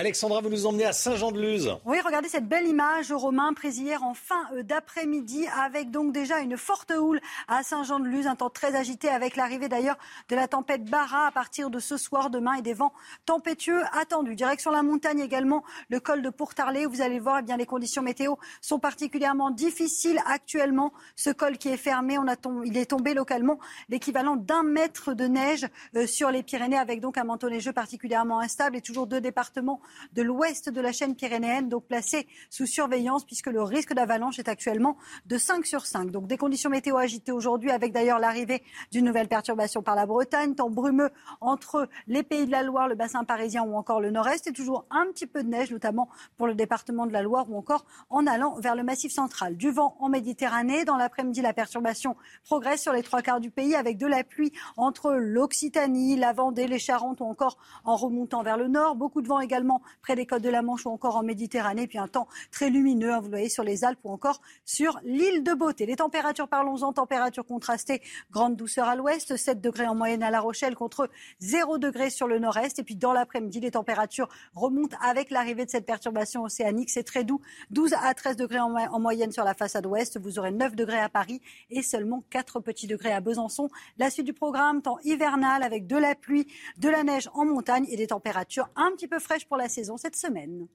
Alexandra, 0.01 0.41
vous 0.41 0.49
nous 0.49 0.65
emmenez 0.65 0.85
à 0.85 0.93
Saint-Jean-de-Luz. 0.93 1.77
Oui, 1.85 1.99
regardez 2.05 2.29
cette 2.29 2.47
belle 2.47 2.69
image, 2.69 3.11
Romain, 3.11 3.53
prise 3.53 3.79
hier 3.79 4.05
en 4.05 4.15
fin 4.15 4.45
euh, 4.55 4.63
d'après-midi, 4.63 5.49
avec 5.61 5.91
donc 5.91 6.13
déjà 6.13 6.39
une 6.39 6.57
forte 6.57 6.93
houle 6.93 7.21
à 7.49 7.65
Saint-Jean-de-Luz, 7.65 8.29
un 8.29 8.37
temps 8.37 8.49
très 8.49 8.77
agité 8.77 9.09
avec 9.09 9.35
l'arrivée 9.35 9.69
d'ailleurs 9.69 9.99
de 10.29 10.37
la 10.37 10.47
tempête 10.47 10.85
Barra 10.85 11.27
à 11.27 11.33
partir 11.33 11.69
de 11.69 11.81
ce 11.81 11.97
soir, 11.97 12.31
demain, 12.31 12.53
et 12.53 12.63
des 12.63 12.75
vents 12.75 12.93
tempétueux 13.27 13.83
attendus. 13.93 14.37
Direction 14.37 14.71
la 14.71 14.85
montagne 14.85 15.19
également, 15.19 15.65
le 15.89 15.99
col 15.99 16.23
de 16.23 16.31
Pourtarlé, 16.31 16.87
où 16.87 16.91
vous 16.91 17.03
allez 17.03 17.19
voir, 17.19 17.41
eh 17.41 17.43
bien, 17.43 17.57
les 17.57 17.67
conditions 17.67 18.01
météo 18.01 18.37
sont 18.61 18.79
particulièrement 18.79 19.51
difficiles 19.51 20.21
actuellement. 20.27 20.93
Ce 21.17 21.31
col 21.31 21.59
qui 21.59 21.71
est 21.71 21.77
fermé, 21.77 22.19
il 22.65 22.77
est 22.77 22.87
tombé 22.87 23.15
localement 23.15 23.59
l'équivalent 23.89 24.37
d'un 24.37 24.63
mètre 24.63 25.15
de 25.15 25.25
neige 25.25 25.67
euh, 25.97 26.07
sur 26.07 26.31
les 26.31 26.45
Pyrénées, 26.45 26.79
avec 26.79 27.01
donc 27.01 27.19
un 27.19 27.25
manteau 27.25 27.51
neigeux 27.51 27.73
particulièrement 27.73 28.39
instable 28.39 28.77
et 28.77 28.81
toujours 28.81 29.09
deux 29.09 29.21
départements 29.21 29.81
de 30.13 30.23
l'ouest 30.23 30.69
de 30.69 30.81
la 30.81 30.93
chaîne 30.93 31.15
pyrénéenne, 31.15 31.69
donc 31.69 31.87
placé 31.87 32.27
sous 32.51 32.67
surveillance 32.67 33.25
puisque 33.25 33.49
le 33.49 33.63
risque 33.63 33.93
d'avalanche 33.95 34.39
est 34.39 34.49
actuellement 34.49 34.97
de 35.27 35.39
5 35.39 35.67
sur 35.67 35.87
5. 35.87 36.11
Donc 36.11 36.27
des 36.27 36.37
conditions 36.37 36.71
météo 36.71 36.97
agitées 36.97 37.33
aujourd'hui 37.33 37.71
avec 37.71 37.93
d'ailleurs 37.93 38.19
l'arrivée 38.19 38.63
d'une 38.91 39.05
nouvelle 39.05 39.29
perturbation 39.29 39.83
par 39.83 39.95
la 39.95 40.07
Bretagne, 40.07 40.55
temps 40.55 40.71
brumeux 40.71 41.11
entre 41.41 41.89
les 42.07 42.23
pays 42.23 42.47
de 42.47 42.51
la 42.51 42.63
Loire, 42.63 42.89
le 42.89 42.95
bassin 42.95 43.25
parisien 43.25 43.63
ou 43.63 43.77
encore 43.77 44.01
le 44.01 44.11
nord-est 44.11 44.47
et 44.47 44.53
toujours 44.53 44.87
un 44.91 45.07
petit 45.07 45.27
peu 45.27 45.43
de 45.43 45.49
neige, 45.49 45.71
notamment 45.71 46.09
pour 46.37 46.47
le 46.47 46.55
département 46.55 47.07
de 47.07 47.13
la 47.13 47.23
Loire 47.23 47.51
ou 47.51 47.57
encore 47.57 47.85
en 48.11 48.27
allant 48.27 48.55
vers 48.61 48.75
le 48.75 48.83
massif 48.83 49.13
central. 49.13 49.57
Du 49.57 49.71
vent 49.71 49.97
en 50.01 50.09
Méditerranée. 50.09 50.85
Dans 50.85 50.97
l'après-midi, 50.97 51.41
la 51.43 51.53
perturbation 51.53 52.17
progresse 52.45 52.83
sur 52.83 52.93
les 52.93 53.03
trois 53.03 53.23
quarts 53.23 53.41
du 53.41 53.51
pays 53.51 53.75
avec 53.75 53.99
de 53.99 54.07
la 54.07 54.25
pluie 54.25 54.53
entre 54.77 55.13
l'Occitanie, 55.13 56.17
la 56.17 56.33
Vendée, 56.33 56.67
les 56.67 56.79
Charentes 56.79 57.21
ou 57.21 57.25
encore 57.25 57.59
en 57.85 57.97
remontant 57.97 58.43
vers 58.43 58.57
le 58.57 58.69
nord. 58.69 58.97
Beaucoup 58.97 59.23
de 59.23 59.29
vent 59.29 59.41
également 59.41 59.78
près 60.03 60.17
des 60.17 60.27
côtes 60.27 60.43
de 60.43 60.49
la 60.49 60.63
Manche 60.63 60.87
ou 60.87 60.91
encore 60.91 61.17
en 61.17 61.23
Méditerranée. 61.23 61.87
Puis 61.87 61.99
un 61.99 62.09
temps 62.09 62.29
très 62.51 62.71
lumineux, 62.71 63.13
hein, 63.13 63.19
vous 63.19 63.27
le 63.27 63.33
voyez, 63.33 63.49
sur 63.49 63.65
les 63.65 63.85
Alpes 63.85 64.01
ou 64.05 64.11
encore 64.11 64.41
sur 64.65 64.99
l'île 65.05 65.43
de 65.43 65.55
Beauté. 65.55 65.87
Les 65.87 65.97
températures, 65.97 66.49
parlons-en, 66.49 66.93
températures 66.93 67.47
contrastées, 67.47 68.03
grande 68.31 68.57
douceur 68.57 68.89
à 68.89 68.97
l'ouest, 68.97 69.37
7 69.37 69.61
degrés 69.61 69.87
en 69.87 69.95
moyenne 69.95 70.23
à 70.23 70.31
La 70.31 70.41
Rochelle 70.41 70.75
contre 70.75 71.11
0 71.41 71.79
degrés 71.79 72.11
sur 72.11 72.27
le 72.27 72.39
nord-est. 72.39 72.79
Et 72.79 72.83
puis 72.83 72.97
dans 72.97 73.13
l'après-midi, 73.13 73.61
les 73.61 73.73
températures 73.73 74.29
remontent 74.55 74.97
avec 75.03 75.31
l'arrivée 75.31 75.65
de 75.65 75.71
cette 75.71 75.87
perturbation 75.87 76.43
océanique. 76.43 76.91
C'est 76.91 77.05
très 77.05 77.25
doux, 77.25 77.41
12 77.71 77.95
à 78.03 78.15
13 78.15 78.37
degrés 78.37 78.61
en, 78.61 78.75
en 78.75 79.01
moyenne 79.01 79.33
sur 79.33 79.45
la 79.45 79.55
façade 79.55 79.87
ouest. 79.87 80.19
Vous 80.21 80.39
aurez 80.39 80.51
9 80.51 80.75
degrés 80.75 81.01
à 81.01 81.09
Paris 81.09 81.41
et 81.71 81.83
seulement 81.83 82.23
4 82.31 82.61
petits 82.61 82.87
degrés 82.87 83.13
à 83.13 83.21
Besançon. 83.21 83.69
La 83.99 84.11
suite 84.11 84.27
du 84.27 84.33
programme, 84.33 84.83
temps 84.83 84.99
hivernal 85.05 85.63
avec 85.63 85.87
de 85.87 85.97
la 85.97 86.15
pluie, 86.15 86.47
de 86.79 86.89
la 86.89 87.03
neige 87.03 87.29
en 87.35 87.45
montagne 87.45 87.87
et 87.89 87.97
des 87.97 88.09
températures 88.09 88.69
un 88.77 88.91
petit 88.93 89.09
peu 89.09 89.19
fraîches 89.19 89.47
pour 89.47 89.57
la 89.57 89.68
saison 89.69 89.97
cette 89.97 90.17
semaine. 90.17 90.69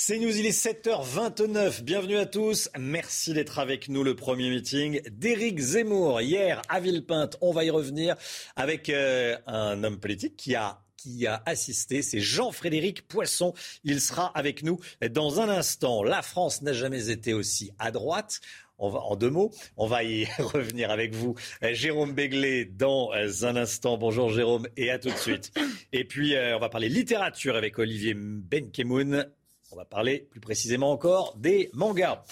C'est 0.00 0.18
News, 0.20 0.36
il 0.36 0.46
est 0.46 0.50
7h29. 0.50 1.82
Bienvenue 1.82 2.18
à 2.18 2.24
tous. 2.24 2.70
Merci 2.78 3.34
d'être 3.34 3.58
avec 3.58 3.88
nous. 3.88 4.04
Le 4.04 4.14
premier 4.14 4.48
meeting 4.48 5.02
d'Éric 5.10 5.58
Zemmour 5.58 6.20
hier 6.20 6.62
à 6.68 6.78
Villepinte. 6.78 7.36
On 7.40 7.52
va 7.52 7.64
y 7.64 7.70
revenir 7.70 8.16
avec 8.54 8.90
euh, 8.90 9.36
un 9.46 9.82
homme 9.82 9.98
politique 9.98 10.36
qui 10.36 10.54
a 10.54 10.80
qui 10.98 11.26
a 11.26 11.42
assisté, 11.46 12.02
c'est 12.02 12.20
Jean-Frédéric 12.20 13.06
Poisson. 13.06 13.54
Il 13.84 14.00
sera 14.00 14.26
avec 14.36 14.62
nous 14.62 14.78
dans 15.10 15.40
un 15.40 15.48
instant. 15.48 16.02
La 16.02 16.22
France 16.22 16.60
n'a 16.60 16.72
jamais 16.72 17.08
été 17.08 17.32
aussi 17.32 17.70
à 17.78 17.90
droite. 17.90 18.40
On 18.80 18.90
va, 18.90 19.00
en 19.00 19.16
deux 19.16 19.30
mots, 19.30 19.50
on 19.76 19.88
va 19.88 20.04
y 20.04 20.24
revenir 20.38 20.92
avec 20.92 21.12
vous. 21.12 21.34
Euh, 21.64 21.74
Jérôme 21.74 22.12
Béglé 22.12 22.64
dans 22.64 23.12
euh, 23.12 23.28
un 23.42 23.56
instant. 23.56 23.98
Bonjour 23.98 24.30
Jérôme 24.30 24.68
et 24.76 24.90
à 24.90 25.00
tout 25.00 25.10
de 25.10 25.16
suite. 25.16 25.52
Et 25.92 26.04
puis 26.04 26.36
euh, 26.36 26.56
on 26.56 26.60
va 26.60 26.68
parler 26.68 26.88
littérature 26.88 27.56
avec 27.56 27.78
Olivier 27.80 28.14
Benkemoun. 28.14 29.26
On 29.72 29.76
va 29.76 29.84
parler 29.84 30.28
plus 30.30 30.40
précisément 30.40 30.92
encore 30.92 31.36
des 31.36 31.70
mangas. 31.72 32.22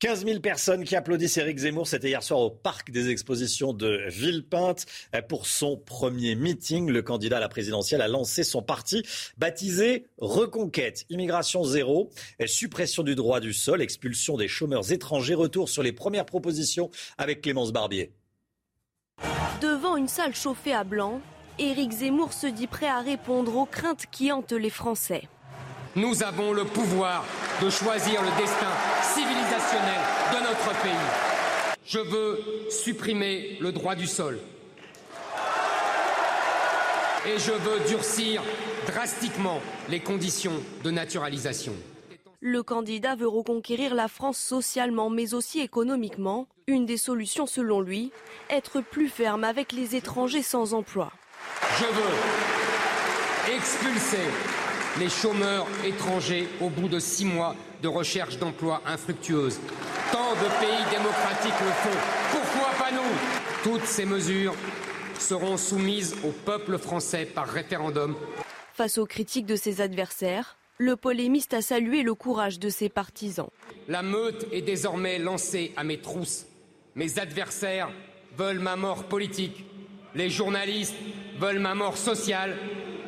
15 0.00 0.26
000 0.26 0.40
personnes 0.40 0.84
qui 0.84 0.96
applaudissent 0.96 1.36
Éric 1.38 1.58
Zemmour. 1.58 1.86
C'était 1.86 2.08
hier 2.08 2.22
soir 2.22 2.40
au 2.40 2.50
Parc 2.50 2.90
des 2.90 3.08
Expositions 3.08 3.72
de 3.72 4.02
Villepinte 4.08 4.86
pour 5.28 5.46
son 5.46 5.76
premier 5.76 6.34
meeting. 6.34 6.90
Le 6.90 7.00
candidat 7.00 7.38
à 7.38 7.40
la 7.40 7.48
présidentielle 7.48 8.02
a 8.02 8.08
lancé 8.08 8.44
son 8.44 8.60
parti 8.60 9.02
baptisé 9.38 10.06
Reconquête. 10.18 11.06
Immigration 11.08 11.64
zéro, 11.64 12.10
suppression 12.44 13.02
du 13.02 13.14
droit 13.14 13.40
du 13.40 13.52
sol, 13.52 13.80
expulsion 13.80 14.36
des 14.36 14.48
chômeurs 14.48 14.92
étrangers, 14.92 15.34
retour 15.34 15.68
sur 15.68 15.82
les 15.82 15.92
premières 15.92 16.26
propositions 16.26 16.90
avec 17.16 17.40
Clémence 17.40 17.72
Barbier. 17.72 18.12
Devant 19.62 19.96
une 19.96 20.08
salle 20.08 20.34
chauffée 20.34 20.74
à 20.74 20.84
blanc, 20.84 21.20
Éric 21.58 21.92
Zemmour 21.92 22.32
se 22.32 22.48
dit 22.48 22.66
prêt 22.66 22.88
à 22.88 23.00
répondre 23.00 23.56
aux 23.56 23.64
craintes 23.64 24.06
qui 24.10 24.32
hantent 24.32 24.52
les 24.52 24.70
Français. 24.70 25.28
Nous 25.96 26.24
avons 26.24 26.52
le 26.52 26.64
pouvoir 26.64 27.24
de 27.62 27.70
choisir 27.70 28.20
le 28.20 28.28
destin 28.36 28.72
civilisationnel 29.14 30.00
de 30.32 30.38
notre 30.40 30.82
pays. 30.82 30.90
Je 31.86 32.00
veux 32.00 32.40
supprimer 32.68 33.58
le 33.60 33.70
droit 33.70 33.94
du 33.94 34.08
sol. 34.08 34.40
Et 37.26 37.38
je 37.38 37.52
veux 37.52 37.88
durcir 37.88 38.42
drastiquement 38.88 39.60
les 39.88 40.00
conditions 40.00 40.60
de 40.82 40.90
naturalisation. 40.90 41.74
Le 42.40 42.64
candidat 42.64 43.14
veut 43.14 43.28
reconquérir 43.28 43.94
la 43.94 44.08
France 44.08 44.38
socialement 44.38 45.10
mais 45.10 45.32
aussi 45.32 45.60
économiquement. 45.60 46.48
Une 46.66 46.86
des 46.86 46.96
solutions 46.96 47.46
selon 47.46 47.80
lui, 47.80 48.10
être 48.50 48.80
plus 48.80 49.08
ferme 49.08 49.44
avec 49.44 49.70
les 49.70 49.94
étrangers 49.94 50.42
sans 50.42 50.74
emploi. 50.74 51.12
Je 51.78 51.84
veux 51.84 53.54
expulser 53.54 54.26
les 54.98 55.08
chômeurs 55.08 55.66
étrangers 55.84 56.48
au 56.60 56.68
bout 56.68 56.88
de 56.88 56.98
six 56.98 57.24
mois 57.24 57.56
de 57.82 57.88
recherche 57.88 58.38
d'emploi 58.38 58.80
infructueuse. 58.86 59.58
Tant 60.12 60.32
de 60.32 60.48
pays 60.60 60.84
démocratiques 60.90 61.60
le 61.60 61.72
font. 61.72 61.98
Pourquoi 62.30 62.70
pas 62.78 62.92
nous? 62.92 63.00
Toutes 63.62 63.84
ces 63.84 64.04
mesures 64.04 64.54
seront 65.18 65.56
soumises 65.56 66.14
au 66.24 66.30
peuple 66.30 66.78
français 66.78 67.24
par 67.24 67.48
référendum. 67.48 68.14
Face 68.74 68.98
aux 68.98 69.06
critiques 69.06 69.46
de 69.46 69.56
ses 69.56 69.80
adversaires, 69.80 70.56
le 70.78 70.96
polémiste 70.96 71.54
a 71.54 71.62
salué 71.62 72.02
le 72.02 72.14
courage 72.14 72.58
de 72.58 72.68
ses 72.68 72.88
partisans. 72.88 73.48
La 73.88 74.02
meute 74.02 74.46
est 74.52 74.62
désormais 74.62 75.18
lancée 75.18 75.72
à 75.76 75.84
mes 75.84 75.98
trousses. 75.98 76.46
Mes 76.94 77.18
adversaires 77.18 77.90
veulent 78.36 78.58
ma 78.58 78.76
mort 78.76 79.04
politique. 79.04 79.64
Les 80.14 80.30
journalistes 80.30 80.94
veulent 81.38 81.58
ma 81.58 81.74
mort 81.74 81.96
sociale. 81.96 82.56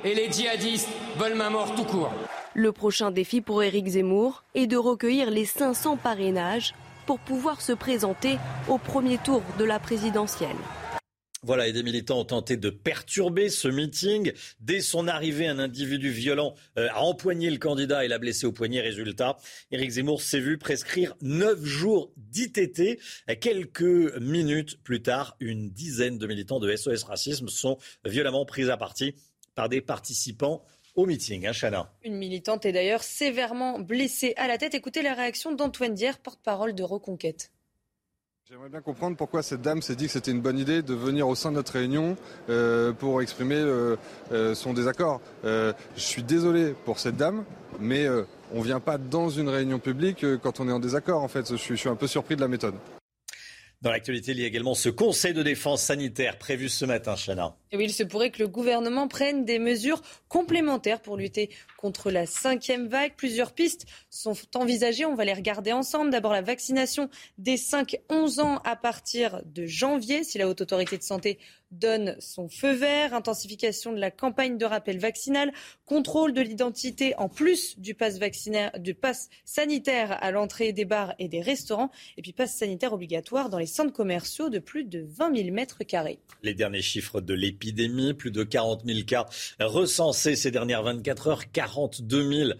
Et 0.04 0.14
les 0.14 0.30
djihadistes 0.30 0.88
veulent 1.18 1.34
ma 1.34 1.50
mort 1.50 1.74
tout 1.74 1.84
court. 1.84 2.12
Le 2.54 2.72
prochain 2.72 3.10
défi 3.10 3.40
pour 3.40 3.62
Éric 3.62 3.86
Zemmour 3.86 4.42
est 4.54 4.66
de 4.66 4.76
recueillir 4.76 5.30
les 5.30 5.44
500 5.44 5.96
parrainages 5.96 6.74
pour 7.06 7.18
pouvoir 7.18 7.60
se 7.60 7.72
présenter 7.72 8.38
au 8.68 8.78
premier 8.78 9.18
tour 9.18 9.42
de 9.58 9.64
la 9.64 9.78
présidentielle. 9.78 10.56
Voilà, 11.42 11.68
et 11.68 11.72
des 11.72 11.84
militants 11.84 12.18
ont 12.18 12.24
tenté 12.24 12.56
de 12.56 12.70
perturber 12.70 13.50
ce 13.50 13.68
meeting. 13.68 14.32
Dès 14.58 14.80
son 14.80 15.06
arrivée, 15.06 15.46
un 15.46 15.60
individu 15.60 16.10
violent 16.10 16.54
euh, 16.76 16.88
a 16.90 17.02
empoigné 17.02 17.50
le 17.50 17.58
candidat 17.58 18.04
et 18.04 18.08
l'a 18.08 18.18
blessé 18.18 18.46
au 18.46 18.52
poignet. 18.52 18.80
Résultat, 18.80 19.36
Éric 19.70 19.90
Zemmour 19.90 20.22
s'est 20.22 20.40
vu 20.40 20.58
prescrire 20.58 21.14
neuf 21.20 21.62
jours 21.62 22.10
d'ITT. 22.16 22.98
Quelques 23.40 24.18
minutes 24.18 24.82
plus 24.82 25.02
tard, 25.02 25.36
une 25.38 25.70
dizaine 25.70 26.18
de 26.18 26.26
militants 26.26 26.58
de 26.58 26.74
SOS 26.74 27.04
Racisme 27.04 27.48
sont 27.48 27.78
violemment 28.04 28.44
pris 28.44 28.68
à 28.70 28.76
partie 28.76 29.14
par 29.56 29.68
des 29.68 29.80
participants 29.80 30.62
au 30.94 31.04
meeting. 31.06 31.46
Hein, 31.46 31.88
Une 32.04 32.16
militante 32.16 32.64
est 32.64 32.72
d'ailleurs 32.72 33.02
sévèrement 33.02 33.80
blessée 33.80 34.34
à 34.36 34.46
la 34.46 34.58
tête. 34.58 34.74
Écoutez 34.74 35.02
la 35.02 35.14
réaction 35.14 35.52
d'Antoine 35.52 35.94
Dier, 35.94 36.12
porte-parole 36.22 36.74
de 36.74 36.82
Reconquête. 36.84 37.50
J'aimerais 38.48 38.68
bien 38.68 38.80
comprendre 38.80 39.16
pourquoi 39.16 39.42
cette 39.42 39.60
dame 39.60 39.82
s'est 39.82 39.96
dit 39.96 40.06
que 40.06 40.12
c'était 40.12 40.30
une 40.30 40.40
bonne 40.40 40.58
idée 40.58 40.80
de 40.80 40.94
venir 40.94 41.26
au 41.26 41.34
sein 41.34 41.50
de 41.50 41.56
notre 41.56 41.72
réunion 41.72 42.16
euh, 42.48 42.92
pour 42.92 43.20
exprimer 43.20 43.56
euh, 43.56 43.96
euh, 44.30 44.54
son 44.54 44.72
désaccord. 44.72 45.20
je 45.42 45.74
suis 45.96 46.22
désolé 46.22 46.72
pour 46.84 47.00
cette 47.00 47.16
dame, 47.16 47.44
mais 47.80 48.06
on 48.52 48.60
ne 48.60 48.64
vient 48.64 48.78
pas 48.78 48.98
dans 48.98 49.30
une 49.30 49.48
réunion 49.48 49.80
publique 49.80 50.24
quand 50.42 50.60
on 50.60 50.68
est 50.68 50.72
en 50.72 50.78
désaccord. 50.78 51.24
En 51.24 51.28
fait, 51.28 51.50
je 51.50 51.56
suis, 51.56 51.74
je 51.74 51.80
suis 51.80 51.88
un 51.88 51.96
peu 51.96 52.06
surpris 52.06 52.36
de 52.36 52.40
la 52.40 52.48
méthode. 52.48 52.74
Dans 53.82 53.90
l'actualité, 53.90 54.32
il 54.32 54.40
y 54.40 54.44
a 54.44 54.46
également 54.46 54.74
ce 54.74 54.88
conseil 54.88 55.34
de 55.34 55.42
défense 55.42 55.82
sanitaire 55.82 56.38
prévu 56.38 56.70
ce 56.70 56.86
matin, 56.86 57.14
Chana. 57.14 57.56
Oui, 57.74 57.84
il 57.84 57.92
se 57.92 58.02
pourrait 58.02 58.30
que 58.30 58.42
le 58.42 58.48
gouvernement 58.48 59.06
prenne 59.06 59.44
des 59.44 59.58
mesures 59.58 60.00
complémentaires 60.28 61.00
pour 61.02 61.18
lutter 61.18 61.50
contre 61.76 62.10
la 62.10 62.24
cinquième 62.24 62.88
vague. 62.88 63.12
Plusieurs 63.16 63.52
pistes 63.52 63.84
sont 64.08 64.34
envisagées. 64.54 65.04
On 65.04 65.14
va 65.14 65.26
les 65.26 65.34
regarder 65.34 65.72
ensemble. 65.72 66.10
D'abord, 66.10 66.32
la 66.32 66.40
vaccination 66.40 67.10
des 67.36 67.56
5-11 67.56 68.40
ans 68.40 68.62
à 68.64 68.76
partir 68.76 69.42
de 69.44 69.66
janvier, 69.66 70.24
si 70.24 70.38
la 70.38 70.48
Haute 70.48 70.62
Autorité 70.62 70.96
de 70.96 71.02
Santé 71.02 71.38
donne 71.78 72.16
son 72.20 72.48
feu 72.48 72.72
vert, 72.72 73.14
intensification 73.14 73.92
de 73.92 73.98
la 73.98 74.10
campagne 74.10 74.58
de 74.58 74.64
rappel 74.64 74.98
vaccinal, 74.98 75.52
contrôle 75.84 76.32
de 76.32 76.40
l'identité 76.40 77.14
en 77.16 77.28
plus 77.28 77.78
du 77.78 77.94
pass, 77.94 78.18
vaccinaire, 78.18 78.72
du 78.78 78.94
pass 78.94 79.28
sanitaire 79.44 80.22
à 80.22 80.30
l'entrée 80.30 80.72
des 80.72 80.84
bars 80.84 81.14
et 81.18 81.28
des 81.28 81.40
restaurants, 81.40 81.90
et 82.16 82.22
puis 82.22 82.32
pass 82.32 82.56
sanitaire 82.56 82.92
obligatoire 82.92 83.50
dans 83.50 83.58
les 83.58 83.66
centres 83.66 83.92
commerciaux 83.92 84.50
de 84.50 84.58
plus 84.58 84.84
de 84.84 85.06
20 85.08 85.36
000 85.36 85.50
mètres 85.54 85.84
carrés. 85.84 86.18
Les 86.42 86.54
derniers 86.54 86.82
chiffres 86.82 87.20
de 87.20 87.34
l'épidémie, 87.34 88.14
plus 88.14 88.30
de 88.30 88.42
40 88.42 88.84
000 88.84 89.00
cas 89.06 89.26
recensés 89.60 90.36
ces 90.36 90.50
dernières 90.50 90.82
24 90.82 91.26
heures, 91.28 91.50
42 91.50 92.56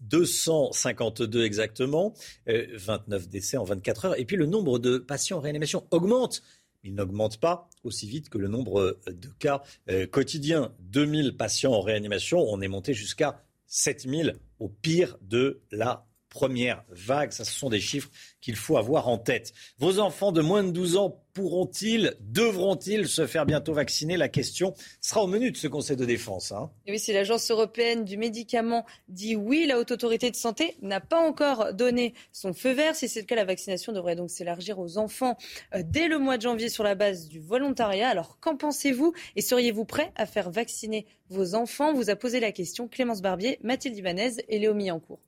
252 0.00 1.44
exactement, 1.44 2.14
29 2.46 3.22
euh, 3.22 3.26
décès 3.28 3.56
en 3.56 3.64
24 3.64 4.04
heures, 4.04 4.20
et 4.20 4.24
puis 4.24 4.36
le 4.36 4.46
nombre 4.46 4.78
de 4.78 4.98
patients 4.98 5.38
en 5.38 5.40
réanimation 5.40 5.86
augmente 5.90 6.42
il 6.84 6.94
n'augmente 6.94 7.38
pas 7.38 7.68
aussi 7.84 8.08
vite 8.08 8.28
que 8.28 8.38
le 8.38 8.48
nombre 8.48 8.98
de 9.06 9.28
cas 9.38 9.62
euh, 9.90 10.06
quotidiens. 10.06 10.74
2000 10.80 11.36
patients 11.36 11.72
en 11.72 11.80
réanimation, 11.80 12.38
on 12.38 12.60
est 12.60 12.68
monté 12.68 12.94
jusqu'à 12.94 13.42
7000 13.66 14.36
au 14.58 14.68
pire 14.68 15.16
de 15.22 15.62
la 15.70 16.06
première 16.32 16.82
vague. 16.88 17.30
Ce 17.32 17.44
sont 17.44 17.68
des 17.68 17.80
chiffres 17.80 18.10
qu'il 18.40 18.56
faut 18.56 18.78
avoir 18.78 19.08
en 19.08 19.18
tête. 19.18 19.52
Vos 19.78 19.98
enfants 19.98 20.32
de 20.32 20.40
moins 20.40 20.64
de 20.64 20.70
12 20.70 20.96
ans 20.96 21.22
pourront-ils, 21.34 22.14
devront-ils 22.20 23.06
se 23.06 23.26
faire 23.26 23.46
bientôt 23.46 23.74
vacciner? 23.74 24.16
La 24.16 24.28
question 24.28 24.74
sera 25.00 25.22
au 25.22 25.26
menu 25.26 25.50
de 25.50 25.56
ce 25.56 25.68
Conseil 25.68 25.96
de 25.96 26.04
défense. 26.04 26.52
Hein. 26.52 26.70
oui, 26.88 26.98
si 26.98 27.12
l'Agence 27.12 27.50
européenne 27.50 28.04
du 28.04 28.16
médicament 28.16 28.84
dit 29.08 29.36
oui, 29.36 29.66
la 29.66 29.78
Haute 29.78 29.92
Autorité 29.92 30.30
de 30.30 30.36
Santé 30.36 30.76
n'a 30.82 31.00
pas 31.00 31.20
encore 31.20 31.74
donné 31.74 32.14
son 32.32 32.52
feu 32.52 32.72
vert. 32.72 32.96
Si 32.96 33.08
c'est 33.08 33.20
le 33.20 33.26
cas, 33.26 33.36
la 33.36 33.44
vaccination 33.44 33.92
devrait 33.92 34.16
donc 34.16 34.30
s'élargir 34.30 34.78
aux 34.78 34.98
enfants 34.98 35.36
euh, 35.74 35.82
dès 35.84 36.08
le 36.08 36.18
mois 36.18 36.38
de 36.38 36.42
janvier 36.42 36.68
sur 36.68 36.84
la 36.84 36.94
base 36.94 37.28
du 37.28 37.40
volontariat. 37.40 38.08
Alors, 38.08 38.38
qu'en 38.40 38.56
pensez-vous? 38.56 39.12
Et 39.36 39.42
seriez-vous 39.42 39.84
prêt 39.84 40.12
à 40.16 40.26
faire 40.26 40.50
vacciner 40.50 41.06
vos 41.28 41.54
enfants? 41.54 41.92
Vous 41.92 42.10
a 42.10 42.16
posé 42.16 42.40
la 42.40 42.52
question 42.52 42.88
Clémence 42.88 43.20
Barbier, 43.20 43.58
Mathilde 43.62 43.96
Ibanez 43.96 44.32
et 44.48 44.58
Léo 44.58 44.74
Millancourt. 44.74 45.20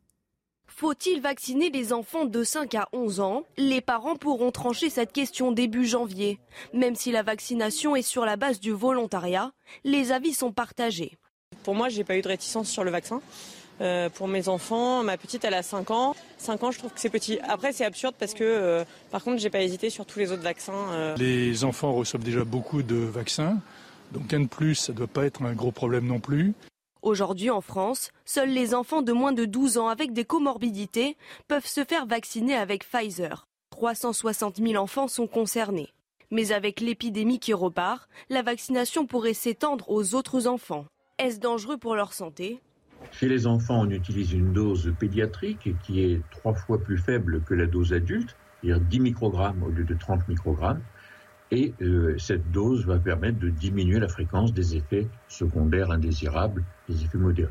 Faut-il 0.77 1.21
vacciner 1.21 1.71
les 1.71 1.93
enfants 1.93 2.25
de 2.25 2.43
5 2.43 2.75
à 2.75 2.89
11 2.93 3.21
ans? 3.21 3.45
Les 3.57 3.81
parents 3.81 4.17
pourront 4.17 4.51
trancher 4.51 4.91
cette 4.91 5.13
question 5.13 5.53
début 5.53 5.87
janvier. 5.87 6.41
Même 6.73 6.97
si 6.97 7.13
la 7.13 7.23
vaccination 7.23 7.95
est 7.95 8.03
sur 8.03 8.25
la 8.25 8.35
base 8.35 8.59
du 8.59 8.73
volontariat, 8.73 9.53
les 9.85 10.11
avis 10.11 10.35
sont 10.35 10.51
partagés. 10.51 11.17
Pour 11.63 11.77
moi, 11.77 11.91
je 11.91 11.99
n'ai 11.99 12.03
pas 12.05 12.17
eu 12.17 12.23
de 12.23 12.29
réticence 12.29 12.69
sur 12.69 12.83
le 12.83 12.91
vaccin. 12.91 13.21
Euh, 13.81 14.09
pour 14.09 14.27
mes 14.27 14.49
enfants, 14.49 15.05
ma 15.05 15.17
petite, 15.17 15.45
elle 15.45 15.55
a 15.55 15.63
5 15.63 15.93
ans. 15.93 16.17
5 16.39 16.65
ans, 16.65 16.71
je 16.73 16.79
trouve 16.79 16.93
que 16.93 16.99
c'est 16.99 17.09
petit. 17.09 17.39
Après, 17.49 17.73
c'est 17.73 17.85
absurde 17.85 18.17
parce 18.19 18.35
que, 18.35 18.43
euh, 18.43 18.85
par 19.13 19.23
contre, 19.23 19.41
j'ai 19.41 19.51
pas 19.51 19.63
hésité 19.63 19.91
sur 19.91 20.07
tous 20.07 20.19
les 20.19 20.33
autres 20.33 20.43
vaccins. 20.43 20.89
Euh. 20.91 21.15
Les 21.17 21.63
enfants 21.63 21.93
reçoivent 21.93 22.25
déjà 22.25 22.43
beaucoup 22.43 22.83
de 22.83 22.97
vaccins. 22.97 23.59
Donc 24.11 24.35
un 24.35 24.41
de 24.41 24.49
plus, 24.49 24.75
ça 24.75 24.93
ne 24.93 24.99
doit 24.99 25.07
pas 25.07 25.25
être 25.25 25.43
un 25.43 25.53
gros 25.53 25.71
problème 25.71 26.07
non 26.09 26.19
plus. 26.19 26.53
Aujourd'hui 27.05 27.51
en 27.51 27.61
France, 27.61 28.13
seuls 28.25 28.49
les 28.49 28.75
enfants 28.75 29.03
de 29.03 29.13
moins 29.13 29.35
de 29.35 29.45
12 29.45 29.77
ans 29.77 29.89
avec 29.89 30.15
des 30.15 30.25
comorbidités 30.25 31.19
peuvent 31.49 31.67
se 31.67 31.85
faire 31.85 32.07
vacciner 32.07 32.55
avec 32.55 32.89
Pfizer. 32.89 33.47
360 33.73 34.57
000 34.57 34.83
enfants 34.83 35.07
sont 35.07 35.27
concernés. 35.27 35.91
Mais 36.31 36.51
avec 36.51 36.81
l'épidémie 36.81 37.41
qui 37.41 37.53
repart, 37.53 38.09
la 38.31 38.41
vaccination 38.41 39.07
pourrait 39.07 39.35
s'étendre 39.35 39.91
aux 39.91 40.15
autres 40.15 40.47
enfants. 40.47 40.87
Est-ce 41.19 41.41
dangereux 41.41 41.77
pour 41.77 41.95
leur 41.95 42.15
santé? 42.15 42.63
Chez 43.13 43.29
les 43.29 43.47
enfants, 43.47 43.83
on 43.83 43.91
utilise 43.91 44.33
une 44.33 44.55
dose 44.55 44.91
pédiatrique 44.99 45.79
qui 45.83 46.01
est 46.01 46.23
trois 46.31 46.55
fois 46.55 46.79
plus 46.79 46.97
faible 46.97 47.43
que 47.43 47.53
la 47.53 47.67
dose 47.67 47.93
adulte, 47.93 48.35
c'est-à-dire 48.63 48.81
10 48.81 49.01
microgrammes 49.01 49.63
au 49.63 49.69
lieu 49.69 49.85
de 49.85 49.95
30 49.95 50.27
microgrammes. 50.27 50.81
Et 51.51 51.75
euh, 51.83 52.17
cette 52.17 52.51
dose 52.51 52.87
va 52.87 52.99
permettre 52.99 53.39
de 53.39 53.51
diminuer 53.51 54.01
la 54.01 54.09
fréquence 54.09 54.55
des 54.55 54.77
effets 54.77 55.07
secondaires 55.29 55.91
indésirables, 55.91 56.65
des 56.89 57.03
effets 57.05 57.19
modérés. 57.19 57.51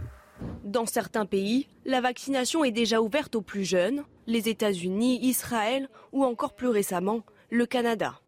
Dans 0.63 0.85
certains 0.85 1.25
pays, 1.25 1.67
la 1.85 2.01
vaccination 2.01 2.63
est 2.63 2.71
déjà 2.71 3.01
ouverte 3.01 3.35
aux 3.35 3.41
plus 3.41 3.65
jeunes, 3.65 4.03
les 4.27 4.49
États-Unis, 4.49 5.19
Israël 5.21 5.89
ou 6.11 6.23
encore 6.23 6.55
plus 6.55 6.69
récemment 6.69 7.23
le 7.49 7.65
Canada. 7.65 8.19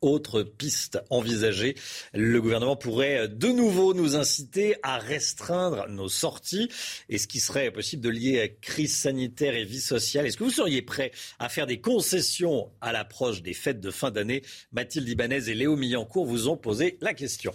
Autre 0.00 0.44
piste 0.44 1.00
envisagée, 1.10 1.74
le 2.14 2.40
gouvernement 2.40 2.76
pourrait 2.76 3.26
de 3.26 3.48
nouveau 3.48 3.94
nous 3.94 4.14
inciter 4.14 4.76
à 4.84 4.96
restreindre 4.98 5.88
nos 5.88 6.08
sorties. 6.08 6.68
Est-ce 7.08 7.26
qu'il 7.26 7.40
serait 7.40 7.72
possible 7.72 8.02
de 8.02 8.08
lier 8.08 8.58
crise 8.60 8.94
sanitaire 8.94 9.56
et 9.56 9.64
vie 9.64 9.80
sociale 9.80 10.24
Est-ce 10.26 10.36
que 10.36 10.44
vous 10.44 10.50
seriez 10.50 10.82
prêt 10.82 11.10
à 11.40 11.48
faire 11.48 11.66
des 11.66 11.80
concessions 11.80 12.70
à 12.80 12.92
l'approche 12.92 13.42
des 13.42 13.54
fêtes 13.54 13.80
de 13.80 13.90
fin 13.90 14.12
d'année? 14.12 14.44
Mathilde 14.70 15.08
Ibanez 15.08 15.48
et 15.48 15.54
Léo 15.54 15.74
Millancourt 15.74 16.26
vous 16.26 16.48
ont 16.48 16.56
posé 16.56 16.96
la 17.00 17.12
question 17.12 17.52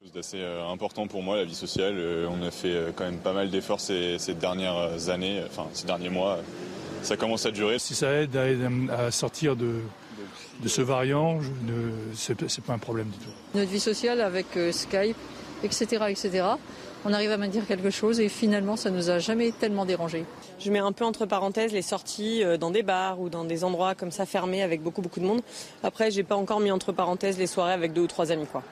chose 0.00 0.12
d'assez 0.12 0.40
euh, 0.40 0.68
important 0.68 1.08
pour 1.08 1.24
moi, 1.24 1.36
la 1.38 1.44
vie 1.44 1.56
sociale. 1.56 1.94
Euh, 1.96 2.28
on 2.30 2.46
a 2.46 2.52
fait 2.52 2.72
euh, 2.72 2.90
quand 2.94 3.04
même 3.04 3.18
pas 3.18 3.32
mal 3.32 3.50
d'efforts 3.50 3.80
ces, 3.80 4.16
dernières 4.40 5.08
années, 5.08 5.42
enfin 5.44 5.66
ces 5.72 5.86
derniers 5.86 6.08
mois. 6.08 6.38
Ça 7.02 7.16
commence 7.16 7.46
à 7.46 7.50
durer. 7.50 7.80
Si 7.80 7.96
ça 7.96 8.12
aide 8.12 8.36
à 8.36 9.10
sortir 9.10 9.56
de, 9.56 9.80
de 10.62 10.68
ce 10.68 10.82
variant, 10.82 11.40
ce 12.14 12.32
n'est 12.32 12.66
pas 12.66 12.74
un 12.74 12.78
problème 12.78 13.08
du 13.08 13.18
tout. 13.18 13.30
Notre 13.54 13.70
vie 13.70 13.80
sociale 13.80 14.20
avec 14.20 14.46
Skype, 14.70 15.16
etc., 15.64 16.04
etc. 16.08 16.44
On 17.04 17.12
arrive 17.12 17.30
à 17.30 17.36
maintenir 17.36 17.66
quelque 17.66 17.90
chose 17.90 18.20
et 18.20 18.28
finalement, 18.28 18.76
ça 18.76 18.90
nous 18.90 19.10
a 19.10 19.20
jamais 19.20 19.52
tellement 19.52 19.84
dérangé. 19.84 20.24
Je 20.58 20.70
mets 20.70 20.80
un 20.80 20.92
peu 20.92 21.04
entre 21.04 21.26
parenthèses 21.26 21.72
les 21.72 21.82
sorties 21.82 22.42
dans 22.58 22.72
des 22.72 22.82
bars 22.82 23.20
ou 23.20 23.28
dans 23.28 23.44
des 23.44 23.62
endroits 23.62 23.94
comme 23.94 24.10
ça 24.10 24.26
fermés 24.26 24.62
avec 24.62 24.82
beaucoup 24.82 25.02
beaucoup 25.02 25.20
de 25.20 25.26
monde. 25.26 25.40
Après, 25.84 26.10
j'ai 26.10 26.24
pas 26.24 26.36
encore 26.36 26.58
mis 26.58 26.72
entre 26.72 26.90
parenthèses 26.92 27.38
les 27.38 27.46
soirées 27.46 27.72
avec 27.72 27.92
deux 27.92 28.02
ou 28.02 28.08
trois 28.08 28.32
amis, 28.32 28.46
quoi. 28.50 28.62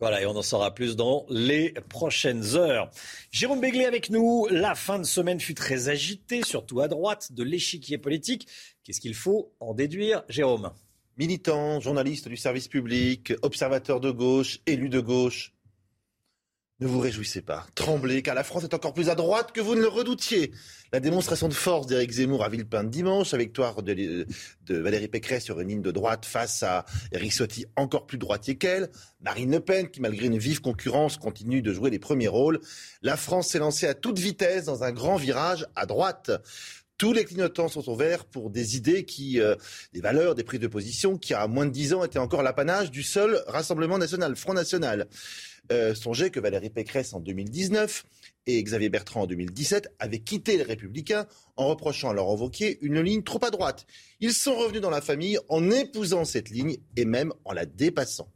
Voilà, 0.00 0.22
et 0.22 0.26
on 0.26 0.36
en 0.36 0.42
saura 0.42 0.74
plus 0.74 0.94
dans 0.94 1.26
les 1.28 1.72
prochaines 1.88 2.54
heures. 2.54 2.88
Jérôme 3.32 3.60
Béglé 3.60 3.84
avec 3.84 4.10
nous. 4.10 4.46
La 4.48 4.76
fin 4.76 5.00
de 5.00 5.04
semaine 5.04 5.40
fut 5.40 5.54
très 5.54 5.88
agitée, 5.88 6.42
surtout 6.44 6.80
à 6.80 6.86
droite 6.86 7.32
de 7.32 7.42
l'échiquier 7.42 7.98
politique. 7.98 8.46
Qu'est-ce 8.84 9.00
qu'il 9.00 9.16
faut 9.16 9.52
en 9.58 9.74
déduire, 9.74 10.22
Jérôme? 10.28 10.70
Militant, 11.16 11.80
journaliste 11.80 12.28
du 12.28 12.36
service 12.36 12.68
public, 12.68 13.32
observateur 13.42 13.98
de 13.98 14.12
gauche, 14.12 14.60
élu 14.66 14.88
de 14.88 15.00
gauche, 15.00 15.52
ne 16.80 16.86
vous 16.86 17.00
réjouissez 17.00 17.42
pas, 17.42 17.66
tremblez, 17.74 18.22
car 18.22 18.36
la 18.36 18.44
France 18.44 18.62
est 18.62 18.72
encore 18.72 18.94
plus 18.94 19.08
à 19.08 19.16
droite 19.16 19.50
que 19.52 19.60
vous 19.60 19.74
ne 19.74 19.80
le 19.80 19.88
redoutiez. 19.88 20.52
La 20.92 21.00
démonstration 21.00 21.48
de 21.48 21.54
force 21.54 21.86
d'Éric 21.86 22.12
Zemmour 22.12 22.44
à 22.44 22.48
Villepinte 22.48 22.88
dimanche, 22.88 23.32
la 23.32 23.38
victoire 23.38 23.82
de, 23.82 24.26
Valérie 24.68 25.08
Pécresse 25.08 25.44
sur 25.44 25.58
une 25.58 25.68
ligne 25.68 25.82
de 25.82 25.90
droite 25.90 26.24
face 26.24 26.62
à 26.62 26.84
Éric 27.10 27.32
Ciotti 27.32 27.66
encore 27.74 28.06
plus 28.06 28.16
droitier 28.16 28.56
qu'elle, 28.56 28.90
Marine 29.20 29.50
Le 29.50 29.60
Pen 29.60 29.88
qui 29.88 30.00
malgré 30.00 30.26
une 30.26 30.38
vive 30.38 30.60
concurrence 30.60 31.16
continue 31.16 31.62
de 31.62 31.72
jouer 31.72 31.90
les 31.90 31.98
premiers 31.98 32.28
rôles. 32.28 32.60
La 33.02 33.16
France 33.16 33.48
s'est 33.48 33.58
lancée 33.58 33.86
à 33.86 33.94
toute 33.94 34.18
vitesse 34.18 34.64
dans 34.66 34.84
un 34.84 34.92
grand 34.92 35.16
virage 35.16 35.66
à 35.74 35.84
droite. 35.84 36.30
Tous 36.98 37.12
les 37.12 37.24
clignotants 37.24 37.68
sont 37.68 37.88
ouverts 37.88 38.24
pour 38.24 38.50
des 38.50 38.76
idées 38.76 39.04
qui, 39.04 39.40
euh, 39.40 39.54
des 39.92 40.00
valeurs, 40.00 40.34
des 40.34 40.42
prises 40.42 40.58
de 40.58 40.66
position 40.66 41.16
qui, 41.16 41.32
à 41.32 41.46
moins 41.46 41.64
de 41.64 41.70
dix 41.70 41.94
ans, 41.94 42.04
étaient 42.04 42.18
encore 42.18 42.42
l'apanage 42.42 42.90
du 42.90 43.04
seul 43.04 43.40
Rassemblement 43.46 43.98
national, 43.98 44.34
Front 44.34 44.52
National. 44.52 45.06
Euh, 45.70 45.94
songez 45.94 46.30
que 46.30 46.40
Valérie 46.40 46.70
Pécresse 46.70 47.14
en 47.14 47.20
2019 47.20 48.04
et 48.46 48.60
Xavier 48.60 48.88
Bertrand 48.88 49.22
en 49.22 49.26
2017 49.28 49.94
avaient 50.00 50.18
quitté 50.18 50.56
les 50.56 50.64
Républicains 50.64 51.26
en 51.56 51.68
reprochant 51.68 52.10
à 52.10 52.14
leur 52.14 52.30
invoquer 52.30 52.78
une 52.82 53.00
ligne 53.00 53.22
trop 53.22 53.44
à 53.44 53.50
droite. 53.50 53.86
Ils 54.18 54.32
sont 54.32 54.56
revenus 54.56 54.80
dans 54.80 54.90
la 54.90 55.00
famille 55.00 55.38
en 55.48 55.70
épousant 55.70 56.24
cette 56.24 56.50
ligne 56.50 56.78
et 56.96 57.04
même 57.04 57.32
en 57.44 57.52
la 57.52 57.64
dépassant. 57.64 58.28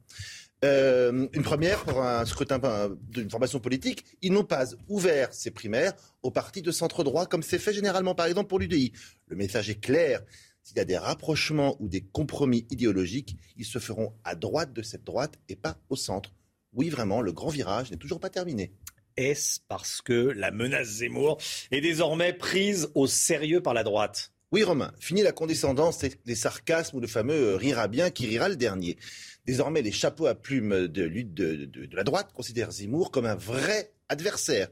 Euh, 0.65 1.27
une 1.33 1.43
première 1.43 1.83
pour 1.85 2.03
un 2.03 2.25
scrutin 2.25 2.61
d'une 3.09 3.29
formation 3.29 3.59
politique. 3.59 4.05
Ils 4.23 4.33
n'ont 4.33 4.45
pas 4.45 4.67
ouvert 4.89 5.35
ces 5.35 5.51
primaires 5.51 5.93
aux 6.23 6.31
partis 6.31 6.63
de 6.63 6.71
centre 6.71 7.03
droit 7.03 7.27
comme 7.27 7.43
c'est 7.43 7.59
fait 7.59 7.73
généralement 7.73 8.15
par 8.15 8.27
exemple 8.27 8.49
pour 8.49 8.61
l'UDI. 8.61 8.93
Le 9.27 9.37
message 9.37 9.71
est 9.71 9.81
clair. 9.81 10.23
S'il 10.63 10.77
y 10.77 10.81
a 10.81 10.85
des 10.85 10.99
rapprochements 10.99 11.77
ou 11.81 11.89
des 11.89 12.03
compromis 12.03 12.67
idéologiques, 12.71 13.37
ils 13.57 13.65
se 13.65 13.81
feront 13.81 14.15
à 14.23 14.37
droite 14.37 14.73
de 14.73 14.83
cette 14.83 15.03
droite 15.03 15.35
et 15.49 15.57
pas 15.57 15.77
au 15.89 15.97
centre. 15.97 16.33
Oui, 16.73 16.89
vraiment, 16.89 17.21
le 17.21 17.33
grand 17.33 17.49
virage 17.49 17.91
n'est 17.91 17.97
toujours 17.97 18.21
pas 18.21 18.31
terminé. 18.31 18.73
Est-ce 19.17 19.61
parce 19.67 20.01
que 20.01 20.13
la 20.13 20.53
menace 20.53 20.89
Zemmour 20.89 21.39
est 21.73 21.81
désormais 21.81 22.33
prise 22.33 22.91
au 22.95 23.09
sérieux 23.09 23.61
par 23.61 23.75
la 23.75 23.83
droite? 23.83 24.32
Oui, 24.53 24.65
Romain, 24.65 24.93
fini 25.01 25.23
la 25.23 25.33
condescendance, 25.33 26.05
les 26.27 26.35
sarcasmes 26.35 26.99
ou 26.99 27.01
le 27.01 27.07
fameux 27.07 27.55
euh, 27.55 27.57
rira 27.57 27.89
bien 27.89 28.11
qui 28.11 28.27
rira 28.27 28.51
le 28.51 28.57
dernier. 28.57 28.99
Désormais, 29.47 29.81
les 29.81 29.93
chapeaux 29.93 30.27
à 30.27 30.35
plumes 30.35 30.89
de, 30.89 31.09
de, 31.09 31.65
de 31.65 31.97
la 31.97 32.05
droite 32.05 32.33
considèrent 32.35 32.71
Zemmour 32.71 33.11
comme 33.11 33.25
un 33.25 33.35
vrai 33.35 33.95
adversaire. 34.11 34.69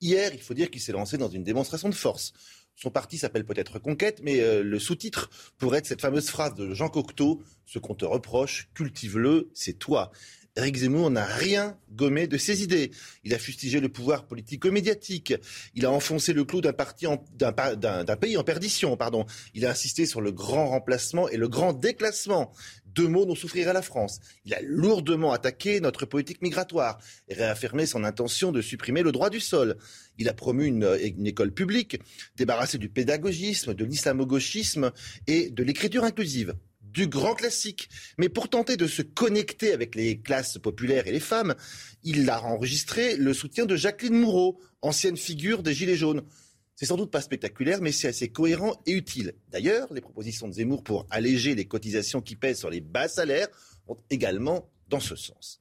Hier, 0.00 0.32
il 0.34 0.42
faut 0.42 0.52
dire 0.52 0.68
qu'il 0.68 0.80
s'est 0.80 0.90
lancé 0.90 1.16
dans 1.16 1.28
une 1.28 1.44
démonstration 1.44 1.88
de 1.88 1.94
force. 1.94 2.32
Son 2.74 2.90
parti 2.90 3.18
s'appelle 3.18 3.44
peut-être 3.44 3.78
Conquête, 3.78 4.20
mais 4.24 4.40
euh, 4.40 4.64
le 4.64 4.78
sous-titre 4.80 5.30
pourrait 5.58 5.78
être 5.78 5.86
cette 5.86 6.00
fameuse 6.00 6.28
phrase 6.28 6.56
de 6.56 6.74
Jean 6.74 6.88
Cocteau 6.88 7.40
Ce 7.66 7.78
qu'on 7.78 7.94
te 7.94 8.04
reproche, 8.04 8.68
cultive-le, 8.74 9.48
c'est 9.54 9.78
toi. 9.78 10.10
Eric 10.60 10.76
Zemmour 10.76 11.10
n'a 11.10 11.24
rien 11.24 11.78
gommé 11.90 12.26
de 12.26 12.36
ses 12.36 12.62
idées. 12.62 12.90
Il 13.24 13.32
a 13.32 13.38
fustigé 13.38 13.80
le 13.80 13.88
pouvoir 13.88 14.26
politico-médiatique. 14.26 15.32
Il 15.74 15.86
a 15.86 15.90
enfoncé 15.90 16.34
le 16.34 16.44
clou 16.44 16.60
d'un 16.60 16.74
pays 16.74 18.36
en 18.36 18.44
perdition. 18.44 18.94
Pardon. 18.98 19.24
Il 19.54 19.64
a 19.64 19.70
insisté 19.70 20.04
sur 20.04 20.20
le 20.20 20.32
grand 20.32 20.68
remplacement 20.68 21.30
et 21.30 21.38
le 21.38 21.48
grand 21.48 21.72
déclassement. 21.72 22.52
Deux 22.84 23.08
mots 23.08 23.24
dont 23.24 23.34
souffrirait 23.34 23.72
la 23.72 23.80
France. 23.80 24.20
Il 24.44 24.52
a 24.52 24.60
lourdement 24.60 25.32
attaqué 25.32 25.80
notre 25.80 26.04
politique 26.04 26.42
migratoire 26.42 26.98
et 27.28 27.34
réaffirmé 27.34 27.86
son 27.86 28.04
intention 28.04 28.52
de 28.52 28.60
supprimer 28.60 29.02
le 29.02 29.12
droit 29.12 29.30
du 29.30 29.40
sol. 29.40 29.78
Il 30.18 30.28
a 30.28 30.34
promu 30.34 30.66
une, 30.66 30.98
une 31.02 31.26
école 31.26 31.52
publique, 31.52 32.00
débarrassé 32.36 32.76
du 32.76 32.90
pédagogisme, 32.90 33.72
de 33.72 33.84
l'islamo-gauchisme 33.86 34.92
et 35.26 35.48
de 35.48 35.62
l'écriture 35.62 36.04
inclusive 36.04 36.54
du 36.92 37.06
grand 37.06 37.34
classique. 37.34 37.88
Mais 38.18 38.28
pour 38.28 38.48
tenter 38.48 38.76
de 38.76 38.86
se 38.86 39.02
connecter 39.02 39.72
avec 39.72 39.94
les 39.94 40.20
classes 40.20 40.58
populaires 40.58 41.06
et 41.06 41.12
les 41.12 41.20
femmes, 41.20 41.54
il 42.02 42.28
a 42.30 42.42
enregistré 42.42 43.16
le 43.16 43.32
soutien 43.34 43.66
de 43.66 43.76
Jacqueline 43.76 44.18
Moureau, 44.18 44.60
ancienne 44.82 45.16
figure 45.16 45.62
des 45.62 45.74
Gilets 45.74 45.96
jaunes. 45.96 46.22
C'est 46.74 46.86
sans 46.86 46.96
doute 46.96 47.10
pas 47.10 47.20
spectaculaire, 47.20 47.82
mais 47.82 47.92
c'est 47.92 48.08
assez 48.08 48.28
cohérent 48.28 48.80
et 48.86 48.92
utile. 48.92 49.34
D'ailleurs, 49.48 49.92
les 49.92 50.00
propositions 50.00 50.48
de 50.48 50.54
Zemmour 50.54 50.82
pour 50.82 51.06
alléger 51.10 51.54
les 51.54 51.66
cotisations 51.66 52.22
qui 52.22 52.36
pèsent 52.36 52.60
sur 52.60 52.70
les 52.70 52.80
bas 52.80 53.08
salaires 53.08 53.48
vont 53.86 53.98
également 54.08 54.70
dans 54.88 55.00
ce 55.00 55.14
sens. 55.14 55.59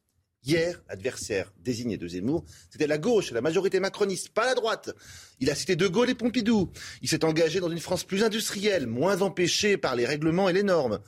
Hier, 0.49 0.81
l'adversaire 0.89 1.53
désigné 1.63 1.97
de 1.97 2.07
Zemmour, 2.07 2.43
c'était 2.71 2.87
la 2.87 2.97
gauche, 2.97 3.29
la 3.29 3.39
majorité 3.39 3.79
macroniste, 3.79 4.29
pas 4.29 4.47
la 4.47 4.55
droite. 4.55 4.89
Il 5.39 5.51
a 5.51 5.53
cité 5.53 5.75
De 5.75 5.87
Gaulle 5.87 6.09
et 6.09 6.15
Pompidou. 6.15 6.71
Il 7.03 7.07
s'est 7.07 7.23
engagé 7.23 7.59
dans 7.59 7.69
une 7.69 7.79
France 7.79 8.03
plus 8.03 8.23
industrielle, 8.23 8.87
moins 8.87 9.21
empêchée 9.21 9.77
par 9.77 9.95
les 9.95 10.07
règlements 10.07 10.49
et 10.49 10.53
les 10.53 10.63
normes. 10.63 11.01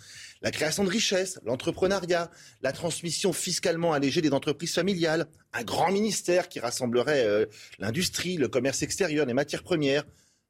La 0.43 0.51
création 0.51 0.83
de 0.83 0.91
richesses, 0.91 1.39
l'entrepreneuriat, 1.43 2.29
la 2.61 2.71
transmission 2.71 3.33
fiscalement 3.33 3.93
allégée 3.93 4.21
des 4.21 4.31
entreprises 4.31 4.75
familiales, 4.75 5.25
un 5.53 5.63
grand 5.63 5.91
ministère 5.91 6.47
qui 6.47 6.59
rassemblerait 6.59 7.25
euh, 7.25 7.47
l'industrie, 7.79 8.37
le 8.37 8.47
commerce 8.47 8.83
extérieur, 8.83 9.25
les 9.25 9.33
matières 9.33 9.63
premières. 9.63 10.03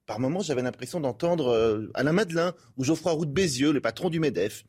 Par 0.06 0.20
moments, 0.20 0.42
j'avais 0.42 0.64
l'impression 0.64 1.00
d'entendre 1.00 1.48
euh, 1.48 1.90
Alain 1.94 2.12
Madelin 2.12 2.54
ou 2.76 2.84
Geoffroy 2.84 3.14
Roux 3.14 3.26
Bézieux, 3.26 3.72
le 3.72 3.80
patron 3.80 4.10
du 4.10 4.20
MEDEF 4.20 4.66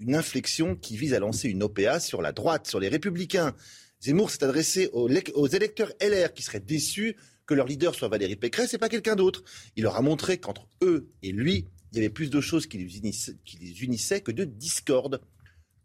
une 0.00 0.14
inflexion 0.14 0.74
qui 0.74 0.96
vise 0.96 1.14
à 1.14 1.18
lancer 1.18 1.48
une 1.48 1.62
OPA 1.62 2.00
sur 2.00 2.22
la 2.22 2.32
droite, 2.32 2.66
sur 2.66 2.80
les 2.80 2.88
républicains. 2.88 3.54
Zemmour 4.00 4.30
s'est 4.30 4.42
adressé 4.42 4.88
aux, 4.94 5.08
électeurs 5.08 5.92
LR 6.00 6.32
qui 6.32 6.42
seraient 6.42 6.60
déçus 6.60 7.16
que 7.46 7.54
leur 7.54 7.66
leader 7.66 7.94
soit 7.94 8.08
Valérie 8.08 8.36
Pécresse 8.36 8.72
et 8.72 8.78
pas 8.78 8.88
quelqu'un 8.88 9.14
d'autre. 9.14 9.44
Il 9.76 9.82
leur 9.82 9.96
a 9.96 10.02
montré 10.02 10.38
qu'entre 10.38 10.66
eux 10.82 11.10
et 11.22 11.32
lui, 11.32 11.66
il 11.92 11.96
y 11.96 11.98
avait 11.98 12.08
plus 12.08 12.30
de 12.30 12.40
choses 12.40 12.66
qui 12.66 12.78
les, 12.78 13.82
unissaient, 13.82 14.20
que 14.20 14.32
de 14.32 14.44
discorde. 14.44 15.20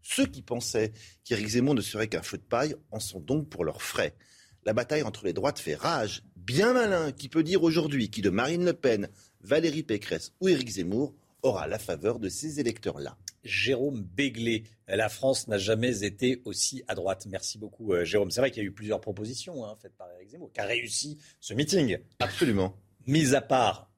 Ceux 0.02 0.28
qui 0.28 0.42
pensaient 0.42 0.94
qu'Éric 1.24 1.48
Zemmour 1.48 1.76
ne 1.76 1.82
serait 1.82 2.08
qu'un 2.08 2.22
feu 2.22 2.38
de 2.38 2.44
paille 2.44 2.76
en 2.92 3.00
sont 3.00 3.20
donc 3.20 3.50
pour 3.50 3.66
leurs 3.66 3.82
frais. 3.82 4.16
La 4.64 4.74
bataille 4.74 5.04
entre 5.04 5.26
les 5.26 5.34
droites 5.34 5.60
fait 5.60 5.76
rage. 5.76 6.24
Bien 6.38 6.74
malin 6.74 7.12
qui 7.12 7.28
peut 7.28 7.44
dire 7.44 7.64
aujourd'hui 7.64 8.10
qui 8.10 8.22
de 8.22 8.30
Marine 8.30 8.64
Le 8.64 8.74
Pen, 8.74 9.10
Valérie 9.42 9.84
Pécresse 9.84 10.32
ou 10.40 10.48
Éric 10.48 10.70
Zemmour 10.70 11.16
aura 11.42 11.68
la 11.68 11.80
faveur 11.80 12.20
de 12.20 12.30
ces 12.30 12.60
électeurs-là. 12.60 13.18
Jérôme 13.46 14.02
Béglé. 14.02 14.64
La 14.88 15.10
France 15.10 15.48
n'a 15.48 15.58
jamais 15.58 16.04
été 16.04 16.42
aussi 16.46 16.84
à 16.88 16.96
droite. 16.96 17.26
Merci 17.30 17.58
beaucoup, 17.58 17.94
euh, 17.94 18.04
Jérôme. 18.04 18.32
C'est 18.32 18.42
vrai 18.42 18.52
qu'il 18.52 18.64
y 18.64 18.66
a 18.66 18.68
eu 18.68 18.74
plusieurs 18.74 19.00
propositions 19.00 19.66
hein, 19.66 19.76
faites 19.82 19.96
par 19.96 20.08
Eric 20.16 20.30
Zemmour, 20.30 20.52
qui 20.52 20.60
a 20.60 20.66
réussi 20.66 21.18
ce 21.40 21.54
meeting. 21.54 21.98
Absolument. 22.20 22.76
Mis 23.08 23.36
à 23.36 23.42
part 23.42 23.92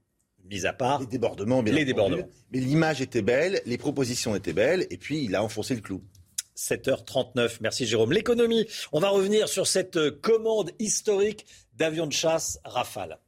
mis 0.50 0.66
à 0.66 0.72
part 0.72 1.02
les 1.02 1.08
débordements, 1.08 1.62
bien 1.62 1.74
les 1.74 1.84
débordements. 1.86 2.28
Mais 2.52 2.60
l'image 2.60 3.02
était 3.02 3.22
belle, 3.22 3.62
les 3.66 3.78
propositions 3.78 4.34
étaient 4.34 4.54
belles, 4.54 4.88
et 4.90 4.98
puis 4.98 5.24
il 5.24 5.36
a 5.36 5.44
enfoncé 5.44 5.76
le 5.76 5.82
clou. 5.82 6.02
7h39. 6.56 7.58
Merci 7.62 7.86
Jérôme. 7.86 8.12
L'économie, 8.12 8.66
on 8.92 9.00
va 9.00 9.10
revenir 9.10 9.48
sur 9.48 9.68
cette 9.68 9.98
euh, 9.98 10.12
commande 10.12 10.72
historique 10.80 11.46
d'avions 11.76 12.08
de 12.08 12.14
chasse 12.14 12.60
Rafale. 12.64 13.20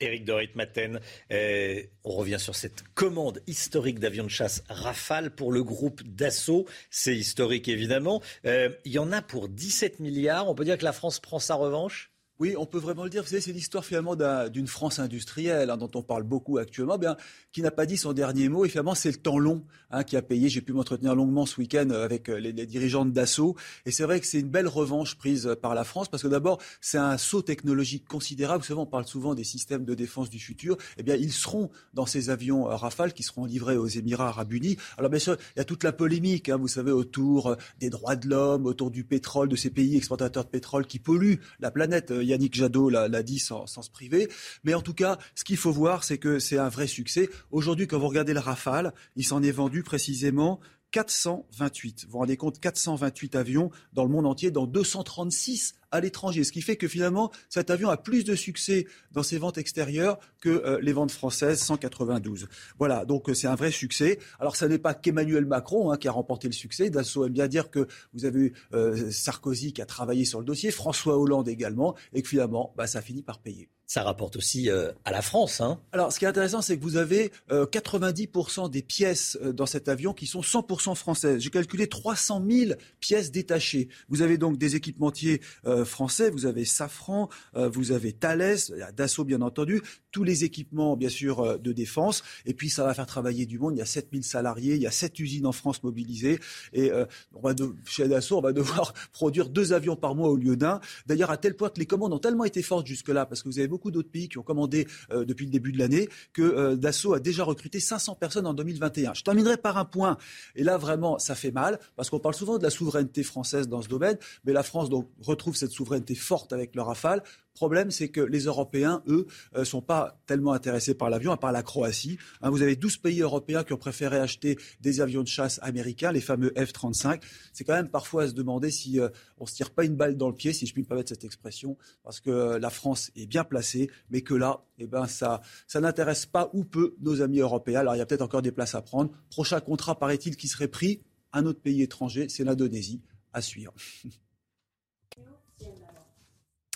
Éric 0.00 0.24
Dorit 0.24 0.50
Maten, 0.54 1.00
euh, 1.32 1.82
on 2.04 2.12
revient 2.12 2.38
sur 2.38 2.54
cette 2.54 2.84
commande 2.94 3.42
historique 3.46 3.98
d'avions 3.98 4.24
de 4.24 4.28
chasse 4.28 4.62
Rafale 4.68 5.34
pour 5.34 5.52
le 5.52 5.62
groupe 5.62 6.02
Dassault. 6.04 6.66
C'est 6.90 7.16
historique 7.16 7.68
évidemment. 7.68 8.22
Euh, 8.44 8.70
il 8.84 8.92
y 8.92 8.98
en 8.98 9.12
a 9.12 9.22
pour 9.22 9.48
17 9.48 10.00
milliards. 10.00 10.48
On 10.48 10.54
peut 10.54 10.64
dire 10.64 10.78
que 10.78 10.84
la 10.84 10.92
France 10.92 11.20
prend 11.20 11.38
sa 11.38 11.54
revanche? 11.54 12.12
Oui, 12.40 12.54
on 12.56 12.66
peut 12.66 12.78
vraiment 12.78 13.02
le 13.02 13.10
dire. 13.10 13.22
Vous 13.22 13.30
savez, 13.30 13.40
c'est 13.40 13.52
l'histoire 13.52 13.84
finalement 13.84 14.14
d'une 14.48 14.68
France 14.68 15.00
industrielle 15.00 15.70
hein, 15.70 15.76
dont 15.76 15.90
on 15.94 16.02
parle 16.02 16.22
beaucoup 16.22 16.58
actuellement, 16.58 16.96
bien, 16.96 17.16
qui 17.50 17.62
n'a 17.62 17.72
pas 17.72 17.84
dit 17.84 17.96
son 17.96 18.12
dernier 18.12 18.48
mot. 18.48 18.64
Et 18.64 18.68
finalement, 18.68 18.94
c'est 18.94 19.10
le 19.10 19.16
temps 19.16 19.40
long 19.40 19.64
hein, 19.90 20.04
qui 20.04 20.16
a 20.16 20.22
payé. 20.22 20.48
J'ai 20.48 20.60
pu 20.60 20.72
m'entretenir 20.72 21.16
longuement 21.16 21.46
ce 21.46 21.60
week-end 21.60 21.88
euh, 21.90 22.04
avec 22.04 22.28
euh, 22.28 22.38
les, 22.38 22.52
dirigeants 22.52 23.04
de 23.04 23.10
Dassault. 23.10 23.56
Et 23.86 23.90
c'est 23.90 24.04
vrai 24.04 24.20
que 24.20 24.26
c'est 24.26 24.38
une 24.38 24.50
belle 24.50 24.68
revanche 24.68 25.16
prise 25.16 25.48
euh, 25.48 25.56
par 25.56 25.74
la 25.74 25.82
France 25.82 26.08
parce 26.08 26.22
que 26.22 26.28
d'abord, 26.28 26.60
c'est 26.80 26.98
un 26.98 27.18
saut 27.18 27.42
technologique 27.42 28.06
considérable. 28.06 28.62
Vous 28.62 28.68
savez, 28.68 28.80
on 28.80 28.86
parle 28.86 29.06
souvent 29.06 29.34
des 29.34 29.44
systèmes 29.44 29.84
de 29.84 29.94
défense 29.94 30.30
du 30.30 30.38
futur. 30.38 30.76
Eh 30.96 31.02
bien, 31.02 31.16
ils 31.16 31.32
seront 31.32 31.70
dans 31.92 32.06
ces 32.06 32.30
avions 32.30 32.64
Rafale 32.64 33.14
qui 33.14 33.24
seront 33.24 33.46
livrés 33.46 33.76
aux 33.76 33.88
Émirats 33.88 34.28
arabes 34.28 34.52
unis. 34.52 34.76
Alors 34.96 35.10
bien 35.10 35.18
sûr, 35.18 35.36
il 35.56 35.58
y 35.58 35.62
a 35.62 35.64
toute 35.64 35.82
la 35.82 35.92
polémique, 35.92 36.48
hein, 36.50 36.56
vous 36.56 36.68
savez, 36.68 36.92
autour 36.92 37.56
des 37.80 37.90
droits 37.90 38.14
de 38.14 38.28
l'homme, 38.28 38.66
autour 38.66 38.92
du 38.92 39.02
pétrole, 39.02 39.48
de 39.48 39.56
ces 39.56 39.70
pays 39.70 39.96
exportateurs 39.96 40.44
de 40.44 40.50
pétrole 40.50 40.86
qui 40.86 41.00
polluent 41.00 41.40
la 41.58 41.72
planète. 41.72 42.12
Yannick 42.28 42.54
Jadot 42.54 42.88
l'a 42.90 43.22
dit 43.22 43.38
sans, 43.38 43.66
se 43.66 43.90
priver. 43.90 44.28
Mais 44.64 44.74
en 44.74 44.82
tout 44.82 44.94
cas, 44.94 45.18
ce 45.34 45.44
qu'il 45.44 45.56
faut 45.56 45.72
voir, 45.72 46.04
c'est 46.04 46.18
que 46.18 46.38
c'est 46.38 46.58
un 46.58 46.68
vrai 46.68 46.86
succès. 46.86 47.28
Aujourd'hui, 47.50 47.86
quand 47.86 47.98
vous 47.98 48.08
regardez 48.08 48.34
le 48.34 48.40
Rafale, 48.40 48.92
il 49.16 49.24
s'en 49.24 49.42
est 49.42 49.50
vendu 49.50 49.82
précisément 49.82 50.60
428. 50.90 52.04
Vous 52.04 52.12
vous 52.12 52.18
rendez 52.18 52.36
compte, 52.36 52.60
428 52.60 53.36
avions 53.36 53.70
dans 53.92 54.04
le 54.04 54.10
monde 54.10 54.26
entier, 54.26 54.50
dans 54.50 54.66
236 54.66 55.74
à 55.90 56.00
l'étranger. 56.00 56.44
Ce 56.44 56.52
qui 56.52 56.62
fait 56.62 56.76
que 56.76 56.88
finalement, 56.88 57.30
cet 57.48 57.70
avion 57.70 57.88
a 57.88 57.96
plus 57.96 58.24
de 58.24 58.34
succès 58.34 58.86
dans 59.12 59.22
ses 59.22 59.38
ventes 59.38 59.58
extérieures 59.58 60.18
que 60.40 60.48
euh, 60.48 60.78
les 60.80 60.92
ventes 60.92 61.10
françaises, 61.10 61.60
192. 61.60 62.48
Voilà, 62.78 63.04
donc 63.04 63.28
euh, 63.28 63.34
c'est 63.34 63.46
un 63.46 63.54
vrai 63.54 63.70
succès. 63.70 64.18
Alors, 64.38 64.56
ce 64.56 64.64
n'est 64.64 64.78
pas 64.78 64.94
qu'Emmanuel 64.94 65.46
Macron 65.46 65.90
hein, 65.90 65.96
qui 65.96 66.08
a 66.08 66.12
remporté 66.12 66.48
le 66.48 66.52
succès. 66.52 66.90
Dassault 66.90 67.26
aime 67.26 67.32
bien 67.32 67.48
dire 67.48 67.70
que 67.70 67.86
vous 68.14 68.24
avez 68.24 68.38
eu 68.38 68.52
euh, 68.74 69.10
Sarkozy 69.10 69.72
qui 69.72 69.82
a 69.82 69.86
travaillé 69.86 70.24
sur 70.24 70.38
le 70.38 70.44
dossier, 70.44 70.70
François 70.70 71.18
Hollande 71.18 71.48
également, 71.48 71.94
et 72.12 72.22
que 72.22 72.28
finalement, 72.28 72.72
bah, 72.76 72.86
ça 72.86 73.02
finit 73.02 73.22
par 73.22 73.38
payer. 73.38 73.68
Ça 73.86 74.02
rapporte 74.02 74.36
aussi 74.36 74.68
à 74.68 75.10
la 75.10 75.22
France. 75.22 75.62
Hein. 75.62 75.80
Alors, 75.92 76.12
ce 76.12 76.18
qui 76.18 76.26
est 76.26 76.28
intéressant, 76.28 76.60
c'est 76.60 76.76
que 76.76 76.82
vous 76.82 76.98
avez 76.98 77.32
90% 77.50 78.68
des 78.68 78.82
pièces 78.82 79.38
dans 79.42 79.64
cet 79.64 79.88
avion 79.88 80.12
qui 80.12 80.26
sont 80.26 80.42
100% 80.42 80.94
françaises. 80.94 81.40
J'ai 81.40 81.48
calculé 81.48 81.86
300 81.86 82.44
000 82.46 82.72
pièces 83.00 83.32
détachées. 83.32 83.88
Vous 84.10 84.20
avez 84.20 84.36
donc 84.36 84.58
des 84.58 84.76
équipementiers 84.76 85.40
français, 85.84 86.30
vous 86.30 86.46
avez 86.46 86.64
Safran, 86.64 87.28
euh, 87.56 87.68
vous 87.68 87.92
avez 87.92 88.12
Thales, 88.12 88.56
Dassault 88.94 89.24
bien 89.24 89.42
entendu, 89.42 89.82
tous 90.10 90.24
les 90.24 90.44
équipements 90.44 90.96
bien 90.96 91.08
sûr 91.08 91.40
euh, 91.40 91.58
de 91.58 91.72
défense. 91.72 92.22
Et 92.46 92.54
puis 92.54 92.70
ça 92.70 92.84
va 92.84 92.94
faire 92.94 93.06
travailler 93.06 93.46
du 93.46 93.58
monde. 93.58 93.74
Il 93.74 93.78
y 93.78 93.82
a 93.82 93.86
7000 93.86 94.24
salariés, 94.24 94.74
il 94.74 94.82
y 94.82 94.86
a 94.86 94.90
7 94.90 95.18
usines 95.18 95.46
en 95.46 95.52
France 95.52 95.82
mobilisées. 95.82 96.38
Et 96.72 96.90
on 97.34 97.40
va 97.40 97.54
chez 97.84 98.08
Dassault, 98.08 98.38
on 98.38 98.42
va 98.42 98.52
devoir 98.58 98.94
produire 99.12 99.48
deux 99.48 99.72
avions 99.72 99.96
par 99.96 100.14
mois 100.14 100.28
au 100.28 100.36
lieu 100.36 100.56
d'un. 100.56 100.80
D'ailleurs, 101.06 101.30
à 101.30 101.36
tel 101.36 101.54
point 101.54 101.70
que 101.70 101.78
les 101.78 101.86
commandes 101.86 102.12
ont 102.12 102.18
tellement 102.18 102.44
été 102.44 102.62
fortes 102.62 102.86
jusque-là, 102.86 103.26
parce 103.26 103.42
que 103.42 103.48
vous 103.48 103.58
avez 103.58 103.68
beaucoup 103.68 103.90
d'autres 103.90 104.10
pays 104.10 104.28
qui 104.28 104.38
ont 104.38 104.42
commandé 104.42 104.86
depuis 105.10 105.46
le 105.46 105.50
début 105.50 105.72
de 105.72 105.78
l'année, 105.78 106.08
que 106.32 106.74
Dassault 106.74 107.14
a 107.14 107.20
déjà 107.20 107.44
recruté 107.44 107.80
500 107.80 108.16
personnes 108.16 108.46
en 108.46 108.54
2021. 108.54 109.14
Je 109.14 109.22
terminerai 109.22 109.56
par 109.56 109.76
un 109.76 109.84
point. 109.84 110.18
Et 110.54 110.64
là, 110.64 110.76
vraiment, 110.76 111.18
ça 111.18 111.34
fait 111.34 111.50
mal, 111.50 111.78
parce 111.96 112.10
qu'on 112.10 112.20
parle 112.20 112.34
souvent 112.34 112.58
de 112.58 112.62
la 112.62 112.70
souveraineté 112.70 113.22
française 113.22 113.68
dans 113.68 113.82
ce 113.82 113.88
domaine, 113.88 114.18
mais 114.44 114.52
la 114.52 114.62
France 114.62 114.88
donc, 114.88 115.08
retrouve 115.20 115.56
cette 115.56 115.70
souveraineté 115.70 116.14
forte 116.14 116.52
avec 116.52 116.74
le 116.74 116.82
Rafale. 116.82 117.22
Problème, 117.58 117.90
c'est 117.90 118.08
que 118.08 118.20
les 118.20 118.44
Européens, 118.44 119.02
eux, 119.08 119.26
ne 119.52 119.58
euh, 119.58 119.64
sont 119.64 119.82
pas 119.82 120.16
tellement 120.26 120.52
intéressés 120.52 120.94
par 120.94 121.10
l'avion, 121.10 121.32
à 121.32 121.36
part 121.36 121.50
la 121.50 121.64
Croatie. 121.64 122.16
Hein, 122.40 122.50
vous 122.50 122.62
avez 122.62 122.76
12 122.76 122.98
pays 122.98 123.20
européens 123.20 123.64
qui 123.64 123.72
ont 123.72 123.78
préféré 123.78 124.16
acheter 124.16 124.56
des 124.80 125.00
avions 125.00 125.24
de 125.24 125.26
chasse 125.26 125.58
américains, 125.60 126.12
les 126.12 126.20
fameux 126.20 126.52
F-35. 126.54 127.20
C'est 127.52 127.64
quand 127.64 127.74
même 127.74 127.88
parfois 127.88 128.22
à 128.22 128.28
se 128.28 128.32
demander 128.32 128.70
si 128.70 129.00
euh, 129.00 129.08
on 129.38 129.42
ne 129.42 129.48
se 129.48 129.56
tire 129.56 129.72
pas 129.72 129.84
une 129.84 129.96
balle 129.96 130.16
dans 130.16 130.28
le 130.28 130.36
pied, 130.36 130.52
si 130.52 130.66
je 130.66 130.72
puis 130.72 130.82
me 130.82 130.86
permettre 130.86 131.08
cette 131.08 131.24
expression, 131.24 131.76
parce 132.04 132.20
que 132.20 132.30
euh, 132.30 132.58
la 132.60 132.70
France 132.70 133.10
est 133.16 133.26
bien 133.26 133.42
placée, 133.42 133.90
mais 134.08 134.20
que 134.20 134.34
là, 134.34 134.62
eh 134.78 134.86
ben, 134.86 135.08
ça, 135.08 135.40
ça 135.66 135.80
n'intéresse 135.80 136.26
pas 136.26 136.50
ou 136.52 136.62
peu 136.62 136.94
nos 137.00 137.22
amis 137.22 137.40
européens. 137.40 137.80
Alors 137.80 137.96
il 137.96 137.98
y 137.98 138.02
a 138.02 138.06
peut-être 138.06 138.22
encore 138.22 138.42
des 138.42 138.52
places 138.52 138.76
à 138.76 138.82
prendre. 138.82 139.10
Prochain 139.30 139.58
contrat, 139.58 139.98
paraît-il, 139.98 140.36
qui 140.36 140.46
serait 140.46 140.68
pris, 140.68 141.00
un 141.32 141.44
autre 141.44 141.60
pays 141.60 141.82
étranger, 141.82 142.28
c'est 142.28 142.44
l'Indonésie. 142.44 143.02
À 143.32 143.42
suivre. 143.42 143.74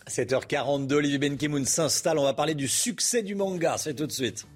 7h42, 0.09 0.93
Olivier 0.95 1.19
Benkemoun 1.19 1.65
s'installe. 1.65 2.19
On 2.19 2.25
va 2.25 2.35
parler 2.35 2.55
du 2.55 2.69
succès 2.69 3.23
du 3.23 3.35
manga. 3.35 3.77
C'est 3.79 3.95
tout 3.95 4.07
de 4.07 4.13
suite. 4.13 4.47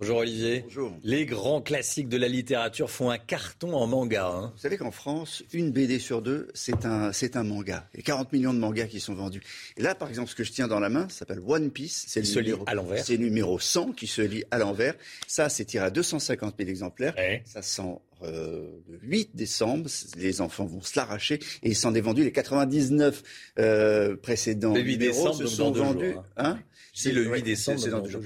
Bonjour 0.00 0.16
Olivier. 0.18 0.60
Bonjour. 0.60 0.96
Les 1.02 1.26
grands 1.26 1.60
classiques 1.60 2.08
de 2.08 2.16
la 2.16 2.26
littérature 2.26 2.90
font 2.90 3.10
un 3.10 3.18
carton 3.18 3.74
en 3.74 3.86
manga. 3.86 4.28
Hein. 4.28 4.50
Vous 4.54 4.62
savez 4.62 4.78
qu'en 4.78 4.90
France, 4.90 5.44
une 5.52 5.72
BD 5.72 5.98
sur 5.98 6.22
deux, 6.22 6.48
c'est 6.54 6.86
un, 6.86 7.12
c'est 7.12 7.36
un 7.36 7.42
manga. 7.42 7.86
Il 7.92 7.98
y 7.98 8.00
a 8.00 8.04
40 8.04 8.32
millions 8.32 8.54
de 8.54 8.58
mangas 8.58 8.86
qui 8.86 8.98
sont 8.98 9.12
vendus. 9.12 9.42
Et 9.76 9.82
là, 9.82 9.94
par 9.94 10.08
exemple, 10.08 10.30
ce 10.30 10.34
que 10.34 10.42
je 10.42 10.52
tiens 10.52 10.68
dans 10.68 10.80
la 10.80 10.88
main 10.88 11.06
s'appelle 11.10 11.40
One 11.46 11.70
Piece. 11.70 12.06
C'est 12.08 12.22
le 12.22 12.40
numéro, 12.40 12.64
à 12.66 12.74
l'envers. 12.74 13.04
C'est 13.04 13.18
numéro 13.18 13.58
100 13.58 13.92
qui 13.92 14.06
se 14.06 14.22
lit 14.22 14.42
à 14.50 14.56
l'envers. 14.56 14.94
Ça, 15.26 15.50
c'est 15.50 15.66
tiré 15.66 15.84
à 15.84 15.90
250 15.90 16.54
000 16.58 16.70
exemplaires. 16.70 17.14
Ça 17.44 17.60
sent 17.60 17.98
euh, 18.22 18.70
le 18.88 18.98
8 19.02 19.30
décembre. 19.34 19.88
Les 20.16 20.40
enfants 20.40 20.66
vont 20.66 20.80
se 20.80 20.98
l'arracher 20.98 21.38
et 21.62 21.70
ils 21.70 21.76
s'en 21.76 21.94
est 21.94 22.00
vendu 22.00 22.22
les 22.22 22.32
99 22.32 23.22
euh, 23.58 24.16
précédents 24.16 24.74
le 24.74 24.80
8 24.80 24.96
décembre, 24.98 25.34
se 25.34 25.46
sont 25.46 25.72
vendus. 25.72 26.12
Jours, 26.12 26.24
hein. 26.36 26.58
C'est 26.92 27.12
le 27.12 27.24
8 27.24 27.42
décembre. 27.42 27.88
Dans 27.88 28.04
jours. 28.04 28.22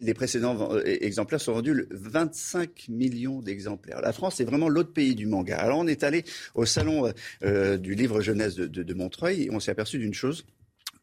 Les 0.00 0.14
précédents 0.14 0.72
euh, 0.72 0.82
exemplaires 0.84 1.40
sont 1.40 1.52
vendus 1.52 1.74
le 1.74 1.88
25 1.90 2.88
millions 2.88 3.40
d'exemplaires. 3.40 4.00
La 4.00 4.12
France 4.12 4.40
est 4.40 4.44
vraiment 4.44 4.68
l'autre 4.68 4.92
pays 4.92 5.14
du 5.14 5.26
manga. 5.26 5.58
Alors 5.58 5.78
on 5.78 5.86
est 5.86 6.02
allé 6.04 6.24
au 6.54 6.64
salon 6.64 7.12
euh, 7.42 7.76
du 7.76 7.94
livre 7.94 8.20
jeunesse 8.20 8.54
de, 8.54 8.66
de, 8.66 8.82
de 8.82 8.94
Montreuil 8.94 9.44
et 9.44 9.50
on 9.50 9.60
s'est 9.60 9.70
aperçu 9.70 9.98
d'une 9.98 10.14
chose 10.14 10.44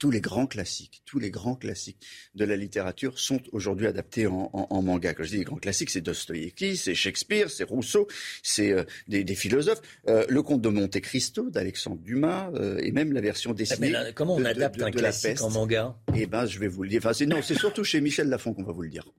tous 0.06 0.12
les 0.12 0.22
grands 0.22 0.46
classiques, 0.46 1.02
tous 1.08 1.18
les 1.18 1.32
grands 1.32 1.56
classiques 1.56 1.98
de 2.36 2.46
la 2.46 2.56
littérature 2.56 3.18
sont 3.18 3.42
aujourd'hui 3.54 3.88
adaptés 3.88 4.28
en, 4.28 4.52
en, 4.54 4.68
en, 4.70 4.82
manga. 4.84 5.16
Quand 5.16 5.24
je 5.24 5.30
dis 5.30 5.38
les 5.38 5.44
grands 5.44 5.56
classiques, 5.56 5.90
c'est 5.90 6.02
Dostoïevski, 6.02 6.78
c'est 6.78 6.94
Shakespeare, 6.94 7.50
c'est 7.50 7.64
Rousseau, 7.64 8.08
c'est 8.44 8.72
euh, 8.72 8.84
des, 9.08 9.24
des, 9.24 9.34
philosophes. 9.34 9.82
Euh, 10.08 10.24
le 10.30 10.44
conte 10.44 10.62
de 10.62 10.70
Monte 10.70 11.00
Cristo 11.00 11.50
d'Alexandre 11.50 12.04
Dumas 12.04 12.52
euh, 12.54 12.78
et 12.84 12.92
même 12.92 13.14
la 13.14 13.22
version 13.22 13.50
ah, 13.50 13.56
dessinée. 13.56 13.90
Là, 13.90 14.12
comment 14.12 14.36
on 14.36 14.42
de, 14.42 14.46
adapte 14.46 14.78
de, 14.78 14.84
un 14.84 14.92
classique 14.92 15.42
en 15.42 15.50
manga? 15.50 15.96
Eh 16.16 16.28
ben, 16.28 16.46
je 16.46 16.60
vais 16.60 16.68
vous 16.68 16.84
le 16.84 16.90
dire. 16.90 17.00
Enfin, 17.00 17.14
c'est 17.14 17.26
non, 17.26 17.42
c'est 17.42 17.58
surtout 17.58 17.84
chez 17.84 18.00
Michel 18.00 18.30
Lafon 18.30 18.54
qu'on 18.54 18.62
va 18.62 18.74
vous 18.74 18.84
le 18.84 18.90
dire. 18.90 19.12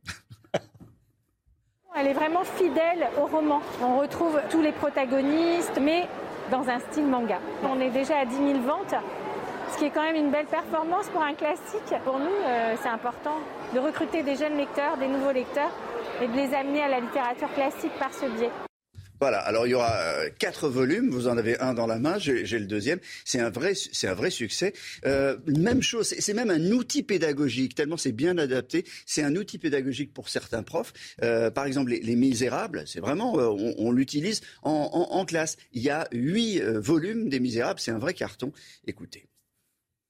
Elle 1.98 2.06
est 2.06 2.14
vraiment 2.14 2.44
fidèle 2.44 3.08
au 3.20 3.26
roman. 3.26 3.60
On 3.82 3.98
retrouve 3.98 4.40
tous 4.52 4.62
les 4.62 4.70
protagonistes, 4.70 5.80
mais 5.82 6.04
dans 6.52 6.68
un 6.68 6.78
style 6.78 7.06
manga. 7.06 7.40
On 7.64 7.80
est 7.80 7.90
déjà 7.90 8.18
à 8.18 8.24
10 8.24 8.36
000 8.36 8.60
ventes 8.60 8.94
ce 9.72 9.78
qui 9.78 9.84
est 9.86 9.90
quand 9.90 10.02
même 10.02 10.16
une 10.16 10.30
belle 10.30 10.46
performance 10.46 11.08
pour 11.08 11.22
un 11.22 11.34
classique. 11.34 11.92
Pour 12.04 12.18
nous, 12.18 12.26
euh, 12.26 12.74
c'est 12.82 12.88
important 12.88 13.38
de 13.74 13.78
recruter 13.78 14.22
des 14.22 14.36
jeunes 14.36 14.56
lecteurs, 14.56 14.96
des 14.96 15.08
nouveaux 15.08 15.32
lecteurs, 15.32 15.72
et 16.22 16.28
de 16.28 16.32
les 16.32 16.54
amener 16.54 16.82
à 16.82 16.88
la 16.88 17.00
littérature 17.00 17.52
classique 17.54 17.92
par 17.98 18.12
ce 18.12 18.26
biais. 18.38 18.50
Voilà, 19.18 19.38
alors 19.38 19.66
il 19.66 19.70
y 19.70 19.74
aura 19.74 19.94
euh, 19.94 20.28
quatre 20.38 20.68
volumes, 20.68 21.08
vous 21.08 21.26
en 21.26 21.38
avez 21.38 21.58
un 21.60 21.72
dans 21.72 21.86
la 21.86 21.98
main, 21.98 22.18
j'ai 22.18 22.58
le 22.58 22.66
deuxième. 22.66 22.98
C'est 23.24 23.40
un 23.40 23.48
vrai, 23.48 23.72
un 24.02 24.14
vrai 24.14 24.30
succès. 24.30 24.74
Euh, 25.06 25.38
même 25.46 25.82
chose, 25.82 26.14
c'est 26.18 26.34
même 26.34 26.50
un 26.50 26.70
outil 26.70 27.02
pédagogique, 27.02 27.74
tellement 27.74 27.96
c'est 27.96 28.12
bien 28.12 28.36
adapté. 28.36 28.84
C'est 29.06 29.22
un 29.22 29.34
outil 29.36 29.56
pédagogique 29.58 30.12
pour 30.12 30.28
certains 30.28 30.62
profs. 30.62 30.92
Euh, 31.22 31.50
par 31.50 31.64
exemple, 31.64 31.92
les, 31.92 32.00
les 32.00 32.16
Misérables, 32.16 32.84
c'est 32.86 33.00
vraiment, 33.00 33.38
euh, 33.38 33.46
on, 33.48 33.74
on 33.78 33.90
l'utilise 33.90 34.42
en, 34.62 34.90
en, 34.92 35.16
en, 35.18 35.24
classe. 35.24 35.56
Il 35.72 35.82
y 35.82 35.90
a 35.90 36.08
huit 36.12 36.60
volumes 36.60 37.30
des 37.30 37.40
Misérables, 37.40 37.80
c'est 37.80 37.92
un 37.92 37.98
vrai 37.98 38.12
carton. 38.12 38.52
Écoutez. 38.86 39.26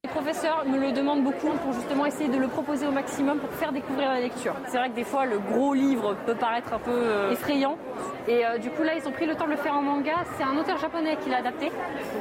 Les 0.06 0.12
professeurs 0.12 0.64
me 0.66 0.78
le 0.78 0.92
demandent 0.92 1.24
beaucoup 1.24 1.50
pour 1.64 1.72
justement 1.72 2.06
essayer 2.06 2.28
de 2.28 2.36
le 2.36 2.46
proposer 2.46 2.86
au 2.86 2.92
maximum 2.92 3.40
pour 3.40 3.50
faire 3.50 3.72
découvrir 3.72 4.08
la 4.08 4.20
lecture. 4.20 4.54
C'est 4.68 4.76
vrai 4.76 4.88
que 4.88 4.94
des 4.94 5.02
fois 5.02 5.26
le 5.26 5.40
gros 5.40 5.74
livre 5.74 6.16
peut 6.24 6.36
paraître 6.36 6.72
un 6.72 6.78
peu 6.78 6.92
euh, 6.92 7.32
effrayant 7.32 7.76
et 8.28 8.46
euh, 8.46 8.58
du 8.58 8.70
coup 8.70 8.84
là 8.84 8.92
ils 8.96 9.08
ont 9.08 9.10
pris 9.10 9.26
le 9.26 9.34
temps 9.34 9.46
de 9.46 9.50
le 9.50 9.56
faire 9.56 9.74
en 9.74 9.82
manga. 9.82 10.24
C'est 10.36 10.44
un 10.44 10.56
auteur 10.56 10.78
japonais 10.78 11.16
qui 11.24 11.28
l'a 11.28 11.38
adapté. 11.38 11.72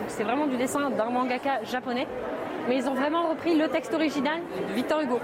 c'est 0.07 0.23
vraiment 0.23 0.47
du 0.47 0.57
dessin 0.57 0.89
d'un 0.89 1.11
mangaka 1.11 1.63
japonais. 1.63 2.07
Mais 2.67 2.77
ils 2.77 2.87
ont 2.87 2.95
vraiment 2.95 3.29
repris 3.29 3.55
le 3.55 3.67
texte 3.67 3.93
original 3.93 4.41
de 4.67 4.73
Victor 4.73 5.01
Hugo. 5.01 5.19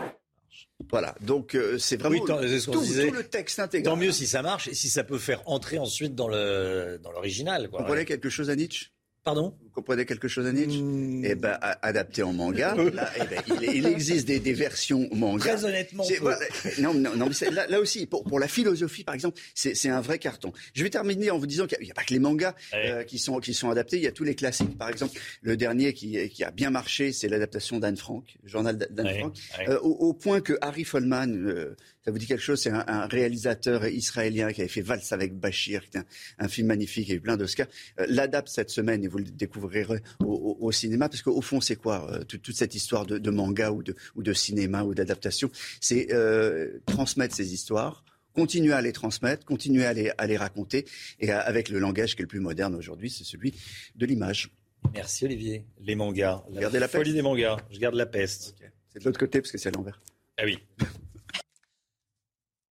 Voilà, 0.92 1.16
donc 1.22 1.56
euh, 1.56 1.80
c'est 1.80 1.98
vraiment 1.98 2.22
oui, 2.22 2.22
tant, 2.28 2.38
le, 2.38 2.64
tout, 2.64 3.12
le 3.12 3.24
texte 3.24 3.60
intégral. 3.60 3.96
Tant 3.96 4.00
mieux 4.00 4.12
si 4.12 4.28
ça 4.28 4.44
marche 4.44 4.68
et 4.68 4.76
si 4.76 4.90
ça 4.90 5.04
peut 5.04 5.18
faire 5.18 5.42
entrer 5.48 5.80
ensuite 5.80 6.14
dans 6.14 6.28
l'original. 6.28 7.70
Vous 7.72 7.78
comprenez 7.78 8.06
quelque 8.06 8.30
chose 8.30 8.52
à 8.52 8.56
Nietzsche? 8.56 8.92
Pardon? 9.24 9.56
Vous 9.64 9.70
comprenez 9.74 10.06
quelque 10.06 10.28
chose 10.28 10.46
à 10.46 10.52
Nietzsche 10.52 10.82
mmh. 10.82 11.26
Eh 11.26 11.36
ben, 11.36 11.58
adapté 11.82 12.24
en 12.24 12.34
manga, 12.34 12.76
là, 12.94 13.12
eh 13.16 13.26
ben, 13.26 13.42
il, 13.62 13.76
il, 13.78 13.86
existe 13.88 14.28
des, 14.28 14.40
des, 14.40 14.54
versions 14.54 15.08
manga. 15.14 15.56
Très 15.56 15.66
honnêtement. 15.66 16.04
Voilà, 16.20 16.40
non, 16.80 16.94
non, 16.94 17.16
non, 17.16 17.30
mais 17.30 17.50
là, 17.52 17.68
là, 17.68 17.80
aussi, 17.80 18.06
pour, 18.06 18.24
pour, 18.24 18.40
la 18.40 18.48
philosophie, 18.48 19.04
par 19.04 19.16
exemple, 19.16 19.40
c'est 19.54 19.90
un 19.90 20.02
vrai 20.02 20.20
carton. 20.20 20.52
Je 20.74 20.84
vais 20.84 20.90
terminer 20.90 21.32
en 21.32 21.38
vous 21.38 21.48
disant 21.48 21.68
qu'il 21.68 21.80
n'y 21.82 21.90
a, 21.90 21.92
a, 21.92 21.96
pas 21.96 22.04
que 22.04 22.14
les 22.14 22.20
mangas 22.20 22.56
ouais. 22.74 22.92
euh, 22.92 23.04
qui, 23.04 23.20
sont, 23.20 23.40
qui 23.40 23.54
sont 23.54 23.70
adaptés, 23.70 23.98
il 23.98 24.04
y 24.04 24.08
a 24.08 24.12
tous 24.12 24.24
les 24.24 24.36
classiques. 24.36 24.78
Par 24.78 24.90
exemple, 24.90 25.18
le 25.42 25.58
dernier 25.58 25.94
qui, 25.94 26.30
qui 26.30 26.44
a 26.44 26.52
bien 26.52 26.70
marché, 26.70 27.12
c'est 27.12 27.28
l'adaptation 27.28 27.80
d'Anne 27.80 27.98
Frank, 27.98 28.26
journal 28.44 28.78
d'Anne 28.78 29.06
ouais. 29.06 29.20
Frank, 29.20 29.36
ouais. 29.58 29.70
Euh, 29.70 29.80
au, 29.80 29.92
au, 30.10 30.14
point 30.14 30.42
que 30.42 30.58
Harry 30.62 30.84
Follman, 30.84 31.28
euh, 31.30 31.76
ça 32.04 32.12
vous 32.12 32.18
dit 32.18 32.28
quelque 32.28 32.44
chose 32.44 32.62
C'est 32.62 32.70
un, 32.70 32.84
un, 32.88 33.06
réalisateur 33.06 33.86
israélien 33.88 34.52
qui 34.54 34.62
avait 34.62 34.70
fait 34.70 34.82
Valse 34.82 35.12
avec 35.12 35.38
Bachir, 35.38 35.88
qui 35.90 35.98
est 35.98 36.00
un, 36.00 36.06
un 36.40 36.48
film 36.48 36.68
magnifique, 36.68 37.10
et 37.10 37.20
plein 37.20 37.38
d'Oscars, 37.38 37.68
euh, 38.00 38.06
l'adapte 38.10 38.50
cette 38.50 38.70
semaine 38.70 39.04
et 39.04 39.08
vous 39.08 39.20
le 39.20 39.26
découvrirez 39.62 40.02
au, 40.20 40.26
au, 40.26 40.58
au 40.68 40.72
cinéma, 40.72 41.10
parce 41.10 41.22
qu'au 41.22 41.42
fond, 41.42 41.62
c'est 41.62 41.76
quoi 41.76 42.12
euh, 42.12 42.24
toute, 42.24 42.42
toute, 42.42 42.56
cette 42.56 42.76
histoire 42.76 43.06
de, 43.06 43.18
de, 43.18 43.30
manga 43.30 43.72
ou 43.72 43.84
de, 43.84 43.96
ou 44.16 44.24
de 44.24 44.34
cinéma 44.34 44.84
ou 44.84 44.94
d'adaptation? 44.94 45.50
C'est 45.80 46.12
euh, 46.12 46.80
transmettre 46.86 47.36
ces 47.36 47.54
histoires, 47.54 48.04
continuer 48.34 48.74
à 48.74 48.82
les 48.82 48.92
transmettre, 48.92 49.46
continuer 49.46 49.86
à 49.86 49.94
les, 49.94 50.12
à 50.18 50.28
les 50.28 50.38
raconter, 50.38 50.86
et 51.20 51.32
à, 51.32 51.40
avec 51.40 51.70
le 51.70 51.80
langage 51.80 52.16
qui 52.16 52.22
est 52.22 52.24
le 52.24 52.28
plus 52.28 52.40
moderne 52.40 52.76
aujourd'hui, 52.76 53.10
c'est 53.10 53.24
celui 53.24 53.54
de 53.96 54.06
l'image. 54.06 54.52
Merci 54.94 55.26
Olivier. 55.26 55.66
Les 55.80 55.96
mangas. 55.96 56.44
La 56.52 56.62
Gardez 56.62 56.80
la 56.80 56.88
folie 56.88 57.04
peste. 57.04 57.16
des 57.16 57.22
mangas. 57.22 57.58
Je 57.70 57.80
garde 57.80 57.96
la 57.96 58.08
peste. 58.08 58.56
Okay. 58.58 58.72
C'est 58.92 59.00
de 59.00 59.06
l'autre 59.06 59.20
côté 59.20 59.40
parce 59.40 59.52
que 59.52 59.58
c'est 59.58 59.70
à 59.70 59.72
l'envers. 59.72 60.02
Ah 60.38 60.44
oui. 60.46 60.58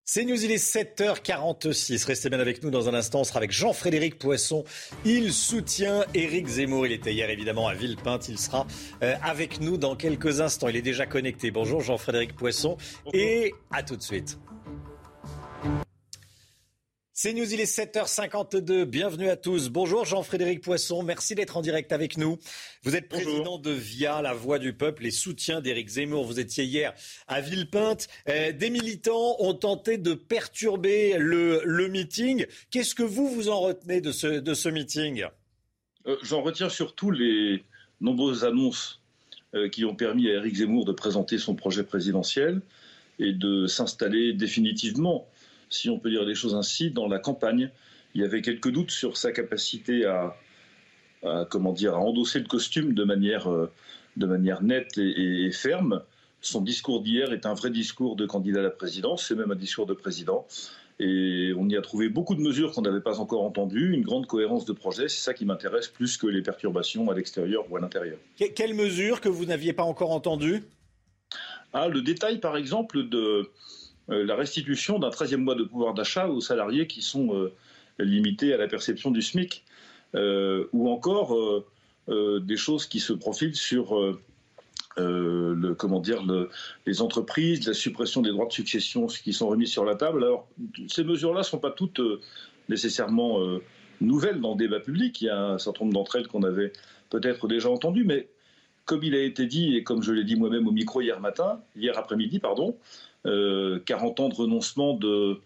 C'est 0.09 0.23
News, 0.23 0.41
il 0.41 0.51
est 0.51 0.55
7h46. 0.55 2.05
Restez 2.05 2.29
bien 2.29 2.39
avec 2.39 2.63
nous 2.63 2.69
dans 2.69 2.87
un 2.87 2.93
instant. 2.93 3.19
On 3.19 3.23
sera 3.25 3.39
avec 3.39 3.51
Jean-Frédéric 3.51 4.17
Poisson. 4.17 4.63
Il 5.03 5.33
soutient 5.33 6.05
Éric 6.13 6.47
Zemmour. 6.47 6.85
Il 6.85 6.93
était 6.93 7.13
hier 7.13 7.29
évidemment 7.29 7.67
à 7.67 7.73
Villepinte. 7.73 8.29
Il 8.29 8.39
sera 8.39 8.65
euh, 9.03 9.15
avec 9.21 9.59
nous 9.59 9.75
dans 9.75 9.97
quelques 9.97 10.39
instants. 10.39 10.69
Il 10.69 10.77
est 10.77 10.81
déjà 10.81 11.05
connecté. 11.05 11.51
Bonjour 11.51 11.81
Jean-Frédéric 11.81 12.37
Poisson. 12.37 12.77
Bonjour. 13.03 13.19
Et 13.19 13.53
à 13.69 13.83
tout 13.83 13.97
de 13.97 14.01
suite. 14.01 14.39
C'est 17.19 17.33
News, 17.33 17.51
il 17.51 17.59
est 17.59 17.79
7h52. 17.79 18.83
Bienvenue 18.83 19.27
à 19.27 19.35
tous. 19.35 19.69
Bonjour 19.69 20.05
Jean-Frédéric 20.05 20.61
Poisson. 20.61 21.01
Merci 21.01 21.33
d'être 21.33 21.57
en 21.57 21.63
direct 21.63 21.91
avec 21.91 22.15
nous. 22.15 22.37
Vous 22.83 22.95
êtes 22.95 23.09
président 23.09 23.57
de 23.57 23.71
VIA, 23.71 24.21
la 24.21 24.35
voix 24.35 24.59
du 24.59 24.73
peuple 24.73 25.03
et 25.03 25.09
soutien 25.09 25.59
d'Éric 25.59 25.89
Zemmour. 25.89 26.25
Vous 26.25 26.39
étiez 26.39 26.63
hier 26.63 26.93
à 27.27 27.41
Villepinte. 27.41 28.07
Euh, 28.29 28.51
des 28.51 28.69
militants 28.69 29.35
ont 29.39 29.55
tenté 29.55 29.97
de 29.97 30.13
perturber 30.13 31.15
le, 31.17 31.87
meeting. 31.87 32.45
Qu'est-ce 32.69 32.93
que 32.93 33.01
vous, 33.01 33.27
vous 33.27 33.49
en 33.49 33.61
retenez 33.61 33.99
de 33.99 34.11
ce, 34.11 34.27
de 34.27 34.53
ce 34.53 34.69
meeting? 34.69 35.25
Euh, 36.05 36.17
J'en 36.21 36.43
retiens 36.43 36.69
surtout 36.69 37.09
les 37.09 37.63
nombreuses 37.99 38.45
annonces 38.45 39.01
euh, 39.55 39.69
qui 39.69 39.85
ont 39.85 39.95
permis 39.95 40.29
à 40.29 40.35
Éric 40.35 40.57
Zemmour 40.57 40.85
de 40.85 40.91
présenter 40.91 41.39
son 41.39 41.55
projet 41.55 41.81
présidentiel 41.81 42.61
et 43.17 43.33
de 43.33 43.65
s'installer 43.65 44.33
définitivement 44.33 45.27
si 45.69 45.89
on 45.89 45.99
peut 45.99 46.09
dire 46.09 46.25
des 46.25 46.35
choses 46.35 46.55
ainsi, 46.55 46.91
dans 46.91 47.07
la 47.07 47.19
campagne. 47.19 47.71
Il 48.15 48.21
y 48.21 48.23
avait 48.23 48.41
quelques 48.41 48.71
doutes 48.71 48.91
sur 48.91 49.17
sa 49.17 49.31
capacité 49.31 50.05
à, 50.05 50.35
comment 51.49 51.73
dire, 51.73 51.95
à 51.95 51.99
endosser 51.99 52.39
le 52.39 52.45
costume 52.45 52.93
de 52.93 53.03
manière, 53.03 53.51
euh, 53.51 53.71
de 54.15 54.25
manière 54.25 54.63
nette 54.63 54.97
et, 54.97 55.51
ferme. 55.51 56.01
Son 56.41 56.61
discours 56.61 57.01
d'hier 57.01 57.33
est 57.33 57.45
un 57.45 57.53
vrai 57.53 57.69
discours 57.69 58.15
de 58.15 58.25
candidat 58.25 58.59
à 58.59 58.63
la 58.63 58.69
présidence, 58.69 59.27
c'est 59.27 59.35
même 59.35 59.51
un 59.51 59.55
discours 59.55 59.85
de 59.85 59.93
président. 59.93 60.45
Et 60.99 61.53
on 61.55 61.67
y 61.69 61.75
a 61.75 61.81
trouvé 61.81 62.09
beaucoup 62.09 62.33
de 62.33 62.41
mesures 62.41 62.71
qu'on 62.71 62.81
n'avait 62.81 63.01
pas 63.01 63.19
encore 63.19 63.43
entendues, 63.43 63.93
une 63.93 64.01
grande 64.01 64.25
cohérence 64.25 64.65
de 64.65 64.73
projet. 64.73 65.09
C'est 65.09 65.21
ça 65.21 65.33
qui 65.33 65.45
m'intéresse 65.45 65.87
plus 65.87 66.17
que 66.17 66.25
les 66.25 66.41
perturbations 66.41 67.09
à 67.11 67.13
l'extérieur 67.13 67.69
ou 67.69 67.77
à 67.77 67.79
l'intérieur. 67.79 68.17
Quelles 68.55 68.73
mesures 68.73 69.21
que 69.21 69.29
vous 69.29 69.45
n'aviez 69.45 69.73
pas 69.73 69.83
encore 69.83 70.11
entendues? 70.11 70.63
Ah, 71.73 71.87
Le 71.87 72.01
détail, 72.01 72.39
par 72.39 72.57
exemple, 72.57 73.07
de, 73.09 73.51
la 74.07 74.35
restitution 74.35 74.99
d'un 74.99 75.09
13e 75.09 75.37
mois 75.37 75.55
de 75.55 75.63
pouvoir 75.63 75.93
d'achat 75.93 76.27
aux 76.27 76.41
salariés 76.41 76.87
qui 76.87 77.01
sont 77.01 77.35
euh, 77.35 77.53
limités 77.99 78.53
à 78.53 78.57
la 78.57 78.67
perception 78.67 79.11
du 79.11 79.21
SMIC, 79.21 79.63
euh, 80.15 80.67
ou 80.71 80.89
encore 80.89 81.35
des 82.07 82.55
choses 82.55 82.85
qui 82.85 83.01
se 83.01 83.11
profilent 83.11 83.55
sur 83.57 84.17
le, 84.95 85.77
les 86.85 87.01
entreprises, 87.01 87.67
la 87.67 87.73
suppression 87.73 88.21
des 88.21 88.29
droits 88.29 88.45
de 88.45 88.53
succession 88.53 89.07
qui 89.07 89.33
sont 89.33 89.49
remis 89.49 89.67
sur 89.67 89.83
la 89.83 89.95
table. 89.95 90.23
Alors, 90.23 90.47
ces 90.87 91.03
mesures-là 91.03 91.39
ne 91.39 91.43
sont 91.43 91.59
pas 91.59 91.71
toutes 91.71 91.99
nécessairement 92.69 93.41
nouvelles 93.99 94.39
dans 94.39 94.51
le 94.51 94.57
débat 94.57 94.79
public. 94.79 95.21
Il 95.21 95.25
y 95.25 95.29
a 95.29 95.37
un 95.37 95.57
certain 95.57 95.85
nombre 95.85 95.95
d'entre 95.95 96.15
elles 96.15 96.27
qu'on 96.27 96.43
avait 96.43 96.71
peut-être 97.09 97.47
déjà 97.47 97.69
entendues, 97.69 98.05
mais 98.05 98.29
comme 98.85 99.03
il 99.03 99.13
a 99.15 99.21
été 99.21 99.45
dit 99.45 99.75
et 99.75 99.83
comme 99.83 100.01
je 100.01 100.11
l'ai 100.11 100.23
dit 100.23 100.35
moi-même 100.35 100.67
au 100.67 100.71
micro 100.71 101.01
hier 101.01 101.19
matin, 101.19 101.61
hier 101.75 101.97
après-midi, 101.97 102.39
pardon, 102.39 102.77
40 103.23 104.19
euh, 104.19 104.23
ans 104.23 104.29
de 104.29 104.35
renoncement 104.35 104.93
de 104.93 105.39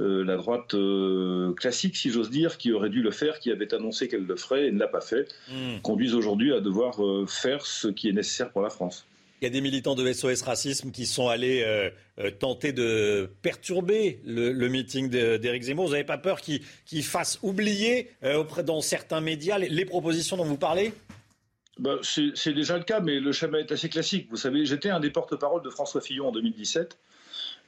euh, 0.00 0.24
la 0.24 0.36
droite 0.36 0.74
euh, 0.74 1.52
classique, 1.54 1.96
si 1.96 2.10
j'ose 2.10 2.30
dire, 2.30 2.56
qui 2.56 2.72
aurait 2.72 2.90
dû 2.90 3.02
le 3.02 3.10
faire, 3.10 3.40
qui 3.40 3.50
avait 3.50 3.72
annoncé 3.74 4.08
qu'elle 4.08 4.26
le 4.26 4.36
ferait 4.36 4.68
et 4.68 4.72
ne 4.72 4.78
l'a 4.78 4.88
pas 4.88 5.00
fait, 5.00 5.28
hmm. 5.50 5.80
conduisent 5.82 6.14
aujourd'hui 6.14 6.52
à 6.52 6.60
devoir 6.60 6.98
faire 7.28 7.66
ce 7.66 7.88
qui 7.88 8.08
est 8.08 8.12
nécessaire 8.12 8.50
pour 8.50 8.62
la 8.62 8.70
France. 8.70 9.06
Il 9.40 9.44
y 9.44 9.46
a 9.46 9.50
des 9.50 9.60
militants 9.60 9.94
de 9.94 10.12
SOS 10.12 10.42
Racisme 10.42 10.90
qui 10.90 11.06
sont 11.06 11.28
allés 11.28 11.64
tenter 12.40 12.72
de 12.72 13.30
perturber 13.40 14.18
le, 14.24 14.68
meeting 14.68 15.08
d'Éric 15.08 15.62
Zemmour. 15.62 15.86
Vous 15.86 15.92
n'avez 15.92 16.02
pas 16.02 16.18
peur 16.18 16.40
qu'il 16.40 17.04
fasse 17.04 17.38
oublier 17.44 18.10
auprès 18.34 18.64
dans 18.64 18.80
certains 18.80 19.20
médias 19.20 19.56
les, 19.58 19.84
propositions 19.84 20.36
dont 20.36 20.44
vous 20.44 20.56
parlez? 20.56 20.92
Bah, 21.78 21.98
C'est 22.02 22.52
déjà 22.52 22.76
le 22.76 22.82
cas, 22.82 22.98
mais 22.98 23.20
le 23.20 23.30
schéma 23.30 23.60
est 23.60 23.70
assez 23.70 23.88
classique. 23.88 24.26
Vous 24.28 24.36
savez, 24.36 24.66
j'étais 24.66 24.90
un 24.90 24.98
des 24.98 25.10
porte-parole 25.10 25.62
de 25.62 25.70
François 25.70 26.00
Fillon 26.00 26.28
en 26.28 26.32
2017. 26.32 26.98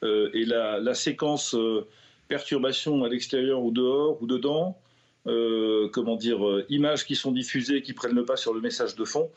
Euh, 0.03 0.31
et 0.33 0.45
la, 0.45 0.95
séquence 0.95 1.55
euh, 1.55 1.87
perturbation 2.29 3.05
à 3.05 3.09
l'extérieur 3.09 3.63
ou 3.63 3.71
dehors 3.71 4.21
ou 4.23 4.27
dedans, 4.27 4.79
euh, 5.27 5.89
comment 5.93 6.17
dire, 6.17 6.41
images 6.69 7.05
qui 7.05 7.17
sont 7.17 7.33
diffusées, 7.33 7.83
qui 7.83 7.93
prennent 7.93 8.15
le 8.15 8.25
pas 8.25 8.37
sur 8.37 8.55
le 8.55 8.61
message 8.61 8.97
de 8.97 9.05
fond, 9.05 9.31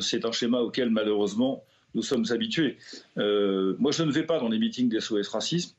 c'est 0.00 0.24
un 0.24 0.30
schéma 0.30 0.60
auquel 0.60 0.88
malheureusement 0.90 1.64
nous 1.96 2.02
sommes 2.02 2.26
habitués. 2.30 2.76
moi, 3.16 3.90
je 3.90 4.02
ne 4.04 4.12
vais 4.12 4.22
pas 4.22 4.38
dans 4.38 4.48
les 4.48 4.58
meetings 4.58 4.88
des 4.88 5.00
SOS 5.00 5.28
Racisme. 5.28 5.74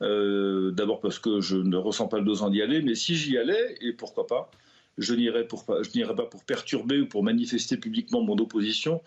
D'abord 0.00 1.00
parce 1.00 1.18
que 1.18 1.40
je 1.40 1.56
ne 1.56 1.76
ressens 1.76 2.08
pas 2.08 2.18
le 2.18 2.24
besoin 2.24 2.50
d'y 2.50 2.60
aller, 2.60 2.82
mais 2.82 2.94
si 2.94 3.14
j'y 3.16 3.38
allais, 3.38 3.74
et 3.80 3.92
pourquoi 3.92 4.26
pas, 4.26 4.50
je 4.98 5.14
n'irai 5.14 5.46
pas 5.46 6.26
pour 6.26 6.44
perturber 6.44 7.00
ou 7.00 7.06
pour 7.06 7.24
manifester 7.24 7.78
publiquement 7.78 8.22
mon 8.22 8.36
opposition. 8.36 9.00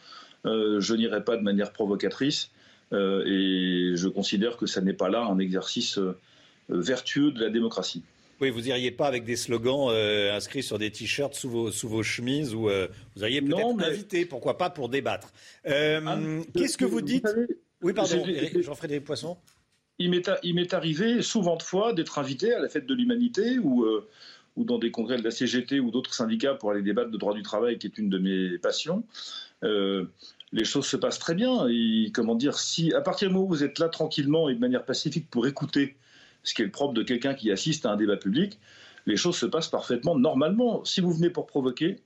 je 0.46 0.94
n'irai 0.96 1.24
pas 1.24 1.38
de 1.38 1.44
manière 1.44 1.72
provocatrice. 1.72 2.50
Euh, 2.94 3.24
et 3.26 3.96
je 3.96 4.08
considère 4.08 4.58
que 4.58 4.66
ça 4.66 4.82
n'est 4.82 4.94
pas 4.94 5.10
là 5.10 5.24
un 5.24 5.40
exercice 5.40 5.98
euh, 5.98 6.18
vertueux 6.70 7.32
de 7.32 7.40
la 7.42 7.50
démocratie. 7.50 8.04
Oui, 8.42 8.50
vous 8.50 8.62
n'iriez 8.62 8.92
pas 8.92 9.08
avec 9.08 9.24
des 9.24 9.36
slogans 9.36 9.90
euh, 9.90 10.34
inscrits 10.34 10.64
sur 10.64 10.80
des 10.80 10.92
t-shirts 10.92 11.36
sous 11.36 11.50
vos, 11.50 11.72
sous 11.72 11.88
vos 11.88 12.02
chemises 12.02 12.56
ou 12.56 12.70
vous 13.16 13.24
auriez 13.24 13.42
peut-être 13.42 13.76
mais... 13.76 13.86
invité, 13.86 14.26
pourquoi 14.26 14.58
pas, 14.58 14.70
pour 14.70 14.90
débattre. 14.90 15.32
Ah, 15.66 16.18
qu'est-ce 16.56 16.78
que 16.78 16.86
vous 16.86 17.02
dites 17.02 17.28
Oui, 17.82 17.94
pardon, 17.94 18.24
Jean-Frédéric 18.62 19.06
Poisson. 19.06 19.38
Il 20.00 20.10
m'est 20.10 20.74
arrivé 20.74 21.22
souvent 21.22 21.56
de 21.56 21.62
fois 21.62 21.94
d'être 21.94 22.18
invité 22.18 22.54
à 22.54 22.60
la 22.60 22.68
fête 22.68 22.88
de 22.88 22.96
l'humanité 22.96 23.60
ou, 23.60 23.86
ou 24.56 24.64
dans 24.64 24.80
des 24.80 24.90
congrès 24.90 25.18
de 25.18 25.24
la 25.24 25.30
CGT 25.30 25.80
ou 25.80 25.92
d'autres 25.92 26.16
syndicats 26.16 26.56
pour 26.56 26.72
aller 26.72 26.82
débattre 26.82 27.12
de 27.12 27.18
droit 27.18 27.36
du 27.36 27.44
travail, 27.44 27.78
qui 27.78 27.86
est 27.86 27.98
une 28.00 28.10
de 28.10 28.18
mes 28.18 28.58
passions 28.58 29.04
les 30.54 30.66
choses 30.66 30.86
se 30.86 30.98
passent 30.98 31.20
très 31.20 31.36
bien. 31.36 31.68
Et 31.70 32.12
comment 32.14 32.36
dire, 32.36 32.58
si 32.58 32.94
à 32.94 33.02
partir 33.02 33.28
du 33.28 33.34
moment 33.34 33.46
où 33.46 33.50
vous 33.50 33.64
êtes 33.64 33.80
là 33.80 33.90
tranquillement 33.90 34.50
et 34.50 34.56
de 34.56 34.60
manière 34.60 34.86
pacifique 34.86 35.30
pour 35.30 35.48
écouter 35.48 35.96
ce 36.44 36.54
qui 36.54 36.62
est 36.62 36.66
le 36.66 36.72
propre 36.72 36.94
de 36.94 37.04
quelqu'un 37.04 37.34
qui 37.34 37.52
assiste 37.52 37.86
à 37.86 37.92
un 37.92 37.96
débat 37.96 38.18
public, 38.18 38.60
les 39.06 39.18
choses 39.18 39.38
se 39.38 39.46
passent 39.46 39.70
parfaitement 39.70 40.18
normalement. 40.18 40.84
Si 40.86 41.02
vous 41.02 41.12
venez 41.12 41.30
pour 41.30 41.48
provoquer, 41.48 42.02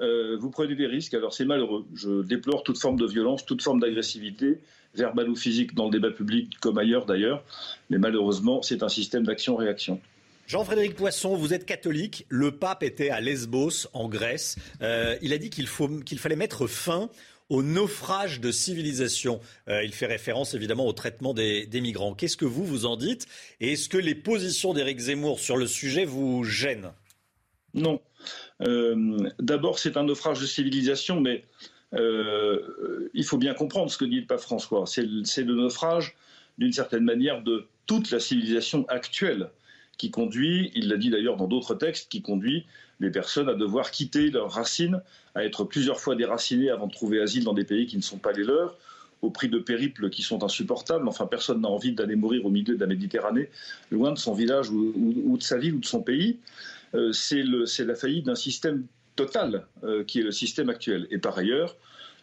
euh, 0.00 0.36
vous 0.38 0.50
prenez 0.50 0.74
des 0.74 0.86
risques. 0.86 1.14
Alors 1.14 1.32
c'est 1.32 1.44
malheureux. 1.44 1.86
Je 1.94 2.22
déplore 2.22 2.62
toute 2.62 2.78
forme 2.78 2.98
de 2.98 3.06
violence, 3.06 3.44
toute 3.44 3.62
forme 3.62 3.80
d'agressivité, 3.80 4.60
verbale 4.94 5.28
ou 5.28 5.36
physique, 5.36 5.74
dans 5.74 5.86
le 5.86 5.90
débat 5.90 6.10
public 6.10 6.58
comme 6.60 6.78
ailleurs 6.78 7.06
d'ailleurs. 7.06 7.44
Mais 7.88 7.98
malheureusement, 7.98 8.62
c'est 8.62 8.82
un 8.82 8.88
système 8.88 9.24
d'action-réaction. 9.24 10.00
Jean-Frédéric 10.46 10.96
Poisson, 10.96 11.36
vous 11.36 11.54
êtes 11.54 11.64
catholique. 11.64 12.26
Le 12.28 12.50
pape 12.50 12.82
était 12.82 13.10
à 13.10 13.20
Lesbos, 13.20 13.86
en 13.92 14.08
Grèce. 14.08 14.56
Euh, 14.82 15.16
il 15.22 15.32
a 15.32 15.38
dit 15.38 15.48
qu'il 15.48 15.68
fallait 15.68 16.34
mettre 16.34 16.66
fin 16.66 17.08
au 17.50 17.62
naufrage 17.62 18.40
de 18.40 18.50
civilisation. 18.50 19.40
Euh, 19.68 19.84
il 19.84 19.92
fait 19.92 20.06
référence 20.06 20.54
évidemment 20.54 20.86
au 20.86 20.92
traitement 20.92 21.34
des, 21.34 21.68
migrants. 21.74 22.14
Qu'est-ce 22.14 22.36
que 22.36 22.46
vous 22.46 22.64
vous 22.64 22.86
en 22.86 22.96
dites 22.96 23.26
Et 23.60 23.72
est-ce 23.72 23.88
que 23.88 23.98
les 23.98 24.14
positions 24.14 24.72
d'Éric 24.72 24.98
Zemmour 24.98 25.40
sur 25.40 25.56
le 25.56 25.66
sujet 25.66 26.04
vous 26.04 26.44
gênent? 26.44 26.92
Non. 27.74 28.00
Euh, 28.62 29.28
d'abord, 29.38 29.78
c'est 29.78 29.96
un 29.96 30.04
naufrage 30.04 30.40
de 30.40 30.46
civilisation, 30.46 31.20
mais 31.20 31.44
euh, 31.94 33.10
il 33.14 33.24
faut 33.24 33.38
bien 33.38 33.54
comprendre 33.54 33.90
ce 33.90 33.98
que 33.98 34.04
dit 34.04 34.20
le 34.20 34.26
pape 34.26 34.40
François. 34.40 34.84
C'est 34.86 35.02
le 35.02 35.54
naufrage, 35.54 36.16
d'une 36.58 36.72
certaine 36.72 37.04
manière, 37.04 37.42
de 37.42 37.66
toute 37.86 38.10
la 38.12 38.20
civilisation 38.20 38.86
actuelle 38.88 39.50
qui 39.98 40.10
conduit, 40.10 40.70
il 40.74 40.88
l'a 40.88 40.96
dit 40.96 41.10
d'ailleurs 41.10 41.36
dans 41.36 41.46
d'autres 41.46 41.74
textes, 41.74 42.10
qui 42.10 42.22
conduit 42.22 42.64
les 43.00 43.10
personnes 43.10 43.48
à 43.48 43.54
devoir 43.54 43.90
quitter 43.90 44.30
leurs 44.30 44.52
racines, 44.52 45.02
à 45.34 45.44
être 45.44 45.64
plusieurs 45.64 46.00
fois 46.00 46.14
déracinées 46.14 46.70
avant 46.70 46.86
de 46.86 46.92
trouver 46.92 47.20
asile 47.20 47.44
dans 47.44 47.54
des 47.54 47.64
pays 47.64 47.86
qui 47.86 47.96
ne 47.96 48.02
sont 48.02 48.18
pas 48.18 48.32
les 48.32 48.44
leurs, 48.44 48.76
au 49.22 49.30
prix 49.30 49.48
de 49.48 49.58
périples 49.58 50.10
qui 50.10 50.22
sont 50.22 50.44
insupportables. 50.44 51.08
Enfin, 51.08 51.26
personne 51.26 51.60
n'a 51.60 51.68
envie 51.68 51.92
d'aller 51.92 52.16
mourir 52.16 52.44
au 52.46 52.50
milieu 52.50 52.74
de 52.74 52.80
la 52.80 52.86
Méditerranée, 52.86 53.50
loin 53.90 54.12
de 54.12 54.18
son 54.18 54.34
village 54.34 54.70
ou, 54.70 55.36
de 55.36 55.42
sa 55.42 55.58
ville 55.58 55.74
ou 55.74 55.80
de 55.80 55.86
son 55.86 56.02
pays. 56.02 56.38
Euh, 56.94 57.12
c'est 57.12 57.84
la 57.84 57.94
faillite 57.94 58.26
d'un 58.26 58.34
système 58.34 58.84
total 59.16 59.66
euh, 59.84 60.04
qui 60.04 60.20
est 60.20 60.22
le 60.22 60.32
système 60.32 60.70
actuel. 60.70 61.06
Et 61.10 61.18
par 61.18 61.36
ailleurs, 61.38 61.76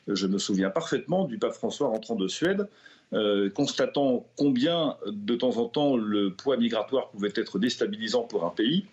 je 0.07 0.25
me 0.27 0.37
souviens 0.37 0.69
parfaitement 0.69 1.25
du 1.25 1.37
pape 1.37 1.53
François 1.53 1.87
rentrant 1.89 2.15
de 2.15 2.27
Suède, 2.27 2.67
euh, 3.13 3.49
constatant 3.49 4.25
combien 4.35 4.97
de 5.05 5.35
temps 5.35 5.57
en 5.57 5.65
temps 5.65 5.95
le 5.95 6.31
poids 6.33 6.57
migratoire 6.57 7.09
pouvait 7.09 7.31
être 7.35 7.59
déstabilisant 7.59 8.23
pour 8.23 8.45
un 8.45 8.49
pays 8.49 8.85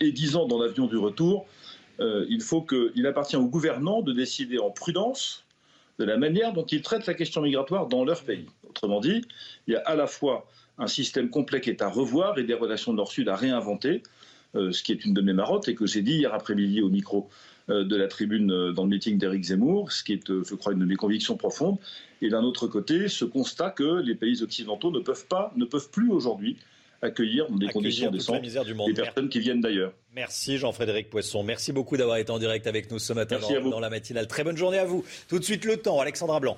et 0.00 0.12
disant 0.12 0.46
dans 0.46 0.60
l'avion 0.60 0.86
du 0.86 0.96
retour, 0.96 1.46
euh, 2.00 2.26
il 2.28 2.40
faut 2.40 2.62
qu'il 2.62 3.06
appartient 3.06 3.36
aux 3.36 3.46
gouvernants 3.46 4.02
de 4.02 4.12
décider 4.12 4.58
en 4.58 4.70
prudence 4.70 5.44
de 5.98 6.04
la 6.04 6.18
manière 6.18 6.52
dont 6.52 6.66
ils 6.66 6.82
traitent 6.82 7.06
la 7.06 7.14
question 7.14 7.40
migratoire 7.40 7.86
dans 7.86 8.04
leur 8.04 8.22
pays. 8.22 8.46
Autrement 8.68 9.00
dit, 9.00 9.22
il 9.66 9.74
y 9.74 9.76
a 9.76 9.80
à 9.80 9.96
la 9.96 10.06
fois 10.06 10.46
un 10.78 10.88
système 10.88 11.30
complet 11.30 11.60
qui 11.62 11.70
est 11.70 11.80
à 11.80 11.88
revoir 11.88 12.38
et 12.38 12.44
des 12.44 12.52
relations 12.54 12.92
nord-sud 12.92 13.28
à 13.30 13.36
réinventer, 13.36 14.02
euh, 14.54 14.72
ce 14.72 14.82
qui 14.82 14.92
est 14.92 15.04
une 15.06 15.14
de 15.14 15.22
mes 15.22 15.32
marottes 15.32 15.68
et 15.68 15.74
que 15.74 15.86
j'ai 15.86 16.02
dit 16.02 16.16
hier 16.16 16.34
après-midi 16.34 16.82
au 16.82 16.90
micro 16.90 17.30
euh, 17.70 17.82
de 17.84 17.96
la 17.96 18.08
tribune 18.08 18.72
dans 18.72 18.82
le 18.82 18.90
meeting 18.90 19.16
d'Éric 19.16 19.44
Zemmour, 19.44 19.90
ce 19.90 20.04
qui 20.04 20.12
est, 20.12 20.26
je 20.28 20.54
crois, 20.54 20.74
une 20.74 20.80
de 20.80 20.84
mes 20.84 20.96
convictions 20.96 21.38
profondes. 21.38 21.78
Et 22.20 22.28
d'un 22.28 22.42
autre 22.42 22.66
côté, 22.66 23.08
ce 23.08 23.24
constat 23.24 23.70
que 23.70 24.02
les 24.02 24.14
pays 24.14 24.42
occidentaux 24.42 24.90
ne 24.90 25.00
peuvent 25.00 25.26
pas, 25.26 25.52
ne 25.56 25.64
peuvent 25.64 25.90
plus 25.90 26.10
aujourd'hui 26.10 26.58
accueillir 27.06 27.48
dans 27.48 27.56
des 27.56 27.68
conditions 27.68 28.10
décentes 28.10 28.42
des 28.42 28.94
personnes 28.94 29.28
qui 29.28 29.40
viennent 29.40 29.60
d'ailleurs. 29.60 29.92
Merci 30.14 30.58
Jean-Frédéric 30.58 31.10
Poisson. 31.10 31.42
Merci 31.42 31.72
beaucoup 31.72 31.96
d'avoir 31.96 32.18
été 32.18 32.30
en 32.30 32.38
direct 32.38 32.66
avec 32.66 32.90
nous 32.90 32.98
ce 32.98 33.12
matin 33.12 33.38
dans, 33.38 33.70
dans, 33.70 33.80
la 33.80 33.90
matinale. 33.90 34.26
Très 34.26 34.44
bonne 34.44 34.56
journée 34.56 34.78
à 34.78 34.84
vous. 34.84 35.04
Tout 35.28 35.38
de 35.38 35.44
suite 35.44 35.64
le 35.64 35.76
temps, 35.76 36.00
Alexandra 36.00 36.40
Blanc. 36.40 36.56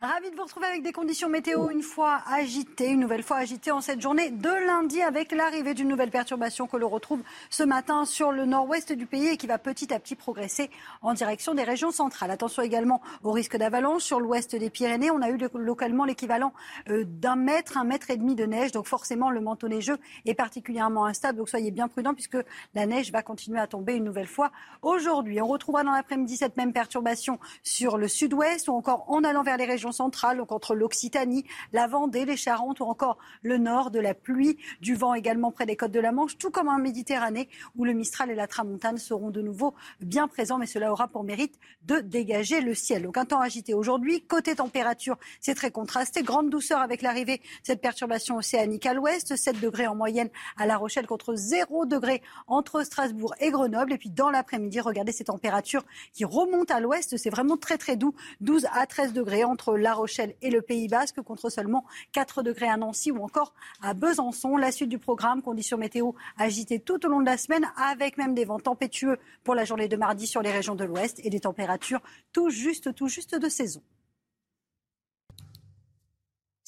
Ravi 0.00 0.30
de 0.30 0.36
vous 0.36 0.44
retrouver 0.44 0.68
avec 0.68 0.84
des 0.84 0.92
conditions 0.92 1.28
météo 1.28 1.70
une 1.70 1.82
fois 1.82 2.22
agitées, 2.30 2.90
une 2.90 3.00
nouvelle 3.00 3.24
fois 3.24 3.38
agitées 3.38 3.72
en 3.72 3.80
cette 3.80 4.00
journée 4.00 4.30
de 4.30 4.48
lundi 4.48 5.02
avec 5.02 5.32
l'arrivée 5.32 5.74
d'une 5.74 5.88
nouvelle 5.88 6.12
perturbation 6.12 6.68
que 6.68 6.76
l'on 6.76 6.88
retrouve 6.88 7.20
ce 7.50 7.64
matin 7.64 8.04
sur 8.04 8.30
le 8.30 8.44
nord-ouest 8.44 8.92
du 8.92 9.06
pays 9.06 9.26
et 9.26 9.36
qui 9.36 9.48
va 9.48 9.58
petit 9.58 9.92
à 9.92 9.98
petit 9.98 10.14
progresser 10.14 10.70
en 11.02 11.14
direction 11.14 11.52
des 11.52 11.64
régions 11.64 11.90
centrales. 11.90 12.30
Attention 12.30 12.62
également 12.62 13.02
au 13.24 13.32
risque 13.32 13.56
d'avalanche 13.56 14.04
sur 14.04 14.20
l'ouest 14.20 14.54
des 14.54 14.70
Pyrénées. 14.70 15.10
On 15.10 15.20
a 15.20 15.30
eu 15.30 15.38
localement 15.54 16.04
l'équivalent 16.04 16.52
euh, 16.90 17.02
d'un 17.04 17.34
mètre, 17.34 17.76
un 17.76 17.82
mètre 17.82 18.08
et 18.12 18.16
demi 18.16 18.36
de 18.36 18.44
neige. 18.44 18.70
Donc 18.70 18.86
forcément, 18.86 19.30
le 19.30 19.40
manteau 19.40 19.66
neigeux 19.66 19.98
est 20.26 20.34
particulièrement 20.34 21.06
instable. 21.06 21.38
Donc 21.38 21.48
soyez 21.48 21.72
bien 21.72 21.88
prudents 21.88 22.14
puisque 22.14 22.38
la 22.76 22.86
neige 22.86 23.10
va 23.10 23.22
continuer 23.22 23.58
à 23.58 23.66
tomber 23.66 23.94
une 23.94 24.04
nouvelle 24.04 24.28
fois 24.28 24.52
aujourd'hui. 24.80 25.40
On 25.40 25.48
retrouvera 25.48 25.82
dans 25.82 25.90
l'après-midi 25.90 26.36
cette 26.36 26.56
même 26.56 26.72
perturbation 26.72 27.40
sur 27.64 27.98
le 27.98 28.06
sud-ouest 28.06 28.68
ou 28.68 28.74
encore 28.74 29.04
en 29.10 29.24
allant 29.24 29.42
vers 29.42 29.56
les 29.56 29.64
régions 29.64 29.87
centrale, 29.92 30.38
donc 30.38 30.52
entre 30.52 30.74
l'Occitanie, 30.74 31.44
la 31.72 31.86
Vendée, 31.86 32.24
les 32.24 32.36
Charentes 32.36 32.80
ou 32.80 32.84
encore 32.84 33.18
le 33.42 33.58
nord, 33.58 33.90
de 33.90 34.00
la 34.00 34.14
pluie, 34.14 34.58
du 34.80 34.94
vent 34.94 35.14
également 35.14 35.50
près 35.50 35.66
des 35.66 35.76
côtes 35.76 35.92
de 35.92 36.00
la 36.00 36.12
Manche, 36.12 36.38
tout 36.38 36.50
comme 36.50 36.68
en 36.68 36.78
Méditerranée 36.78 37.48
où 37.76 37.84
le 37.84 37.92
Mistral 37.92 38.30
et 38.30 38.34
la 38.34 38.46
Tramontane 38.46 38.98
seront 38.98 39.30
de 39.30 39.40
nouveau 39.40 39.74
bien 40.00 40.28
présents, 40.28 40.58
mais 40.58 40.66
cela 40.66 40.92
aura 40.92 41.08
pour 41.08 41.24
mérite 41.24 41.58
de 41.86 42.00
dégager 42.00 42.60
le 42.60 42.74
ciel. 42.74 43.02
Donc 43.02 43.16
un 43.16 43.24
temps 43.24 43.40
agité 43.40 43.74
aujourd'hui. 43.74 44.22
Côté 44.22 44.54
température, 44.54 45.16
c'est 45.40 45.54
très 45.54 45.70
contrasté. 45.70 46.22
Grande 46.22 46.50
douceur 46.50 46.80
avec 46.80 47.02
l'arrivée 47.02 47.38
de 47.38 47.42
cette 47.62 47.80
perturbation 47.80 48.36
océanique 48.36 48.86
à 48.86 48.94
l'ouest, 48.94 49.36
7 49.36 49.60
degrés 49.60 49.86
en 49.86 49.94
moyenne 49.94 50.28
à 50.56 50.66
La 50.66 50.76
Rochelle 50.76 51.06
contre 51.06 51.34
0 51.34 51.86
degrés 51.86 52.22
entre 52.46 52.82
Strasbourg 52.82 53.34
et 53.40 53.50
Grenoble. 53.50 53.92
Et 53.92 53.98
puis 53.98 54.10
dans 54.10 54.30
l'après-midi, 54.30 54.80
regardez 54.80 55.12
ces 55.12 55.24
températures 55.24 55.84
qui 56.12 56.24
remontent 56.24 56.74
à 56.74 56.80
l'ouest. 56.80 57.16
C'est 57.16 57.30
vraiment 57.30 57.56
très 57.56 57.78
très 57.78 57.96
doux, 57.96 58.14
12 58.40 58.66
à 58.72 58.86
13 58.86 59.12
degrés 59.12 59.44
entre 59.44 59.76
la 59.80 59.94
Rochelle 59.94 60.34
et 60.42 60.50
le 60.50 60.62
Pays 60.62 60.88
Basque 60.88 61.20
contre 61.22 61.50
seulement 61.50 61.84
4 62.12 62.42
degrés 62.42 62.68
à 62.68 62.76
Nancy 62.76 63.10
ou 63.10 63.22
encore 63.22 63.54
à 63.82 63.94
Besançon. 63.94 64.56
La 64.56 64.72
suite 64.72 64.88
du 64.88 64.98
programme, 64.98 65.42
conditions 65.42 65.78
météo 65.78 66.12
agitées 66.36 66.80
tout 66.80 67.04
au 67.06 67.08
long 67.08 67.20
de 67.20 67.26
la 67.26 67.36
semaine 67.36 67.70
avec 67.76 68.18
même 68.18 68.34
des 68.34 68.44
vents 68.44 68.60
tempétueux 68.60 69.18
pour 69.44 69.54
la 69.54 69.64
journée 69.64 69.88
de 69.88 69.96
mardi 69.96 70.26
sur 70.26 70.42
les 70.42 70.52
régions 70.52 70.74
de 70.74 70.84
l'Ouest 70.84 71.20
et 71.24 71.30
des 71.30 71.40
températures 71.40 72.00
tout 72.32 72.50
juste, 72.50 72.94
tout 72.94 73.08
juste 73.08 73.34
de 73.34 73.48
saison. 73.48 73.82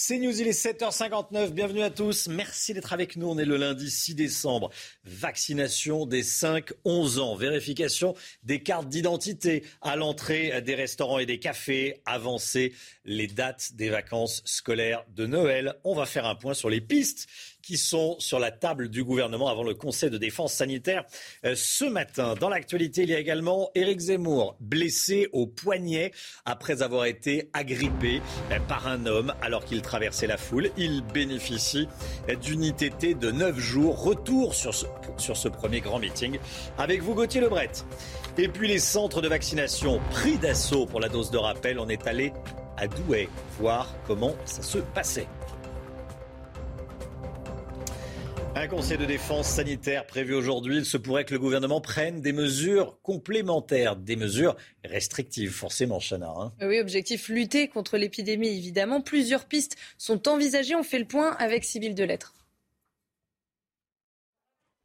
C'est 0.02 0.18
News, 0.18 0.40
il 0.40 0.48
est 0.48 0.59
7h59. 0.59 1.51
Bienvenue 1.51 1.82
à 1.82 1.90
tous. 1.90 2.27
Merci 2.28 2.72
d'être 2.72 2.94
avec 2.94 3.16
nous. 3.16 3.28
On 3.28 3.36
est 3.36 3.44
le 3.44 3.59
lundi 3.59 3.90
6 3.90 4.14
décembre. 4.14 4.70
Vaccination 5.05 6.06
des 6.06 6.22
5-11 6.22 7.18
ans. 7.18 7.35
Vérification 7.35 8.14
des 8.43 8.62
cartes 8.62 8.89
d'identité 8.89 9.62
à 9.82 9.97
l'entrée 9.97 10.62
des 10.62 10.74
restaurants 10.74 11.18
et 11.18 11.27
des 11.27 11.39
cafés. 11.39 12.01
Avancer 12.06 12.72
les 13.05 13.27
dates 13.27 13.74
des 13.74 13.90
vacances 13.90 14.40
scolaires 14.47 15.05
de 15.14 15.27
Noël. 15.27 15.74
On 15.85 15.94
va 15.94 16.06
faire 16.06 16.24
un 16.24 16.35
point 16.35 16.55
sur 16.55 16.70
les 16.70 16.81
pistes 16.81 17.28
qui 17.62 17.77
sont 17.77 18.16
sur 18.19 18.39
la 18.39 18.51
table 18.51 18.89
du 18.89 19.05
gouvernement 19.05 19.49
avant 19.49 19.62
le 19.62 19.74
Conseil 19.74 20.11
de 20.11 20.19
défense 20.19 20.55
sanitaire 20.55 21.05
euh, 21.45 21.55
ce 21.57 21.85
matin. 21.85 22.35
Dans 22.39 22.49
l'actualité, 22.49 23.03
il 23.03 23.11
y 23.11 23.15
a 23.15 23.19
également 23.19 23.70
Éric 23.74 24.01
Zemmour, 24.01 24.57
blessé 24.61 25.28
au 25.32 25.47
poignet 25.47 26.12
après 26.45 26.82
avoir 26.82 27.05
été 27.05 27.51
agrippé 27.53 28.20
euh, 28.51 28.59
par 28.69 28.87
un 28.87 29.07
homme 29.07 29.35
alors 29.43 29.65
qu'il 29.65 29.82
traversait 29.82 30.27
la 30.27 30.37
foule. 30.37 30.70
Il 30.77 31.03
bénéficie 31.03 31.89
euh, 32.28 32.37
d'une 32.37 32.65
ITT 32.65 33.19
de 33.19 33.31
9 33.31 33.59
jours. 33.59 34.03
Retour 34.03 34.55
sur 34.55 34.74
ce, 34.74 34.87
sur 35.16 35.37
ce 35.37 35.49
premier 35.49 35.81
grand 35.81 35.99
meeting 35.99 36.39
avec 36.78 37.03
vous, 37.03 37.15
Gauthier 37.15 37.41
Lebret. 37.41 37.70
Et 38.39 38.49
puis 38.49 38.69
les 38.69 38.78
centres 38.78 39.20
de 39.20 39.28
vaccination 39.28 40.01
pris 40.11 40.39
d'assaut 40.39 40.87
pour 40.87 41.01
la 41.01 41.09
dose 41.09 41.31
de 41.31 41.39
rappel. 41.39 41.78
On 41.78 41.89
est 41.89 42.07
allé 42.07 42.32
à 42.77 42.87
Douai 42.87 43.28
voir 43.59 43.95
comment 44.07 44.35
ça 44.45 44.62
se 44.62 44.78
passait. 44.78 45.28
Un 48.56 48.66
conseil 48.66 48.98
de 48.98 49.05
défense 49.06 49.47
sanitaire 49.47 50.06
prévu 50.06 50.35
aujourd'hui. 50.35 50.78
Il 50.78 50.85
se 50.85 50.97
pourrait 50.97 51.24
que 51.24 51.32
le 51.32 51.39
gouvernement 51.39 51.81
prenne 51.81 52.20
des 52.20 52.32
mesures 52.32 53.01
complémentaires, 53.02 53.94
des 53.94 54.16
mesures 54.16 54.56
restrictives, 54.85 55.52
forcément, 55.52 56.01
Chana. 56.01 56.32
Hein. 56.36 56.52
Oui, 56.60 56.81
objectif 56.81 57.28
lutter 57.28 57.68
contre 57.68 57.97
l'épidémie, 57.97 58.48
évidemment. 58.48 59.01
Plusieurs 59.01 59.47
pistes 59.47 59.77
sont 59.98 60.28
envisagées. 60.28 60.74
On 60.74 60.82
fait 60.82 60.98
le 60.98 61.05
point 61.05 61.31
avec 61.39 61.64
Sybille 61.64 61.94
Delettre. 61.94 62.35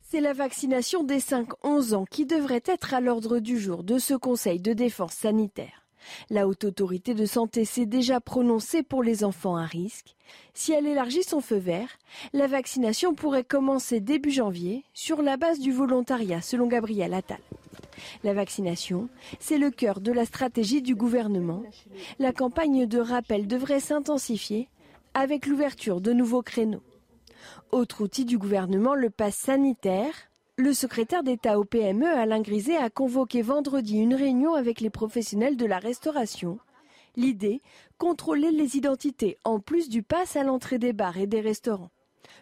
C'est 0.07 0.21
la 0.21 0.33
vaccination 0.33 1.03
des 1.03 1.19
5-11 1.19 1.95
ans 1.95 2.05
qui 2.05 2.27
devrait 2.27 2.63
être 2.65 2.93
à 2.93 3.01
l'ordre 3.01 3.39
du 3.39 3.59
jour 3.59 3.83
de 3.83 3.97
ce 3.97 4.13
conseil 4.13 4.59
de 4.59 4.73
défense 4.73 5.13
sanitaire. 5.13 5.84
La 6.30 6.48
haute 6.48 6.64
autorité 6.64 7.14
de 7.14 7.26
santé 7.26 7.65
s'est 7.65 7.86
déjà 7.86 8.19
prononcée 8.19 8.84
pour 8.84 9.03
les 9.03 9.23
enfants 9.23 9.56
à 9.56 9.65
risque. 9.65 10.15
Si 10.53 10.72
elle 10.72 10.88
élargit 10.88 11.23
son 11.23 11.41
feu 11.41 11.57
vert, 11.57 11.90
la 12.34 12.48
vaccination 12.48 13.14
pourrait 13.14 13.44
commencer 13.44 13.99
début 13.99 14.32
janvier 14.32 14.84
sur 14.94 15.22
la 15.22 15.38
base 15.38 15.60
du 15.60 15.72
volontariat, 15.72 16.41
selon 16.41 16.68
Gabriel 16.68 17.14
Attal. 17.14 17.40
La 18.23 18.34
vaccination, 18.34 19.10
c'est 19.40 19.57
le 19.57 19.72
cœur 19.72 20.02
de 20.02 20.11
la 20.11 20.26
stratégie 20.26 20.82
du 20.82 20.95
gouvernement. 20.95 21.64
La 22.19 22.34
campagne 22.34 22.86
de 22.86 22.99
rappel 22.99 23.48
devrait 23.48 23.80
s'intensifier 23.80 24.69
avec 25.14 25.48
l'ouverture 25.48 26.02
de 26.02 26.11
nouveaux 26.11 26.41
créneaux. 26.41 26.84
Autre 27.72 28.02
outil 28.02 28.26
du 28.26 28.38
gouvernement, 28.38 28.95
le 28.95 29.10
pass 29.10 29.36
sanitaire, 29.36 30.14
le 30.57 30.73
secrétaire 30.73 31.23
d'État 31.23 31.60
au 31.60 31.65
PME, 31.65 32.07
Alain 32.07 32.40
Griset, 32.40 32.77
a 32.77 32.90
convoqué 32.90 33.41
vendredi 33.41 33.98
une 33.98 34.15
réunion 34.15 34.53
avec 34.53 34.80
les 34.80 34.90
professionnels 34.90 35.57
de 35.57 35.65
la 35.65 35.80
restauration. 35.80 36.60
L'idée, 37.18 37.61
contrôler 37.98 38.52
les 38.52 38.77
identités 38.77 39.38
en 39.44 39.60
plus 39.60 39.90
du 39.90 40.02
pass 40.02 40.38
à 40.38 40.44
l'entrée 40.44 40.80
des 40.80 40.94
bars 40.94 41.18
et 41.18 41.27
des 41.27 41.41
restaurants. 41.41 41.91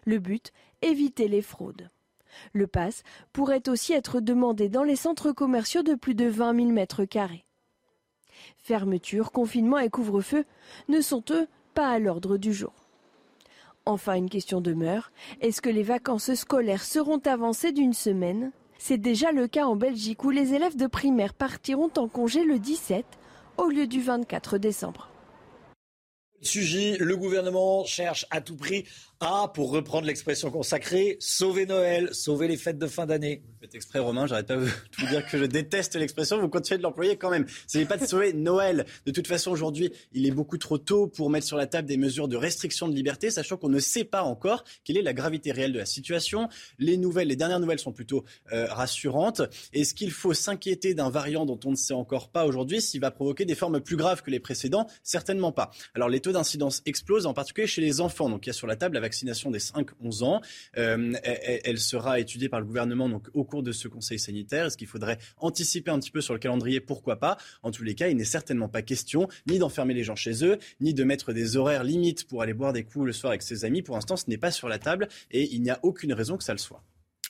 Le 0.06 0.20
but, 0.20 0.52
éviter 0.84 1.28
les 1.28 1.42
fraudes. 1.42 1.90
Le 2.52 2.68
pass 2.68 3.04
pourrait 3.32 3.68
aussi 3.68 3.94
être 3.94 4.20
demandé 4.20 4.70
dans 4.70 4.84
les 4.84 4.96
centres 4.96 5.32
commerciaux 5.32 5.84
de 5.84 5.96
plus 5.96 6.16
de 6.16 6.26
20 6.26 6.56
000 6.56 6.68
mètres 6.68 7.06
carrés. 7.06 7.46
Fermeture, 8.58 9.32
confinement 9.32 9.80
et 9.80 9.90
couvre-feu 9.90 10.46
ne 10.88 11.02
sont 11.02 11.24
eux 11.32 11.48
pas 11.74 11.90
à 11.90 12.00
l'ordre 12.00 12.38
du 12.38 12.54
jour. 12.54 12.83
Enfin, 13.86 14.14
une 14.14 14.30
question 14.30 14.62
demeure. 14.62 15.12
Est-ce 15.42 15.62
que 15.62 15.70
les 15.70 15.84
vacances 15.84 16.34
scolaires 16.36 16.86
seront 16.86 17.20
avancées 17.20 17.74
d'une 17.74 17.94
semaine? 17.94 18.52
C'est 18.78 18.98
déjà 18.98 19.34
le 19.34 19.48
cas 19.48 19.66
en 19.66 19.76
Belgique 19.76 20.24
où 20.24 20.30
les 20.30 20.54
élèves 20.54 20.78
de 20.78 20.88
primaire 20.88 21.34
partiront 21.34 21.92
en 21.98 22.08
congé 22.08 22.46
le 22.46 22.60
17 22.60 23.06
au 23.58 23.68
lieu 23.68 23.86
du 23.86 24.02
24 24.02 24.58
décembre. 24.58 25.10
Le 26.42 27.14
gouvernement 27.16 27.84
cherche 27.86 28.26
à 28.30 28.42
tout 28.42 28.56
prix 28.56 28.86
à, 29.24 29.52
pour 29.54 29.72
reprendre 29.72 30.08
l'expression 30.08 30.52
consacrée, 30.52 31.18
sauver 31.20 31.66
Noël, 31.66 32.10
sauver 32.14 32.48
les 32.48 32.58
fêtes 32.58 32.78
de 32.78 32.88
fin 32.88 33.06
d'année. 33.06 33.42
Vous 33.46 33.54
faites 33.62 33.76
exprès, 33.76 34.00
Romain, 34.00 34.28
j'arrête 34.28 34.48
pas 34.48 34.56
de 34.56 34.66
vous 35.00 35.08
dire 35.08 35.26
que 35.26 35.38
je 35.38 35.46
déteste 35.46 35.96
l'expression, 35.96 36.40
vous 36.40 36.50
continuez 36.50 36.78
de 36.78 36.84
l'employer 36.84 37.16
quand 37.16 37.30
même. 37.30 37.46
Ce 37.68 37.78
n'est 37.78 37.86
pas 37.86 37.98
de 37.98 38.06
sauver 38.06 38.34
Noël. 38.34 38.86
De 39.06 39.12
toute 39.12 39.28
façon, 39.28 39.52
aujourd'hui, 39.52 39.92
il 40.14 40.26
est 40.26 40.32
beaucoup 40.32 40.58
trop 40.58 40.78
tôt 40.78 41.08
pour 41.08 41.30
mettre 41.30 41.48
sur 41.48 41.58
la 41.58 41.68
table 41.68 41.88
des 41.88 41.98
mesures 41.98 42.28
de 42.28 42.36
restriction 42.36 42.88
de 42.88 42.96
liberté, 42.96 43.32
sachant 43.32 43.58
qu'on 43.58 43.70
ne 43.70 43.80
sait 43.80 44.04
pas 44.04 44.24
encore 44.24 44.64
quelle 44.84 44.98
est 44.98 45.02
la 45.02 45.14
gravité 45.14 45.52
réelle 45.52 45.74
de 45.74 45.80
la 45.80 45.86
situation. 45.86 46.50
Les 46.78 46.98
nouvelles, 46.98 47.28
les 47.28 47.36
dernières 47.36 47.60
nouvelles 47.60 47.80
sont 47.80 47.94
plutôt 47.94 48.26
euh, 48.52 48.68
rassurantes. 48.70 49.42
Est-ce 49.72 49.94
qu'il 49.94 50.12
faut 50.12 50.34
s'inquiéter 50.34 50.94
d'un 50.94 51.10
variant 51.10 51.46
dont 51.46 51.60
on 51.66 51.72
ne 51.72 51.76
sait 51.76 51.94
encore 51.94 52.30
pas 52.30 52.46
aujourd'hui 52.46 52.82
s'il 52.82 53.02
va 53.02 53.12
provoquer 53.12 53.46
des 53.46 53.56
formes 53.56 53.80
plus 53.80 53.96
graves 53.96 54.22
que 54.22 54.32
les 54.32 54.40
précédents? 54.40 54.88
Certainement 55.04 55.52
pas. 55.52 55.72
Alors 55.96 56.10
les 56.10 56.20
taux 56.20 56.32
d'incidence 56.32 56.82
explosent, 56.86 57.26
en 57.26 57.34
particulier 57.34 57.68
chez 57.68 57.82
les 57.82 58.02
enfants. 58.02 58.30
Donc 58.30 58.46
il 58.46 58.50
y 58.50 58.52
a 58.52 58.54
sur 58.54 58.68
la 58.68 58.76
table 58.76 58.96
la 58.96 59.00
vaccination 59.14 59.52
des 59.52 59.60
5-11 59.60 60.24
ans. 60.24 60.42
Euh, 60.78 61.14
elle, 61.24 61.80
sera 61.80 62.20
étudiée 62.20 62.50
par 62.50 62.60
le 62.60 62.66
gouvernement 62.66 63.08
donc, 63.08 63.28
au 63.34 63.44
cours 63.44 63.62
de 63.62 63.72
ce 63.72 63.88
conseil 63.88 64.18
sanitaire. 64.18 64.66
Est-ce 64.66 64.78
qu'il 64.78 64.88
faudrait 64.88 65.20
anticiper 65.38 65.92
un 65.92 66.00
petit 66.00 66.10
peu 66.10 66.22
sur 66.22 66.34
le 66.34 66.40
calendrier? 66.40 66.80
Pourquoi 66.80 67.18
pas? 67.20 67.38
En 67.62 67.70
tous 67.70 67.84
les 67.84 67.94
cas, 67.94 68.08
il 68.08 68.18
n'est 68.18 68.24
certainement 68.24 68.70
pas 68.70 68.82
question 68.82 69.28
ni 69.48 69.60
d'enfermer 69.60 69.94
les 69.94 70.04
gens 70.04 70.16
chez 70.16 70.44
eux, 70.44 70.58
ni 70.82 70.96
de 70.96 71.04
mettre 71.04 71.32
des 71.32 71.58
horaires 71.58 71.84
limites 71.84 72.28
pour 72.28 72.42
aller 72.42 72.54
boire 72.54 72.74
des 72.74 72.84
coups 72.84 73.06
le 73.06 73.14
soir 73.14 73.30
avec 73.30 73.44
ses 73.44 73.66
amis. 73.66 73.84
Pour 73.84 73.96
l'instant, 73.96 74.18
ce 74.18 74.26
n'est 74.28 74.38
pas 74.38 74.52
sur 74.52 74.68
la 74.68 74.80
table 74.80 75.08
et 75.30 75.54
il 75.54 75.62
n'y 75.62 75.70
a 75.70 75.80
aucune 75.84 76.14
raison 76.14 76.38
que 76.38 76.44
ça 76.44 76.54
le 76.54 76.60
soit 76.60 76.84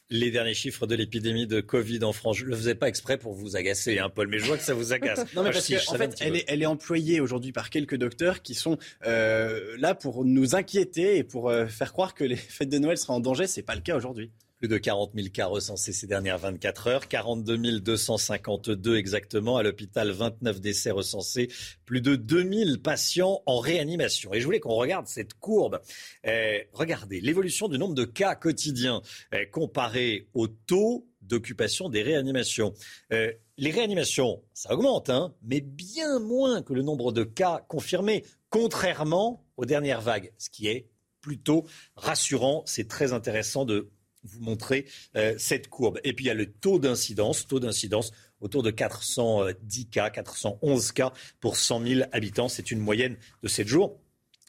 les 0.10 0.32
derniers 0.32 0.54
chiffres 0.54 0.86
de 0.88 0.96
l'épidémie 0.96 1.48
de 1.48 1.62
Covid 1.62 2.04
en 2.04 2.14
France. 2.14 2.38
Je 2.38 2.46
ne 2.46 2.50
le 2.50 2.56
faisais 2.56 2.76
pas 2.76 2.88
exprès 2.88 3.18
pour 3.18 3.34
vous 3.34 3.56
agacer, 3.56 4.00
hein, 4.00 4.10
Paul, 4.10 4.28
mais 4.28 4.40
je 4.40 4.46
vois 4.46 4.58
que 4.58 4.64
ça 4.64 4.74
vous 4.74 4.94
agace. 4.94 5.20
non, 5.36 5.44
mais 5.44 5.52
parce 5.52 5.68
qu'en 5.68 5.96
fait, 5.96 6.16
elle 6.20 6.36
est, 6.36 6.46
elle 6.48 6.62
est, 6.62 6.68
employée 6.68 7.20
aujourd'hui 7.20 7.52
par 7.52 7.70
quelques 7.70 7.96
docteurs 7.96 8.42
qui 8.42 8.54
sont 8.54 8.78
euh, 9.06 9.76
là 9.80 9.96
pour 9.96 10.26
nous 10.26 10.56
inquiéter 10.56 11.18
et 11.18 11.24
pour 11.24 11.50
euh, 11.50 11.68
faire 11.68 11.94
croire 11.94 12.14
que 12.14 12.24
les 12.24 12.36
fêtes 12.36 12.70
de 12.70 12.80
Noël 12.80 12.98
seraient 12.98 13.14
en 13.14 13.20
danger. 13.20 13.48
Ce 13.48 13.60
n'est 13.60 13.66
pas 13.66 13.76
le 13.76 13.82
cas 13.82 13.96
aujourd'hui. 13.96 14.32
Plus 14.64 14.69
de 14.69 14.77
40 14.77 15.11
000 15.14 15.27
cas 15.27 15.48
recensés 15.48 15.91
ces 15.91 16.07
dernières 16.07 16.38
24 16.38 16.88
heures, 16.88 17.07
42 17.10 17.81
252 17.81 18.95
exactement. 18.95 19.57
À 19.57 19.64
l'hôpital, 19.64 20.10
29 20.10 20.61
décès 20.61 20.90
recensés, 20.90 21.49
plus 21.84 21.99
de 21.99 22.15
2000 22.15 22.81
patients 22.81 23.44
en 23.45 23.60
réanimation. 23.60 24.34
Et 24.34 24.40
je 24.40 24.45
voulais 24.45 24.61
qu'on 24.61 24.76
regarde 24.76 25.06
cette 25.06 25.34
courbe. 25.34 25.81
Eh, 26.23 26.69
regardez 26.72 27.19
l'évolution 27.19 27.68
du 27.68 27.77
nombre 27.77 27.94
de 27.94 28.06
cas 28.06 28.35
quotidiens 28.35 29.02
eh, 29.34 29.49
comparé 29.49 30.30
au 30.34 30.48
taux 30.48 31.10
d'occupation 31.22 31.90
des 31.90 32.02
réanimations. 32.02 32.73
Eh, 33.11 33.40
les 33.57 33.72
réanimations, 33.72 34.44
ça 34.53 34.73
augmente, 34.73 35.10
hein, 35.10 35.35
mais 35.44 35.60
bien 35.60 36.19
moins 36.19 36.61
que 36.61 36.72
le 36.72 36.84
nombre 36.84 37.11
de 37.11 37.26
cas 37.26 37.65
confirmés 37.68 38.23
contrairement 38.49 39.44
aux 39.57 39.65
dernières 39.65 39.99
vagues, 39.99 40.31
ce 40.38 40.49
qui 40.49 40.68
est 40.68 40.88
plutôt 41.23 41.65
rassurant. 41.95 42.64
C'est 42.65 42.88
très 42.88 43.14
intéressant 43.14 43.65
de 43.65 43.90
vous 44.24 44.41
montrer 44.41 44.86
euh, 45.16 45.36
cette 45.38 45.70
courbe. 45.70 46.00
Et 46.04 46.14
puis 46.14 46.26
il 46.26 46.28
y 46.28 46.32
a 46.32 46.36
le 46.36 46.52
taux 46.52 46.80
d'incidence, 46.80 47.48
taux 47.48 47.60
d'incidence 47.60 48.12
autour 48.41 48.64
de 48.64 48.72
410 48.72 49.88
cas, 49.88 50.10
411 50.10 50.91
cas 50.91 51.14
pour 51.40 51.58
100 51.58 51.86
000 51.86 52.02
habitants. 52.12 52.50
C'est 52.50 52.72
une 52.72 52.80
moyenne 52.80 53.18
de 53.41 53.48
7 53.48 53.68
jours. 53.68 54.00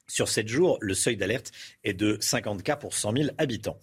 Sur 0.06 0.28
7 0.28 0.48
jours, 0.48 0.78
le 0.80 0.94
seuil 0.94 1.16
d'alerte 1.16 1.50
est 1.82 1.94
de 1.94 2.18
50 2.20 2.62
cas 2.62 2.76
pour 2.76 2.94
100 2.94 3.16
000 3.16 3.28
habitants. 3.38 3.78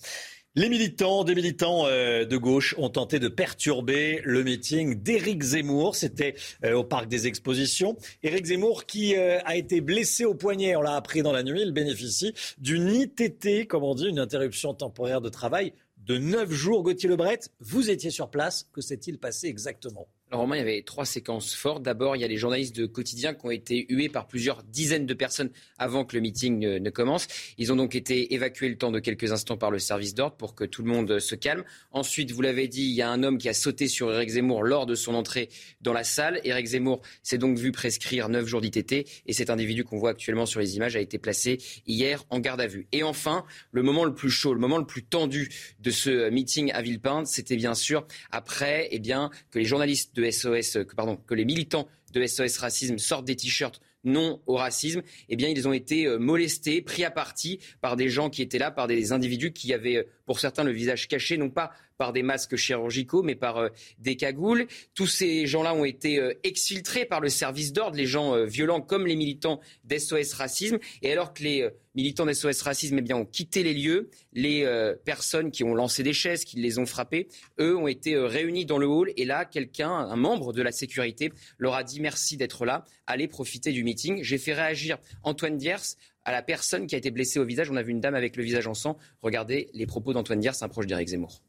Les 0.56 0.68
militants, 0.68 1.24
des 1.24 1.34
militants 1.34 1.86
euh, 1.86 2.26
de 2.26 2.36
gauche 2.36 2.76
ont 2.78 2.90
tenté 2.90 3.20
de 3.20 3.30
perturber 3.30 4.20
le 4.26 4.44
meeting 4.44 5.02
d'Éric 5.02 5.42
Zemmour. 5.42 5.96
C'était 5.96 6.36
euh, 6.66 6.74
au 6.74 6.84
parc 6.84 7.08
des 7.08 7.26
expositions. 7.26 7.96
Éric 8.22 8.48
Zemmour 8.48 8.86
qui 8.86 9.16
euh, 9.16 9.40
a 9.46 9.56
été 9.56 9.80
blessé 9.80 10.26
au 10.26 10.34
poignet, 10.34 10.76
on 10.76 10.82
l'a 10.82 10.98
appris 10.98 11.22
dans 11.22 11.32
la 11.32 11.44
nuit. 11.44 11.62
Il 11.62 11.72
bénéficie 11.72 12.34
d'une 12.58 12.94
ITT, 12.94 13.66
comme 13.66 13.84
on 13.84 13.96
dit, 13.96 14.10
une 14.10 14.20
interruption 14.20 14.74
temporaire 14.74 15.22
de 15.22 15.30
travail 15.30 15.72
de 16.06 16.18
9 16.18 16.52
jours. 16.52 16.84
Gauthier 16.84 17.08
Lebret, 17.08 17.40
vous 17.62 17.90
étiez 17.90 18.10
sur 18.10 18.30
place. 18.30 18.68
Que 18.74 18.82
s'est-il 18.82 19.20
passé 19.20 19.48
exactement? 19.48 20.10
Alors 20.32 20.44
Romain, 20.44 20.56
il 20.56 20.60
y 20.60 20.62
avait 20.62 20.82
trois 20.82 21.04
séquences 21.04 21.54
fortes. 21.54 21.84
D'abord, 21.84 22.16
il 22.16 22.22
y 22.22 22.24
a 22.24 22.28
les 22.28 22.38
journalistes 22.38 22.74
de 22.74 22.86
quotidien 22.86 23.34
qui 23.34 23.46
ont 23.46 23.52
été 23.52 23.86
hués 23.90 24.08
par 24.08 24.28
plusieurs 24.28 24.64
dizaines 24.64 25.06
de 25.06 25.14
personnes 25.14 25.50
avant 25.78 26.06
que 26.06 26.16
le 26.16 26.22
meeting 26.22 26.58
ne, 26.58 26.90
commence. 26.90 27.28
Ils 27.58 27.74
ont 27.74 27.76
donc 27.76 27.96
été 27.96 28.34
évacués 28.34 28.70
le 28.70 28.78
temps 28.78 28.92
de 28.92 29.00
quelques 29.00 29.34
instants 29.34 29.58
par 29.58 29.72
le 29.72 29.80
service 29.80 30.16
d'ordre 30.16 30.38
pour 30.38 30.56
que 30.56 30.64
tout 30.64 30.84
le 30.84 30.90
monde 30.90 31.20
se 31.20 31.36
calme. 31.36 31.66
Ensuite, 31.92 32.32
vous 32.32 32.42
l'avez 32.42 32.70
dit, 32.70 32.84
il 32.84 32.94
y 32.94 33.02
a 33.02 33.10
un 33.10 33.24
homme 33.24 33.38
qui 33.38 33.50
a 33.50 33.54
sauté 33.54 33.90
sur 33.90 34.10
Eric 34.10 34.30
Zemmour 34.30 34.64
lors 34.64 34.86
de 34.86 34.96
son 34.96 35.16
entrée 35.16 35.50
dans 35.82 35.92
la 35.92 36.06
salle. 36.06 36.40
Eric 36.46 36.66
Zemmour 36.66 37.02
s'est 37.24 37.38
donc 37.38 37.58
vu 37.58 37.74
prescrire 37.74 38.30
neuf 38.30 38.46
jours 38.46 38.62
d'ITT 38.62 38.94
et 39.26 39.34
cet 39.34 39.50
individu 39.50 39.84
qu'on 39.84 39.98
voit 39.98 40.12
actuellement 40.12 40.46
sur 40.46 40.62
les 40.62 40.78
images 40.78 40.96
a 40.96 41.02
été 41.02 41.18
placé 41.18 41.58
hier 41.88 42.24
en 42.30 42.40
garde 42.40 42.62
à 42.62 42.68
vue. 42.68 42.88
Et 42.94 43.04
enfin, 43.04 43.44
le 43.74 43.84
moment 43.84 44.06
le 44.06 44.14
plus 44.14 44.32
chaud, 44.32 44.54
le 44.54 44.62
moment 44.62 44.78
le 44.78 44.86
plus 44.86 45.04
tendu 45.04 45.50
de 45.82 45.92
ce 45.92 46.30
meeting 46.30 46.72
à 46.72 46.82
Villepinte, 46.82 47.28
c'était 47.28 47.58
bien 47.58 47.76
sûr 47.76 48.08
après 48.32 48.88
eh 48.92 49.00
bien, 49.00 49.30
que 49.52 49.60
les 49.60 49.66
journalistes 49.66 50.16
de 50.16 50.21
Que, 50.22 51.26
que 51.26 51.34
les 51.34 51.46
militants 51.46 51.88
de 52.14 52.26
SOS 52.26 52.58
Racisme 52.58 52.98
sortent 52.98 53.26
des 53.26 53.36
t-shirts 53.36 53.82
non 54.04 54.42
au 54.48 54.56
racisme, 54.56 55.02
eh 55.30 55.36
bien, 55.36 55.50
ils 55.50 55.68
ont 55.68 55.74
été 55.74 56.06
euh, 56.06 56.18
molestés, 56.18 56.82
pris 56.82 57.04
à 57.04 57.12
partie 57.12 57.60
par 57.82 57.96
des 57.96 58.10
gens 58.10 58.30
qui 58.30 58.42
étaient 58.42 58.58
là, 58.58 58.72
par 58.72 58.88
des 58.88 59.12
individus 59.12 59.52
qui 59.54 59.74
avaient, 59.74 59.98
euh, 59.98 60.04
pour 60.26 60.40
certains, 60.40 60.64
le 60.64 60.72
visage 60.72 61.08
caché, 61.08 61.38
non 61.38 61.50
pas 61.50 61.72
par 62.02 62.14
des 62.14 62.24
masques 62.24 62.56
chirurgicaux, 62.56 63.22
mais 63.22 63.36
par 63.36 63.58
euh, 63.58 63.70
des 64.00 64.16
cagoules. 64.16 64.66
Tous 64.96 65.06
ces 65.06 65.46
gens-là 65.46 65.76
ont 65.76 65.86
été 65.86 66.20
exfiltrés 66.44 67.06
par 67.06 67.22
le 67.22 67.30
service 67.30 67.74
d'ordre, 67.74 67.96
les 67.96 68.08
gens 68.08 68.44
violents 68.44 68.82
comme 68.82 69.06
les 69.06 69.16
militants 69.16 69.60
d'SOS 69.84 70.34
Racisme. 70.34 70.80
Et 71.04 71.12
alors 71.12 71.32
que 71.32 71.44
les 71.44 71.70
militants 71.96 72.26
d'SOS 72.26 72.62
Racisme 72.64 72.98
eh 73.00 73.02
bien, 73.02 73.18
ont 73.18 73.26
quitté 73.26 73.64
les 73.64 73.74
lieux. 73.74 74.10
Les 74.34 74.64
euh, 74.64 74.96
personnes 75.04 75.52
qui 75.52 75.64
ont 75.64 75.76
lancé 75.76 76.04
des 76.04 76.14
chaises, 76.14 76.46
qui 76.46 76.58
les 76.58 76.80
ont 76.80 76.86
frappés, 76.86 77.28
eux 77.60 77.76
ont 77.78 77.88
été 77.88 78.16
euh, 78.16 78.26
réunis 78.26 78.66
dans 78.66 78.78
le 78.78 78.88
hall. 78.88 79.12
Et 79.18 79.26
là, 79.26 79.46
quelqu'un, 79.46 79.92
un 79.92 80.16
membre 80.16 80.54
de 80.54 80.62
la 80.62 80.72
sécurité, 80.72 81.32
leur 81.58 81.76
a 81.76 81.84
dit 81.84 82.00
merci 82.00 82.38
d'être 82.38 82.66
là, 82.66 82.86
allez 83.08 83.28
profiter 83.28 83.72
du 83.72 83.84
meeting. 83.84 84.24
J'ai 84.24 84.38
fait 84.38 84.54
réagir 84.54 84.98
Antoine 85.24 85.58
Diers 85.58 85.98
à 86.24 86.32
la 86.32 86.42
personne 86.42 86.88
qui 86.88 86.96
a 86.96 86.98
été 86.98 87.12
blessée 87.12 87.40
au 87.40 87.46
visage. 87.46 87.70
On 87.72 87.76
a 87.76 87.84
vu 87.84 87.92
une 87.92 88.02
dame 88.02 88.16
avec 88.16 88.36
le 88.36 88.44
visage 88.44 88.68
en 88.68 88.74
sang. 88.74 88.98
Regardez 89.22 89.70
les 89.74 89.86
propos 89.86 90.14
d'Antoine 90.14 90.40
Diers, 90.40 90.52
un 90.62 90.70
proche 90.70 90.88
d'Éric 90.88 91.10
Zemmour. 91.10 91.42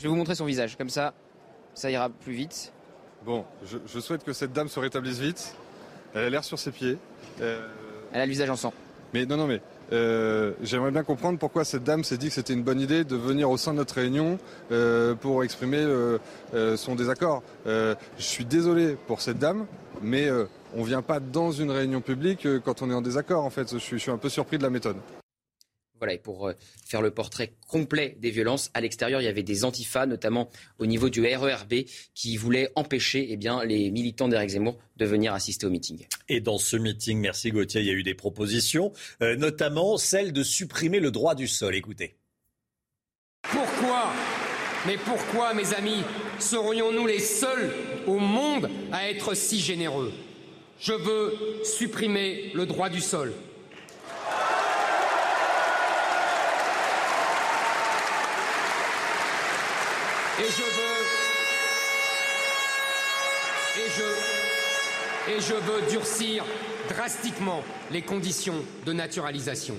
Je 0.00 0.04
vais 0.04 0.08
vous 0.08 0.16
montrer 0.16 0.34
son 0.34 0.46
visage, 0.46 0.78
comme 0.78 0.88
ça, 0.88 1.12
ça 1.74 1.90
ira 1.90 2.08
plus 2.08 2.32
vite. 2.32 2.72
Bon, 3.26 3.44
je, 3.66 4.00
souhaite 4.00 4.24
que 4.24 4.32
cette 4.32 4.50
dame 4.50 4.68
se 4.68 4.80
rétablisse 4.80 5.18
vite. 5.18 5.54
Elle 6.14 6.24
a 6.24 6.30
l'air 6.30 6.42
sur 6.42 6.58
ses 6.58 6.70
pieds. 6.70 6.96
Euh, 7.42 7.68
Elle 8.10 8.22
a 8.22 8.24
le 8.24 8.30
visage 8.30 8.48
en 8.48 8.56
sang. 8.56 8.72
Mais 9.12 9.26
non, 9.26 9.36
non, 9.36 9.46
mais 9.46 9.60
euh, 9.92 10.54
j'aimerais 10.62 10.90
bien 10.90 11.02
comprendre 11.02 11.38
pourquoi 11.38 11.66
cette 11.66 11.84
dame 11.84 12.02
s'est 12.02 12.16
dit 12.16 12.28
que 12.28 12.32
c'était 12.32 12.54
une 12.54 12.62
bonne 12.62 12.80
idée 12.80 13.04
de 13.04 13.14
venir 13.14 13.50
au 13.50 13.58
sein 13.58 13.72
de 13.72 13.76
notre 13.76 13.96
réunion 13.96 14.38
euh, 14.72 15.14
pour 15.14 15.44
exprimer 15.44 15.84
son 16.76 16.94
désaccord. 16.94 17.42
je 17.66 17.94
suis 18.16 18.46
désolé 18.46 18.96
pour 19.06 19.20
cette 19.20 19.38
dame, 19.38 19.66
mais 20.00 20.30
on 20.74 20.80
ne 20.80 20.86
vient 20.86 21.02
pas 21.02 21.20
dans 21.20 21.52
une 21.52 21.70
réunion 21.70 22.00
publique 22.00 22.48
quand 22.64 22.80
on 22.80 22.90
est 22.90 22.94
en 22.94 23.02
désaccord. 23.02 23.44
En 23.44 23.50
fait, 23.50 23.76
je 23.78 23.96
suis 23.98 24.10
un 24.10 24.16
peu 24.16 24.30
surpris 24.30 24.56
de 24.56 24.62
la 24.62 24.70
méthode. 24.70 24.96
Voilà, 26.00 26.14
et 26.14 26.18
pour 26.18 26.48
euh, 26.48 26.54
faire 26.86 27.02
le 27.02 27.10
portrait 27.10 27.52
complet 27.68 28.16
des 28.20 28.30
violences, 28.30 28.70
à 28.72 28.80
l'extérieur, 28.80 29.20
il 29.20 29.24
y 29.24 29.28
avait 29.28 29.42
des 29.42 29.64
antifas, 29.64 30.06
notamment 30.06 30.48
au 30.78 30.86
niveau 30.86 31.10
du 31.10 31.20
RERB, 31.20 31.84
qui 32.14 32.38
voulaient 32.38 32.72
empêcher 32.74 33.26
eh 33.28 33.36
bien, 33.36 33.62
les 33.64 33.90
militants 33.90 34.26
d'Éric 34.26 34.48
Zemmour 34.48 34.78
de 34.96 35.04
venir 35.04 35.34
assister 35.34 35.66
au 35.66 35.70
meeting. 35.70 36.06
Et 36.30 36.40
dans 36.40 36.56
ce 36.56 36.78
meeting, 36.78 37.18
merci 37.18 37.50
Gauthier, 37.50 37.82
il 37.82 37.86
y 37.86 37.90
a 37.90 37.92
eu 37.92 38.02
des 38.02 38.14
propositions, 38.14 38.92
euh, 39.22 39.36
notamment 39.36 39.98
celle 39.98 40.32
de 40.32 40.42
supprimer 40.42 41.00
le 41.00 41.10
droit 41.10 41.34
du 41.34 41.46
sol. 41.46 41.74
Écoutez. 41.74 42.16
Pourquoi 43.42 44.12
Mais 44.86 44.96
pourquoi, 44.96 45.52
mes 45.52 45.74
amis, 45.74 46.02
serions-nous 46.38 47.06
les 47.06 47.20
seuls 47.20 47.70
au 48.06 48.18
monde 48.18 48.70
à 48.90 49.10
être 49.10 49.34
si 49.34 49.60
généreux? 49.60 50.12
Je 50.80 50.94
veux 50.94 51.34
supprimer 51.62 52.52
le 52.54 52.64
droit 52.64 52.88
du 52.88 53.02
sol. 53.02 53.34
Et 60.40 60.42
je 60.42 60.62
veux. 60.62 61.00
Et 63.76 63.90
je. 63.90 64.06
Et 65.30 65.38
je 65.38 65.52
veux 65.52 65.90
durcir 65.90 66.46
drastiquement 66.88 67.62
les 67.90 68.00
conditions 68.00 68.64
de 68.86 68.94
naturalisation. 68.94 69.76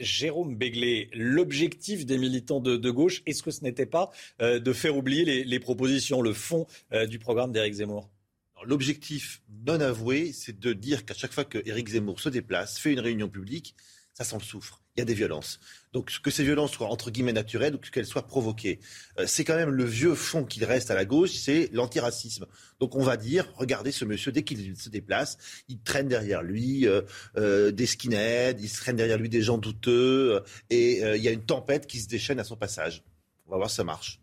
Jérôme 0.00 0.56
Béglé, 0.56 1.08
l'objectif 1.14 2.04
des 2.04 2.18
militants 2.18 2.58
de, 2.58 2.90
gauche, 2.90 3.22
est-ce 3.26 3.44
que 3.44 3.52
ce 3.52 3.62
n'était 3.62 3.86
pas 3.86 4.10
euh, 4.42 4.58
de 4.58 4.72
faire 4.72 4.96
oublier 4.96 5.44
les, 5.44 5.60
propositions, 5.60 6.20
le 6.20 6.32
fond 6.32 6.66
euh, 6.92 7.06
du 7.06 7.20
programme 7.20 7.52
d'Éric 7.52 7.74
Zemmour? 7.74 8.10
L'objectif 8.64 9.40
non 9.66 9.80
avoué, 9.80 10.32
c'est 10.32 10.58
de 10.58 10.72
dire 10.72 11.04
qu'à 11.04 11.14
chaque 11.14 11.32
fois 11.32 11.44
que 11.44 11.58
Zemmour 11.86 12.18
se 12.18 12.28
déplace, 12.28 12.76
fait 12.76 12.92
une 12.92 13.00
réunion 13.00 13.28
publique, 13.28 13.76
ça 14.14 14.24
sent 14.24 14.36
le 14.36 14.44
soufre. 14.44 14.82
Il 14.98 15.02
y 15.02 15.02
a 15.02 15.04
des 15.04 15.14
violences. 15.14 15.60
Donc 15.92 16.10
que 16.20 16.30
ces 16.32 16.42
violences 16.42 16.72
soient 16.72 16.88
entre 16.88 17.12
guillemets 17.12 17.32
naturelles 17.32 17.76
ou 17.76 17.78
qu'elles 17.78 18.04
soient 18.04 18.26
provoquées, 18.26 18.80
euh, 19.20 19.26
c'est 19.28 19.44
quand 19.44 19.54
même 19.54 19.70
le 19.70 19.84
vieux 19.84 20.16
fond 20.16 20.44
qu'il 20.44 20.64
reste 20.64 20.90
à 20.90 20.96
la 20.96 21.04
gauche, 21.04 21.30
c'est 21.34 21.70
l'antiracisme. 21.72 22.46
Donc 22.80 22.96
on 22.96 23.04
va 23.04 23.16
dire, 23.16 23.48
regardez 23.54 23.92
ce 23.92 24.04
monsieur, 24.04 24.32
dès 24.32 24.42
qu'il 24.42 24.76
se 24.76 24.88
déplace, 24.88 25.38
il 25.68 25.78
traîne 25.78 26.08
derrière 26.08 26.42
lui 26.42 26.88
euh, 26.88 27.02
euh, 27.36 27.70
des 27.70 27.86
skinheads, 27.86 28.60
il 28.60 28.68
traîne 28.72 28.96
derrière 28.96 29.18
lui 29.18 29.28
des 29.28 29.42
gens 29.42 29.56
douteux, 29.56 30.42
et 30.68 30.98
il 31.14 31.22
y 31.22 31.28
a 31.28 31.30
une 31.30 31.46
tempête 31.46 31.86
qui 31.86 32.00
se 32.00 32.08
déchaîne 32.08 32.40
à 32.40 32.44
son 32.44 32.56
passage. 32.56 33.04
On 33.46 33.52
va 33.52 33.58
voir 33.58 33.70
si 33.70 33.76
ça 33.76 33.84
marche. 33.84 34.20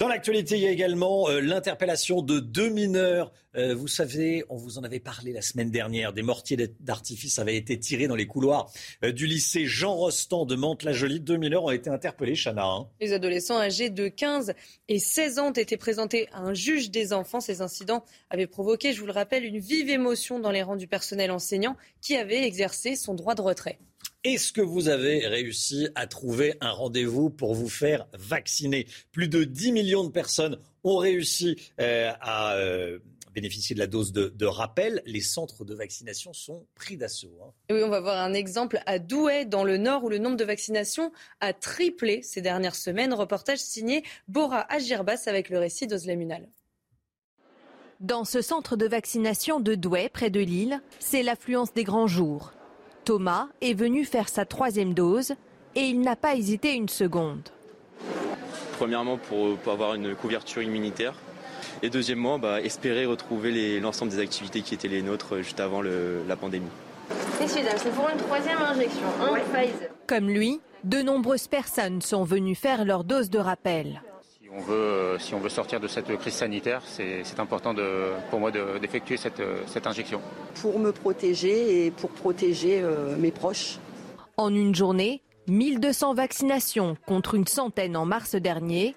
Dans 0.00 0.08
l'actualité, 0.08 0.56
il 0.56 0.62
y 0.62 0.66
a 0.66 0.70
également 0.70 1.28
euh, 1.28 1.40
l'interpellation 1.40 2.22
de 2.22 2.40
deux 2.40 2.70
mineurs. 2.70 3.34
Euh, 3.54 3.74
vous 3.74 3.86
savez, 3.86 4.46
on 4.48 4.56
vous 4.56 4.78
en 4.78 4.82
avait 4.82 4.98
parlé 4.98 5.30
la 5.30 5.42
semaine 5.42 5.70
dernière. 5.70 6.14
Des 6.14 6.22
mortiers 6.22 6.56
d'artifice 6.80 7.38
avaient 7.38 7.58
été 7.58 7.78
tirés 7.78 8.06
dans 8.06 8.14
les 8.16 8.26
couloirs 8.26 8.72
euh, 9.04 9.12
du 9.12 9.26
lycée 9.26 9.66
Jean 9.66 9.94
Rostand 9.94 10.46
de 10.46 10.56
Mantes-la-Jolie. 10.56 11.20
Deux 11.20 11.36
mineurs 11.36 11.64
ont 11.64 11.70
été 11.70 11.90
interpellés, 11.90 12.34
Chana. 12.34 12.64
Hein. 12.64 12.88
Les 13.02 13.12
adolescents 13.12 13.58
âgés 13.58 13.90
de 13.90 14.08
15 14.08 14.54
et 14.88 14.98
16 14.98 15.38
ans 15.38 15.48
ont 15.48 15.52
été 15.52 15.76
présentés 15.76 16.30
à 16.32 16.38
un 16.38 16.54
juge 16.54 16.90
des 16.90 17.12
enfants. 17.12 17.40
Ces 17.40 17.60
incidents 17.60 18.02
avaient 18.30 18.46
provoqué, 18.46 18.94
je 18.94 19.00
vous 19.00 19.06
le 19.06 19.12
rappelle, 19.12 19.44
une 19.44 19.58
vive 19.58 19.90
émotion 19.90 20.40
dans 20.40 20.50
les 20.50 20.62
rangs 20.62 20.76
du 20.76 20.86
personnel 20.86 21.30
enseignant 21.30 21.76
qui 22.00 22.16
avait 22.16 22.46
exercé 22.46 22.96
son 22.96 23.12
droit 23.12 23.34
de 23.34 23.42
retrait. 23.42 23.78
Est-ce 24.22 24.52
que 24.52 24.60
vous 24.60 24.90
avez 24.90 25.26
réussi 25.26 25.88
à 25.94 26.06
trouver 26.06 26.52
un 26.60 26.72
rendez-vous 26.72 27.30
pour 27.30 27.54
vous 27.54 27.70
faire 27.70 28.06
vacciner? 28.12 28.86
Plus 29.12 29.28
de 29.28 29.44
10 29.44 29.72
millions 29.72 30.04
de 30.04 30.10
personnes 30.10 30.58
ont 30.84 30.98
réussi 30.98 31.56
euh, 31.80 32.12
à 32.20 32.52
euh, 32.56 32.98
bénéficier 33.32 33.72
de 33.72 33.80
la 33.80 33.86
dose 33.86 34.12
de, 34.12 34.44
rappel. 34.44 35.02
Les 35.06 35.22
centres 35.22 35.64
de 35.64 35.74
vaccination 35.74 36.34
sont 36.34 36.66
pris 36.74 36.98
d'assaut. 36.98 37.32
Hein. 37.42 37.50
Oui, 37.70 37.82
on 37.82 37.88
va 37.88 38.00
voir 38.00 38.18
un 38.18 38.34
exemple 38.34 38.82
à 38.84 38.98
Douai, 38.98 39.46
dans 39.46 39.64
le 39.64 39.78
Nord, 39.78 40.04
où 40.04 40.10
le 40.10 40.18
nombre 40.18 40.36
de 40.36 40.44
vaccinations 40.44 41.12
a 41.40 41.54
triplé 41.54 42.20
ces 42.22 42.42
dernières 42.42 42.74
semaines. 42.74 43.14
Reportage 43.14 43.60
signé 43.60 44.04
Bora 44.28 44.70
Agirbas 44.70 45.22
avec 45.28 45.48
le 45.48 45.58
récit 45.58 45.86
d'Ozlemunal. 45.86 46.46
Dans 48.00 48.26
ce 48.26 48.42
centre 48.42 48.76
de 48.76 48.86
vaccination 48.86 49.60
de 49.60 49.74
Douai, 49.74 50.10
près 50.10 50.28
de 50.28 50.40
Lille, 50.40 50.82
c'est 50.98 51.22
l'affluence 51.22 51.72
des 51.72 51.84
grands 51.84 52.06
jours. 52.06 52.52
Thomas 53.04 53.48
est 53.60 53.74
venu 53.74 54.04
faire 54.04 54.28
sa 54.28 54.44
troisième 54.44 54.94
dose 54.94 55.34
et 55.74 55.82
il 55.82 56.00
n'a 56.00 56.16
pas 56.16 56.34
hésité 56.34 56.74
une 56.74 56.88
seconde. 56.88 57.48
Premièrement 58.78 59.18
pour, 59.18 59.56
avoir 59.70 59.94
une 59.94 60.14
couverture 60.14 60.62
immunitaire 60.62 61.14
et 61.82 61.90
deuxièmement 61.90 62.38
bah, 62.38 62.60
espérer 62.60 63.06
retrouver 63.06 63.80
l'ensemble 63.80 64.10
des 64.12 64.18
activités 64.18 64.62
qui 64.62 64.74
étaient 64.74 64.88
les 64.88 65.02
nôtres 65.02 65.38
juste 65.38 65.60
avant 65.60 65.82
la 65.82 66.36
pandémie. 66.36 66.70
Messieurs, 67.40 67.62
dames, 67.64 67.78
c'est 67.78 67.92
pour 67.92 68.08
une 68.08 68.18
troisième 68.18 68.58
injection, 68.58 69.06
Comme 70.06 70.28
lui, 70.28 70.60
de 70.84 71.02
nombreuses 71.02 71.48
personnes 71.48 72.00
sont 72.00 72.24
venues 72.24 72.54
faire 72.54 72.84
leur 72.84 73.04
dose 73.04 73.30
de 73.30 73.38
rappel. 73.38 74.02
On 74.52 74.60
veut, 74.60 75.16
si 75.18 75.32
on 75.34 75.38
veut 75.38 75.48
sortir 75.48 75.78
de 75.78 75.86
cette 75.86 76.16
crise 76.16 76.34
sanitaire, 76.34 76.82
c'est 76.84 77.38
important 77.38 77.72
de, 77.72 78.10
pour 78.30 78.40
moi 78.40 78.50
d'effectuer 78.50 79.16
cette, 79.16 79.42
cette, 79.66 79.86
injection. 79.86 80.20
Pour 80.60 80.78
me 80.80 80.90
protéger 80.90 81.86
et 81.86 81.90
pour 81.92 82.10
protéger 82.10 82.82
mes 83.18 83.30
proches. 83.30 83.78
En 84.36 84.52
une 84.52 84.74
journée, 84.74 85.22
1200 85.46 86.14
vaccinations 86.14 86.96
contre 87.06 87.34
une 87.34 87.46
centaine 87.46 87.96
en 87.96 88.06
mars 88.06 88.34
dernier. 88.34 88.94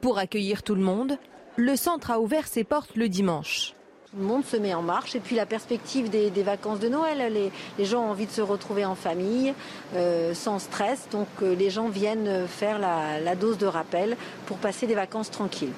Pour 0.00 0.18
accueillir 0.18 0.62
tout 0.62 0.74
le 0.74 0.82
monde, 0.82 1.18
le 1.56 1.76
centre 1.76 2.10
a 2.10 2.20
ouvert 2.20 2.46
ses 2.46 2.64
portes 2.64 2.96
le 2.96 3.08
dimanche. 3.08 3.74
Tout 4.10 4.16
le 4.16 4.24
monde 4.24 4.44
se 4.46 4.56
met 4.56 4.72
en 4.72 4.80
marche 4.80 5.14
et 5.16 5.20
puis 5.20 5.36
la 5.36 5.44
perspective 5.44 6.08
des, 6.08 6.30
vacances 6.42 6.80
de 6.80 6.88
Noël, 6.88 7.30
les, 7.78 7.84
gens 7.84 8.06
ont 8.06 8.10
envie 8.10 8.24
de 8.24 8.30
se 8.30 8.40
retrouver 8.40 8.86
en 8.86 8.94
famille, 8.94 9.52
euh, 9.94 10.32
sans 10.32 10.58
stress, 10.58 11.08
donc 11.10 11.28
euh, 11.42 11.54
les 11.54 11.68
gens 11.68 11.90
viennent 11.90 12.46
faire 12.48 12.78
la, 12.78 13.20
la 13.20 13.34
dose 13.34 13.58
de 13.58 13.66
rappel 13.66 14.16
pour 14.46 14.56
passer 14.56 14.86
des 14.86 14.94
vacances 14.94 15.30
tranquilles. 15.30 15.72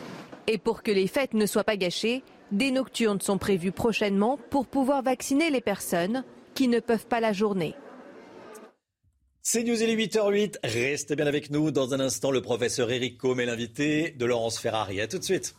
Et 0.46 0.58
pour 0.58 0.84
que 0.84 0.92
les 0.92 1.08
fêtes 1.08 1.34
ne 1.34 1.44
soient 1.44 1.64
pas 1.64 1.76
gâchées, 1.76 2.22
des 2.52 2.70
nocturnes 2.70 3.20
sont 3.20 3.38
prévues 3.38 3.72
prochainement 3.72 4.38
pour 4.50 4.66
pouvoir 4.66 5.02
vacciner 5.02 5.50
les 5.50 5.60
personnes 5.60 6.22
qui 6.54 6.68
ne 6.68 6.78
peuvent 6.78 7.06
pas 7.06 7.18
la 7.18 7.32
journée. 7.32 7.74
C'est 9.42 9.64
News, 9.64 9.82
il 9.82 9.90
est 9.90 9.96
8h08. 9.96 10.58
Restez 10.62 11.16
bien 11.16 11.26
avec 11.26 11.50
nous. 11.50 11.72
Dans 11.72 11.94
un 11.94 12.00
instant, 12.00 12.30
le 12.30 12.42
professeur 12.42 12.92
Eric 12.92 13.18
Combe 13.18 13.40
est 13.40 13.46
l'invité 13.46 14.10
de 14.10 14.24
Laurence 14.24 14.60
Ferrari. 14.60 15.00
A 15.00 15.08
tout 15.08 15.18
de 15.18 15.24
suite. 15.24 15.54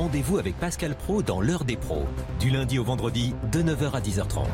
Rendez-vous 0.00 0.38
avec 0.38 0.58
Pascal 0.58 0.94
Pro 0.94 1.22
dans 1.22 1.42
l'heure 1.42 1.64
des 1.64 1.76
pros, 1.76 2.06
du 2.38 2.48
lundi 2.48 2.78
au 2.78 2.84
vendredi 2.84 3.34
de 3.52 3.62
9h 3.62 3.90
à 3.92 4.00
10h30. 4.00 4.46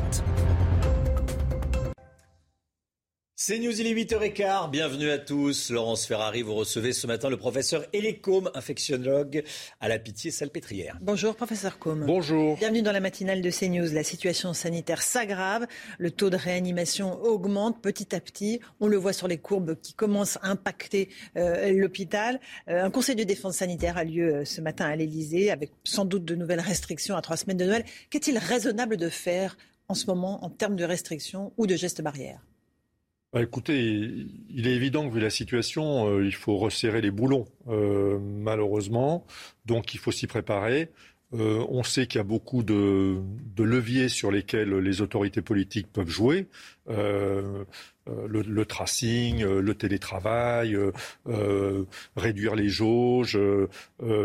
C'est 3.39 3.59
News, 3.59 3.79
il 3.79 3.85
est 3.85 3.93
8h15. 3.93 4.71
Bienvenue 4.71 5.11
à 5.11 5.19
tous. 5.19 5.69
Laurence 5.69 6.07
Ferrari, 6.07 6.41
vous 6.41 6.55
recevez 6.55 6.91
ce 6.91 7.05
matin 7.05 7.29
le 7.29 7.37
professeur 7.37 7.85
Éric 7.93 8.19
Combe, 8.19 8.49
infectiologue 8.55 9.43
à 9.79 9.87
la 9.87 9.99
Pitié-Salpêtrière. 9.99 10.97
Bonjour, 11.01 11.35
professeur 11.35 11.77
Combe. 11.77 12.03
Bonjour. 12.07 12.57
Bienvenue 12.57 12.81
dans 12.81 12.91
la 12.91 12.99
matinale 12.99 13.43
de 13.43 13.51
CNews. 13.51 13.93
La 13.93 14.03
situation 14.03 14.53
sanitaire 14.53 15.03
s'aggrave. 15.03 15.67
Le 15.99 16.09
taux 16.09 16.31
de 16.31 16.35
réanimation 16.35 17.21
augmente 17.21 17.79
petit 17.79 18.15
à 18.15 18.19
petit. 18.19 18.59
On 18.79 18.87
le 18.87 18.97
voit 18.97 19.13
sur 19.13 19.27
les 19.27 19.37
courbes 19.37 19.79
qui 19.79 19.93
commencent 19.93 20.39
à 20.41 20.47
impacter 20.47 21.09
euh, 21.37 21.71
l'hôpital. 21.73 22.39
Euh, 22.69 22.85
un 22.85 22.89
conseil 22.89 23.15
de 23.15 23.23
défense 23.23 23.57
sanitaire 23.57 23.97
a 23.97 24.03
lieu 24.03 24.37
euh, 24.37 24.45
ce 24.45 24.61
matin 24.61 24.85
à 24.85 24.95
l'Elysée 24.95 25.51
avec 25.51 25.69
sans 25.83 26.05
doute 26.05 26.25
de 26.25 26.33
nouvelles 26.33 26.59
restrictions 26.59 27.15
à 27.15 27.21
trois 27.21 27.37
semaines 27.37 27.57
de 27.57 27.65
Noël. 27.65 27.85
Qu'est-il 28.09 28.39
raisonnable 28.39 28.97
de 28.97 29.09
faire 29.09 29.59
en 29.89 29.93
ce 29.93 30.07
moment 30.07 30.43
en 30.43 30.49
termes 30.49 30.75
de 30.75 30.85
restrictions 30.85 31.53
ou 31.57 31.67
de 31.67 31.75
gestes 31.75 32.01
barrières? 32.01 32.41
Bah, 33.33 33.41
écoutez, 33.41 34.25
il 34.49 34.67
est 34.67 34.73
évident 34.73 35.07
que 35.07 35.13
vu 35.13 35.19
la 35.19 35.29
situation, 35.29 36.07
euh, 36.09 36.25
il 36.25 36.33
faut 36.33 36.57
resserrer 36.57 37.01
les 37.01 37.11
boulons, 37.11 37.45
euh, 37.67 38.19
malheureusement. 38.19 39.25
Donc 39.65 39.93
il 39.93 39.99
faut 39.99 40.11
s'y 40.11 40.27
préparer. 40.27 40.89
Euh, 41.33 41.65
on 41.67 41.83
sait 41.83 42.07
qu'il 42.07 42.19
y 42.19 42.21
a 42.21 42.23
beaucoup 42.23 42.63
de, 42.63 43.17
leviers 43.57 44.07
sur 44.07 44.31
lesquels 44.31 44.73
les 44.77 45.01
autorités 45.01 45.41
politiques 45.41 45.87
peuvent 45.91 46.09
jouer. 46.09 46.47
Euh, 48.09 48.27
le, 48.27 48.65
tracing, 48.65 49.43
euh, 49.43 49.61
le 49.61 49.75
télétravail, 49.75 50.77
euh, 51.27 51.85
réduire 52.15 52.55
les 52.55 52.69
jauges, 52.69 53.37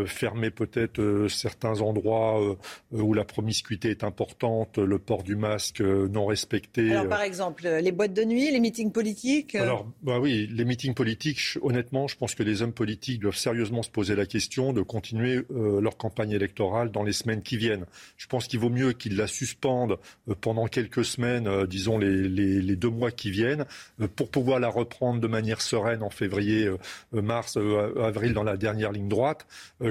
fermer 0.05 0.51
peut-être 0.51 1.27
certains 1.29 1.81
endroits 1.81 2.57
où 2.91 3.13
la 3.13 3.25
promiscuité 3.25 3.89
est 3.89 4.03
importante, 4.03 4.77
le 4.77 4.99
port 4.99 5.23
du 5.23 5.35
masque 5.35 5.81
non 5.81 6.25
respecté. 6.25 6.91
Alors 6.91 7.09
par 7.09 7.21
exemple, 7.21 7.67
les 7.67 7.91
boîtes 7.91 8.13
de 8.13 8.23
nuit, 8.23 8.51
les 8.51 8.59
meetings 8.59 8.91
politiques 8.91 9.55
Alors 9.55 9.87
bah 10.01 10.19
oui, 10.19 10.47
les 10.51 10.65
meetings 10.65 10.93
politiques, 10.93 11.57
honnêtement, 11.61 12.07
je 12.07 12.15
pense 12.17 12.35
que 12.35 12.43
les 12.43 12.61
hommes 12.61 12.73
politiques 12.73 13.19
doivent 13.19 13.35
sérieusement 13.35 13.83
se 13.83 13.89
poser 13.89 14.15
la 14.15 14.25
question 14.25 14.73
de 14.73 14.81
continuer 14.81 15.45
leur 15.49 15.97
campagne 15.97 16.31
électorale 16.31 16.91
dans 16.91 17.03
les 17.03 17.13
semaines 17.13 17.41
qui 17.41 17.57
viennent. 17.57 17.85
Je 18.17 18.27
pense 18.27 18.47
qu'il 18.47 18.59
vaut 18.59 18.69
mieux 18.69 18.93
qu'ils 18.93 19.17
la 19.17 19.27
suspendent 19.27 19.97
pendant 20.41 20.67
quelques 20.67 21.05
semaines, 21.05 21.65
disons 21.65 21.97
les, 21.97 22.29
les 22.29 22.52
deux 22.61 22.89
mois 22.89 23.11
qui 23.11 23.31
viennent, 23.31 23.65
euh, 24.01 24.07
pour 24.07 24.29
pouvoir 24.29 24.59
la 24.59 24.69
reprendre 24.69 25.19
de 25.19 25.27
manière 25.27 25.61
sereine 25.61 26.03
en 26.03 26.09
février, 26.09 26.65
euh, 26.65 26.77
euh, 27.15 27.21
mars, 27.21 27.57
avril 27.57 28.33
dans 28.33 28.43
la 28.43 28.57
dernière 28.57 28.91
ligne 28.91 29.07
droite, 29.07 29.45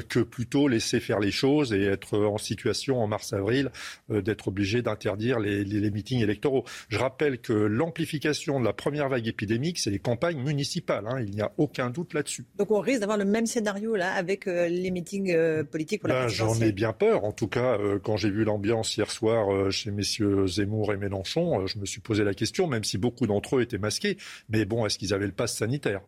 que 0.09 0.20
plutôt 0.20 0.68
laisser 0.68 1.01
faire 1.01 1.20
les 1.20 1.30
choses 1.30 1.72
et 1.72 1.82
être 1.82 2.18
en 2.18 2.39
situation 2.39 3.02
en 3.02 3.06
mars-avril 3.06 3.70
d'être 4.09 4.48
obligé 4.48 4.82
d'interdire 4.82 5.39
les, 5.39 5.90
meetings 5.90 6.22
électoraux. 6.22 6.64
Je 6.89 6.98
rappelle 6.98 7.39
que 7.39 7.52
l'amplification 7.52 8.60
de 8.60 8.64
la 8.64 8.72
première 8.72 9.09
vague 9.09 9.26
épidémique, 9.26 9.78
c'est 9.78 9.90
les 9.90 9.98
campagnes 9.98 10.43
municipales. 10.43 11.05
Hein. 11.06 11.20
il 11.20 11.30
n'y 11.30 11.40
a 11.40 11.52
aucun 11.59 11.90
doute 11.90 12.14
là-dessus. 12.14 12.44
Donc 12.56 12.70
on 12.70 12.80
risque 12.80 13.01
d'avoir 13.01 13.18
le 13.18 13.24
même 13.24 13.47
scénario 13.47 13.97
là 13.97 14.12
avec 14.12 14.47
les 14.47 14.90
meetings 14.90 15.64
politiques 15.64 16.01
pour 16.01 16.09
la 16.09 16.22
ben, 16.22 16.28
J'en 16.28 16.55
ai 16.60 16.72
bien 16.72 16.93
peur. 16.93 17.24
En 17.24 17.32
tout 17.32 17.48
cas, 17.48 17.78
quand 18.02 18.16
j'ai 18.16 18.30
vu 18.30 18.44
l'ambiance 18.44 18.97
hier 18.97 19.10
soir 19.10 19.70
chez 19.70 19.90
messieurs 19.90 20.47
Zemmour 20.47 20.93
et 20.93 20.97
Mélenchon, 20.97 21.66
je 21.66 21.78
me 21.78 21.86
suis 21.86 22.01
posé 22.01 22.24
la 22.24 22.34
question, 22.34 22.51
même 22.60 22.84
si 22.84 22.98
beaucoup 22.98 23.26
d'entre 23.26 23.56
eux 23.56 23.62
étaient 23.62 23.78
masqués. 23.78 24.16
Mais 24.48 24.64
bon, 24.64 24.86
est-ce 24.86 24.98
qu'ils 24.98 25.14
avaient 25.14 25.26
le 25.26 25.32
pass 25.32 25.56
sanitaire? 25.56 26.02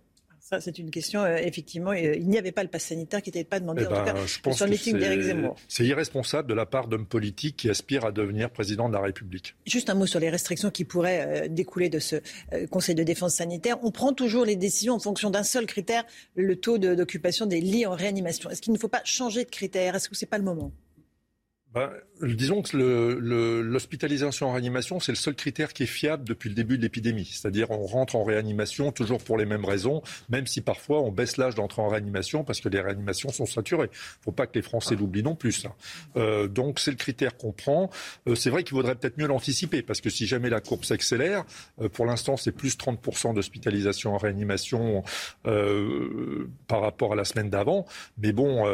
Ça, 0.46 0.60
c'est 0.60 0.78
une 0.78 0.90
question. 0.90 1.22
Euh, 1.22 1.36
effectivement, 1.36 1.92
euh, 1.92 2.16
il 2.16 2.28
n'y 2.28 2.36
avait 2.36 2.52
pas 2.52 2.62
le 2.62 2.68
pass 2.68 2.84
sanitaire 2.84 3.22
qui 3.22 3.30
n'était 3.30 3.44
pas 3.44 3.60
demandé, 3.60 3.80
eh 3.84 3.86
en 3.86 3.88
tout 3.88 4.04
ben, 4.04 4.12
cas, 4.12 4.52
sur 4.52 4.66
le 4.66 4.72
meeting 4.72 4.98
d'Éric 4.98 5.22
Zemmour. 5.22 5.56
C'est 5.68 5.86
irresponsable 5.86 6.46
de 6.46 6.52
la 6.52 6.66
part 6.66 6.86
d'hommes 6.86 7.06
politiques 7.06 7.56
qui 7.56 7.70
aspirent 7.70 8.04
à 8.04 8.12
devenir 8.12 8.50
président 8.50 8.90
de 8.90 8.92
la 8.92 9.00
République. 9.00 9.56
Juste 9.64 9.88
un 9.88 9.94
mot 9.94 10.04
sur 10.04 10.20
les 10.20 10.28
restrictions 10.28 10.70
qui 10.70 10.84
pourraient 10.84 11.46
euh, 11.46 11.48
découler 11.48 11.88
de 11.88 11.98
ce 11.98 12.16
Conseil 12.70 12.94
de 12.94 13.02
défense 13.02 13.36
sanitaire. 13.36 13.78
On 13.82 13.90
prend 13.90 14.12
toujours 14.12 14.44
les 14.44 14.56
décisions 14.56 14.92
en 14.92 14.98
fonction 14.98 15.30
d'un 15.30 15.44
seul 15.44 15.64
critère, 15.64 16.04
le 16.34 16.56
taux 16.56 16.76
d'occupation 16.76 17.46
des 17.46 17.62
lits 17.62 17.86
en 17.86 17.92
réanimation. 17.92 18.50
Est-ce 18.50 18.60
qu'il 18.60 18.74
ne 18.74 18.78
faut 18.78 18.88
pas 18.88 19.00
changer 19.04 19.44
de 19.44 19.50
critère? 19.50 19.94
Est-ce 19.94 20.10
que 20.10 20.14
ce 20.14 20.26
n'est 20.26 20.28
pas 20.28 20.38
le 20.38 20.44
moment? 20.44 20.72
Ben, 21.74 21.90
disons 22.22 22.62
que 22.62 22.76
l'hospitalisation 22.76 24.48
en 24.48 24.52
réanimation, 24.52 25.00
c'est 25.00 25.12
le 25.12 25.16
seul 25.16 25.34
critère 25.34 25.72
qui 25.72 25.82
est 25.82 25.86
fiable 25.86 26.24
depuis 26.24 26.48
le 26.48 26.54
début 26.54 26.76
de 26.76 26.82
l'épidémie. 26.82 27.28
C'est-à-dire 27.32 27.70
on 27.70 27.84
rentre 27.86 28.14
en 28.16 28.22
réanimation 28.22 28.92
toujours 28.92 29.22
pour 29.22 29.36
les 29.36 29.44
mêmes 29.44 29.64
raisons, 29.64 30.02
même 30.28 30.46
si 30.46 30.60
parfois 30.60 31.02
on 31.02 31.10
baisse 31.10 31.36
l'âge 31.36 31.54
d'entrer 31.56 31.82
en 31.82 31.88
réanimation 31.88 32.44
parce 32.44 32.60
que 32.60 32.68
les 32.68 32.80
réanimations 32.80 33.30
sont 33.30 33.46
saturées. 33.46 33.90
Il 33.92 34.24
faut 34.24 34.32
pas 34.32 34.46
que 34.46 34.54
les 34.54 34.62
Français 34.62 34.94
l'oublient 34.94 35.22
non 35.22 35.34
plus. 35.34 35.66
Euh, 36.16 36.46
donc 36.46 36.78
c'est 36.78 36.90
le 36.90 36.96
critère 36.96 37.36
qu'on 37.36 37.52
prend. 37.52 37.90
Euh, 38.28 38.34
c'est 38.34 38.50
vrai 38.50 38.62
qu'il 38.62 38.74
vaudrait 38.74 38.94
peut-être 38.94 39.18
mieux 39.18 39.26
l'anticiper 39.26 39.82
parce 39.82 40.00
que 40.00 40.10
si 40.10 40.26
jamais 40.26 40.50
la 40.50 40.60
courbe 40.60 40.84
s'accélère, 40.84 41.44
euh, 41.80 41.88
pour 41.88 42.06
l'instant 42.06 42.36
c'est 42.36 42.52
plus 42.52 42.76
30% 42.76 43.34
d'hospitalisation 43.34 44.14
en 44.14 44.18
réanimation 44.18 45.02
par 45.42 46.80
rapport 46.80 47.12
à 47.12 47.16
la 47.16 47.24
semaine 47.24 47.50
d'avant, 47.50 47.86
mais 48.18 48.32
bon, 48.32 48.64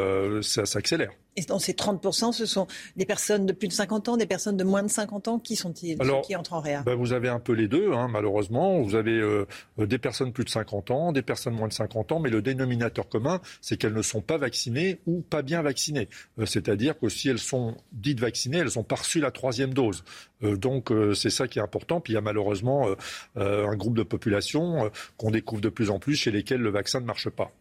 ça 0.42 0.66
s'accélère. 0.66 1.12
Et 1.40 1.44
dans 1.44 1.58
ces 1.58 1.72
30%, 1.72 2.32
ce 2.32 2.44
sont 2.44 2.66
des 2.96 3.06
personnes 3.06 3.46
de 3.46 3.52
plus 3.52 3.68
de 3.68 3.72
50 3.72 4.10
ans, 4.10 4.16
des 4.18 4.26
personnes 4.26 4.58
de 4.58 4.64
moins 4.64 4.82
de 4.82 4.90
50 4.90 5.28
ans. 5.28 5.38
Qui 5.38 5.56
sont-ils 5.56 5.96
qui 6.22 6.36
entrent 6.36 6.52
en 6.52 6.60
réa? 6.60 6.82
ben 6.82 6.94
Vous 6.94 7.14
avez 7.14 7.28
un 7.28 7.38
peu 7.38 7.52
les 7.52 7.66
deux, 7.66 7.92
hein, 7.92 8.08
malheureusement. 8.10 8.82
Vous 8.82 8.94
avez 8.94 9.18
euh, 9.18 9.46
des 9.78 9.98
personnes 9.98 10.32
plus 10.32 10.44
de 10.44 10.50
50 10.50 10.90
ans, 10.90 11.12
des 11.12 11.22
personnes 11.22 11.54
moins 11.54 11.68
de 11.68 11.72
50 11.72 12.12
ans, 12.12 12.20
mais 12.20 12.28
le 12.28 12.42
dénominateur 12.42 13.08
commun, 13.08 13.40
c'est 13.62 13.78
qu'elles 13.78 13.94
ne 13.94 14.02
sont 14.02 14.20
pas 14.20 14.36
vaccinées 14.36 15.00
ou 15.06 15.22
pas 15.22 15.40
bien 15.40 15.62
vaccinées. 15.62 16.08
Euh, 16.38 16.44
c'est-à-dire 16.44 16.98
que 16.98 17.08
si 17.08 17.30
elles 17.30 17.38
sont 17.38 17.74
dites 17.92 18.20
vaccinées, 18.20 18.58
elles 18.58 18.78
ont 18.78 18.84
pas 18.84 18.96
reçu 18.96 19.18
la 19.20 19.30
troisième 19.30 19.72
dose. 19.72 20.04
Euh, 20.42 20.56
donc 20.56 20.92
c'est 21.14 21.30
ça 21.30 21.48
qui 21.48 21.58
est 21.58 21.62
important. 21.62 22.00
Puis 22.00 22.12
il 22.12 22.16
y 22.16 22.18
a 22.18 22.22
malheureusement 22.22 22.88
un 23.36 23.76
groupe 23.76 23.96
de 23.96 24.02
population 24.02 24.90
qu'on 25.16 25.30
découvre 25.30 25.62
de 25.62 25.68
plus 25.68 25.88
en 25.90 25.98
plus 25.98 26.16
chez 26.16 26.30
lesquels 26.30 26.60
le 26.60 26.70
vaccin 26.70 27.00
ne 27.00 27.06
marche 27.06 27.30
pas. 27.30 27.52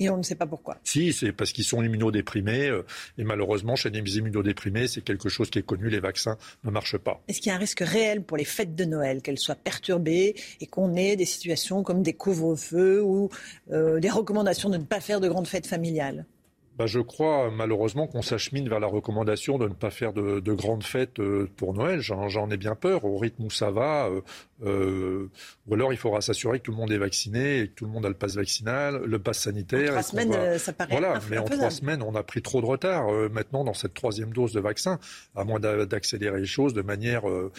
Et 0.00 0.10
on 0.10 0.16
ne 0.16 0.22
sait 0.22 0.34
pas 0.34 0.46
pourquoi. 0.46 0.76
Si, 0.82 1.12
c'est 1.12 1.30
parce 1.30 1.52
qu'ils 1.52 1.64
sont 1.64 1.80
immunodéprimés. 1.80 2.68
Euh, 2.68 2.84
et 3.16 3.22
malheureusement, 3.22 3.76
chez 3.76 3.90
les 3.90 4.18
immunodéprimés, 4.18 4.88
c'est 4.88 5.02
quelque 5.02 5.28
chose 5.28 5.50
qui 5.50 5.60
est 5.60 5.62
connu, 5.62 5.88
les 5.88 6.00
vaccins 6.00 6.36
ne 6.64 6.70
marchent 6.70 6.98
pas. 6.98 7.22
Est-ce 7.28 7.40
qu'il 7.40 7.50
y 7.50 7.52
a 7.52 7.54
un 7.54 7.60
risque 7.60 7.80
réel 7.80 8.24
pour 8.24 8.36
les 8.36 8.44
fêtes 8.44 8.74
de 8.74 8.84
Noël, 8.84 9.22
qu'elles 9.22 9.38
soient 9.38 9.54
perturbées 9.54 10.34
et 10.60 10.66
qu'on 10.66 10.96
ait 10.96 11.14
des 11.14 11.24
situations 11.24 11.84
comme 11.84 12.02
des 12.02 12.12
couvre-feux 12.12 13.00
ou 13.02 13.28
euh, 13.70 14.00
des 14.00 14.10
recommandations 14.10 14.68
de 14.68 14.78
ne 14.78 14.84
pas 14.84 15.00
faire 15.00 15.20
de 15.20 15.28
grandes 15.28 15.46
fêtes 15.46 15.68
familiales? 15.68 16.26
Bah, 16.76 16.86
je 16.86 16.98
crois 16.98 17.52
malheureusement 17.52 18.08
qu'on 18.08 18.22
s'achemine 18.22 18.68
vers 18.68 18.80
la 18.80 18.88
recommandation 18.88 19.58
de 19.58 19.68
ne 19.68 19.74
pas 19.74 19.90
faire 19.90 20.12
de, 20.12 20.40
de 20.40 20.52
grandes 20.54 20.82
fêtes 20.82 21.20
euh, 21.20 21.48
pour 21.56 21.72
Noël. 21.72 22.00
J'en 22.00 22.50
ai 22.50 22.56
bien 22.56 22.74
peur. 22.74 23.04
Au 23.04 23.16
rythme 23.16 23.44
où 23.44 23.50
ça 23.50 23.70
va, 23.70 24.10
euh, 24.62 25.30
ou 25.66 25.74
alors 25.74 25.92
il 25.92 25.96
faudra 25.96 26.20
s'assurer 26.20 26.58
que 26.58 26.64
tout 26.64 26.70
le 26.70 26.76
monde 26.76 26.92
est 26.92 26.98
vacciné 26.98 27.60
et 27.60 27.68
que 27.68 27.74
tout 27.74 27.84
le 27.86 27.90
monde 27.90 28.06
a 28.06 28.08
le 28.08 28.14
pass 28.14 28.36
vaccinal, 28.36 29.02
le 29.04 29.18
pass 29.18 29.40
sanitaire. 29.40 29.90
En 29.90 30.00
trois 30.00 30.02
semaines, 30.02 30.32
euh, 30.34 30.58
ça 30.58 30.72
paraît 30.72 30.92
Voilà, 30.92 31.20
mais 31.30 31.38
en 31.38 31.44
trois 31.44 31.70
semaines, 31.70 32.02
on 32.02 32.14
a 32.14 32.22
pris 32.22 32.42
trop 32.42 32.60
de 32.60 32.66
retard. 32.66 33.08
Euh, 33.08 33.28
maintenant, 33.28 33.64
dans 33.64 33.74
cette 33.74 33.94
troisième 33.94 34.30
dose 34.30 34.52
de 34.52 34.60
vaccin, 34.60 34.98
à 35.34 35.44
moins 35.44 35.58
d'accélérer 35.60 36.40
les 36.40 36.46
choses 36.46 36.74
de 36.74 36.82
manière 36.82 37.28
euh, 37.28 37.50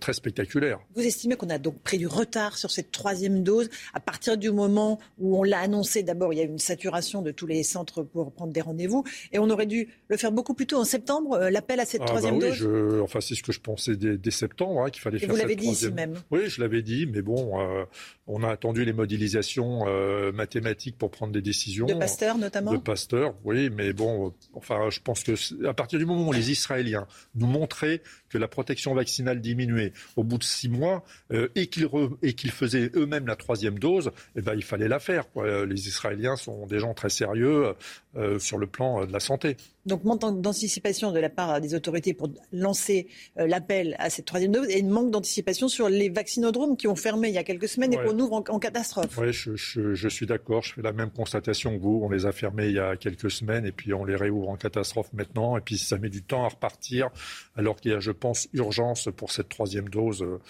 très 0.00 0.12
spectaculaire. 0.12 0.78
Vous 0.94 1.02
estimez 1.02 1.36
qu'on 1.36 1.50
a 1.50 1.58
donc 1.58 1.80
pris 1.80 1.98
du 1.98 2.06
retard 2.06 2.56
sur 2.56 2.70
cette 2.70 2.92
troisième 2.92 3.42
dose 3.42 3.68
à 3.92 4.00
partir 4.00 4.36
du 4.36 4.50
moment 4.50 4.98
où 5.18 5.38
on 5.38 5.42
l'a 5.42 5.60
annoncé 5.60 6.02
D'abord, 6.02 6.32
il 6.32 6.38
y 6.38 6.40
a 6.40 6.44
eu 6.44 6.48
une 6.48 6.58
saturation 6.58 7.22
de 7.22 7.30
tous 7.30 7.46
les 7.46 7.62
centres 7.62 8.02
pour 8.02 8.32
prendre 8.32 8.52
des 8.52 8.60
rendez-vous, 8.60 9.04
et 9.32 9.38
on 9.38 9.50
aurait 9.50 9.66
dû 9.66 9.88
le 10.08 10.16
faire 10.16 10.32
beaucoup 10.32 10.54
plus 10.54 10.66
tôt 10.66 10.78
en 10.78 10.84
septembre. 10.84 11.48
L'appel 11.50 11.80
à 11.80 11.84
cette 11.84 12.02
ah, 12.02 12.04
bah 12.04 12.10
troisième 12.10 12.34
oui, 12.34 12.40
dose? 12.40 12.54
Je... 12.54 13.00
Enfin, 13.00 13.20
c'est 13.20 13.34
ce 13.34 13.42
que 13.42 13.52
je 13.52 13.60
pensais 13.60 13.96
dès, 13.96 14.30
septembre 14.30 14.82
hein, 14.82 14.90
qu'il 14.90 15.02
fallait 15.02 15.16
et 15.16 15.20
faire. 15.20 15.30
Vous 15.30 15.36
l'avez 15.36 15.56
dit 15.56 15.68
ici 15.68 15.90
même. 15.90 16.14
Oui, 16.30 16.37
je 16.46 16.60
l'avais 16.60 16.82
dit, 16.82 17.06
mais 17.06 17.22
bon, 17.22 17.60
euh, 17.60 17.84
On 18.30 18.42
a 18.42 18.50
attendu 18.50 18.84
les 18.84 18.92
modélisations 18.92 19.84
euh, 19.86 20.32
mathématiques 20.32 20.98
pour 20.98 21.10
prendre 21.10 21.32
des 21.32 21.40
décisions. 21.40 21.86
De 21.86 21.94
Pasteur 21.94 22.36
notamment 22.36 22.72
De 22.72 22.76
Pasteur, 22.76 23.34
oui, 23.42 23.70
mais 23.70 23.94
bon, 23.94 24.34
enfin, 24.52 24.90
je 24.90 25.00
pense 25.00 25.22
que 25.22 25.32
à 25.66 25.72
partir 25.72 25.98
du 25.98 26.04
moment 26.04 26.28
où 26.28 26.32
les 26.32 26.50
Israéliens 26.50 27.06
nous 27.34 27.46
montraient 27.46 28.02
que 28.28 28.36
la 28.36 28.46
protection 28.46 28.94
vaccinale 28.94 29.40
diminuait 29.40 29.94
au 30.16 30.24
bout 30.24 30.36
de 30.36 30.44
six 30.44 30.68
mois 30.68 31.04
euh, 31.32 31.48
et 31.54 31.68
qu'ils 31.68 32.50
faisaient 32.50 32.90
eux-mêmes 32.94 33.26
la 33.26 33.36
troisième 33.36 33.78
dose, 33.78 34.10
eh 34.36 34.42
ben, 34.42 34.52
il 34.54 34.64
fallait 34.64 34.88
la 34.88 35.00
faire. 35.00 35.30
Quoi. 35.30 35.64
Les 35.64 35.88
Israéliens 35.88 36.36
sont 36.36 36.66
des 36.66 36.80
gens 36.80 36.92
très 36.92 37.08
sérieux 37.08 37.72
euh, 38.16 38.38
sur 38.38 38.58
le 38.58 38.66
plan 38.66 39.06
de 39.06 39.12
la 39.12 39.20
santé. 39.20 39.56
Donc, 39.86 40.04
manque 40.04 40.20
d'anticipation 40.42 41.12
de 41.12 41.18
la 41.18 41.30
part 41.30 41.62
des 41.62 41.74
autorités 41.74 42.12
pour 42.12 42.28
lancer 42.52 43.06
l'appel 43.36 43.96
à 43.98 44.10
cette 44.10 44.26
troisième 44.26 44.52
dose 44.52 44.66
et 44.68 44.82
manque 44.82 45.10
d'anticipation 45.10 45.68
sur 45.68 45.88
les 45.88 46.10
vaccinodromes 46.10 46.76
qui 46.76 46.88
ont 46.88 46.96
fermé 46.96 47.28
il 47.28 47.34
y 47.34 47.38
a 47.38 47.44
quelques 47.44 47.68
semaines 47.68 47.94
et 47.94 47.96
ouvre 48.20 48.44
en, 48.48 48.58
catastrophe. 48.58 49.16
Oui, 49.18 49.32
je, 49.32 50.08
suis 50.08 50.26
d'accord. 50.26 50.62
Je 50.62 50.74
fais 50.74 50.82
la 50.82 50.92
même 50.92 51.10
constatation 51.10 51.76
que 51.76 51.82
vous. 51.82 52.00
On 52.02 52.10
les 52.10 52.26
a 52.26 52.32
fermés 52.32 52.66
il 52.66 52.74
y 52.74 52.78
a 52.78 52.96
quelques 52.96 53.30
semaines 53.30 53.66
et 53.66 53.72
puis 53.72 53.92
on 53.94 54.04
les 54.04 54.16
réouvre 54.16 54.48
en 54.48 54.56
catastrophe 54.56 55.12
maintenant. 55.12 55.56
Et 55.56 55.60
puis 55.60 55.78
ça 55.78 55.98
met 55.98 56.10
du 56.10 56.22
temps 56.22 56.44
à 56.44 56.48
repartir 56.48 57.10
alors 57.56 57.76
qu'il 57.76 57.92
y 57.92 57.94
a, 57.94 58.00
je 58.00 58.12
pense, 58.12 58.48
urgence 58.52 59.08
pour 59.16 59.32
cette 59.32 59.48
troisième 59.48 59.88
dose. 59.88 60.22
Euh, 60.22 60.40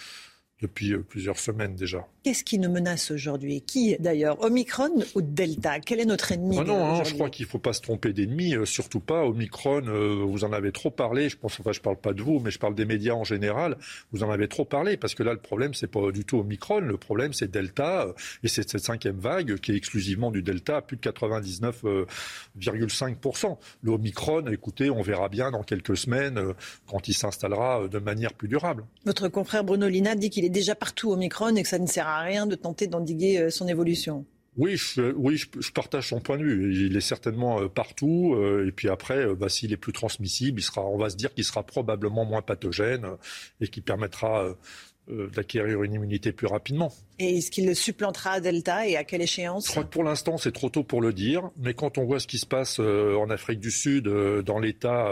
depuis 0.61 0.93
euh, 0.93 1.05
plusieurs 1.09 1.39
semaines 1.39 1.77
déjà. 1.77 2.05
Qu'est-ce 2.25 2.43
qui 2.43 2.59
nous 2.59 2.71
menace 2.71 3.13
aujourd'hui? 3.13 3.63
Qui 3.63 3.97
d'ailleurs 4.01 4.43
Omicron 4.43 4.91
ou 5.15 5.23
Delta? 5.23 5.79
Quel 5.81 6.01
est 6.01 6.05
notre 6.05 6.33
ennemi 6.33 6.59
ah 6.61 6.65
Non, 6.65 6.85
hein, 6.85 7.05
je 7.05 7.15
crois 7.15 7.31
qu'il 7.31 7.47
ne 7.47 7.51
faut 7.51 7.61
pas 7.61 7.73
se 7.73 7.81
tromper 7.81 8.13
d'ennemi, 8.13 8.55
euh, 8.55 8.65
surtout 8.65 8.99
pas 8.99 9.25
Omicron. 9.25 9.87
Euh, 9.87 10.25
vous 10.27 10.43
en 10.45 10.53
avez 10.53 10.73
trop 10.73 10.91
parlé. 10.91 11.29
Je 11.29 11.37
pense, 11.37 11.61
enfin, 11.61 11.71
je 11.73 11.81
parle 11.81 11.97
pas 11.97 12.13
de 12.13 12.21
vous, 12.23 12.41
mais 12.41 12.51
je 12.51 12.59
parle 12.59 12.75
des 12.75 12.87
médias 12.87 13.15
en 13.15 13.23
général. 13.23 13.77
Vous 14.13 14.25
en 14.25 14.31
avez 14.31 14.49
trop 14.49 14.65
parlé 14.65 14.97
parce 14.97 15.15
que 15.15 15.23
là, 15.23 15.33
le 15.33 15.39
problème 15.39 15.75
c'est 15.75 15.87
pas 15.87 16.11
du 16.11 16.25
tout 16.25 16.39
Omicron. 16.39 16.81
Le 16.81 16.97
problème 16.97 17.33
c'est 17.33 17.49
Delta 17.51 18.09
et 18.43 18.49
c'est 18.49 18.69
cette 18.69 18.83
cinquième 18.83 19.19
vague 19.19 19.61
qui 19.61 19.71
est 19.73 19.77
exclusivement 19.77 20.33
du 20.33 20.43
Delta 20.43 20.79
à 20.79 20.83
plus 20.83 20.97
de 20.97 21.03
99,5%. 21.03 23.59
Le 23.83 23.93
Omicron, 23.93 24.45
écoutez, 24.49 24.91
on 24.91 25.03
verra 25.03 25.29
bien 25.29 25.53
dans 25.53 25.63
quelques 25.63 25.97
semaines 25.97 26.53
quand 26.89 27.07
il 27.07 27.15
s'installera 27.15 27.87
de 27.89 27.99
manière 27.99 28.35
plus 28.35 28.49
durable. 28.49 28.85
Votre 29.05 29.29
confrère 29.29 29.63
Bruno 29.63 29.87
Lina 29.89 30.17
dit 30.17 30.31
qu'il 30.31 30.45
est 30.45 30.48
déjà 30.51 30.75
partout 30.75 31.11
au 31.11 31.17
Micron 31.17 31.55
et 31.57 31.63
que 31.63 31.69
ça 31.69 31.79
ne 31.79 31.87
sert 31.87 32.07
à 32.07 32.21
rien 32.21 32.47
de 32.47 32.55
tenter 32.55 32.87
d'endiguer 32.87 33.39
euh, 33.39 33.51
son 33.51 33.69
évolution. 33.69 34.25
Oui, 34.57 34.77
je, 34.77 35.13
oui, 35.13 35.37
je, 35.37 35.71
partage 35.71 36.09
son 36.09 36.21
point 36.21 36.37
de 36.37 36.43
vue. 36.43 36.87
Il 36.87 36.97
est 36.97 37.01
certainement 37.01 37.61
euh, 37.61 37.69
partout. 37.69 38.35
Euh, 38.35 38.67
et 38.67 38.73
puis 38.73 38.89
après, 38.89 39.35
bah, 39.37 39.49
s'il 39.49 39.73
est 39.73 39.77
plus 39.77 39.93
transmissible, 39.93 40.61
il 40.61 40.65
sera, 40.65 40.85
on 40.85 40.99
va 40.99 41.11
se 41.11 41.17
dire 41.17 41.33
qu'il 41.33 41.45
sera 41.45 41.63
probablement 41.63 42.25
moins 42.25 42.43
pathogène 42.43 43.07
et 43.61 43.69
qui 43.69 43.81
permettra 43.81 44.57
d'acquérir 45.35 45.83
une 45.85 45.95
immunité 45.95 46.33
plus 46.33 46.49
rapidement. 46.49 46.93
Et 47.19 47.39
est-ce 47.39 47.51
qu'il 47.51 47.75
supplantera 47.75 48.41
Delta 48.41 48.87
et 48.87 48.95
à 48.95 49.05
quelle 49.05 49.23
échéance? 49.23 49.67
Je 49.67 49.71
crois 49.71 49.85
que 49.85 49.89
pour 49.89 50.05
l'instant, 50.05 50.37
c'est 50.37 50.53
trop 50.53 50.69
tôt 50.69 50.83
pour 50.83 51.01
le 51.01 51.15
dire. 51.15 51.51
Mais 51.57 51.73
quand 51.73 51.97
on 51.97 52.05
voit 52.05 52.21
ce 52.21 52.27
qui 52.27 52.37
se 52.37 52.45
passe 52.45 52.79
en 52.79 53.31
Afrique 53.31 53.59
du 53.59 53.71
Sud, 53.71 54.05
dans 54.05 54.59
l'État 54.59 55.11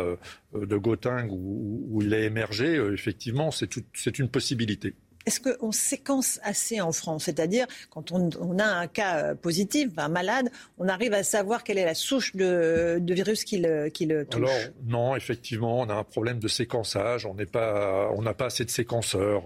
de 0.54 0.76
Gauteng 0.76 1.28
où, 1.30 2.02
il 2.02 2.12
a 2.12 2.20
émergé, 2.20 2.74
effectivement, 2.92 3.50
c'est 3.50 4.18
une 4.18 4.28
possibilité. 4.28 4.92
Est-ce 5.26 5.40
qu'on 5.40 5.72
séquence 5.72 6.38
assez 6.44 6.80
en 6.80 6.92
France? 6.92 7.24
C'est-à-dire, 7.24 7.66
quand 7.90 8.12
on, 8.12 8.58
a 8.60 8.64
un 8.64 8.86
cas 8.86 9.16
euh, 9.16 9.34
positif, 9.34 9.88
un 9.96 10.08
malade, 10.08 10.50
on 10.78 10.86
arrive 10.86 11.12
à 11.14 11.24
savoir 11.24 11.64
quelle 11.64 11.78
est 11.78 11.84
la 11.84 11.96
souche 11.96 12.36
de, 12.36 13.02
virus 13.08 13.42
qui 13.42 13.58
le, 13.58 13.90
touche 13.90 14.36
Alors, 14.36 14.52
non, 14.84 15.16
effectivement, 15.16 15.80
on 15.80 15.88
a 15.88 15.94
un 15.94 16.04
problème 16.04 16.38
de 16.38 16.46
séquençage. 16.46 17.26
On 17.26 17.34
n'a 17.34 17.44
pas, 17.44 18.46
assez 18.46 18.64
de 18.64 18.70
séquenceurs. 18.70 19.42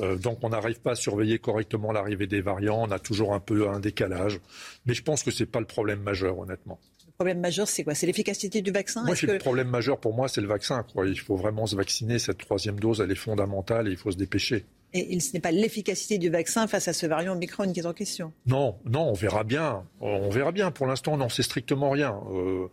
Euh, 0.00 0.16
donc 0.16 0.38
on 0.42 0.48
n'arrive 0.48 0.80
pas 0.80 0.92
à 0.92 0.96
surveiller 0.96 1.38
correctement 1.38 1.92
l'arrivée 1.92 2.26
des 2.26 2.40
variants, 2.40 2.82
on 2.82 2.90
a 2.90 2.98
toujours 2.98 3.32
un 3.32 3.38
peu 3.38 3.68
un 3.68 3.78
décalage. 3.78 4.40
Mais 4.86 4.94
je 4.94 5.04
pense 5.04 5.22
que 5.22 5.30
ce 5.30 5.44
n'est 5.44 5.46
pas 5.48 5.60
le 5.60 5.66
problème 5.66 6.00
majeur, 6.00 6.36
honnêtement. 6.36 6.80
Le 7.06 7.12
problème 7.12 7.38
majeur, 7.38 7.68
c'est 7.68 7.84
quoi? 7.84 7.94
C'est 7.94 8.06
l'efficacité 8.06 8.60
du 8.60 8.72
vaccin? 8.72 9.04
Moi, 9.04 9.14
le 9.22 9.38
problème 9.38 9.68
majeur 9.68 10.00
pour 10.00 10.12
moi, 10.12 10.26
c'est 10.26 10.40
le 10.40 10.48
vaccin. 10.48 10.84
Il 11.06 11.20
faut 11.20 11.36
vraiment 11.36 11.66
se 11.66 11.76
vacciner. 11.76 12.18
Cette 12.18 12.38
troisième 12.38 12.80
dose, 12.80 13.00
elle 13.00 13.12
est 13.12 13.14
fondamentale 13.14 13.86
et 13.86 13.92
il 13.92 13.96
faut 13.96 14.10
se 14.10 14.16
dépêcher. 14.16 14.64
Et 14.94 15.18
ce 15.18 15.32
n'est 15.32 15.40
pas 15.40 15.50
l'efficacité 15.50 16.18
du 16.18 16.30
vaccin 16.30 16.68
face 16.68 16.86
à 16.86 16.92
ce 16.92 17.04
variant 17.06 17.32
Omicron 17.32 17.72
qui 17.72 17.80
est 17.80 17.86
en 17.86 17.92
question. 17.92 18.32
Non, 18.46 18.76
non, 18.84 19.08
on 19.08 19.12
verra 19.12 19.42
bien. 19.42 19.82
On 20.00 20.30
verra 20.30 20.52
bien. 20.52 20.70
Pour 20.70 20.86
l'instant, 20.86 21.14
on 21.14 21.16
n'en 21.16 21.28
sait 21.28 21.42
strictement 21.42 21.90
rien. 21.90 22.14
Euh, 22.30 22.44
euh, 22.64 22.68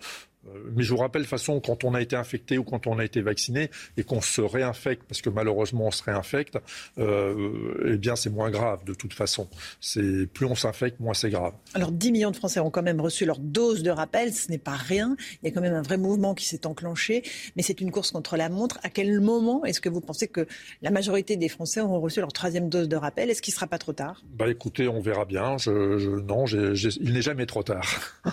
mais 0.75 0.83
je 0.83 0.89
vous 0.91 0.97
rappelle, 0.97 1.21
de 1.21 1.27
toute 1.27 1.37
façon, 1.37 1.59
quand 1.59 1.83
on 1.83 1.93
a 1.93 2.01
été 2.01 2.15
infecté 2.15 2.57
ou 2.57 2.63
quand 2.63 2.87
on 2.87 2.97
a 2.97 3.05
été 3.05 3.21
vacciné 3.21 3.69
et 3.97 4.03
qu'on 4.03 4.21
se 4.21 4.41
réinfecte, 4.41 5.03
parce 5.07 5.21
que 5.21 5.29
malheureusement 5.29 5.87
on 5.87 5.91
se 5.91 6.03
réinfecte, 6.03 6.57
euh, 6.97 7.85
eh 7.87 7.97
bien 7.97 8.15
c'est 8.15 8.29
moins 8.29 8.49
grave 8.49 8.83
de 8.83 8.93
toute 8.93 9.13
façon. 9.13 9.47
C'est 9.79 10.27
plus 10.27 10.45
on 10.45 10.55
s'infecte, 10.55 10.99
moins 10.99 11.13
c'est 11.13 11.29
grave. 11.29 11.53
Alors 11.73 11.91
10 11.91 12.11
millions 12.11 12.31
de 12.31 12.35
Français 12.35 12.59
ont 12.59 12.71
quand 12.71 12.81
même 12.81 13.01
reçu 13.01 13.25
leur 13.25 13.39
dose 13.39 13.83
de 13.83 13.91
rappel, 13.91 14.33
ce 14.33 14.49
n'est 14.49 14.57
pas 14.57 14.75
rien. 14.75 15.15
Il 15.41 15.47
y 15.47 15.51
a 15.51 15.53
quand 15.53 15.61
même 15.61 15.73
un 15.73 15.81
vrai 15.81 15.97
mouvement 15.97 16.33
qui 16.33 16.45
s'est 16.45 16.65
enclenché, 16.65 17.23
mais 17.55 17.61
c'est 17.61 17.79
une 17.81 17.91
course 17.91 18.11
contre 18.11 18.35
la 18.37 18.49
montre. 18.49 18.79
À 18.83 18.89
quel 18.89 19.19
moment 19.21 19.63
est-ce 19.65 19.81
que 19.81 19.89
vous 19.89 20.01
pensez 20.01 20.27
que 20.27 20.47
la 20.81 20.89
majorité 20.91 21.35
des 21.35 21.49
Français 21.49 21.81
auront 21.81 21.99
reçu 21.99 22.19
leur 22.19 22.33
troisième 22.33 22.69
dose 22.69 22.89
de 22.89 22.95
rappel? 22.95 23.29
Est-ce 23.29 23.41
qu'il 23.41 23.51
ne 23.51 23.55
sera 23.55 23.67
pas 23.67 23.77
trop 23.77 23.93
tard? 23.93 24.23
Bah 24.33 24.49
écoutez, 24.49 24.87
on 24.87 25.01
verra 25.01 25.25
bien. 25.25 25.57
Je, 25.57 26.19
non, 26.21 26.45
il 26.45 27.13
n'est 27.13 27.21
jamais 27.21 27.45
trop 27.45 27.63
tard. 27.63 27.85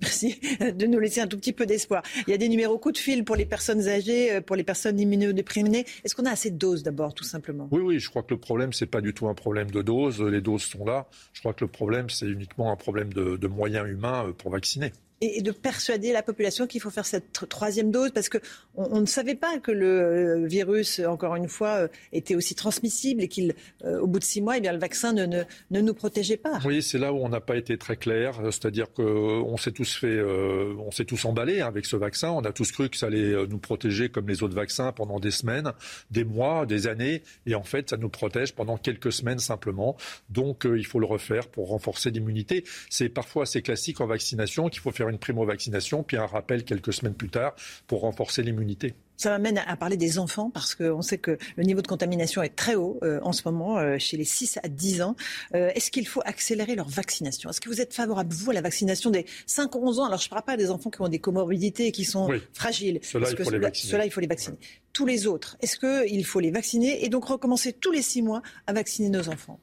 Merci 0.00 0.40
de 0.60 0.86
nous 0.86 0.98
laisser 0.98 1.20
un 1.20 1.26
tout 1.26 1.38
petit 1.38 1.52
peu 1.52 1.64
d'espoir. 1.64 2.02
Il 2.26 2.30
y 2.30 2.34
a 2.34 2.38
des 2.38 2.48
numéros 2.48 2.78
coup 2.78 2.92
de 2.92 2.98
fil 2.98 3.24
pour 3.24 3.36
les 3.36 3.46
personnes 3.46 3.88
âgées, 3.88 4.32
euh, 4.32 4.40
pour 4.40 4.56
les 4.56 4.64
personnes 4.64 5.00
immunodéprimées. 5.00 5.86
Est-ce 6.04 6.14
qu'on 6.14 6.26
a 6.26 6.30
assez 6.30 6.50
de 6.50 6.56
doses 6.56 6.82
d'abord, 6.82 7.14
tout 7.14 7.24
simplement? 7.24 7.68
Oui, 7.70 7.80
oui, 7.80 7.98
je 7.98 8.10
crois 8.10 8.22
que 8.22 8.34
le 8.34 8.40
problème, 8.40 8.72
ce 8.72 8.84
n'est 8.84 8.90
pas 8.90 9.00
du 9.00 9.14
tout 9.14 9.28
un 9.28 9.34
problème 9.34 9.70
de 9.70 9.82
doses. 9.82 10.20
Les 10.20 10.40
doses 10.40 10.62
sont 10.62 10.84
là. 10.84 11.08
Je 11.32 11.40
crois 11.40 11.54
que 11.54 11.64
le 11.64 11.70
problème, 11.70 12.10
c'est 12.10 12.26
uniquement 12.26 12.70
un 12.70 12.76
problème 12.76 13.12
de 13.12 13.46
moyens 13.46 13.88
humains 13.88 14.26
euh, 14.26 14.32
pour 14.32 14.50
vacciner 14.50 14.92
et, 15.20 15.42
de 15.42 15.50
persuader 15.50 16.12
la 16.12 16.22
population 16.22 16.66
qu'il 16.66 16.80
faut 16.80 16.90
faire 16.90 17.06
cette 17.06 17.48
troisième 17.48 17.90
dose 17.90 18.10
parce 18.10 18.28
que 18.28 18.38
on, 18.74 19.00
ne 19.00 19.06
savait 19.06 19.34
pas 19.34 19.58
que 19.58 19.70
le 19.70 19.86
euh, 19.86 20.46
virus, 20.46 21.00
encore 21.00 21.36
une 21.36 21.48
fois, 21.48 21.76
euh, 21.76 21.88
était 22.12 22.34
aussi 22.34 22.54
transmissible 22.54 23.22
et 23.22 23.28
qu'il, 23.28 23.54
euh, 23.84 24.00
au 24.00 24.06
bout 24.06 24.18
de 24.18 24.24
six 24.24 24.42
mois, 24.42 24.58
eh 24.58 24.60
bien, 24.60 24.72
le 24.72 24.78
vaccin 24.78 25.12
ne, 25.12 25.24
ne, 25.24 25.42
ne 25.70 25.80
nous 25.80 25.94
protégeait 25.94 26.36
pas. 26.36 26.58
Oui, 26.64 26.82
c'est 26.82 26.98
là 26.98 27.12
où 27.12 27.18
on 27.18 27.28
n'a 27.28 27.40
pas 27.40 27.56
été 27.56 27.78
très 27.78 27.96
clair, 27.96 28.38
c'est-à-dire 28.44 28.92
qu'on 28.92 29.56
s'est 29.56 29.72
tous 29.72 29.96
fait, 29.96 30.22
on 30.22 30.90
s'est 30.90 31.04
tous 31.04 31.24
emballés 31.24 31.60
hein, 31.60 31.66
avec 31.66 31.86
ce 31.86 31.96
vaccin. 31.96 32.30
On 32.30 32.44
a 32.44 32.52
tous 32.52 32.70
cru 32.72 32.90
que 32.90 32.96
ça 32.96 33.06
allait 33.06 33.46
nous 33.46 33.58
protéger 33.58 34.08
comme 34.08 34.28
les 34.28 34.42
autres 34.42 34.54
vaccins 34.54 34.92
pendant 34.92 35.20
des 35.20 35.30
semaines, 35.30 35.72
des 36.10 36.24
mois, 36.24 36.66
des 36.66 36.86
années, 36.86 37.22
et 37.46 37.54
en 37.54 37.62
fait, 37.62 37.90
ça 37.90 37.96
nous 37.96 38.08
protège 38.08 38.54
pendant 38.54 38.76
quelques 38.76 39.12
semaines 39.12 39.38
simplement. 39.38 39.96
Donc, 40.28 40.66
il 40.66 40.86
faut 40.86 41.00
le 41.00 41.06
refaire 41.06 41.48
pour 41.48 41.68
renforcer 41.68 42.10
l'immunité. 42.10 42.64
C'est 42.90 43.08
parfois 43.08 43.44
assez 43.44 43.62
classique 43.62 44.00
en 44.00 44.06
vaccination 44.06 44.68
qu'il 44.68 44.80
faut 44.80 44.92
faire 44.92 45.05
une 45.08 45.18
primo-vaccination, 45.18 46.02
puis 46.02 46.16
un 46.16 46.26
rappel 46.26 46.64
quelques 46.64 46.92
semaines 46.92 47.14
plus 47.14 47.30
tard 47.30 47.54
pour 47.86 48.00
renforcer 48.00 48.42
l'immunité. 48.42 48.94
Ça 49.16 49.30
m'amène 49.30 49.58
à 49.58 49.76
parler 49.76 49.96
des 49.96 50.18
enfants 50.18 50.50
parce 50.50 50.74
qu'on 50.74 51.00
sait 51.00 51.18
que 51.18 51.38
le 51.56 51.64
niveau 51.64 51.80
de 51.80 51.86
contamination 51.86 52.42
est 52.42 52.54
très 52.54 52.74
haut 52.74 52.98
euh, 53.02 53.18
en 53.22 53.32
ce 53.32 53.42
moment 53.46 53.78
euh, 53.78 53.96
chez 53.98 54.16
les 54.16 54.24
6 54.24 54.58
à 54.62 54.68
10 54.68 55.02
ans. 55.02 55.16
Euh, 55.54 55.70
est-ce 55.74 55.90
qu'il 55.90 56.06
faut 56.06 56.20
accélérer 56.24 56.74
leur 56.74 56.88
vaccination? 56.88 57.48
Est-ce 57.48 57.60
que 57.60 57.70
vous 57.70 57.80
êtes 57.80 57.94
favorable, 57.94 58.32
vous, 58.34 58.50
à 58.50 58.54
la 58.54 58.60
vaccination 58.60 59.10
des 59.10 59.24
5-11 59.48 60.00
ans? 60.00 60.04
Alors, 60.04 60.18
je 60.18 60.26
ne 60.26 60.30
parle 60.30 60.44
pas 60.44 60.56
des 60.58 60.70
enfants 60.70 60.90
qui 60.90 61.00
ont 61.00 61.08
des 61.08 61.18
comorbidités 61.18 61.86
et 61.86 61.92
qui 61.92 62.04
sont 62.04 62.28
fragiles. 62.52 63.00
Cela, 63.02 63.30
il 63.30 63.36
faut. 63.36 63.44
Cela, 63.44 64.04
il 64.04 64.10
faut 64.10 64.20
les 64.20 64.26
vacciner. 64.26 64.58
Tous 64.92 65.06
les 65.06 65.26
autres, 65.26 65.56
est-ce 65.60 65.78
qu'il 65.78 66.24
faut 66.24 66.40
les 66.40 66.50
vacciner 66.50 67.04
et 67.04 67.08
donc 67.08 67.24
recommencer 67.26 67.72
tous 67.72 67.92
les 67.92 68.02
6 68.02 68.22
mois 68.22 68.42
à 68.66 68.72
vacciner 68.74 69.08
nos 69.08 69.28
enfants? 69.28 69.60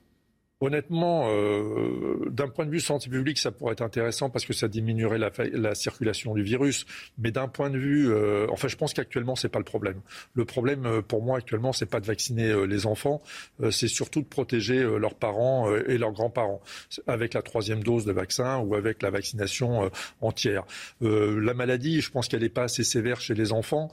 Honnêtement, 0.64 1.26
euh, 1.27 2.30
d'un 2.30 2.48
point 2.48 2.65
de 2.65 2.72
vue 2.72 2.80
santé 2.80 3.10
publique, 3.10 3.38
ça 3.38 3.52
pourrait 3.52 3.73
être 3.73 3.81
intéressant 3.81 4.30
parce 4.30 4.45
que 4.45 4.53
ça 4.53 4.69
diminuerait 4.69 5.18
la, 5.18 5.76
circulation 5.76 6.34
du 6.34 6.41
virus. 6.41 6.85
Mais 7.18 7.31
d'un 7.31 7.49
point 7.49 7.69
de 7.69 7.77
vue, 7.77 8.10
euh, 8.10 8.48
enfin, 8.49 8.69
je 8.69 8.77
pense 8.77 8.94
qu'actuellement 8.94 9.35
c'est 9.35 9.49
pas 9.49 9.60
le 9.60 9.65
problème. 9.65 9.99
Le 10.35 10.45
problème 10.45 10.85
euh, 10.85 11.02
pour 11.02 11.22
moi 11.22 11.40
actuellement, 11.40 11.73
c'est 11.73 11.85
pas 11.85 11.99
de 11.99 12.06
vacciner 12.06 12.65
les 12.65 12.85
enfants, 12.85 13.22
c'est 13.72 13.90
surtout 13.90 14.22
de 14.22 14.26
protéger 14.26 14.81
leurs 14.98 15.15
parents 15.15 15.76
et 15.76 15.98
leurs 15.98 16.14
grands-parents 16.14 16.61
avec 17.07 17.34
la 17.34 17.41
troisième 17.41 17.84
dose 17.84 18.06
de 18.06 18.14
vaccin 18.14 18.60
ou 18.60 18.76
avec 18.76 19.02
la 19.02 19.10
vaccination 19.10 19.91
entière. 20.22 20.64
la 21.02 21.53
maladie, 21.53 21.99
je 21.99 22.10
pense 22.10 22.30
qu'elle 22.30 22.41
n'est 22.41 22.49
pas 22.49 22.64
assez 22.64 22.85
sévère 22.85 23.19
chez 23.19 23.34
les 23.34 23.52
enfants 23.52 23.91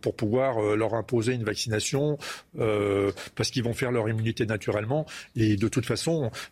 pour 0.00 0.14
pouvoir 0.14 0.76
leur 0.76 0.94
imposer 0.94 1.32
une 1.32 1.44
vaccination 1.44 2.18
parce 2.54 3.50
qu'ils 3.50 3.64
vont 3.64 3.74
faire 3.74 3.90
leur 3.90 4.08
immunité 4.08 4.46
naturellement 4.46 5.06
et 5.34 5.56
de 5.56 5.68
toute 5.68 5.86
façon 5.86 6.03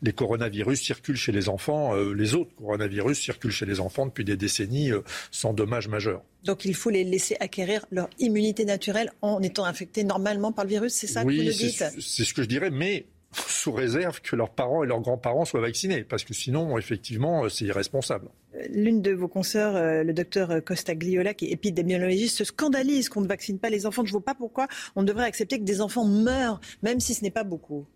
les 0.02 0.12
coronavirus 0.12 0.80
circulent 0.80 1.16
chez 1.16 1.32
les 1.32 1.48
enfants, 1.48 1.94
euh, 1.94 2.12
les 2.14 2.34
autres 2.34 2.54
coronavirus 2.56 3.20
circulent 3.20 3.52
chez 3.52 3.66
les 3.66 3.80
enfants 3.80 4.06
depuis 4.06 4.24
des 4.24 4.36
décennies 4.36 4.92
euh, 4.92 5.02
sans 5.30 5.52
dommages 5.52 5.88
majeurs. 5.88 6.22
Donc 6.44 6.64
il 6.64 6.74
faut 6.74 6.90
les 6.90 7.04
laisser 7.04 7.36
acquérir 7.40 7.86
leur 7.90 8.08
immunité 8.18 8.64
naturelle 8.64 9.12
en 9.22 9.40
étant 9.42 9.64
infectés 9.64 10.04
normalement 10.04 10.52
par 10.52 10.64
le 10.64 10.70
virus, 10.70 10.92
c'est 10.92 11.06
ça 11.06 11.22
que 11.24 11.28
vous 11.28 11.42
nous 11.42 11.52
dites 11.52 11.84
C'est 12.00 12.24
ce 12.24 12.34
que 12.34 12.42
je 12.42 12.48
dirais, 12.48 12.70
mais 12.70 13.06
sous 13.32 13.72
réserve 13.72 14.20
que 14.20 14.36
leurs 14.36 14.50
parents 14.50 14.84
et 14.84 14.86
leurs 14.86 15.00
grands-parents 15.00 15.44
soient 15.44 15.60
vaccinés, 15.60 16.04
parce 16.04 16.24
que 16.24 16.34
sinon, 16.34 16.76
effectivement, 16.78 17.48
c'est 17.48 17.64
irresponsable. 17.64 18.28
L'une 18.70 19.00
de 19.00 19.12
vos 19.12 19.28
consoeurs, 19.28 19.76
euh, 19.76 20.02
le 20.02 20.12
docteur 20.12 20.62
Costa 20.64 20.94
Gliola, 20.94 21.32
qui 21.32 21.46
est 21.46 21.50
épidémiologiste, 21.52 22.36
se 22.36 22.44
scandalise 22.44 23.08
qu'on 23.08 23.22
ne 23.22 23.28
vaccine 23.28 23.58
pas 23.58 23.70
les 23.70 23.86
enfants. 23.86 24.04
Je 24.04 24.10
ne 24.10 24.12
vois 24.12 24.24
pas 24.24 24.34
pourquoi 24.34 24.68
on 24.96 25.02
devrait 25.02 25.24
accepter 25.24 25.58
que 25.58 25.64
des 25.64 25.80
enfants 25.80 26.04
meurent, 26.04 26.60
même 26.82 27.00
si 27.00 27.14
ce 27.14 27.22
n'est 27.22 27.30
pas 27.30 27.44
beaucoup. 27.44 27.86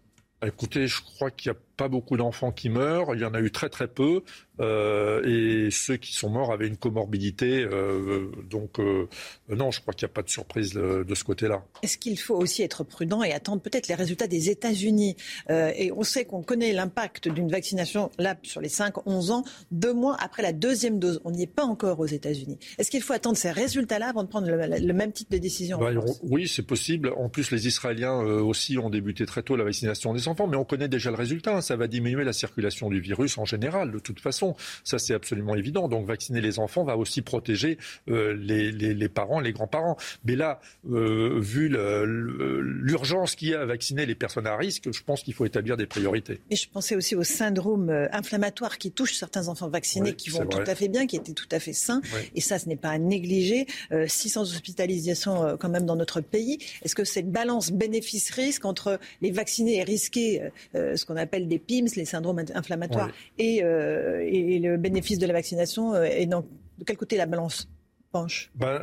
Écoutez, 0.42 0.86
je 0.86 1.00
crois 1.02 1.30
qu'il 1.30 1.50
y 1.50 1.54
a 1.54 1.58
pas 1.76 1.88
beaucoup 1.88 2.16
d'enfants 2.16 2.52
qui 2.52 2.68
meurent. 2.68 3.14
Il 3.14 3.20
y 3.20 3.24
en 3.24 3.34
a 3.34 3.40
eu 3.40 3.50
très 3.50 3.68
très 3.68 3.88
peu. 3.88 4.22
Euh, 4.58 5.22
et 5.24 5.70
ceux 5.70 5.96
qui 5.96 6.14
sont 6.14 6.30
morts 6.30 6.52
avaient 6.52 6.68
une 6.68 6.76
comorbidité. 6.76 7.62
Euh, 7.62 8.30
donc 8.48 8.78
euh, 8.78 9.08
non, 9.48 9.70
je 9.70 9.80
crois 9.80 9.92
qu'il 9.92 10.06
n'y 10.06 10.12
a 10.12 10.14
pas 10.14 10.22
de 10.22 10.30
surprise 10.30 10.72
de, 10.72 11.14
ce 11.14 11.24
côté-là. 11.24 11.64
Est-ce 11.82 11.98
qu'il 11.98 12.18
faut 12.18 12.34
aussi 12.34 12.62
être 12.62 12.84
prudent 12.84 13.22
et 13.22 13.32
attendre 13.32 13.62
peut-être 13.62 13.88
les 13.88 13.94
résultats 13.94 14.26
des 14.26 14.50
États-Unis? 14.50 15.16
Et 15.48 15.92
on 15.92 16.02
sait 16.02 16.24
qu'on 16.24 16.42
connaît 16.42 16.72
l'impact 16.72 17.28
d'une 17.28 17.50
vaccination 17.50 18.10
là 18.18 18.36
sur 18.42 18.60
les 18.60 18.68
5-11 18.68 19.30
ans, 19.30 19.44
deux 19.70 19.94
mois 19.94 20.16
après 20.20 20.42
la 20.42 20.52
deuxième 20.52 20.98
dose. 20.98 21.20
On 21.24 21.30
n'y 21.30 21.42
est 21.42 21.46
pas 21.46 21.64
encore 21.64 22.00
aux 22.00 22.06
États-Unis. 22.06 22.58
Est-ce 22.78 22.90
qu'il 22.90 23.02
faut 23.02 23.12
attendre 23.12 23.36
ces 23.36 23.50
résultats-là 23.50 24.08
avant 24.08 24.24
de 24.24 24.28
prendre 24.28 24.48
le, 24.48 24.92
même 24.92 25.12
type 25.12 25.30
de 25.30 25.38
décision 25.38 25.78
bah, 25.78 25.90
Oui, 26.22 26.48
c'est 26.48 26.62
possible. 26.62 27.12
En 27.16 27.28
plus, 27.28 27.50
les 27.50 27.66
Israéliens 27.66 28.18
aussi 28.18 28.78
ont 28.78 28.90
débuté 28.90 29.26
très 29.26 29.42
tôt 29.42 29.56
la 29.56 29.64
vaccination 29.64 30.12
des 30.12 30.28
enfants, 30.28 30.46
mais 30.46 30.56
on 30.56 30.64
connaît 30.64 30.88
déjà 30.88 31.10
le 31.10 31.16
résultat. 31.16 31.56
Hein. 31.56 31.60
Ça 31.66 31.74
va 31.74 31.88
diminuer 31.88 32.22
la 32.22 32.32
circulation 32.32 32.90
du 32.90 33.00
virus 33.00 33.38
en 33.38 33.44
général, 33.44 33.90
de 33.90 33.98
toute 33.98 34.20
façon. 34.20 34.54
Ça, 34.84 35.00
c'est 35.00 35.14
absolument 35.14 35.56
évident. 35.56 35.88
Donc, 35.88 36.06
vacciner 36.06 36.40
les 36.40 36.60
enfants 36.60 36.84
va 36.84 36.96
aussi 36.96 37.22
protéger 37.22 37.76
euh, 38.08 38.34
les, 38.34 39.08
parents, 39.08 39.40
les 39.40 39.52
grands-parents. 39.52 39.96
Mais 40.24 40.36
là, 40.36 40.60
euh, 40.88 41.40
vu 41.40 41.68
l'urgence 41.68 43.34
qu'il 43.34 43.48
y 43.48 43.54
a 43.54 43.62
à 43.62 43.66
vacciner 43.66 44.06
les 44.06 44.14
personnes 44.14 44.46
à 44.46 44.56
risque, 44.56 44.92
je 44.92 45.02
pense 45.02 45.24
qu'il 45.24 45.34
faut 45.34 45.44
établir 45.44 45.76
des 45.76 45.86
priorités. 45.86 46.40
Et 46.50 46.56
je 46.56 46.68
pensais 46.68 46.94
aussi 46.94 47.16
au 47.16 47.24
syndrome 47.24 47.90
euh, 47.90 48.06
inflammatoire 48.12 48.78
qui 48.78 48.92
touche 48.92 49.14
certains 49.14 49.48
enfants 49.48 49.68
vaccinés 49.68 50.14
qui 50.14 50.30
vont 50.30 50.46
tout 50.46 50.58
à 50.64 50.74
fait 50.76 50.88
bien, 50.88 51.08
qui 51.08 51.16
étaient 51.16 51.32
tout 51.32 51.48
à 51.50 51.58
fait 51.58 51.72
sains. 51.72 52.00
Et 52.36 52.40
ça, 52.40 52.60
ce 52.60 52.68
n'est 52.68 52.76
pas 52.76 52.90
à 52.90 52.98
négliger. 52.98 53.66
600 54.06 54.42
hospitalisations 54.42 55.56
quand 55.58 55.68
même 55.68 55.84
dans 55.84 55.96
notre 55.96 56.20
pays. 56.20 56.58
Est-ce 56.82 56.94
que 56.94 57.04
cette 57.04 57.30
balance 57.30 57.72
bénéfice-risque 57.72 58.64
entre 58.64 59.00
les 59.20 59.32
vaccinés 59.32 59.78
et 59.78 59.82
risqués, 59.82 60.42
ce 60.74 61.04
qu'on 61.04 61.16
appelle 61.16 61.48
des 61.48 61.55
PIMS, 61.58 61.96
les 61.96 62.04
syndromes 62.04 62.42
inflammatoires, 62.54 63.10
et, 63.38 63.56
et, 63.56 64.58
le 64.58 64.76
bénéfice 64.76 65.18
de 65.18 65.26
la 65.26 65.32
vaccination 65.32 65.94
euh, 65.94 66.04
et 66.04 66.26
dans, 66.26 66.44
de 66.78 66.84
quel 66.84 66.96
côté 66.96 67.16
la 67.16 67.26
balance? 67.26 67.68
Ben, 68.54 68.80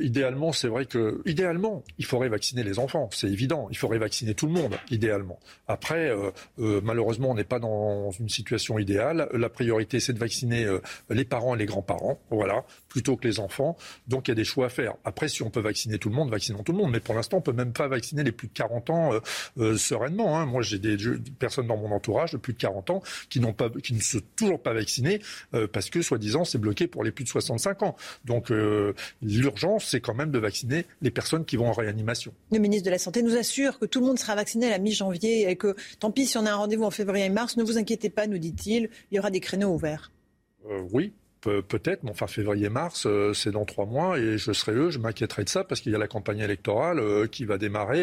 idéalement, 0.00 0.52
c'est 0.52 0.68
vrai 0.68 0.86
que 0.86 1.22
idéalement, 1.26 1.82
il 1.98 2.04
faudrait 2.04 2.28
vacciner 2.28 2.62
les 2.62 2.78
enfants, 2.78 3.08
c'est 3.12 3.28
évident. 3.28 3.68
Il 3.70 3.76
faudrait 3.76 3.98
vacciner 3.98 4.34
tout 4.34 4.46
le 4.46 4.52
monde, 4.52 4.76
idéalement. 4.90 5.38
Après, 5.68 6.08
euh, 6.08 6.30
euh, 6.58 6.80
malheureusement, 6.82 7.30
on 7.30 7.34
n'est 7.34 7.44
pas 7.44 7.58
dans 7.58 8.10
une 8.12 8.28
situation 8.28 8.78
idéale. 8.78 9.28
La 9.32 9.48
priorité, 9.48 10.00
c'est 10.00 10.12
de 10.12 10.18
vacciner 10.18 10.64
euh, 10.64 10.80
les 11.10 11.24
parents 11.24 11.54
et 11.54 11.58
les 11.58 11.66
grands-parents, 11.66 12.18
voilà, 12.30 12.64
plutôt 12.88 13.16
que 13.16 13.26
les 13.26 13.40
enfants. 13.40 13.76
Donc, 14.08 14.28
il 14.28 14.30
y 14.30 14.32
a 14.32 14.34
des 14.34 14.44
choix 14.44 14.66
à 14.66 14.68
faire. 14.68 14.94
Après, 15.04 15.28
si 15.28 15.42
on 15.42 15.50
peut 15.50 15.60
vacciner 15.60 15.98
tout 15.98 16.08
le 16.08 16.14
monde, 16.14 16.30
vaccinons 16.30 16.62
tout 16.62 16.72
le 16.72 16.78
monde. 16.78 16.90
Mais 16.92 17.00
pour 17.00 17.14
l'instant, 17.14 17.38
on 17.38 17.42
peut 17.42 17.52
même 17.52 17.72
pas 17.72 17.88
vacciner 17.88 18.22
les 18.22 18.32
plus 18.32 18.48
de 18.48 18.52
40 18.52 18.90
ans 18.90 19.10
sereinement. 19.76 20.38
Hein. 20.38 20.46
Moi, 20.46 20.62
j'ai 20.62 20.78
des, 20.78 20.96
personnes 21.38 21.66
dans 21.66 21.76
mon 21.76 21.90
entourage 21.92 22.32
de 22.32 22.36
plus 22.36 22.52
de 22.52 22.58
40 22.58 22.90
ans 22.90 23.02
qui 23.28 23.40
pas, 23.40 23.70
qui 23.82 23.94
ne 23.94 24.00
sont 24.00 24.20
toujours 24.36 24.60
pas 24.60 24.72
vaccinées 24.72 25.20
parce 25.72 25.90
que, 25.90 26.02
soi-disant, 26.02 26.44
c'est 26.44 26.58
bloqué 26.58 26.86
pour 26.86 27.04
les 27.04 27.12
plus 27.12 27.24
de 27.24 27.28
65 27.28 27.82
ans. 27.82 27.96
Donc 28.24 28.50
l'urgence, 29.22 29.86
c'est 29.86 30.00
quand 30.00 30.14
même 30.14 30.30
de 30.30 30.38
vacciner 30.38 30.86
les 31.02 31.10
personnes 31.10 31.44
qui 31.44 31.56
vont 31.56 31.68
en 31.68 31.72
réanimation. 31.72 32.32
Le 32.52 32.58
ministre 32.58 32.86
de 32.86 32.90
la 32.90 32.98
Santé 32.98 33.22
nous 33.22 33.36
assure 33.36 33.78
que 33.78 33.86
tout 33.86 34.00
le 34.00 34.06
monde 34.06 34.18
sera 34.18 34.34
vacciné 34.34 34.66
à 34.66 34.70
la 34.70 34.78
mi-janvier 34.78 35.48
et 35.48 35.56
que 35.56 35.74
tant 35.98 36.10
pis 36.10 36.26
si 36.26 36.38
on 36.38 36.46
a 36.46 36.50
un 36.50 36.56
rendez-vous 36.56 36.84
en 36.84 36.90
février 36.90 37.26
et 37.26 37.30
mars, 37.30 37.56
ne 37.56 37.64
vous 37.64 37.78
inquiétez 37.78 38.10
pas, 38.10 38.26
nous 38.26 38.38
dit-il, 38.38 38.90
il 39.10 39.16
y 39.16 39.18
aura 39.18 39.30
des 39.30 39.40
créneaux 39.40 39.72
ouverts. 39.72 40.10
Euh, 40.70 40.82
oui, 40.92 41.12
peut-être, 41.40 42.04
mais 42.04 42.10
enfin 42.10 42.26
février-mars, 42.26 43.04
euh, 43.06 43.34
c'est 43.34 43.50
dans 43.50 43.66
trois 43.66 43.84
mois 43.84 44.18
et 44.18 44.38
je 44.38 44.52
serai 44.52 44.72
eux, 44.72 44.90
je 44.90 44.98
m'inquiéterai 44.98 45.44
de 45.44 45.48
ça 45.48 45.62
parce 45.62 45.82
qu'il 45.82 45.92
y 45.92 45.94
a 45.94 45.98
la 45.98 46.08
campagne 46.08 46.38
électorale 46.38 46.98
euh, 46.98 47.26
qui 47.26 47.44
va 47.44 47.58
démarrer. 47.58 48.02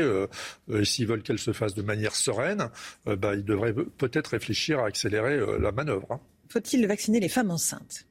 et 0.71 0.85
s'ils 0.85 1.07
veulent 1.07 1.23
qu'elle 1.23 1.39
se 1.39 1.53
fasse 1.53 1.73
de 1.73 1.81
manière 1.81 2.15
sereine, 2.15 2.69
bah, 3.05 3.33
ils 3.35 3.45
devraient 3.45 3.73
peut-être 3.73 4.27
réfléchir 4.27 4.79
à 4.79 4.85
accélérer 4.85 5.39
la 5.59 5.71
manœuvre. 5.71 6.07
Hein. 6.11 6.19
Faut-il 6.49 6.85
vacciner 6.85 7.19
les 7.19 7.29
femmes 7.29 7.51
enceintes? 7.51 8.05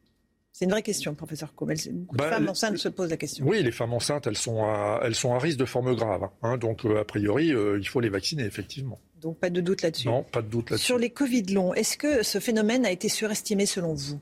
C'est 0.52 0.64
une 0.64 0.72
vraie 0.72 0.82
question, 0.82 1.14
professeur 1.14 1.54
Comel. 1.54 1.78
Beaucoup 1.90 2.16
de 2.16 2.22
bah, 2.22 2.30
femmes 2.30 2.48
enceintes 2.48 2.76
se 2.76 2.88
posent 2.88 3.10
la 3.10 3.16
question. 3.16 3.46
Oui, 3.46 3.62
les 3.62 3.70
femmes 3.70 3.92
enceintes, 3.92 4.26
elles 4.26 4.36
sont 4.36 4.64
à, 4.64 5.00
elles 5.04 5.14
sont 5.14 5.32
à 5.32 5.38
risque 5.38 5.58
de 5.58 5.64
forme 5.64 5.94
grave. 5.94 6.28
Hein. 6.42 6.58
donc, 6.58 6.84
euh, 6.84 7.00
a 7.00 7.04
priori, 7.04 7.52
euh, 7.52 7.78
il 7.80 7.88
faut 7.88 8.00
les 8.00 8.08
vacciner, 8.08 8.44
effectivement. 8.44 8.98
Donc, 9.20 9.38
pas 9.38 9.50
de 9.50 9.60
doute 9.60 9.82
là-dessus. 9.82 10.08
Non, 10.08 10.22
pas 10.24 10.42
de 10.42 10.48
doute 10.48 10.70
là-dessus. 10.70 10.86
Sur 10.86 10.98
les 10.98 11.10
Covid 11.10 11.44
longs, 11.44 11.74
est-ce 11.74 11.96
que 11.96 12.22
ce 12.22 12.40
phénomène 12.40 12.84
a 12.84 12.90
été 12.90 13.08
surestimé 13.08 13.66
selon 13.66 13.94
vous? 13.94 14.20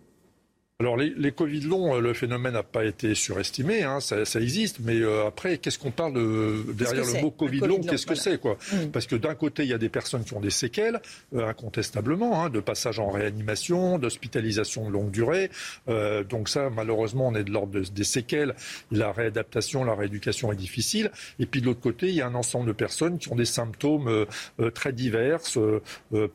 Alors 0.80 0.96
les, 0.96 1.12
les, 1.16 1.32
Covid 1.32 1.62
longs, 1.62 1.96
euh, 1.96 2.00
le 2.00 2.14
phénomène 2.14 2.52
n'a 2.52 2.62
pas 2.62 2.84
été 2.84 3.16
surestimé, 3.16 3.82
hein, 3.82 3.98
ça, 3.98 4.24
ça, 4.24 4.40
existe, 4.40 4.78
mais 4.78 5.00
euh, 5.00 5.26
après, 5.26 5.58
qu'est-ce 5.58 5.76
qu'on 5.76 5.90
parle 5.90 6.14
de, 6.14 6.72
derrière 6.72 7.04
le 7.04 7.20
mot 7.20 7.32
Covid, 7.32 7.58
long 7.58 7.80
Qu'est-ce 7.80 8.06
que 8.06 8.14
c'est 8.14 8.40
quoi 8.40 8.58
mm. 8.72 8.92
Parce 8.92 9.08
que 9.08 9.16
d'un 9.16 9.34
côté, 9.34 9.64
il 9.64 9.70
y 9.70 9.72
a 9.72 9.78
des 9.78 9.88
personnes 9.88 10.22
qui 10.22 10.34
ont 10.34 10.40
des 10.40 10.50
séquelles, 10.50 11.00
euh, 11.34 11.48
incontestablement, 11.48 12.44
hein, 12.44 12.48
de 12.48 12.60
passage 12.60 13.00
en 13.00 13.10
réanimation, 13.10 13.98
d'hospitalisation 13.98 14.86
de 14.86 14.92
longue 14.92 15.10
durée. 15.10 15.50
Euh, 15.88 16.22
donc 16.22 16.48
ça, 16.48 16.70
malheureusement, 16.70 17.26
on 17.26 17.34
est 17.34 17.42
de 17.42 17.50
l'ordre 17.50 17.80
des 17.80 18.04
séquelles. 18.04 18.54
La 18.92 19.10
réadaptation, 19.10 19.82
la 19.82 19.96
rééducation 19.96 20.52
est 20.52 20.56
difficile. 20.56 21.10
Et 21.40 21.46
puis 21.46 21.60
de 21.60 21.66
l'autre 21.66 21.80
côté, 21.80 22.06
il 22.06 22.14
y 22.14 22.20
a 22.20 22.28
un 22.28 22.36
ensemble 22.36 22.68
de 22.68 22.72
personnes 22.72 23.18
qui 23.18 23.32
ont 23.32 23.36
des 23.36 23.46
symptômes 23.46 24.26
très 24.74 24.92
divers, 24.92 25.40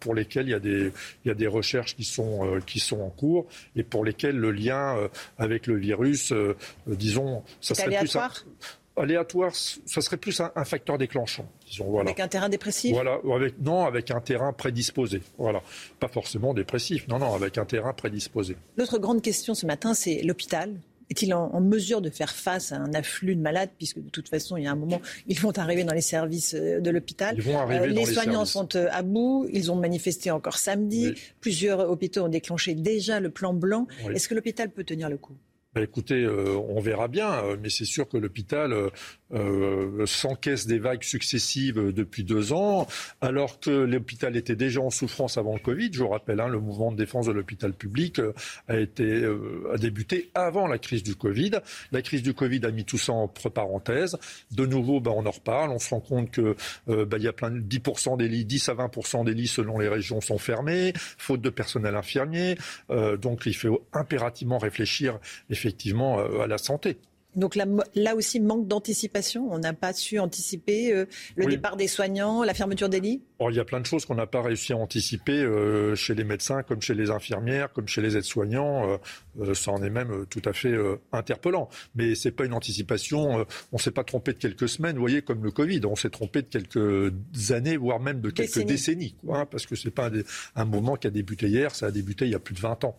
pour 0.01 0.13
lesquels 0.13 0.47
il 0.47 0.51
y 0.51 0.53
a 0.53 0.59
des, 0.59 0.91
il 1.23 1.29
y 1.29 1.31
a 1.31 1.33
des 1.33 1.47
recherches 1.47 1.95
qui 1.95 2.03
sont, 2.03 2.59
qui 2.65 2.81
sont 2.81 2.99
en 2.99 3.09
cours 3.09 3.47
et 3.77 3.83
pour 3.83 4.03
le 4.37 4.51
lien 4.51 4.97
euh, 4.97 5.07
avec 5.37 5.67
le 5.67 5.75
virus, 5.75 6.31
euh, 6.31 6.55
euh, 6.87 6.95
disons, 6.95 7.43
ça 7.61 7.75
serait 7.75 7.87
aléatoire. 7.87 8.33
plus 8.33 8.65
aléatoire, 8.95 9.51
ça 9.55 10.01
serait 10.01 10.17
plus 10.17 10.39
un, 10.39 10.65
facteur 10.65 10.97
déclenchant. 10.97 11.47
Disons, 11.67 11.85
voilà. 11.85 12.11
Avec 12.11 12.19
un 12.19 12.27
terrain 12.27 12.49
dépressif? 12.49 12.93
Voilà, 12.93 13.19
avec, 13.33 13.59
non, 13.59 13.85
avec 13.85 14.11
un 14.11 14.21
terrain 14.21 14.53
prédisposé. 14.53 15.21
Voilà. 15.37 15.61
Pas 15.99 16.07
forcément 16.07 16.53
dépressif, 16.53 17.07
non, 17.07 17.19
non, 17.19 17.33
avec 17.33 17.57
un 17.57 17.65
terrain 17.65 17.93
prédisposé. 17.93 18.55
L'autre 18.77 18.99
grande 18.99 19.21
question 19.21 19.55
ce 19.55 19.65
matin, 19.65 19.93
c'est 19.93 20.21
l'hôpital. 20.21 20.75
Est-il 21.09 21.33
en, 21.33 21.61
mesure 21.61 22.01
de 22.01 22.09
faire 22.09 22.33
face 22.33 22.71
à 22.71 22.77
un 22.77 22.93
afflux 22.93 23.35
de 23.35 23.41
malades, 23.41 23.69
puisque 23.77 23.99
de 23.99 24.09
toute 24.09 24.29
façon, 24.29 24.57
il 24.57 24.63
y 24.63 24.67
a 24.67 24.71
un 24.71 24.75
moment, 24.75 25.01
ils 25.27 25.39
vont 25.39 25.51
arriver 25.57 25.83
dans 25.83 25.93
les 25.93 26.01
services 26.01 26.53
euh, 26.53 26.79
de 26.79 26.89
l'hôpital. 26.89 27.37
Euh, 27.39 27.85
les 27.85 28.05
soignants 28.05 28.45
sont 28.45 28.75
euh, 28.75 28.87
à 28.91 29.01
bout, 29.01 29.47
ils 29.51 29.71
ont 29.71 29.75
manifesté 29.75 30.31
encore 30.31 30.57
samedi. 30.57 31.13
Plusieurs 31.41 31.89
hôpitaux 31.89 32.21
ont 32.21 32.29
déclenché 32.29 32.73
déjà 32.73 33.19
le 33.19 33.29
plan 33.29 33.53
blanc. 33.53 33.87
Est-ce 34.13 34.27
que 34.27 34.33
l'hôpital 34.33 34.69
peut 34.69 34.83
tenir 34.83 35.09
le 35.09 35.17
coup? 35.17 35.33
Bah, 35.73 35.81
écoutez, 35.81 36.27
on 36.27 36.79
verra 36.79 37.07
bien, 37.07 37.41
mais 37.61 37.69
c'est 37.69 37.85
sûr 37.85 38.07
que 38.07 38.17
l'hôpital 38.17 38.91
euh, 39.33 40.05
s'encaisse 40.05 40.67
des 40.67 40.77
vagues 40.77 41.01
successives 41.01 41.91
depuis 41.91 42.23
deux 42.23 42.53
ans, 42.53 42.87
alors 43.19 43.59
que 43.59 43.71
l'hôpital 43.71 44.37
était 44.37 44.55
déjà 44.55 44.79
en 44.79 44.91
souffrance 44.91 45.37
avant 45.37 45.53
le 45.53 45.59
Covid. 45.59 45.89
Je 45.91 46.03
vous 46.03 46.09
rappelle, 46.09 46.39
hein, 46.39 46.47
le 46.47 46.59
mouvement 46.59 46.91
de 46.91 46.97
défense 46.97 47.25
de 47.25 47.31
l'hôpital 47.31 47.73
public 47.73 48.19
euh, 48.19 48.33
a 48.67 48.73
euh, 48.73 49.77
débuté 49.77 50.29
avant 50.35 50.67
la 50.67 50.77
crise 50.77 51.01
du 51.01 51.15
Covid. 51.15 51.51
La 51.91 52.03
crise 52.03 52.21
du 52.21 52.35
Covid 52.35 52.63
a 52.65 52.71
mis 52.71 52.85
tout 52.85 52.99
ça 52.99 53.13
entre 53.13 53.49
parenthèses. 53.49 54.17
De 54.51 54.67
nouveau, 54.67 54.99
ben, 54.99 55.11
on 55.15 55.25
en 55.25 55.31
reparle. 55.31 55.71
On 55.71 55.79
se 55.79 55.89
rend 55.89 56.01
compte 56.01 56.29
que 56.29 56.55
ben, 56.87 57.17
il 57.17 57.23
y 57.23 57.27
a 57.27 57.33
plein 57.33 57.49
de 57.49 57.59
10% 57.59 58.17
des 58.17 58.27
lits, 58.27 58.45
10 58.45 58.69
à 58.69 58.75
20% 58.75 59.25
des 59.25 59.33
lits 59.33 59.47
selon 59.47 59.79
les 59.79 59.87
régions 59.87 60.21
sont 60.21 60.37
fermés, 60.37 60.93
faute 60.95 61.41
de 61.41 61.49
personnel 61.49 61.95
infirmier. 61.95 62.57
donc, 62.89 63.45
il 63.45 63.55
faut 63.55 63.87
impérativement 63.93 64.57
réfléchir 64.57 65.19
à 65.65 66.47
la 66.47 66.57
santé. 66.57 66.97
Donc 67.35 67.55
là, 67.55 67.65
là 67.95 68.15
aussi, 68.15 68.39
manque 68.39 68.67
d'anticipation. 68.67 69.47
On 69.51 69.59
n'a 69.59 69.73
pas 69.73 69.93
su 69.93 70.19
anticiper 70.19 70.93
euh, 70.93 71.05
le 71.35 71.45
départ 71.45 71.77
des 71.77 71.87
soignants, 71.87 72.43
la 72.43 72.53
fermeture 72.53 72.89
des 72.89 72.99
lits? 72.99 73.21
Oh, 73.39 73.49
Il 73.49 73.55
y 73.55 73.59
a 73.59 73.65
plein 73.65 73.79
de 73.79 73.85
choses 73.85 74.05
qu'on 74.05 74.15
n'a 74.15 74.27
pas 74.27 74.41
réussi 74.41 74.73
à 74.73 74.77
anticiper 74.77 75.43
euh, 75.43 75.95
chez 75.95 76.13
les 76.13 76.23
médecins, 76.23 76.63
comme 76.63 76.81
chez 76.81 76.93
les 76.93 77.09
infirmières, 77.09 77.71
comme 77.73 77.87
chez 77.87 78.01
les 78.01 78.17
aides-soignants. 78.17 78.99
Euh, 79.39 79.53
ça 79.55 79.71
en 79.71 79.81
est 79.81 79.89
même 79.89 80.25
tout 80.29 80.41
à 80.45 80.53
fait 80.53 80.75
interpellant. 81.11 81.69
Mais 81.95 82.15
ce 82.15 82.27
n'est 82.27 82.33
pas 82.33 82.45
une 82.45 82.53
anticipation. 82.53 83.45
on 83.71 83.77
ne 83.77 83.81
s'est 83.81 83.91
pas 83.91 84.03
trompé 84.03 84.33
de 84.33 84.37
quelques 84.37 84.69
semaines, 84.69 84.95
vous 84.95 85.01
voyez, 85.01 85.23
comme 85.23 85.43
le 85.43 85.51
Covid. 85.51 85.81
On 85.85 85.95
s'est 85.95 86.11
trompé 86.11 86.43
de 86.43 86.47
quelques 86.47 87.11
années, 87.49 87.77
voire 87.77 87.99
même 87.99 88.21
de 88.21 88.29
quelques 88.29 88.63
décennies. 88.63 89.15
Hein, 89.29 89.47
parce 89.49 89.65
que 89.65 89.75
ce 89.75 89.87
n'est 89.87 89.91
pas 89.91 90.09
un, 90.09 90.21
un 90.55 90.65
mouvement 90.65 90.95
qui 90.95 91.07
a 91.07 91.09
débuté 91.09 91.47
hier, 91.47 91.73
ça 91.73 91.87
a 91.87 91.91
débuté 91.91 92.25
il 92.25 92.31
y 92.31 92.35
a 92.35 92.39
plus 92.39 92.53
de 92.53 92.59
20 92.59 92.83
ans. 92.83 92.95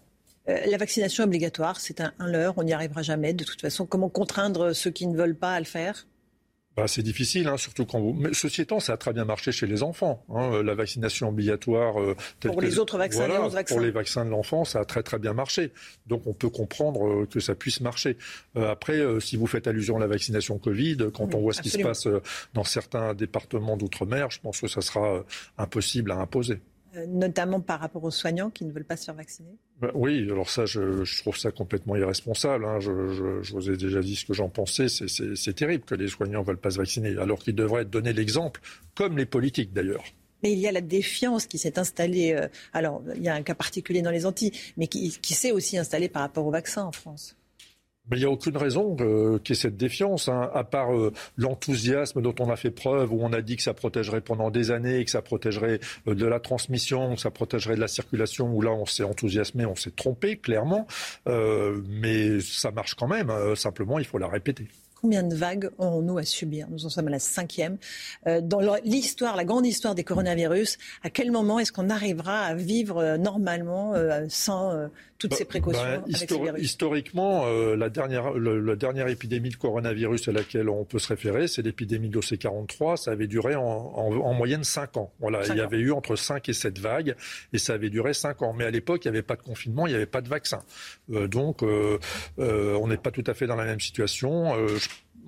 Euh, 0.48 0.60
la 0.66 0.76
vaccination 0.76 1.24
obligatoire, 1.24 1.80
c'est 1.80 2.00
un, 2.00 2.12
leurre, 2.18 2.54
on 2.56 2.64
n'y 2.64 2.72
arrivera 2.72 3.02
jamais. 3.02 3.32
De 3.32 3.44
toute 3.44 3.60
façon, 3.60 3.86
comment 3.86 4.08
contraindre 4.08 4.74
ceux 4.74 4.90
qui 4.90 5.06
ne 5.06 5.16
veulent 5.16 5.36
pas 5.36 5.54
à 5.54 5.58
le 5.58 5.64
faire? 5.64 6.06
Bah, 6.76 6.88
c'est 6.88 7.04
difficile, 7.04 7.46
hein, 7.46 7.56
surtout 7.56 7.86
quand 7.86 8.00
vous. 8.00 8.12
Mais 8.14 8.34
ceci 8.34 8.60
étant, 8.60 8.80
ça 8.80 8.94
a 8.94 8.96
très 8.96 9.12
bien 9.12 9.24
marché 9.24 9.52
chez 9.52 9.68
les 9.68 9.84
enfants. 9.84 10.24
Hein, 10.28 10.60
la 10.64 10.74
vaccination 10.74 11.28
obligatoire. 11.28 12.00
Euh, 12.00 12.16
pour 12.40 12.60
les 12.60 12.80
autres 12.80 12.98
vaccins, 12.98 13.28
les 13.28 13.48
vaccins. 13.48 13.74
Pour 13.76 13.84
les 13.84 13.92
vaccins 13.92 14.24
de 14.24 14.30
l'enfant, 14.30 14.64
ça 14.64 14.80
a 14.80 14.84
très 14.84 15.04
très 15.04 15.20
bien 15.20 15.34
marché. 15.34 15.72
Donc 16.08 16.26
on 16.26 16.34
peut 16.34 16.50
comprendre 16.50 17.06
euh, 17.06 17.26
que 17.26 17.38
ça 17.38 17.54
puisse 17.54 17.80
marcher. 17.80 18.18
après, 18.56 19.00
si 19.20 19.36
vous 19.36 19.46
faites 19.46 19.68
allusion 19.68 19.96
à 19.96 20.00
la 20.00 20.08
vaccination 20.08 20.58
Covid, 20.58 20.96
quand 21.14 21.34
on 21.34 21.40
voit 21.40 21.52
ce 21.52 21.62
qui 21.62 21.70
se 21.70 21.78
passe 21.78 22.08
dans 22.54 22.64
certains 22.64 23.14
départements 23.14 23.76
d'outre-mer, 23.76 24.30
je 24.32 24.40
pense 24.40 24.60
que 24.60 24.66
ça 24.66 24.80
sera 24.80 25.24
impossible 25.56 26.10
à 26.10 26.16
imposer. 26.16 26.60
Euh, 26.96 27.06
notamment 27.06 27.60
par 27.60 27.80
rapport 27.80 28.04
aux 28.04 28.10
soignants 28.10 28.50
qui 28.50 28.64
ne 28.64 28.72
veulent 28.72 28.84
pas 28.84 28.96
se 28.96 29.06
faire 29.06 29.14
vacciner 29.14 29.56
Oui, 29.92 30.22
alors 30.30 30.48
ça, 30.48 30.66
je, 30.66 31.20
trouve 31.20 31.36
ça 31.36 31.50
complètement 31.50 31.96
irresponsable. 31.96 32.64
Hein. 32.64 32.78
Je, 32.80 33.52
vous 33.52 33.70
ai 33.70 33.76
déjà 33.76 34.00
dit 34.00 34.16
ce 34.16 34.24
que 34.24 34.32
j'en 34.32 34.48
pensais. 34.48 34.86
C'est 34.88 35.52
terrible 35.54 35.84
que 35.84 35.94
les 35.94 36.08
soignants 36.08 36.40
ne 36.40 36.46
veulent 36.46 36.58
pas 36.58 36.70
se 36.70 36.78
vacciner, 36.78 37.16
alors 37.18 37.38
qu'ils 37.38 37.54
devraient 37.54 37.84
donner 37.84 38.12
l'exemple, 38.12 38.60
comme 38.94 39.18
les 39.18 39.26
politiques 39.26 39.72
d'ailleurs. 39.72 40.04
Mais 40.42 40.52
il 40.52 40.58
y 40.58 40.68
a 40.68 40.72
la 40.72 40.82
défiance 40.82 41.46
qui 41.46 41.58
s'est 41.58 41.78
installée. 41.78 42.34
Euh, 42.34 42.48
alors, 42.72 43.02
il 43.16 43.22
y 43.22 43.28
a 43.28 43.34
un 43.34 43.42
cas 43.42 43.54
particulier 43.54 44.02
dans 44.02 44.10
les 44.10 44.26
Antilles, 44.26 44.52
mais 44.76 44.86
qui, 44.86 45.10
s'est 45.22 45.52
aussi 45.52 45.78
installée 45.78 46.08
par 46.08 46.22
rapport 46.22 46.46
au 46.46 46.50
vaccin 46.50 46.84
en 46.84 46.92
France. 46.92 47.36
Il 48.12 48.18
n'y 48.18 48.24
a 48.24 48.30
aucune 48.30 48.56
raison 48.58 48.96
euh, 49.00 49.38
qu'il 49.38 49.56
y 49.56 49.58
ait 49.58 49.62
cette 49.62 49.78
défiance, 49.78 50.28
hein, 50.28 50.50
à 50.52 50.62
part 50.62 50.94
euh, 50.94 51.10
l'enthousiasme 51.38 52.20
dont 52.20 52.34
on 52.38 52.50
a 52.50 52.56
fait 52.56 52.70
preuve, 52.70 53.12
où 53.12 53.18
on 53.22 53.32
a 53.32 53.40
dit 53.40 53.56
que 53.56 53.62
ça 53.62 53.72
protégerait 53.72 54.20
pendant 54.20 54.50
des 54.50 54.70
années, 54.70 55.02
que 55.04 55.10
ça 55.10 55.22
protégerait 55.22 55.80
de 56.06 56.26
la 56.26 56.38
transmission, 56.38 57.14
que 57.14 57.20
ça 57.20 57.30
protégerait 57.30 57.76
de 57.76 57.80
la 57.80 57.88
circulation, 57.88 58.54
où 58.54 58.60
là 58.60 58.72
on 58.72 58.84
s'est 58.84 59.04
enthousiasmé, 59.04 59.64
on 59.64 59.74
s'est 59.74 59.90
trompé, 59.90 60.36
clairement. 60.36 60.86
mais 61.26 62.40
ça 62.40 62.70
marche 62.70 62.94
quand 62.94 63.08
même, 63.08 63.32
simplement 63.56 63.98
il 63.98 64.04
faut 64.04 64.18
la 64.18 64.28
répéter. 64.28 64.68
Combien 65.04 65.22
de 65.22 65.34
vagues 65.34 65.68
aurons-nous 65.76 66.16
à 66.16 66.24
subir? 66.24 66.66
Nous 66.70 66.86
en 66.86 66.88
sommes 66.88 67.08
à 67.08 67.10
la 67.10 67.18
cinquième. 67.18 67.76
Euh, 68.26 68.40
dans 68.40 68.60
l'histoire, 68.84 69.36
la 69.36 69.44
grande 69.44 69.66
histoire 69.66 69.94
des 69.94 70.02
coronavirus, 70.02 70.78
à 71.02 71.10
quel 71.10 71.30
moment 71.30 71.58
est-ce 71.58 71.72
qu'on 71.72 71.90
arrivera 71.90 72.40
à 72.40 72.54
vivre 72.54 72.96
euh, 72.96 73.18
normalement 73.18 73.92
euh, 73.92 74.24
sans 74.30 74.88
toutes 75.24 75.30
bah, 75.30 75.36
ces 75.38 75.44
précautions 75.46 75.82
bah, 75.82 76.02
avec 76.48 76.62
Historiquement, 76.62 77.46
la, 77.46 77.88
dernière, 77.88 78.32
la 78.34 78.76
dernière 78.76 79.08
épidémie 79.08 79.48
de 79.48 79.56
coronavirus 79.56 80.28
à 80.28 80.32
laquelle 80.32 80.68
on 80.68 80.84
peut 80.84 80.98
se 80.98 81.08
référer, 81.08 81.48
c'est 81.48 81.62
l'épidémie 81.62 82.10
d'OC43. 82.10 82.96
Ça 82.96 83.12
avait 83.12 83.26
duré 83.26 83.54
en, 83.54 84.34
moyenne 84.34 84.64
5 84.64 84.96
ans. 84.96 85.12
Voilà, 85.20 85.40
il 85.48 85.56
y 85.56 85.60
avait 85.60 85.78
eu 85.78 85.92
entre 85.92 86.16
5 86.16 86.48
et 86.48 86.52
7 86.52 86.78
vagues 86.78 87.16
et 87.52 87.58
ça 87.58 87.74
avait 87.74 87.90
duré 87.90 88.12
5 88.12 88.42
ans. 88.42 88.52
Mais 88.52 88.64
à 88.64 88.70
l'époque, 88.70 89.04
il 89.04 89.08
n'y 89.08 89.16
avait 89.16 89.22
pas 89.22 89.36
de 89.36 89.42
confinement, 89.42 89.86
il 89.86 89.90
n'y 89.90 89.96
avait 89.96 90.06
pas 90.06 90.20
de 90.20 90.28
vaccin. 90.28 90.62
donc, 91.08 91.62
on 91.62 92.86
n'est 92.86 92.96
pas 92.96 93.10
tout 93.10 93.24
à 93.26 93.34
fait 93.34 93.46
dans 93.46 93.56
la 93.56 93.64
même 93.64 93.80
situation. 93.80 94.54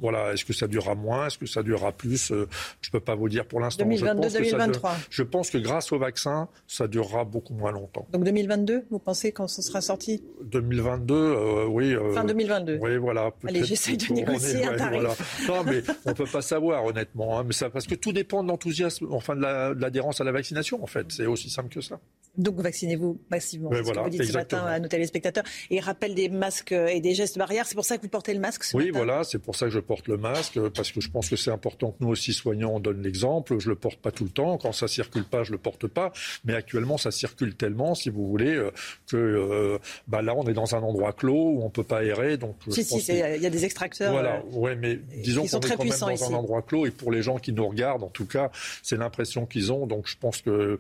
Voilà, 0.01 0.33
est-ce 0.33 0.45
que 0.45 0.53
ça 0.53 0.67
durera 0.67 0.95
moins 0.95 1.27
Est-ce 1.27 1.39
que 1.39 1.47
ça 1.47 1.63
durera 1.63 1.93
plus 1.93 2.31
euh, 2.31 2.49
Je 2.81 2.89
ne 2.89 2.93
peux 2.93 3.01
pas 3.01 3.15
vous 3.15 3.29
dire 3.29 3.47
pour 3.47 3.61
l'instant. 3.61 3.87
2022-2023. 3.87 4.91
Je, 5.11 5.23
pense 5.23 5.51
que 5.51 5.59
grâce 5.59 5.93
au 5.93 5.99
vaccin, 5.99 6.49
ça 6.67 6.87
durera 6.87 7.25
beaucoup 7.25 7.55
moins 7.55 7.73
longtemps. 7.73 8.07
Donc 8.13 8.25
2022, 8.25 8.85
vous 8.91 8.99
pensez 8.99 9.33
quand 9.33 9.49
ce 9.49 9.63
sera 9.63 9.81
sorti? 9.81 10.23
2022, 10.45 11.15
euh, 11.15 11.67
oui. 11.67 11.95
Euh, 11.95 12.13
fin 12.13 12.25
2022. 12.25 12.79
Oui, 12.81 12.97
voilà. 12.99 13.31
Allez, 13.47 13.65
j'essaye 13.65 13.97
de 13.97 14.13
négocier 14.13 14.65
un 14.67 14.77
tarif. 14.77 15.47
Non, 15.49 15.65
mais 15.65 15.83
on 16.05 16.11
ne 16.11 16.15
peut 16.15 16.27
pas 16.27 16.43
savoir, 16.43 16.85
honnêtement. 16.85 17.39
Hein, 17.39 17.45
mais 17.47 17.53
ça, 17.53 17.71
parce 17.71 17.87
que 17.87 17.95
tout 17.95 18.13
dépend 18.13 18.43
de 18.43 18.49
l'enthousiasme, 18.49 19.07
enfin 19.11 19.35
de 19.35 19.43
l'adhérence 19.81 20.21
à 20.21 20.25
la 20.25 20.33
vaccination, 20.33 20.83
en 20.83 20.87
fait. 20.87 21.07
C'est 21.11 21.27
aussi 21.27 21.49
simple 21.49 21.71
que 21.71 21.81
ça. 21.81 21.99
Donc 22.37 22.57
vaccinez-vous 22.57 23.19
massivement. 23.31 23.71
c'est 23.73 23.85
ce 23.85 23.93
que 23.93 23.99
vous 23.99 24.11
dites 24.11 24.25
ce 24.25 24.33
matin 24.33 24.65
à 24.67 24.79
nos 24.79 24.89
téléspectateurs. 24.89 25.45
Et 25.71 25.81
rappel 25.81 26.15
des 26.15 26.29
masques 26.29 26.73
et 26.73 27.01
des 27.01 27.15
gestes 27.15 27.39
barrières. 27.39 27.67
C'est 27.67 27.75
pour 27.75 27.85
ça 27.85 27.97
que 27.97 28.03
vous 28.03 28.09
portez 28.09 28.35
le 28.35 28.41
masque 28.41 28.65
ce 28.65 28.77
Oui, 28.77 28.91
voilà. 28.91 29.25
C'est 29.25 29.39
pour 29.39 29.57
ça 29.57 29.67
que 29.67 29.73
je 29.73 29.81
porte 29.87 30.09
le 30.09 30.19
masque 30.19 30.61
parce 30.71 30.93
que 30.93 31.01
je 31.01 31.11
pense 31.11 31.31
que 31.31 31.37
c'est 31.37 31.51
important 31.51 31.93
que 31.93 31.97
nous 32.01 32.09
aussi 32.09 32.33
soignants 32.33 32.67
on 32.75 32.81
donne 32.81 33.03
l'exemple. 33.03 33.59
Je 33.59 33.69
le 33.69 33.75
porte 33.75 33.99
pas 33.99 34.11
tout 34.11 34.25
le 34.25 34.31
temps. 34.31 34.59
Quand 34.59 34.73
ça 34.73 34.89
circule 34.89 35.25
pas, 35.25 35.43
je 35.43 35.53
le 35.53 35.59
porte 35.59 35.87
pas. 35.87 36.13
Mais 36.45 36.55
actuellement, 36.55 36.99
ça 36.99 37.11
circule 37.11 37.55
tellement, 37.55 37.95
si 37.95 38.11
vous 38.11 38.27
voulez, 38.27 38.55
euh, 38.55 38.71
que 39.09 39.17
euh, 39.17 39.79
bah 40.09 40.23
là, 40.23 40.35
on 40.37 40.47
est 40.47 40.55
dans 40.55 40.75
un 40.75 40.83
endroit 40.83 41.13
clos 41.13 41.51
où 41.51 41.63
on 41.63 41.71
peut 41.71 41.85
pas 41.85 41.99
aérer. 41.99 42.37
Donc, 42.37 42.57
si, 42.69 42.85
si, 42.85 42.99
il 43.09 43.43
y 43.43 43.47
a 43.47 43.51
des 43.51 43.65
extracteurs. 43.65 44.13
Voilà. 44.13 44.37
Euh, 44.37 44.57
ouais, 44.57 44.77
mais 44.77 44.97
disons 45.23 45.47
qu'on 45.47 45.61
est 45.61 45.77
quand 45.77 45.85
même 45.85 45.99
dans 45.99 46.35
un 46.35 46.35
endroit 46.35 46.63
clos 46.63 46.87
et 46.87 46.91
pour 46.91 47.13
les 47.13 47.23
gens 47.23 47.39
qui 47.39 47.53
nous 47.53 47.67
regardent, 47.67 48.05
en 48.05 48.11
tout 48.11 48.27
cas, 48.27 48.51
c'est 48.83 48.97
l'impression 48.97 49.47
qu'ils 49.47 49.73
ont. 49.73 49.87
Donc, 49.87 50.07
je 50.07 50.17
pense 50.19 50.43
que 50.43 50.79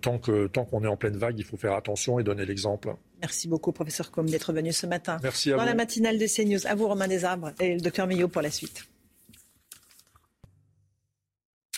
tant 0.00 0.18
que 0.18 0.46
tant 0.46 0.64
qu'on 0.64 0.84
est 0.84 0.88
en 0.88 0.96
pleine 0.96 1.16
vague, 1.16 1.38
il 1.38 1.44
faut 1.44 1.56
faire 1.56 1.74
attention 1.74 2.18
et 2.18 2.22
donner 2.22 2.44
l'exemple. 2.44 2.94
Merci 3.22 3.46
beaucoup, 3.48 3.72
professeur 3.72 4.10
Com, 4.10 4.28
d'être 4.28 4.52
venu 4.52 4.72
ce 4.72 4.86
matin. 4.86 5.18
Merci 5.22 5.52
à 5.52 5.56
Dans 5.56 5.64
la 5.64 5.74
matinale 5.74 6.18
de 6.18 6.26
CNews. 6.26 6.66
À 6.66 6.74
vous, 6.74 6.88
Romain 6.88 7.08
Desarbres 7.08 7.52
et 7.60 7.74
le 7.74 7.80
docteur 7.80 8.06
Millot 8.06 8.28
pour 8.28 8.42
la 8.42 8.50
suite. 8.50 8.84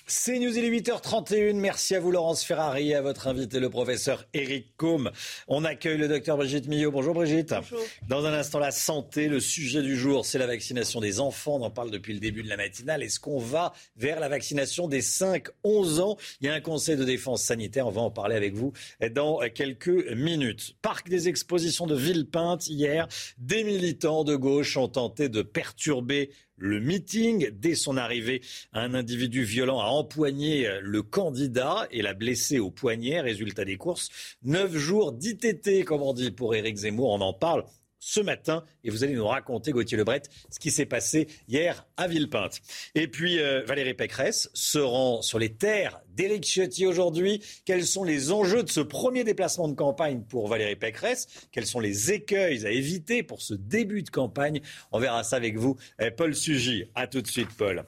C'est 0.07 0.39
News, 0.39 0.55
il 0.59 0.65
est 0.65 0.81
8h31. 0.83 1.55
Merci 1.55 1.95
à 1.95 2.01
vous, 2.01 2.11
Laurence 2.11 2.45
Ferrari, 2.45 2.91
et 2.91 2.95
à 2.95 3.01
votre 3.01 3.27
invité, 3.27 3.59
le 3.59 3.71
professeur 3.71 4.27
Eric 4.35 4.77
Combe. 4.77 5.11
On 5.49 5.65
accueille 5.65 5.97
le 5.97 6.09
docteur 6.09 6.37
Brigitte 6.37 6.69
Millot. 6.69 6.91
Bonjour, 6.91 7.15
Brigitte. 7.15 7.55
Bonjour. 7.55 7.81
Dans 8.07 8.27
un 8.27 8.35
instant, 8.35 8.59
la 8.59 8.71
santé. 8.71 9.29
Le 9.29 9.41
sujet 9.41 9.81
du 9.81 9.97
jour, 9.97 10.27
c'est 10.27 10.37
la 10.37 10.47
vaccination 10.47 11.01
des 11.01 11.21
enfants. 11.21 11.57
On 11.57 11.63
en 11.63 11.71
parle 11.71 11.91
depuis 11.91 12.13
le 12.13 12.21
début 12.21 12.43
de 12.43 12.51
la 12.51 12.59
matinale. 12.59 13.03
Est-ce 13.03 13.19
qu'on 13.19 13.39
va 13.39 13.73
vers 13.97 14.21
la 14.21 14.29
vaccination 14.29 14.89
des 14.89 15.01
5-11 15.01 16.01
ans? 16.01 16.19
Il 16.43 16.49
y 16.49 16.51
a 16.51 16.55
un 16.55 16.61
conseil 16.61 16.99
de 16.99 17.05
défense 17.05 17.43
sanitaire. 17.43 17.87
On 17.87 17.91
va 17.91 18.03
en 18.03 18.11
parler 18.11 18.37
avec 18.37 18.53
vous 18.53 18.75
dans 19.13 19.41
quelques 19.55 20.13
minutes. 20.13 20.77
Parc 20.83 21.09
des 21.09 21.29
expositions 21.29 21.87
de 21.87 21.95
Villepinte 21.97 22.69
hier. 22.69 23.09
Des 23.39 23.65
militants 23.65 24.25
de 24.25 24.37
gauche 24.37 24.77
ont 24.77 24.89
tenté 24.89 25.31
de 25.31 25.41
perturber 25.41 26.31
le 26.57 26.81
meeting. 26.81 27.51
Dès 27.51 27.75
son 27.75 27.97
arrivée, 27.97 28.43
un 28.73 28.95
individu 28.95 29.43
violent 29.45 29.81
a 29.81 29.87
empoigné 29.87 30.69
le 30.81 31.03
candidat 31.03 31.87
et 31.91 32.03
l'a 32.03 32.15
blessé 32.15 32.59
au 32.59 32.71
poignet. 32.71 33.21
Résultat 33.21 33.65
des 33.65 33.77
courses, 33.77 34.37
neuf 34.43 34.75
jours 34.77 35.13
d'ITT, 35.13 35.85
comme 35.85 36.03
on 36.03 36.13
dit 36.13 36.31
pour 36.31 36.55
Éric 36.55 36.77
Zemmour. 36.77 37.11
On 37.11 37.21
en 37.21 37.33
parle 37.33 37.65
ce 38.05 38.21
matin 38.21 38.65
et 38.85 38.91
vous 38.91 39.03
allez 39.03 39.15
nous 39.15 39.27
raconter, 39.27 39.73
Gauthier 39.73 39.97
Lebret, 39.97 40.23
ce 40.51 40.59
qui 40.59 40.71
s'est 40.71 40.85
passé 40.85 41.27
hier 41.49 41.87
à 41.97 42.07
Villepinte. 42.07 42.61
Et 42.95 43.09
puis 43.09 43.41
euh, 43.41 43.63
Valérie 43.65 43.95
Pécresse 43.95 44.51
se 44.53 44.79
rend 44.79 45.23
sur 45.23 45.39
les 45.39 45.55
terres 45.55 46.03
d'Éric 46.09 46.45
Ciotti 46.45 46.87
aujourd'hui. 46.87 47.43
Quels 47.65 47.87
sont 47.87 48.05
les 48.05 48.31
enjeux 48.31 48.63
de 48.63 48.69
ce 48.69 48.81
premier 48.81 49.25
déplacement 49.25 49.69
de 49.69 49.75
campagne 49.75 50.23
pour 50.29 50.49
Valérie 50.49 50.77
Pécresse? 50.77 51.29
Quels 51.51 51.67
sont 51.67 51.81
les 51.81 52.13
écueils 52.13 52.67
à 52.67 52.71
éviter 52.71 53.23
pour 53.23 53.41
ce 53.41 53.55
début 53.55 54.03
de 54.03 54.11
campagne? 54.11 54.61
On 54.93 54.99
verra 54.99 55.25
ça 55.25 55.37
avec 55.37 55.57
vous, 55.57 55.77
eh, 55.99 56.11
Paul 56.11 56.35
Sugy. 56.35 56.85
À 56.95 57.07
tout 57.07 57.23
de 57.23 57.27
suite, 57.27 57.57
Paul. 57.57 57.87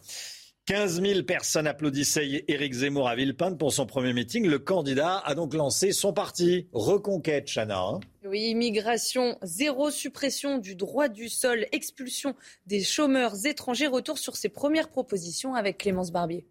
15 0.67 1.01
000 1.01 1.23
personnes 1.23 1.69
applaudissaient 1.69 2.45
Éric 2.49 2.73
Zemmour 2.73 3.09
à 3.09 3.15
Villepinte 3.15 3.57
pour 3.57 3.73
son 3.73 3.87
premier 3.87 4.13
meeting. 4.13 4.49
Le 4.49 4.59
candidat 4.59 5.19
a 5.19 5.37
donc 5.37 5.55
lancé 5.55 5.93
son 5.93 6.13
parti 6.13 6.67
Reconquête, 6.73 7.47
Chana. 7.47 7.79
Hein. 7.79 8.01
oui, 8.25 8.49
immigration, 8.49 9.39
zéro 9.43 9.93
suppression 9.93 10.59
du 10.59 10.75
droit 10.75 11.07
du 11.07 11.29
sol, 11.29 11.67
expulsion 11.71 12.35
des 12.67 12.83
chômeurs 12.83 13.47
étrangers. 13.47 13.87
Retour 13.87 14.19
sur 14.19 14.35
ses 14.35 14.49
premières 14.49 14.89
propositions 14.89 15.55
avec 15.55 15.79
Clémence 15.79 16.11
Barbier. 16.11 16.45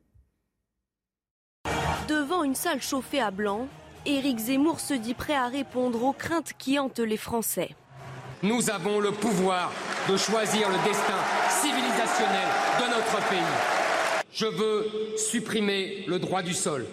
Devant 2.08 2.44
une 2.44 2.56
salle 2.56 2.82
chauffée 2.82 3.20
à 3.20 3.32
blanc, 3.32 3.68
Éric 4.06 4.40
Zemmour 4.40 4.80
se 4.80 4.94
dit 4.94 5.14
prêt 5.14 5.36
à 5.36 5.48
répondre 5.48 6.02
aux 6.04 6.14
craintes 6.14 6.54
qui 6.58 6.80
hantent 6.80 7.00
les 7.00 7.18
Français. 7.18 7.72
Nous 8.44 8.70
avons 8.70 9.02
le 9.02 9.12
pouvoir 9.12 9.74
de 10.10 10.16
choisir 10.16 10.70
le 10.70 10.88
destin 10.88 11.20
civilisationnel 11.50 12.48
de 12.80 12.96
notre 12.96 13.30
pays. 13.30 13.85
Je 14.36 14.48
veux 14.48 14.86
supprimer 15.16 16.04
le 16.08 16.20
droit 16.20 16.42
du 16.42 16.54
sol. 16.54 16.86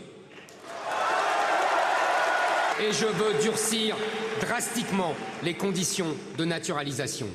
Et 2.80 2.92
je 2.92 3.06
veux 3.06 3.42
durcir 3.42 3.96
drastiquement 4.40 5.16
les 5.42 5.54
conditions 5.54 6.14
de 6.38 6.44
naturalisation. 6.44 7.26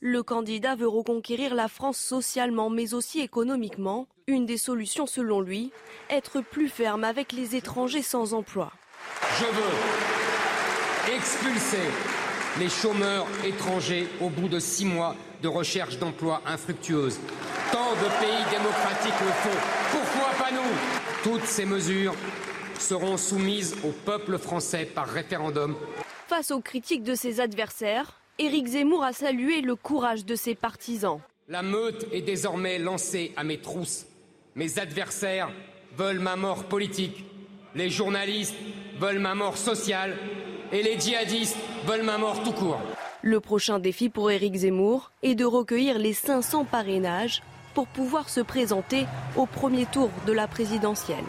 Le 0.00 0.22
candidat 0.22 0.74
veut 0.74 0.86
reconquérir 0.86 1.54
la 1.54 1.68
France 1.68 1.96
socialement 1.96 2.68
mais 2.68 2.92
aussi 2.92 3.20
économiquement. 3.20 4.06
Une 4.26 4.44
des 4.44 4.58
solutions 4.58 5.06
selon 5.06 5.40
lui, 5.40 5.72
être 6.10 6.42
plus 6.42 6.68
ferme 6.68 7.02
avec 7.02 7.32
les 7.32 7.56
étrangers 7.56 8.02
sans 8.02 8.34
emploi. 8.34 8.70
Je 9.38 9.46
veux 9.46 11.16
expulser 11.16 11.88
les 12.60 12.68
chômeurs 12.68 13.26
étrangers 13.46 14.08
au 14.20 14.28
bout 14.28 14.48
de 14.48 14.58
six 14.58 14.84
mois 14.84 15.16
de 15.42 15.48
recherche 15.48 15.96
d'emploi 15.96 16.42
infructueuse. 16.44 17.18
Tant 17.72 17.92
de 17.92 18.08
pays 18.20 18.44
démocratiques 18.50 19.20
le 19.20 19.32
font. 19.32 19.58
Pourquoi 19.90 20.30
pas 20.38 20.50
nous? 20.50 20.72
Toutes 21.22 21.44
ces 21.44 21.66
mesures 21.66 22.14
seront 22.78 23.16
soumises 23.16 23.76
au 23.84 23.90
peuple 23.90 24.38
français 24.38 24.86
par 24.86 25.06
référendum. 25.06 25.76
Face 26.28 26.50
aux 26.50 26.60
critiques 26.60 27.02
de 27.02 27.14
ses 27.14 27.40
adversaires, 27.40 28.20
Éric 28.38 28.68
Zemmour 28.68 29.04
a 29.04 29.12
salué 29.12 29.60
le 29.60 29.74
courage 29.74 30.24
de 30.24 30.34
ses 30.34 30.54
partisans. 30.54 31.20
La 31.48 31.62
meute 31.62 32.06
est 32.12 32.22
désormais 32.22 32.78
lancée 32.78 33.32
à 33.36 33.44
mes 33.44 33.58
trousses. 33.58 34.06
Mes 34.54 34.78
adversaires 34.78 35.50
veulent 35.96 36.20
ma 36.20 36.36
mort 36.36 36.64
politique. 36.64 37.24
Les 37.74 37.90
journalistes 37.90 38.54
veulent 38.98 39.18
ma 39.18 39.34
mort 39.34 39.56
sociale. 39.56 40.16
Et 40.72 40.82
les 40.82 40.98
djihadistes 40.98 41.56
veulent 41.86 42.02
ma 42.02 42.18
mort 42.18 42.42
tout 42.42 42.52
court. 42.52 42.80
Le 43.22 43.40
prochain 43.40 43.78
défi 43.78 44.08
pour 44.08 44.30
Éric 44.30 44.54
Zemmour 44.54 45.10
est 45.22 45.34
de 45.34 45.44
recueillir 45.44 45.98
les 45.98 46.12
500 46.12 46.64
parrainages 46.64 47.42
pour 47.78 47.86
pouvoir 47.86 48.28
se 48.28 48.40
présenter 48.40 49.06
au 49.36 49.46
premier 49.46 49.86
tour 49.86 50.10
de 50.26 50.32
la 50.32 50.48
présidentielle. 50.48 51.24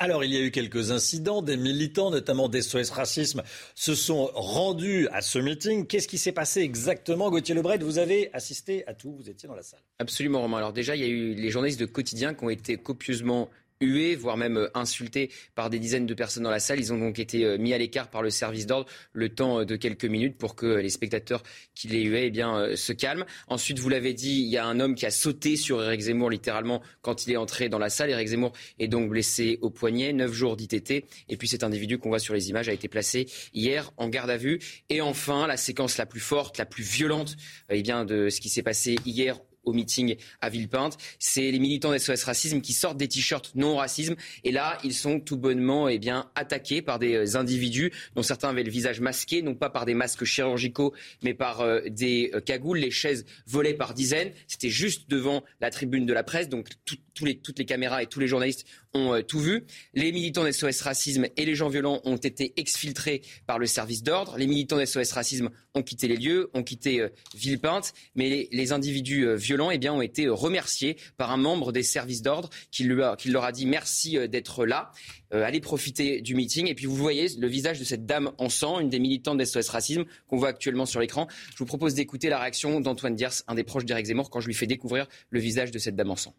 Alors, 0.00 0.24
il 0.24 0.34
y 0.34 0.36
a 0.36 0.40
eu 0.40 0.50
quelques 0.50 0.90
incidents. 0.90 1.42
Des 1.42 1.56
militants, 1.56 2.10
notamment 2.10 2.48
d'SOS 2.48 2.90
Racisme, 2.90 3.44
se 3.76 3.94
sont 3.94 4.32
rendus 4.34 5.06
à 5.12 5.22
ce 5.22 5.38
meeting. 5.38 5.86
Qu'est-ce 5.86 6.08
qui 6.08 6.18
s'est 6.18 6.32
passé 6.32 6.62
exactement 6.62 7.30
Gauthier 7.30 7.54
Lebret, 7.54 7.78
vous 7.78 7.98
avez 7.98 8.30
assisté 8.32 8.84
à 8.88 8.94
tout, 8.94 9.12
vous 9.12 9.30
étiez 9.30 9.48
dans 9.48 9.54
la 9.54 9.62
salle. 9.62 9.78
Absolument, 10.00 10.40
Romain. 10.40 10.58
Alors 10.58 10.72
déjà, 10.72 10.96
il 10.96 11.02
y 11.02 11.04
a 11.04 11.08
eu 11.08 11.34
les 11.34 11.50
journalistes 11.50 11.78
de 11.78 11.86
quotidien 11.86 12.34
qui 12.34 12.42
ont 12.42 12.50
été 12.50 12.76
copieusement 12.76 13.48
hués, 13.84 14.16
voire 14.16 14.36
même 14.36 14.68
insultés 14.74 15.30
par 15.54 15.70
des 15.70 15.78
dizaines 15.78 16.06
de 16.06 16.14
personnes 16.14 16.42
dans 16.42 16.50
la 16.50 16.60
salle. 16.60 16.78
Ils 16.78 16.92
ont 16.92 16.98
donc 16.98 17.18
été 17.18 17.58
mis 17.58 17.72
à 17.72 17.78
l'écart 17.78 18.08
par 18.08 18.22
le 18.22 18.30
service 18.30 18.66
d'ordre 18.66 18.86
le 19.12 19.28
temps 19.28 19.64
de 19.64 19.76
quelques 19.76 20.04
minutes 20.04 20.36
pour 20.36 20.54
que 20.54 20.66
les 20.66 20.88
spectateurs 20.88 21.42
qui 21.74 21.88
les 21.88 22.02
huaient 22.02 22.26
eh 22.26 22.30
bien, 22.30 22.74
se 22.76 22.92
calment. 22.92 23.24
Ensuite, 23.48 23.78
vous 23.78 23.88
l'avez 23.88 24.14
dit, 24.14 24.40
il 24.40 24.48
y 24.48 24.56
a 24.56 24.66
un 24.66 24.80
homme 24.80 24.94
qui 24.94 25.06
a 25.06 25.10
sauté 25.10 25.56
sur 25.56 25.82
Eric 25.82 26.00
Zemmour 26.00 26.30
littéralement 26.30 26.82
quand 27.02 27.26
il 27.26 27.32
est 27.32 27.36
entré 27.36 27.68
dans 27.68 27.78
la 27.78 27.90
salle. 27.90 28.10
Eric 28.10 28.28
Zemmour 28.28 28.52
est 28.78 28.88
donc 28.88 29.08
blessé 29.08 29.58
au 29.62 29.70
poignet, 29.70 30.12
9 30.12 30.32
jours 30.32 30.56
d'ITT. 30.56 31.04
Et 31.28 31.36
puis 31.36 31.48
cet 31.48 31.62
individu 31.62 31.98
qu'on 31.98 32.08
voit 32.08 32.18
sur 32.18 32.34
les 32.34 32.50
images 32.50 32.68
a 32.68 32.72
été 32.72 32.88
placé 32.88 33.26
hier 33.52 33.92
en 33.96 34.08
garde 34.08 34.30
à 34.30 34.36
vue. 34.36 34.58
Et 34.88 35.00
enfin, 35.00 35.46
la 35.46 35.56
séquence 35.56 35.98
la 35.98 36.06
plus 36.06 36.20
forte, 36.20 36.58
la 36.58 36.66
plus 36.66 36.84
violente 36.84 37.36
eh 37.70 37.82
bien, 37.82 38.04
de 38.04 38.28
ce 38.28 38.40
qui 38.40 38.48
s'est 38.48 38.62
passé 38.62 38.96
hier 39.04 39.38
au 39.64 39.72
meeting 39.72 40.16
à 40.40 40.48
Villepinte. 40.48 40.96
C'est 41.18 41.50
les 41.50 41.58
militants 41.58 41.92
des 41.92 41.98
SOS 41.98 42.24
Racisme 42.24 42.60
qui 42.60 42.72
sortent 42.72 42.96
des 42.96 43.08
t-shirts 43.08 43.52
non 43.54 43.76
racisme. 43.76 44.16
Et 44.44 44.52
là, 44.52 44.78
ils 44.84 44.94
sont 44.94 45.20
tout 45.20 45.36
bonnement 45.36 45.88
eh 45.88 45.98
bien, 45.98 46.30
attaqués 46.34 46.82
par 46.82 46.98
des 46.98 47.14
euh, 47.14 47.36
individus 47.38 47.92
dont 48.14 48.22
certains 48.22 48.50
avaient 48.50 48.62
le 48.62 48.70
visage 48.70 49.00
masqué, 49.00 49.42
non 49.42 49.54
pas 49.54 49.70
par 49.70 49.84
des 49.84 49.94
masques 49.94 50.24
chirurgicaux, 50.24 50.94
mais 51.22 51.34
par 51.34 51.60
euh, 51.60 51.80
des 51.88 52.30
euh, 52.34 52.40
cagoules. 52.40 52.78
Les 52.78 52.90
chaises 52.90 53.24
volaient 53.46 53.74
par 53.74 53.94
dizaines. 53.94 54.32
C'était 54.46 54.70
juste 54.70 55.08
devant 55.08 55.42
la 55.60 55.70
tribune 55.70 56.06
de 56.06 56.12
la 56.12 56.22
presse. 56.22 56.48
Donc 56.48 56.68
toutes 57.14 57.58
les 57.58 57.64
caméras 57.64 58.02
et 58.02 58.06
tous 58.06 58.20
les 58.20 58.26
journalistes 58.26 58.66
ont 58.92 59.20
tout 59.22 59.40
vu. 59.40 59.64
Les 59.94 60.12
militants 60.12 60.50
SOS 60.50 60.82
Racisme 60.82 61.26
et 61.36 61.44
les 61.44 61.54
gens 61.54 61.68
violents 61.68 62.00
ont 62.04 62.16
été 62.16 62.52
exfiltrés 62.56 63.22
par 63.46 63.58
le 63.58 63.66
service 63.66 64.02
d'ordre. 64.02 64.36
Les 64.36 64.46
militants 64.46 64.84
SOS 64.84 65.12
Racisme 65.12 65.50
ont 65.74 65.82
quitté 65.82 66.06
les 66.06 66.16
lieux, 66.16 66.50
ont 66.54 66.62
quitté 66.62 67.06
Villepinte. 67.34 67.92
Mais 68.14 68.48
les, 68.50 68.72
individus 68.72 69.34
violents 69.34 69.70
eh 69.70 69.78
bien, 69.78 69.92
ont 69.92 70.02
été 70.02 70.28
remerciés 70.28 70.96
par 71.16 71.30
un 71.32 71.36
membre 71.36 71.72
des 71.72 71.82
services 71.82 72.22
d'ordre 72.22 72.50
qui, 72.70 72.84
leur 72.84 73.44
a 73.44 73.52
dit 73.52 73.66
merci 73.66 74.16
euh, 74.16 74.26
d'être 74.26 74.66
là, 74.66 74.90
euh, 75.32 75.44
allez 75.44 75.60
profiter 75.60 76.20
du 76.20 76.34
meeting. 76.34 76.68
Et 76.68 76.74
puis 76.74 76.86
vous 76.86 76.96
voyez 76.96 77.28
le 77.38 77.46
visage 77.46 77.78
de 77.78 77.84
cette 77.84 78.06
dame 78.06 78.32
en 78.38 78.48
sang, 78.48 78.80
une 78.80 78.88
des 78.88 78.98
militantes 78.98 79.38
d'SOS 79.38 79.68
Racisme 79.68 80.04
qu'on 80.28 80.36
voit 80.36 80.48
actuellement 80.48 80.86
sur 80.86 81.00
l'écran. 81.00 81.28
Je 81.50 81.58
vous 81.58 81.66
propose 81.66 81.94
d'écouter 81.94 82.28
la 82.28 82.38
réaction 82.38 82.80
d'Antoine 82.80 83.14
Diers, 83.14 83.42
un 83.46 83.54
des 83.54 83.64
proches 83.64 83.84
d'Éric 83.84 84.06
Zemmour, 84.06 84.30
quand 84.30 84.40
je 84.40 84.46
lui 84.46 84.54
fais 84.54 84.66
découvrir 84.66 85.06
le 85.30 85.40
visage 85.40 85.70
de 85.70 85.78
cette 85.78 85.96
dame 85.96 86.10
en 86.10 86.16
sang. 86.16 86.34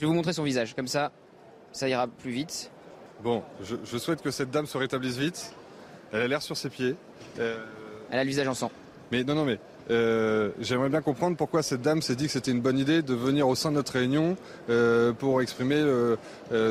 Je 0.00 0.06
vais 0.06 0.08
vous 0.08 0.14
montrer 0.14 0.32
son 0.32 0.44
visage, 0.44 0.74
comme 0.74 0.88
ça, 0.88 1.12
ça 1.72 1.86
ira 1.86 2.06
plus 2.06 2.30
vite. 2.30 2.70
Bon, 3.22 3.42
je, 3.62 3.98
souhaite 3.98 4.22
que 4.22 4.30
cette 4.30 4.50
dame 4.50 4.64
se 4.64 4.78
rétablisse 4.78 5.18
vite. 5.18 5.52
Elle 6.10 6.22
a 6.22 6.26
l'air 6.26 6.40
sur 6.40 6.56
ses 6.56 6.70
pieds. 6.70 6.96
Euh, 7.38 7.62
Elle 8.10 8.18
a 8.18 8.24
le 8.24 8.28
visage 8.30 8.48
en 8.48 8.54
sang. 8.54 8.70
Mais 9.12 9.24
non, 9.24 9.34
non, 9.34 9.44
mais 9.44 9.58
euh, 9.90 10.52
j'aimerais 10.58 10.88
bien 10.88 11.02
comprendre 11.02 11.36
pourquoi 11.36 11.62
cette 11.62 11.82
dame 11.82 12.00
s'est 12.00 12.16
dit 12.16 12.24
que 12.24 12.32
c'était 12.32 12.50
une 12.50 12.62
bonne 12.62 12.78
idée 12.78 13.02
de 13.02 13.12
venir 13.12 13.46
au 13.46 13.54
sein 13.54 13.70
de 13.70 13.74
notre 13.74 13.92
réunion 13.92 14.38
euh, 14.70 15.12
pour 15.12 15.42
exprimer 15.42 15.76
euh, 15.76 16.16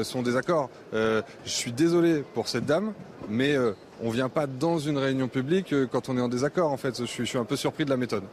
son 0.03 0.23
désaccord. 0.23 0.71
je 0.91 1.21
suis 1.45 1.71
désolé 1.71 2.23
pour 2.33 2.47
cette 2.47 2.65
dame, 2.65 2.93
mais 3.29 3.55
on 4.01 4.07
ne 4.07 4.13
vient 4.13 4.29
pas 4.29 4.47
dans 4.47 4.79
une 4.79 4.97
réunion 4.97 5.27
publique 5.27 5.75
quand 5.91 6.09
on 6.09 6.17
est 6.17 6.21
en 6.21 6.29
désaccord. 6.29 6.71
En 6.71 6.77
fait, 6.77 6.99
je 7.01 7.23
suis, 7.23 7.37
un 7.37 7.45
peu 7.45 7.55
surpris 7.55 7.85
de 7.85 7.91
la 7.91 7.97
méthode. 7.97 8.23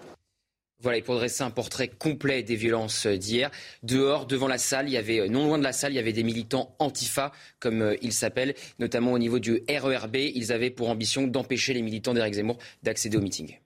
Voilà, 0.81 0.99
et 0.99 1.03
pour 1.03 1.15
dresser 1.15 1.43
un 1.43 1.51
portrait 1.51 1.89
complet 1.89 2.43
des 2.43 2.57
violences 2.57 3.07
d'hier, 3.07 3.51
dehors, 3.83 4.27
devant 4.27 4.49
la 4.49 4.59
salle, 4.59 4.89
il 4.89 4.93
y 4.93 4.99
avait, 4.99 5.29
non 5.29 5.47
loin 5.47 5.59
de 5.59 5.65
la 5.65 5.73
salle, 5.73 5.93
il 5.93 5.97
y 5.97 5.99
avait 5.99 6.13
des 6.13 6.23
militants 6.23 6.77
antifa, 6.79 7.33
comme 7.61 7.97
ils 8.03 8.13
s'appellent, 8.13 8.55
notamment 8.79 9.13
au 9.13 9.19
niveau 9.19 9.39
du 9.39 9.63
RERB. 9.69 10.17
Ils 10.17 10.53
avaient 10.53 10.71
pour 10.71 10.91
ambition 10.91 11.27
d'empêcher 11.27 11.73
les 11.73 11.83
militants 11.83 12.13
d'Éric 12.13 12.35
Zemmour 12.35 12.59
d'accéder 12.83 13.17
au 13.17 13.23
meeting. 13.23 13.57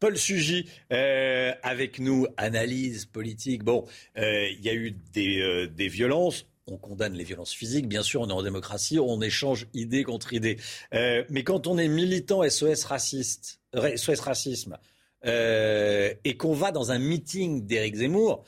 Paul 0.00 0.16
Sugy 0.16 0.66
euh, 0.92 1.52
avec 1.62 1.98
nous, 1.98 2.26
analyse 2.38 3.04
politique. 3.04 3.62
Bon, 3.62 3.84
euh, 4.16 4.48
il 4.50 4.64
y 4.64 4.70
a 4.70 4.74
eu 4.74 4.92
des, 5.12 5.40
euh, 5.40 5.66
des, 5.66 5.88
violences. 5.88 6.46
On 6.66 6.78
condamne 6.78 7.12
les 7.12 7.24
violences 7.24 7.52
physiques, 7.52 7.86
bien 7.86 8.02
sûr, 8.02 8.22
on 8.22 8.30
est 8.30 8.32
en 8.32 8.42
démocratie, 8.42 8.98
on 8.98 9.20
échange 9.20 9.66
idée 9.74 10.02
contre 10.04 10.32
idée. 10.32 10.56
mais 10.92 11.42
quand 11.42 11.66
on 11.66 11.76
est 11.78 11.88
militant 11.88 12.48
SOS 12.48 12.84
raciste, 12.84 13.60
SOS 13.74 14.20
racisme, 14.20 14.78
et 15.24 16.36
qu'on 16.38 16.54
va 16.54 16.72
dans 16.72 16.92
un 16.92 16.98
meeting 16.98 17.66
d'Éric 17.66 17.96
Zemmour, 17.96 18.44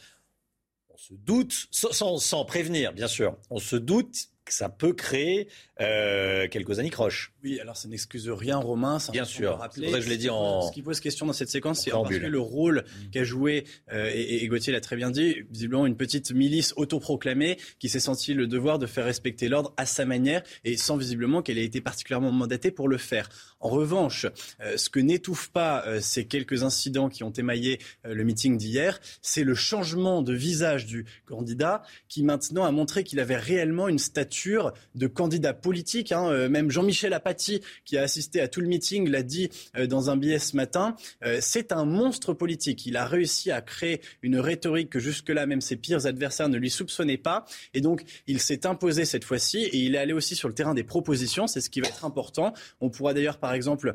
on 0.88 0.96
se 0.96 1.14
doute, 1.14 1.68
sans, 1.70 2.18
sans 2.18 2.44
prévenir, 2.44 2.92
bien 2.92 3.08
sûr, 3.08 3.36
on 3.50 3.58
se 3.58 3.76
doute 3.76 4.28
que 4.44 4.52
ça 4.52 4.68
peut 4.68 4.92
créer 4.92 5.48
euh, 5.80 6.48
quelques 6.48 6.78
anicroches. 6.78 7.31
Oui, 7.42 7.58
alors 7.60 7.76
ça 7.76 7.88
n'excuse 7.88 8.28
rien, 8.28 8.56
Romain. 8.56 8.98
Bien 9.10 9.24
sûr. 9.24 9.58
Rappeler. 9.58 10.00
je 10.00 10.08
l'ai 10.08 10.16
dit 10.16 10.30
en. 10.30 10.62
Ce 10.62 10.72
qui 10.72 10.82
pose 10.82 11.00
question 11.00 11.26
dans 11.26 11.32
cette 11.32 11.48
séquence, 11.48 11.82
c'est 11.82 11.92
en 11.92 12.02
particulier 12.02 12.28
le 12.28 12.40
rôle 12.40 12.84
mm. 12.84 13.10
qu'a 13.10 13.24
joué, 13.24 13.64
euh, 13.92 14.10
et, 14.14 14.46
Gauthier 14.48 14.72
l'a 14.72 14.80
très 14.80 14.96
bien 14.96 15.10
dit, 15.10 15.42
visiblement 15.50 15.86
une 15.86 15.96
petite 15.96 16.32
milice 16.32 16.72
autoproclamée 16.76 17.58
qui 17.78 17.88
s'est 17.88 18.00
sentie 18.00 18.34
le 18.34 18.46
devoir 18.46 18.78
de 18.78 18.86
faire 18.86 19.04
respecter 19.04 19.48
l'ordre 19.48 19.72
à 19.76 19.86
sa 19.86 20.04
manière 20.04 20.42
et 20.64 20.76
sans 20.76 20.96
visiblement 20.96 21.42
qu'elle 21.42 21.58
ait 21.58 21.64
été 21.64 21.80
particulièrement 21.80 22.32
mandatée 22.32 22.70
pour 22.70 22.88
le 22.88 22.98
faire. 22.98 23.28
En 23.60 23.68
revanche, 23.68 24.26
euh, 24.60 24.76
ce 24.76 24.90
que 24.90 25.00
n'étouffe 25.00 25.48
pas 25.48 25.84
euh, 25.86 26.00
ces 26.00 26.26
quelques 26.26 26.62
incidents 26.62 27.08
qui 27.08 27.24
ont 27.24 27.32
émaillé 27.32 27.78
le 28.04 28.24
meeting 28.24 28.56
d'hier, 28.56 29.00
c'est 29.20 29.44
le 29.44 29.54
changement 29.54 30.22
de 30.22 30.34
visage 30.34 30.86
du 30.86 31.06
candidat 31.26 31.82
qui 32.08 32.22
maintenant 32.22 32.64
a 32.64 32.70
montré 32.70 33.04
qu'il 33.04 33.20
avait 33.20 33.36
réellement 33.36 33.88
une 33.88 33.98
stature 33.98 34.72
de 34.94 35.06
candidat 35.06 35.54
politique. 35.54 36.12
Hein. 36.12 36.28
Euh, 36.28 36.48
même 36.48 36.70
Jean-Michel 36.70 37.12
Apathy, 37.12 37.31
qui 37.84 37.96
a 37.96 38.02
assisté 38.02 38.40
à 38.40 38.48
tout 38.48 38.60
le 38.60 38.66
meeting, 38.66 39.08
l'a 39.08 39.22
dit 39.22 39.50
euh, 39.76 39.86
dans 39.86 40.10
un 40.10 40.16
billet 40.16 40.38
ce 40.38 40.56
matin. 40.56 40.96
Euh, 41.24 41.38
c'est 41.40 41.72
un 41.72 41.84
monstre 41.84 42.32
politique. 42.32 42.86
Il 42.86 42.96
a 42.96 43.06
réussi 43.06 43.50
à 43.50 43.60
créer 43.60 44.00
une 44.22 44.38
rhétorique 44.38 44.90
que 44.90 44.98
jusque-là, 44.98 45.46
même 45.46 45.60
ses 45.60 45.76
pires 45.76 46.06
adversaires 46.06 46.48
ne 46.48 46.58
lui 46.58 46.70
soupçonnaient 46.70 47.16
pas. 47.16 47.44
Et 47.74 47.80
donc, 47.80 48.02
il 48.26 48.40
s'est 48.40 48.66
imposé 48.66 49.04
cette 49.04 49.24
fois-ci 49.24 49.58
et 49.58 49.76
il 49.76 49.94
est 49.94 49.98
allé 49.98 50.12
aussi 50.12 50.34
sur 50.34 50.48
le 50.48 50.54
terrain 50.54 50.74
des 50.74 50.84
propositions. 50.84 51.46
C'est 51.46 51.60
ce 51.60 51.70
qui 51.70 51.80
va 51.80 51.88
être 51.88 52.04
important. 52.04 52.52
On 52.80 52.90
pourra 52.90 53.14
d'ailleurs, 53.14 53.38
par 53.38 53.52
exemple, 53.52 53.94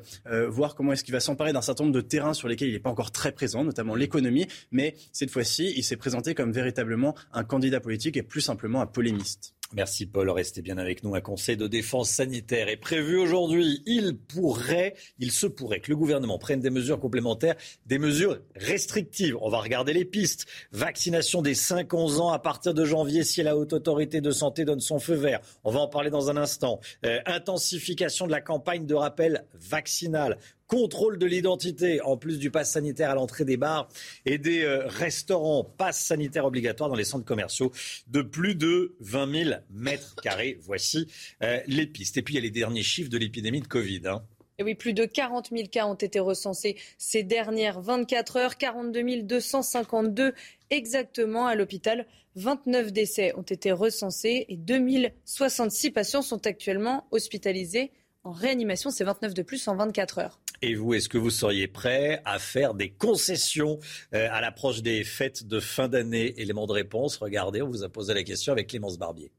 voir 0.49 0.75
comment 0.75 0.93
est-ce 0.93 1.03
qu'il 1.03 1.13
va 1.13 1.19
s'emparer 1.19 1.53
d'un 1.53 1.61
certain 1.61 1.85
nombre 1.85 1.95
de 1.95 2.01
terrains 2.01 2.33
sur 2.33 2.47
lesquels 2.47 2.69
il 2.69 2.73
n'est 2.73 2.79
pas 2.79 2.89
encore 2.89 3.11
très 3.11 3.31
présent, 3.31 3.63
notamment 3.63 3.95
l'économie. 3.95 4.47
Mais 4.71 4.95
cette 5.11 5.31
fois-ci, 5.31 5.73
il 5.75 5.83
s'est 5.83 5.97
présenté 5.97 6.35
comme 6.35 6.51
véritablement 6.51 7.15
un 7.33 7.43
candidat 7.43 7.79
politique 7.79 8.17
et 8.17 8.23
plus 8.23 8.41
simplement 8.41 8.81
un 8.81 8.87
polémiste. 8.87 9.56
Merci 9.73 10.05
Paul, 10.05 10.29
restez 10.29 10.61
bien 10.61 10.77
avec 10.77 11.03
nous. 11.03 11.13
Un 11.13 11.21
conseil 11.21 11.57
de 11.57 11.67
défense 11.67 12.09
sanitaire 12.09 12.69
est 12.69 12.77
prévu 12.77 13.17
aujourd'hui. 13.17 13.83
Il 13.85 14.15
pourrait, 14.15 14.95
il 15.19 15.29
se 15.29 15.45
pourrait 15.45 15.81
que 15.81 15.89
le 15.89 15.97
gouvernement 15.97 16.37
prenne 16.37 16.61
des 16.61 16.69
mesures 16.69 17.01
complémentaires, 17.01 17.55
des 17.85 17.99
mesures 17.99 18.39
restrictives. 18.55 19.35
On 19.41 19.49
va 19.49 19.59
regarder 19.59 19.91
les 19.91 20.05
pistes. 20.05 20.45
Vaccination 20.71 21.41
des 21.41 21.53
5-11 21.53 22.19
ans 22.19 22.31
à 22.31 22.39
partir 22.39 22.73
de 22.73 22.85
janvier 22.85 23.25
si 23.25 23.43
la 23.43 23.57
haute 23.57 23.73
autorité 23.73 24.21
de 24.21 24.31
santé 24.31 24.63
donne 24.63 24.79
son 24.79 24.99
feu 24.99 25.15
vert. 25.15 25.41
On 25.65 25.71
va 25.71 25.81
en 25.81 25.89
parler 25.89 26.09
dans 26.09 26.29
un 26.29 26.37
instant. 26.37 26.79
Euh, 27.05 27.19
intensification 27.25 28.25
de 28.25 28.31
la 28.31 28.41
campagne 28.41 28.85
de 28.85 28.95
rappel 28.95 29.43
vaccinal 29.53 30.37
contrôle 30.67 31.17
de 31.17 31.25
l'identité, 31.25 32.01
en 32.01 32.17
plus 32.17 32.39
du 32.39 32.51
pass 32.51 32.71
sanitaire 32.71 33.09
à 33.09 33.15
l'entrée 33.15 33.45
des 33.45 33.57
bars 33.57 33.89
et 34.25 34.37
des 34.37 34.63
euh, 34.63 34.85
restaurants. 34.87 35.63
Pass 35.63 35.99
sanitaire 35.99 36.45
obligatoire 36.45 36.89
dans 36.89 36.95
les 36.95 37.05
centres 37.05 37.25
commerciaux 37.25 37.71
de 38.07 38.21
plus 38.21 38.55
de 38.55 38.95
20 38.99 39.43
000 39.45 39.55
mètres 39.71 40.15
carrés. 40.21 40.57
Voici 40.61 41.07
euh, 41.43 41.59
les 41.67 41.87
pistes. 41.87 42.17
Et 42.17 42.21
puis 42.21 42.35
il 42.35 42.37
y 42.37 42.39
a 42.39 42.43
les 42.43 42.51
derniers 42.51 42.83
chiffres 42.83 43.09
de 43.09 43.17
l'épidémie 43.17 43.61
de 43.61 43.67
Covid. 43.67 44.01
Hein. 44.05 44.23
Et 44.59 44.63
oui, 44.63 44.73
plus 44.73 44.93
de 44.93 45.05
40 45.05 45.49
000 45.51 45.67
cas 45.67 45.85
ont 45.85 45.93
été 45.93 46.19
recensés 46.19 46.77
ces 46.97 47.21
dernières 47.21 47.79
24 47.79 48.37
heures, 48.37 48.57
42 48.57 49.21
252 49.21 50.33
exactement 50.71 51.45
à 51.45 51.53
l'hôpital. 51.53 52.07
29 52.35 52.91
décès 52.91 53.33
ont 53.35 53.43
été 53.43 53.71
recensés 53.71 54.45
et 54.49 54.57
2066 54.57 55.91
patients 55.91 56.21
sont 56.21 56.45
actuellement 56.47 57.07
hospitalisés 57.11 57.91
en 58.23 58.31
réanimation. 58.31 58.89
C'est 58.89 59.03
29 59.03 59.33
de 59.33 59.41
plus 59.43 59.67
en 59.67 59.75
24 59.75 60.19
heures. 60.19 60.39
Et 60.61 60.73
vous, 60.73 60.95
est-ce 60.95 61.07
que 61.07 61.19
vous 61.19 61.29
seriez 61.29 61.67
prêt 61.67 62.21
à 62.25 62.39
faire 62.39 62.73
des 62.73 62.89
concessions 62.89 63.79
euh, 64.13 64.27
à 64.31 64.41
l'approche 64.41 64.81
des 64.81 65.03
fêtes 65.03 65.45
de 65.45 65.59
fin 65.59 65.87
d'année? 65.87 66.33
Élément 66.41 66.65
de 66.65 66.71
réponse, 66.71 67.17
regardez, 67.17 67.61
on 67.61 67.67
vous 67.67 67.83
a 67.83 67.89
posé 67.89 68.13
la 68.13 68.23
question 68.23 68.53
avec 68.53 68.67
Clémence 68.67 68.97
Barbier. 68.97 69.31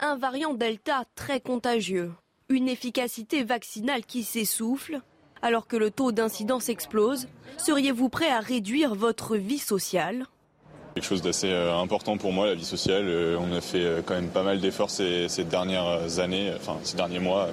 Un 0.00 0.16
variant 0.16 0.54
Delta 0.54 1.04
très 1.14 1.40
contagieux, 1.40 2.10
une 2.48 2.68
efficacité 2.68 3.44
vaccinale 3.44 4.04
qui 4.06 4.22
s'essouffle, 4.22 5.00
alors 5.42 5.66
que 5.66 5.76
le 5.76 5.90
taux 5.90 6.10
d'incidence 6.10 6.70
explose, 6.70 7.28
seriez-vous 7.58 8.08
prêt 8.08 8.30
à 8.30 8.40
réduire 8.40 8.94
votre 8.94 9.36
vie 9.36 9.58
sociale? 9.58 10.24
Quelque 10.94 11.04
chose 11.04 11.22
d'assez 11.22 11.50
euh, 11.50 11.76
important 11.76 12.16
pour 12.16 12.32
moi, 12.32 12.46
la 12.46 12.54
vie 12.54 12.64
sociale. 12.64 13.04
Euh, 13.06 13.36
on 13.38 13.52
a 13.52 13.60
fait 13.60 14.02
quand 14.06 14.14
même 14.14 14.30
pas 14.30 14.42
mal 14.42 14.60
d'efforts 14.60 14.90
ces, 14.90 15.28
ces 15.28 15.44
dernières 15.44 16.18
années, 16.18 16.52
enfin 16.56 16.78
ces 16.82 16.96
derniers 16.96 17.18
mois 17.18 17.50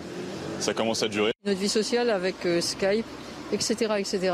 ça 0.59 0.73
commence 0.73 1.03
à 1.03 1.07
durer. 1.07 1.31
Notre 1.45 1.59
vie 1.59 1.69
sociale 1.69 2.09
avec 2.09 2.45
euh, 2.45 2.61
Skype, 2.61 3.05
etc., 3.51 3.93
etc., 3.97 4.33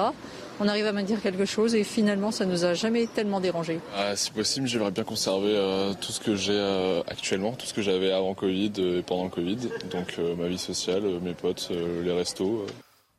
on 0.60 0.70
arrive 0.70 0.86
à 0.86 0.94
maintenir 0.94 1.22
quelque 1.22 1.44
chose 1.44 1.76
et 1.76 1.84
finalement 1.84 2.32
ça 2.32 2.46
nous 2.46 2.64
a 2.64 2.74
jamais 2.74 3.08
tellement 3.08 3.42
dérangé. 3.42 3.82
Ah, 3.94 4.16
si 4.16 4.32
possible, 4.32 4.68
j'aimerais 4.68 4.92
bien 4.92 5.04
conserver 5.04 5.54
euh, 5.54 5.94
tout 6.00 6.14
ce 6.14 6.22
que 6.22 6.36
j'ai 6.36 6.54
euh, 6.54 7.02
actuellement, 7.08 7.52
tout 7.52 7.66
ce 7.66 7.74
que 7.74 7.82
j'avais 7.82 8.12
avant 8.12 8.34
Covid 8.34 8.72
et 8.78 9.02
pendant 9.02 9.26
le 9.26 9.30
Covid, 9.30 9.58
donc 9.92 10.18
ma 10.38 10.48
vie 10.48 10.58
sociale, 10.58 11.04
mes 11.22 11.34
potes, 11.34 11.72
les 11.72 12.12
restos. 12.12 12.66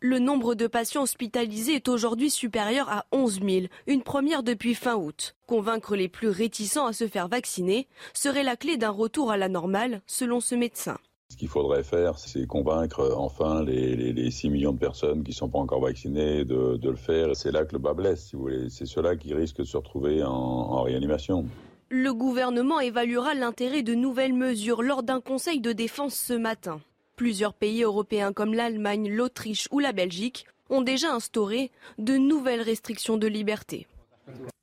Le 0.01 0.19
nombre 0.19 0.55
de 0.55 0.67
patients 0.67 1.03
hospitalisés 1.03 1.75
est 1.75 1.89
aujourd'hui 1.89 2.31
supérieur 2.31 2.89
à 2.89 3.05
11 3.13 3.41
000, 3.43 3.67
une 3.87 4.03
première 4.03 4.43
depuis 4.43 4.75
fin 4.75 4.95
août. 4.95 5.35
Convaincre 5.47 5.95
les 5.95 6.09
plus 6.09 6.29
réticents 6.29 6.87
à 6.87 6.93
se 6.93 7.07
faire 7.07 7.29
vacciner 7.29 7.87
serait 8.15 8.45
la 8.45 8.57
clé 8.57 8.77
d'un 8.79 8.91
retour 8.91 9.31
à 9.31 9.37
la 9.37 9.49
normale, 9.49 10.01
selon 10.07 10.41
ce 10.41 10.55
médecin. 10.55 10.99
Ce 11.29 11.37
qu'il 11.37 11.49
faudrait 11.49 11.83
faire, 11.83 12.19
c'est 12.19 12.47
convaincre 12.47 13.01
euh, 13.01 13.15
enfin 13.15 13.63
les, 13.63 14.31
6 14.31 14.49
millions 14.49 14.73
de 14.73 14.79
personnes 14.79 15.23
qui 15.23 15.33
ne 15.33 15.35
sont 15.35 15.49
pas 15.49 15.59
encore 15.59 15.81
vaccinées 15.81 16.45
de, 16.45 16.79
le 16.83 16.97
faire. 16.97 17.37
C'est 17.37 17.53
là 17.53 17.65
que 17.65 17.73
le 17.73 17.79
bas 17.79 17.95
blesse, 17.95 18.29
si 18.29 18.37
vous 18.37 18.43
voulez. 18.43 18.71
C'est 18.71 18.87
ceux-là 18.87 19.17
qui 19.17 19.35
risquent 19.35 19.59
de 19.59 19.65
se 19.65 19.77
retrouver 19.77 20.23
en 20.25 20.83
réanimation. 20.83 21.45
Le 21.91 22.15
gouvernement 22.15 22.81
évaluera 22.81 23.35
l'intérêt 23.35 23.83
de 23.83 23.95
nouvelles 23.95 24.33
mesures 24.33 24.83
lors 24.83 25.03
d'un 25.03 25.21
conseil 25.21 25.61
de 25.61 25.73
défense 25.73 26.15
ce 26.15 26.33
matin. 26.33 26.81
Plusieurs 27.17 27.55
pays 27.55 27.83
européens 27.83 28.33
comme 28.33 28.55
l'Allemagne, 28.55 29.09
l'Autriche 29.09 29.69
ou 29.71 29.79
la 29.79 29.93
Belgique 29.93 30.47
ont 30.71 30.83
déjà 30.83 31.13
instauré 31.13 31.71
de 31.99 32.17
nouvelles 32.17 32.63
restrictions 32.63 33.19
de 33.19 33.27
liberté. 33.27 33.87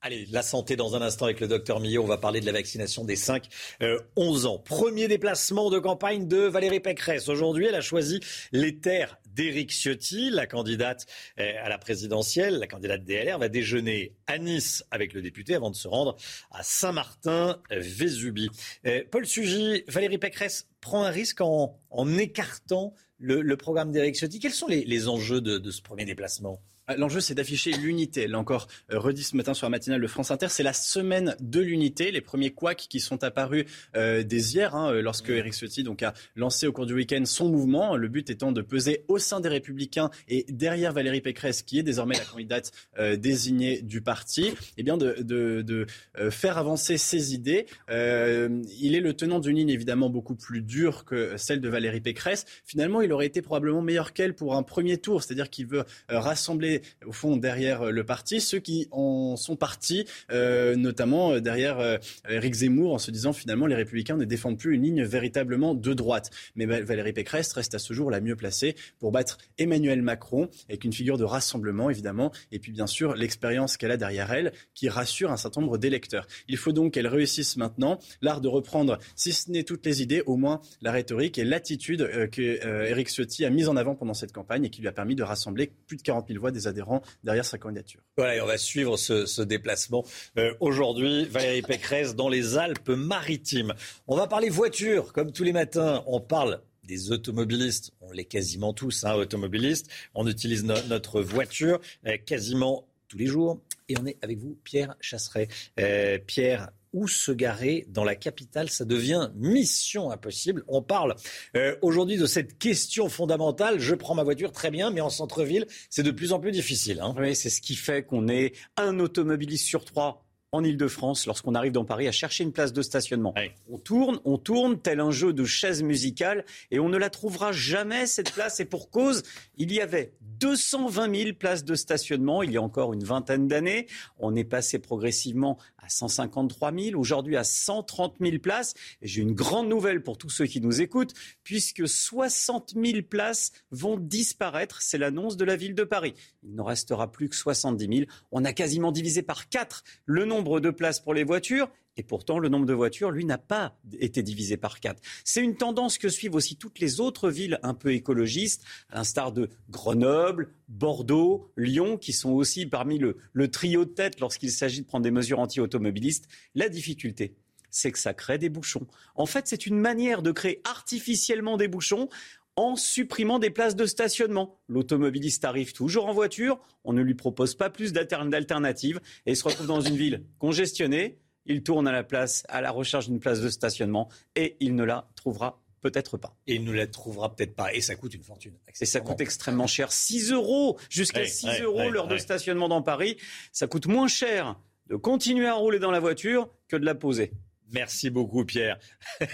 Allez, 0.05 0.27
la 0.31 0.41
santé 0.41 0.75
dans 0.75 0.97
un 0.97 1.01
instant 1.01 1.25
avec 1.25 1.39
le 1.39 1.47
docteur 1.47 1.79
Millot. 1.79 2.03
On 2.03 2.07
va 2.07 2.17
parler 2.17 2.41
de 2.41 2.45
la 2.45 2.51
vaccination 2.51 3.05
des 3.05 3.15
5-11 3.15 3.41
euh, 3.81 4.45
ans. 4.45 4.59
Premier 4.59 5.07
déplacement 5.07 5.69
de 5.69 5.79
campagne 5.79 6.27
de 6.27 6.39
Valérie 6.39 6.81
Pécresse. 6.81 7.29
Aujourd'hui, 7.29 7.67
elle 7.67 7.75
a 7.75 7.81
choisi 7.81 8.19
les 8.51 8.79
terres 8.79 9.17
d'Éric 9.27 9.71
Ciotti, 9.71 10.29
la 10.29 10.45
candidate 10.45 11.05
euh, 11.39 11.53
à 11.63 11.69
la 11.69 11.77
présidentielle. 11.77 12.59
La 12.59 12.67
candidate 12.67 13.05
DLR 13.05 13.39
va 13.39 13.47
déjeuner 13.47 14.13
à 14.27 14.39
Nice 14.39 14.83
avec 14.91 15.13
le 15.13 15.21
député 15.21 15.55
avant 15.55 15.71
de 15.71 15.75
se 15.75 15.87
rendre 15.87 16.17
à 16.51 16.63
Saint-Martin-Vésubie. 16.63 18.49
Euh, 18.85 19.03
Paul 19.09 19.25
Sugy, 19.25 19.85
Valérie 19.87 20.17
Pécresse 20.17 20.67
prend 20.81 21.03
un 21.05 21.11
risque 21.11 21.39
en, 21.39 21.79
écartant 22.17 22.93
le, 23.19 23.55
programme 23.55 23.93
d'Éric 23.93 24.15
Ciotti. 24.15 24.39
Quels 24.39 24.51
sont 24.51 24.67
les, 24.67 25.07
enjeux 25.07 25.39
de 25.39 25.71
ce 25.71 25.81
premier 25.81 26.03
déplacement? 26.03 26.61
L'enjeu, 26.97 27.19
c'est 27.19 27.35
d'afficher 27.35 27.71
l'unité. 27.71 28.27
Là 28.27 28.39
encore, 28.39 28.67
euh, 28.91 28.99
redit 28.99 29.23
ce 29.23 29.35
matin 29.35 29.53
sur 29.53 29.65
la 29.65 29.69
matinale 29.69 30.01
de 30.01 30.07
France 30.07 30.31
Inter, 30.31 30.47
c'est 30.49 30.63
la 30.63 30.73
semaine 30.73 31.35
de 31.39 31.59
l'unité. 31.59 32.11
Les 32.11 32.21
premiers 32.21 32.51
couacs 32.51 32.87
qui 32.89 32.99
sont 32.99 33.23
apparus 33.23 33.65
euh, 33.95 34.23
dès 34.23 34.39
hier, 34.39 34.75
hein, 34.75 34.91
euh, 34.91 35.01
lorsque 35.01 35.29
Eric 35.29 35.53
Ciotti 35.53 35.83
donc, 35.83 36.03
a 36.03 36.13
lancé 36.35 36.67
au 36.67 36.73
cours 36.73 36.85
du 36.85 36.93
week-end 36.93 37.23
son 37.25 37.49
mouvement. 37.49 37.95
Le 37.95 38.07
but 38.07 38.29
étant 38.29 38.51
de 38.51 38.61
peser 38.61 39.05
au 39.07 39.17
sein 39.17 39.39
des 39.39 39.49
Républicains 39.49 40.09
et 40.27 40.45
derrière 40.49 40.93
Valérie 40.93 41.21
Pécresse, 41.21 41.61
qui 41.61 41.79
est 41.79 41.83
désormais 41.83 42.15
la 42.15 42.25
candidate 42.25 42.71
désignée 43.17 43.81
du 43.81 44.01
parti, 44.01 44.53
eh 44.77 44.83
bien 44.83 44.97
de, 44.97 45.15
de, 45.21 45.61
de 45.61 45.85
faire 46.29 46.57
avancer 46.57 46.97
ses 46.97 47.33
idées. 47.33 47.65
il 47.89 48.95
est 48.95 48.99
le 48.99 49.13
tenant 49.13 49.39
d'une 49.39 49.55
ligne 49.55 49.69
évidemment 49.69 50.09
beaucoup 50.09 50.35
plus 50.35 50.61
dure 50.61 51.05
que 51.05 51.35
celle 51.37 51.61
de 51.61 51.69
Valérie 51.69 52.01
Pécresse. 52.01 52.45
Finalement, 52.65 53.01
il 53.01 53.11
aurait 53.11 53.25
été 53.25 53.41
probablement 53.41 53.81
meilleur 53.81 54.13
qu'elle 54.13 54.35
pour 54.35 54.55
un 54.55 54.63
premier 54.63 54.97
tour, 54.97 55.23
c'est-à-dire 55.23 55.49
qu'il 55.49 55.67
veut 55.67 55.85
rassembler 56.09 56.72
au 57.05 57.11
fond 57.11 57.37
derrière 57.37 57.91
le 57.91 58.03
parti, 58.03 58.41
ceux 58.41 58.59
qui 58.59 58.87
en 58.91 59.35
sont 59.35 59.55
partis, 59.55 60.05
euh, 60.31 60.75
notamment 60.75 61.33
euh, 61.33 61.39
derrière 61.39 61.79
euh, 61.79 61.97
Éric 62.29 62.53
Zemmour, 62.53 62.93
en 62.93 62.97
se 62.97 63.11
disant 63.11 63.33
finalement 63.33 63.67
les 63.67 63.75
Républicains 63.75 64.17
ne 64.17 64.25
défendent 64.25 64.57
plus 64.57 64.75
une 64.75 64.83
ligne 64.83 65.03
véritablement 65.03 65.75
de 65.75 65.93
droite. 65.93 66.29
Mais 66.55 66.65
Valérie 66.65 67.13
Pécresse 67.13 67.53
reste 67.53 67.75
à 67.75 67.79
ce 67.79 67.93
jour 67.93 68.11
la 68.11 68.21
mieux 68.21 68.35
placée 68.35 68.75
pour 68.99 69.11
battre 69.11 69.37
Emmanuel 69.57 70.01
Macron, 70.01 70.49
avec 70.69 70.83
une 70.83 70.93
figure 70.93 71.17
de 71.17 71.23
rassemblement 71.23 71.89
évidemment, 71.89 72.31
et 72.51 72.59
puis 72.59 72.71
bien 72.71 72.87
sûr 72.87 73.15
l'expérience 73.15 73.77
qu'elle 73.77 73.91
a 73.91 73.97
derrière 73.97 74.31
elle, 74.31 74.53
qui 74.73 74.89
rassure 74.89 75.31
un 75.31 75.37
certain 75.37 75.61
nombre 75.61 75.77
d'électeurs. 75.77 76.27
Il 76.47 76.57
faut 76.57 76.71
donc 76.71 76.93
qu'elle 76.93 77.07
réussisse 77.07 77.57
maintenant 77.57 77.99
l'art 78.21 78.41
de 78.41 78.47
reprendre, 78.47 78.97
si 79.15 79.33
ce 79.33 79.51
n'est 79.51 79.63
toutes 79.63 79.85
les 79.85 80.01
idées, 80.01 80.23
au 80.25 80.37
moins 80.37 80.61
la 80.81 80.91
rhétorique 80.91 81.37
et 81.37 81.43
l'attitude 81.43 82.29
que 82.31 82.87
Éric 82.87 83.09
Ciotti 83.09 83.45
a 83.45 83.49
mise 83.49 83.67
en 83.67 83.75
avant 83.75 83.95
pendant 83.95 84.13
cette 84.13 84.31
campagne 84.31 84.65
et 84.65 84.69
qui 84.69 84.81
lui 84.81 84.87
a 84.87 84.91
permis 84.91 85.15
de 85.15 85.23
rassembler 85.23 85.71
plus 85.87 85.97
de 85.97 86.01
40 86.01 86.27
000 86.27 86.39
voix 86.39 86.51
des 86.51 86.62
adhérents 86.67 87.01
derrière 87.23 87.45
sa 87.45 87.57
candidature. 87.57 88.01
Voilà, 88.17 88.35
et 88.35 88.41
on 88.41 88.45
va 88.45 88.57
suivre 88.57 88.97
ce, 88.97 89.41
déplacement 89.41 90.05
euh, 90.37 90.53
aujourd'hui. 90.59 91.25
Valérie 91.25 91.61
Pécresse 91.61 92.15
dans 92.15 92.29
les 92.29 92.57
Alpes-Maritimes. 92.57 93.73
On 94.07 94.15
va 94.15 94.27
parler 94.27 94.49
voiture, 94.49 95.13
comme 95.13 95.31
tous 95.31 95.43
les 95.43 95.53
matins. 95.53 96.03
On 96.07 96.19
parle 96.19 96.61
des 96.83 97.11
automobilistes. 97.11 97.91
On 98.01 98.11
l'est 98.11 98.25
quasiment 98.25 98.73
tous, 98.73 99.03
hein, 99.03 99.15
automobilistes. 99.15 99.89
On 100.13 100.27
utilise 100.27 100.63
notre 100.63 101.21
voiture 101.21 101.79
euh, 102.05 102.17
quasiment 102.25 102.87
tous 103.07 103.17
les 103.17 103.27
jours. 103.27 103.61
Et 103.89 103.95
on 103.99 104.05
est 104.05 104.17
avec 104.21 104.39
vous, 104.39 104.57
Pierre 104.63 104.95
Chasseret. 104.99 105.47
Euh, 105.79 106.17
Pierre, 106.25 106.71
où 106.93 107.07
se 107.07 107.31
garer 107.31 107.85
dans 107.89 108.03
la 108.03 108.15
capitale. 108.15 108.69
Ça 108.69 108.85
devient 108.85 109.29
mission 109.35 110.11
impossible. 110.11 110.63
On 110.67 110.81
parle 110.81 111.15
euh, 111.57 111.75
aujourd'hui 111.81 112.17
de 112.17 112.25
cette 112.25 112.57
question 112.57 113.09
fondamentale. 113.09 113.79
Je 113.79 113.95
prends 113.95 114.15
ma 114.15 114.23
voiture 114.23 114.51
très 114.51 114.71
bien, 114.71 114.91
mais 114.91 115.01
en 115.01 115.09
centre-ville, 115.09 115.65
c'est 115.89 116.03
de 116.03 116.11
plus 116.11 116.31
en 116.31 116.39
plus 116.39 116.51
difficile. 116.51 116.99
Hein. 117.01 117.15
Oui, 117.17 117.35
c'est 117.35 117.49
ce 117.49 117.61
qui 117.61 117.75
fait 117.75 118.03
qu'on 118.03 118.27
est 118.27 118.53
un 118.77 118.99
automobiliste 118.99 119.65
sur 119.65 119.85
trois 119.85 120.23
en 120.53 120.63
Ile-de-France, 120.63 121.25
lorsqu'on 121.25 121.55
arrive 121.55 121.71
dans 121.71 121.83
Paris, 121.83 122.07
à 122.07 122.11
chercher 122.11 122.43
une 122.43 122.53
place 122.53 122.71
de 122.73 122.83
stationnement. 122.83 123.33
On 123.67 123.79
tourne, 123.79 124.19
on 124.23 124.37
tourne, 124.37 124.79
tel 124.79 124.99
un 124.99 125.09
jeu 125.09 125.33
de 125.33 125.43
chaises 125.45 125.81
musicales, 125.81 126.45
et 126.69 126.79
on 126.79 126.89
ne 126.89 126.97
la 126.97 127.09
trouvera 127.09 127.51
jamais, 127.51 128.05
cette 128.05 128.31
place. 128.31 128.59
Et 128.59 128.65
pour 128.65 128.91
cause, 128.91 129.23
il 129.57 129.73
y 129.73 129.81
avait 129.81 130.13
220 130.39 131.15
000 131.15 131.33
places 131.33 131.63
de 131.63 131.75
stationnement 131.75 132.43
il 132.43 132.51
y 132.51 132.57
a 132.57 132.61
encore 132.61 132.93
une 132.93 133.03
vingtaine 133.03 133.47
d'années. 133.47 133.87
On 134.17 134.35
est 134.35 134.43
passé 134.43 134.79
progressivement 134.79 135.57
à 135.77 135.89
153 135.89 136.71
000, 136.73 136.99
aujourd'hui 136.99 137.35
à 137.35 137.43
130 137.43 138.15
000 138.19 138.37
places. 138.39 138.73
J'ai 139.01 139.21
une 139.21 139.33
grande 139.33 139.67
nouvelle 139.67 140.01
pour 140.01 140.17
tous 140.17 140.29
ceux 140.29 140.45
qui 140.45 140.61
nous 140.61 140.81
écoutent, 140.81 141.13
puisque 141.43 141.87
60 141.87 142.73
000 142.75 143.01
places 143.07 143.51
vont 143.71 143.97
disparaître. 143.97 144.81
C'est 144.81 144.97
l'annonce 144.97 145.37
de 145.37 145.45
la 145.45 145.55
ville 145.55 145.75
de 145.75 145.83
Paris. 145.83 146.13
Il 146.43 146.55
n'en 146.55 146.63
restera 146.63 147.11
plus 147.11 147.29
que 147.29 147.35
70 147.35 147.97
000. 147.97 148.09
On 148.31 148.45
a 148.45 148.53
quasiment 148.53 148.91
divisé 148.91 149.21
par 149.21 149.49
4 149.49 149.83
le 150.05 150.25
nombre 150.25 150.59
de 150.59 150.69
places 150.69 150.99
pour 150.99 151.13
les 151.13 151.23
voitures 151.23 151.69
et 151.95 152.03
pourtant, 152.03 152.39
le 152.39 152.49
nombre 152.49 152.65
de 152.65 152.73
voitures, 152.73 153.11
lui, 153.11 153.25
n'a 153.25 153.37
pas 153.37 153.77
été 153.99 154.23
divisé 154.23 154.57
par 154.57 154.79
quatre. 154.79 155.01
C'est 155.23 155.43
une 155.43 155.55
tendance 155.55 155.97
que 155.97 156.09
suivent 156.09 156.35
aussi 156.35 156.55
toutes 156.55 156.79
les 156.79 156.99
autres 156.99 157.29
villes 157.29 157.59
un 157.61 157.75
peu 157.75 157.93
écologistes, 157.93 158.63
à 158.89 158.97
l'instar 158.97 159.31
de 159.31 159.49
Grenoble, 159.69 160.53
Bordeaux, 160.67 161.51
Lyon, 161.55 161.97
qui 161.97 162.13
sont 162.13 162.31
aussi 162.31 162.65
parmi 162.65 162.97
le, 162.97 163.17
trio 163.51 163.85
de 163.85 163.91
tête 163.91 164.19
lorsqu'il 164.19 164.51
s'agit 164.51 164.81
de 164.81 164.87
prendre 164.87 165.03
des 165.03 165.11
mesures 165.11 165.39
anti-automobilistes. 165.39 166.27
La 166.55 166.67
difficulté, 166.67 167.35
c'est 167.69 167.91
que 167.91 167.99
ça 167.99 168.13
crée 168.13 168.39
des 168.39 168.49
bouchons. 168.49 168.87
En 169.15 169.27
fait, 169.27 169.47
c'est 169.47 169.67
une 169.67 169.77
manière 169.77 170.23
de 170.23 170.31
créer 170.31 170.61
artificiellement 170.63 171.57
des 171.57 171.67
bouchons 171.67 172.09
en 172.55 172.75
supprimant 172.75 173.39
des 173.39 173.49
places 173.49 173.75
de 173.75 173.85
stationnement. 173.85 174.59
L'automobiliste 174.67 175.45
arrive 175.45 175.73
toujours 175.73 176.07
en 176.07 176.13
voiture, 176.13 176.59
on 176.83 176.93
ne 176.93 177.01
lui 177.01 177.15
propose 177.15 177.55
pas 177.55 177.69
plus 177.69 177.93
d'alternatives 177.93 178.99
et 179.25 179.33
se 179.35 179.43
retrouve 179.43 179.67
dans 179.67 179.81
une 179.81 179.95
ville 179.95 180.23
congestionnée 180.37 181.19
il 181.45 181.63
tourne 181.63 181.87
à 181.87 181.91
la 181.91 182.03
place, 182.03 182.43
à 182.49 182.61
la 182.61 182.71
recherche 182.71 183.07
d'une 183.07 183.19
place 183.19 183.41
de 183.41 183.49
stationnement 183.49 184.09
et 184.35 184.57
il 184.59 184.75
ne 184.75 184.83
la 184.83 185.07
trouvera 185.15 185.61
peut-être 185.81 186.17
pas. 186.17 186.35
Et 186.47 186.55
il 186.55 186.63
ne 186.63 186.71
la 186.71 186.87
trouvera 186.87 187.35
peut-être 187.35 187.55
pas. 187.55 187.73
Et 187.73 187.81
ça 187.81 187.95
coûte 187.95 188.13
une 188.13 188.23
fortune. 188.23 188.53
Et 188.79 188.85
ça 188.85 189.01
coûte 189.01 189.21
extrêmement 189.21 189.67
cher. 189.67 189.91
6 189.91 190.31
euros, 190.31 190.79
jusqu'à 190.89 191.25
6 191.25 191.61
euros 191.61 191.89
l'heure 191.89 192.07
de 192.07 192.17
stationnement 192.17 192.69
dans 192.69 192.81
Paris. 192.81 193.17
Ça 193.51 193.67
coûte 193.67 193.85
moins 193.85 194.07
cher 194.07 194.55
de 194.87 194.95
continuer 194.95 195.47
à 195.47 195.53
rouler 195.53 195.79
dans 195.79 195.91
la 195.91 195.99
voiture 195.99 196.49
que 196.67 196.77
de 196.77 196.85
la 196.85 196.95
poser. 196.95 197.31
Merci 197.71 198.09
beaucoup, 198.09 198.45
Pierre. 198.45 198.79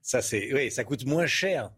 ça, 0.00 0.22
c'est, 0.22 0.52
oui, 0.54 0.70
ça 0.70 0.84
coûte 0.84 1.04
moins 1.04 1.26
cher 1.26 1.70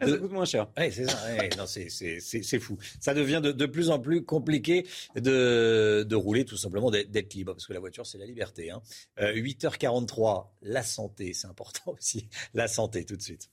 ça 0.00 0.18
coûte 0.18 0.32
moins 0.32 0.44
cher. 0.44 0.68
C'est 0.76 1.06
ça. 1.06 1.66
c'est 1.66 2.58
fou. 2.58 2.78
Ça 3.00 3.14
devient 3.14 3.40
de, 3.42 3.66
plus 3.66 3.90
en 3.90 3.98
plus 3.98 4.24
compliqué 4.24 4.86
de, 5.16 6.04
de 6.08 6.16
rouler, 6.16 6.44
tout 6.44 6.56
simplement, 6.56 6.90
d'être 6.90 7.34
libre. 7.34 7.52
Parce 7.52 7.66
que 7.66 7.72
la 7.72 7.80
voiture, 7.80 8.06
c'est 8.06 8.18
la 8.18 8.26
liberté. 8.26 8.70
Hein. 8.70 8.82
8h43, 9.18 10.38
euh, 10.38 10.42
la 10.62 10.82
santé, 10.82 11.32
c'est 11.32 11.46
important 11.46 11.92
aussi. 11.98 12.28
La 12.54 12.68
santé, 12.68 13.04
tout 13.04 13.16
de 13.16 13.22
suite. 13.22 13.50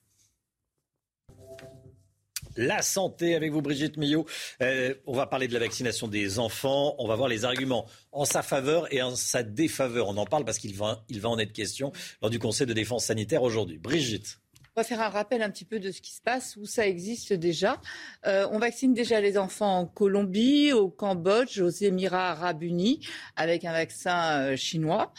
La 2.57 2.81
santé 2.81 3.35
avec 3.35 3.51
vous, 3.51 3.61
Brigitte 3.61 3.97
Millot. 3.97 4.25
Euh, 4.61 4.95
on 5.05 5.13
va 5.13 5.27
parler 5.27 5.47
de 5.47 5.53
la 5.53 5.59
vaccination 5.59 6.07
des 6.07 6.39
enfants. 6.39 6.95
On 6.97 7.07
va 7.07 7.15
voir 7.15 7.29
les 7.29 7.45
arguments 7.45 7.87
en 8.11 8.25
sa 8.25 8.41
faveur 8.41 8.91
et 8.91 9.01
en 9.01 9.15
sa 9.15 9.43
défaveur. 9.43 10.07
On 10.07 10.17
en 10.17 10.25
parle 10.25 10.43
parce 10.43 10.57
qu'il 10.57 10.75
va, 10.75 11.05
il 11.07 11.21
va 11.21 11.29
en 11.29 11.37
être 11.37 11.53
question 11.53 11.91
lors 12.21 12.31
du 12.31 12.39
Conseil 12.39 12.65
de 12.65 12.73
défense 12.73 13.05
sanitaire 13.05 13.43
aujourd'hui. 13.43 13.77
Brigitte. 13.77 14.39
On 14.77 14.81
va 14.81 14.83
faire 14.83 15.01
un 15.01 15.09
rappel 15.09 15.41
un 15.41 15.49
petit 15.49 15.65
peu 15.65 15.79
de 15.79 15.91
ce 15.91 16.01
qui 16.01 16.13
se 16.13 16.21
passe, 16.21 16.55
où 16.55 16.67
ça 16.67 16.85
existe 16.85 17.33
déjà. 17.33 17.81
Euh, 18.27 18.47
on 18.51 18.59
vaccine 18.59 18.93
déjà 18.93 19.19
les 19.19 19.39
enfants 19.39 19.79
en 19.79 19.85
Colombie, 19.87 20.71
au 20.71 20.87
Cambodge, 20.87 21.59
aux 21.59 21.69
Émirats 21.69 22.29
arabes 22.29 22.61
unis, 22.61 22.99
avec 23.35 23.65
un 23.65 23.71
vaccin 23.71 24.39
euh, 24.39 24.55
chinois. 24.55 25.13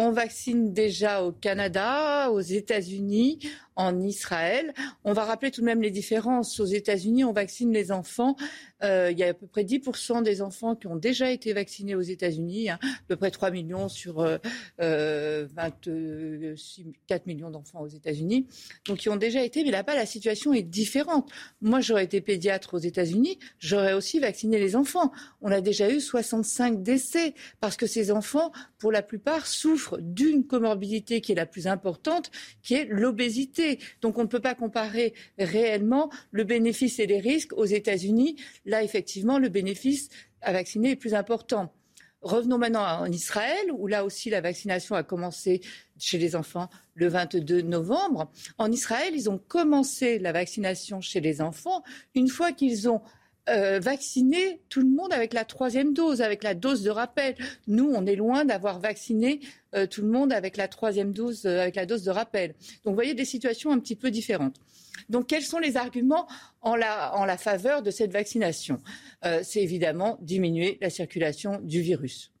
On 0.00 0.12
vaccine 0.12 0.72
déjà 0.72 1.24
au 1.24 1.32
Canada, 1.32 2.30
aux 2.30 2.38
États-Unis, 2.38 3.40
en 3.74 4.00
Israël. 4.00 4.74
On 5.04 5.12
va 5.12 5.24
rappeler 5.24 5.50
tout 5.50 5.60
de 5.60 5.66
même 5.66 5.82
les 5.82 5.90
différences. 5.90 6.60
Aux 6.60 6.66
États-Unis, 6.66 7.24
on 7.24 7.32
vaccine 7.32 7.72
les 7.72 7.90
enfants. 7.90 8.36
Euh, 8.84 9.10
il 9.10 9.18
y 9.18 9.24
a 9.24 9.28
à 9.28 9.34
peu 9.34 9.46
près 9.46 9.64
10% 9.64 10.22
des 10.22 10.42
enfants 10.42 10.76
qui 10.76 10.86
ont 10.88 10.96
déjà 10.96 11.30
été 11.30 11.52
vaccinés 11.52 11.94
aux 11.94 12.00
États-Unis, 12.00 12.70
hein, 12.70 12.78
à 12.82 12.86
peu 13.08 13.16
près 13.16 13.30
3 13.30 13.50
millions 13.50 13.88
sur 13.88 14.20
euh, 14.20 14.38
24 14.78 15.88
euh, 15.88 16.54
millions 17.26 17.50
d'enfants 17.50 17.80
aux 17.80 17.88
États-Unis. 17.88 18.46
Donc, 18.86 18.98
qui 18.98 19.08
ont 19.08 19.16
déjà 19.16 19.42
été, 19.42 19.64
mais 19.64 19.70
là-bas, 19.70 19.94
la 19.94 20.06
situation 20.06 20.52
est 20.52 20.62
différente. 20.62 21.30
Moi, 21.60 21.80
j'aurais 21.80 22.04
été 22.04 22.20
pédiatre 22.20 22.74
aux 22.74 22.78
États-Unis, 22.78 23.38
j'aurais 23.58 23.94
aussi 23.94 24.18
vacciné 24.18 24.58
les 24.58 24.76
enfants. 24.76 25.12
On 25.40 25.50
a 25.50 25.60
déjà 25.60 25.90
eu 25.90 26.00
65 26.00 26.82
décès 26.82 27.34
parce 27.60 27.76
que 27.76 27.86
ces 27.86 28.10
enfants, 28.10 28.52
pour 28.78 28.90
la 28.90 29.02
plupart, 29.02 29.46
souffrent 29.46 29.87
d'une 29.98 30.46
comorbidité 30.46 31.20
qui 31.20 31.32
est 31.32 31.36
la 31.36 31.46
plus 31.46 31.66
importante, 31.66 32.30
qui 32.62 32.74
est 32.74 32.84
l'obésité. 32.84 33.78
Donc 34.00 34.18
on 34.18 34.22
ne 34.22 34.28
peut 34.28 34.40
pas 34.40 34.54
comparer 34.54 35.14
réellement 35.38 36.10
le 36.30 36.44
bénéfice 36.44 36.98
et 36.98 37.06
les 37.06 37.20
risques 37.20 37.52
aux 37.54 37.64
États-Unis. 37.64 38.36
Là, 38.64 38.82
effectivement, 38.82 39.38
le 39.38 39.48
bénéfice 39.48 40.08
à 40.42 40.52
vacciner 40.52 40.90
est 40.90 40.96
plus 40.96 41.14
important. 41.14 41.72
Revenons 42.20 42.58
maintenant 42.58 42.82
en 42.82 43.12
Israël, 43.12 43.70
où 43.72 43.86
là 43.86 44.04
aussi 44.04 44.28
la 44.28 44.40
vaccination 44.40 44.96
a 44.96 45.04
commencé 45.04 45.60
chez 45.98 46.18
les 46.18 46.34
enfants 46.34 46.68
le 46.94 47.06
22 47.06 47.62
novembre. 47.62 48.30
En 48.58 48.72
Israël, 48.72 49.12
ils 49.14 49.30
ont 49.30 49.38
commencé 49.38 50.18
la 50.18 50.32
vaccination 50.32 51.00
chez 51.00 51.20
les 51.20 51.40
enfants 51.40 51.84
une 52.16 52.28
fois 52.28 52.50
qu'ils 52.52 52.88
ont 52.88 53.02
euh, 53.48 53.80
vacciner 53.80 54.60
tout 54.68 54.80
le 54.80 54.88
monde 54.88 55.12
avec 55.12 55.32
la 55.32 55.44
troisième 55.44 55.94
dose, 55.94 56.20
avec 56.22 56.42
la 56.42 56.54
dose 56.54 56.82
de 56.82 56.90
rappel. 56.90 57.34
Nous, 57.66 57.90
on 57.94 58.06
est 58.06 58.16
loin 58.16 58.44
d'avoir 58.44 58.78
vacciné 58.78 59.40
euh, 59.74 59.86
tout 59.86 60.02
le 60.02 60.08
monde 60.08 60.32
avec 60.32 60.56
la 60.56 60.68
troisième 60.68 61.12
dose, 61.12 61.46
euh, 61.46 61.62
avec 61.62 61.76
la 61.76 61.86
dose 61.86 62.04
de 62.04 62.10
rappel. 62.10 62.50
Donc, 62.84 62.92
vous 62.92 62.94
voyez 62.94 63.14
des 63.14 63.24
situations 63.24 63.70
un 63.70 63.78
petit 63.78 63.96
peu 63.96 64.10
différentes. 64.10 64.56
Donc, 65.08 65.28
quels 65.28 65.42
sont 65.42 65.58
les 65.58 65.76
arguments 65.76 66.26
en 66.60 66.76
la, 66.76 67.14
en 67.16 67.24
la 67.24 67.38
faveur 67.38 67.82
de 67.82 67.90
cette 67.90 68.12
vaccination? 68.12 68.80
C'est 69.42 69.62
évidemment 69.62 70.18
diminuer 70.20 70.78
la 70.80 70.90
circulation 70.90 71.60
du 71.62 71.80
virus. 71.80 72.32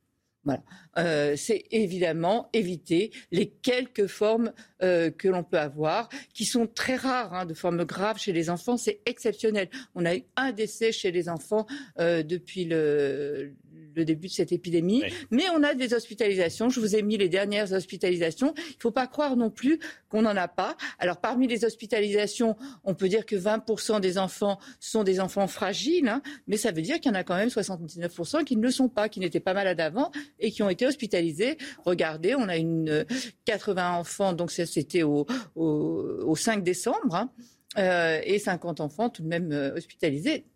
Euh, 0.98 1.34
c'est 1.36 1.64
évidemment 1.70 2.48
éviter 2.52 3.12
les 3.30 3.48
quelques 3.48 4.06
formes 4.06 4.52
euh, 4.82 5.10
que 5.10 5.28
l'on 5.28 5.44
peut 5.44 5.58
avoir, 5.58 6.08
qui 6.34 6.44
sont 6.44 6.66
très 6.66 6.96
rares, 6.96 7.34
hein, 7.34 7.46
de 7.46 7.54
formes 7.54 7.84
graves 7.84 8.18
chez 8.18 8.32
les 8.32 8.50
enfants. 8.50 8.76
C'est 8.76 9.00
exceptionnel. 9.06 9.68
On 9.94 10.04
a 10.04 10.16
eu 10.16 10.24
un 10.36 10.52
décès 10.52 10.92
chez 10.92 11.12
les 11.12 11.28
enfants 11.28 11.66
euh, 11.98 12.22
depuis 12.22 12.64
le, 12.64 13.54
le 13.98 14.04
début 14.04 14.28
de 14.28 14.32
cette 14.32 14.52
épidémie. 14.52 15.02
Mais 15.30 15.44
on 15.54 15.62
a 15.62 15.74
des 15.74 15.92
hospitalisations. 15.92 16.70
Je 16.70 16.80
vous 16.80 16.96
ai 16.96 17.02
mis 17.02 17.18
les 17.18 17.28
dernières 17.28 17.72
hospitalisations. 17.72 18.54
Il 18.56 18.76
ne 18.76 18.80
faut 18.80 18.90
pas 18.90 19.06
croire 19.06 19.36
non 19.36 19.50
plus 19.50 19.78
qu'on 20.08 20.22
n'en 20.22 20.36
a 20.36 20.48
pas. 20.48 20.76
Alors 20.98 21.18
parmi 21.20 21.46
les 21.46 21.64
hospitalisations, 21.64 22.56
on 22.84 22.94
peut 22.94 23.08
dire 23.08 23.26
que 23.26 23.36
20% 23.36 24.00
des 24.00 24.18
enfants 24.18 24.58
sont 24.80 25.04
des 25.04 25.20
enfants 25.20 25.46
fragiles, 25.46 26.08
hein, 26.08 26.22
mais 26.46 26.56
ça 26.56 26.72
veut 26.72 26.82
dire 26.82 27.00
qu'il 27.00 27.12
y 27.12 27.14
en 27.14 27.18
a 27.18 27.24
quand 27.24 27.36
même 27.36 27.48
79% 27.48 28.44
qui 28.44 28.56
ne 28.56 28.62
le 28.62 28.70
sont 28.70 28.88
pas, 28.88 29.08
qui 29.08 29.20
n'étaient 29.20 29.40
pas 29.40 29.54
malades 29.54 29.80
avant 29.80 30.10
et 30.38 30.50
qui 30.50 30.62
ont 30.62 30.70
été 30.70 30.86
hospitalisés. 30.86 31.58
Regardez, 31.84 32.34
on 32.34 32.48
a 32.48 32.56
une 32.56 33.04
80 33.44 33.92
enfants, 33.92 34.32
donc 34.32 34.50
c'était 34.50 35.02
au, 35.02 35.26
au, 35.54 36.36
5 36.36 36.62
décembre, 36.62 37.14
hein, 37.14 37.30
euh, 37.78 38.20
et 38.24 38.38
50 38.38 38.80
enfants 38.80 39.10
tout 39.10 39.22
de 39.22 39.28
même 39.28 39.52
euh, 39.52 39.74
hospitalisés. 39.74 40.46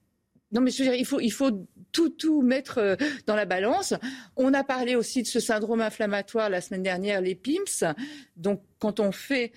Non, 0.53 0.61
mais 0.61 0.71
je 0.71 0.83
veux 0.83 0.91
dire, 0.91 0.99
il 0.99 1.07
faut, 1.07 1.21
il 1.21 1.33
faut 1.33 1.67
tout, 1.93 2.11
tout 2.11 2.43
mettre 2.43 2.79
euh, 2.79 2.97
dans 3.27 3.37
la 3.37 3.45
balance. 3.45 3.95
On 4.37 4.53
a 4.55 4.65
parlé 4.65 4.97
aussi 4.97 5.23
de 5.23 5.27
ce 5.27 5.41
syndrome 5.41 5.81
inflammatoire 5.81 6.51
la 6.51 6.61
semaine 6.61 6.83
dernière, 6.83 7.21
les 7.21 7.35
PIMS. 7.35 7.95
Donc, 8.37 8.63
quand 8.79 9.01
on 9.01 9.13
fait, 9.13 9.53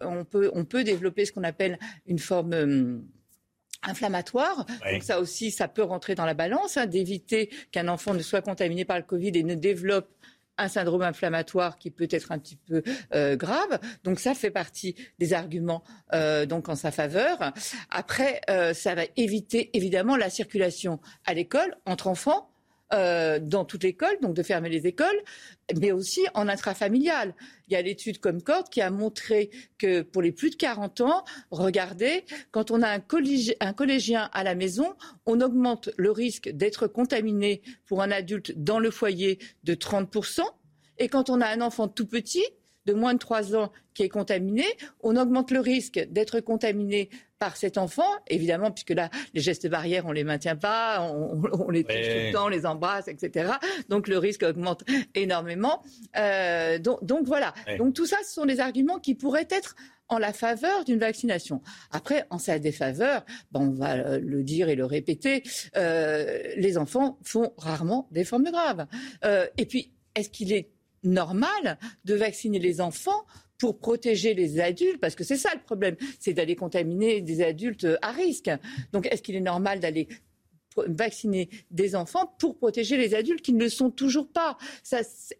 on 0.00 0.24
peut, 0.24 0.50
on 0.54 0.64
peut 0.64 0.84
développer 0.84 1.24
ce 1.24 1.32
qu'on 1.32 1.44
appelle 1.44 1.78
une 2.06 2.18
forme 2.18 2.52
euh, 2.54 2.98
inflammatoire. 3.82 4.66
Donc 4.92 5.02
ça 5.02 5.20
aussi, 5.20 5.50
ça 5.50 5.68
peut 5.68 5.82
rentrer 5.82 6.14
dans 6.14 6.26
la 6.26 6.34
balance, 6.34 6.76
hein, 6.76 6.86
d'éviter 6.86 7.50
qu'un 7.72 7.88
enfant 7.88 8.14
ne 8.14 8.22
soit 8.22 8.42
contaminé 8.42 8.84
par 8.84 8.98
le 8.98 9.04
Covid 9.04 9.32
et 9.34 9.42
ne 9.42 9.54
développe 9.54 10.08
un 10.60 10.68
syndrome 10.68 11.02
inflammatoire 11.02 11.78
qui 11.78 11.90
peut 11.90 12.08
être 12.10 12.32
un 12.32 12.38
petit 12.38 12.56
peu 12.56 12.82
euh, 13.14 13.36
grave. 13.36 13.78
Donc 14.04 14.20
ça 14.20 14.34
fait 14.34 14.50
partie 14.50 14.94
des 15.18 15.32
arguments 15.32 15.82
euh, 16.12 16.46
donc 16.46 16.68
en 16.68 16.76
sa 16.76 16.90
faveur. 16.90 17.52
Après, 17.90 18.40
euh, 18.50 18.74
ça 18.74 18.94
va 18.94 19.02
éviter 19.16 19.70
évidemment 19.74 20.16
la 20.16 20.30
circulation 20.30 21.00
à 21.24 21.34
l'école 21.34 21.76
entre 21.86 22.06
enfants. 22.06 22.49
Dans 22.90 23.64
toute 23.64 23.84
l'école, 23.84 24.16
donc 24.20 24.34
de 24.34 24.42
fermer 24.42 24.68
les 24.68 24.86
écoles, 24.86 25.20
mais 25.78 25.92
aussi 25.92 26.20
en 26.34 26.48
intrafamilial. 26.48 27.34
Il 27.68 27.74
y 27.74 27.76
a 27.76 27.82
l'étude 27.82 28.18
Comcord 28.18 28.68
qui 28.68 28.80
a 28.80 28.90
montré 28.90 29.50
que 29.78 30.02
pour 30.02 30.22
les 30.22 30.32
plus 30.32 30.50
de 30.50 30.56
40 30.56 31.00
ans, 31.02 31.24
regardez, 31.50 32.24
quand 32.50 32.70
on 32.70 32.82
a 32.82 32.88
un, 32.88 33.02
un 33.60 33.72
collégien 33.72 34.28
à 34.32 34.44
la 34.44 34.54
maison, 34.54 34.94
on 35.26 35.40
augmente 35.40 35.90
le 35.96 36.10
risque 36.10 36.48
d'être 36.50 36.86
contaminé 36.88 37.62
pour 37.86 38.02
un 38.02 38.10
adulte 38.10 38.52
dans 38.56 38.78
le 38.78 38.90
foyer 38.90 39.38
de 39.64 39.74
30%. 39.74 40.42
Et 40.98 41.08
quand 41.08 41.30
on 41.30 41.40
a 41.40 41.46
un 41.46 41.60
enfant 41.60 41.88
tout 41.88 42.06
petit, 42.06 42.44
de 42.86 42.92
moins 42.92 43.14
de 43.14 43.18
3 43.18 43.56
ans, 43.56 43.70
qui 43.94 44.02
est 44.02 44.08
contaminé, 44.08 44.64
on 45.02 45.16
augmente 45.16 45.50
le 45.50 45.60
risque 45.60 45.98
d'être 46.10 46.40
contaminé 46.40 47.10
par 47.40 47.56
cet 47.56 47.78
enfant, 47.78 48.08
évidemment, 48.28 48.70
puisque 48.70 48.90
là, 48.90 49.08
les 49.32 49.40
gestes 49.40 49.66
barrières, 49.66 50.04
on 50.06 50.12
les 50.12 50.24
maintient 50.24 50.56
pas, 50.56 51.00
on, 51.00 51.70
les 51.70 51.84
touche 51.84 51.94
tout 51.94 52.26
le 52.26 52.32
temps, 52.32 52.44
on 52.46 52.48
les 52.48 52.66
embrasse, 52.66 53.08
etc. 53.08 53.52
Donc 53.88 54.08
le 54.08 54.18
risque 54.18 54.42
augmente 54.42 54.84
énormément. 55.14 55.82
Euh, 56.18 56.78
donc, 56.78 57.24
voilà. 57.24 57.54
Donc 57.78 57.94
tout 57.94 58.06
ça, 58.06 58.18
ce 58.24 58.34
sont 58.34 58.44
des 58.44 58.60
arguments 58.60 58.98
qui 58.98 59.14
pourraient 59.14 59.48
être 59.50 59.74
en 60.08 60.18
la 60.18 60.34
faveur 60.34 60.84
d'une 60.84 60.98
vaccination. 60.98 61.62
Après, 61.92 62.26
en 62.28 62.38
sa 62.38 62.58
défaveur, 62.58 63.24
ben, 63.52 63.60
on 63.60 63.70
va 63.70 63.94
euh, 63.94 64.20
le 64.22 64.42
dire 64.42 64.68
et 64.68 64.74
le 64.74 64.84
répéter, 64.84 65.42
euh, 65.76 66.42
les 66.56 66.76
enfants 66.76 67.18
font 67.22 67.54
rarement 67.56 68.06
des 68.10 68.24
formes 68.24 68.50
graves. 68.50 68.86
et 69.56 69.66
puis, 69.66 69.92
est-ce 70.14 70.28
qu'il 70.28 70.52
est 70.52 70.68
normal 71.02 71.78
de 72.04 72.14
vacciner 72.14 72.58
les 72.58 72.80
enfants 72.80 73.24
pour 73.58 73.78
protéger 73.78 74.32
les 74.34 74.58
adultes, 74.60 75.00
parce 75.00 75.14
que 75.14 75.24
c'est 75.24 75.36
ça 75.36 75.50
le 75.54 75.60
problème, 75.60 75.96
c'est 76.18 76.32
d'aller 76.32 76.56
contaminer 76.56 77.20
des 77.20 77.42
adultes 77.42 77.86
à 78.00 78.10
risque. 78.10 78.50
Donc 78.92 79.06
est-ce 79.06 79.22
qu'il 79.22 79.36
est 79.36 79.40
normal 79.40 79.80
d'aller 79.80 80.08
vacciner 80.86 81.50
des 81.70 81.96
enfants 81.96 82.34
pour 82.38 82.56
protéger 82.56 82.96
les 82.96 83.14
adultes 83.14 83.42
qui 83.42 83.52
ne 83.52 83.64
le 83.64 83.68
sont 83.68 83.90
toujours 83.90 84.28
pas? 84.28 84.56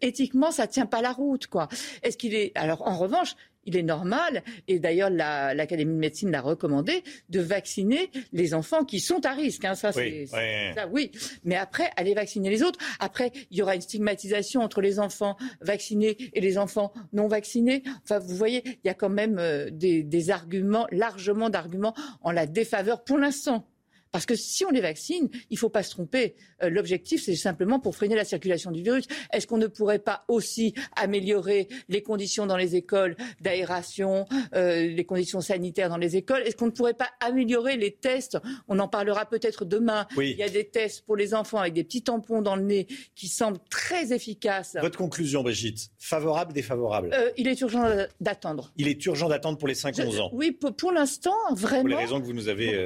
Éthiquement, 0.01 0.51
ça 0.51 0.67
tient 0.67 0.85
pas 0.85 1.01
la 1.01 1.13
route, 1.13 1.47
quoi. 1.47 1.67
Est-ce 2.03 2.17
qu'il 2.17 2.35
est 2.35 2.51
alors 2.55 2.87
en 2.87 2.97
revanche, 2.97 3.35
il 3.65 3.77
est 3.77 3.83
normal, 3.83 4.43
et 4.67 4.79
d'ailleurs 4.79 5.09
l'Académie 5.09 5.93
de 5.93 5.99
médecine 5.99 6.31
l'a 6.31 6.41
recommandé, 6.41 7.03
de 7.29 7.39
vacciner 7.39 8.09
les 8.33 8.53
enfants 8.53 8.85
qui 8.85 8.99
sont 8.99 9.25
à 9.25 9.33
risque. 9.33 9.65
Hein. 9.65 9.75
ça, 9.75 9.91
oui, 9.95 10.27
ça, 10.27 10.87
oui. 10.91 11.11
Mais 11.43 11.55
après, 11.55 11.89
aller 11.95 12.13
vacciner 12.13 12.49
les 12.49 12.63
autres. 12.63 12.79
Après, 12.99 13.31
il 13.51 13.57
y 13.57 13.61
aura 13.61 13.75
une 13.75 13.81
stigmatisation 13.81 14.61
entre 14.61 14.81
les 14.81 14.99
enfants 14.99 15.37
vaccinés 15.61 16.17
et 16.33 16.41
les 16.41 16.57
enfants 16.57 16.91
non 17.13 17.27
vaccinés. 17.27 17.83
Enfin, 18.03 18.19
vous 18.19 18.35
voyez, 18.35 18.63
il 18.65 18.87
y 18.87 18.89
a 18.89 18.93
quand 18.93 19.09
même 19.09 19.37
euh, 19.39 19.69
des, 19.71 20.03
des 20.03 20.29
arguments, 20.31 20.87
largement 20.91 21.49
d'arguments 21.49 21.95
en 22.21 22.31
la 22.31 22.45
défaveur 22.45 23.03
pour 23.03 23.17
l'instant. 23.17 23.70
Parce 24.11 24.25
que 24.25 24.35
si 24.35 24.65
on 24.65 24.71
les 24.71 24.81
vaccine, 24.81 25.29
il 25.49 25.53
ne 25.53 25.57
faut 25.57 25.69
pas 25.69 25.83
se 25.83 25.91
tromper. 25.91 26.35
Euh, 26.63 26.69
l'objectif, 26.69 27.23
c'est 27.23 27.35
simplement 27.35 27.79
pour 27.79 27.95
freiner 27.95 28.15
la 28.15 28.25
circulation 28.25 28.71
du 28.71 28.83
virus. 28.83 29.05
Est-ce 29.31 29.47
qu'on 29.47 29.57
ne 29.57 29.67
pourrait 29.67 29.99
pas 29.99 30.25
aussi 30.27 30.73
améliorer 30.97 31.69
les 31.87 32.03
conditions 32.03 32.45
dans 32.45 32.57
les 32.57 32.75
écoles 32.75 33.15
d'aération, 33.39 34.25
euh, 34.53 34.87
les 34.87 35.05
conditions 35.05 35.39
sanitaires 35.39 35.87
dans 35.87 35.97
les 35.97 36.17
écoles? 36.17 36.41
Est-ce 36.45 36.57
qu'on 36.57 36.65
ne 36.65 36.71
pourrait 36.71 36.93
pas 36.93 37.09
améliorer 37.21 37.77
les 37.77 37.91
tests? 37.91 38.37
On 38.67 38.79
en 38.79 38.89
parlera 38.89 39.25
peut-être 39.25 39.63
demain. 39.63 40.07
Il 40.17 40.31
y 40.31 40.43
a 40.43 40.49
des 40.49 40.67
tests 40.67 41.05
pour 41.05 41.15
les 41.15 41.33
enfants 41.33 41.59
avec 41.59 41.73
des 41.73 41.85
petits 41.85 42.03
tampons 42.03 42.41
dans 42.41 42.57
le 42.57 42.63
nez 42.63 42.87
qui 43.15 43.29
semblent 43.29 43.59
très 43.69 44.11
efficaces. 44.11 44.75
Votre 44.81 44.97
conclusion, 44.97 45.41
Brigitte? 45.41 45.89
Favorable, 45.97 46.51
défavorable? 46.51 47.11
Euh, 47.13 47.29
Il 47.37 47.47
est 47.47 47.61
urgent 47.61 47.85
d'attendre. 48.19 48.73
Il 48.77 48.89
est 48.89 49.05
urgent 49.05 49.29
d'attendre 49.29 49.57
pour 49.57 49.69
les 49.69 49.73
5-11 49.73 50.19
ans. 50.19 50.29
Oui, 50.33 50.51
pour, 50.51 50.91
l'instant, 50.91 51.35
vraiment. 51.51 51.81
Pour 51.81 51.89
les 51.89 51.95
raisons 51.95 52.19
que 52.19 52.25
vous 52.25 52.33
nous 52.33 52.49
avez. 52.49 52.77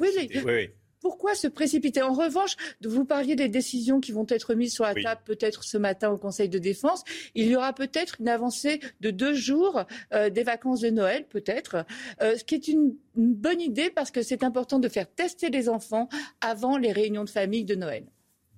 oui, 0.00 0.08
oui 0.44 0.71
pourquoi 1.02 1.34
se 1.34 1.48
précipiter? 1.48 2.00
En 2.00 2.14
revanche, 2.14 2.56
vous 2.82 3.04
parliez 3.04 3.34
des 3.34 3.48
décisions 3.48 4.00
qui 4.00 4.12
vont 4.12 4.26
être 4.28 4.54
mises 4.54 4.72
sur 4.72 4.84
la 4.84 4.94
table 4.94 5.20
peut-être 5.24 5.64
ce 5.64 5.76
matin 5.76 6.10
au 6.10 6.16
Conseil 6.16 6.48
de 6.48 6.58
défense. 6.58 7.02
Il 7.34 7.46
y 7.48 7.56
aura 7.56 7.72
peut-être 7.72 8.16
une 8.20 8.28
avancée 8.28 8.80
de 9.00 9.10
deux 9.10 9.34
jours 9.34 9.84
euh, 10.12 10.30
des 10.30 10.44
vacances 10.44 10.80
de 10.80 10.90
Noël, 10.90 11.26
peut-être, 11.28 11.84
euh, 12.22 12.36
ce 12.38 12.44
qui 12.44 12.54
est 12.54 12.68
une, 12.68 12.94
bonne 13.14 13.60
idée 13.60 13.90
parce 13.90 14.10
que 14.10 14.22
c'est 14.22 14.42
important 14.42 14.78
de 14.78 14.88
faire 14.88 15.06
tester 15.06 15.50
les 15.50 15.68
enfants 15.68 16.08
avant 16.40 16.78
les 16.78 16.92
réunions 16.92 17.24
de 17.24 17.30
famille 17.30 17.64
de 17.64 17.74
Noël. 17.74 18.06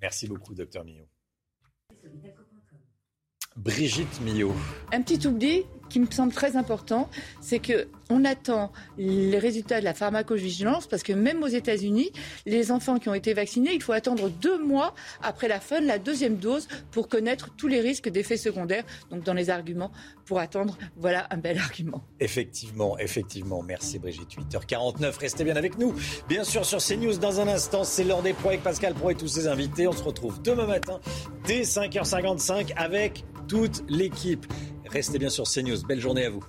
Merci 0.01 0.29
beaucoup, 0.29 0.55
docteur 0.55 0.85
Millot. 0.85 1.09
Brigitte 3.57 4.21
Millot. 4.21 4.53
Un 4.93 5.03
petit 5.03 5.27
oubli 5.27 5.65
qui 5.95 6.01
me 6.01 6.11
semble 6.11 6.33
très 6.33 6.57
important, 6.57 7.09
c'est 7.41 7.61
que 7.61 7.87
on 8.11 8.25
attend 8.25 8.73
les 8.99 9.39
résultats 9.39 9.79
de 9.79 9.85
la 9.85 9.95
pharmacovigilance 9.95 10.89
parce 10.89 11.05
que 11.05 11.13
même 11.13 11.41
aux 11.45 11.47
États-Unis, 11.47 12.11
les 12.47 12.73
enfants 12.73 12.99
qui 12.99 13.09
ont 13.09 13.15
été 13.15 13.33
vaccinés, 13.33 13.73
il 13.73 13.81
faut 13.81 13.93
attendre 13.93 14.29
deux 14.29 14.59
mois 14.59 14.97
après 15.23 15.47
la 15.47 15.61
fin 15.61 15.81
de 15.81 15.87
la 15.87 16.01
deuxième 16.01 16.35
dose 16.35 16.67
pour 16.91 17.07
connaître 17.07 17.55
tous 17.57 17.69
les 17.69 17.81
risques 17.81 18.09
d'effets 18.09 18.37
secondaires. 18.37 18.83
Donc 19.13 19.23
dans 19.23 19.35
les 19.35 19.51
arguments 19.51 19.93
pour 20.27 20.41
attendre, 20.41 20.77
voilà 20.97 21.29
un 21.31 21.37
bel 21.37 21.59
argument. 21.59 22.03
Effectivement, 22.19 22.99
effectivement. 22.99 23.63
Merci 23.63 24.01
Brigitte. 24.01 24.37
8h49, 24.51 25.17
restez 25.17 25.45
bien 25.45 25.55
avec 25.55 25.79
nous. 25.79 25.95
Bien 26.29 26.43
sûr 26.43 26.65
sur 26.65 26.83
CNews 26.83 27.19
dans 27.19 27.41
un 27.41 27.47
instant, 27.47 27.85
c'est 27.85 28.03
l'heure 28.03 28.23
des 28.23 28.33
pros 28.33 28.49
avec 28.49 28.65
Pascal 28.65 28.95
Pro 28.95 29.11
et 29.11 29.15
tous 29.15 29.29
ses 29.29 29.47
invités. 29.47 29.87
On 29.87 29.93
se 29.93 30.03
retrouve 30.03 30.43
demain 30.43 30.67
matin 30.67 30.99
dès 31.47 31.63
5h55 31.63 32.73
avec 32.75 33.25
toute 33.47 33.85
l'équipe. 33.89 34.45
Restez 34.91 35.19
bien 35.19 35.31
sur 35.31 35.45
CNews. 35.45 35.83
Belle 35.87 36.01
journée 36.01 36.25
à 36.25 36.31
vous. 36.31 36.45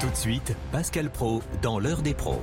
Tout 0.00 0.10
de 0.10 0.16
suite, 0.16 0.54
Pascal 0.72 1.10
Pro 1.10 1.42
dans 1.62 1.78
l'heure 1.78 2.02
des 2.02 2.14
pros. 2.14 2.40